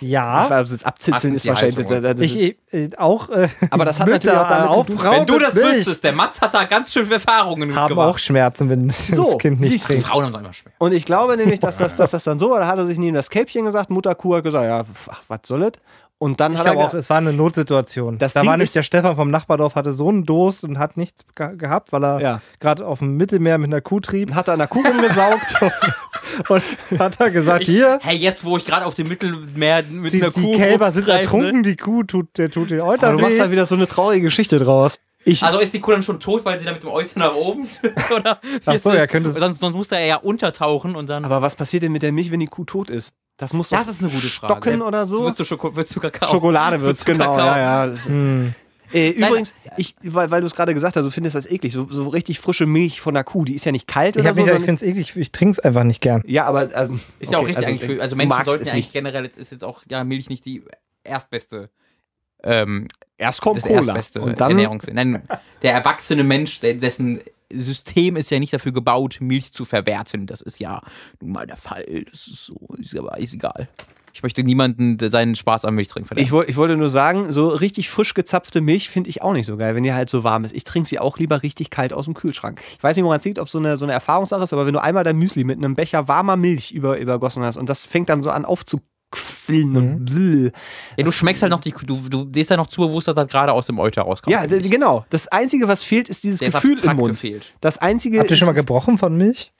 ich 0.00 0.08
Ja, 0.08 0.48
weiß, 0.48 0.70
das 0.70 0.84
Abzitzeln 0.84 1.34
ist 1.34 1.46
wahrscheinlich. 1.46 1.76
Das, 1.76 1.86
das, 1.88 2.02
das, 2.02 2.20
ich, 2.20 2.56
ich 2.70 2.98
auch. 2.98 3.28
Äh, 3.30 3.48
Aber 3.70 3.84
das 3.84 3.98
hat 3.98 4.06
Mütter, 4.06 4.32
natürlich 4.32 4.38
auch 4.38 4.48
damit 4.48 4.72
zu 4.72 4.78
auch 4.78 4.86
tun- 4.86 4.98
Frauen 4.98 5.16
wenn 5.18 5.26
du 5.26 5.38
das 5.38 5.54
Milch 5.54 5.76
wüsstest, 5.76 6.04
der 6.04 6.12
Mats 6.12 6.40
hat 6.40 6.54
da 6.54 6.64
ganz 6.64 6.92
schön 6.92 7.10
Erfahrungen 7.10 7.74
haben 7.74 7.88
gemacht. 7.88 8.06
auch 8.14 8.18
Schmerzen, 8.18 8.68
wenn 8.70 8.90
So, 8.90 9.24
das 9.24 9.38
Kind 9.38 9.60
nicht 9.60 9.84
trinkt. 9.84 10.06
Frauen 10.06 10.24
haben 10.26 10.32
doch 10.32 10.40
immer 10.40 10.52
schwer. 10.52 10.72
Und 10.78 10.92
ich 10.92 11.04
glaube 11.04 11.36
nämlich, 11.36 11.60
dass 11.60 11.76
das, 11.78 11.96
dass 11.96 12.10
das 12.12 12.24
dann 12.24 12.38
so 12.38 12.50
war. 12.50 12.60
Da 12.60 12.66
hat 12.66 12.78
er 12.78 12.86
sich 12.86 12.98
neben 12.98 13.14
das 13.14 13.30
Kälbchen 13.30 13.64
gesagt, 13.64 13.90
Mutterkuh 13.90 14.36
hat 14.36 14.44
gesagt, 14.44 14.64
ja, 14.64 14.84
ach, 15.10 15.22
was 15.28 15.40
soll 15.44 15.60
das? 15.60 15.72
Und 16.20 16.40
dann 16.40 16.54
Ich 16.54 16.58
hat 16.58 16.66
er 16.66 16.72
glaube 16.72 16.86
auch, 16.88 16.90
ge- 16.90 16.98
es 17.00 17.08
war 17.10 17.18
eine 17.18 17.32
Notsituation. 17.32 18.18
Das 18.18 18.32
da 18.32 18.40
Ding 18.40 18.48
war 18.48 18.56
nämlich 18.56 18.70
ist- 18.70 18.74
der 18.76 18.82
Stefan 18.82 19.14
vom 19.14 19.30
Nachbardorf, 19.30 19.76
hatte 19.76 19.92
so 19.92 20.08
einen 20.08 20.26
Durst 20.26 20.64
und 20.64 20.76
hat 20.78 20.96
nichts 20.96 21.24
ge 21.36 21.56
gehabt, 21.56 21.92
weil 21.92 22.04
er 22.04 22.20
Ja. 22.20 22.40
gerade 22.58 22.84
auf 22.84 22.98
dem 22.98 23.16
Mittelmeer 23.16 23.56
mit 23.58 23.68
einer 23.70 23.80
Kuh 23.80 24.00
trieb. 24.00 24.34
hat 24.34 24.48
er 24.48 24.54
an 24.54 24.58
der 24.58 24.66
Kuh 24.68 24.82
rumgesaugt. 24.84 25.54
Und 26.48 26.62
hat 27.00 27.20
er 27.20 27.30
gesagt, 27.30 27.62
Ich, 27.62 27.68
hier, 27.68 27.98
Hey, 28.02 28.16
jetzt 28.16 28.44
wo 28.44 28.56
ich 28.56 28.64
gerade 28.64 28.86
auf 28.86 28.94
dem 28.94 29.08
Mittelmeer 29.08 29.82
mit 29.90 30.12
die, 30.12 30.22
einer 30.22 30.30
die 30.30 30.40
Kuh 30.42 30.56
Kälber 30.56 30.90
sind 30.92 31.06
rumreise- 31.08 31.12
ertrunken, 31.20 31.62
die 31.64 31.76
Kuh 31.76 32.02
tut, 32.04 32.36
der 32.38 32.50
tut 32.50 32.70
den 32.70 32.80
Euter 32.80 33.08
Aber 33.08 33.16
du 33.16 33.22
machst 33.22 33.38
da 33.40 33.46
weh. 33.48 33.52
wieder 33.52 33.66
so 33.66 33.74
eine 33.74 33.86
traurige 33.86 34.22
Geschichte 34.22 34.58
draus. 34.58 34.98
Ich, 35.24 35.42
Also 35.42 35.58
ist 35.58 35.74
die 35.74 35.80
Kuh 35.80 35.90
dann 35.92 36.02
schon 36.02 36.20
tot, 36.20 36.44
weil 36.44 36.58
sie 36.60 36.66
da 36.66 36.72
mit 36.72 36.82
dem 36.82 36.90
Euter 36.90 37.18
nach 37.18 37.34
oben? 37.34 37.66
Oder 38.16 38.40
Ach 38.66 38.76
so, 38.76 38.92
ja, 38.92 39.06
könnte 39.06 39.30
es- 39.30 39.36
sonst, 39.36 39.58
sonst 39.60 39.74
muss 39.76 39.90
er 39.90 40.04
ja 40.04 40.16
untertauchen 40.16 40.94
und 40.94 41.08
dann. 41.10 41.24
aber 41.24 41.42
was 41.42 41.54
passiert 41.56 41.82
denn 41.82 41.92
mit 41.92 42.02
der 42.02 42.12
Milch, 42.12 42.30
wenn 42.30 42.40
die 42.40 42.46
Kuh 42.46 42.64
tot 42.64 42.88
ist? 42.90 43.14
Das 43.38 43.52
muss 43.54 43.70
doch 43.70 43.78
das 43.78 43.88
ist 43.88 44.02
eine 44.02 44.10
gute 44.10 44.26
Frage. 44.26 44.52
stocken 44.54 44.82
oder 44.82 45.06
so. 45.06 45.22
Würzt 45.24 45.40
du, 45.40 45.44
Schoko 45.44 45.74
würzt 45.74 45.94
du 45.96 46.00
Kakao? 46.00 46.28
Schokolade 46.28 46.80
wird's, 46.82 47.04
genau. 47.04 47.36
Kakao? 47.36 47.46
Ja, 47.46 47.86
ja. 47.86 47.94
Hm. 48.04 48.54
Äh, 48.92 49.10
übrigens, 49.10 49.54
ich, 49.76 49.94
weil, 50.02 50.30
weil 50.30 50.40
du 50.40 50.46
es 50.46 50.54
gerade 50.54 50.72
gesagt 50.74 50.96
hast, 50.96 51.04
du 51.04 51.10
findest 51.10 51.36
das 51.36 51.46
eklig. 51.46 51.72
So, 51.74 51.86
so 51.90 52.08
richtig 52.08 52.40
frische 52.40 52.64
Milch 52.66 53.00
von 53.00 53.14
der 53.14 53.22
Kuh, 53.22 53.44
die 53.44 53.54
ist 53.54 53.64
ja 53.66 53.70
nicht 53.72 53.86
kalt 53.86 54.16
Ich 54.16 54.22
oder 54.22 54.34
so. 54.34 54.40
gesagt, 54.40 54.58
ich 54.58 54.64
finde 54.64 54.82
es 54.84 54.90
eklig, 54.90 55.14
ich 55.16 55.30
trinke 55.30 55.52
es 55.52 55.60
einfach 55.60 55.84
nicht 55.84 56.00
gern. 56.00 56.22
ja, 56.26 56.46
aber 56.46 56.70
also, 56.74 56.98
Ist 57.20 57.30
ja 57.30 57.38
auch 57.38 57.42
okay, 57.42 57.52
richtig 57.52 57.68
eigentlich 57.68 57.90
für, 57.96 58.02
also 58.02 58.16
Menschen 58.16 58.44
sollten 58.44 58.62
eigentlich 58.68 58.74
nicht. 58.86 58.92
generell, 58.92 59.24
jetzt 59.24 59.36
ist 59.38 59.52
jetzt 59.52 59.62
auch 59.62 59.82
ja 59.90 60.02
Milch 60.04 60.28
nicht 60.30 60.44
die 60.44 60.62
erstbeste 61.04 61.70
ähm, 62.42 62.88
Erst 63.18 63.40
kommt 63.40 63.58
das 63.58 63.64
Cola 63.64 63.76
erstbeste 63.78 64.20
und 64.20 64.40
dann 64.40 64.52
Ernährungs 64.52 64.86
Nein, 64.92 65.22
der 65.62 65.72
erwachsene 65.74 66.24
Mensch, 66.24 66.60
der- 66.60 66.74
dessen 66.74 67.20
System 67.52 68.16
ist 68.16 68.30
ja 68.30 68.38
nicht 68.38 68.52
dafür 68.52 68.72
gebaut, 68.72 69.18
Milch 69.20 69.52
zu 69.52 69.64
verwerten. 69.64 70.26
Das 70.26 70.40
ist 70.40 70.58
ja 70.60 70.82
nun 71.20 71.32
mal 71.32 71.46
der 71.46 71.56
Fall. 71.56 71.84
Das 72.10 72.26
ist 72.26 72.46
so, 72.46 72.56
ist 72.78 72.96
aber 72.96 73.18
ist 73.18 73.34
egal. 73.34 73.68
Ich 74.12 74.22
möchte 74.22 74.42
niemanden 74.42 74.98
seinen 75.10 75.36
Spaß 75.36 75.64
am 75.64 75.76
Milchtrinken 75.76 76.08
verderben. 76.08 76.42
Ich, 76.42 76.48
ich 76.48 76.56
wollte 76.56 76.76
nur 76.76 76.90
sagen, 76.90 77.32
so 77.32 77.48
richtig 77.48 77.88
frisch 77.88 78.14
gezapfte 78.14 78.60
Milch 78.60 78.90
finde 78.90 79.10
ich 79.10 79.22
auch 79.22 79.32
nicht 79.32 79.46
so 79.46 79.56
geil, 79.56 79.76
wenn 79.76 79.84
die 79.84 79.92
halt 79.92 80.08
so 80.08 80.24
warm 80.24 80.44
ist. 80.44 80.54
Ich 80.54 80.64
trinke 80.64 80.88
sie 80.88 80.98
auch 80.98 81.18
lieber 81.18 81.42
richtig 81.42 81.70
kalt 81.70 81.92
aus 81.92 82.06
dem 82.06 82.14
Kühlschrank. 82.14 82.60
Ich 82.76 82.82
weiß 82.82 82.96
nicht, 82.96 83.04
woran 83.04 83.18
es 83.18 83.24
liegt, 83.24 83.38
ob 83.38 83.48
so 83.48 83.58
eine, 83.58 83.76
so 83.76 83.84
eine 83.84 83.92
Erfahrungssache 83.92 84.42
ist, 84.42 84.52
aber 84.52 84.66
wenn 84.66 84.72
du 84.72 84.82
einmal 84.82 85.04
dein 85.04 85.18
Müsli 85.18 85.44
mit 85.44 85.58
einem 85.58 85.76
Becher 85.76 86.08
warmer 86.08 86.36
Milch 86.36 86.72
über, 86.72 86.98
übergossen 86.98 87.44
hast 87.44 87.56
und 87.56 87.68
das 87.68 87.84
fängt 87.84 88.08
dann 88.08 88.22
so 88.22 88.30
an 88.30 88.44
aufzuquillen 89.48 89.76
und 89.76 90.04
bläh. 90.04 90.50
ja, 90.96 91.04
du 91.04 91.12
schmeckst 91.12 91.42
halt 91.42 91.50
noch 91.50 91.60
die, 91.60 91.72
du, 91.86 91.96
du 92.08 92.26
gehst 92.26 92.50
ja 92.50 92.56
noch 92.56 92.66
zu, 92.68 92.90
wo 92.90 92.98
es 92.98 93.04
das 93.06 93.28
gerade 93.28 93.52
aus 93.52 93.66
dem 93.66 93.78
Euter 93.78 94.02
rauskommt. 94.02 94.32
Ja, 94.32 94.46
genau. 94.46 95.04
Das 95.10 95.28
Einzige, 95.28 95.68
was 95.68 95.82
fehlt, 95.82 96.08
ist 96.08 96.24
dieses 96.24 96.40
Der 96.40 96.50
Gefühl 96.50 96.78
im 96.78 96.96
Mund. 96.96 97.18
fehlt. 97.18 97.52
Das 97.60 97.78
Einzige 97.78 98.20
Habt 98.20 98.30
ihr 98.30 98.36
schon 98.36 98.46
mal 98.46 98.52
gebrochen 98.52 98.98
von 98.98 99.16
Milch? 99.16 99.52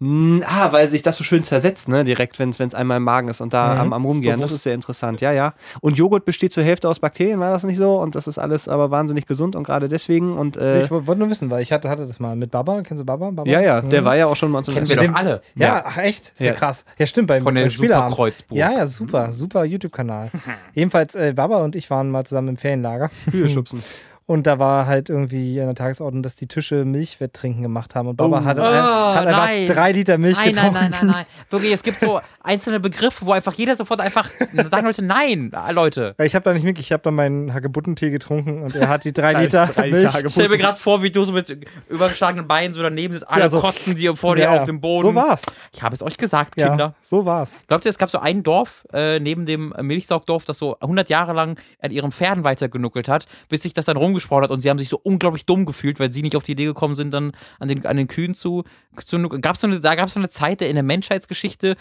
Mm, 0.00 0.42
Ah, 0.46 0.70
weil 0.72 0.88
sich 0.88 1.02
das 1.02 1.16
so 1.16 1.24
schön 1.24 1.42
zersetzt, 1.42 1.88
ne? 1.88 2.04
Direkt, 2.04 2.38
wenn 2.38 2.50
es 2.50 2.74
einmal 2.74 2.98
im 2.98 3.02
Magen 3.04 3.28
ist 3.28 3.40
und 3.40 3.52
da 3.52 3.74
Mhm. 3.74 3.80
am, 3.80 3.92
am 3.94 4.04
Rumgehen. 4.04 4.40
Das 4.40 4.52
ist 4.52 4.62
sehr 4.62 4.74
interessant, 4.74 5.20
ja, 5.20 5.32
ja. 5.32 5.54
Und 5.80 5.98
Joghurt 5.98 6.24
besteht 6.24 6.52
zur 6.52 6.62
Hälfte 6.62 6.88
aus 6.88 7.00
Bakterien, 7.00 7.40
war 7.40 7.50
das 7.50 7.64
nicht 7.64 7.78
so? 7.78 7.96
Und 8.00 8.14
das 8.14 8.26
ist 8.28 8.38
alles 8.38 8.68
aber 8.68 8.90
wahnsinnig 8.92 9.26
gesund 9.26 9.56
und 9.56 9.64
gerade 9.64 9.88
deswegen. 9.88 10.36
Und 10.38 10.56
äh, 10.56 10.84
ich 10.84 10.90
wollte 10.90 11.16
nur 11.16 11.30
wissen, 11.30 11.50
weil 11.50 11.62
ich 11.62 11.72
hatte, 11.72 11.88
hatte 11.88 12.06
das 12.06 12.20
mal 12.20 12.36
mit 12.36 12.50
Baba. 12.52 12.82
Kennst 12.82 13.00
du 13.00 13.04
Baba? 13.04 13.30
Baba? 13.30 13.50
ja, 13.50 13.60
ja, 13.60 13.80
der 13.80 14.02
Mhm. 14.02 14.04
war 14.06 14.16
ja 14.16 14.26
auch 14.26 14.36
schon 14.36 14.50
mal 14.52 14.62
zu 14.62 14.72
Kennen 14.72 14.88
wir 14.88 14.96
doch 14.96 15.14
alle. 15.14 15.40
Ja, 15.56 15.66
Ja. 15.66 15.84
ach 15.86 15.98
echt? 15.98 16.32
Sehr 16.38 16.48
Ja. 16.48 16.52
krass. 16.54 16.84
Ja, 16.98 17.06
stimmt, 17.06 17.26
beim, 17.28 17.42
Von 17.42 17.54
beim. 17.54 17.68
Superkreuzburg. 17.68 18.56
Ja, 18.58 18.70
ja, 18.72 18.86
super, 18.86 19.32
super 19.32 19.64
YouTube-Kanal. 19.64 20.30
Jedenfalls, 20.74 21.14
äh, 21.16 21.32
Baba 21.34 21.58
und 21.64 21.74
ich 21.74 21.90
waren 21.90 22.10
mal 22.10 22.24
zusammen 22.24 22.48
im 22.48 22.56
Ferienlager. 22.56 23.10
Kühe 23.30 23.48
schubsen. 23.48 23.82
Und 24.30 24.46
da 24.46 24.58
war 24.58 24.86
halt 24.86 25.08
irgendwie 25.08 25.58
an 25.58 25.68
der 25.68 25.74
Tagesordnung, 25.74 26.22
dass 26.22 26.36
die 26.36 26.46
Tische 26.46 26.84
Milchwetttrinken 26.84 27.62
gemacht 27.62 27.94
haben. 27.94 28.08
Und 28.08 28.16
Baba 28.16 28.44
hat, 28.44 28.58
Oh, 28.58 28.62
hat 28.62 29.26
einfach 29.26 29.46
nein. 29.46 29.66
drei 29.66 29.92
Liter 29.92 30.18
Milch 30.18 30.36
Nein, 30.36 30.54
nein, 30.54 30.64
getrunken. 30.66 30.90
nein, 30.90 30.90
nein, 30.90 31.06
nein. 31.06 31.24
Wirklich, 31.48 31.72
es 31.72 31.82
gibt 31.82 31.98
so 31.98 32.20
einzelne 32.42 32.78
Begriffe, 32.78 33.24
wo 33.24 33.32
einfach 33.32 33.54
jeder 33.54 33.74
sofort 33.74 34.00
einfach 34.02 34.28
sagen 34.70 34.82
sollte, 34.82 35.02
nein, 35.02 35.50
Leute. 35.72 36.14
Ja, 36.18 36.24
Ich 36.26 36.34
habe 36.34 36.42
da 36.44 36.52
nicht 36.52 36.62
mit, 36.62 36.78
ich 36.78 36.92
habe 36.92 37.02
da 37.02 37.10
meinen 37.10 37.54
Hagebuttentee 37.54 38.10
getrunken 38.10 38.62
und 38.64 38.76
er 38.76 38.88
hat 38.90 39.04
die 39.06 39.14
drei 39.14 39.32
Drei- 39.32 39.44
Liter 39.44 39.66
drei 39.66 39.90
Milch. 39.90 40.14
Ich 40.26 40.32
stell 40.32 40.50
mir 40.50 40.58
gerade 40.58 40.78
vor, 40.78 41.02
wie 41.02 41.10
du 41.10 41.24
so 41.24 41.32
mit 41.32 41.66
übergeschlagenen 41.88 42.46
Beinen 42.46 42.74
so 42.74 42.82
daneben 42.82 43.14
sitzt, 43.14 43.28
alle 43.30 43.44
Ja, 43.44 43.48
so- 43.48 43.60
kotzen 43.60 43.94
dir 43.96 44.14
vor 44.14 44.36
dir 44.36 44.42
Ja, 44.42 44.58
auf 44.58 44.64
dem 44.64 44.80
Boden. 44.82 45.08
So 45.08 45.14
war's. 45.14 45.42
Ich 45.72 45.82
habe 45.82 45.94
es 45.94 46.02
euch 46.02 46.18
gesagt, 46.18 46.60
Ja, 46.60 46.68
Kinder. 46.68 46.94
so 47.00 47.24
war's. 47.24 47.60
Glaubt 47.66 47.86
ihr, 47.86 47.90
es 47.90 47.96
gab 47.98 48.10
so 48.10 48.18
ein 48.18 48.42
Dorf 48.42 48.84
äh, 48.92 49.18
neben 49.20 49.46
dem 49.46 49.72
Milchsaugdorf, 49.80 50.44
das 50.44 50.58
so 50.58 50.76
100 50.80 51.08
Jahre 51.08 51.32
lang 51.32 51.58
an 51.80 51.90
ihren 51.90 52.12
Pferden 52.12 52.44
weitergenuckelt 52.44 53.08
hat, 53.08 53.26
bis 53.48 53.62
sich 53.62 53.72
das 53.72 53.86
dann 53.86 53.96
rumgesprochen 54.18 54.44
hat 54.44 54.50
und 54.50 54.60
sie 54.60 54.70
haben 54.70 54.78
sich 54.78 54.88
so 54.88 55.00
unglaublich 55.02 55.46
dumm 55.46 55.64
gefühlt, 55.64 55.98
weil 56.00 56.12
sie 56.12 56.22
nicht 56.22 56.36
auf 56.36 56.42
die 56.42 56.52
Idee 56.52 56.66
gekommen 56.66 56.94
sind, 56.94 57.12
dann 57.12 57.32
an 57.58 57.68
den, 57.68 57.86
an 57.86 57.96
den 57.96 58.08
Kühen 58.08 58.34
zu, 58.34 58.64
zu. 59.04 59.28
Gab's 59.28 59.60
so 59.60 59.66
eine, 59.66 59.80
da 59.80 59.94
gab 59.94 60.08
es 60.08 60.14
so 60.14 60.20
eine 60.20 60.28
Zeit 60.28 60.62
in 60.62 60.74
der 60.74 60.82
Menschheitsgeschichte, 60.82 61.76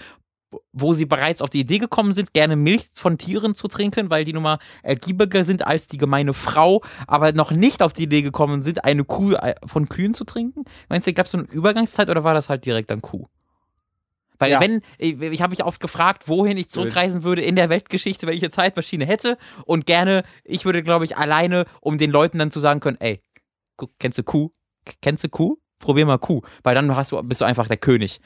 wo 0.71 0.93
sie 0.93 1.05
bereits 1.05 1.41
auf 1.41 1.49
die 1.49 1.59
Idee 1.59 1.79
gekommen 1.79 2.13
sind, 2.13 2.33
gerne 2.33 2.55
Milch 2.55 2.87
von 2.95 3.17
Tieren 3.17 3.53
zu 3.53 3.67
trinken, 3.67 4.09
weil 4.09 4.23
die 4.23 4.31
nun 4.31 4.43
mal 4.43 4.59
ergiebiger 4.81 5.43
sind 5.43 5.67
als 5.67 5.87
die 5.87 5.97
gemeine 5.97 6.33
Frau, 6.33 6.81
aber 7.05 7.33
noch 7.33 7.51
nicht 7.51 7.81
auf 7.81 7.91
die 7.91 8.03
Idee 8.03 8.21
gekommen 8.21 8.61
sind, 8.61 8.85
eine 8.85 9.03
Kuh 9.03 9.33
äh, 9.33 9.55
von 9.65 9.89
Kühen 9.89 10.13
zu 10.13 10.23
trinken? 10.23 10.63
Meinst 10.87 11.07
du, 11.07 11.13
gab 11.13 11.25
es 11.25 11.33
so 11.33 11.39
eine 11.39 11.47
Übergangszeit 11.47 12.09
oder 12.09 12.23
war 12.23 12.33
das 12.33 12.49
halt 12.49 12.65
direkt 12.65 12.91
dann 12.91 13.01
Kuh? 13.01 13.27
Weil 14.39 14.51
Ja. 14.51 14.61
wenn, 14.61 14.81
ich, 14.97 15.19
ich 15.21 15.41
habe 15.41 15.51
mich 15.51 15.63
oft 15.63 15.79
gefragt, 15.79 16.27
wohin 16.27 16.57
ich 16.57 16.69
zurückreisen 16.69 17.23
würde 17.23 17.41
in 17.41 17.55
der 17.55 17.69
Weltgeschichte, 17.69 18.27
wenn 18.27 18.35
ich 18.35 18.43
eine 18.43 18.51
Zeitmaschine 18.51 19.05
hätte 19.05 19.37
und 19.65 19.85
gerne, 19.85 20.23
ich 20.43 20.65
würde, 20.65 20.83
glaube 20.83 21.05
ich, 21.05 21.17
alleine, 21.17 21.65
um 21.81 21.97
den 21.97 22.11
Leuten 22.11 22.37
dann 22.39 22.51
zu 22.51 22.59
sagen 22.59 22.79
können, 22.79 22.97
ey, 22.99 23.21
kennst 23.99 24.17
du 24.19 24.23
Kuh? 24.23 24.49
Kennst 25.01 25.23
du 25.23 25.29
Kuh? 25.29 25.57
Probier 25.79 26.05
mal 26.05 26.17
Kuh. 26.17 26.41
Weil 26.63 26.75
dann 26.75 26.95
hast 26.95 27.11
du, 27.11 27.21
bist 27.23 27.41
du 27.41 27.45
einfach 27.45 27.67
der 27.67 27.77
König. 27.77 28.19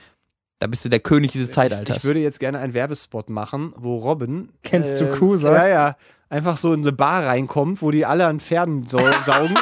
Da 0.60 0.68
bist 0.68 0.86
du 0.86 0.90
der 0.90 1.00
König 1.00 1.32
dieses 1.32 1.52
Zeitalters. 1.52 1.98
Ich 1.98 2.04
würde 2.04 2.20
jetzt 2.20 2.40
gerne 2.40 2.60
einen 2.60 2.74
Werbespot 2.76 3.30
machen, 3.30 3.74
wo 3.78 3.98
Robin. 3.98 4.50
äh, 4.50 4.58
Kennst 4.64 5.02
du 5.02 5.12
Kuh, 5.12 5.36
sagt? 5.36 5.58
Ja, 5.58 5.68
ja. 5.68 5.98
Einfach 6.30 6.56
so 6.56 6.72
in 6.74 6.82
eine 6.82 6.92
Bar 6.94 7.26
reinkommt, 7.26 7.82
wo 7.82 7.90
die 7.92 8.06
alle 8.06 8.26
an 8.28 8.40
Pferden 8.40 8.86
sau 8.86 9.00
saugen. 9.26 9.58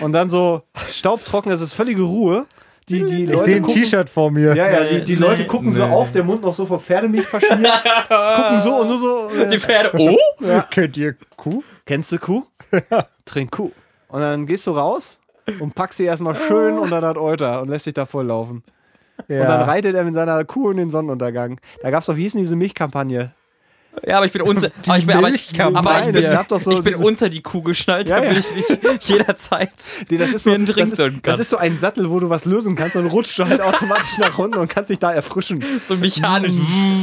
Und 0.00 0.12
dann 0.12 0.28
so 0.30 0.62
staubtrocken, 0.90 1.50
das 1.50 1.60
ist 1.60 1.72
völlige 1.72 2.02
Ruhe. 2.02 2.46
Die, 2.88 3.04
die 3.04 3.24
Ich 3.24 3.30
Leute 3.30 3.44
sehe 3.44 3.56
ein 3.56 3.62
gucken- 3.62 3.74
T-Shirt 3.82 4.10
vor 4.10 4.30
mir. 4.30 4.54
Ja, 4.54 4.70
ja, 4.70 4.84
die, 4.84 5.04
die 5.04 5.14
Nee, 5.14 5.18
Leute 5.20 5.46
gucken 5.46 5.72
so 5.72 5.86
nee. 5.86 5.92
auf, 5.92 6.12
der 6.12 6.22
Mund 6.24 6.42
noch 6.42 6.52
so 6.52 6.66
vor 6.66 6.78
Pferdemilch 6.80 7.26
verschmiert. 7.26 7.72
gucken 8.08 8.62
so 8.62 8.76
und 8.80 8.88
nur 8.88 8.98
so. 8.98 9.30
Äh, 9.30 9.48
die 9.48 9.58
Pferde, 9.58 9.90
oh? 9.98 10.18
Kennt 10.70 10.96
ihr 10.98 11.14
Kuh? 11.36 11.62
Kennst 11.86 12.12
du 12.12 12.18
Kuh? 12.18 12.44
Trink 13.24 13.50
Kuh. 13.52 13.70
Und 14.08 14.20
dann 14.20 14.46
gehst 14.46 14.66
du 14.66 14.72
raus 14.72 15.18
und 15.60 15.74
packst 15.74 15.96
sie 15.98 16.04
erstmal 16.04 16.36
schön 16.36 16.78
unter 16.78 17.00
das 17.00 17.16
Euter 17.16 17.62
und 17.62 17.68
lässt 17.68 17.86
dich 17.86 17.94
da 17.94 18.04
volllaufen. 18.06 18.62
Ja. 19.28 19.42
Und 19.42 19.48
dann 19.48 19.60
reitet 19.62 19.94
er 19.94 20.04
mit 20.04 20.14
seiner 20.14 20.44
Kuh 20.44 20.70
in 20.70 20.76
den 20.76 20.90
Sonnenuntergang. 20.90 21.60
Da 21.82 21.90
gab 21.90 22.00
es 22.00 22.06
doch, 22.06 22.16
wie 22.16 22.22
hieß 22.22 22.32
denn 22.32 22.42
diese 22.42 22.56
Milchkampagne? 22.56 23.32
Ja, 24.06 24.16
aber 24.16 24.26
ich 24.26 24.32
bin 24.32 24.42
unter, 24.42 24.70
aber 24.86 24.98
ich 24.98 25.06
bin, 25.06 25.16
aber, 25.16 25.28
ich, 25.30 25.60
aber 25.60 26.06
ich 26.06 26.12
bin, 26.12 26.38
doch 26.48 26.60
so 26.60 26.70
ich 26.72 26.82
bin 26.82 26.94
unter 26.96 27.28
die 27.28 27.42
Kuh 27.42 27.62
geschnallt, 27.62 28.08
Ja, 28.08 28.20
damit 28.20 28.36
ja. 28.36 28.42
ich 28.56 28.82
nicht 28.82 29.04
jederzeit 29.08 29.70
Nee, 30.10 30.18
das 30.18 30.30
ist 30.30 30.44
so, 30.44 30.50
einen 30.50 30.66
das 30.66 30.74
Drink 30.74 30.92
ist, 30.92 30.96
gönnen 30.98 31.22
kann. 31.22 31.32
das 31.32 31.40
ist 31.40 31.50
so 31.50 31.56
ein 31.56 31.78
Sattel, 31.78 32.10
wo 32.10 32.20
du 32.20 32.28
was 32.30 32.44
lösen 32.44 32.76
kannst 32.76 32.96
und 32.96 33.06
rutscht 33.06 33.38
du 33.38 33.46
halt 33.46 33.60
automatisch 33.60 34.18
nach 34.18 34.36
unten 34.38 34.58
und 34.58 34.68
kannst 34.68 34.90
dich 34.90 34.98
da 34.98 35.12
erfrischen. 35.12 35.64
so 35.86 35.96
mechanisch. 35.96 36.52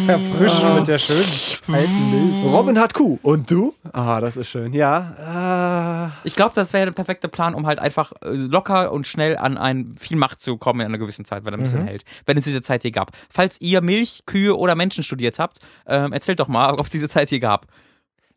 Erfrischen 0.07 0.75
mit 0.75 0.87
der 0.87 0.97
schönen 0.97 1.23
alten 1.67 2.11
Milch. 2.11 2.53
Robin 2.53 2.79
hat 2.79 2.93
Kuh. 2.93 3.19
Und 3.23 3.49
du? 3.49 3.73
Ah, 3.93 4.19
das 4.21 4.37
ist 4.37 4.49
schön. 4.49 4.73
Ja. 4.73 6.11
Ich 6.23 6.35
glaube, 6.35 6.53
das 6.55 6.73
wäre 6.73 6.85
der 6.85 6.93
perfekte 6.93 7.27
Plan, 7.27 7.53
um 7.55 7.65
halt 7.67 7.79
einfach 7.79 8.11
äh, 8.21 8.29
locker 8.31 8.91
und 8.91 9.07
schnell 9.07 9.37
an 9.37 9.57
ein 9.57 9.93
viel 9.99 10.17
Macht 10.17 10.41
zu 10.41 10.57
kommen 10.57 10.81
in 10.81 10.87
einer 10.87 10.97
gewissen 10.97 11.25
Zeit, 11.25 11.45
wenn 11.45 11.53
er 11.53 11.57
ein 11.57 11.63
bisschen 11.63 11.85
hält. 11.85 12.03
Wenn 12.25 12.37
es 12.37 12.43
diese 12.43 12.61
Zeit 12.61 12.81
hier 12.81 12.91
gab. 12.91 13.11
Falls 13.29 13.59
ihr 13.61 13.81
Milch, 13.81 14.23
Kühe 14.25 14.55
oder 14.57 14.75
Menschen 14.75 15.03
studiert 15.03 15.39
habt, 15.39 15.59
ähm, 15.87 16.13
erzählt 16.13 16.39
doch 16.39 16.47
mal, 16.47 16.73
ob 16.81 16.87
es 16.87 16.91
diese 16.91 17.07
Zeit 17.07 17.29
hier 17.29 17.39
gab. 17.39 17.67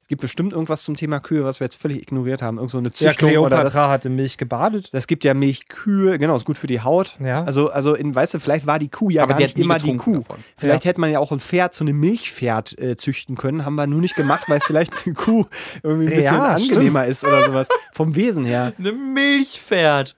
Es 0.01 0.09
gibt 0.09 0.21
bestimmt 0.21 0.53
irgendwas 0.53 0.83
zum 0.83 0.97
Thema 0.97 1.19
Kühe, 1.19 1.45
was 1.45 1.61
wir 1.61 1.65
jetzt 1.65 1.77
völlig 1.81 2.03
ignoriert 2.03 2.43
haben. 2.43 2.59
Irgend 2.59 2.71
so 2.73 2.77
eine 2.77 2.89
Ja, 2.89 2.95
Züchtung 3.13 3.31
oder 3.39 3.49
das. 3.49 3.73
Kleopatra 3.73 3.89
hat 3.89 4.05
in 4.05 4.15
Milch 4.17 4.37
gebadet. 4.37 4.91
Das 4.93 5.07
gibt 5.07 5.25
ja 5.25 5.33
Milchkühe, 5.33 6.19
genau, 6.19 6.37
ist 6.37 6.45
gut 6.45 6.59
für 6.59 6.67
die 6.67 6.83
Haut. 6.83 7.17
Ja. 7.25 7.43
Also, 7.45 7.71
also 7.71 7.95
in, 7.95 8.15
weißt 8.15 8.35
du, 8.35 8.39
vielleicht 8.39 8.67
war 8.67 8.79
die 8.79 8.91
Kuh 8.91 9.09
ja 9.09 9.23
Aber 9.23 9.31
gar 9.31 9.39
die 9.39 9.45
nicht 9.45 9.59
immer 9.59 9.79
die 9.79 9.97
Kuh. 9.97 10.19
davon. 10.19 10.45
Vielleicht 10.59 10.85
hätte 10.85 11.01
man 11.01 11.11
ja 11.11 11.21
auch 11.21 11.33
ein 11.33 11.41
Pferd 11.41 11.73
zu 11.73 11.85
einem 11.85 11.99
Milchpferd 12.01 12.79
äh, 12.79 12.97
züchten 12.99 13.35
können. 13.35 13.65
Haben 13.65 13.77
wir 13.77 13.87
nur 13.87 14.03
nicht 14.03 14.15
gemacht, 14.15 14.45
weil 14.49 14.61
vielleicht 14.61 15.07
die 15.07 15.13
Kuh 15.15 15.47
irgendwie 15.83 16.09
ein 16.09 16.17
bisschen 16.17 16.35
Ja, 16.35 16.49
angenehmer 16.57 17.07
ist 17.07 17.25
oder 17.25 17.43
sowas. 17.47 17.69
Vom 17.95 18.15
Wesen 18.15 18.45
her. 18.45 18.75
Eine 18.79 18.93
Milchpferd. 18.93 20.17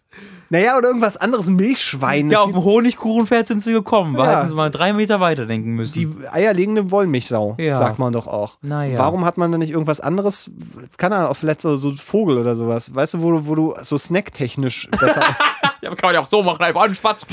Naja, 0.49 0.77
oder 0.79 0.89
irgendwas 0.89 1.17
anderes, 1.17 1.49
ein 1.49 1.57
Milchschwein. 1.57 2.31
Ja, 2.31 2.41
auf 2.41 2.51
dem 2.53 2.63
Honigkuchenpferd 2.65 3.47
sind 3.49 3.63
sie 3.65 3.73
gekommen. 3.73 4.17
weil 4.17 4.31
Ja. 4.31 4.39
hätten 4.39 4.51
sie 4.51 4.55
mal 4.55 4.71
drei 4.71 4.93
Meter 4.93 5.19
weiter 5.21 5.47
denken 5.47 5.71
müssen. 5.75 5.95
Die 5.95 6.09
eierlegende 6.31 6.91
Wollmilchsau, 6.91 7.57
Ja. 7.59 7.79
sagt 7.79 7.99
man 7.99 8.13
doch 8.13 8.27
auch. 8.27 8.59
Naja. 8.63 8.99
Warum 8.99 9.25
hat 9.25 9.39
man 9.39 9.51
da 9.51 9.59
nicht 9.59 9.71
irgendwas 9.71 10.01
anderes? 10.01 10.51
Keine 10.99 11.17
Ahnung, 11.17 11.35
vielleicht 11.35 11.63
so, 11.63 11.77
so 11.77 11.89
ein 11.89 11.97
Vogel 11.97 12.39
oder 12.39 12.55
sowas. 12.57 12.95
Weißt 12.95 13.15
du, 13.15 13.23
wo 13.23 13.33
du, 13.33 13.47
wo 13.47 13.55
du 13.55 13.75
so 13.83 13.99
snacktechnisch 13.99 14.89
besser. 15.01 15.23
Ja, 15.83 15.91
kann 15.91 15.99
man 16.03 16.15
ja 16.15 16.21
auch 16.21 16.27
so 16.29 16.43
machen, 16.43 16.63
einfach 16.63 16.83
einen 16.83 16.95
Spatz. 16.95 17.27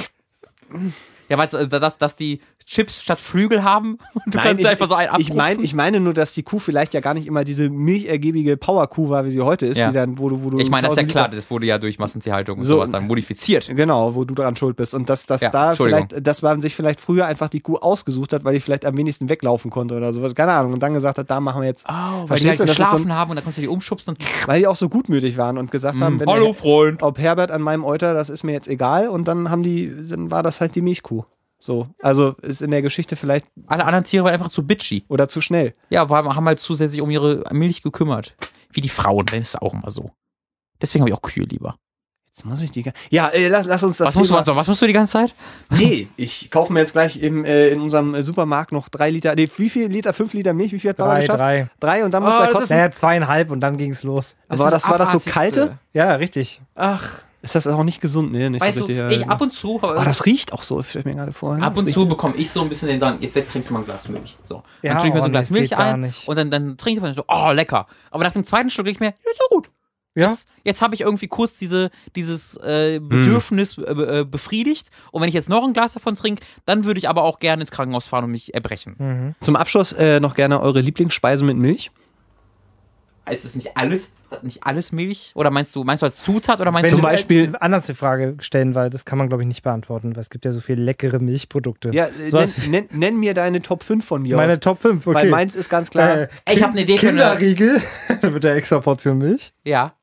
Ja, 1.29 1.37
weißt 1.37 1.53
du, 1.53 1.67
dass, 1.67 1.97
dass 1.97 2.15
die 2.15 2.41
Chips 2.65 3.01
statt 3.01 3.19
Flügel 3.19 3.63
haben 3.63 3.97
und 4.25 4.33
du 4.33 4.37
kannst 4.39 4.61
ich, 4.61 4.67
einfach 4.67 4.87
so 4.87 4.95
einen 4.95 5.09
ich, 5.19 5.33
mein, 5.33 5.59
ich 5.63 5.73
meine 5.73 5.99
nur, 5.99 6.13
dass 6.13 6.33
die 6.33 6.43
Kuh 6.43 6.59
vielleicht 6.59 6.93
ja 6.93 6.99
gar 6.99 7.13
nicht 7.13 7.27
immer 7.27 7.43
diese 7.43 7.69
milchergebige 7.69 8.57
Powerkuh 8.57 9.09
war, 9.09 9.25
wie 9.25 9.31
sie 9.31 9.41
heute 9.41 9.65
ist, 9.65 9.77
Ja. 9.77 9.87
die 9.89 9.93
dann, 9.93 10.17
wo 10.17 10.29
du, 10.29 10.43
wo 10.43 10.49
du 10.49 10.59
Ich 10.59 10.69
meine, 10.69 10.83
das 10.87 10.93
ist 10.93 10.97
ja 10.97 11.03
1000 11.03 11.11
klar, 11.11 11.29
das 11.29 11.49
wurde 11.51 11.65
ja 11.65 11.77
durch 11.77 11.99
Massentierhaltung 11.99 12.59
und 12.59 12.63
So. 12.63 12.75
sowas 12.75 12.91
dann 12.91 13.07
modifiziert. 13.07 13.69
Genau, 13.75 14.15
wo 14.15 14.23
du 14.25 14.33
daran 14.33 14.55
schuld 14.55 14.75
bist. 14.75 14.93
Und 14.93 15.09
dass, 15.09 15.25
dass 15.25 15.41
Ja, 15.41 15.49
da 15.49 15.75
vielleicht, 15.75 16.25
dass 16.25 16.41
man 16.41 16.61
sich 16.61 16.75
vielleicht 16.75 16.99
früher 17.01 17.25
einfach 17.25 17.49
die 17.49 17.59
Kuh 17.59 17.77
ausgesucht 17.77 18.33
hat, 18.33 18.43
weil 18.43 18.53
die 18.55 18.59
vielleicht 18.59 18.85
am 18.85 18.97
wenigsten 18.97 19.29
weglaufen 19.29 19.71
konnte 19.71 19.95
oder 19.95 20.13
sowas. 20.13 20.35
Keine 20.35 20.51
Ahnung. 20.53 20.73
Und 20.73 20.81
dann 20.83 20.93
gesagt 20.93 21.17
hat, 21.17 21.29
da 21.29 21.39
machen 21.39 21.61
wir 21.61 21.67
jetzt. 21.67 21.85
Oh, 21.89 22.23
weil 22.29 22.39
die 22.39 22.47
halt 22.47 22.57
so 22.57 22.65
geschlafen 22.65 23.11
ein- 23.11 23.13
haben 23.13 23.29
und 23.31 23.35
dann 23.35 23.43
kannst 23.43 23.57
du 23.57 23.61
die 23.61 23.67
umschubsen 23.67 24.15
und. 24.15 24.23
Weil 24.47 24.59
die 24.59 24.67
auch 24.67 24.75
so 24.75 24.89
gutmütig 24.89 25.37
waren 25.37 25.57
und 25.57 25.71
gesagt 25.71 26.01
haben, 26.01 26.19
wenn 26.19 26.27
Mm, 26.27 26.31
Hallo, 26.31 26.45
der, 26.45 26.53
Freund. 26.53 27.03
ob 27.03 27.17
Herbert 27.17 27.51
an 27.51 27.61
meinem 27.61 27.83
Euter, 27.85 28.13
das 28.13 28.29
ist 28.29 28.43
mir 28.43 28.51
jetzt 28.51 28.67
egal. 28.67 29.07
Und 29.09 29.27
dann 29.27 29.49
haben 29.49 29.63
die, 29.63 29.91
dann 30.09 30.31
war 30.31 30.43
das 30.43 30.59
halt 30.61 30.75
die 30.75 30.81
Milchkuh. 30.81 31.23
So. 31.63 31.87
Also 32.01 32.35
ist 32.41 32.61
in 32.61 32.71
der 32.71 32.81
Geschichte 32.81 33.15
vielleicht 33.15 33.45
Alle 33.67 33.85
anderen 33.85 34.03
Tiere 34.03 34.25
waren 34.25 34.33
einfach 34.33 34.49
zu 34.49 34.67
bitchy. 34.67 35.05
oder 35.07 35.29
zu 35.29 35.39
schnell. 35.39 35.73
Ja, 35.89 36.09
war, 36.09 36.35
haben 36.35 36.45
halt 36.45 36.59
zusätzlich 36.59 36.99
um 37.01 37.09
ihre 37.09 37.45
Milch 37.53 37.81
gekümmert. 37.81 38.35
Wie 38.73 38.81
die 38.81 38.89
Frauen, 38.89 39.25
das 39.27 39.39
ist 39.39 39.61
auch 39.61 39.73
immer 39.73 39.89
so. 39.89 40.09
Deswegen 40.81 41.03
habe 41.03 41.09
ich 41.09 41.15
auch 41.15 41.21
Kühe 41.21 41.45
lieber. 41.45 41.75
Jetzt 42.35 42.45
muss 42.45 42.61
ich 42.61 42.71
die. 42.71 42.83
Ja, 43.11 43.29
äh, 43.29 43.47
lass, 43.47 43.65
lass 43.67 43.81
uns 43.83 43.95
das. 43.97 44.07
Was 44.09 44.15
musst, 44.15 44.31
du, 44.31 44.35
was, 44.35 44.45
was 44.47 44.67
musst 44.67 44.81
du 44.81 44.87
die 44.87 44.93
ganze 44.93 45.13
Zeit? 45.13 45.33
Nee, 45.69 46.07
ich 46.17 46.51
kaufe 46.51 46.73
mir 46.73 46.79
jetzt 46.79 46.91
gleich 46.93 47.21
im, 47.21 47.45
äh, 47.45 47.69
in 47.69 47.79
unserem 47.79 48.13
äh, 48.13 48.23
Supermarkt 48.23 48.71
noch 48.73 48.89
drei 48.89 49.09
Liter. 49.11 49.33
Nee, 49.35 49.49
wie 49.55 49.69
viel 49.69 49.87
Liter? 49.87 50.11
Fünf 50.11 50.33
Liter 50.33 50.53
Milch? 50.53 50.73
Wie 50.73 50.79
viel 50.79 50.89
hat 50.89 50.97
Bauer 50.97 51.09
Drei, 51.13 51.19
geschafft? 51.21 51.39
drei. 51.39 51.69
Drei 51.79 52.03
und 52.03 52.11
dann 52.11 52.23
muss 52.23 52.33
Oh, 52.35 52.39
er 52.41 52.47
das 52.47 52.55
kotzen. 52.55 52.75
Naja, 52.75 52.91
zweieinhalb 52.91 53.51
und 53.51 53.61
dann 53.61 53.77
ging's 53.77 54.03
los. 54.03 54.35
Aber 54.49 54.69
das, 54.69 54.89
war 54.89 54.97
das 54.97 55.11
so 55.11 55.19
kalte? 55.19 55.77
Ja, 55.93 56.15
richtig. 56.15 56.59
Ach, 56.75 57.19
Ist 57.43 57.55
das 57.55 57.67
auch 57.67 57.83
nicht 57.83 57.99
gesund? 57.99 58.31
Nee, 58.31 58.49
nicht 58.49 58.61
weißt 58.61 58.79
so 58.79 58.87
du, 58.87 59.09
ich 59.09 59.27
ab 59.27 59.41
und 59.41 59.51
zu. 59.51 59.77
oh, 59.83 60.01
das 60.05 60.25
riecht 60.25 60.53
auch 60.53 60.63
so, 60.63 60.79
ich 60.79 60.95
mir 61.03 61.13
gerade 61.13 61.33
vor. 61.33 61.61
Ab 61.61 61.77
und 61.77 61.91
zu 61.91 62.07
bekomme 62.07 62.35
ich 62.37 62.49
so 62.49 62.61
ein 62.61 62.69
bisschen 62.69 62.87
den 62.87 63.01
Dank, 63.01 63.21
jetzt, 63.21 63.35
jetzt 63.35 63.51
trinkst 63.51 63.69
du 63.69 63.73
mal 63.73 63.81
ein 63.81 63.85
Glas 63.85 64.07
Milch. 64.07 64.37
So. 64.45 64.63
Ja, 64.81 64.93
dann 64.93 65.01
trinke 65.01 65.09
ich 65.09 65.13
mir 65.15 65.19
so 65.19 65.23
oh 65.23 65.27
ein 65.27 65.31
Glas 65.31 65.49
Milch 65.49 65.77
ein 65.77 66.13
und 66.25 66.35
dann, 66.37 66.49
dann 66.49 66.77
trinke 66.77 66.99
ich 66.99 67.03
mir 67.03 67.13
so, 67.13 67.25
oh, 67.27 67.51
lecker. 67.51 67.85
Aber 68.11 68.23
nach 68.23 68.31
dem 68.31 68.45
zweiten 68.45 68.69
Schluck 68.69 68.85
denke 68.85 68.95
ich 68.95 68.99
mir, 69.01 69.09
ist 69.29 69.41
so 69.41 69.55
gut. 69.55 69.69
Ja. 70.15 70.29
Jetzt, 70.29 70.47
jetzt 70.63 70.81
habe 70.81 70.95
ich 70.95 71.01
irgendwie 71.01 71.27
kurz 71.27 71.57
diese, 71.57 71.89
dieses 72.15 72.55
äh, 72.57 72.99
Bedürfnis 73.01 73.77
äh, 73.77 73.81
äh, 73.81 74.23
befriedigt. 74.25 74.89
Und 75.11 75.21
wenn 75.21 75.27
ich 75.27 75.35
jetzt 75.35 75.49
noch 75.49 75.65
ein 75.65 75.73
Glas 75.73 75.93
davon 75.93 76.15
trinke, 76.15 76.43
dann 76.65 76.85
würde 76.85 76.99
ich 76.99 77.09
aber 77.09 77.23
auch 77.23 77.39
gerne 77.39 77.61
ins 77.61 77.71
Krankenhaus 77.71 78.05
fahren 78.05 78.23
und 78.23 78.31
mich 78.31 78.53
erbrechen. 78.53 78.95
Mhm. 78.97 79.35
Zum 79.41 79.57
Abschluss 79.57 79.91
äh, 79.91 80.21
noch 80.21 80.35
gerne 80.35 80.61
eure 80.61 80.79
Lieblingsspeise 80.79 81.43
mit 81.43 81.57
Milch. 81.57 81.91
Ist 83.31 83.45
es 83.45 83.55
nicht 83.55 83.77
alles, 83.77 84.25
nicht 84.41 84.63
alles 84.65 84.91
Milch? 84.91 85.31
Oder 85.33 85.49
meinst 85.49 85.73
du, 85.75 85.83
meinst 85.85 86.01
du 86.01 86.05
als 86.05 86.21
Zutat 86.23 86.59
oder 86.59 86.71
meinst 86.71 86.83
Wenn 86.83 86.91
du 86.91 86.95
Zum 86.97 87.01
Beispiel- 87.03 87.53
äh, 87.53 87.57
anders 87.61 87.85
die 87.85 87.93
Frage 87.93 88.35
stellen, 88.39 88.75
weil 88.75 88.89
das 88.89 89.05
kann 89.05 89.17
man, 89.17 89.29
glaube 89.29 89.43
ich, 89.43 89.47
nicht 89.47 89.63
beantworten, 89.63 90.13
weil 90.15 90.21
es 90.21 90.29
gibt 90.29 90.43
ja 90.43 90.51
so 90.51 90.59
viele 90.59 90.81
leckere 90.83 91.19
Milchprodukte. 91.19 91.91
Ja, 91.93 92.07
so 92.27 92.37
nenn, 92.37 92.49
nenn, 92.69 92.87
nenn 92.91 93.19
mir 93.19 93.33
deine 93.33 93.61
Top 93.61 93.83
5 93.83 94.05
von 94.05 94.21
mir 94.23 94.35
meine 94.35 94.53
aus. 94.53 94.59
Top 94.59 94.81
5, 94.81 95.07
okay. 95.07 95.15
Weil 95.15 95.29
meins 95.29 95.55
ist 95.55 95.69
ganz 95.69 95.89
klar. 95.89 96.17
Äh, 96.23 96.27
Ey, 96.45 96.57
ich 96.57 96.63
hab 96.63 96.71
eine 96.71 96.81
Idee 96.81 96.95
Kinderriegel 96.97 97.81
mit 98.33 98.43
der 98.43 98.55
extra 98.55 98.79
Portion 98.79 99.17
Milch. 99.19 99.53
Ja. 99.63 99.93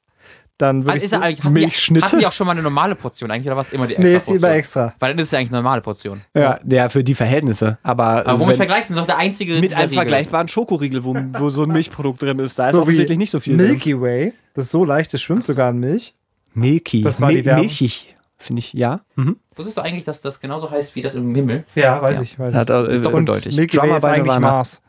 Dann 0.61 0.81
würde 0.85 0.93
Also 0.93 0.99
ich 0.99 1.05
ist 1.05 1.13
ja 1.13 1.21
eigentlich, 1.21 1.41
die, 1.41 1.49
Milchschnitte? 1.49 2.07
hatten 2.07 2.19
die 2.19 2.27
auch 2.27 2.33
schon 2.33 2.47
mal 2.47 2.53
eine 2.53 2.63
normale 2.63 2.95
Portion 2.95 3.31
eigentlich 3.31 3.47
oder 3.47 3.57
was 3.57 3.71
immer 3.71 3.87
die 3.87 3.95
extra 3.95 4.09
Nee, 4.09 4.17
ist 4.17 4.29
die 4.29 4.35
immer 4.35 4.51
extra. 4.51 4.95
Weil 4.99 5.11
dann 5.13 5.19
ist 5.19 5.27
es 5.27 5.31
ja 5.33 5.39
eigentlich 5.39 5.51
eine 5.53 5.63
normale 5.63 5.81
Portion. 5.81 6.21
ja, 6.37 6.59
der 6.63 6.91
für 6.91 7.03
die 7.03 7.15
Verhältnisse. 7.15 7.79
Aber, 7.83 8.05
Aber 8.27 8.33
womit 8.39 8.51
wenn, 8.51 8.57
vergleichst 8.57 8.91
du? 8.91 8.95
Das 8.95 9.03
ist 9.05 9.09
doch 9.09 9.15
der 9.17 9.19
einzige 9.19 9.55
mit 9.61 9.73
einem 9.73 9.83
Riegel. 9.85 9.95
vergleichbaren 9.97 10.49
Schokoriegel, 10.49 11.05
wo, 11.05 11.17
wo 11.39 11.51
so 11.51 11.63
ein 11.63 11.69
Milchprodukt 11.71 12.21
drin 12.23 12.39
ist. 12.41 12.59
Da 12.59 12.69
ist 12.69 12.75
So 12.75 12.83
offensichtlich 12.83 13.19
nicht 13.19 13.31
so 13.31 13.41
viel 13.41 13.57
drin. 13.57 13.69
Milky 13.69 14.01
Way. 14.01 14.33
Das 14.55 14.67
ist 14.67 14.71
so 14.73 14.85
leicht, 14.85 15.13
das 15.15 15.23
schwimmt 15.23 15.47
sogar 15.47 15.71
in 15.71 15.79
Milch. 15.79 16.15
Milky. 16.55 17.03
Das 17.03 17.21
war 17.21 17.31
die 17.31 17.45
Werbung. 17.45 17.63
Milchig. 17.65 18.17
Finde 18.43 18.61
ich, 18.61 18.73
ja. 18.73 19.01
Mhm. 19.17 19.37
Wusstest 19.55 19.77
du 19.77 19.83
eigentlich, 19.83 20.05
dass 20.05 20.23
das 20.23 20.41
genauso 20.41 20.71
heißt 20.71 20.97
wie 20.97 21.03
das 21.03 21.15
im 21.15 21.35
Himmel? 21.35 21.65
Ja, 21.75 22.01
weiß 22.01 22.17
Ja. 22.17 22.23
ich. 22.23 22.39
Weiß 22.39 22.55
Hat, 22.55 22.71
ich. 22.71 22.77
äh, 22.77 22.93
Ist 22.95 23.01
Und 23.01 23.05
doppeldeutig. 23.13 23.55
Milky 23.57 23.77
Way 23.77 23.97
ist 23.99 24.05
eigentlich. 24.05 24.39
Mars. 24.39 24.81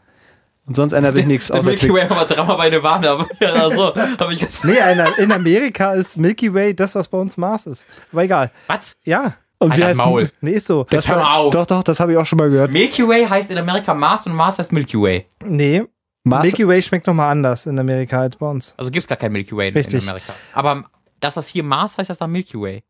Und 0.67 0.75
sonst 0.75 0.93
ändert 0.93 1.13
sich 1.13 1.25
nichts 1.25 1.51
außer 1.51 1.69
Milky. 1.69 1.89
Way 1.93 2.09
war 2.09 2.25
dreimal 2.25 2.57
bei 2.57 2.69
Nirvana. 2.69 3.11
aber- 3.11 3.27
Also, 3.41 3.95
habe 3.95 4.33
ich 4.33 4.41
jetzt. 4.41 4.63
Nee, 4.63 4.77
in, 4.91 5.23
in 5.23 5.31
Amerika 5.31 5.93
ist 5.93 6.17
Milky 6.17 6.53
Way 6.53 6.75
das, 6.75 6.95
was 6.95 7.07
bei 7.07 7.17
uns 7.17 7.35
Mars 7.37 7.65
ist. 7.65 7.85
Aber 8.11 8.23
egal. 8.23 8.51
Was? 8.67 8.95
Ja. 9.03 9.35
Und 9.57 9.71
Alter, 9.73 9.93
Maul. 9.95 10.31
Nee, 10.41 10.51
ist 10.53 10.65
so. 10.67 10.87
Hör 10.91 11.15
mal 11.17 11.35
auf. 11.35 11.51
Doch, 11.51 11.65
doch, 11.65 11.83
das 11.83 11.99
habe 11.99 12.13
ich 12.13 12.17
auch 12.17 12.25
schon 12.25 12.37
mal 12.37 12.49
gehört. 12.49 12.71
Milky 12.71 13.07
Way 13.07 13.25
heißt 13.27 13.51
in 13.51 13.57
Amerika 13.57 13.93
Mars 13.93 14.25
und 14.25 14.33
Mars 14.33 14.57
heißt 14.57 14.71
Milky 14.71 14.97
Way. 14.99 15.27
Nee, 15.43 15.83
Mars, 16.23 16.43
Milky 16.43 16.67
Way 16.67 16.81
schmeckt 16.81 17.05
nochmal 17.07 17.31
anders 17.31 17.65
in 17.65 17.77
Amerika 17.77 18.21
als 18.21 18.35
bei 18.37 18.47
uns. 18.47 18.73
Also 18.77 18.89
gibt 18.91 19.03
es 19.03 19.07
gar 19.07 19.17
kein 19.17 19.31
Milky 19.31 19.55
Way 19.55 19.69
in, 19.69 19.73
Richtig. 19.75 20.01
in 20.03 20.09
Amerika. 20.09 20.33
Aber 20.53 20.85
das, 21.19 21.35
was 21.35 21.47
hier 21.47 21.63
Mars 21.63 21.97
heißt, 21.97 22.09
das 22.09 22.15
ist 22.15 22.21
dann 22.21 22.31
Milky 22.31 22.59
Way. 22.59 22.83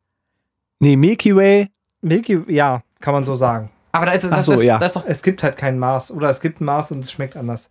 nee, 0.80 0.95
Milky 0.95 1.35
Way. 1.35 1.69
Milky, 2.02 2.39
ja, 2.48 2.84
kann 2.99 3.14
man 3.14 3.23
so 3.23 3.35
sagen. 3.35 3.69
Aber 3.91 4.05
da 4.05 4.13
ist, 4.13 4.23
das, 4.23 4.31
Ach 4.31 4.43
so, 4.43 4.53
das, 4.53 4.63
ja. 4.63 4.77
das 4.80 4.93
doch. 4.93 5.05
Es 5.05 5.22
gibt 5.23 5.43
halt 5.43 5.57
kein 5.57 5.77
Mars. 5.80 6.11
Oder 6.11 6.30
es 6.30 6.39
gibt 6.41 6.61
ein 6.61 6.65
Mars 6.65 6.91
und 6.91 6.99
es 7.03 7.11
schmeckt 7.11 7.35
anders. 7.35 7.69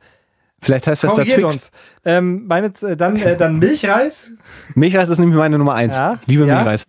Vielleicht 0.62 0.86
heißt 0.86 1.04
das 1.04 1.14
da 1.14 1.24
Twix. 1.24 1.42
uns. 1.42 1.70
Ähm, 2.04 2.46
meine, 2.46 2.66
äh, 2.82 2.96
dann, 2.96 3.16
äh, 3.16 3.36
dann 3.36 3.58
Milchreis. 3.58 4.32
Milchreis 4.74 5.08
ist 5.08 5.18
nämlich 5.18 5.38
meine 5.38 5.56
Nummer 5.56 5.74
eins. 5.74 5.96
Ja, 5.96 6.18
Liebe 6.26 6.46
ja. 6.46 6.56
Milchreis. 6.56 6.84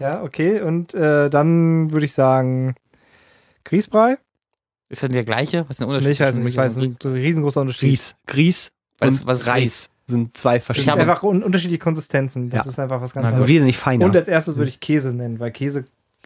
Ja, 0.00 0.22
okay. 0.22 0.60
Und 0.60 0.94
äh, 0.94 1.30
dann 1.30 1.92
würde 1.92 2.04
ich 2.04 2.12
sagen 2.12 2.74
Grießbrei. 3.64 4.16
Ist 4.88 5.02
das 5.02 5.10
der 5.10 5.24
gleiche? 5.24 5.60
Was 5.62 5.70
ist 5.70 5.80
der 5.80 5.86
Unterschied? 5.88 6.08
Milchreis 6.08 6.34
und 6.36 6.42
Milchreis 6.42 6.76
Milch 6.76 6.90
ist 6.98 7.04
ein 7.06 7.12
riesengroßer 7.12 7.60
Unterschied. 7.60 7.88
Grieß. 7.90 8.14
Grieß 8.26 8.68
Was- 8.98 9.20
und 9.20 9.26
was 9.26 9.46
Reis 9.46 9.88
sind 10.06 10.36
zwei 10.36 10.56
Das 10.56 10.66
verschiedene. 10.66 10.92
sind 10.94 11.00
habe- 11.02 11.10
einfach 11.12 11.22
un 11.22 11.42
unterschiedliche 11.44 11.78
Konsistenzen. 11.78 12.50
Das 12.50 12.64
Ja. 12.64 12.70
ist 12.72 12.78
einfach 12.80 13.00
was 13.00 13.14
ganz 13.14 13.28
anderes. 13.28 13.48
wesentlich 13.48 13.78
feiner. 13.78 14.04
Und 14.04 14.16
als 14.16 14.26
erstes 14.28 14.56
würde 14.56 14.68
ich 14.68 14.80
Käse 14.80 15.14
nennen, 15.14 15.38
weil 15.38 15.52
Käse 15.52 15.84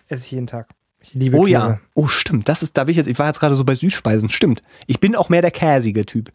esse 0.09 0.25
ich 0.25 0.31
jeden 0.33 0.47
Tag. 0.47 0.69
Ich 1.09 1.15
liebe 1.15 1.37
oh 1.37 1.43
Käse. 1.43 1.53
ja. 1.53 1.79
Oh, 1.95 2.07
stimmt. 2.09 2.49
Das 2.49 2.63
ist, 2.63 2.77
da 2.77 2.85
bin 2.85 2.91
ich 2.93 2.97
jetzt, 2.97 3.07
ich 3.07 3.19
war 3.19 3.27
jetzt 3.27 3.41
gerade 3.41 3.57
so 3.57 3.65
bei 3.65 3.75
Süßspeisen. 3.75 4.29
Stimmt. 4.31 4.63
Ich 4.87 5.01
bin 5.01 5.15
auch 5.17 5.29
mehr 5.29 5.43
der 5.43 5.51
käsige 5.51 6.05
Typ. 6.07 6.31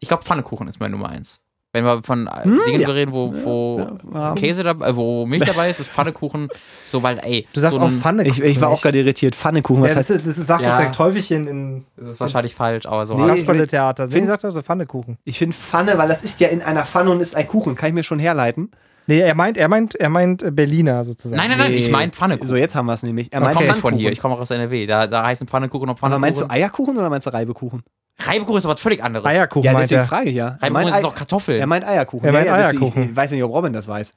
Ich 0.00 0.08
glaube, 0.08 0.22
Pfannekuchen 0.24 0.68
ist 0.68 0.80
meine 0.80 0.92
Nummer 0.92 1.08
eins. 1.08 1.40
Wenn 1.72 1.84
wir 1.84 2.04
von 2.04 2.28
äh, 2.28 2.44
Hm, 2.44 2.60
Dingen 2.66 2.80
ja. 2.80 2.88
reden, 2.90 3.12
wo, 3.12 3.34
wo 3.44 3.98
ja. 4.14 4.34
Käse 4.36 4.62
dabei, 4.62 4.90
äh, 4.90 4.96
wo 4.96 5.26
Milch 5.26 5.44
dabei 5.44 5.68
ist, 5.70 5.80
ist 5.80 5.88
Pfannekuchen 5.90 6.46
so, 6.88 7.02
weil, 7.02 7.18
ey, 7.24 7.48
Du 7.52 7.60
sagst 7.60 7.76
so 7.76 7.82
auch 7.82 7.90
Pfannekuchen. 7.90 8.44
Ich, 8.44 8.48
ich 8.48 8.60
war 8.60 8.68
auch 8.68 8.80
gerade 8.80 8.96
irritiert. 8.98 9.34
Pfannekuchen, 9.34 9.82
Ja, 9.82 9.88
was 9.90 9.96
das, 9.96 10.10
heißt. 10.10 10.20
ist, 10.20 10.26
das 10.28 10.38
ist, 10.38 10.46
sagt 10.46 10.62
Ja. 10.62 10.76
direkt 10.76 10.96
Häufigchen 11.00 11.44
in 11.48 11.84
Das 11.96 12.10
ist 12.10 12.20
wahrscheinlich 12.20 12.54
falsch, 12.54 12.86
aber 12.86 13.06
so 13.06 13.14
Nee. 13.16 13.26
Kasperle-Theater. 13.26 14.08
Find- 14.08 14.28
sagt 14.28 14.44
er 14.44 14.52
so 14.52 14.62
Pfannekuchen. 14.62 15.18
Ich 15.24 15.38
finde 15.38 15.56
Pfanne, 15.56 15.98
weil 15.98 16.06
das 16.06 16.22
ist 16.22 16.38
ja 16.38 16.46
in 16.46 16.62
einer 16.62 16.86
Pfanne 16.86 17.10
und 17.10 17.20
ist 17.20 17.34
ein 17.34 17.48
Kuchen. 17.48 17.74
Kann 17.74 17.88
ich 17.88 17.94
mir 17.94 18.04
schon 18.04 18.20
herleiten. 18.20 18.70
Nee, 19.06 19.20
er 19.20 19.34
meint, 19.34 19.56
er 19.56 19.68
meint, 19.68 19.94
er 19.94 20.08
meint 20.08 20.42
äh, 20.42 20.50
Berliner 20.50 21.04
sozusagen. 21.04 21.36
Nein, 21.36 21.50
nein, 21.50 21.58
nein, 21.58 21.72
ich 21.74 21.90
meine 21.90 22.10
Pfannekuchen. 22.12 22.48
So, 22.48 22.56
jetzt 22.56 22.74
haben 22.74 22.86
wir 22.86 22.94
es 22.94 23.02
nämlich. 23.02 23.32
Er 23.32 23.40
Ich 23.40 23.44
meint 23.44 23.56
komme 23.56 23.68
nicht 23.68 23.78
von 23.80 23.94
hier, 23.94 24.10
ich 24.12 24.20
komme 24.20 24.34
auch 24.34 24.40
aus 24.40 24.50
NRW. 24.50 24.86
Da, 24.86 25.06
da 25.06 25.24
heißen 25.24 25.46
Pfannekuchen 25.46 25.84
und 25.88 25.90
Aber 25.90 25.98
Pfannekuchen. 25.98 26.20
meinst 26.20 26.40
du 26.40 26.50
Eierkuchen 26.50 26.96
oder 26.96 27.10
meinst 27.10 27.26
du 27.26 27.32
Reibekuchen? 27.32 27.82
Reibekuchen 28.20 28.58
ist 28.58 28.64
aber 28.64 28.74
was 28.74 28.80
völlig 28.80 29.02
anderes. 29.02 29.26
Eierkuchen 29.26 29.64
Ja, 29.64 29.72
meint 29.72 29.84
deswegen 29.84 30.00
er. 30.02 30.06
frage 30.06 30.28
ich 30.30 30.36
ja. 30.36 30.46
Er 30.46 30.50
Reibekuchen 30.62 30.72
meint, 30.84 30.94
ist 30.96 31.02
doch 31.04 31.14
Kartoffeln. 31.14 31.60
er 31.60 31.66
meint 31.66 31.86
Eierkuchen. 31.86 32.26
Er 32.26 32.32
meint 32.32 32.46
ja, 32.46 32.56
ja, 32.56 32.62
deswegen- 32.62 32.82
Eierkuchen. 32.84 33.10
Ich 33.10 33.16
weiß 33.16 33.30
nicht, 33.32 33.42
ob 33.42 33.52
Robin 33.52 33.72
das 33.72 33.88
weiß. 33.88 34.12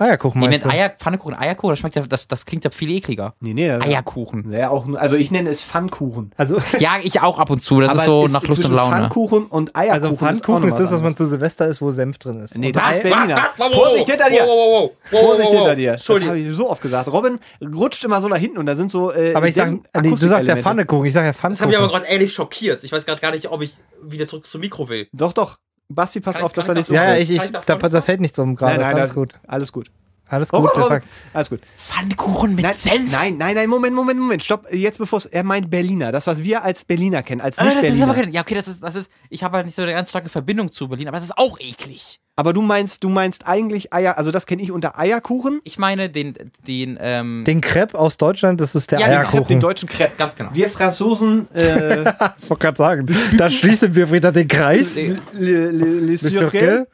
Eierkuchen 0.00 0.40
meinst 0.40 0.64
du? 0.64 0.68
Eier, 0.70 0.90
Pfannekuchen 0.90 1.34
Eierkuchen, 1.34 1.70
das 1.72 1.78
schmeckt 1.78 1.96
ja, 1.96 2.02
das, 2.02 2.26
das 2.28 2.46
klingt 2.46 2.64
ja 2.64 2.70
viel 2.70 2.90
ekliger. 2.90 3.34
Nee, 3.40 3.54
nee. 3.54 3.68
das- 3.68 3.82
Eierkuchen. 3.82 4.50
Ja, 4.52 4.70
auch, 4.70 4.86
also 4.94 5.16
ich 5.16 5.30
nenne 5.30 5.50
es 5.50 5.62
Pfannkuchen. 5.62 6.32
Also, 6.36 6.58
Ja, 6.78 6.92
ich 7.02 7.20
auch 7.20 7.38
ab 7.38 7.50
und 7.50 7.62
zu. 7.62 7.80
Das 7.80 7.94
ist 7.94 8.04
so 8.04 8.26
ist 8.26 8.32
nach 8.32 8.42
Lust 8.44 8.64
und 8.64 8.72
Laune. 8.72 8.96
Pfannkuchen 8.96 9.46
und 9.46 9.76
Eierkuchen. 9.76 10.04
also 10.04 10.16
Pfannkuchen 10.16 10.64
ist 10.68 10.72
noch 10.74 10.80
das, 10.80 10.92
was 10.92 11.02
man 11.02 11.14
zu 11.16 11.26
Silvester 11.26 11.66
isst, 11.66 11.82
wo 11.82 11.90
Senf 11.90 12.18
drin 12.18 12.40
ist. 12.40 12.56
Nee, 12.58 12.72
das 12.72 12.96
ist 12.96 13.02
Berliner. 13.02 13.48
Was? 13.56 13.74
Vorsicht 13.74 14.08
hinter 14.08 14.30
dir! 14.30 14.40
Wow, 14.42 14.48
wow, 14.48 14.56
wow, 14.82 14.90
wow, 15.10 15.20
Vorsicht 15.20 15.50
hinter 15.50 15.74
dir. 15.76 15.92
Das 15.92 16.00
Entschuldigung. 16.00 16.28
habe 16.36 16.48
ich 16.48 16.56
so 16.56 16.70
oft 16.70 16.82
gesagt. 16.82 17.08
Robin 17.12 17.38
rutscht 17.62 18.02
immer 18.04 18.20
so 18.20 18.28
nach 18.28 18.38
hinten 18.38 18.58
und 18.58 18.66
da 18.66 18.74
sind 18.76 18.90
so. 18.90 19.12
Äh, 19.12 19.34
aber 19.34 19.48
ich 19.48 19.54
sag, 19.54 19.68
Ding- 19.68 19.82
nee, 20.02 20.10
du 20.10 20.16
sagst 20.16 20.46
ja. 20.46 20.56
Pfannekuchen, 20.56 21.06
ich 21.06 21.12
sag 21.12 21.24
ja 21.24 21.32
Das 21.32 21.42
hat 21.42 21.50
mich 21.50 21.58
Pfannkuchen. 21.58 21.82
aber 21.84 21.92
gerade 21.92 22.06
ehrlich 22.10 22.32
schockiert. 22.32 22.82
Ich 22.84 22.92
weiß 22.92 23.04
gerade 23.06 23.20
gar 23.20 23.32
nicht, 23.32 23.50
ob 23.50 23.62
ich 23.62 23.74
wieder 24.02 24.26
zurück 24.26 24.46
zum 24.46 24.60
Mikro 24.62 24.88
will. 24.88 25.08
Doch, 25.12 25.32
doch. 25.32 25.58
Basti, 25.90 26.20
pass 26.20 26.36
Kann 26.36 26.44
auf, 26.44 26.52
dass 26.52 26.68
er 26.68 26.72
ich 26.74 26.78
nicht 26.78 26.86
so- 26.86 26.94
ja, 26.94 27.16
ich, 27.16 27.30
ich, 27.30 27.50
da, 27.50 27.76
da 27.76 28.00
fällt 28.00 28.20
nichts 28.20 28.38
um 28.38 28.54
gerade. 28.56 28.76
Nein, 28.78 28.82
nein, 28.86 28.96
alles 28.96 29.12
gut. 29.14 29.34
Alles 29.46 29.72
gut. 29.72 29.90
Alles 30.28 30.48
gut. 30.50 30.64
Das 30.64 30.76
Robin, 30.76 30.88
sagt, 30.88 31.06
alles 31.32 31.50
gut. 31.50 31.60
Pfannkuchen 31.76 32.54
mit 32.54 32.62
Nein, 32.64 32.74
Senf? 32.74 33.10
nein, 33.10 33.36
nein, 33.36 33.56
nein, 33.56 33.68
Moment, 33.68 33.96
Moment, 33.96 34.20
Moment. 34.20 34.44
Stopp. 34.44 34.72
Jetzt 34.72 34.98
bevor 34.98 35.18
es. 35.18 35.26
Er 35.26 35.42
meint 35.42 35.68
Berliner. 35.70 36.12
Das, 36.12 36.28
was 36.28 36.44
wir 36.44 36.62
als 36.62 36.84
Berliner 36.84 37.24
kennen, 37.24 37.40
als 37.40 37.58
Ah, 37.58 37.64
nicht 37.64 37.76
das 37.78 37.82
ist 37.86 37.90
aber 38.02 38.12
Berliner. 38.12 38.24
kein, 38.26 38.32
ja, 38.34 38.40
okay, 38.42 38.54
das 38.54 38.68
ist, 38.68 38.80
das 38.82 38.94
ist, 38.94 39.10
ich 39.28 39.42
habe 39.42 39.56
halt 39.56 39.66
nicht 39.66 39.74
so 39.74 39.82
eine 39.82 39.92
ganz 39.92 40.10
starke 40.10 40.28
Verbindung 40.28 40.70
zu 40.70 40.86
Berlin, 40.88 41.08
aber 41.08 41.16
das 41.16 41.24
ist 41.24 41.36
auch 41.36 41.58
eklig. 41.58 42.20
Aber 42.36 42.52
du 42.54 42.62
meinst, 42.62 43.04
du 43.04 43.10
meinst 43.10 43.46
eigentlich 43.46 43.92
Eier, 43.92 44.16
also 44.16 44.30
das 44.30 44.46
kenne 44.46 44.62
ich 44.62 44.72
unter 44.72 44.98
Eierkuchen. 44.98 45.60
Ich 45.64 45.78
meine 45.78 46.08
den, 46.08 46.32
den, 46.66 46.96
ähm, 47.00 47.44
den 47.46 47.60
Crepe 47.60 47.98
aus 47.98 48.16
Deutschland, 48.16 48.60
das 48.62 48.74
ist 48.74 48.92
der 48.92 49.00
Ja, 49.00 49.06
den 49.08 49.12
Ich 49.12 49.18
hab 49.18 49.26
den 49.30 49.36
Eierkuchen. 49.40 49.60
deutschen 49.60 49.88
Crepe. 49.88 50.12
ganz 50.16 50.36
genau. 50.36 50.48
Wir 50.54 50.70
Franzosen, 50.70 51.48
äh, 51.54 52.00
Ich 52.42 52.48
wollte 52.48 52.62
gerade 52.62 52.76
sagen, 52.78 53.06
da 53.36 53.50
schließen 53.50 53.94
wir 53.94 54.10
wieder 54.10 54.32
den 54.32 54.48
Kreis. 54.48 54.96
Le- 54.96 55.18
le, 55.34 55.70
le, 55.70 55.84
le 56.00 56.18
Cirque. 56.18 56.50
Cirque. 56.50 56.86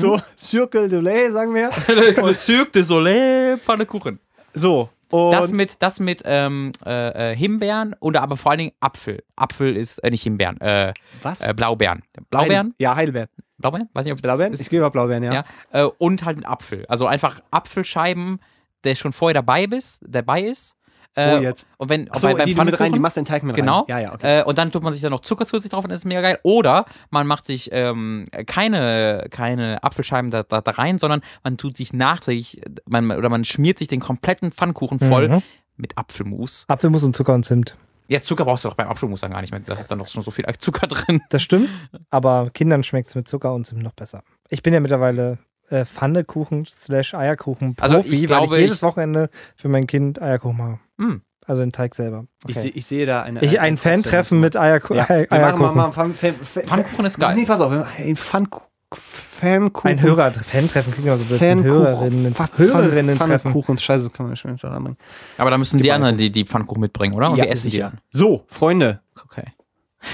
So, 0.00 0.18
Circle 0.38 0.88
de 0.88 1.00
Lait, 1.00 1.30
sagen 1.32 1.52
wir. 1.54 1.68
Le 1.88 2.34
Cirque 2.34 2.72
du 2.72 2.82
Soleil 2.84 3.58
Pfannekuchen. 3.62 4.18
So. 4.54 4.88
Und 5.10 5.30
Das 5.32 5.52
mit, 5.52 5.82
das 5.82 6.00
mit 6.00 6.22
ähm, 6.24 6.72
äh, 6.84 7.32
äh, 7.32 7.36
Himbeeren 7.36 7.94
und 8.00 8.16
aber 8.16 8.36
vor 8.36 8.50
allen 8.52 8.58
Dingen 8.58 8.72
Apfel. 8.80 9.22
Apfel 9.36 9.76
ist, 9.76 9.98
äh, 10.02 10.10
nicht 10.10 10.22
Himbeeren, 10.24 10.60
äh, 10.60 10.92
was? 11.22 11.42
äh, 11.42 11.52
Blaubeeren. 11.54 12.02
Blaubeeren? 12.30 12.68
Heil- 12.68 12.74
Ja, 12.78 12.96
Heidelbeeren. 12.96 13.28
Blaubeeren? 13.58 13.88
Weiß 13.92 14.04
nicht, 14.04 14.12
ob 14.14 14.22
Blaubeeren? 14.22 14.52
ist. 14.52 14.60
Ich 14.60 14.70
gebe 14.70 14.88
Blaubeeren, 14.90 15.22
ja. 15.22 15.32
ja. 15.32 15.42
Äh, 15.72 15.84
und 15.98 16.24
halt 16.24 16.36
ein 16.38 16.44
Apfel. 16.44 16.84
Also 16.88 17.06
einfach 17.06 17.40
Apfelscheiben, 17.50 18.38
der 18.84 18.94
schon 18.94 19.12
vorher 19.12 19.34
dabei 19.34 19.64
ist, 19.64 20.00
dabei 20.06 20.42
ist. 20.42 20.74
Äh, 21.14 21.38
Oh, 21.38 21.40
jetzt. 21.40 21.66
Und 21.78 21.88
wenn 21.88 22.10
Achso, 22.10 22.26
bei, 22.26 22.34
beim 22.34 22.44
die 22.46 22.54
du 22.54 22.62
mit 22.64 22.78
rein, 22.78 22.92
die 22.92 22.98
machst 22.98 23.16
den 23.16 23.24
Teig 23.24 23.42
mit 23.42 23.56
Genau. 23.56 23.78
rein. 23.80 23.84
Ja, 23.88 23.98
ja, 24.00 24.12
okay. 24.14 24.40
Äh, 24.40 24.44
und 24.44 24.58
dann 24.58 24.70
tut 24.70 24.82
man 24.82 24.92
sich 24.92 25.00
da 25.00 25.08
noch 25.08 25.20
Zucker 25.20 25.46
zusätzlich 25.46 25.70
drauf 25.70 25.82
und 25.84 25.90
das 25.90 26.00
ist 26.00 26.04
mega 26.04 26.20
geil. 26.20 26.38
Oder 26.42 26.84
man 27.08 27.26
macht 27.26 27.46
sich 27.46 27.70
ähm, 27.72 28.26
keine, 28.46 29.26
keine 29.30 29.82
Apfelscheiben 29.82 30.30
da, 30.30 30.42
da, 30.42 30.60
da 30.60 30.70
rein, 30.72 30.98
sondern 30.98 31.22
man 31.42 31.56
tut 31.56 31.78
sich 31.78 31.94
nachträglich, 31.94 32.60
man, 32.86 33.10
oder 33.10 33.30
man 33.30 33.44
schmiert 33.44 33.78
sich 33.78 33.88
den 33.88 34.00
kompletten 34.00 34.52
Pfannkuchen 34.52 34.98
voll 34.98 35.28
Mhm. 35.28 35.42
mit 35.76 35.96
Apfelmus. 35.96 36.66
Apfelmus 36.68 37.02
und 37.02 37.16
Zucker 37.16 37.32
und 37.32 37.44
Zimt. 37.44 37.76
Ja, 38.08 38.20
Zucker 38.20 38.44
brauchst 38.44 38.64
du 38.64 38.68
doch 38.68 38.76
beim 38.76 38.88
Apfelmus 38.88 39.20
dann 39.20 39.32
gar 39.32 39.40
nicht 39.40 39.50
mehr. 39.50 39.60
Das 39.60 39.80
ist 39.80 39.90
dann 39.90 39.98
doch 39.98 40.08
schon 40.08 40.22
so 40.22 40.30
viel 40.30 40.44
Zucker 40.58 40.86
drin. 40.86 41.20
Das 41.30 41.42
stimmt, 41.42 41.68
aber 42.10 42.50
Kindern 42.52 42.82
schmeckt 42.84 43.08
es 43.08 43.14
mit 43.14 43.26
Zucker 43.28 43.52
und 43.54 43.66
Zimt 43.66 43.82
noch 43.82 43.92
besser. 43.94 44.22
Ich 44.48 44.62
bin 44.62 44.72
ja 44.74 44.80
mittlerweile 44.80 45.38
äh, 45.70 45.84
Pfannekuchen 45.84 46.64
slash 46.66 47.14
Eierkuchen 47.14 47.74
Profi, 47.74 47.94
Also 47.96 48.08
ich 48.08 48.26
glaube, 48.26 48.50
weil 48.50 48.58
ich 48.58 48.62
jedes 48.64 48.76
ich- 48.78 48.82
Wochenende 48.82 49.28
für 49.56 49.68
mein 49.68 49.86
Kind 49.86 50.22
Eierkuchen 50.22 50.56
mache. 50.56 50.78
Hm. 50.98 51.22
Also 51.48 51.62
den 51.62 51.70
Teig 51.72 51.94
selber. 51.94 52.26
Ich, 52.48 52.56
okay. 52.56 52.68
seh- 52.68 52.78
ich 52.78 52.86
sehe 52.86 53.06
da 53.06 53.22
eine. 53.22 53.40
Ich, 53.42 53.60
ein 53.60 53.76
Fan-Treffen 53.76 54.40
mit 54.40 54.56
Eierku 54.56 54.94
Ja, 54.94 55.04
Ei- 55.08 55.08
wir 55.08 55.16
machen 55.18 55.30
mal, 55.30 55.46
Eierkuchen. 55.46 55.76
mal 55.76 55.92
Pfann, 55.92 56.14
Pfann, 56.14 56.34
Pfann, 56.34 56.64
Pfannkuchen 56.64 57.06
ist 57.06 57.18
geil. 57.20 57.34
Nee, 57.36 57.44
pass 57.46 57.60
auf. 57.60 57.72
Ein 57.98 58.16
Pfann, 58.16 58.48
Pfannkuchen. 58.94 59.90
Ein 59.90 60.00
Hörer, 60.02 60.32
Fan-Treffen 60.32 60.92
klingt 60.92 61.06
immer 61.06 61.16
so 61.16 61.24
blöd. 61.24 61.38
Pfannkuchen. 61.38 61.72
Hörerinnen, 61.72 62.32
Pfann- 62.34 62.58
Hörerinnen-Treffen. 62.58 63.38
Pfannkuchen. 63.38 63.78
Scheiße, 63.78 64.10
kann 64.10 64.26
man 64.26 64.36
schön 64.36 64.56
zusammenbringen. 64.56 64.98
Aber 65.38 65.50
da 65.50 65.58
müssen 65.58 65.76
die, 65.78 65.82
Die 65.84 65.92
anderen 65.92 66.16
die, 66.16 66.30
die 66.30 66.44
Pfannkuchen 66.44 66.80
mitbringen, 66.80 67.14
oder? 67.14 67.30
Und 67.30 67.36
Ja, 67.36 67.44
wir 67.44 67.50
essen 67.50 67.70
die 67.70 67.78
ja. 67.78 67.90
dann. 67.90 67.98
So, 68.10 68.44
Freunde. 68.48 69.00
Okay. 69.24 69.44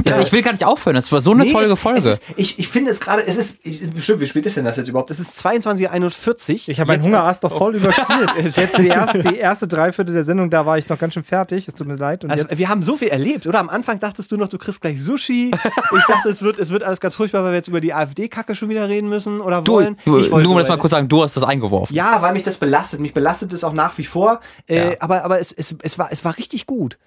Das, 0.05 0.19
Ich 0.19 0.32
will 0.32 0.43
gar 0.43 0.52
nicht 0.52 0.64
aufhören. 0.64 0.94
Das 0.97 1.10
war 1.12 1.20
so 1.20 1.32
eine 1.32 1.44
Nee, 1.44 1.52
tolle 1.52 1.73
es- 1.73 1.81
Folge. 1.81 1.98
Es 2.01 2.06
ist, 2.06 2.23
ich, 2.36 2.59
ich 2.59 2.69
finde 2.69 2.90
es 2.90 3.01
gerade, 3.01 3.27
es 3.27 3.36
ist, 3.36 3.59
ich, 3.64 3.90
bestimmt, 3.93 4.20
wie 4.20 4.27
spät 4.27 4.47
ist 4.47 4.56
denn 4.56 4.64
das 4.64 4.77
jetzt 4.77 4.89
überhaupt? 4.89 5.10
Es 5.10 5.19
ist 5.20 5.39
22.41 5.44 6.69
Ich 6.70 6.81
habe 6.81 6.89
meinen 6.89 6.98
Jetzt- 6.98 7.05
Hungerast 7.06 7.44
doch 7.44 7.56
voll 7.56 7.77
überspielt. 7.77 8.31
Jetzt 8.56 8.78
die 8.78 8.86
erste, 8.89 9.23
die 9.23 9.36
erste 9.36 9.69
Dreiviertel 9.69 10.14
der 10.14 10.24
Sendung, 10.24 10.51
da 10.51 10.66
war 10.66 10.78
ich 10.78 10.89
noch 10.89 10.98
ganz 10.98 11.14
schön 11.14 11.23
fertig. 11.23 11.69
Es 11.69 11.74
tut 11.74 11.86
mir 11.86 11.94
leid. 11.97 12.24
Und 12.24 12.31
Also, 12.31 12.44
jetzt, 12.44 12.59
wir 12.59 12.69
haben 12.69 12.82
so 12.82 12.97
viel 12.97 13.09
erlebt, 13.09 13.47
oder? 13.47 13.60
Am 13.60 13.69
Anfang 13.69 13.98
dachtest 13.98 14.32
du 14.32 14.36
noch, 14.36 14.48
du 14.48 14.59
kriegst 14.59 14.81
gleich 14.81 15.02
Sushi. 15.02 15.51
Ich 15.52 16.05
dachte, 16.09 16.28
es 16.31 16.43
wird, 16.43 16.59
es 16.59 16.70
wird 16.70 16.82
alles 16.82 17.01
ganz 17.01 17.14
furchtbar, 17.14 17.44
weil 17.44 17.52
wir 17.52 17.56
jetzt 17.56 17.69
über 17.69 17.81
die 17.81 17.93
AfD-Kacke 17.94 18.55
schon 18.55 18.69
wieder 18.69 18.89
reden 18.89 19.09
müssen 19.09 19.40
oder 19.40 19.62
du, 19.62 19.73
wollen. 19.73 19.97
du 20.05 20.19
Ich 20.19 20.31
wollte 20.31 20.44
nur 20.44 20.52
um 20.52 20.59
das 20.59 20.69
mal 20.69 20.78
kurz 20.78 20.90
sagen, 20.93 21.09
du 21.09 21.23
hast 21.23 21.36
das 21.36 21.44
eingeworfen. 21.44 21.94
Ja, 21.94 22.20
weil 22.23 22.32
mich 22.32 22.43
das 22.43 22.56
belastet. 22.56 23.01
Mich 23.01 23.14
belastet 23.14 23.52
es 23.52 23.64
auch 23.64 23.73
nach 23.73 23.97
wie 23.98 24.05
vor. 24.05 24.40
Äh, 24.69 24.93
Ja. 24.93 24.97
Aber, 25.01 25.24
aber 25.24 25.40
es, 25.40 25.52
es, 25.52 25.74
es, 25.82 25.98
war, 25.98 26.10
es 26.12 26.24
war 26.24 26.36
richtig 26.39 26.66
gut. 26.66 26.98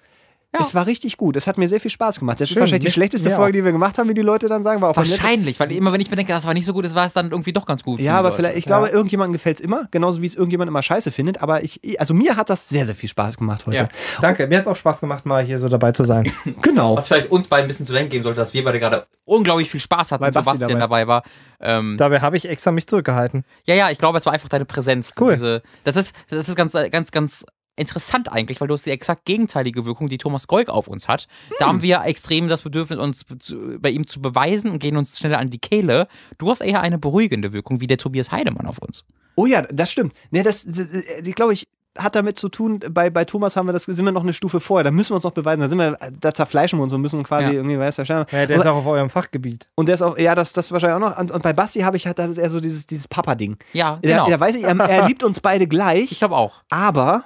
Ja. 0.58 0.66
Es 0.66 0.74
war 0.74 0.86
richtig 0.86 1.16
gut. 1.16 1.36
Es 1.36 1.46
hat 1.46 1.58
mir 1.58 1.68
sehr 1.68 1.80
viel 1.80 1.90
Spaß 1.90 2.18
gemacht. 2.18 2.40
Das 2.40 2.48
ist 2.48 2.54
Schön. 2.54 2.60
wahrscheinlich 2.60 2.80
die 2.82 2.86
Mir- 2.88 2.92
schlechteste 2.92 3.28
mir 3.28 3.36
Folge, 3.36 3.58
die 3.58 3.64
wir 3.64 3.72
gemacht 3.72 3.98
haben, 3.98 4.08
wie 4.08 4.14
die 4.14 4.22
Leute 4.22 4.48
dann 4.48 4.62
sagen. 4.62 4.80
War 4.82 4.90
auch 4.90 4.96
Wahrscheinlich, 4.96 5.58
weil 5.60 5.70
immer 5.72 5.92
wenn 5.92 6.00
ich 6.00 6.10
mir 6.10 6.16
denke, 6.16 6.32
das 6.32 6.44
war 6.46 6.54
nicht 6.54 6.66
so 6.66 6.72
gut, 6.72 6.84
das 6.84 6.94
war 6.94 7.06
es 7.06 7.12
dann 7.12 7.30
irgendwie 7.30 7.52
doch 7.52 7.66
ganz 7.66 7.82
gut. 7.82 8.00
Ja, 8.00 8.14
aber 8.18 8.28
Leute. 8.28 8.36
vielleicht, 8.36 8.56
ich 8.58 8.64
glaube, 8.64 8.88
irgendjemandem 8.88 9.32
gefällt 9.34 9.58
es 9.58 9.60
immer, 9.64 9.88
genauso 9.90 10.22
wie 10.22 10.26
es 10.26 10.34
irgendjemand 10.34 10.68
immer 10.68 10.82
scheiße 10.82 11.10
findet. 11.10 11.42
Aber 11.42 11.62
ich, 11.62 11.80
also 12.00 12.14
mir 12.14 12.36
hat 12.36 12.50
das 12.50 12.68
sehr, 12.68 12.86
sehr 12.86 12.94
viel 12.94 13.08
Spaß 13.08 13.36
gemacht 13.36 13.66
heute. 13.66 13.76
Ja. 13.76 13.88
danke, 14.20 14.46
mir 14.46 14.58
hat 14.58 14.62
es 14.66 14.68
auch 14.68 14.76
Spaß 14.76 15.00
gemacht, 15.00 15.26
mal 15.26 15.44
hier 15.44 15.58
so 15.58 15.68
dabei 15.68 15.92
zu 15.92 16.04
sein. 16.04 16.30
Genau. 16.62 16.96
Was 16.96 17.08
vielleicht 17.08 17.30
uns 17.30 17.46
beiden 17.48 17.66
ein 17.66 17.68
bisschen 17.68 17.86
zu 17.86 17.92
denken 17.92 18.10
geben 18.10 18.22
sollte, 18.24 18.38
dass 18.40 18.52
wir 18.54 18.64
beide 18.64 18.80
gerade 18.80 19.06
unglaublich 19.24 19.70
viel 19.70 19.80
Spaß 19.80 20.12
hatten, 20.12 20.22
Weil 20.22 20.32
Basti 20.32 20.56
Sebastian 20.56 20.80
dabei 20.80 20.96
dabei 21.04 21.06
war. 21.08 21.22
Ähm, 21.60 21.96
Dabei 21.98 22.20
habe 22.20 22.36
ich 22.36 22.48
extra 22.48 22.70
mich 22.72 22.86
zurückgehalten. 22.86 23.44
ja, 23.64 23.74
ja, 23.74 23.90
ich 23.90 23.98
glaube, 23.98 24.18
es 24.18 24.26
war 24.26 24.32
einfach 24.32 24.48
deine 24.48 24.64
Präsenz. 24.64 25.12
Cool. 25.18 25.32
Diese, 25.34 25.62
das 25.84 25.96
ist, 25.96 26.14
das 26.28 26.48
ist 26.48 26.54
ganz, 26.56 26.72
ganz, 26.90 27.10
ganz 27.10 27.44
interessant 27.76 28.32
eigentlich, 28.32 28.60
weil 28.60 28.68
du 28.68 28.74
hast 28.74 28.86
die 28.86 28.90
exakt 28.90 29.24
gegenteilige 29.24 29.84
Wirkung, 29.84 30.08
die 30.08 30.18
Thomas 30.18 30.46
Golk 30.48 30.68
auf 30.68 30.88
uns 30.88 31.08
hat. 31.08 31.28
Da 31.58 31.66
haben 31.68 31.82
wir 31.82 32.02
extrem 32.04 32.48
das 32.48 32.62
Bedürfnis, 32.62 32.98
uns 32.98 33.24
zu, 33.38 33.78
bei 33.78 33.90
ihm 33.90 34.06
zu 34.06 34.20
beweisen 34.20 34.70
und 34.70 34.78
gehen 34.78 34.96
uns 34.96 35.18
schneller 35.18 35.38
an 35.38 35.50
die 35.50 35.58
Kehle. 35.58 36.08
Du 36.38 36.50
hast 36.50 36.60
eher 36.62 36.80
eine 36.80 36.98
beruhigende 36.98 37.52
Wirkung, 37.52 37.80
wie 37.80 37.86
der 37.86 37.98
Tobias 37.98 38.32
Heidemann 38.32 38.66
auf 38.66 38.78
uns. 38.78 39.04
Oh 39.36 39.46
ja, 39.46 39.62
das 39.70 39.92
stimmt. 39.92 40.14
Ne, 40.30 40.42
das, 40.42 40.64
das, 40.66 40.86
ich 41.22 41.34
glaube, 41.34 41.52
ich, 41.52 41.68
hat 41.98 42.14
damit 42.14 42.38
zu 42.38 42.48
tun, 42.50 42.78
bei, 42.90 43.08
bei 43.08 43.24
Thomas 43.24 43.56
haben 43.56 43.66
wir 43.68 43.72
das, 43.72 43.84
sind 43.84 44.04
wir 44.04 44.12
noch 44.12 44.22
eine 44.22 44.34
Stufe 44.34 44.60
vorher, 44.60 44.84
da 44.84 44.90
müssen 44.90 45.10
wir 45.12 45.14
uns 45.16 45.24
noch 45.24 45.32
beweisen, 45.32 45.60
da 45.62 45.68
sind 45.68 45.78
wir, 45.78 45.98
da 46.20 46.34
zerfleischen 46.34 46.78
wir 46.78 46.82
uns 46.82 46.92
und 46.92 47.00
müssen 47.00 47.22
quasi 47.22 47.46
Ja. 47.48 47.52
irgendwie, 47.54 47.78
weißt 47.78 47.98
du, 47.98 48.02
ja, 48.02 48.26
Ja, 48.30 48.44
der 48.46 48.56
ist 48.58 48.66
auch 48.66 48.76
auf 48.76 48.86
eurem 48.86 49.08
Fachgebiet. 49.08 49.68
und 49.76 49.86
der 49.86 49.94
ist 49.94 50.02
auch, 50.02 50.18
ja, 50.18 50.34
das, 50.34 50.52
das 50.52 50.70
wahrscheinlich 50.72 50.96
auch 51.02 51.08
noch. 51.10 51.18
Und, 51.18 51.30
und 51.30 51.42
bei 51.42 51.54
Basti 51.54 51.80
habe 51.80 51.96
ich 51.96 52.06
halt, 52.06 52.18
das 52.18 52.28
ist 52.28 52.38
eher 52.38 52.50
so 52.50 52.60
dieses, 52.60 52.86
dieses 52.86 53.08
Papa-Ding. 53.08 53.56
Ja, 53.72 53.98
genau. 54.02 54.28
da 54.28 54.38
weiß 54.38 54.56
ich, 54.56 54.64
er, 54.64 54.78
er 54.78 55.06
liebt 55.06 55.24
uns 55.24 55.40
beide 55.40 55.64
ich 55.64 55.70
gleich, 55.70 56.18
glaube 56.18 56.36
auch. 56.36 56.52
aber 56.68 57.24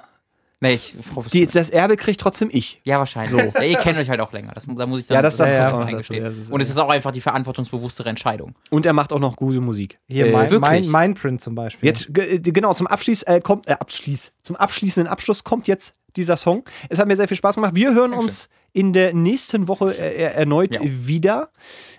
Nee, 0.63 0.73
ich 0.73 0.95
die, 1.33 1.47
das 1.47 1.71
Erbe 1.71 1.97
kriegt 1.97 2.21
trotzdem 2.21 2.49
ich. 2.51 2.79
Ja, 2.83 2.99
wahrscheinlich. 2.99 3.51
Ja, 3.55 3.63
ihr 3.63 3.77
kennt 3.79 3.97
euch 3.97 4.07
halt 4.09 4.21
auch 4.21 4.31
länger. 4.31 4.51
Das, 4.53 4.67
da 4.67 4.85
muss 4.85 4.99
ich 5.01 5.07
dann 5.07 5.15
Ja, 5.15 5.21
das- 5.23 5.35
das 5.35 5.49
kommt 5.49 5.61
auch 5.61 5.73
auch 5.73 5.79
noch 5.79 5.87
eingestehen. 5.87 6.23
dazu, 6.23 6.37
ja, 6.39 6.53
Und 6.53 6.61
es 6.61 6.69
ist 6.69 6.77
auch 6.77 6.89
einfach 6.89 7.11
die 7.11 7.19
verantwortungsbewusstere 7.21 8.09
Entscheidung. 8.09 8.53
Und 8.69 8.85
er 8.85 8.93
macht 8.93 9.11
auch 9.11 9.19
noch 9.19 9.35
gute 9.35 9.59
Musik. 9.59 9.99
Hier, 10.07 10.27
Äh, 10.27 10.31
mein, 10.31 10.49
wirklich? 10.51 10.61
mein, 10.87 11.07
Mindprint 11.07 11.41
zum 11.41 11.55
Beispiel. 11.55 11.87
Jetzt, 11.89 12.15
äh, 12.15 12.39
genau, 12.39 12.75
zum 12.75 12.85
Abschließ, 12.85 13.23
äh, 13.23 13.41
kommt, 13.41 13.67
äh, 13.67 13.73
Abschließ, 13.73 14.33
zum 14.43 14.55
abschließenden 14.55 15.11
Abschluss 15.11 15.43
kommt 15.43 15.67
jetzt 15.67 15.95
dieser 16.15 16.37
Song. 16.37 16.63
Es 16.89 16.99
hat 16.99 17.07
mir 17.07 17.17
sehr 17.17 17.27
viel 17.27 17.37
Spaß 17.37 17.55
gemacht. 17.55 17.73
Wir 17.73 17.93
hören 17.95 18.11
Dankeschön. 18.11 18.23
uns 18.29 18.49
in 18.73 18.93
der 18.93 19.13
nächsten 19.13 19.67
Woche 19.67 19.97
äh, 19.97 20.33
erneut 20.33 20.75
Ja. 20.75 20.81
wieder 20.83 21.49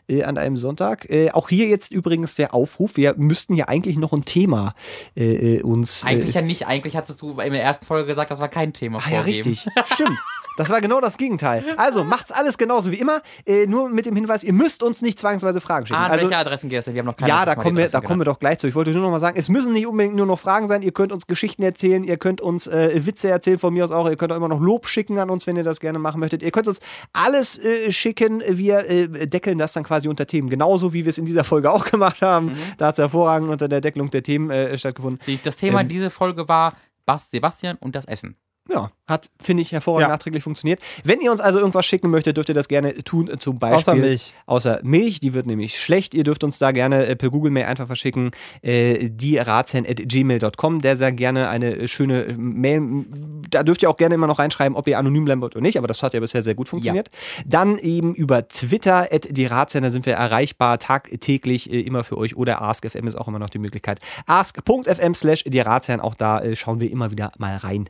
äh, 0.08 0.24
an 0.24 0.38
einem 0.38 0.56
Sonntag. 0.56 1.08
Äh, 1.10 1.30
auch 1.30 1.48
hier 1.48 1.68
jetzt 1.68 1.92
übrigens 1.92 2.34
der 2.34 2.54
Aufruf. 2.54 2.96
Wir 2.96 3.14
müssten 3.16 3.54
ja 3.54 3.68
eigentlich 3.68 3.96
noch 3.98 4.12
ein 4.12 4.24
Thema 4.24 4.74
äh, 5.16 5.56
äh, 5.56 5.62
uns. 5.62 6.04
Eigentlich 6.04 6.34
äh, 6.34 6.40
ja 6.40 6.44
nicht. 6.44 6.66
Eigentlich 6.66 6.96
hattest 6.96 7.22
du 7.22 7.38
in 7.40 7.52
der 7.52 7.62
ersten 7.62 7.86
Folge 7.86 8.06
gesagt, 8.06 8.30
das 8.30 8.40
war 8.40 8.48
kein 8.48 8.72
Thema. 8.72 9.00
Ah 9.04 9.10
ja, 9.10 9.20
richtig. 9.22 9.66
Stimmt. 9.94 10.18
Das 10.58 10.68
war 10.68 10.82
genau 10.82 11.00
das 11.00 11.16
Gegenteil. 11.16 11.64
Also 11.78 12.04
macht's 12.04 12.30
alles 12.30 12.58
genauso 12.58 12.92
wie 12.92 12.96
immer, 12.96 13.22
nur 13.66 13.88
mit 13.88 14.04
dem 14.04 14.14
Hinweis, 14.14 14.44
ihr 14.44 14.52
müsst 14.52 14.82
uns 14.82 15.00
nicht 15.00 15.18
zwangsweise 15.18 15.62
Fragen 15.62 15.86
schicken. 15.86 15.98
Ah, 15.98 16.04
an 16.04 16.10
also, 16.10 16.24
welche 16.26 16.36
Adressen 16.36 16.68
geht 16.68 16.76
das 16.76 16.84
denn? 16.84 16.92
Wir 16.92 16.98
haben 16.98 17.06
noch 17.06 17.16
keine 17.16 17.30
ja, 17.30 17.46
da 17.46 17.54
kommen, 17.54 17.74
wir, 17.78 17.88
da 17.88 18.02
kommen 18.02 18.20
wir 18.20 18.26
doch 18.26 18.38
gleich 18.38 18.58
zu. 18.58 18.66
Ich 18.66 18.74
wollte 18.74 18.90
nur 18.90 19.00
noch 19.00 19.10
mal 19.10 19.18
sagen, 19.18 19.38
es 19.38 19.48
müssen 19.48 19.72
nicht 19.72 19.86
unbedingt 19.86 20.14
nur 20.14 20.26
noch 20.26 20.38
Fragen 20.38 20.68
sein. 20.68 20.82
Ihr 20.82 20.92
könnt 20.92 21.10
uns 21.10 21.26
Geschichten 21.26 21.62
erzählen, 21.62 22.04
ihr 22.04 22.18
könnt 22.18 22.42
uns 22.42 22.66
Witze 22.66 23.30
erzählen 23.30 23.58
von 23.58 23.72
mir 23.72 23.82
aus 23.82 23.92
auch. 23.92 24.06
Ihr 24.10 24.16
könnt 24.16 24.30
auch 24.30 24.36
immer 24.36 24.48
noch 24.48 24.60
Lob 24.60 24.86
schicken 24.86 25.18
an 25.18 25.30
uns, 25.30 25.46
wenn 25.46 25.56
ihr 25.56 25.64
das 25.64 25.80
gerne 25.80 25.98
machen 25.98 26.20
möchtet. 26.20 26.42
Ihr 26.42 26.50
könnt 26.50 26.61
uns 26.68 26.80
alles 27.12 27.58
äh, 27.58 27.90
schicken. 27.92 28.42
Wir 28.46 28.88
äh, 28.88 29.26
deckeln 29.26 29.58
das 29.58 29.72
dann 29.72 29.84
quasi 29.84 30.08
unter 30.08 30.26
Themen. 30.26 30.48
Genauso 30.50 30.92
wie 30.92 31.04
wir 31.04 31.10
es 31.10 31.18
in 31.18 31.26
dieser 31.26 31.44
Folge 31.44 31.70
auch 31.70 31.84
gemacht 31.84 32.22
haben. 32.22 32.46
Mhm. 32.46 32.56
Da 32.78 32.86
hat 32.88 32.94
es 32.94 32.98
hervorragend 32.98 33.50
unter 33.50 33.68
der 33.68 33.80
Deckelung 33.80 34.10
der 34.10 34.22
Themen 34.22 34.50
äh, 34.50 34.76
stattgefunden. 34.78 35.20
Das 35.44 35.56
Thema 35.56 35.80
Ähm, 35.80 35.88
diese 35.88 36.10
Folge 36.10 36.48
war 36.48 36.76
Bas 37.06 37.30
Sebastian 37.30 37.76
und 37.80 37.94
das 37.96 38.04
Essen. 38.04 38.36
Ja, 38.70 38.92
hat, 39.08 39.28
finde 39.42 39.62
ich, 39.62 39.72
hervorragend 39.72 40.08
Ja. 40.08 40.14
nachträglich 40.14 40.44
funktioniert. 40.44 40.78
Wenn 41.02 41.20
ihr 41.20 41.32
uns 41.32 41.40
also 41.40 41.58
irgendwas 41.58 41.84
schicken 41.84 42.10
möchtet, 42.10 42.36
dürft 42.36 42.48
ihr 42.48 42.54
das 42.54 42.68
gerne 42.68 42.94
tun. 43.02 43.28
äh, 43.28 43.36
Zum 43.38 43.58
Beispiel. 43.58 43.76
Außer 43.76 43.94
Milch. 43.96 44.32
Außer 44.46 44.78
Milch, 44.84 45.18
die 45.18 45.34
wird 45.34 45.46
nämlich 45.46 45.78
schlecht. 45.78 46.14
Ihr 46.14 46.22
dürft 46.22 46.44
uns 46.44 46.58
da 46.58 46.70
gerne 46.70 47.06
äh, 47.06 47.16
per 47.16 47.30
Google 47.30 47.50
Mail 47.50 47.64
einfach 47.64 47.88
verschicken. 47.88 48.30
Äh, 48.62 49.10
gmail.com, 49.10 50.80
der 50.80 50.96
sehr 50.96 51.12
gerne 51.12 51.48
eine 51.48 51.74
äh, 51.76 51.88
schöne 51.88 52.34
Mail. 52.38 53.04
Da 53.50 53.62
dürft 53.64 53.82
ihr 53.82 53.90
auch 53.90 53.96
gerne 53.96 54.14
immer 54.14 54.26
noch 54.28 54.38
reinschreiben, 54.38 54.76
ob 54.76 54.86
ihr 54.86 54.98
anonym 54.98 55.24
bleiben 55.24 55.40
wollt 55.42 55.56
oder 55.56 55.62
nicht, 55.62 55.76
aber 55.78 55.88
das 55.88 56.02
hat 56.02 56.14
ja 56.14 56.20
bisher 56.20 56.42
sehr 56.42 56.54
gut 56.54 56.68
funktioniert. 56.68 57.10
Dann 57.44 57.78
eben 57.78 58.14
über 58.14 58.46
Twitter, 58.48 59.08
die 59.28 59.46
Ratsherren, 59.46 59.84
da 59.84 59.90
sind 59.90 60.06
wir 60.06 60.14
erreichbar 60.14 60.78
tagtäglich 60.78 61.70
äh, 61.72 61.80
immer 61.80 62.04
für 62.04 62.16
euch 62.16 62.36
oder 62.36 62.62
AskFM 62.62 63.06
ist 63.08 63.16
auch 63.16 63.28
immer 63.28 63.38
noch 63.40 63.50
die 63.50 63.58
Möglichkeit. 63.58 64.00
ask.fm 64.26 65.14
slash 65.14 65.44
die 65.44 65.60
Ratsherren, 65.60 66.00
auch 66.00 66.14
da 66.14 66.40
äh, 66.40 66.54
schauen 66.56 66.80
wir 66.80 66.90
immer 66.90 67.10
wieder 67.10 67.32
mal 67.38 67.56
rein. 67.56 67.88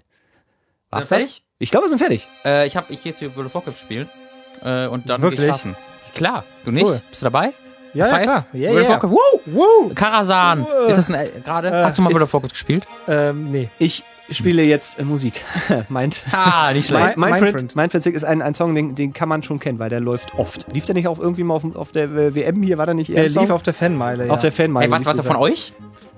War's 0.93 1.09
Sind 1.09 1.19
fertig? 1.19 1.43
Ich 1.59 1.70
glaube, 1.70 1.86
wir 1.86 1.90
sind 1.90 1.98
fertig. 1.98 2.28
Äh, 2.44 2.66
ich, 2.66 2.77
hab, 2.77 2.90
ich 2.90 3.02
gehe 3.02 3.12
jetzt 3.12 3.20
wieder 3.20 3.35
World 3.35 3.47
of 3.47 3.55
Warcraft 3.55 3.78
spielen. 3.81 4.09
Äh, 4.64 4.86
und 4.86 5.09
dann 5.09 5.23
Wirklich? 5.23 5.40
geh 5.40 5.47
ich 5.47 5.51
schlafen. 5.52 5.77
Klar. 6.14 6.44
Du 6.64 6.70
nicht? 6.70 6.85
Cool. 6.86 7.01
Bist 7.09 7.23
du 7.23 7.27
dabei? 7.27 7.52
Ja, 7.94 8.06
ja, 8.09 8.19
klar. 8.20 8.47
Ja, 8.52 8.70
World 8.70 8.85
of. 8.85 8.89
Warcraft. 8.90 9.10
Woo! 9.10 9.40
Woo! 9.47 9.94
Karasan. 9.94 10.66
Ist 10.89 10.97
das 10.97 11.09
ein, 11.09 11.14
äh, 11.14 11.28
gerade? 11.44 11.69
Äh, 11.69 11.85
Hast 11.85 11.98
du 11.98 12.02
mal 12.02 12.09
ist- 12.10 12.14
World 12.14 12.24
of 12.24 12.32
Warcraft 12.35 12.51
gespielt? 12.51 12.86
Ähm, 13.09 13.51
nee. 13.51 13.69
Ich 13.78 14.05
spiele 14.31 14.62
jetzt 14.62 14.98
äh, 14.98 15.05
Musik. 15.05 15.43
Meint. 15.89 16.23
Ah, 16.32 16.73
nicht 16.73 16.89
schlecht. 16.89 17.16
Mein- 17.16 17.40
Mindprint, 17.40 17.77
Mindprint. 17.77 18.06
Ist 18.06 18.24
ein, 18.24 18.40
ein 18.43 18.55
Song, 18.55 18.74
den, 18.74 18.94
den 18.94 19.12
kann 19.12 19.28
man 19.28 19.43
schon 19.43 19.59
kennen, 19.60 19.78
weil 19.78 19.89
der 19.90 20.01
läuft 20.01 20.35
oft. 20.36 20.66
Lief 20.73 20.85
der 20.86 20.94
nicht 20.94 21.06
auch 21.09 21.19
irgendwie 21.19 21.43
mal 21.44 21.55
auf, 21.55 21.64
auf 21.77 21.93
der 21.93 22.05
äh, 22.05 22.35
WM 22.35 22.62
hier? 22.62 22.77
War 22.78 22.86
der 22.86 22.94
nicht 22.94 23.10
eher 23.10 23.28
Der 23.28 23.40
lief 23.43 23.51
auf 23.51 23.62
der 23.62 23.74
Fanmeile. 23.74 24.27
Ja. 24.27 24.32
auf 24.32 24.40
der 24.40 24.52
Fanmeile. 24.52 24.86
Ey, 24.86 24.90
was 25.05 25.14
dieser. 25.16 25.24
von 25.24 25.36
euch? 25.36 25.73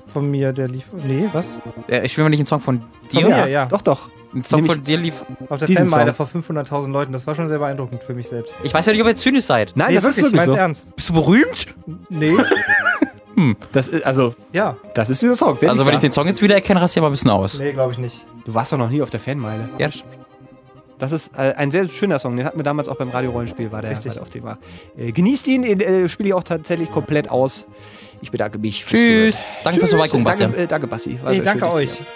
Von 0.07 0.31
mir, 0.31 0.53
der 0.53 0.69
lief. 0.69 0.87
Nee, 0.93 1.29
was? 1.33 1.61
Äh, 1.89 2.05
ich 2.07 2.13
spiele 2.13 2.25
mal 2.25 2.31
nicht 2.31 2.41
einen 2.41 2.47
Song 2.47 2.61
von 2.61 2.81
Von 2.81 2.89
dir. 3.11 3.27
mir, 3.29 3.37
Ja, 3.37 3.47
ja. 3.47 3.67
Doch, 3.67 3.83
doch. 3.83 4.11
Ein 4.35 4.45
Song 4.45 4.67
von 4.67 4.83
dir 4.83 4.97
lief. 4.97 5.15
Auf 5.49 5.61
der 5.65 5.69
Fanmeile 5.69 6.13
vor 6.15 6.27
500.000 6.27 6.91
Leuten. 6.91 7.13
Das 7.13 7.27
war 7.27 7.35
schon 7.35 7.49
sehr 7.49 7.59
beeindruckend 7.59 8.03
für 8.03 8.15
mich 8.15 8.29
selbst. 8.29 8.57
Ich 8.63 8.75
weiß 8.75 8.85
ja 8.87 8.93
nicht, 8.93 9.01
ob 9.03 9.07
ihr 9.09 9.17
zynisch 9.17 9.45
seid. 9.45 9.73
Nein, 9.77 9.89
nee, 9.91 9.95
das 9.95 10.05
wirklich, 10.05 10.25
ist 10.27 10.33
wirklich 10.33 10.45
so. 10.47 10.55
ernst. 10.55 10.97
Bist 10.97 11.09
du 11.09 11.13
berühmt? 11.15 11.67
Nee, 12.09 12.37
Das 13.73 13.89
ist, 13.89 14.07
also, 14.07 14.35
ja. 14.53 14.77
das 14.95 15.11
ist 15.11 15.21
dieser 15.21 15.35
Song. 15.35 15.59
Der 15.59 15.71
Also, 15.71 15.83
wenn 15.85 15.91
da. 15.93 15.95
ich 15.97 16.01
den 16.03 16.13
Song 16.13 16.27
jetzt 16.27 16.41
wieder 16.41 16.55
erkenne, 16.55 16.81
rast 16.81 16.95
du 16.95 17.01
aber 17.01 17.09
ein 17.09 17.13
bisschen 17.13 17.33
aus. 17.33 17.59
Nee, 17.59 17.73
glaube 17.73 17.91
ich 17.93 17.99
nicht. 17.99 18.25
Du 18.45 18.55
warst 18.55 18.73
doch 18.73 18.79
noch 18.79 18.89
nie 18.91 19.03
auf 19.03 19.11
der 19.11 19.19
Fanmeile. 19.21 19.69
Ja, 19.79 19.89
das- 19.89 20.05
Das 20.99 21.11
ist 21.11 21.33
äh, 21.37 21.53
ein 21.57 21.73
sehr 21.73 21.89
schöner 21.89 22.21
Song. 22.21 22.37
Den 22.37 22.47
hatten 22.47 22.59
wir 22.59 22.63
damals 22.63 22.87
auch 22.89 22.95
beim 22.95 23.11
Radio-Rollenspiel, 23.11 23.73
war 23.73 23.83
der, 23.83 23.91
Richtig. 23.91 24.13
der 24.13 24.23
auf 24.23 24.31
dem 24.31 24.45
war. 24.45 24.59
Äh, 24.97 25.11
genießt 25.11 25.49
ihn, 25.49 25.63
den 25.63 25.81
äh, 25.81 26.09
spiele 26.09 26.29
ich 26.29 26.35
auch 26.35 26.45
tatsächlich 26.45 26.93
komplett 26.93 27.29
aus. 27.29 27.67
Ich 28.21 28.31
bedanke 28.31 28.59
mich. 28.59 28.85
fürs 28.85 28.93
Tschüss. 28.93 29.45
Danke 29.65 29.81
fürs 29.81 29.91
Tschüss. 29.91 29.99
Vorbeikommen, 29.99 30.25
Bastian. 30.25 30.51
Danke, 30.51 30.63
äh, 30.65 30.67
danke 30.69 30.87
Basti. 30.87 31.19
War 31.23 31.33
Ich 31.33 31.43
danke 31.43 31.73
euch. 31.73 31.91
hören. 31.91 32.07